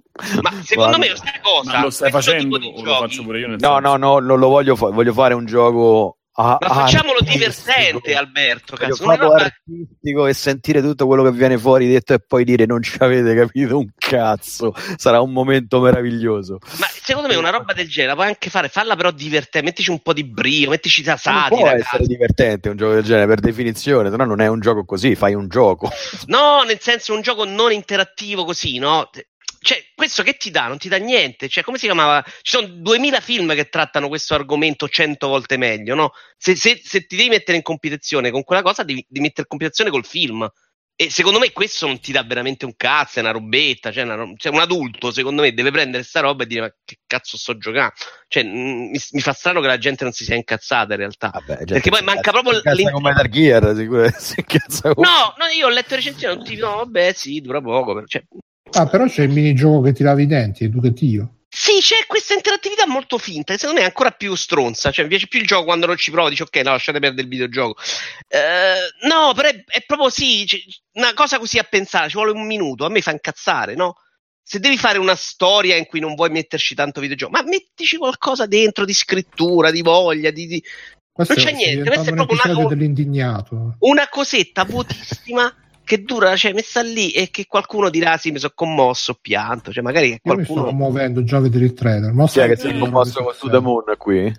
Ma 0.43 0.51
secondo 0.63 0.97
Guarda. 0.97 0.99
me, 0.99 1.17
sai 1.17 1.41
cosa? 1.41 1.73
Ma 1.73 1.81
lo 1.83 1.91
stai 1.91 2.11
Questo 2.11 2.31
facendo 2.33 2.59
tipo 2.59 2.59
di 2.59 2.67
o 2.81 2.83
lo 2.85 2.91
giochi- 2.91 3.01
faccio 3.09 3.23
pure 3.23 3.39
io? 3.39 3.47
Nel 3.49 3.59
No, 3.61 3.75
senso- 3.75 3.81
no, 3.81 3.97
no, 3.97 4.19
non 4.19 4.39
lo 4.39 4.49
voglio 4.49 4.77
fare. 4.77 4.93
Voglio 4.93 5.13
fare 5.13 5.35
un 5.35 5.47
gioco. 5.47 6.17
A- 6.35 6.57
Ma 6.61 6.69
facciamolo 6.75 7.19
artistico. 7.19 7.39
divertente, 7.39 8.15
Alberto. 8.15 8.77
Cazzo, 8.77 9.05
una 9.05 9.15
farlo 9.17 9.31
roba- 9.33 9.45
artistico 9.45 10.27
e 10.27 10.33
sentire 10.35 10.81
tutto 10.81 11.07
quello 11.07 11.23
che 11.23 11.33
viene 11.33 11.59
fuori 11.59 11.89
detto 11.89 12.15
e 12.15 12.21
poi 12.21 12.45
dire 12.45 12.65
non 12.67 12.83
ci 12.83 12.97
avete 13.01 13.35
capito 13.35 13.79
un 13.79 13.89
cazzo. 13.97 14.75
Sarà 14.97 15.21
un 15.21 15.33
momento 15.33 15.81
meraviglioso. 15.81 16.59
Ma 16.79 16.87
secondo 16.89 17.29
me 17.29 17.35
una 17.37 17.51
roba 17.51 17.73
del 17.73 17.89
genere 17.89 18.11
la 18.13 18.15
puoi 18.17 18.27
anche 18.29 18.51
fare, 18.51 18.69
falla 18.69 18.97
però 18.97 19.11
divertente, 19.11 19.63
mettici 19.63 19.91
un 19.91 20.01
po' 20.01 20.13
di 20.13 20.25
brio, 20.25 20.71
mettici 20.71 21.05
la 21.05 21.19
Non 21.25 21.45
può 21.49 21.57
satira. 21.59 21.75
essere 21.75 21.99
cazzo. 21.99 22.07
divertente 22.07 22.69
un 22.69 22.77
gioco 22.77 22.95
del 22.95 23.05
genere 23.05 23.27
per 23.27 23.41
definizione, 23.41 24.11
se 24.11 24.17
no 24.17 24.25
non 24.25 24.41
è 24.41 24.47
un 24.49 24.61
gioco 24.61 24.85
così, 24.85 25.15
fai 25.15 25.35
un 25.35 25.49
gioco. 25.49 25.91
No, 26.27 26.63
nel 26.63 26.81
senso 26.81 27.13
un 27.15 27.21
gioco 27.21 27.45
non 27.45 27.73
interattivo 27.73 28.45
così, 28.45 28.79
no? 28.79 29.11
Cioè, 29.63 29.83
questo 29.95 30.23
che 30.25 30.35
ti 30.37 30.51
dà? 30.51 30.67
Non 30.67 30.77
ti 30.79 30.89
dà 30.89 30.97
niente. 30.97 31.49
Cioè, 31.49 31.63
come 31.63 31.79
si 31.79 31.87
chiamava? 31.87 32.23
Ci 32.25 32.57
sono 32.57 32.67
2000 32.67 33.21
film 33.21 33.55
che 33.55 33.69
trattano 33.69 34.09
questo 34.09 34.35
argomento 34.35 34.89
100 34.89 35.29
volte 35.29 35.57
meglio, 35.57 35.95
no? 35.95 36.13
Se, 36.37 36.57
se- 36.57 36.81
se 36.85 37.07
ti 37.07 37.15
devi 37.17 37.29
mettere 37.29 37.57
in 37.57 37.63
competizione 37.63 38.31
con 38.31 38.43
quella 38.43 38.63
cosa, 38.63 38.83
devi, 38.83 39.05
devi 39.09 39.21
mettere 39.25 39.43
in 39.43 39.49
competizione 39.49 39.91
col 39.91 40.05
film. 40.05 40.49
E 40.95 41.11
secondo 41.11 41.39
me 41.39 41.53
questo 41.53 41.87
non 41.87 42.01
ti 42.01 42.13
dà 42.13 42.23
veramente 42.23 42.65
un 42.65 42.75
cazzo, 42.77 43.19
è 43.19 43.23
una 43.23 43.31
robetta. 43.31 43.91
Cioè, 43.93 44.03
una 44.03 44.31
cioè, 44.37 44.53
un 44.53 44.59
adulto, 44.61 45.11
secondo 45.11 45.43
me, 45.43 45.55
deve 45.55 45.71
prendere 45.71 46.03
sta 46.03 46.21
roba 46.21 46.43
e 46.43 46.47
dire: 46.47 46.61
Ma 46.61 46.75
che 46.85 46.99
cazzo 47.07 47.37
sto 47.39 47.57
giocando? 47.57 47.95
Cioè, 48.29 48.43
mi, 48.43 48.91
mi 49.11 49.21
fa 49.21 49.33
strano 49.33 49.61
che 49.61 49.69
la 49.69 49.79
gente 49.79 50.05
non 50.05 50.13
si 50.13 50.25
sia 50.25 50.35
incazzata 50.35 50.93
in 50.93 50.99
realtà. 50.99 51.31
Vabbè, 51.33 51.57
gente, 51.59 51.73
Perché 51.75 51.91
poi 51.91 52.03
manca 52.03 52.31
proprio 52.31 52.53
si 52.53 52.59
incazza 52.59 52.77
l'in- 52.77 52.91
con 52.91 53.03
Metal 53.03 53.29
Gear, 53.29 53.75
sicuro, 53.77 54.11
si 54.19 54.35
incazza 54.39 54.89
No, 54.97 55.35
no, 55.39 55.47
io 55.57 55.67
ho 55.67 55.71
letto 55.71 55.95
recensioni, 55.95 56.35
non 56.35 56.45
ti 56.45 56.57
no, 56.57 56.77
vabbè, 56.77 57.13
sì, 57.15 57.41
dura 57.41 57.61
poco. 57.61 57.95
però- 57.95 58.07
Cioè, 58.07 58.25
Ah, 58.73 58.87
però 58.87 59.07
c'è 59.07 59.23
il 59.23 59.31
minigioco 59.31 59.81
che 59.83 59.93
ti 59.93 60.03
lavi 60.03 60.23
i 60.23 60.27
denti, 60.27 60.65
educativo. 60.65 61.37
Sì, 61.55 61.81
c'è 61.81 62.07
questa 62.07 62.33
interattività 62.33 62.87
molto 62.87 63.19
finta, 63.19 63.53
e 63.53 63.59
secondo 63.59 63.81
me 63.81 63.87
è 63.87 63.89
ancora 63.91 64.11
più 64.11 64.35
stronza. 64.35 64.91
Cioè, 64.91 65.05
mi 65.05 65.11
piace 65.11 65.27
più 65.27 65.39
il 65.39 65.47
gioco 65.47 65.65
quando 65.65 65.85
non 65.85 65.99
ci 65.99 66.11
provo, 66.11 66.31
dici 66.31 66.41
ok, 66.41 66.57
no, 66.57 66.71
lasciate 66.71 66.99
perdere 66.99 67.23
il 67.23 67.29
videogioco. 67.29 67.79
Eh, 68.27 69.07
no, 69.07 69.33
però 69.35 69.49
è, 69.49 69.63
è 69.67 69.85
proprio 69.87 70.09
sì, 70.09 70.47
una 70.93 71.13
cosa 71.13 71.39
così 71.39 71.59
a 71.59 71.65
pensare, 71.65 72.09
ci 72.09 72.15
vuole 72.15 72.31
un 72.31 72.47
minuto, 72.47 72.87
a 72.87 72.89
me 72.89 73.03
fa 73.03 73.11
incazzare, 73.11 73.75
no? 73.75 73.97
Se 74.43 74.61
devi 74.61 74.79
fare 74.79 74.99
una 74.99 75.15
storia 75.15 75.77
in 75.77 75.85
cui 75.87 76.01
non 76.01 76.15
vuoi 76.15 76.31
metterci 76.31 76.75
tanto 76.75 77.01
videogioco, 77.01 77.33
ma 77.33 77.43
mettici 77.43 77.99
qualcosa 77.99 78.47
dentro 78.47 78.87
di 78.87 78.95
scrittura, 78.95 79.71
di 79.71 79.83
voglia, 79.83 80.31
di, 80.31 80.47
di- 80.47 80.65
Non 81.15 81.27
c'è 81.27 81.53
niente, 81.53 81.91
questo 81.91 82.11
è 82.11 82.15
proprio 82.15 82.39
una- 82.43 82.77
una 83.81 84.09
cosetta 84.09 84.65
vuotissima 84.65 85.55
che 85.85 86.03
dura, 86.03 86.37
cioè 86.37 86.53
messa 86.53 86.83
lì 86.83 87.11
e 87.11 87.31
che 87.31 87.47
qualcuno 87.47 87.91
dirà 87.91 88.17
sì, 88.17 88.31
mi 88.31 88.39
sono 88.39 88.53
commosso, 88.55 89.19
pianto, 89.21 89.73
cioè 89.73 89.83
magari 89.83 90.19
Io 90.23 90.35
mi 90.35 90.45
sto 90.45 90.53
qualcuno... 90.55 90.77
muovendo 90.77 91.25
già 91.25 91.39
a 91.39 91.41
vedere 91.41 91.65
il 91.65 91.75
trailer. 91.75 92.13
Ma 92.13 92.25
è 92.25 92.47
che 92.47 92.57
si 92.57 92.69
è 92.69 92.79
commosso 92.79 93.23
con 93.23 93.63
Moon 93.63 93.95
qui? 93.99 94.33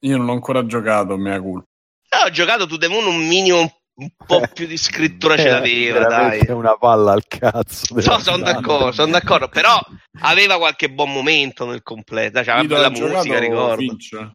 Io 0.00 0.16
non 0.16 0.28
ho 0.28 0.32
ancora 0.32 0.66
giocato, 0.66 1.16
mea 1.16 1.40
culpa. 1.40 1.66
Ah, 2.10 2.26
ho 2.26 2.30
giocato 2.30 2.66
To 2.66 2.76
The 2.76 2.88
Moon 2.88 3.06
un 3.06 3.26
minimo 3.26 3.78
un 3.96 4.10
po' 4.26 4.42
più 4.52 4.66
di 4.66 4.76
scrittura 4.76 5.36
ce 5.36 5.46
Eh, 5.46 5.50
l'aveva, 5.50 6.00
dai. 6.00 6.08
veramente 6.08 6.52
una 6.52 6.76
palla 6.76 7.12
al 7.12 7.24
cazzo. 7.26 8.00
So, 8.00 8.18
sono 8.18 8.42
d'accordo, 8.42 8.92
sono 8.92 9.12
d'accordo, 9.12 9.48
però 9.48 9.78
aveva 10.20 10.56
qualche 10.58 10.90
buon 10.90 11.12
momento 11.12 11.64
nel 11.64 11.82
completo. 11.82 12.42
Bella 12.42 12.56
hai 12.56 12.66
giocato 12.66 13.06
musica, 13.06 13.38
ricordo. 13.38 13.76
Finch? 13.76 14.30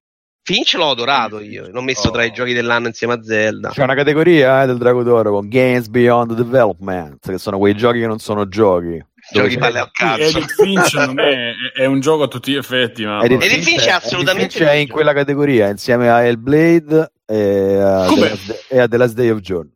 Finch 0.50 0.74
l'ho 0.74 0.90
adorato 0.90 1.40
io, 1.40 1.70
l'ho 1.70 1.82
messo 1.84 2.08
Oh. 2.08 2.12
tra 2.12 2.24
i 2.24 2.32
giochi 2.32 2.54
dell'anno 2.54 2.88
insieme 2.88 3.14
a 3.14 3.22
Zelda. 3.22 3.70
C'è 3.70 3.84
una 3.84 3.94
categoria 3.94 4.64
eh, 4.64 4.66
del 4.66 4.78
Drago 4.80 5.04
d'Oro 5.04 5.32
con 5.32 5.48
Games 5.48 5.88
Beyond 5.90 6.34
Development, 6.34 7.20
che 7.30 7.38
sono 7.38 7.60
quei 7.60 7.76
giochi 7.76 8.00
che 8.00 8.08
non 8.08 8.18
sono 8.18 8.48
giochi. 8.48 9.00
Giochi 9.32 9.58
palle 9.60 9.78
al 9.78 9.92
cazzo. 9.92 10.22
Edith 10.24 10.54
Finch 10.54 10.94
non 10.96 11.20
è, 11.20 11.52
è 11.76 11.86
un 11.86 12.00
gioco 12.00 12.24
a 12.24 12.28
tutti 12.28 12.52
gli 12.52 12.56
effetti, 12.56 13.06
ma 13.06 13.22
Edith 13.22 13.44
Edith 13.44 13.64
Finch 13.64 13.86
è 13.86 13.92
assolutamente 13.92 14.58
Finch 14.58 14.68
è 14.68 14.74
in 14.74 14.88
quella 14.88 15.14
categoria 15.14 15.70
insieme 15.70 16.10
a 16.10 16.24
Hellblade 16.26 17.12
e 17.28 17.80
a, 17.80 18.06
Come? 18.08 18.22
The 18.22 18.30
Last, 18.30 18.66
e 18.70 18.80
a 18.80 18.88
The 18.88 18.98
Last 18.98 19.14
Day 19.14 19.30
of 19.30 19.40
John. 19.42 19.72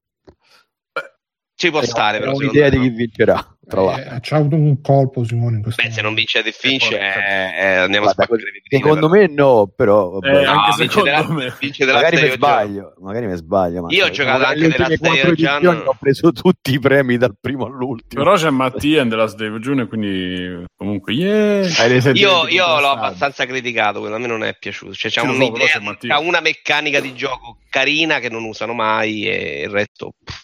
Ci 1.56 1.70
può 1.70 1.82
E 1.82 1.86
stare, 1.86 2.18
ho 2.18 2.20
però. 2.22 2.32
secondo 2.34 2.52
un'idea 2.52 2.70
di 2.70 2.80
chi 2.80 2.90
vincerà, 2.90 3.53
tra 3.68 3.82
l'altro. 3.82 4.16
Eh, 4.16 4.20
c'ha 4.22 4.36
avuto 4.38 4.56
un 4.56 4.82
colpo 4.82 5.24
Simone 5.24 5.58
in 5.58 5.62
questo 5.64 5.82
Beh, 5.82 5.90
se 5.92 6.02
non 6.02 6.12
momento. 6.12 6.32
vince 6.34 6.40
Edith 6.40 6.60
Finch, 6.60 6.92
Eh, 6.92 6.98
è- 7.00 7.74
andiamo 7.76 8.08
a 8.10 8.14
Guarda, 8.14 8.24
spaccare 8.24 8.42
le 8.44 8.52
vetrine, 8.52 8.82
Secondo 8.84 9.10
però. 9.10 9.22
me 9.22 9.34
no, 9.34 9.72
però 9.76 10.10
vabbè. 10.10 10.28
Eh, 10.40 10.44
No, 10.46 10.52
anche 10.52 10.76
vince 10.80 11.02
della- 11.02 11.28
me. 11.32 11.54
vince 11.60 11.86
della 11.86 11.98
magari 12.02 12.22
mi 12.22 12.30
sbaglio, 12.32 12.94
magari 13.02 13.28
mi 13.28 13.36
sbaglio. 13.36 13.82
Ma 13.82 13.88
Io 13.92 14.06
ho 14.06 14.10
giocato 14.10 14.44
anche 14.46 14.68
della 14.68 14.86
edizioni 14.88 15.36
Gian. 15.36 15.84
ho 15.86 15.98
preso 16.00 16.32
tutti 16.32 16.74
i 16.74 16.80
premi 16.80 17.18
dal 17.18 17.36
primo 17.40 17.66
all'ultimo. 17.66 18.24
Però 18.24 18.36
c'è 18.36 18.50
Mattia 18.50 19.02
in 19.02 19.10
The 19.10 19.16
Last 19.16 19.36
Day 19.38 19.48
of 19.50 19.60
June, 19.60 19.88
quindi 19.88 20.66
comunque 20.76 21.14
yeah. 21.14 21.66
Io, 22.14 22.48
io 22.48 22.80
l'ho 22.80 22.90
abbastanza 22.92 23.46
criticato, 23.46 24.00
quello 24.00 24.16
a 24.16 24.20
me 24.20 24.28
non 24.28 24.44
è 24.44 24.56
piaciuto. 24.58 24.94
Cioè, 24.94 25.10
c'è 25.12 25.22
Sì, 25.22 25.26
so, 25.28 25.34
un'idea, 25.34 26.20
una 26.20 26.42
meccanica 26.42 27.00
di 27.00 27.14
gioco 27.16 27.58
carina 27.70 28.20
che 28.20 28.30
non 28.30 28.44
usano 28.44 28.74
mai 28.74 29.26
e 29.28 29.62
il 29.64 29.70
resto. 29.70 30.12
pff. 30.24 30.42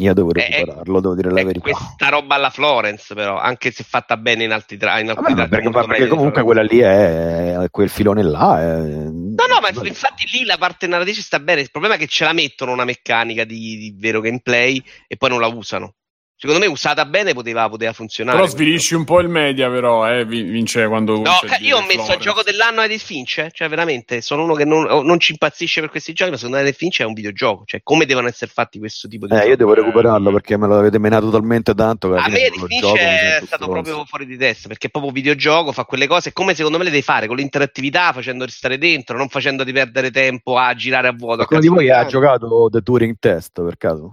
Io 0.00 0.12
devo 0.12 0.34
Eh, 0.34 0.40
recuperarlo, 0.48 1.00
devo 1.00 1.14
dire 1.14 1.30
la 1.30 1.40
È 1.40 1.44
verità. 1.44 1.70
questa 1.70 2.08
roba 2.08 2.34
alla 2.34 2.50
Florence, 2.50 3.14
però, 3.14 3.38
anche 3.38 3.70
se 3.70 3.84
fatta 3.84 4.16
bene 4.16 4.42
in 4.42 4.50
altri 4.50 4.76
tra 4.76 4.98
in 4.98 5.10
altri 5.10 5.34
Vabbè, 5.34 5.48
perché, 5.48 5.70
perché 5.70 6.08
comunque 6.08 6.42
quella 6.42 6.62
lì 6.62 6.80
è, 6.80 7.66
quel 7.70 7.88
filone 7.88 8.24
là. 8.24 8.60
È... 8.60 8.80
No, 8.82 9.46
no, 9.48 9.60
ma 9.60 9.68
infatti 9.86 10.26
lì 10.32 10.44
la 10.44 10.58
parte 10.58 10.88
narrativa 10.88 11.20
sta 11.20 11.38
bene. 11.38 11.60
Il 11.60 11.70
problema 11.70 11.94
è 11.94 11.98
che 11.98 12.08
ce 12.08 12.24
la 12.24 12.32
mettono 12.32 12.72
una 12.72 12.84
meccanica 12.84 13.44
di, 13.44 13.76
di 13.76 13.94
vero 13.96 14.20
gameplay 14.20 14.82
e 15.06 15.16
poi 15.16 15.28
non 15.28 15.38
la 15.38 15.46
usano. 15.46 15.94
Secondo 16.36 16.62
me, 16.62 16.70
usata 16.70 17.04
bene, 17.06 17.32
poteva, 17.32 17.68
poteva 17.68 17.92
funzionare. 17.92 18.36
Però 18.36 18.48
svilisci 18.48 18.94
un 18.94 19.04
po' 19.04 19.20
il 19.20 19.28
media, 19.28 19.70
però, 19.70 20.06
eh, 20.10 20.26
vin- 20.26 20.50
vince 20.50 20.86
quando... 20.88 21.14
No, 21.14 21.38
vince 21.40 21.56
il 21.60 21.66
io 21.66 21.76
ho 21.78 21.82
messo 21.86 22.12
il 22.12 22.18
gioco 22.18 22.42
dell'anno 22.42 22.80
a 22.80 22.84
Edith 22.84 23.00
Finch, 23.02 23.38
eh. 23.38 23.50
cioè 23.52 23.68
veramente 23.68 24.20
sono 24.20 24.42
uno 24.42 24.54
che 24.54 24.64
non, 24.64 25.06
non 25.06 25.18
ci 25.20 25.32
impazzisce 25.32 25.80
per 25.80 25.90
questi 25.90 26.12
giochi, 26.12 26.32
ma 26.32 26.36
secondo 26.36 26.58
me 26.58 26.64
Edith 26.64 26.76
Finch 26.76 27.00
è 27.00 27.04
un 27.04 27.14
videogioco, 27.14 27.62
cioè 27.64 27.80
come 27.82 28.04
devono 28.04 28.26
essere 28.28 28.50
fatti 28.52 28.78
questo 28.78 29.08
tipo 29.08 29.26
di 29.26 29.32
Eh, 29.32 29.36
giochi. 29.36 29.48
io 29.48 29.56
devo 29.56 29.74
recuperarlo 29.74 30.32
perché 30.32 30.56
me 30.58 30.66
l'avete 30.68 30.98
menato 30.98 31.30
talmente 31.30 31.72
tanto 31.72 32.10
che 32.10 32.18
A 32.18 32.28
me 32.28 32.30
lo 32.30 32.36
Edith 32.36 32.52
gioco, 32.54 32.66
Finch 32.66 32.92
mi 32.92 32.98
è 32.98 33.42
stato 33.46 33.68
proprio 33.68 34.04
fuori 34.04 34.26
di 34.26 34.36
testa 34.36 34.68
perché 34.68 34.88
è 34.88 34.90
proprio 34.90 35.12
videogioco, 35.12 35.72
fa 35.72 35.84
quelle 35.84 36.06
cose 36.06 36.32
come 36.32 36.54
secondo 36.54 36.76
me 36.78 36.84
le 36.84 36.90
devi 36.90 37.02
fare 37.02 37.26
con 37.26 37.36
l'interattività, 37.36 38.12
facendo 38.12 38.44
restare 38.44 38.76
dentro, 38.76 39.16
non 39.16 39.28
facendoti 39.28 39.72
perdere 39.72 40.10
tempo 40.10 40.58
a 40.58 40.74
girare 40.74 41.08
a 41.08 41.12
vuoto. 41.12 41.46
Qualcuno 41.46 41.60
di 41.60 41.68
voi 41.68 41.90
ha 41.90 42.04
giocato 42.04 42.68
The 42.70 42.82
Turing 42.82 43.16
Test 43.18 43.62
per 43.62 43.76
caso? 43.78 44.12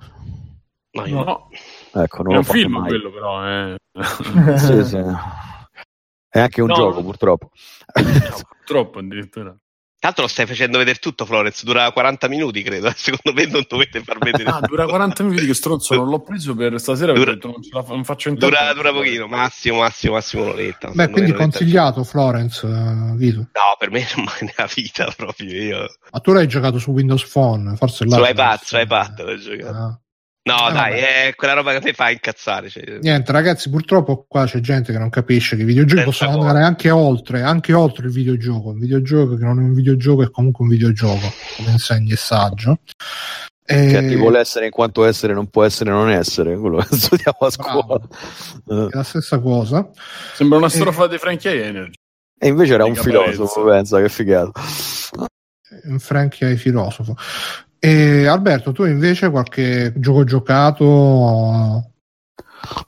No, 0.93 1.05
io 1.05 1.15
no. 1.15 1.23
No, 1.23 1.49
Ecco, 1.93 2.23
non 2.23 2.33
è 2.33 2.37
un 2.37 2.43
film 2.43 2.73
mai. 2.77 2.87
quello, 2.87 3.11
però, 3.11 3.47
eh. 3.47 3.75
Sì, 4.57 4.83
sì. 4.85 4.97
È 6.29 6.39
anche 6.39 6.61
un 6.61 6.67
No, 6.67 6.73
gioco, 6.75 6.95
no. 6.99 7.03
purtroppo. 7.03 7.49
Troppo 8.65 8.99
addirittura. 8.99 9.55
L'altro 10.03 10.23
lo 10.23 10.29
stai 10.29 10.47
facendo 10.47 10.79
vedere 10.79 10.97
tutto, 10.97 11.25
Florence, 11.25 11.63
dura 11.63 11.91
40 11.91 12.27
minuti, 12.27 12.63
credo. 12.63 12.91
Secondo 12.95 13.39
me 13.39 13.45
non 13.47 13.63
dovete 13.67 14.01
far 14.01 14.17
vedere. 14.17 14.49
Ah, 14.49 14.59
dura 14.61 14.87
40 14.87 15.23
minuti 15.23 15.45
che 15.45 15.53
stronzo, 15.53 15.93
non 15.93 16.07
l'ho 16.09 16.21
preso 16.21 16.55
per 16.55 16.79
stasera 16.79 17.13
Dura- 17.13 17.31
ho 17.31 17.33
detto 17.35 17.47
non, 17.49 17.61
ce 17.61 17.69
la 17.71 17.83
fa- 17.83 17.93
non 17.93 18.03
faccio 18.03 18.29
in 18.29 18.39
tempo. 18.39 18.55
Dura, 18.55 18.73
dura 18.73 18.91
pochino, 18.93 19.27
massimo, 19.27 19.79
massimo, 19.79 20.13
massimo 20.13 20.43
un'oretta. 20.43 20.89
Beh, 20.91 21.09
quindi 21.09 21.33
consigliato 21.33 22.03
Florence, 22.03 22.65
Vito. 23.15 23.39
No, 23.39 23.75
per 23.77 23.91
me 23.91 24.07
non 24.15 24.25
mai 24.25 24.39
nella 24.39 24.67
vita 24.73 25.11
proprio. 25.15 25.61
Io. 25.61 25.85
Ma 26.11 26.19
tu 26.19 26.31
l'hai 26.33 26.47
giocato 26.47 26.79
su 26.79 26.89
Windows 26.91 27.29
Phone, 27.29 27.75
forse 27.75 28.05
là. 28.05 28.15
Su 28.15 28.23
iPad, 28.23 28.59
su 28.63 28.77
iPad 28.79 29.21
l'ho 29.23 29.37
giocato. 29.37 29.77
Ah. 29.77 29.99
No, 30.43 30.55
Ah, 30.55 30.71
dai, 30.71 30.91
vabbè. 30.99 31.27
è 31.27 31.35
quella 31.35 31.53
roba 31.53 31.71
che 31.73 31.81
me 31.83 31.93
fa 31.93 32.09
incazzare. 32.09 32.67
Cioè. 32.67 32.97
Niente, 33.01 33.31
ragazzi, 33.31 33.69
purtroppo 33.69 34.25
qua 34.27 34.45
c'è 34.45 34.59
gente 34.59 34.91
che 34.91 34.97
non 34.97 35.09
capisce 35.11 35.55
che 35.55 35.61
i 35.61 35.65
videogiochi 35.65 36.01
Senza 36.03 36.25
possono 36.25 36.41
andare 36.47 36.65
anche 36.65 36.89
oltre, 36.89 37.43
anche 37.43 37.73
oltre 37.73 38.07
il 38.07 38.11
videogioco. 38.11 38.69
Un 38.69 38.79
videogioco 38.79 39.35
che 39.35 39.43
non 39.43 39.59
è 39.59 39.61
un 39.61 39.73
videogioco 39.75 40.23
è 40.23 40.31
comunque 40.31 40.63
un 40.65 40.71
videogioco, 40.71 41.31
come 41.57 41.69
insegna 41.71 42.11
il 42.13 42.17
saggio. 42.17 42.79
E- 43.63 43.85
Che 43.87 44.07
ti 44.07 44.15
vuole 44.15 44.39
essere 44.39 44.65
in 44.65 44.71
quanto 44.71 45.05
essere 45.05 45.33
non 45.33 45.47
può 45.47 45.63
essere 45.63 45.91
non 45.91 46.09
essere, 46.09 46.57
quello 46.57 46.77
che 46.77 46.87
studiamo 46.97 47.37
a 47.39 47.49
scuola. 47.51 48.01
Eh, 48.67 48.87
è 48.91 48.95
la 48.95 49.03
stessa 49.03 49.39
cosa. 49.39 49.87
Sembra 50.33 50.57
una 50.57 50.67
Eh. 50.67 50.71
strofa 50.71 51.05
di 51.05 51.19
Frankie 51.19 51.63
Energy. 51.65 51.93
E 52.39 52.47
invece 52.47 52.73
era 52.73 52.85
un 52.85 52.95
filosofo, 52.95 53.63
pensa 53.63 54.01
che 54.01 54.09
figata. 54.09 54.59
Un 55.83 55.99
Frankie 55.99 56.55
filosofo. 56.57 57.15
E 57.83 58.27
Alberto, 58.27 58.71
tu 58.71 58.85
invece 58.85 59.31
qualche 59.31 59.91
gioco 59.95 60.23
giocato? 60.23 61.83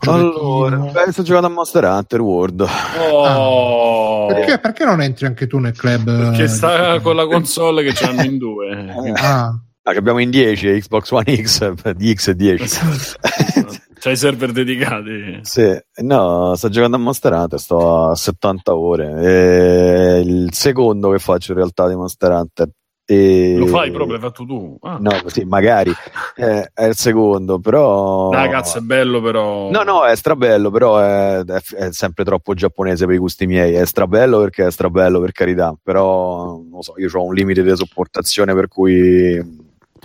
Allora, 0.02 0.78
beh, 0.78 1.12
sto 1.12 1.24
giocando 1.24 1.48
a 1.48 1.50
Monster 1.50 1.84
Hunter 1.86 2.22
World. 2.22 2.64
Oh, 3.12 4.28
Perché, 4.28 4.60
perché 4.60 4.86
non 4.86 5.02
entri 5.02 5.26
anche 5.26 5.48
tu 5.48 5.58
nel 5.58 5.76
club? 5.76 6.04
Perché 6.06 6.44
eh, 6.44 6.48
sta 6.48 7.00
con 7.00 7.16
la 7.16 7.26
console 7.26 7.84
che 7.84 7.94
ce 7.94 8.06
l'hanno 8.06 8.24
in 8.24 8.38
due. 8.38 9.14
Ah, 9.18 9.58
Ah, 9.86 9.92
che 9.92 9.98
abbiamo 9.98 10.20
in 10.20 10.30
10 10.30 10.80
Xbox 10.80 11.12
One 11.12 11.36
X, 11.44 11.74
di 11.94 12.14
X 12.14 12.28
e 12.30 12.36
10. 12.36 12.80
C'hai 14.00 14.14
i 14.14 14.16
server 14.18 14.52
dedicati. 14.54 15.40
Sì, 15.42 15.78
no, 16.04 16.56
sto 16.56 16.70
giocando 16.70 16.96
a 16.96 17.00
Monster 17.00 17.34
Hunter, 17.34 17.60
sto 17.60 18.10
a 18.12 18.16
70 18.16 18.76
ore. 18.76 19.12
È 19.12 20.16
il 20.20 20.54
secondo 20.54 21.10
che 21.12 21.20
faccio 21.20 21.52
in 21.52 21.58
realtà 21.58 21.90
di 21.90 21.96
Monster 21.96 22.32
Hunter. 22.32 22.70
E... 23.06 23.56
Lo 23.58 23.68
fai 23.68 23.92
proprio, 23.92 24.14
l'hai 24.14 24.22
fatto 24.22 24.46
tu. 24.46 24.78
Ah. 24.82 24.98
No, 25.00 25.12
sì, 25.28 25.44
magari 25.44 25.92
Eh, 26.36 26.72
è 26.74 26.86
il 26.86 26.96
secondo, 26.96 27.60
però. 27.60 28.30
Dai, 28.30 28.50
cazzo, 28.50 28.80
è 28.80 28.82
bello, 28.82 29.22
però. 29.22 29.70
No, 29.70 29.84
no, 29.84 30.04
è 30.04 30.16
strabello, 30.16 30.72
però 30.72 30.98
è, 30.98 31.44
è- 31.44 31.76
è 31.76 31.92
sempre 31.92 32.24
troppo 32.24 32.56
giapponese 32.56 33.06
per 33.06 33.14
i 33.14 33.20
gusti 33.20 33.46
miei. 33.46 33.76
È 33.76 33.86
strabello 33.86 34.40
perché 34.40 34.66
è 34.66 34.72
strabello, 34.72 35.20
per 35.20 35.32
carità, 35.32 35.78
però 35.82 36.60
non 36.68 36.82
so, 36.82 36.96
io 36.98 37.10
ho 37.14 37.24
un 37.24 37.36
limite 37.36 37.62
di 37.62 37.76
sopportazione 37.76 38.54
per 38.56 38.68
cui 38.68 39.62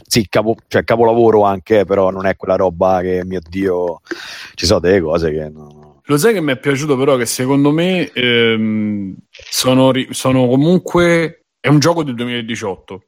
sì, 0.07 0.27
capo, 0.29 0.57
cioè, 0.69 0.85
capolavoro 0.85 1.43
anche, 1.45 1.85
però 1.85 2.11
non 2.11 2.27
è 2.27 2.37
quella 2.37 2.57
roba 2.57 3.01
che, 3.01 3.25
mio 3.25 3.41
Dio, 3.49 4.01
ci 4.55 4.67
sono 4.67 4.81
delle 4.81 5.01
cose 5.01 5.33
che 5.33 5.49
no. 5.49 6.01
Lo 6.05 6.17
sai 6.17 6.33
che 6.33 6.41
mi 6.41 6.53
è 6.53 6.59
piaciuto, 6.59 6.97
però, 6.97 7.17
che 7.17 7.27
secondo 7.27 7.71
me 7.71 8.11
ehm, 8.13 9.15
sono, 9.31 9.93
sono 10.11 10.47
comunque. 10.47 11.45
È 11.69 11.71
un 11.71 11.81
gioco 11.81 12.03
del 12.03 12.15
2018. 12.15 13.03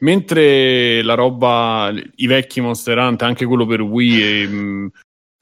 Mentre 0.00 1.00
la 1.02 1.14
roba, 1.14 1.92
i 2.16 2.26
vecchi 2.26 2.60
Monster 2.60 2.98
Hunter, 2.98 3.28
anche 3.28 3.46
quello 3.46 3.66
per 3.66 3.82
Wii, 3.82 4.22
ehm, 4.42 4.90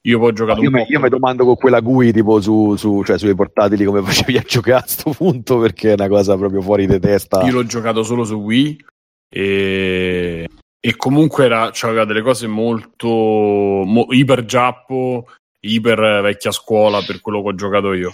io 0.05 0.19
poi 0.19 0.29
ho 0.29 0.33
giocato 0.33 0.61
Io 0.61 0.69
po'. 0.69 0.85
io 0.87 0.99
mi 0.99 1.09
domando 1.09 1.45
con 1.45 1.55
quella 1.55 1.79
GUI 1.79 2.11
tipo 2.11 2.39
su, 2.39 2.75
su- 2.75 3.03
cioè, 3.03 3.17
sui 3.17 3.33
portatili 3.33 3.85
come 3.85 4.03
facevi 4.05 4.37
a 4.37 4.43
giocare 4.45 4.83
a 4.83 4.87
sto 4.87 5.09
punto 5.09 5.57
perché 5.57 5.89
è 5.89 5.93
una 5.93 6.07
cosa 6.07 6.37
proprio 6.37 6.61
fuori 6.61 6.85
di 6.85 6.99
testa. 6.99 7.41
Io 7.43 7.53
l'ho 7.53 7.65
giocato 7.65 8.03
solo 8.03 8.23
su 8.23 8.35
Wii 8.35 8.85
e, 9.33 10.47
e 10.79 10.95
comunque 10.95 11.45
era, 11.45 11.71
c'aveva 11.73 12.05
delle 12.05 12.21
cose 12.21 12.45
molto 12.45 13.07
mo- 13.07 14.07
iper 14.11 14.45
giappo, 14.45 15.25
iper 15.61 16.21
vecchia 16.21 16.51
scuola 16.51 17.01
per 17.01 17.19
quello 17.19 17.41
che 17.41 17.47
ho 17.47 17.55
giocato 17.55 17.93
io. 17.93 18.13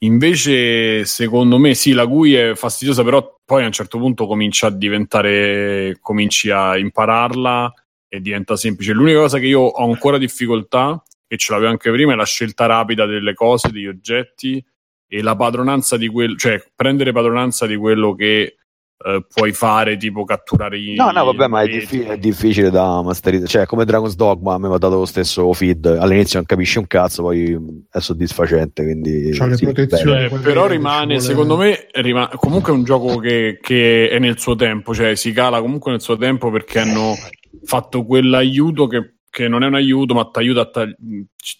Invece, 0.00 1.06
secondo 1.06 1.58
me, 1.58 1.74
sì, 1.74 1.92
la 1.92 2.04
GUI 2.04 2.34
è 2.34 2.54
fastidiosa, 2.54 3.02
però 3.02 3.40
poi 3.44 3.62
a 3.62 3.66
un 3.66 3.72
certo 3.72 3.98
punto 3.98 4.26
comincia 4.26 4.66
a 4.66 4.70
diventare, 4.70 5.96
cominci 6.00 6.50
a 6.50 6.76
impararla 6.76 7.72
e 8.08 8.20
diventa 8.20 8.56
semplice. 8.56 8.92
L'unica 8.92 9.20
cosa 9.20 9.38
che 9.38 9.46
io 9.46 9.60
ho 9.60 9.90
ancora 9.90 10.18
difficoltà, 10.18 11.02
e 11.26 11.36
ce 11.38 11.52
l'avevo 11.52 11.70
anche 11.70 11.90
prima, 11.90 12.12
è 12.12 12.16
la 12.16 12.24
scelta 12.24 12.66
rapida 12.66 13.06
delle 13.06 13.34
cose, 13.34 13.70
degli 13.72 13.86
oggetti 13.86 14.62
e 15.08 15.22
la 15.22 15.34
padronanza 15.34 15.96
di 15.96 16.08
quello, 16.08 16.36
cioè 16.36 16.62
prendere 16.74 17.12
padronanza 17.12 17.66
di 17.66 17.76
quello 17.76 18.14
che 18.14 18.56
eh, 19.04 19.24
puoi 19.32 19.52
fare, 19.52 19.96
tipo 19.96 20.24
catturare 20.24 20.78
i. 20.78 20.94
No, 20.94 21.10
no, 21.10 21.24
vabbè, 21.26 21.48
ma 21.48 21.62
è, 21.62 21.68
diffi- 21.68 22.00
è 22.00 22.16
difficile 22.16 22.70
da 22.70 23.02
masterizzare. 23.02 23.48
Cioè, 23.48 23.66
come 23.66 23.84
Dragon's 23.84 24.16
Dogma, 24.16 24.54
a 24.54 24.58
me 24.58 24.68
mi 24.68 24.74
ha 24.74 24.78
dato 24.78 24.96
lo 24.96 25.04
stesso 25.04 25.52
feed. 25.52 25.84
All'inizio 25.86 26.38
non 26.38 26.46
capisci 26.46 26.78
un 26.78 26.86
cazzo, 26.86 27.22
poi 27.22 27.56
è 27.90 27.98
soddisfacente. 28.00 28.82
Quindi, 28.82 29.30
C'ha 29.32 29.46
le 29.46 29.56
sì, 29.56 29.64
protezioni. 29.64 30.28
bello. 30.28 30.36
Eh, 30.36 30.38
però 30.40 30.66
rimane, 30.66 31.20
secondo 31.20 31.56
me, 31.56 31.86
rima- 31.92 32.28
comunque 32.36 32.72
è 32.72 32.74
un 32.76 32.84
gioco 32.84 33.18
che, 33.18 33.58
che 33.60 34.08
è 34.08 34.18
nel 34.18 34.38
suo 34.38 34.54
tempo, 34.56 34.94
cioè 34.94 35.14
si 35.14 35.32
cala 35.32 35.60
comunque 35.60 35.90
nel 35.90 36.00
suo 36.00 36.16
tempo 36.16 36.50
perché 36.50 36.78
hanno 36.80 37.14
fatto 37.64 38.04
quell'aiuto 38.04 38.86
che, 38.86 39.16
che 39.28 39.48
non 39.48 39.62
è 39.62 39.66
un 39.66 39.74
aiuto, 39.74 40.14
ma 40.14 40.24
ti 40.30 40.38
aiuta 40.38 40.62
a 40.62 40.70
tag- 40.70 40.96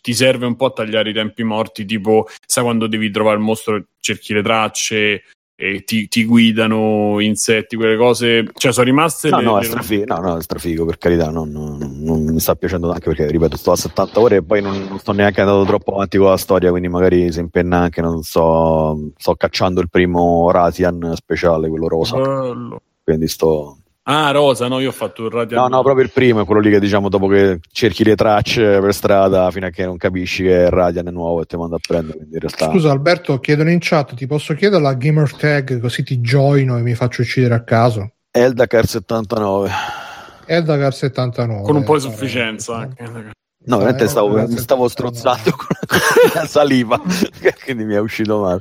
ti 0.00 0.14
serve 0.14 0.46
un 0.46 0.56
po' 0.56 0.66
a 0.66 0.70
tagliare 0.72 1.10
i 1.10 1.12
tempi 1.12 1.42
morti, 1.44 1.84
tipo, 1.84 2.26
sai 2.46 2.64
quando 2.64 2.86
devi 2.86 3.10
trovare 3.10 3.36
il 3.36 3.42
mostro, 3.42 3.84
cerchi 4.00 4.32
le 4.32 4.42
tracce 4.42 5.22
e 5.58 5.84
ti, 5.84 6.06
ti 6.06 6.26
guidano 6.26 7.18
insetti, 7.18 7.76
quelle 7.76 7.96
cose, 7.96 8.44
cioè 8.56 8.72
sono 8.72 8.84
rimaste 8.84 9.30
No, 9.30 9.38
le- 9.38 9.44
no, 9.44 9.58
è 9.58 9.64
strafigo, 9.64 10.04
no, 10.04 10.20
no, 10.20 10.36
è 10.36 10.42
strafigo 10.42 10.84
per 10.84 10.98
carità, 10.98 11.30
non, 11.30 11.50
non- 11.50 11.78
non 12.02 12.22
mi 12.24 12.38
sta 12.40 12.54
piacendo 12.54 12.90
anche 12.92 13.08
perché, 13.08 13.30
ripeto, 13.30 13.56
sto 13.56 13.72
a 13.72 13.76
70 13.76 14.20
ore 14.20 14.36
e 14.36 14.42
poi 14.42 14.60
non, 14.60 14.86
non 14.86 14.98
sto 14.98 15.12
neanche 15.12 15.40
andato 15.40 15.64
troppo 15.64 15.94
avanti 15.94 16.18
con 16.18 16.28
la 16.28 16.36
storia, 16.36 16.68
quindi 16.70 16.88
magari 16.88 17.32
si 17.32 17.40
impenna 17.40 17.78
anche, 17.78 18.02
non 18.02 18.22
so, 18.22 19.12
sto 19.16 19.34
cacciando 19.34 19.80
il 19.80 19.88
primo 19.88 20.50
Ratian 20.50 21.12
speciale, 21.16 21.70
quello 21.70 21.88
rosa, 21.88 22.18
Bello. 22.18 22.82
quindi 23.02 23.26
sto... 23.26 23.78
Ah, 24.08 24.30
Rosa, 24.30 24.68
no, 24.68 24.78
io 24.78 24.90
ho 24.90 24.92
fatto 24.92 25.24
il 25.24 25.32
radio. 25.32 25.58
No, 25.58 25.66
no, 25.66 25.82
proprio 25.82 26.04
il 26.04 26.12
primo 26.12 26.40
è 26.40 26.44
quello 26.44 26.60
lì 26.60 26.70
che 26.70 26.78
diciamo 26.78 27.08
dopo 27.08 27.26
che 27.26 27.58
cerchi 27.72 28.04
le 28.04 28.14
tracce 28.14 28.78
per 28.78 28.94
strada 28.94 29.50
fino 29.50 29.66
a 29.66 29.70
che 29.70 29.84
non 29.84 29.96
capisci 29.96 30.44
che 30.44 30.66
è 30.66 30.68
Radian 30.68 31.08
è 31.08 31.10
nuovo 31.10 31.42
e 31.42 31.46
ti 31.46 31.56
manda 31.56 31.74
a 31.74 31.80
prendere, 31.84 32.18
quindi 32.18 32.34
in 32.34 32.40
realtà... 32.40 32.70
Scusa 32.70 32.92
Alberto, 32.92 33.40
chiedono 33.40 33.70
in 33.70 33.78
chat, 33.80 34.14
ti 34.14 34.28
posso 34.28 34.54
chiedere 34.54 34.80
la 34.80 34.94
gamer 34.94 35.34
tag 35.34 35.80
così 35.80 36.04
ti 36.04 36.18
joino 36.18 36.78
e 36.78 36.82
mi 36.82 36.94
faccio 36.94 37.22
uccidere 37.22 37.54
a 37.54 37.64
caso? 37.64 38.12
Eldacar 38.30 38.86
79. 38.86 39.70
Eldagar 40.46 40.94
79. 40.94 41.62
Con 41.62 41.74
un 41.74 41.82
po' 41.82 41.98
di 41.98 42.06
eh, 42.06 42.08
sufficienza 42.08 42.82
eh, 42.82 42.82
anche. 42.84 43.30
No, 43.64 43.78
veramente 43.78 44.04
eh, 44.04 44.08
stavo, 44.08 44.28
mi 44.28 44.56
stavo 44.56 44.86
79. 44.86 44.88
strozzando 44.88 45.50
con, 45.50 45.66
con 45.88 46.30
la 46.32 46.46
saliva, 46.46 47.00
quindi 47.64 47.84
mi 47.84 47.94
è 47.94 47.98
uscito 47.98 48.38
male. 48.38 48.60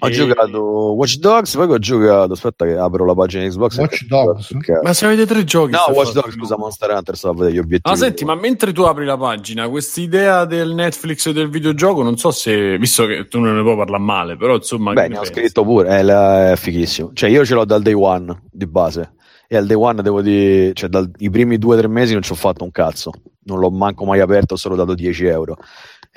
Ho 0.00 0.06
E- 0.06 0.10
giocato 0.12 0.60
Watch 0.94 1.16
Dogs, 1.16 1.54
poi 1.56 1.66
che 1.66 1.72
ho 1.72 1.78
giocato, 1.78 2.32
aspetta 2.34 2.64
che 2.64 2.76
apro 2.76 3.04
la 3.04 3.14
pagina 3.14 3.44
Xbox. 3.48 3.78
Watch 3.78 4.04
Dogs? 4.06 4.46
Perché- 4.52 4.80
Ma 4.82 4.92
se 4.92 5.06
avete 5.06 5.26
tre 5.26 5.42
giochi. 5.44 5.72
No, 5.72 5.92
Watch? 5.92 6.12
Dogs, 6.12 6.34
scusa, 6.34 6.56
Monster 6.56 6.90
Hunter, 6.90 7.16
stavo 7.16 7.34
a 7.34 7.36
vedere 7.38 7.54
gli 7.56 7.58
obiettivi. 7.58 7.94
Ah, 7.94 7.98
senti, 7.98 8.24
ma 8.24 8.34
mentre 8.36 8.72
tu 8.72 8.82
apri 8.82 9.04
la 9.04 9.16
pagina, 9.16 9.68
quest'idea 9.68 10.44
del 10.44 10.72
Netflix 10.74 11.26
e 11.26 11.32
del 11.32 11.48
videogioco, 11.50 12.02
non 12.02 12.16
so 12.16 12.30
se, 12.30 12.78
visto 12.78 13.06
che 13.06 13.26
tu 13.26 13.40
non 13.40 13.56
ne 13.56 13.62
puoi 13.62 13.76
parlare 13.76 14.02
male, 14.02 14.36
però 14.36 14.54
insomma... 14.54 14.92
Beh, 14.92 15.02
che 15.02 15.08
ne 15.08 15.16
ho 15.16 15.22
pensi? 15.22 15.34
scritto 15.40 15.64
pure, 15.64 15.88
è, 15.88 16.02
la- 16.02 16.52
è 16.52 16.56
fighissimo. 16.56 17.10
Cioè, 17.12 17.28
io 17.30 17.44
ce 17.44 17.54
l'ho 17.54 17.64
dal 17.64 17.82
day 17.82 17.94
one 17.94 18.42
di 18.52 18.66
base. 18.66 19.14
E 19.50 19.56
al 19.56 19.66
day 19.66 19.76
one 19.76 20.02
devo 20.02 20.20
dire, 20.20 20.74
cioè, 20.74 20.90
dai 20.90 21.10
primi 21.30 21.56
due 21.58 21.74
o 21.74 21.78
tre 21.78 21.88
mesi 21.88 22.12
non 22.12 22.20
ci 22.22 22.30
ho 22.32 22.34
fatto 22.36 22.62
un 22.64 22.70
cazzo. 22.70 23.10
Non 23.44 23.58
l'ho 23.58 23.70
manco 23.70 24.04
mai 24.04 24.20
aperto, 24.20 24.54
ho 24.54 24.56
solo 24.58 24.76
dato 24.76 24.94
10 24.94 25.24
euro. 25.24 25.56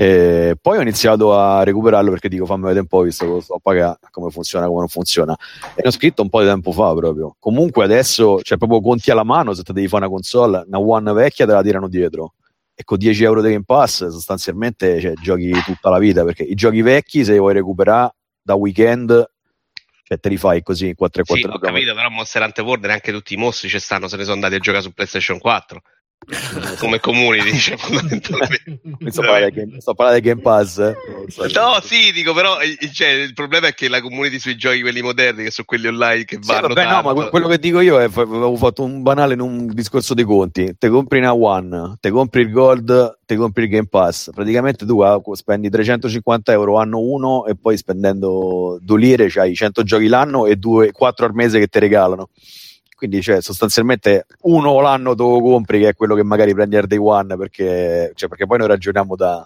E 0.02 0.58
poi 0.60 0.80
ho 0.80 0.82
iniziato 0.82 1.38
a 1.38 1.62
recuperarlo 1.62 2.10
perché 2.10 2.28
dico 2.28 2.48
fammi 2.48 2.64
vedere 2.64 2.80
un 2.80 2.88
po', 2.88 3.04
visto 3.04 3.24
che 3.24 3.32
lo 3.34 3.40
sto 3.40 3.54
a 3.54 3.60
pagare, 3.62 4.00
come 4.10 4.32
funziona, 4.32 4.66
come 4.66 4.80
non 4.80 4.88
funziona. 4.88 5.38
E 5.76 5.82
ne 5.84 5.90
ho 5.90 5.92
scritto 5.92 6.24
un 6.24 6.30
po' 6.30 6.42
di 6.42 6.48
tempo 6.48 6.72
fa 6.72 6.92
proprio. 6.96 7.36
Comunque 7.38 7.84
adesso, 7.84 8.42
cioè, 8.42 8.58
proprio 8.58 8.82
conti 8.82 9.12
alla 9.12 9.24
mano, 9.24 9.54
se 9.54 9.62
te 9.62 9.74
devi 9.74 9.88
fare 9.88 10.06
una 10.06 10.12
console, 10.12 10.64
una 10.66 10.80
One 10.80 11.14
vecchia 11.14 11.46
te 11.46 11.52
la 11.52 11.62
tirano 11.62 11.88
dietro. 11.88 12.34
E 12.74 12.84
con 12.84 12.98
10 12.98 13.24
euro 13.24 13.44
di 13.44 13.50
Game 13.50 13.64
Pass 13.64 14.08
sostanzialmente 14.08 15.00
cioè, 15.00 15.14
giochi 15.22 15.52
tutta 15.64 15.92
la 15.92 16.00
vita 16.00 16.24
perché 16.24 16.42
i 16.42 16.56
giochi 16.56 16.82
vecchi, 16.82 17.24
se 17.24 17.34
li 17.34 17.38
vuoi 17.38 17.54
recuperare 17.54 18.16
da 18.42 18.56
weekend, 18.56 19.10
cioè 20.02 20.20
te 20.20 20.30
li 20.30 20.38
fai 20.38 20.64
così 20.64 20.88
in 20.88 20.96
4 20.96 21.22
e 21.22 21.26
Sì, 21.26 21.42
4 21.42 21.52
ho 21.58 21.60
capito, 21.60 21.94
però 21.94 22.10
Monster 22.10 22.42
Hunter 22.42 22.66
World 22.66 22.86
neanche 22.86 23.12
tutti 23.12 23.36
i 23.36 23.38
mostri 23.38 23.70
ci 23.70 23.78
stanno, 23.78 24.08
se 24.08 24.18
ne 24.18 24.24
sono 24.24 24.34
andati 24.34 24.56
a 24.56 24.60
giocare 24.60 24.82
su 24.82 24.94
PlayStation 24.94 25.38
4. 25.38 25.80
Come 26.78 27.00
community, 27.00 27.52
dice 27.52 27.76
fondamentalmente. 27.78 28.80
sto 29.10 29.22
del 29.22 29.52
Game, 29.52 29.82
sto 29.82 29.92
a 29.92 29.94
parlare 29.96 30.22
del 30.22 30.32
Game 30.32 30.42
Pass. 30.42 30.78
eh. 30.78 30.96
No, 31.54 31.80
sì, 31.84 32.12
dico, 32.12 32.34
però 32.34 32.60
eh, 32.60 32.78
cioè, 32.92 33.10
il 33.10 33.34
problema 33.34 33.68
è 33.68 33.74
che 33.74 33.90
la 33.90 34.02
community 34.02 34.40
sui 34.40 34.56
giochi, 34.56 34.82
quelli 34.82 35.02
moderni, 35.02 35.44
che 35.44 35.52
sono 35.52 35.66
quelli 35.68 35.88
online 35.88 36.24
che 36.24 36.38
Sì, 36.40 36.48
vanno 36.48 36.68
vabbè, 36.68 36.86
no, 36.86 37.02
ma 37.02 37.14
que- 37.14 37.30
quello 37.30 37.48
che 37.48 37.58
dico 37.58 37.82
io 37.82 38.00
è 38.00 38.04
avevo 38.04 38.56
fatto 38.56 38.84
un 38.84 39.02
banale 39.02 39.34
in 39.34 39.42
un 39.42 39.68
discorso 39.74 40.14
dei 40.14 40.24
conti. 40.24 40.76
Te 40.78 40.90
compri 40.90 41.18
una 41.18 41.34
One, 41.34 41.98
te 42.00 42.12
compri 42.12 42.42
il 42.42 42.52
Gold, 42.52 43.20
te 43.26 43.36
compri 43.36 43.64
il 43.64 43.70
Game 43.70 43.88
Pass. 43.88 44.30
Praticamente 44.34 44.86
tu 44.86 45.00
ah, 45.02 45.20
spendi 45.34 45.70
350 45.70 46.52
euro 46.52 46.78
anno 46.78 47.00
uno 47.00 47.46
e 47.46 47.56
poi 47.60 47.78
spendendo 47.78 48.78
2 48.82 49.00
lire 49.00 49.28
c'hai 49.28 49.56
100 49.56 49.84
giochi 49.84 50.08
l'anno 50.08 50.46
e 50.46 50.56
2, 50.56 50.92
4 50.92 51.26
al 51.26 51.34
mese 51.34 51.60
che 51.60 51.68
ti 51.68 51.80
regalano. 51.80 52.30
Quindi, 53.02 53.24
cioè, 53.24 53.42
sostanzialmente 53.42 54.28
uno 54.42 54.80
l'anno 54.80 55.16
lo 55.16 55.42
compri, 55.42 55.80
che 55.80 55.88
è 55.88 55.96
quello 55.96 56.14
che 56.14 56.22
magari 56.22 56.54
prendi 56.54 56.76
al 56.76 56.86
day 56.86 57.00
one, 57.00 57.36
perché, 57.36 58.12
cioè, 58.14 58.30
perché 58.30 58.46
poi 58.46 58.60
noi 58.60 58.68
ragioniamo 58.68 59.16
da 59.16 59.44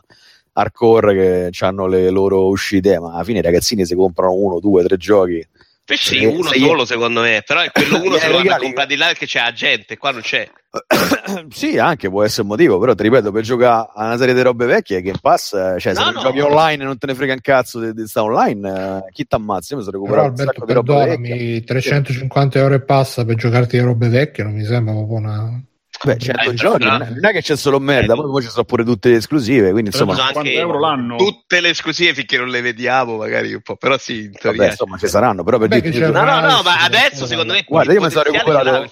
hardcore 0.52 1.50
che 1.52 1.64
hanno 1.64 1.88
le 1.88 2.10
loro 2.10 2.50
uscite, 2.50 3.00
ma 3.00 3.14
alla 3.14 3.24
fine 3.24 3.40
i 3.40 3.42
ragazzini 3.42 3.86
si 3.86 3.96
comprano 3.96 4.34
uno, 4.34 4.60
due, 4.60 4.84
tre 4.84 4.98
giochi. 4.98 5.42
Sì, 5.88 6.18
Se- 6.20 6.26
uno 6.26 6.50
se 6.50 6.56
io- 6.58 6.66
solo 6.68 6.86
secondo 6.86 7.22
me, 7.22 7.44
però 7.46 7.62
è 7.62 7.72
quello 7.72 7.98
uno 8.04 8.18
se 8.18 8.28
lo 8.28 8.38
vanno 8.38 8.54
a 8.54 8.58
comprare 8.58 8.88
di 8.88 8.96
là 8.96 9.06
perché 9.08 9.26
c'è 9.28 9.42
la 9.42 9.52
gente, 9.54 9.98
qua 9.98 10.12
non 10.12 10.22
c'è. 10.22 10.50
sì, 11.50 11.78
anche 11.78 12.10
può 12.10 12.24
essere 12.24 12.42
un 12.42 12.48
motivo, 12.48 12.80
però 12.80 12.94
ti 12.96 13.04
ripeto, 13.04 13.32
per 13.32 13.44
giocare 13.44 13.90
a 13.94 14.06
una 14.08 14.18
serie 14.18 14.34
di 14.34 14.42
robe 14.42 14.66
vecchie, 14.66 15.02
Game 15.02 15.20
Pass, 15.22 15.54
eh, 15.54 15.76
cioè 15.80 15.94
se 15.94 16.00
No, 16.00 16.06
non 16.06 16.14
no. 16.16 16.20
giochi 16.22 16.40
online 16.40 16.84
e 16.84 16.86
non 16.86 16.98
te 16.98 17.06
ne 17.08 17.16
frega 17.16 17.34
un 17.34 17.40
cazzo 17.42 17.80
di, 17.80 17.94
di 17.94 18.08
sta 18.08 18.24
online, 18.24 19.04
eh, 19.08 19.12
chi 19.12 19.26
t'ammazza? 19.26 19.74
Io 19.76 19.80
mi 19.80 19.86
sono 19.86 20.04
Però 20.04 20.24
recuperato 20.24 20.34
un 20.34 20.40
Alberto, 20.40 20.54
sacco 20.54 20.66
di 20.66 20.74
roba 20.74 21.06
vecchia. 21.06 21.16
perdonami, 21.36 21.64
350 21.64 22.60
euro 22.60 22.74
e 22.74 22.82
passa 22.82 23.24
per 23.26 23.36
giocarti 23.36 23.78
le 23.78 23.84
robe 23.84 24.10
vecchie 24.10 24.44
non 24.44 24.54
mi 24.54 24.64
sembra 24.66 24.94
proprio 24.94 25.18
una... 25.18 25.64
Beh, 26.06 26.18
100 26.18 26.50
Eh, 26.50 26.54
giochi, 26.54 26.84
non 26.86 27.02
è- 27.26 27.32
che 27.32 27.42
c'è 27.42 27.56
solo 27.58 27.80
merda, 27.80 28.14
Eh, 28.14 28.16
poi, 28.16 28.30
poi 28.30 28.42
ci 28.44 28.50
sono 28.50 28.64
pure 28.64 28.84
tutte 28.84 29.10
le 29.10 29.16
esclusive, 29.18 29.72
quindi 29.72 29.90
insomma, 29.90 30.14
Sono 30.16 30.28
50 30.28 30.52
euro 30.60 30.80
l'anno? 30.80 31.16
Tutte 31.18 31.60
le 31.62 31.70
esclusive 31.70 32.14
finché 32.14 32.38
non 32.38 32.48
le 32.50 32.62
vediamo, 32.62 33.18
magari 33.18 33.54
un 33.54 33.62
po', 33.62 33.76
però 33.76 33.98
sì, 33.98 34.24
in 34.26 34.32
teoria. 34.32 34.60
vabbè, 34.62 34.72
insomma 34.72 34.98
ci 34.98 35.08
saranno, 35.08 35.44
però 35.44 35.58
per 35.58 35.68
Beh, 35.68 35.82
dirti- 35.82 36.00
No, 36.00 36.08
no, 36.12 36.22
no, 36.24 36.30
Ah, 36.30 36.62
ma 36.64 36.84
adesso 36.84 37.26
secondo 37.26 37.54
me 37.54 37.64
Guarda, 37.68 37.94
io 37.94 38.02
mi 38.02 38.10
sono 38.10 38.24
recuperato- 38.24 38.92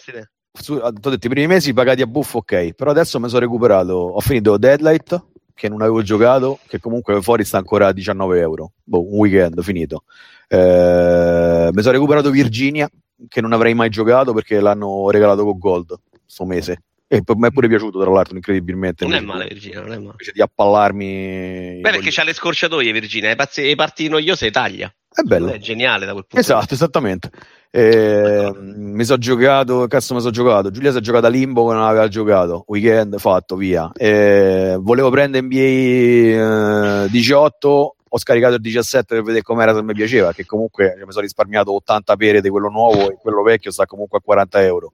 su, 0.56 0.74
ho 0.74 0.92
detto 0.92 1.10
i 1.14 1.30
primi 1.30 1.48
mesi 1.48 1.74
pagati 1.74 2.04
a 2.04 2.06
buffo 2.06 2.38
ok 2.38 2.74
però 2.74 2.92
adesso 2.92 3.20
mi 3.20 3.28
sono 3.28 3.40
recuperato 3.40 3.94
ho 3.94 4.20
finito 4.20 4.56
Deadlight 4.58 5.24
che 5.56 5.68
non 5.68 5.82
avevo 5.82 6.04
giocato 6.04 6.60
che 6.68 6.80
comunque 6.80 7.22
fuori 7.24 7.44
sta 7.44 7.58
ancora 7.58 7.88
a 7.88 7.92
19 7.92 8.40
euro. 8.40 8.74
Boh, 8.84 9.02
un 9.12 9.18
weekend 9.20 9.62
finito. 9.64 10.04
Eh, 10.48 11.70
mi 11.72 11.82
sono 11.82 11.94
recuperato 11.94 12.30
Virginia 12.30 12.88
che 13.28 13.42
non 13.42 13.54
avrei 13.54 13.74
mai 13.74 13.90
giocato 13.90 14.34
perché 14.34 14.60
l'hanno 14.60 15.10
regalato 15.10 15.44
con 15.44 15.58
Gold 15.58 15.96
sto 16.26 16.46
mese 16.46 16.82
e 17.14 17.22
mi 17.36 17.48
è 17.48 17.52
pure 17.52 17.68
piaciuto 17.68 18.02
tra 18.02 18.10
l'altro 18.10 18.36
incredibilmente 18.36 19.06
Non 19.06 19.14
è 19.14 19.20
male, 19.20 19.46
Virginia, 19.46 19.82
non 19.82 19.92
è 19.92 19.98
male. 19.98 20.10
invece 20.12 20.32
di 20.34 20.42
appallarmi 20.42 21.80
Beh, 21.82 21.92
perché 21.92 22.10
c'ha 22.10 22.24
le 22.24 22.34
scorciatoie, 22.34 22.92
Virginia, 22.92 23.36
le, 23.36 23.50
le 23.56 23.76
parti 23.76 24.08
noiose 24.08 24.50
taglia. 24.50 24.92
è 25.14 25.22
bello 25.22 25.52
È 25.52 25.60
geniale 25.60 26.06
da 26.08 26.14
quel 26.14 26.26
punto. 26.26 26.44
Esatto, 26.44 26.74
esattamente. 26.74 27.30
Eh, 27.70 28.52
mi 28.56 29.04
sono 29.04 29.18
giocato, 29.20 29.86
cazzo 29.88 30.16
mi 30.16 30.22
sono 30.22 30.32
giocato. 30.32 30.72
Giulia 30.72 30.92
si 30.92 30.98
è 30.98 31.02
giocata 31.02 31.28
a 31.28 31.30
Limbo 31.30 31.68
che 31.68 31.74
non 31.76 31.84
aveva 31.84 32.08
giocato. 32.08 32.64
Weekend 32.68 33.18
fatto, 33.20 33.56
via. 33.56 33.92
Eh, 33.94 34.76
volevo 34.80 35.12
prendere 35.12 35.46
NBA 35.46 37.04
eh, 37.06 37.10
18, 37.10 37.96
ho 38.10 38.18
scaricato 38.18 38.56
il 38.56 38.62
17 38.62 39.16
per 39.16 39.24
vedere 39.24 39.44
com'era 39.44 39.74
se 39.74 39.82
mi 39.84 39.94
piaceva, 39.94 40.34
che 40.34 40.46
comunque 40.46 40.94
cioè, 40.96 41.06
mi 41.06 41.12
sono 41.12 41.24
risparmiato 41.24 41.74
80 41.76 42.16
pere 42.16 42.42
di 42.42 42.50
quello 42.50 42.70
nuovo 42.70 43.12
e 43.12 43.18
quello 43.22 43.42
vecchio 43.44 43.72
sta 43.72 43.86
comunque 43.86 44.20
a 44.20 44.22
40 44.22 44.64
euro. 44.64 44.92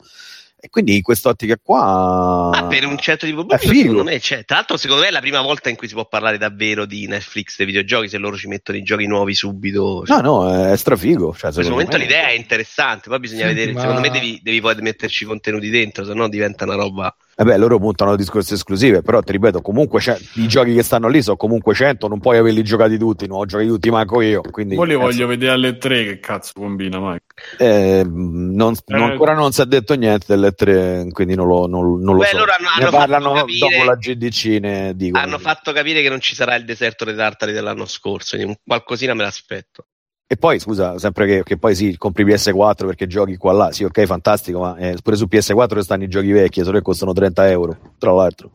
E 0.61 0.67
quindi 0.69 0.97
in 0.97 1.01
quest'ottica 1.01 1.57
qua... 1.61 2.49
Ma 2.51 2.67
per 2.67 2.85
un 2.85 2.97
certo 2.97 3.25
tipo 3.25 3.43
di 3.43 3.47
pubblico, 3.47 3.73
secondo 3.73 4.03
me 4.03 4.19
c'è. 4.19 4.43
Tra 4.43 4.57
l'altro, 4.57 4.75
secondo 4.75 5.03
me 5.03 5.07
è 5.07 5.11
la 5.11 5.21
prima 5.21 5.39
volta 5.39 5.69
in 5.69 5.77
cui 5.77 5.87
si 5.87 5.93
può 5.93 6.05
parlare 6.05 6.37
davvero 6.37 6.85
di 6.85 7.07
Netflix 7.07 7.55
dei 7.55 7.65
videogiochi, 7.65 8.09
se 8.09 8.17
loro 8.17 8.35
ci 8.35 8.47
mettono 8.47 8.77
i 8.77 8.83
giochi 8.83 9.07
nuovi 9.07 9.33
subito. 9.33 10.03
No, 10.05 10.19
no, 10.19 10.69
è 10.69 10.75
strafigo. 10.75 11.33
Cioè, 11.33 11.47
in 11.47 11.53
questo 11.53 11.71
momento 11.71 11.95
me- 11.97 12.03
l'idea 12.03 12.27
è 12.27 12.33
interessante, 12.33 13.07
poi 13.07 13.19
bisogna 13.19 13.45
Senti, 13.45 13.55
vedere. 13.55 13.73
ma- 13.73 13.79
Secondo 13.79 14.01
me 14.01 14.09
devi, 14.09 14.39
devi 14.43 14.59
poi 14.59 14.75
metterci 14.79 15.23
contenuti 15.23 15.69
dentro, 15.69 16.03
se 16.03 16.13
no 16.13 16.27
diventa 16.27 16.65
una 16.65 16.75
roba. 16.75 17.15
Eh 17.39 17.45
beh, 17.45 17.55
loro 17.55 17.79
puntano 17.79 18.11
a 18.11 18.15
discorsi 18.17 18.53
esclusive, 18.55 19.01
però 19.01 19.21
ti 19.21 19.31
ripeto, 19.31 19.61
comunque 19.61 20.01
c'è- 20.01 20.19
i 20.35 20.47
giochi 20.49 20.73
che 20.73 20.83
stanno 20.83 21.07
lì 21.07 21.21
sono 21.21 21.37
comunque 21.37 21.73
100, 21.73 22.09
non 22.09 22.19
puoi 22.19 22.37
averli 22.37 22.61
giocati 22.63 22.97
tutti, 22.97 23.27
non 23.27 23.37
ho 23.39 23.45
giocati 23.45 23.69
tutti 23.69 23.89
manco 23.89 24.19
io. 24.19 24.41
Quindi, 24.41 24.75
Poi 24.75 24.87
li 24.87 24.93
cazzo, 24.95 25.05
voglio 25.05 25.27
vedere 25.27 25.51
alle 25.53 25.77
tre 25.77 26.03
che 26.03 26.19
cazzo 26.19 26.51
combina 26.55 26.99
mai. 26.99 27.17
eh, 27.57 28.03
non- 28.05 28.75
non- 28.87 28.99
Eh. 28.99 29.03
ancora 29.03 29.33
non 29.33 29.53
si 29.53 29.61
è 29.61 29.65
detto 29.65 29.93
niente 29.93 30.25
delle 30.27 30.51
tre, 30.51 31.07
quindi 31.11 31.35
non 31.35 31.47
lo, 31.47 31.65
non- 31.67 32.01
non 32.01 32.15
lo 32.15 32.19
Beh, 32.23 32.27
so. 32.27 32.37
loro 32.39 32.51
hanno- 32.59 32.67
ne 32.77 32.83
hanno 32.83 32.91
parlano 32.97 33.31
capire- 33.31 33.59
dopo 33.69 33.83
la 33.85 33.95
GDC, 33.95 34.59
ne 34.59 34.93
dicono. 34.97 35.23
Hanno 35.23 35.37
fatto 35.39 35.71
capire 35.71 36.01
che 36.01 36.09
non 36.09 36.19
ci 36.19 36.35
sarà 36.35 36.55
il 36.55 36.65
deserto 36.65 37.05
dei 37.05 37.15
tartari 37.15 37.53
dell'anno 37.53 37.85
scorso, 37.85 38.35
quindi 38.35 38.51
un- 38.51 38.59
qualcosina 38.65 39.13
me 39.13 39.23
l'aspetto. 39.23 39.85
E 40.31 40.37
poi, 40.37 40.59
scusa, 40.59 40.99
sempre 40.99 41.25
che, 41.25 41.41
che 41.43 41.57
poi 41.57 41.73
sì, 41.73 41.97
compri 41.97 42.23
PS4 42.23 42.85
perché 42.85 43.07
giochi 43.07 43.35
qua 43.35 43.51
là, 43.51 43.71
sì, 43.71 43.83
ok, 43.83 44.05
fantastico, 44.05 44.59
ma 44.59 44.75
eh, 44.77 44.95
pure 45.01 45.15
su 45.15 45.25
PS4 45.27 45.79
stanno 45.79 46.03
i 46.03 46.07
giochi 46.07 46.31
vecchi, 46.31 46.61
solo 46.63 46.77
che 46.77 46.83
costano 46.83 47.13
30 47.13 47.49
euro, 47.49 47.75
tra 47.97 48.11
l'altro. 48.11 48.51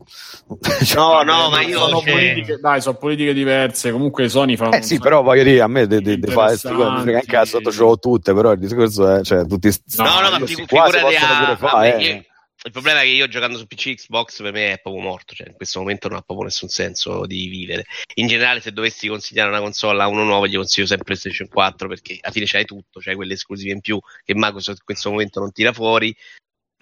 Cioè, 0.85 0.95
No, 0.95 1.21
no, 1.23 1.49
ma 1.49 1.59
io. 1.63 1.77
sono 1.79 1.99
cioè, 1.99 2.11
politiche, 2.13 2.59
dai, 2.61 2.79
sono 2.79 2.95
politiche 2.95 3.33
diverse. 3.33 3.91
Comunque 3.91 4.29
Sony 4.29 4.55
fa 4.55 4.69
Eh 4.69 4.83
sì, 4.83 4.99
però 4.99 5.21
voglio 5.21 5.43
dire, 5.43 5.59
a 5.59 5.67
me 5.67 5.85
de, 5.85 5.99
de, 5.99 6.17
de 6.17 6.31
fa, 6.31 6.49
mi 6.49 6.55
frega 7.01 7.17
un 7.17 7.21
cazzo, 7.25 7.59
ce 7.59 7.79
l'ho 7.81 7.97
tutte, 7.97 8.33
però 8.33 8.53
il 8.53 8.59
discorso 8.59 9.09
è, 9.09 9.21
cioè, 9.21 9.45
tutti 9.45 9.69
No, 9.97 10.03
no, 10.21 10.39
ma 10.39 10.45
figurati 10.45 10.95
a- 10.97 10.99
pure 10.99 11.55
fare, 11.57 11.57
vabbè, 11.57 11.95
eh. 11.97 12.01
io- 12.13 12.23
il 12.65 12.71
problema 12.71 13.01
è 13.01 13.03
che 13.03 13.09
io 13.09 13.27
giocando 13.27 13.59
su 13.59 13.67
PC 13.67 13.93
Xbox 13.93 14.41
per 14.41 14.51
me 14.51 14.73
è 14.73 14.79
proprio 14.79 15.03
morto, 15.03 15.35
cioè 15.35 15.47
in 15.47 15.53
questo 15.53 15.79
momento 15.79 16.07
non 16.07 16.17
ha 16.17 16.21
proprio 16.21 16.47
nessun 16.47 16.67
senso 16.67 17.27
di 17.27 17.47
vivere. 17.47 17.85
In 18.15 18.25
generale, 18.25 18.59
se 18.59 18.71
dovessi 18.71 19.07
consigliare 19.07 19.49
una 19.49 19.59
console 19.59 20.01
a 20.01 20.07
uno 20.07 20.23
nuovo, 20.23 20.47
gli 20.47 20.55
consiglio 20.55 20.87
sempre 20.87 21.05
PlayStation 21.05 21.47
4 21.47 21.87
perché 21.87 22.17
alla 22.21 22.33
fine 22.33 22.47
c'hai 22.47 22.65
tutto, 22.65 22.99
c'hai 22.99 23.13
quelle 23.13 23.33
esclusive 23.33 23.71
in 23.71 23.81
più 23.81 23.99
che 24.23 24.33
Microsoft 24.33 24.79
in 24.79 24.85
questo 24.85 25.11
momento 25.11 25.39
non 25.39 25.51
tira 25.51 25.73
fuori. 25.73 26.15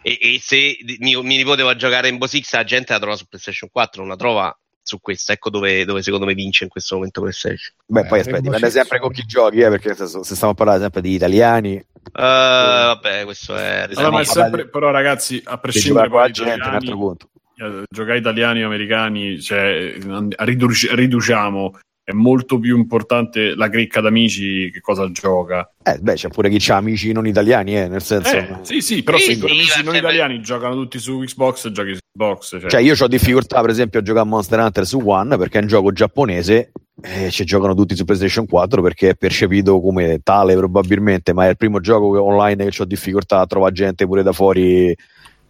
E, 0.02 0.18
e 0.22 0.40
se 0.42 0.78
nipote 1.00 1.64
va 1.64 1.72
a 1.72 1.76
giocare 1.76 2.08
in 2.08 2.18
Boss 2.18 2.40
X, 2.40 2.54
la 2.54 2.64
gente 2.64 2.94
la 2.94 3.00
trova 3.00 3.16
su 3.18 3.26
PlayStation 3.26 3.70
4, 3.70 4.02
non 4.02 4.10
la 4.10 4.16
trova 4.16 4.58
su 4.84 5.00
questa. 5.00 5.34
Ecco 5.34 5.50
dove, 5.50 5.86
dove 5.86 6.02
secondo 6.04 6.26
me 6.26 6.34
vince 6.34 6.66
in 6.66 6.70
questo 6.70 6.96
momento 6.96 7.22
PlayStation. 7.22 7.74
Beh, 7.86 8.02
Eh, 8.02 8.06
poi 8.06 8.20
aspetta, 8.20 8.40
dipende 8.42 8.70
sempre 8.70 9.00
con 9.00 9.12
chi 9.12 9.24
giochi, 9.24 9.60
eh, 9.60 9.70
perché 9.70 9.96
se, 9.96 10.08
se 10.08 10.36
stiamo 10.36 10.52
a 10.52 10.56
parlare 10.56 10.82
sempre 10.82 11.02
di 11.02 11.14
italiani, 11.14 11.84
vabbè, 12.12 13.24
questo 13.24 13.56
è... 13.56 13.88
Allora, 13.90 14.12
ma 14.12 14.20
è 14.22 14.26
sempre, 14.26 14.68
però 14.68 14.92
ragazzi, 14.92 15.42
a 15.46 15.58
prescindere 15.58 16.10
dai 16.10 16.32
gente 16.32 16.54
un 16.54 16.60
altro 16.62 16.78
italiani, 16.78 17.00
conto. 17.00 17.30
eh, 17.58 17.84
giocare 17.90 18.18
italiani 18.18 18.64
o 18.64 18.68
americani, 18.68 19.42
cioè, 19.42 19.96
riduci- 20.38 20.94
riduciamo, 20.94 21.80
è 22.06 22.12
molto 22.12 22.60
più 22.60 22.78
importante 22.78 23.56
la 23.56 23.70
cricca 23.70 24.02
d'amici 24.02 24.70
che 24.72 24.82
cosa 24.82 25.10
gioca. 25.12 25.72
Eh, 25.84 25.98
beh, 26.00 26.16
c'è 26.16 26.28
pure 26.28 26.50
chi 26.50 26.72
ha 26.72 26.76
amici 26.76 27.14
non 27.14 27.26
italiani, 27.26 27.78
eh, 27.78 27.88
nel 27.88 28.04
senso... 28.04 28.36
Eh, 28.36 28.58
sì, 28.62 28.82
sì, 28.82 29.04
però 29.04 29.18
Sì, 29.18 29.24
se 29.24 29.32
i 29.32 29.38
tuoi 29.38 29.52
sì, 29.52 29.56
amici 29.56 29.84
non 29.84 29.96
italiani 29.96 30.42
giocano 30.42 30.76
tutti 30.76 31.00
su 31.00 31.20
Xbox, 31.20 31.72
giochi 31.72 31.94
su 31.94 32.00
Xbox. 32.14 32.60
Cioè, 32.60 32.70
Cioè, 32.70 32.82
io 32.82 32.96
ho 33.00 33.08
difficoltà, 33.08 33.62
per 33.62 33.70
esempio, 33.70 34.00
a 34.00 34.04
giocare 34.04 34.26
a 34.26 34.30
Monster 34.30 34.60
Hunter 34.60 34.86
su 34.86 35.00
One 35.04 35.38
perché 35.38 35.60
è 35.60 35.62
un 35.62 35.68
gioco 35.68 35.94
giapponese 35.94 36.72
e 37.02 37.32
ci 37.32 37.46
giocano 37.46 37.74
tutti 37.74 37.96
su 37.96 38.04
PlayStation 38.04 38.46
4 38.48 38.82
perché 38.82 39.10
è 39.10 39.16
percepito 39.16 39.80
come 39.80 40.20
tale 40.24 40.56
probabilmente, 40.56 41.34
ma 41.34 41.46
è 41.46 41.50
il 41.50 41.58
primo 41.58 41.80
gioco 41.80 42.22
online 42.22 42.70
che 42.70 42.82
ho 42.82 42.86
difficoltà 42.86 43.40
a 43.40 43.46
trovare 43.46 43.72
gente 43.72 44.06
pure 44.06 44.24
da 44.24 44.34
fuori 44.34 44.94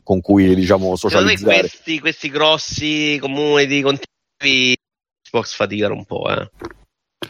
con 0.04 0.22
cui, 0.22 0.54
diciamo, 0.54 0.96
Secondo 0.96 1.26
me 1.26 1.36
socializzare. 1.36 1.60
questi, 1.62 2.00
questi 2.00 2.30
grossi 2.30 3.18
comuni 3.20 3.82
continui 3.82 4.76
Xbox 5.34 5.56
faticano 5.56 5.96
un 5.96 6.06
po', 6.06 6.30
eh. 6.30 6.48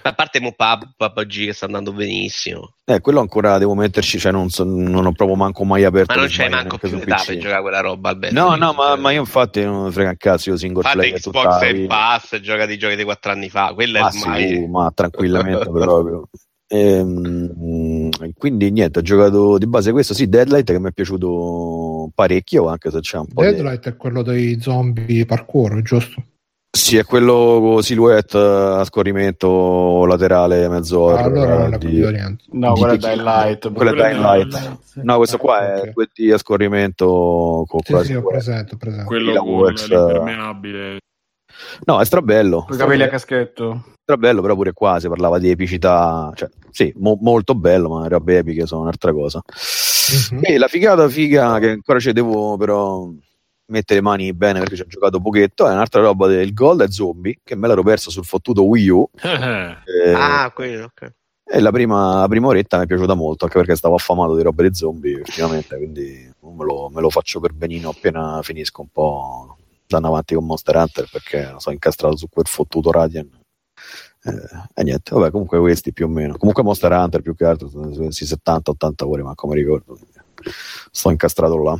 A 0.06 0.14
parte 0.14 0.42
mo 0.42 0.52
Pub, 0.52 0.96
PUBG 0.98 1.46
che 1.46 1.54
sta 1.54 1.66
andando 1.66 1.94
benissimo. 1.94 2.74
Eh, 2.84 3.00
quello 3.00 3.22
ancora 3.22 3.58
devo 3.58 3.74
metterci, 3.76 4.20
cioè 4.20 4.34
non, 4.34 4.50
so- 4.50 4.66
non 4.66 5.06
ho 5.06 5.14
proprio 5.14 5.38
manco 5.38 5.64
mai 5.64 5.86
aperto. 5.86 6.14
Ma 6.14 6.22
non 6.22 6.30
c'hai 6.30 6.50
manco 6.50 6.78
più 6.78 6.90
su 6.90 6.96
età 6.96 7.16
PC. 7.16 7.26
per 7.28 7.38
giocare 7.38 7.62
quella 7.62 7.80
roba, 7.80 8.10
Alberto. 8.10 8.36
No, 8.36 8.56
no, 8.56 8.74
ma, 8.74 8.96
ma 8.98 9.12
io 9.12 9.22
infatti 9.22 9.64
non 9.64 9.86
mi 9.86 9.92
frega 9.92 10.10
un 10.10 10.18
cazzo, 10.18 10.50
io 10.50 10.58
single 10.58 10.82
Fate 10.82 10.98
player 10.98 11.20
Xbox 11.20 11.72
vita. 11.72 11.96
Pass, 11.96 12.40
gioca 12.40 12.66
di 12.66 12.78
giochi 12.78 12.96
di 12.96 13.04
4 13.04 13.32
anni 13.32 13.50
fa. 13.50 13.74
Quella 13.74 14.02
Ma 14.02 14.10
è 14.10 14.20
ormai... 14.20 14.48
sì, 14.48 14.68
ma 14.68 14.92
tranquillamente 14.94 15.70
proprio. 15.70 16.28
Ehm, 16.68 18.10
quindi 18.36 18.72
niente, 18.72 19.00
ho 19.00 19.04
giocato 19.04 19.58
di 19.60 19.68
base 19.68 19.92
questo, 19.92 20.16
sì, 20.16 20.28
Deadlight 20.28 20.72
che 20.72 20.80
mi 20.80 20.90
è 20.90 20.92
piaciuto 20.92 22.10
parecchio, 22.16 22.68
anche 22.68 22.90
se 22.90 23.00
c'è 23.00 23.18
un 23.20 23.28
po' 23.28 23.44
di... 23.44 23.52
Deadlight 23.52 23.86
è 23.90 23.96
quello 23.96 24.24
dei 24.24 24.60
zombie 24.60 25.26
parkour, 25.26 25.82
giusto? 25.84 26.24
Sì, 26.76 26.98
è 26.98 27.06
quello 27.06 27.60
con 27.62 27.84
silhouette 27.84 28.36
a 28.36 28.84
scorrimento 28.84 30.06
laterale 30.08 30.68
mezzo 30.70 31.10
Ah, 31.16 31.22
allora 31.22 31.68
non 31.68 31.78
di-. 31.78 32.00
No, 32.50 32.74
Di 32.74 32.80
quella 32.80 32.94
è 32.94 32.98
tequila. 32.98 32.98
Dying 32.98 33.24
Light. 33.24 33.74
Quella 33.74 33.92
è 33.92 33.94
Dying 33.94 34.22
Light. 34.24 34.78
No, 35.04 35.18
questo 35.18 35.38
qua 35.38 35.58
Ah, 35.58 35.74
è 35.76 35.82
ok. 35.82 36.10
2D 36.18 36.34
a 36.34 36.38
scorrimento 36.40 37.64
con 37.68 37.80
Sì, 37.84 37.92
quasi 37.92 38.06
sì, 38.08 38.14
ho 38.16 38.24
presente, 38.24 38.76
presente. 38.76 39.06
quello 39.06 39.36
con 39.44 39.50
Works, 39.54 39.88
l'impermeabile. 39.88 40.98
No, 41.86 42.02
è 42.02 42.06
strabello. 42.06 42.64
Con 42.66 42.76
i 42.76 42.80
capelli 42.80 43.04
a 43.04 43.08
caschetto. 43.08 43.84
Strabello, 44.02 44.42
però 44.42 44.56
pure 44.56 44.74
qua 44.74 45.00
si 45.00 45.08
parlava 45.08 45.38
di 45.38 45.52
epicità, 45.52 46.32
cioè 46.34 46.50
sì, 46.72 46.92
mo- 46.98 47.20
molto 47.22 47.54
bello, 47.54 47.90
ma 47.90 48.08
robe 48.08 48.40
epiche 48.40 48.66
sono 48.66 48.82
un'altra 48.82 49.14
cosa. 49.14 49.42
Mhm. 50.32 50.40
E 50.42 50.58
la 50.58 50.68
figata 50.68 51.08
figa 51.08 51.60
che 51.60 51.70
ancora 51.70 52.00
ci 52.00 52.12
devo 52.14 52.58
però 52.58 53.08
mettere 53.68 54.00
le 54.00 54.06
mani 54.06 54.34
bene 54.34 54.60
perché 54.60 54.76
ci 54.76 54.82
ho 54.82 54.88
giocato 54.88 55.20
pochetto 55.22 55.68
è 55.68 55.72
un'altra 55.72 56.02
roba 56.02 56.28
del 56.28 56.54
Gold 56.54 56.82
e 56.82 56.92
Zombie 56.92 57.40
che 57.44 57.56
me 57.56 57.68
l'ero 57.68 57.84
perso 57.84 58.10
sul 58.12 58.26
fottuto 58.26 58.66
Wii 58.66 58.90
U. 58.90 59.10
Eh, 59.24 60.14
Ah, 60.14 60.52
quello, 60.54 60.86
ok. 60.86 61.14
e 61.46 61.60
la 61.60 61.72
prima, 61.72 62.20
la 62.22 62.28
prima 62.28 62.48
oretta 62.48 62.78
mi 62.78 62.84
è 62.84 62.88
piaciuta 62.88 63.14
molto 63.14 63.46
anche 63.46 63.58
perché 63.58 63.76
stavo 63.76 63.96
affamato 63.96 64.36
di 64.36 64.44
robe 64.44 64.68
di 64.70 64.76
zombie 64.76 65.16
ultimamente 65.18 65.76
quindi 65.78 66.32
me 66.42 66.64
lo, 66.66 66.90
me 66.90 67.02
lo 67.02 67.10
faccio 67.10 67.40
per 67.40 67.54
benino 67.54 67.90
appena 67.90 68.42
finisco 68.44 68.82
un 68.82 68.88
po' 68.90 69.58
andando 69.88 70.08
avanti 70.08 70.34
con 70.36 70.46
Monster 70.46 70.76
Hunter 70.76 71.08
perché 71.12 71.54
sono 71.58 71.74
incastrato 71.76 72.16
su 72.18 72.28
quel 72.30 72.48
fottuto 72.48 72.92
Radiant. 72.92 73.30
Eh, 74.26 74.32
e 74.74 74.84
niente, 74.84 75.14
vabbè 75.14 75.30
comunque 75.32 75.60
questi 75.60 75.92
più 75.94 76.06
o 76.06 76.10
meno. 76.10 76.38
Comunque 76.38 76.64
Monster 76.64 76.92
Hunter 76.92 77.22
più 77.22 77.36
che 77.36 77.46
altro 77.46 77.68
sono 77.70 78.10
sì, 78.12 78.24
70-80 78.26 78.92
ore 79.06 79.22
ma 79.24 79.36
come 79.36 79.56
ricordo 79.56 80.00
sto 80.92 81.10
incastrato 81.10 81.62
là 81.62 81.78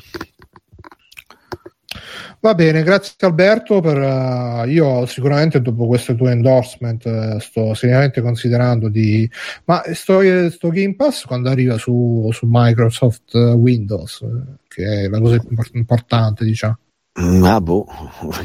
Va 2.40 2.54
bene, 2.56 2.84
grazie 2.84 3.16
Alberto. 3.20 3.80
Per, 3.82 3.98
eh, 3.98 4.70
io 4.70 5.06
sicuramente 5.06 5.62
dopo 5.62 5.88
questo 5.88 6.16
tuo 6.16 6.30
endorsement 6.30 7.06
eh, 7.06 7.38
sto 7.40 7.74
seriamente 7.74 8.22
considerando 8.22 8.90
di... 8.90 9.30
Ma 9.66 9.82
sto, 9.94 10.22
eh, 10.22 10.50
sto 10.52 10.70
Game 10.70 10.96
Pass 10.96 11.26
quando 11.26 11.50
arriva 11.50 11.78
su, 11.78 12.30
su 12.32 12.46
Microsoft 12.50 13.34
Windows, 13.36 14.26
che 14.68 15.04
è 15.04 15.08
la 15.08 15.20
cosa 15.20 15.38
più 15.38 15.50
impor- 15.50 15.70
importante, 15.74 16.44
diciamo. 16.44 16.78
Mm, 17.22 17.44
ah 17.44 17.62
boh 17.62 17.86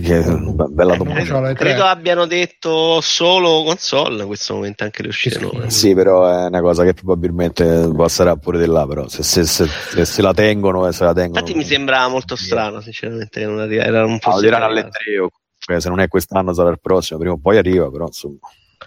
che 0.02 0.20
be- 0.22 0.66
bella 0.68 0.92
Eh, 0.92 0.97
domanda 0.98 1.24
tre. 1.24 1.55
Credo 1.55 1.84
abbiano 1.84 2.26
detto 2.26 3.00
solo 3.00 3.62
console 3.64 4.20
in 4.20 4.26
questo 4.26 4.55
momento 4.55 4.84
anche 4.84 5.00
le 5.00 5.08
uscite 5.08 5.38
nuove. 5.38 5.70
Sì, 5.70 5.94
però 5.94 6.28
è 6.28 6.44
una 6.48 6.60
cosa 6.60 6.84
che 6.84 6.92
probabilmente 6.92 7.90
passerà 7.97 8.36
pure 8.36 8.58
di 8.58 8.66
là, 8.66 8.86
però 8.86 9.08
se, 9.08 9.22
se- 9.22 9.47
se- 9.47 9.66
se- 9.66 10.05
se 10.05 10.20
la 10.20 10.34
tengono 10.34 10.86
e 10.86 10.92
se 10.92 11.05
la 11.05 11.14
tengono... 11.14 11.38
Infatti 11.40 11.56
mi 11.56 11.64
sembrava 11.64 12.08
molto 12.08 12.36
strano, 12.36 12.82
sinceramente, 12.82 13.42
non 13.47 13.58
arriva, 13.58 13.84
era 13.84 14.05
un 14.05 14.18
po' 14.18 14.38
diranno 14.38 14.66
alle. 14.66 14.82
3 14.90 15.18
o 15.18 15.30
cioè, 15.60 15.80
se 15.80 15.88
non 15.88 16.00
è 16.00 16.08
quest'anno 16.08 16.52
sarà 16.52 16.68
il 16.68 16.78
prossimo, 16.80 17.18
prima 17.18 17.34
o 17.34 17.38
poi 17.38 17.56
arriva, 17.56 17.90
però 17.90 18.05
insomma... 18.06 18.36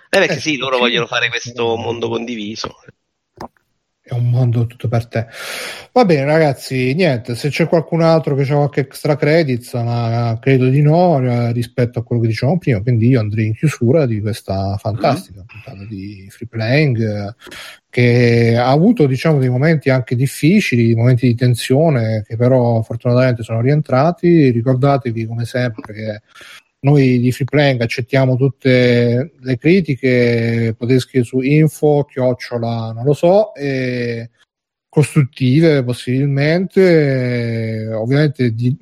Eh, 0.10 0.20
perché 0.20 0.36
Eh, 0.36 0.40
sì, 0.40 0.58
loro 0.58 0.78
vogliono 0.78 1.08
fare 1.08 1.28
questo 1.30 1.76
mondo 1.76 2.08
condiviso. 2.08 2.76
È 4.12 4.14
un 4.14 4.30
mondo 4.30 4.68
tutto 4.68 4.90
per 4.90 5.08
te. 5.08 5.26
Va 5.94 6.04
bene, 6.04 6.26
ragazzi, 6.26 6.94
niente. 6.94 7.34
Se 7.34 7.48
c'è 7.48 7.66
qualcun 7.66 8.02
altro 8.02 8.36
che 8.36 8.42
ha 8.42 8.56
qualche 8.56 8.82
extra 8.82 9.16
credits, 9.16 9.74
ma 9.76 10.38
credo 10.42 10.68
di 10.68 10.82
no 10.82 11.18
eh, 11.22 11.54
rispetto 11.54 12.00
a 12.00 12.04
quello 12.04 12.22
che 12.22 12.28
dicevamo 12.28 12.58
prima. 12.58 12.82
Quindi 12.82 13.08
io 13.08 13.22
andrei 13.22 13.46
in 13.46 13.54
chiusura 13.56 14.06
di 14.06 14.20
questa 14.20 14.76
fantastica 14.76 15.46
puntata 15.48 15.86
di 15.86 16.28
free 16.30 16.50
playing 16.50 17.00
eh, 17.00 17.36
che 17.90 18.58
ha 18.58 18.70
avuto, 18.70 19.06
diciamo, 19.06 19.40
dei 19.40 19.48
momenti 19.48 19.90
anche 19.90 20.18
difficili, 20.18 20.88
dei 20.88 20.96
momenti 20.96 21.28
di 21.28 21.36
tensione 21.36 22.26
che 22.28 22.36
però 22.36 22.82
fortunatamente 22.82 23.44
sono 23.44 23.62
rientrati. 23.62 24.50
Ricordatevi, 24.50 25.26
come 25.26 25.46
sempre, 25.46 25.94
che 25.94 26.22
noi 26.82 27.20
di 27.20 27.32
Free 27.32 27.46
Playing 27.46 27.82
accettiamo 27.82 28.36
tutte 28.36 29.34
le 29.40 29.58
critiche, 29.58 30.76
potete 30.78 31.00
scrivere 31.00 31.26
su 31.26 31.40
info, 31.42 32.06
chiocciola, 32.10 32.92
non 32.94 33.04
lo 33.04 33.14
so, 33.14 33.54
e 33.56 34.30
costruttive 34.90 35.84
possibilmente. 35.84 37.90
Ovviamente 37.94 38.54
di- 38.54 38.78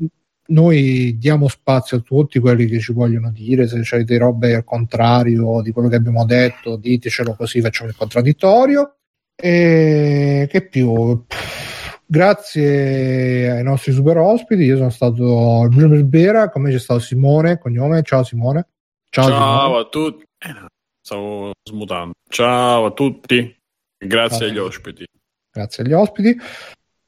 noi 0.49 1.17
diamo 1.19 1.47
spazio 1.47 1.97
a 1.97 2.01
tutti 2.01 2.39
quelli 2.39 2.65
che 2.65 2.79
ci 2.79 2.93
vogliono 2.93 3.31
dire, 3.31 3.67
se 3.67 3.95
avete 3.95 4.17
robe 4.17 4.55
al 4.55 4.63
contrario 4.63 5.61
di 5.61 5.71
quello 5.71 5.89
che 5.89 5.95
abbiamo 5.95 6.25
detto, 6.25 6.75
ditecelo 6.77 7.35
così 7.35 7.61
facciamo 7.61 7.89
il 7.89 7.95
contraddittorio. 7.95 8.95
E 9.35 10.47
che 10.49 10.67
più? 10.67 11.25
Grazie 12.11 13.51
ai 13.51 13.61
nostri 13.63 13.91
super 13.91 14.17
ospiti, 14.17 14.63
io 14.63 14.77
sono 14.77 14.89
stato 14.89 15.61
il 15.61 15.69
Bruno 15.69 16.03
Bera, 16.05 16.49
con 16.49 16.63
me 16.63 16.71
c'è 16.71 16.79
stato 16.79 16.99
Simone, 16.99 17.59
cognome, 17.59 18.01
ciao 18.01 18.23
Simone. 18.23 18.67
Ciao, 19.11 19.27
Ciao, 19.27 19.61
Simone. 19.65 19.79
a 19.79 19.85
tutti. 19.89 20.25
Stavo 20.99 21.51
smutando. 21.61 22.13
Ciao 22.27 22.85
a 22.85 22.91
tutti. 22.93 23.55
Grazie 23.95 24.39
Ciao. 24.39 24.47
agli 24.47 24.57
ospiti. 24.57 25.05
grazie 25.51 25.83
agli 25.83 25.93
ospiti. 25.93 26.35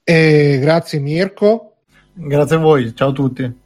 E 0.04 0.60
grazie 0.62 1.00
Mirko, 1.00 1.78
Grazie 2.14 2.56
a 2.58 2.60
voi, 2.60 2.94
ciao 2.96 3.10
a 3.10 3.14
tutti. 3.14 3.60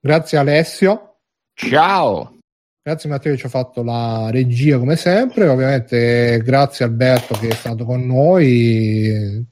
grazie 0.00 0.38
Alessio, 0.38 1.16
Ciao. 1.52 2.38
grazie 2.82 3.10
Matteo 3.10 3.32
che 3.32 3.38
ci 3.38 3.44
ha 3.44 3.50
fatto 3.50 3.82
la 3.82 4.30
regia 4.30 4.78
come 4.78 4.96
sempre, 4.96 5.48
ovviamente 5.48 6.40
grazie 6.42 6.86
Alberto 6.86 7.34
che 7.34 7.48
è 7.48 7.54
stato 7.54 7.84
con 7.84 8.06
noi, 8.06 9.44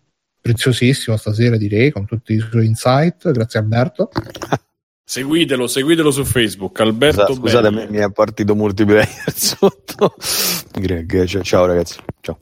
preziosissimo 0.45 1.17
stasera 1.17 1.57
direi 1.57 1.91
con 1.91 2.05
tutti 2.05 2.35
i 2.35 2.39
suoi 2.39 2.67
insight, 2.67 3.31
grazie 3.31 3.59
Alberto. 3.61 4.11
Seguitelo, 5.07 5.67
seguitelo 5.67 6.11
su 6.11 6.23
Facebook. 6.25 6.81
Alberto 6.81 7.35
Scusa- 7.35 7.61
Scusate, 7.61 7.71
mi 7.71 7.87
mi 7.89 7.97
è 7.99 8.11
partito 8.13 8.55
multiplayer 8.55 9.09
sotto. 9.33 10.15
Greg, 10.71 11.25
ciao, 11.25 11.43
ciao 11.43 11.65
ragazzi, 11.67 11.99
ciao. 12.21 12.39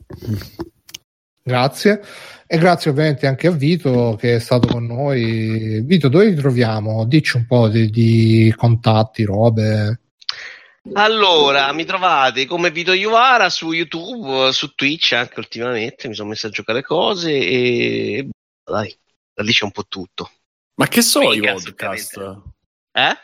Grazie. 1.41 2.01
E 2.45 2.57
grazie 2.57 2.91
ovviamente 2.91 3.25
anche 3.25 3.47
a 3.47 3.51
Vito 3.51 4.17
che 4.19 4.35
è 4.35 4.39
stato 4.39 4.67
con 4.67 4.85
noi. 4.85 5.81
Vito, 5.85 6.09
dove 6.09 6.33
ti 6.33 6.35
troviamo? 6.35 7.05
Dici 7.05 7.37
un 7.37 7.45
po' 7.45 7.69
di, 7.69 7.89
di 7.89 8.53
contatti, 8.55 9.23
robe. 9.23 9.99
Allora, 10.91 11.71
mi 11.71 11.85
trovate 11.85 12.45
come 12.45 12.69
Vito 12.69 12.91
Iuvara 12.91 13.49
su 13.49 13.71
YouTube, 13.71 14.51
su 14.51 14.75
Twitch 14.75 15.13
anche 15.13 15.39
ultimamente, 15.39 16.09
mi 16.09 16.13
sono 16.13 16.29
messo 16.29 16.47
a 16.47 16.49
giocare 16.49 16.83
cose 16.83 17.31
e 17.31 18.29
dai, 18.63 18.93
da 19.33 19.43
lì 19.43 19.53
c'è 19.53 19.63
un 19.63 19.71
po' 19.71 19.85
tutto. 19.87 20.29
Ma 20.75 20.87
che 20.87 21.01
so 21.01 21.31
i 21.31 21.39
podcast? 21.39 22.41
Eh? 22.91 23.17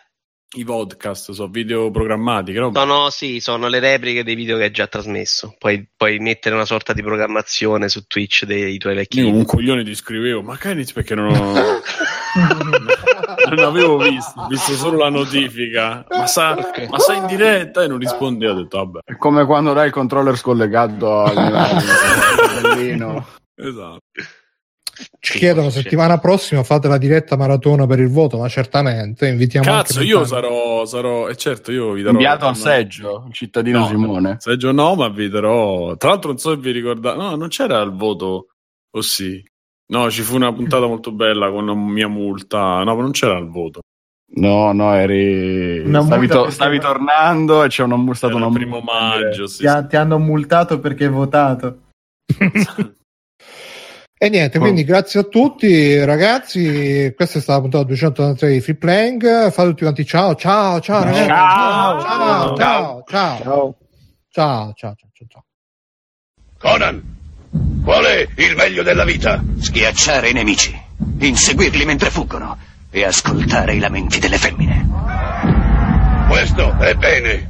I 0.52 0.64
podcast 0.64 1.30
sono 1.30 1.48
video 1.48 1.92
programmati, 1.92 2.56
roba? 2.56 2.80
Sono, 2.80 3.12
sì, 3.12 3.40
sono 3.40 3.68
le 3.68 3.78
repliche 3.78 4.24
dei 4.24 4.34
video 4.34 4.58
che 4.58 4.64
hai 4.64 4.72
già 4.72 4.88
trasmesso. 4.88 5.54
Puoi, 5.60 5.88
puoi 5.96 6.18
mettere 6.18 6.56
una 6.56 6.66
sorta 6.66 6.92
di 6.92 7.04
programmazione 7.04 7.88
su 7.88 8.08
Twitch 8.08 8.46
dei 8.46 8.80
tuoi 8.80 8.96
vecchi 8.96 9.20
Io 9.20 9.32
un 9.32 9.46
coglione 9.46 9.84
ti 9.84 9.94
scrivevo, 9.94 10.42
ma 10.42 10.58
Kenny 10.58 10.92
perché 10.92 11.14
non 11.14 11.36
ho... 11.36 11.54
non 13.48 13.60
avevo 13.60 13.98
visto, 13.98 14.48
visto 14.50 14.74
solo 14.74 14.98
la 14.98 15.10
notifica. 15.10 16.04
Ma 16.10 16.26
sa, 16.26 16.56
ma 16.90 16.98
sai 16.98 17.18
in 17.18 17.28
diretta? 17.28 17.84
E 17.84 17.88
non 17.88 18.00
rispondi, 18.00 18.48
ho 18.48 18.56
detto 18.56 18.78
vabbè. 18.78 19.00
È 19.06 19.18
come 19.18 19.46
quando 19.46 19.74
dai 19.74 19.86
il 19.86 19.94
controller 19.94 20.36
scollegato 20.36 21.26
al 21.26 21.38
al 21.38 22.62
bellino. 22.64 23.24
Esatto. 23.54 24.02
Ci 25.20 25.32
Sì, 25.34 25.38
chiedono 25.38 25.70
sì. 25.70 25.82
settimana 25.82 26.18
prossima 26.18 26.64
fate 26.64 26.88
la 26.88 26.98
diretta 26.98 27.38
maratona 27.38 27.86
per 27.86 28.00
il 28.00 28.10
voto, 28.10 28.38
ma 28.38 28.48
certamente 28.50 29.28
invitiamo 29.28 29.66
Cazzo, 29.66 30.00
anche 30.00 30.10
io 30.10 30.26
sarò, 30.26 30.86
sarò, 30.86 31.30
e 31.30 31.36
certo, 31.36 31.72
io 31.72 31.92
vi 31.94 32.02
darò 32.02 32.14
Inviato 32.14 32.46
al 32.46 32.52
no, 32.52 32.58
seggio, 32.58 33.24
il 33.28 33.34
cittadino 33.34 33.80
No. 33.80 33.88
Simone. 33.88 34.36
Seggio 34.40 34.72
no, 34.72 34.96
ma 34.96 35.08
vi 35.10 35.30
darò. 35.30 35.96
Tra 35.96 36.10
l'altro, 36.10 36.30
non 36.32 36.38
so 36.40 36.50
se 36.52 36.58
vi 36.58 36.72
ricordate, 36.72 37.18
no, 37.18 37.36
non 37.36 37.48
c'era 37.48 37.80
il 37.82 37.92
voto, 37.92 38.48
o 38.92 39.02
sì? 39.02 39.42
No, 39.92 40.12
ci 40.12 40.22
fu 40.22 40.36
una 40.36 40.52
puntata 40.54 40.86
molto 40.88 41.12
bella 41.12 41.50
con 41.50 41.64
una 41.68 41.76
mia 41.76 42.08
multa. 42.08 42.84
No, 42.84 42.96
ma 42.96 43.02
non 43.02 43.12
c'era 43.12 43.38
il 43.38 43.48
voto. 43.48 43.80
No, 44.32 44.72
no, 44.74 44.94
eri... 44.94 45.84
Stavi, 46.04 46.28
to- 46.28 46.50
stavi 46.52 46.80
tornando 46.80 47.64
e 47.64 47.68
c'è 47.70 47.84
una, 47.84 48.14
stata 48.14 48.36
una 48.36 48.48
il 48.48 48.54
primo 48.54 48.80
maggio. 48.80 49.48
Sì, 49.48 49.60
Ti, 49.60 49.68
ha- 49.68 49.84
ti 49.84 49.96
hanno 49.96 50.20
multato 50.20 50.80
perché 50.80 51.06
hai 51.06 51.10
votato. 51.10 51.80
E 54.22 54.28
niente, 54.28 54.60
quindi 54.60 54.84
grazie 54.84 55.22
a 55.22 55.24
tutti 55.24 56.04
ragazzi, 56.04 57.14
questa 57.16 57.38
è 57.40 57.42
stata 57.42 57.54
la 57.54 57.62
puntata 57.62 57.86
293 57.86 58.52
di 58.52 58.60
Free 58.60 58.76
Playing, 58.76 59.50
fate 59.50 59.70
tutti 59.70 59.84
quanti 59.84 60.06
ciao, 60.06 60.36
ciao, 60.36 60.82
ciao 60.82 61.04
ragazzi, 61.06 61.26
Ciao. 61.26 62.02
ciao, 62.02 62.56
ciao, 62.58 62.58
ciao, 62.58 63.04
ciao, 63.08 63.38
Ciao. 63.42 63.76
ciao, 64.30 64.74
ciao, 64.76 64.96
ciao, 65.14 65.28
ciao. 65.30 65.46
Conan, 66.58 67.02
qual 67.82 68.04
è 68.04 68.28
il 68.36 68.56
meglio 68.58 68.84
della 68.84 69.06
vita? 69.06 69.42
Schiacciare 69.58 70.32
i 70.32 70.34
nemici, 70.34 70.78
inseguirli 71.20 71.86
mentre 71.86 72.10
fuggono 72.10 72.58
e 72.92 73.06
ascoltare 73.06 73.76
i 73.76 73.80
lamenti 73.80 74.20
delle 74.20 74.38
femmine. 74.38 74.86
Questo 76.28 76.78
è 76.78 76.94
bene. 76.96 77.50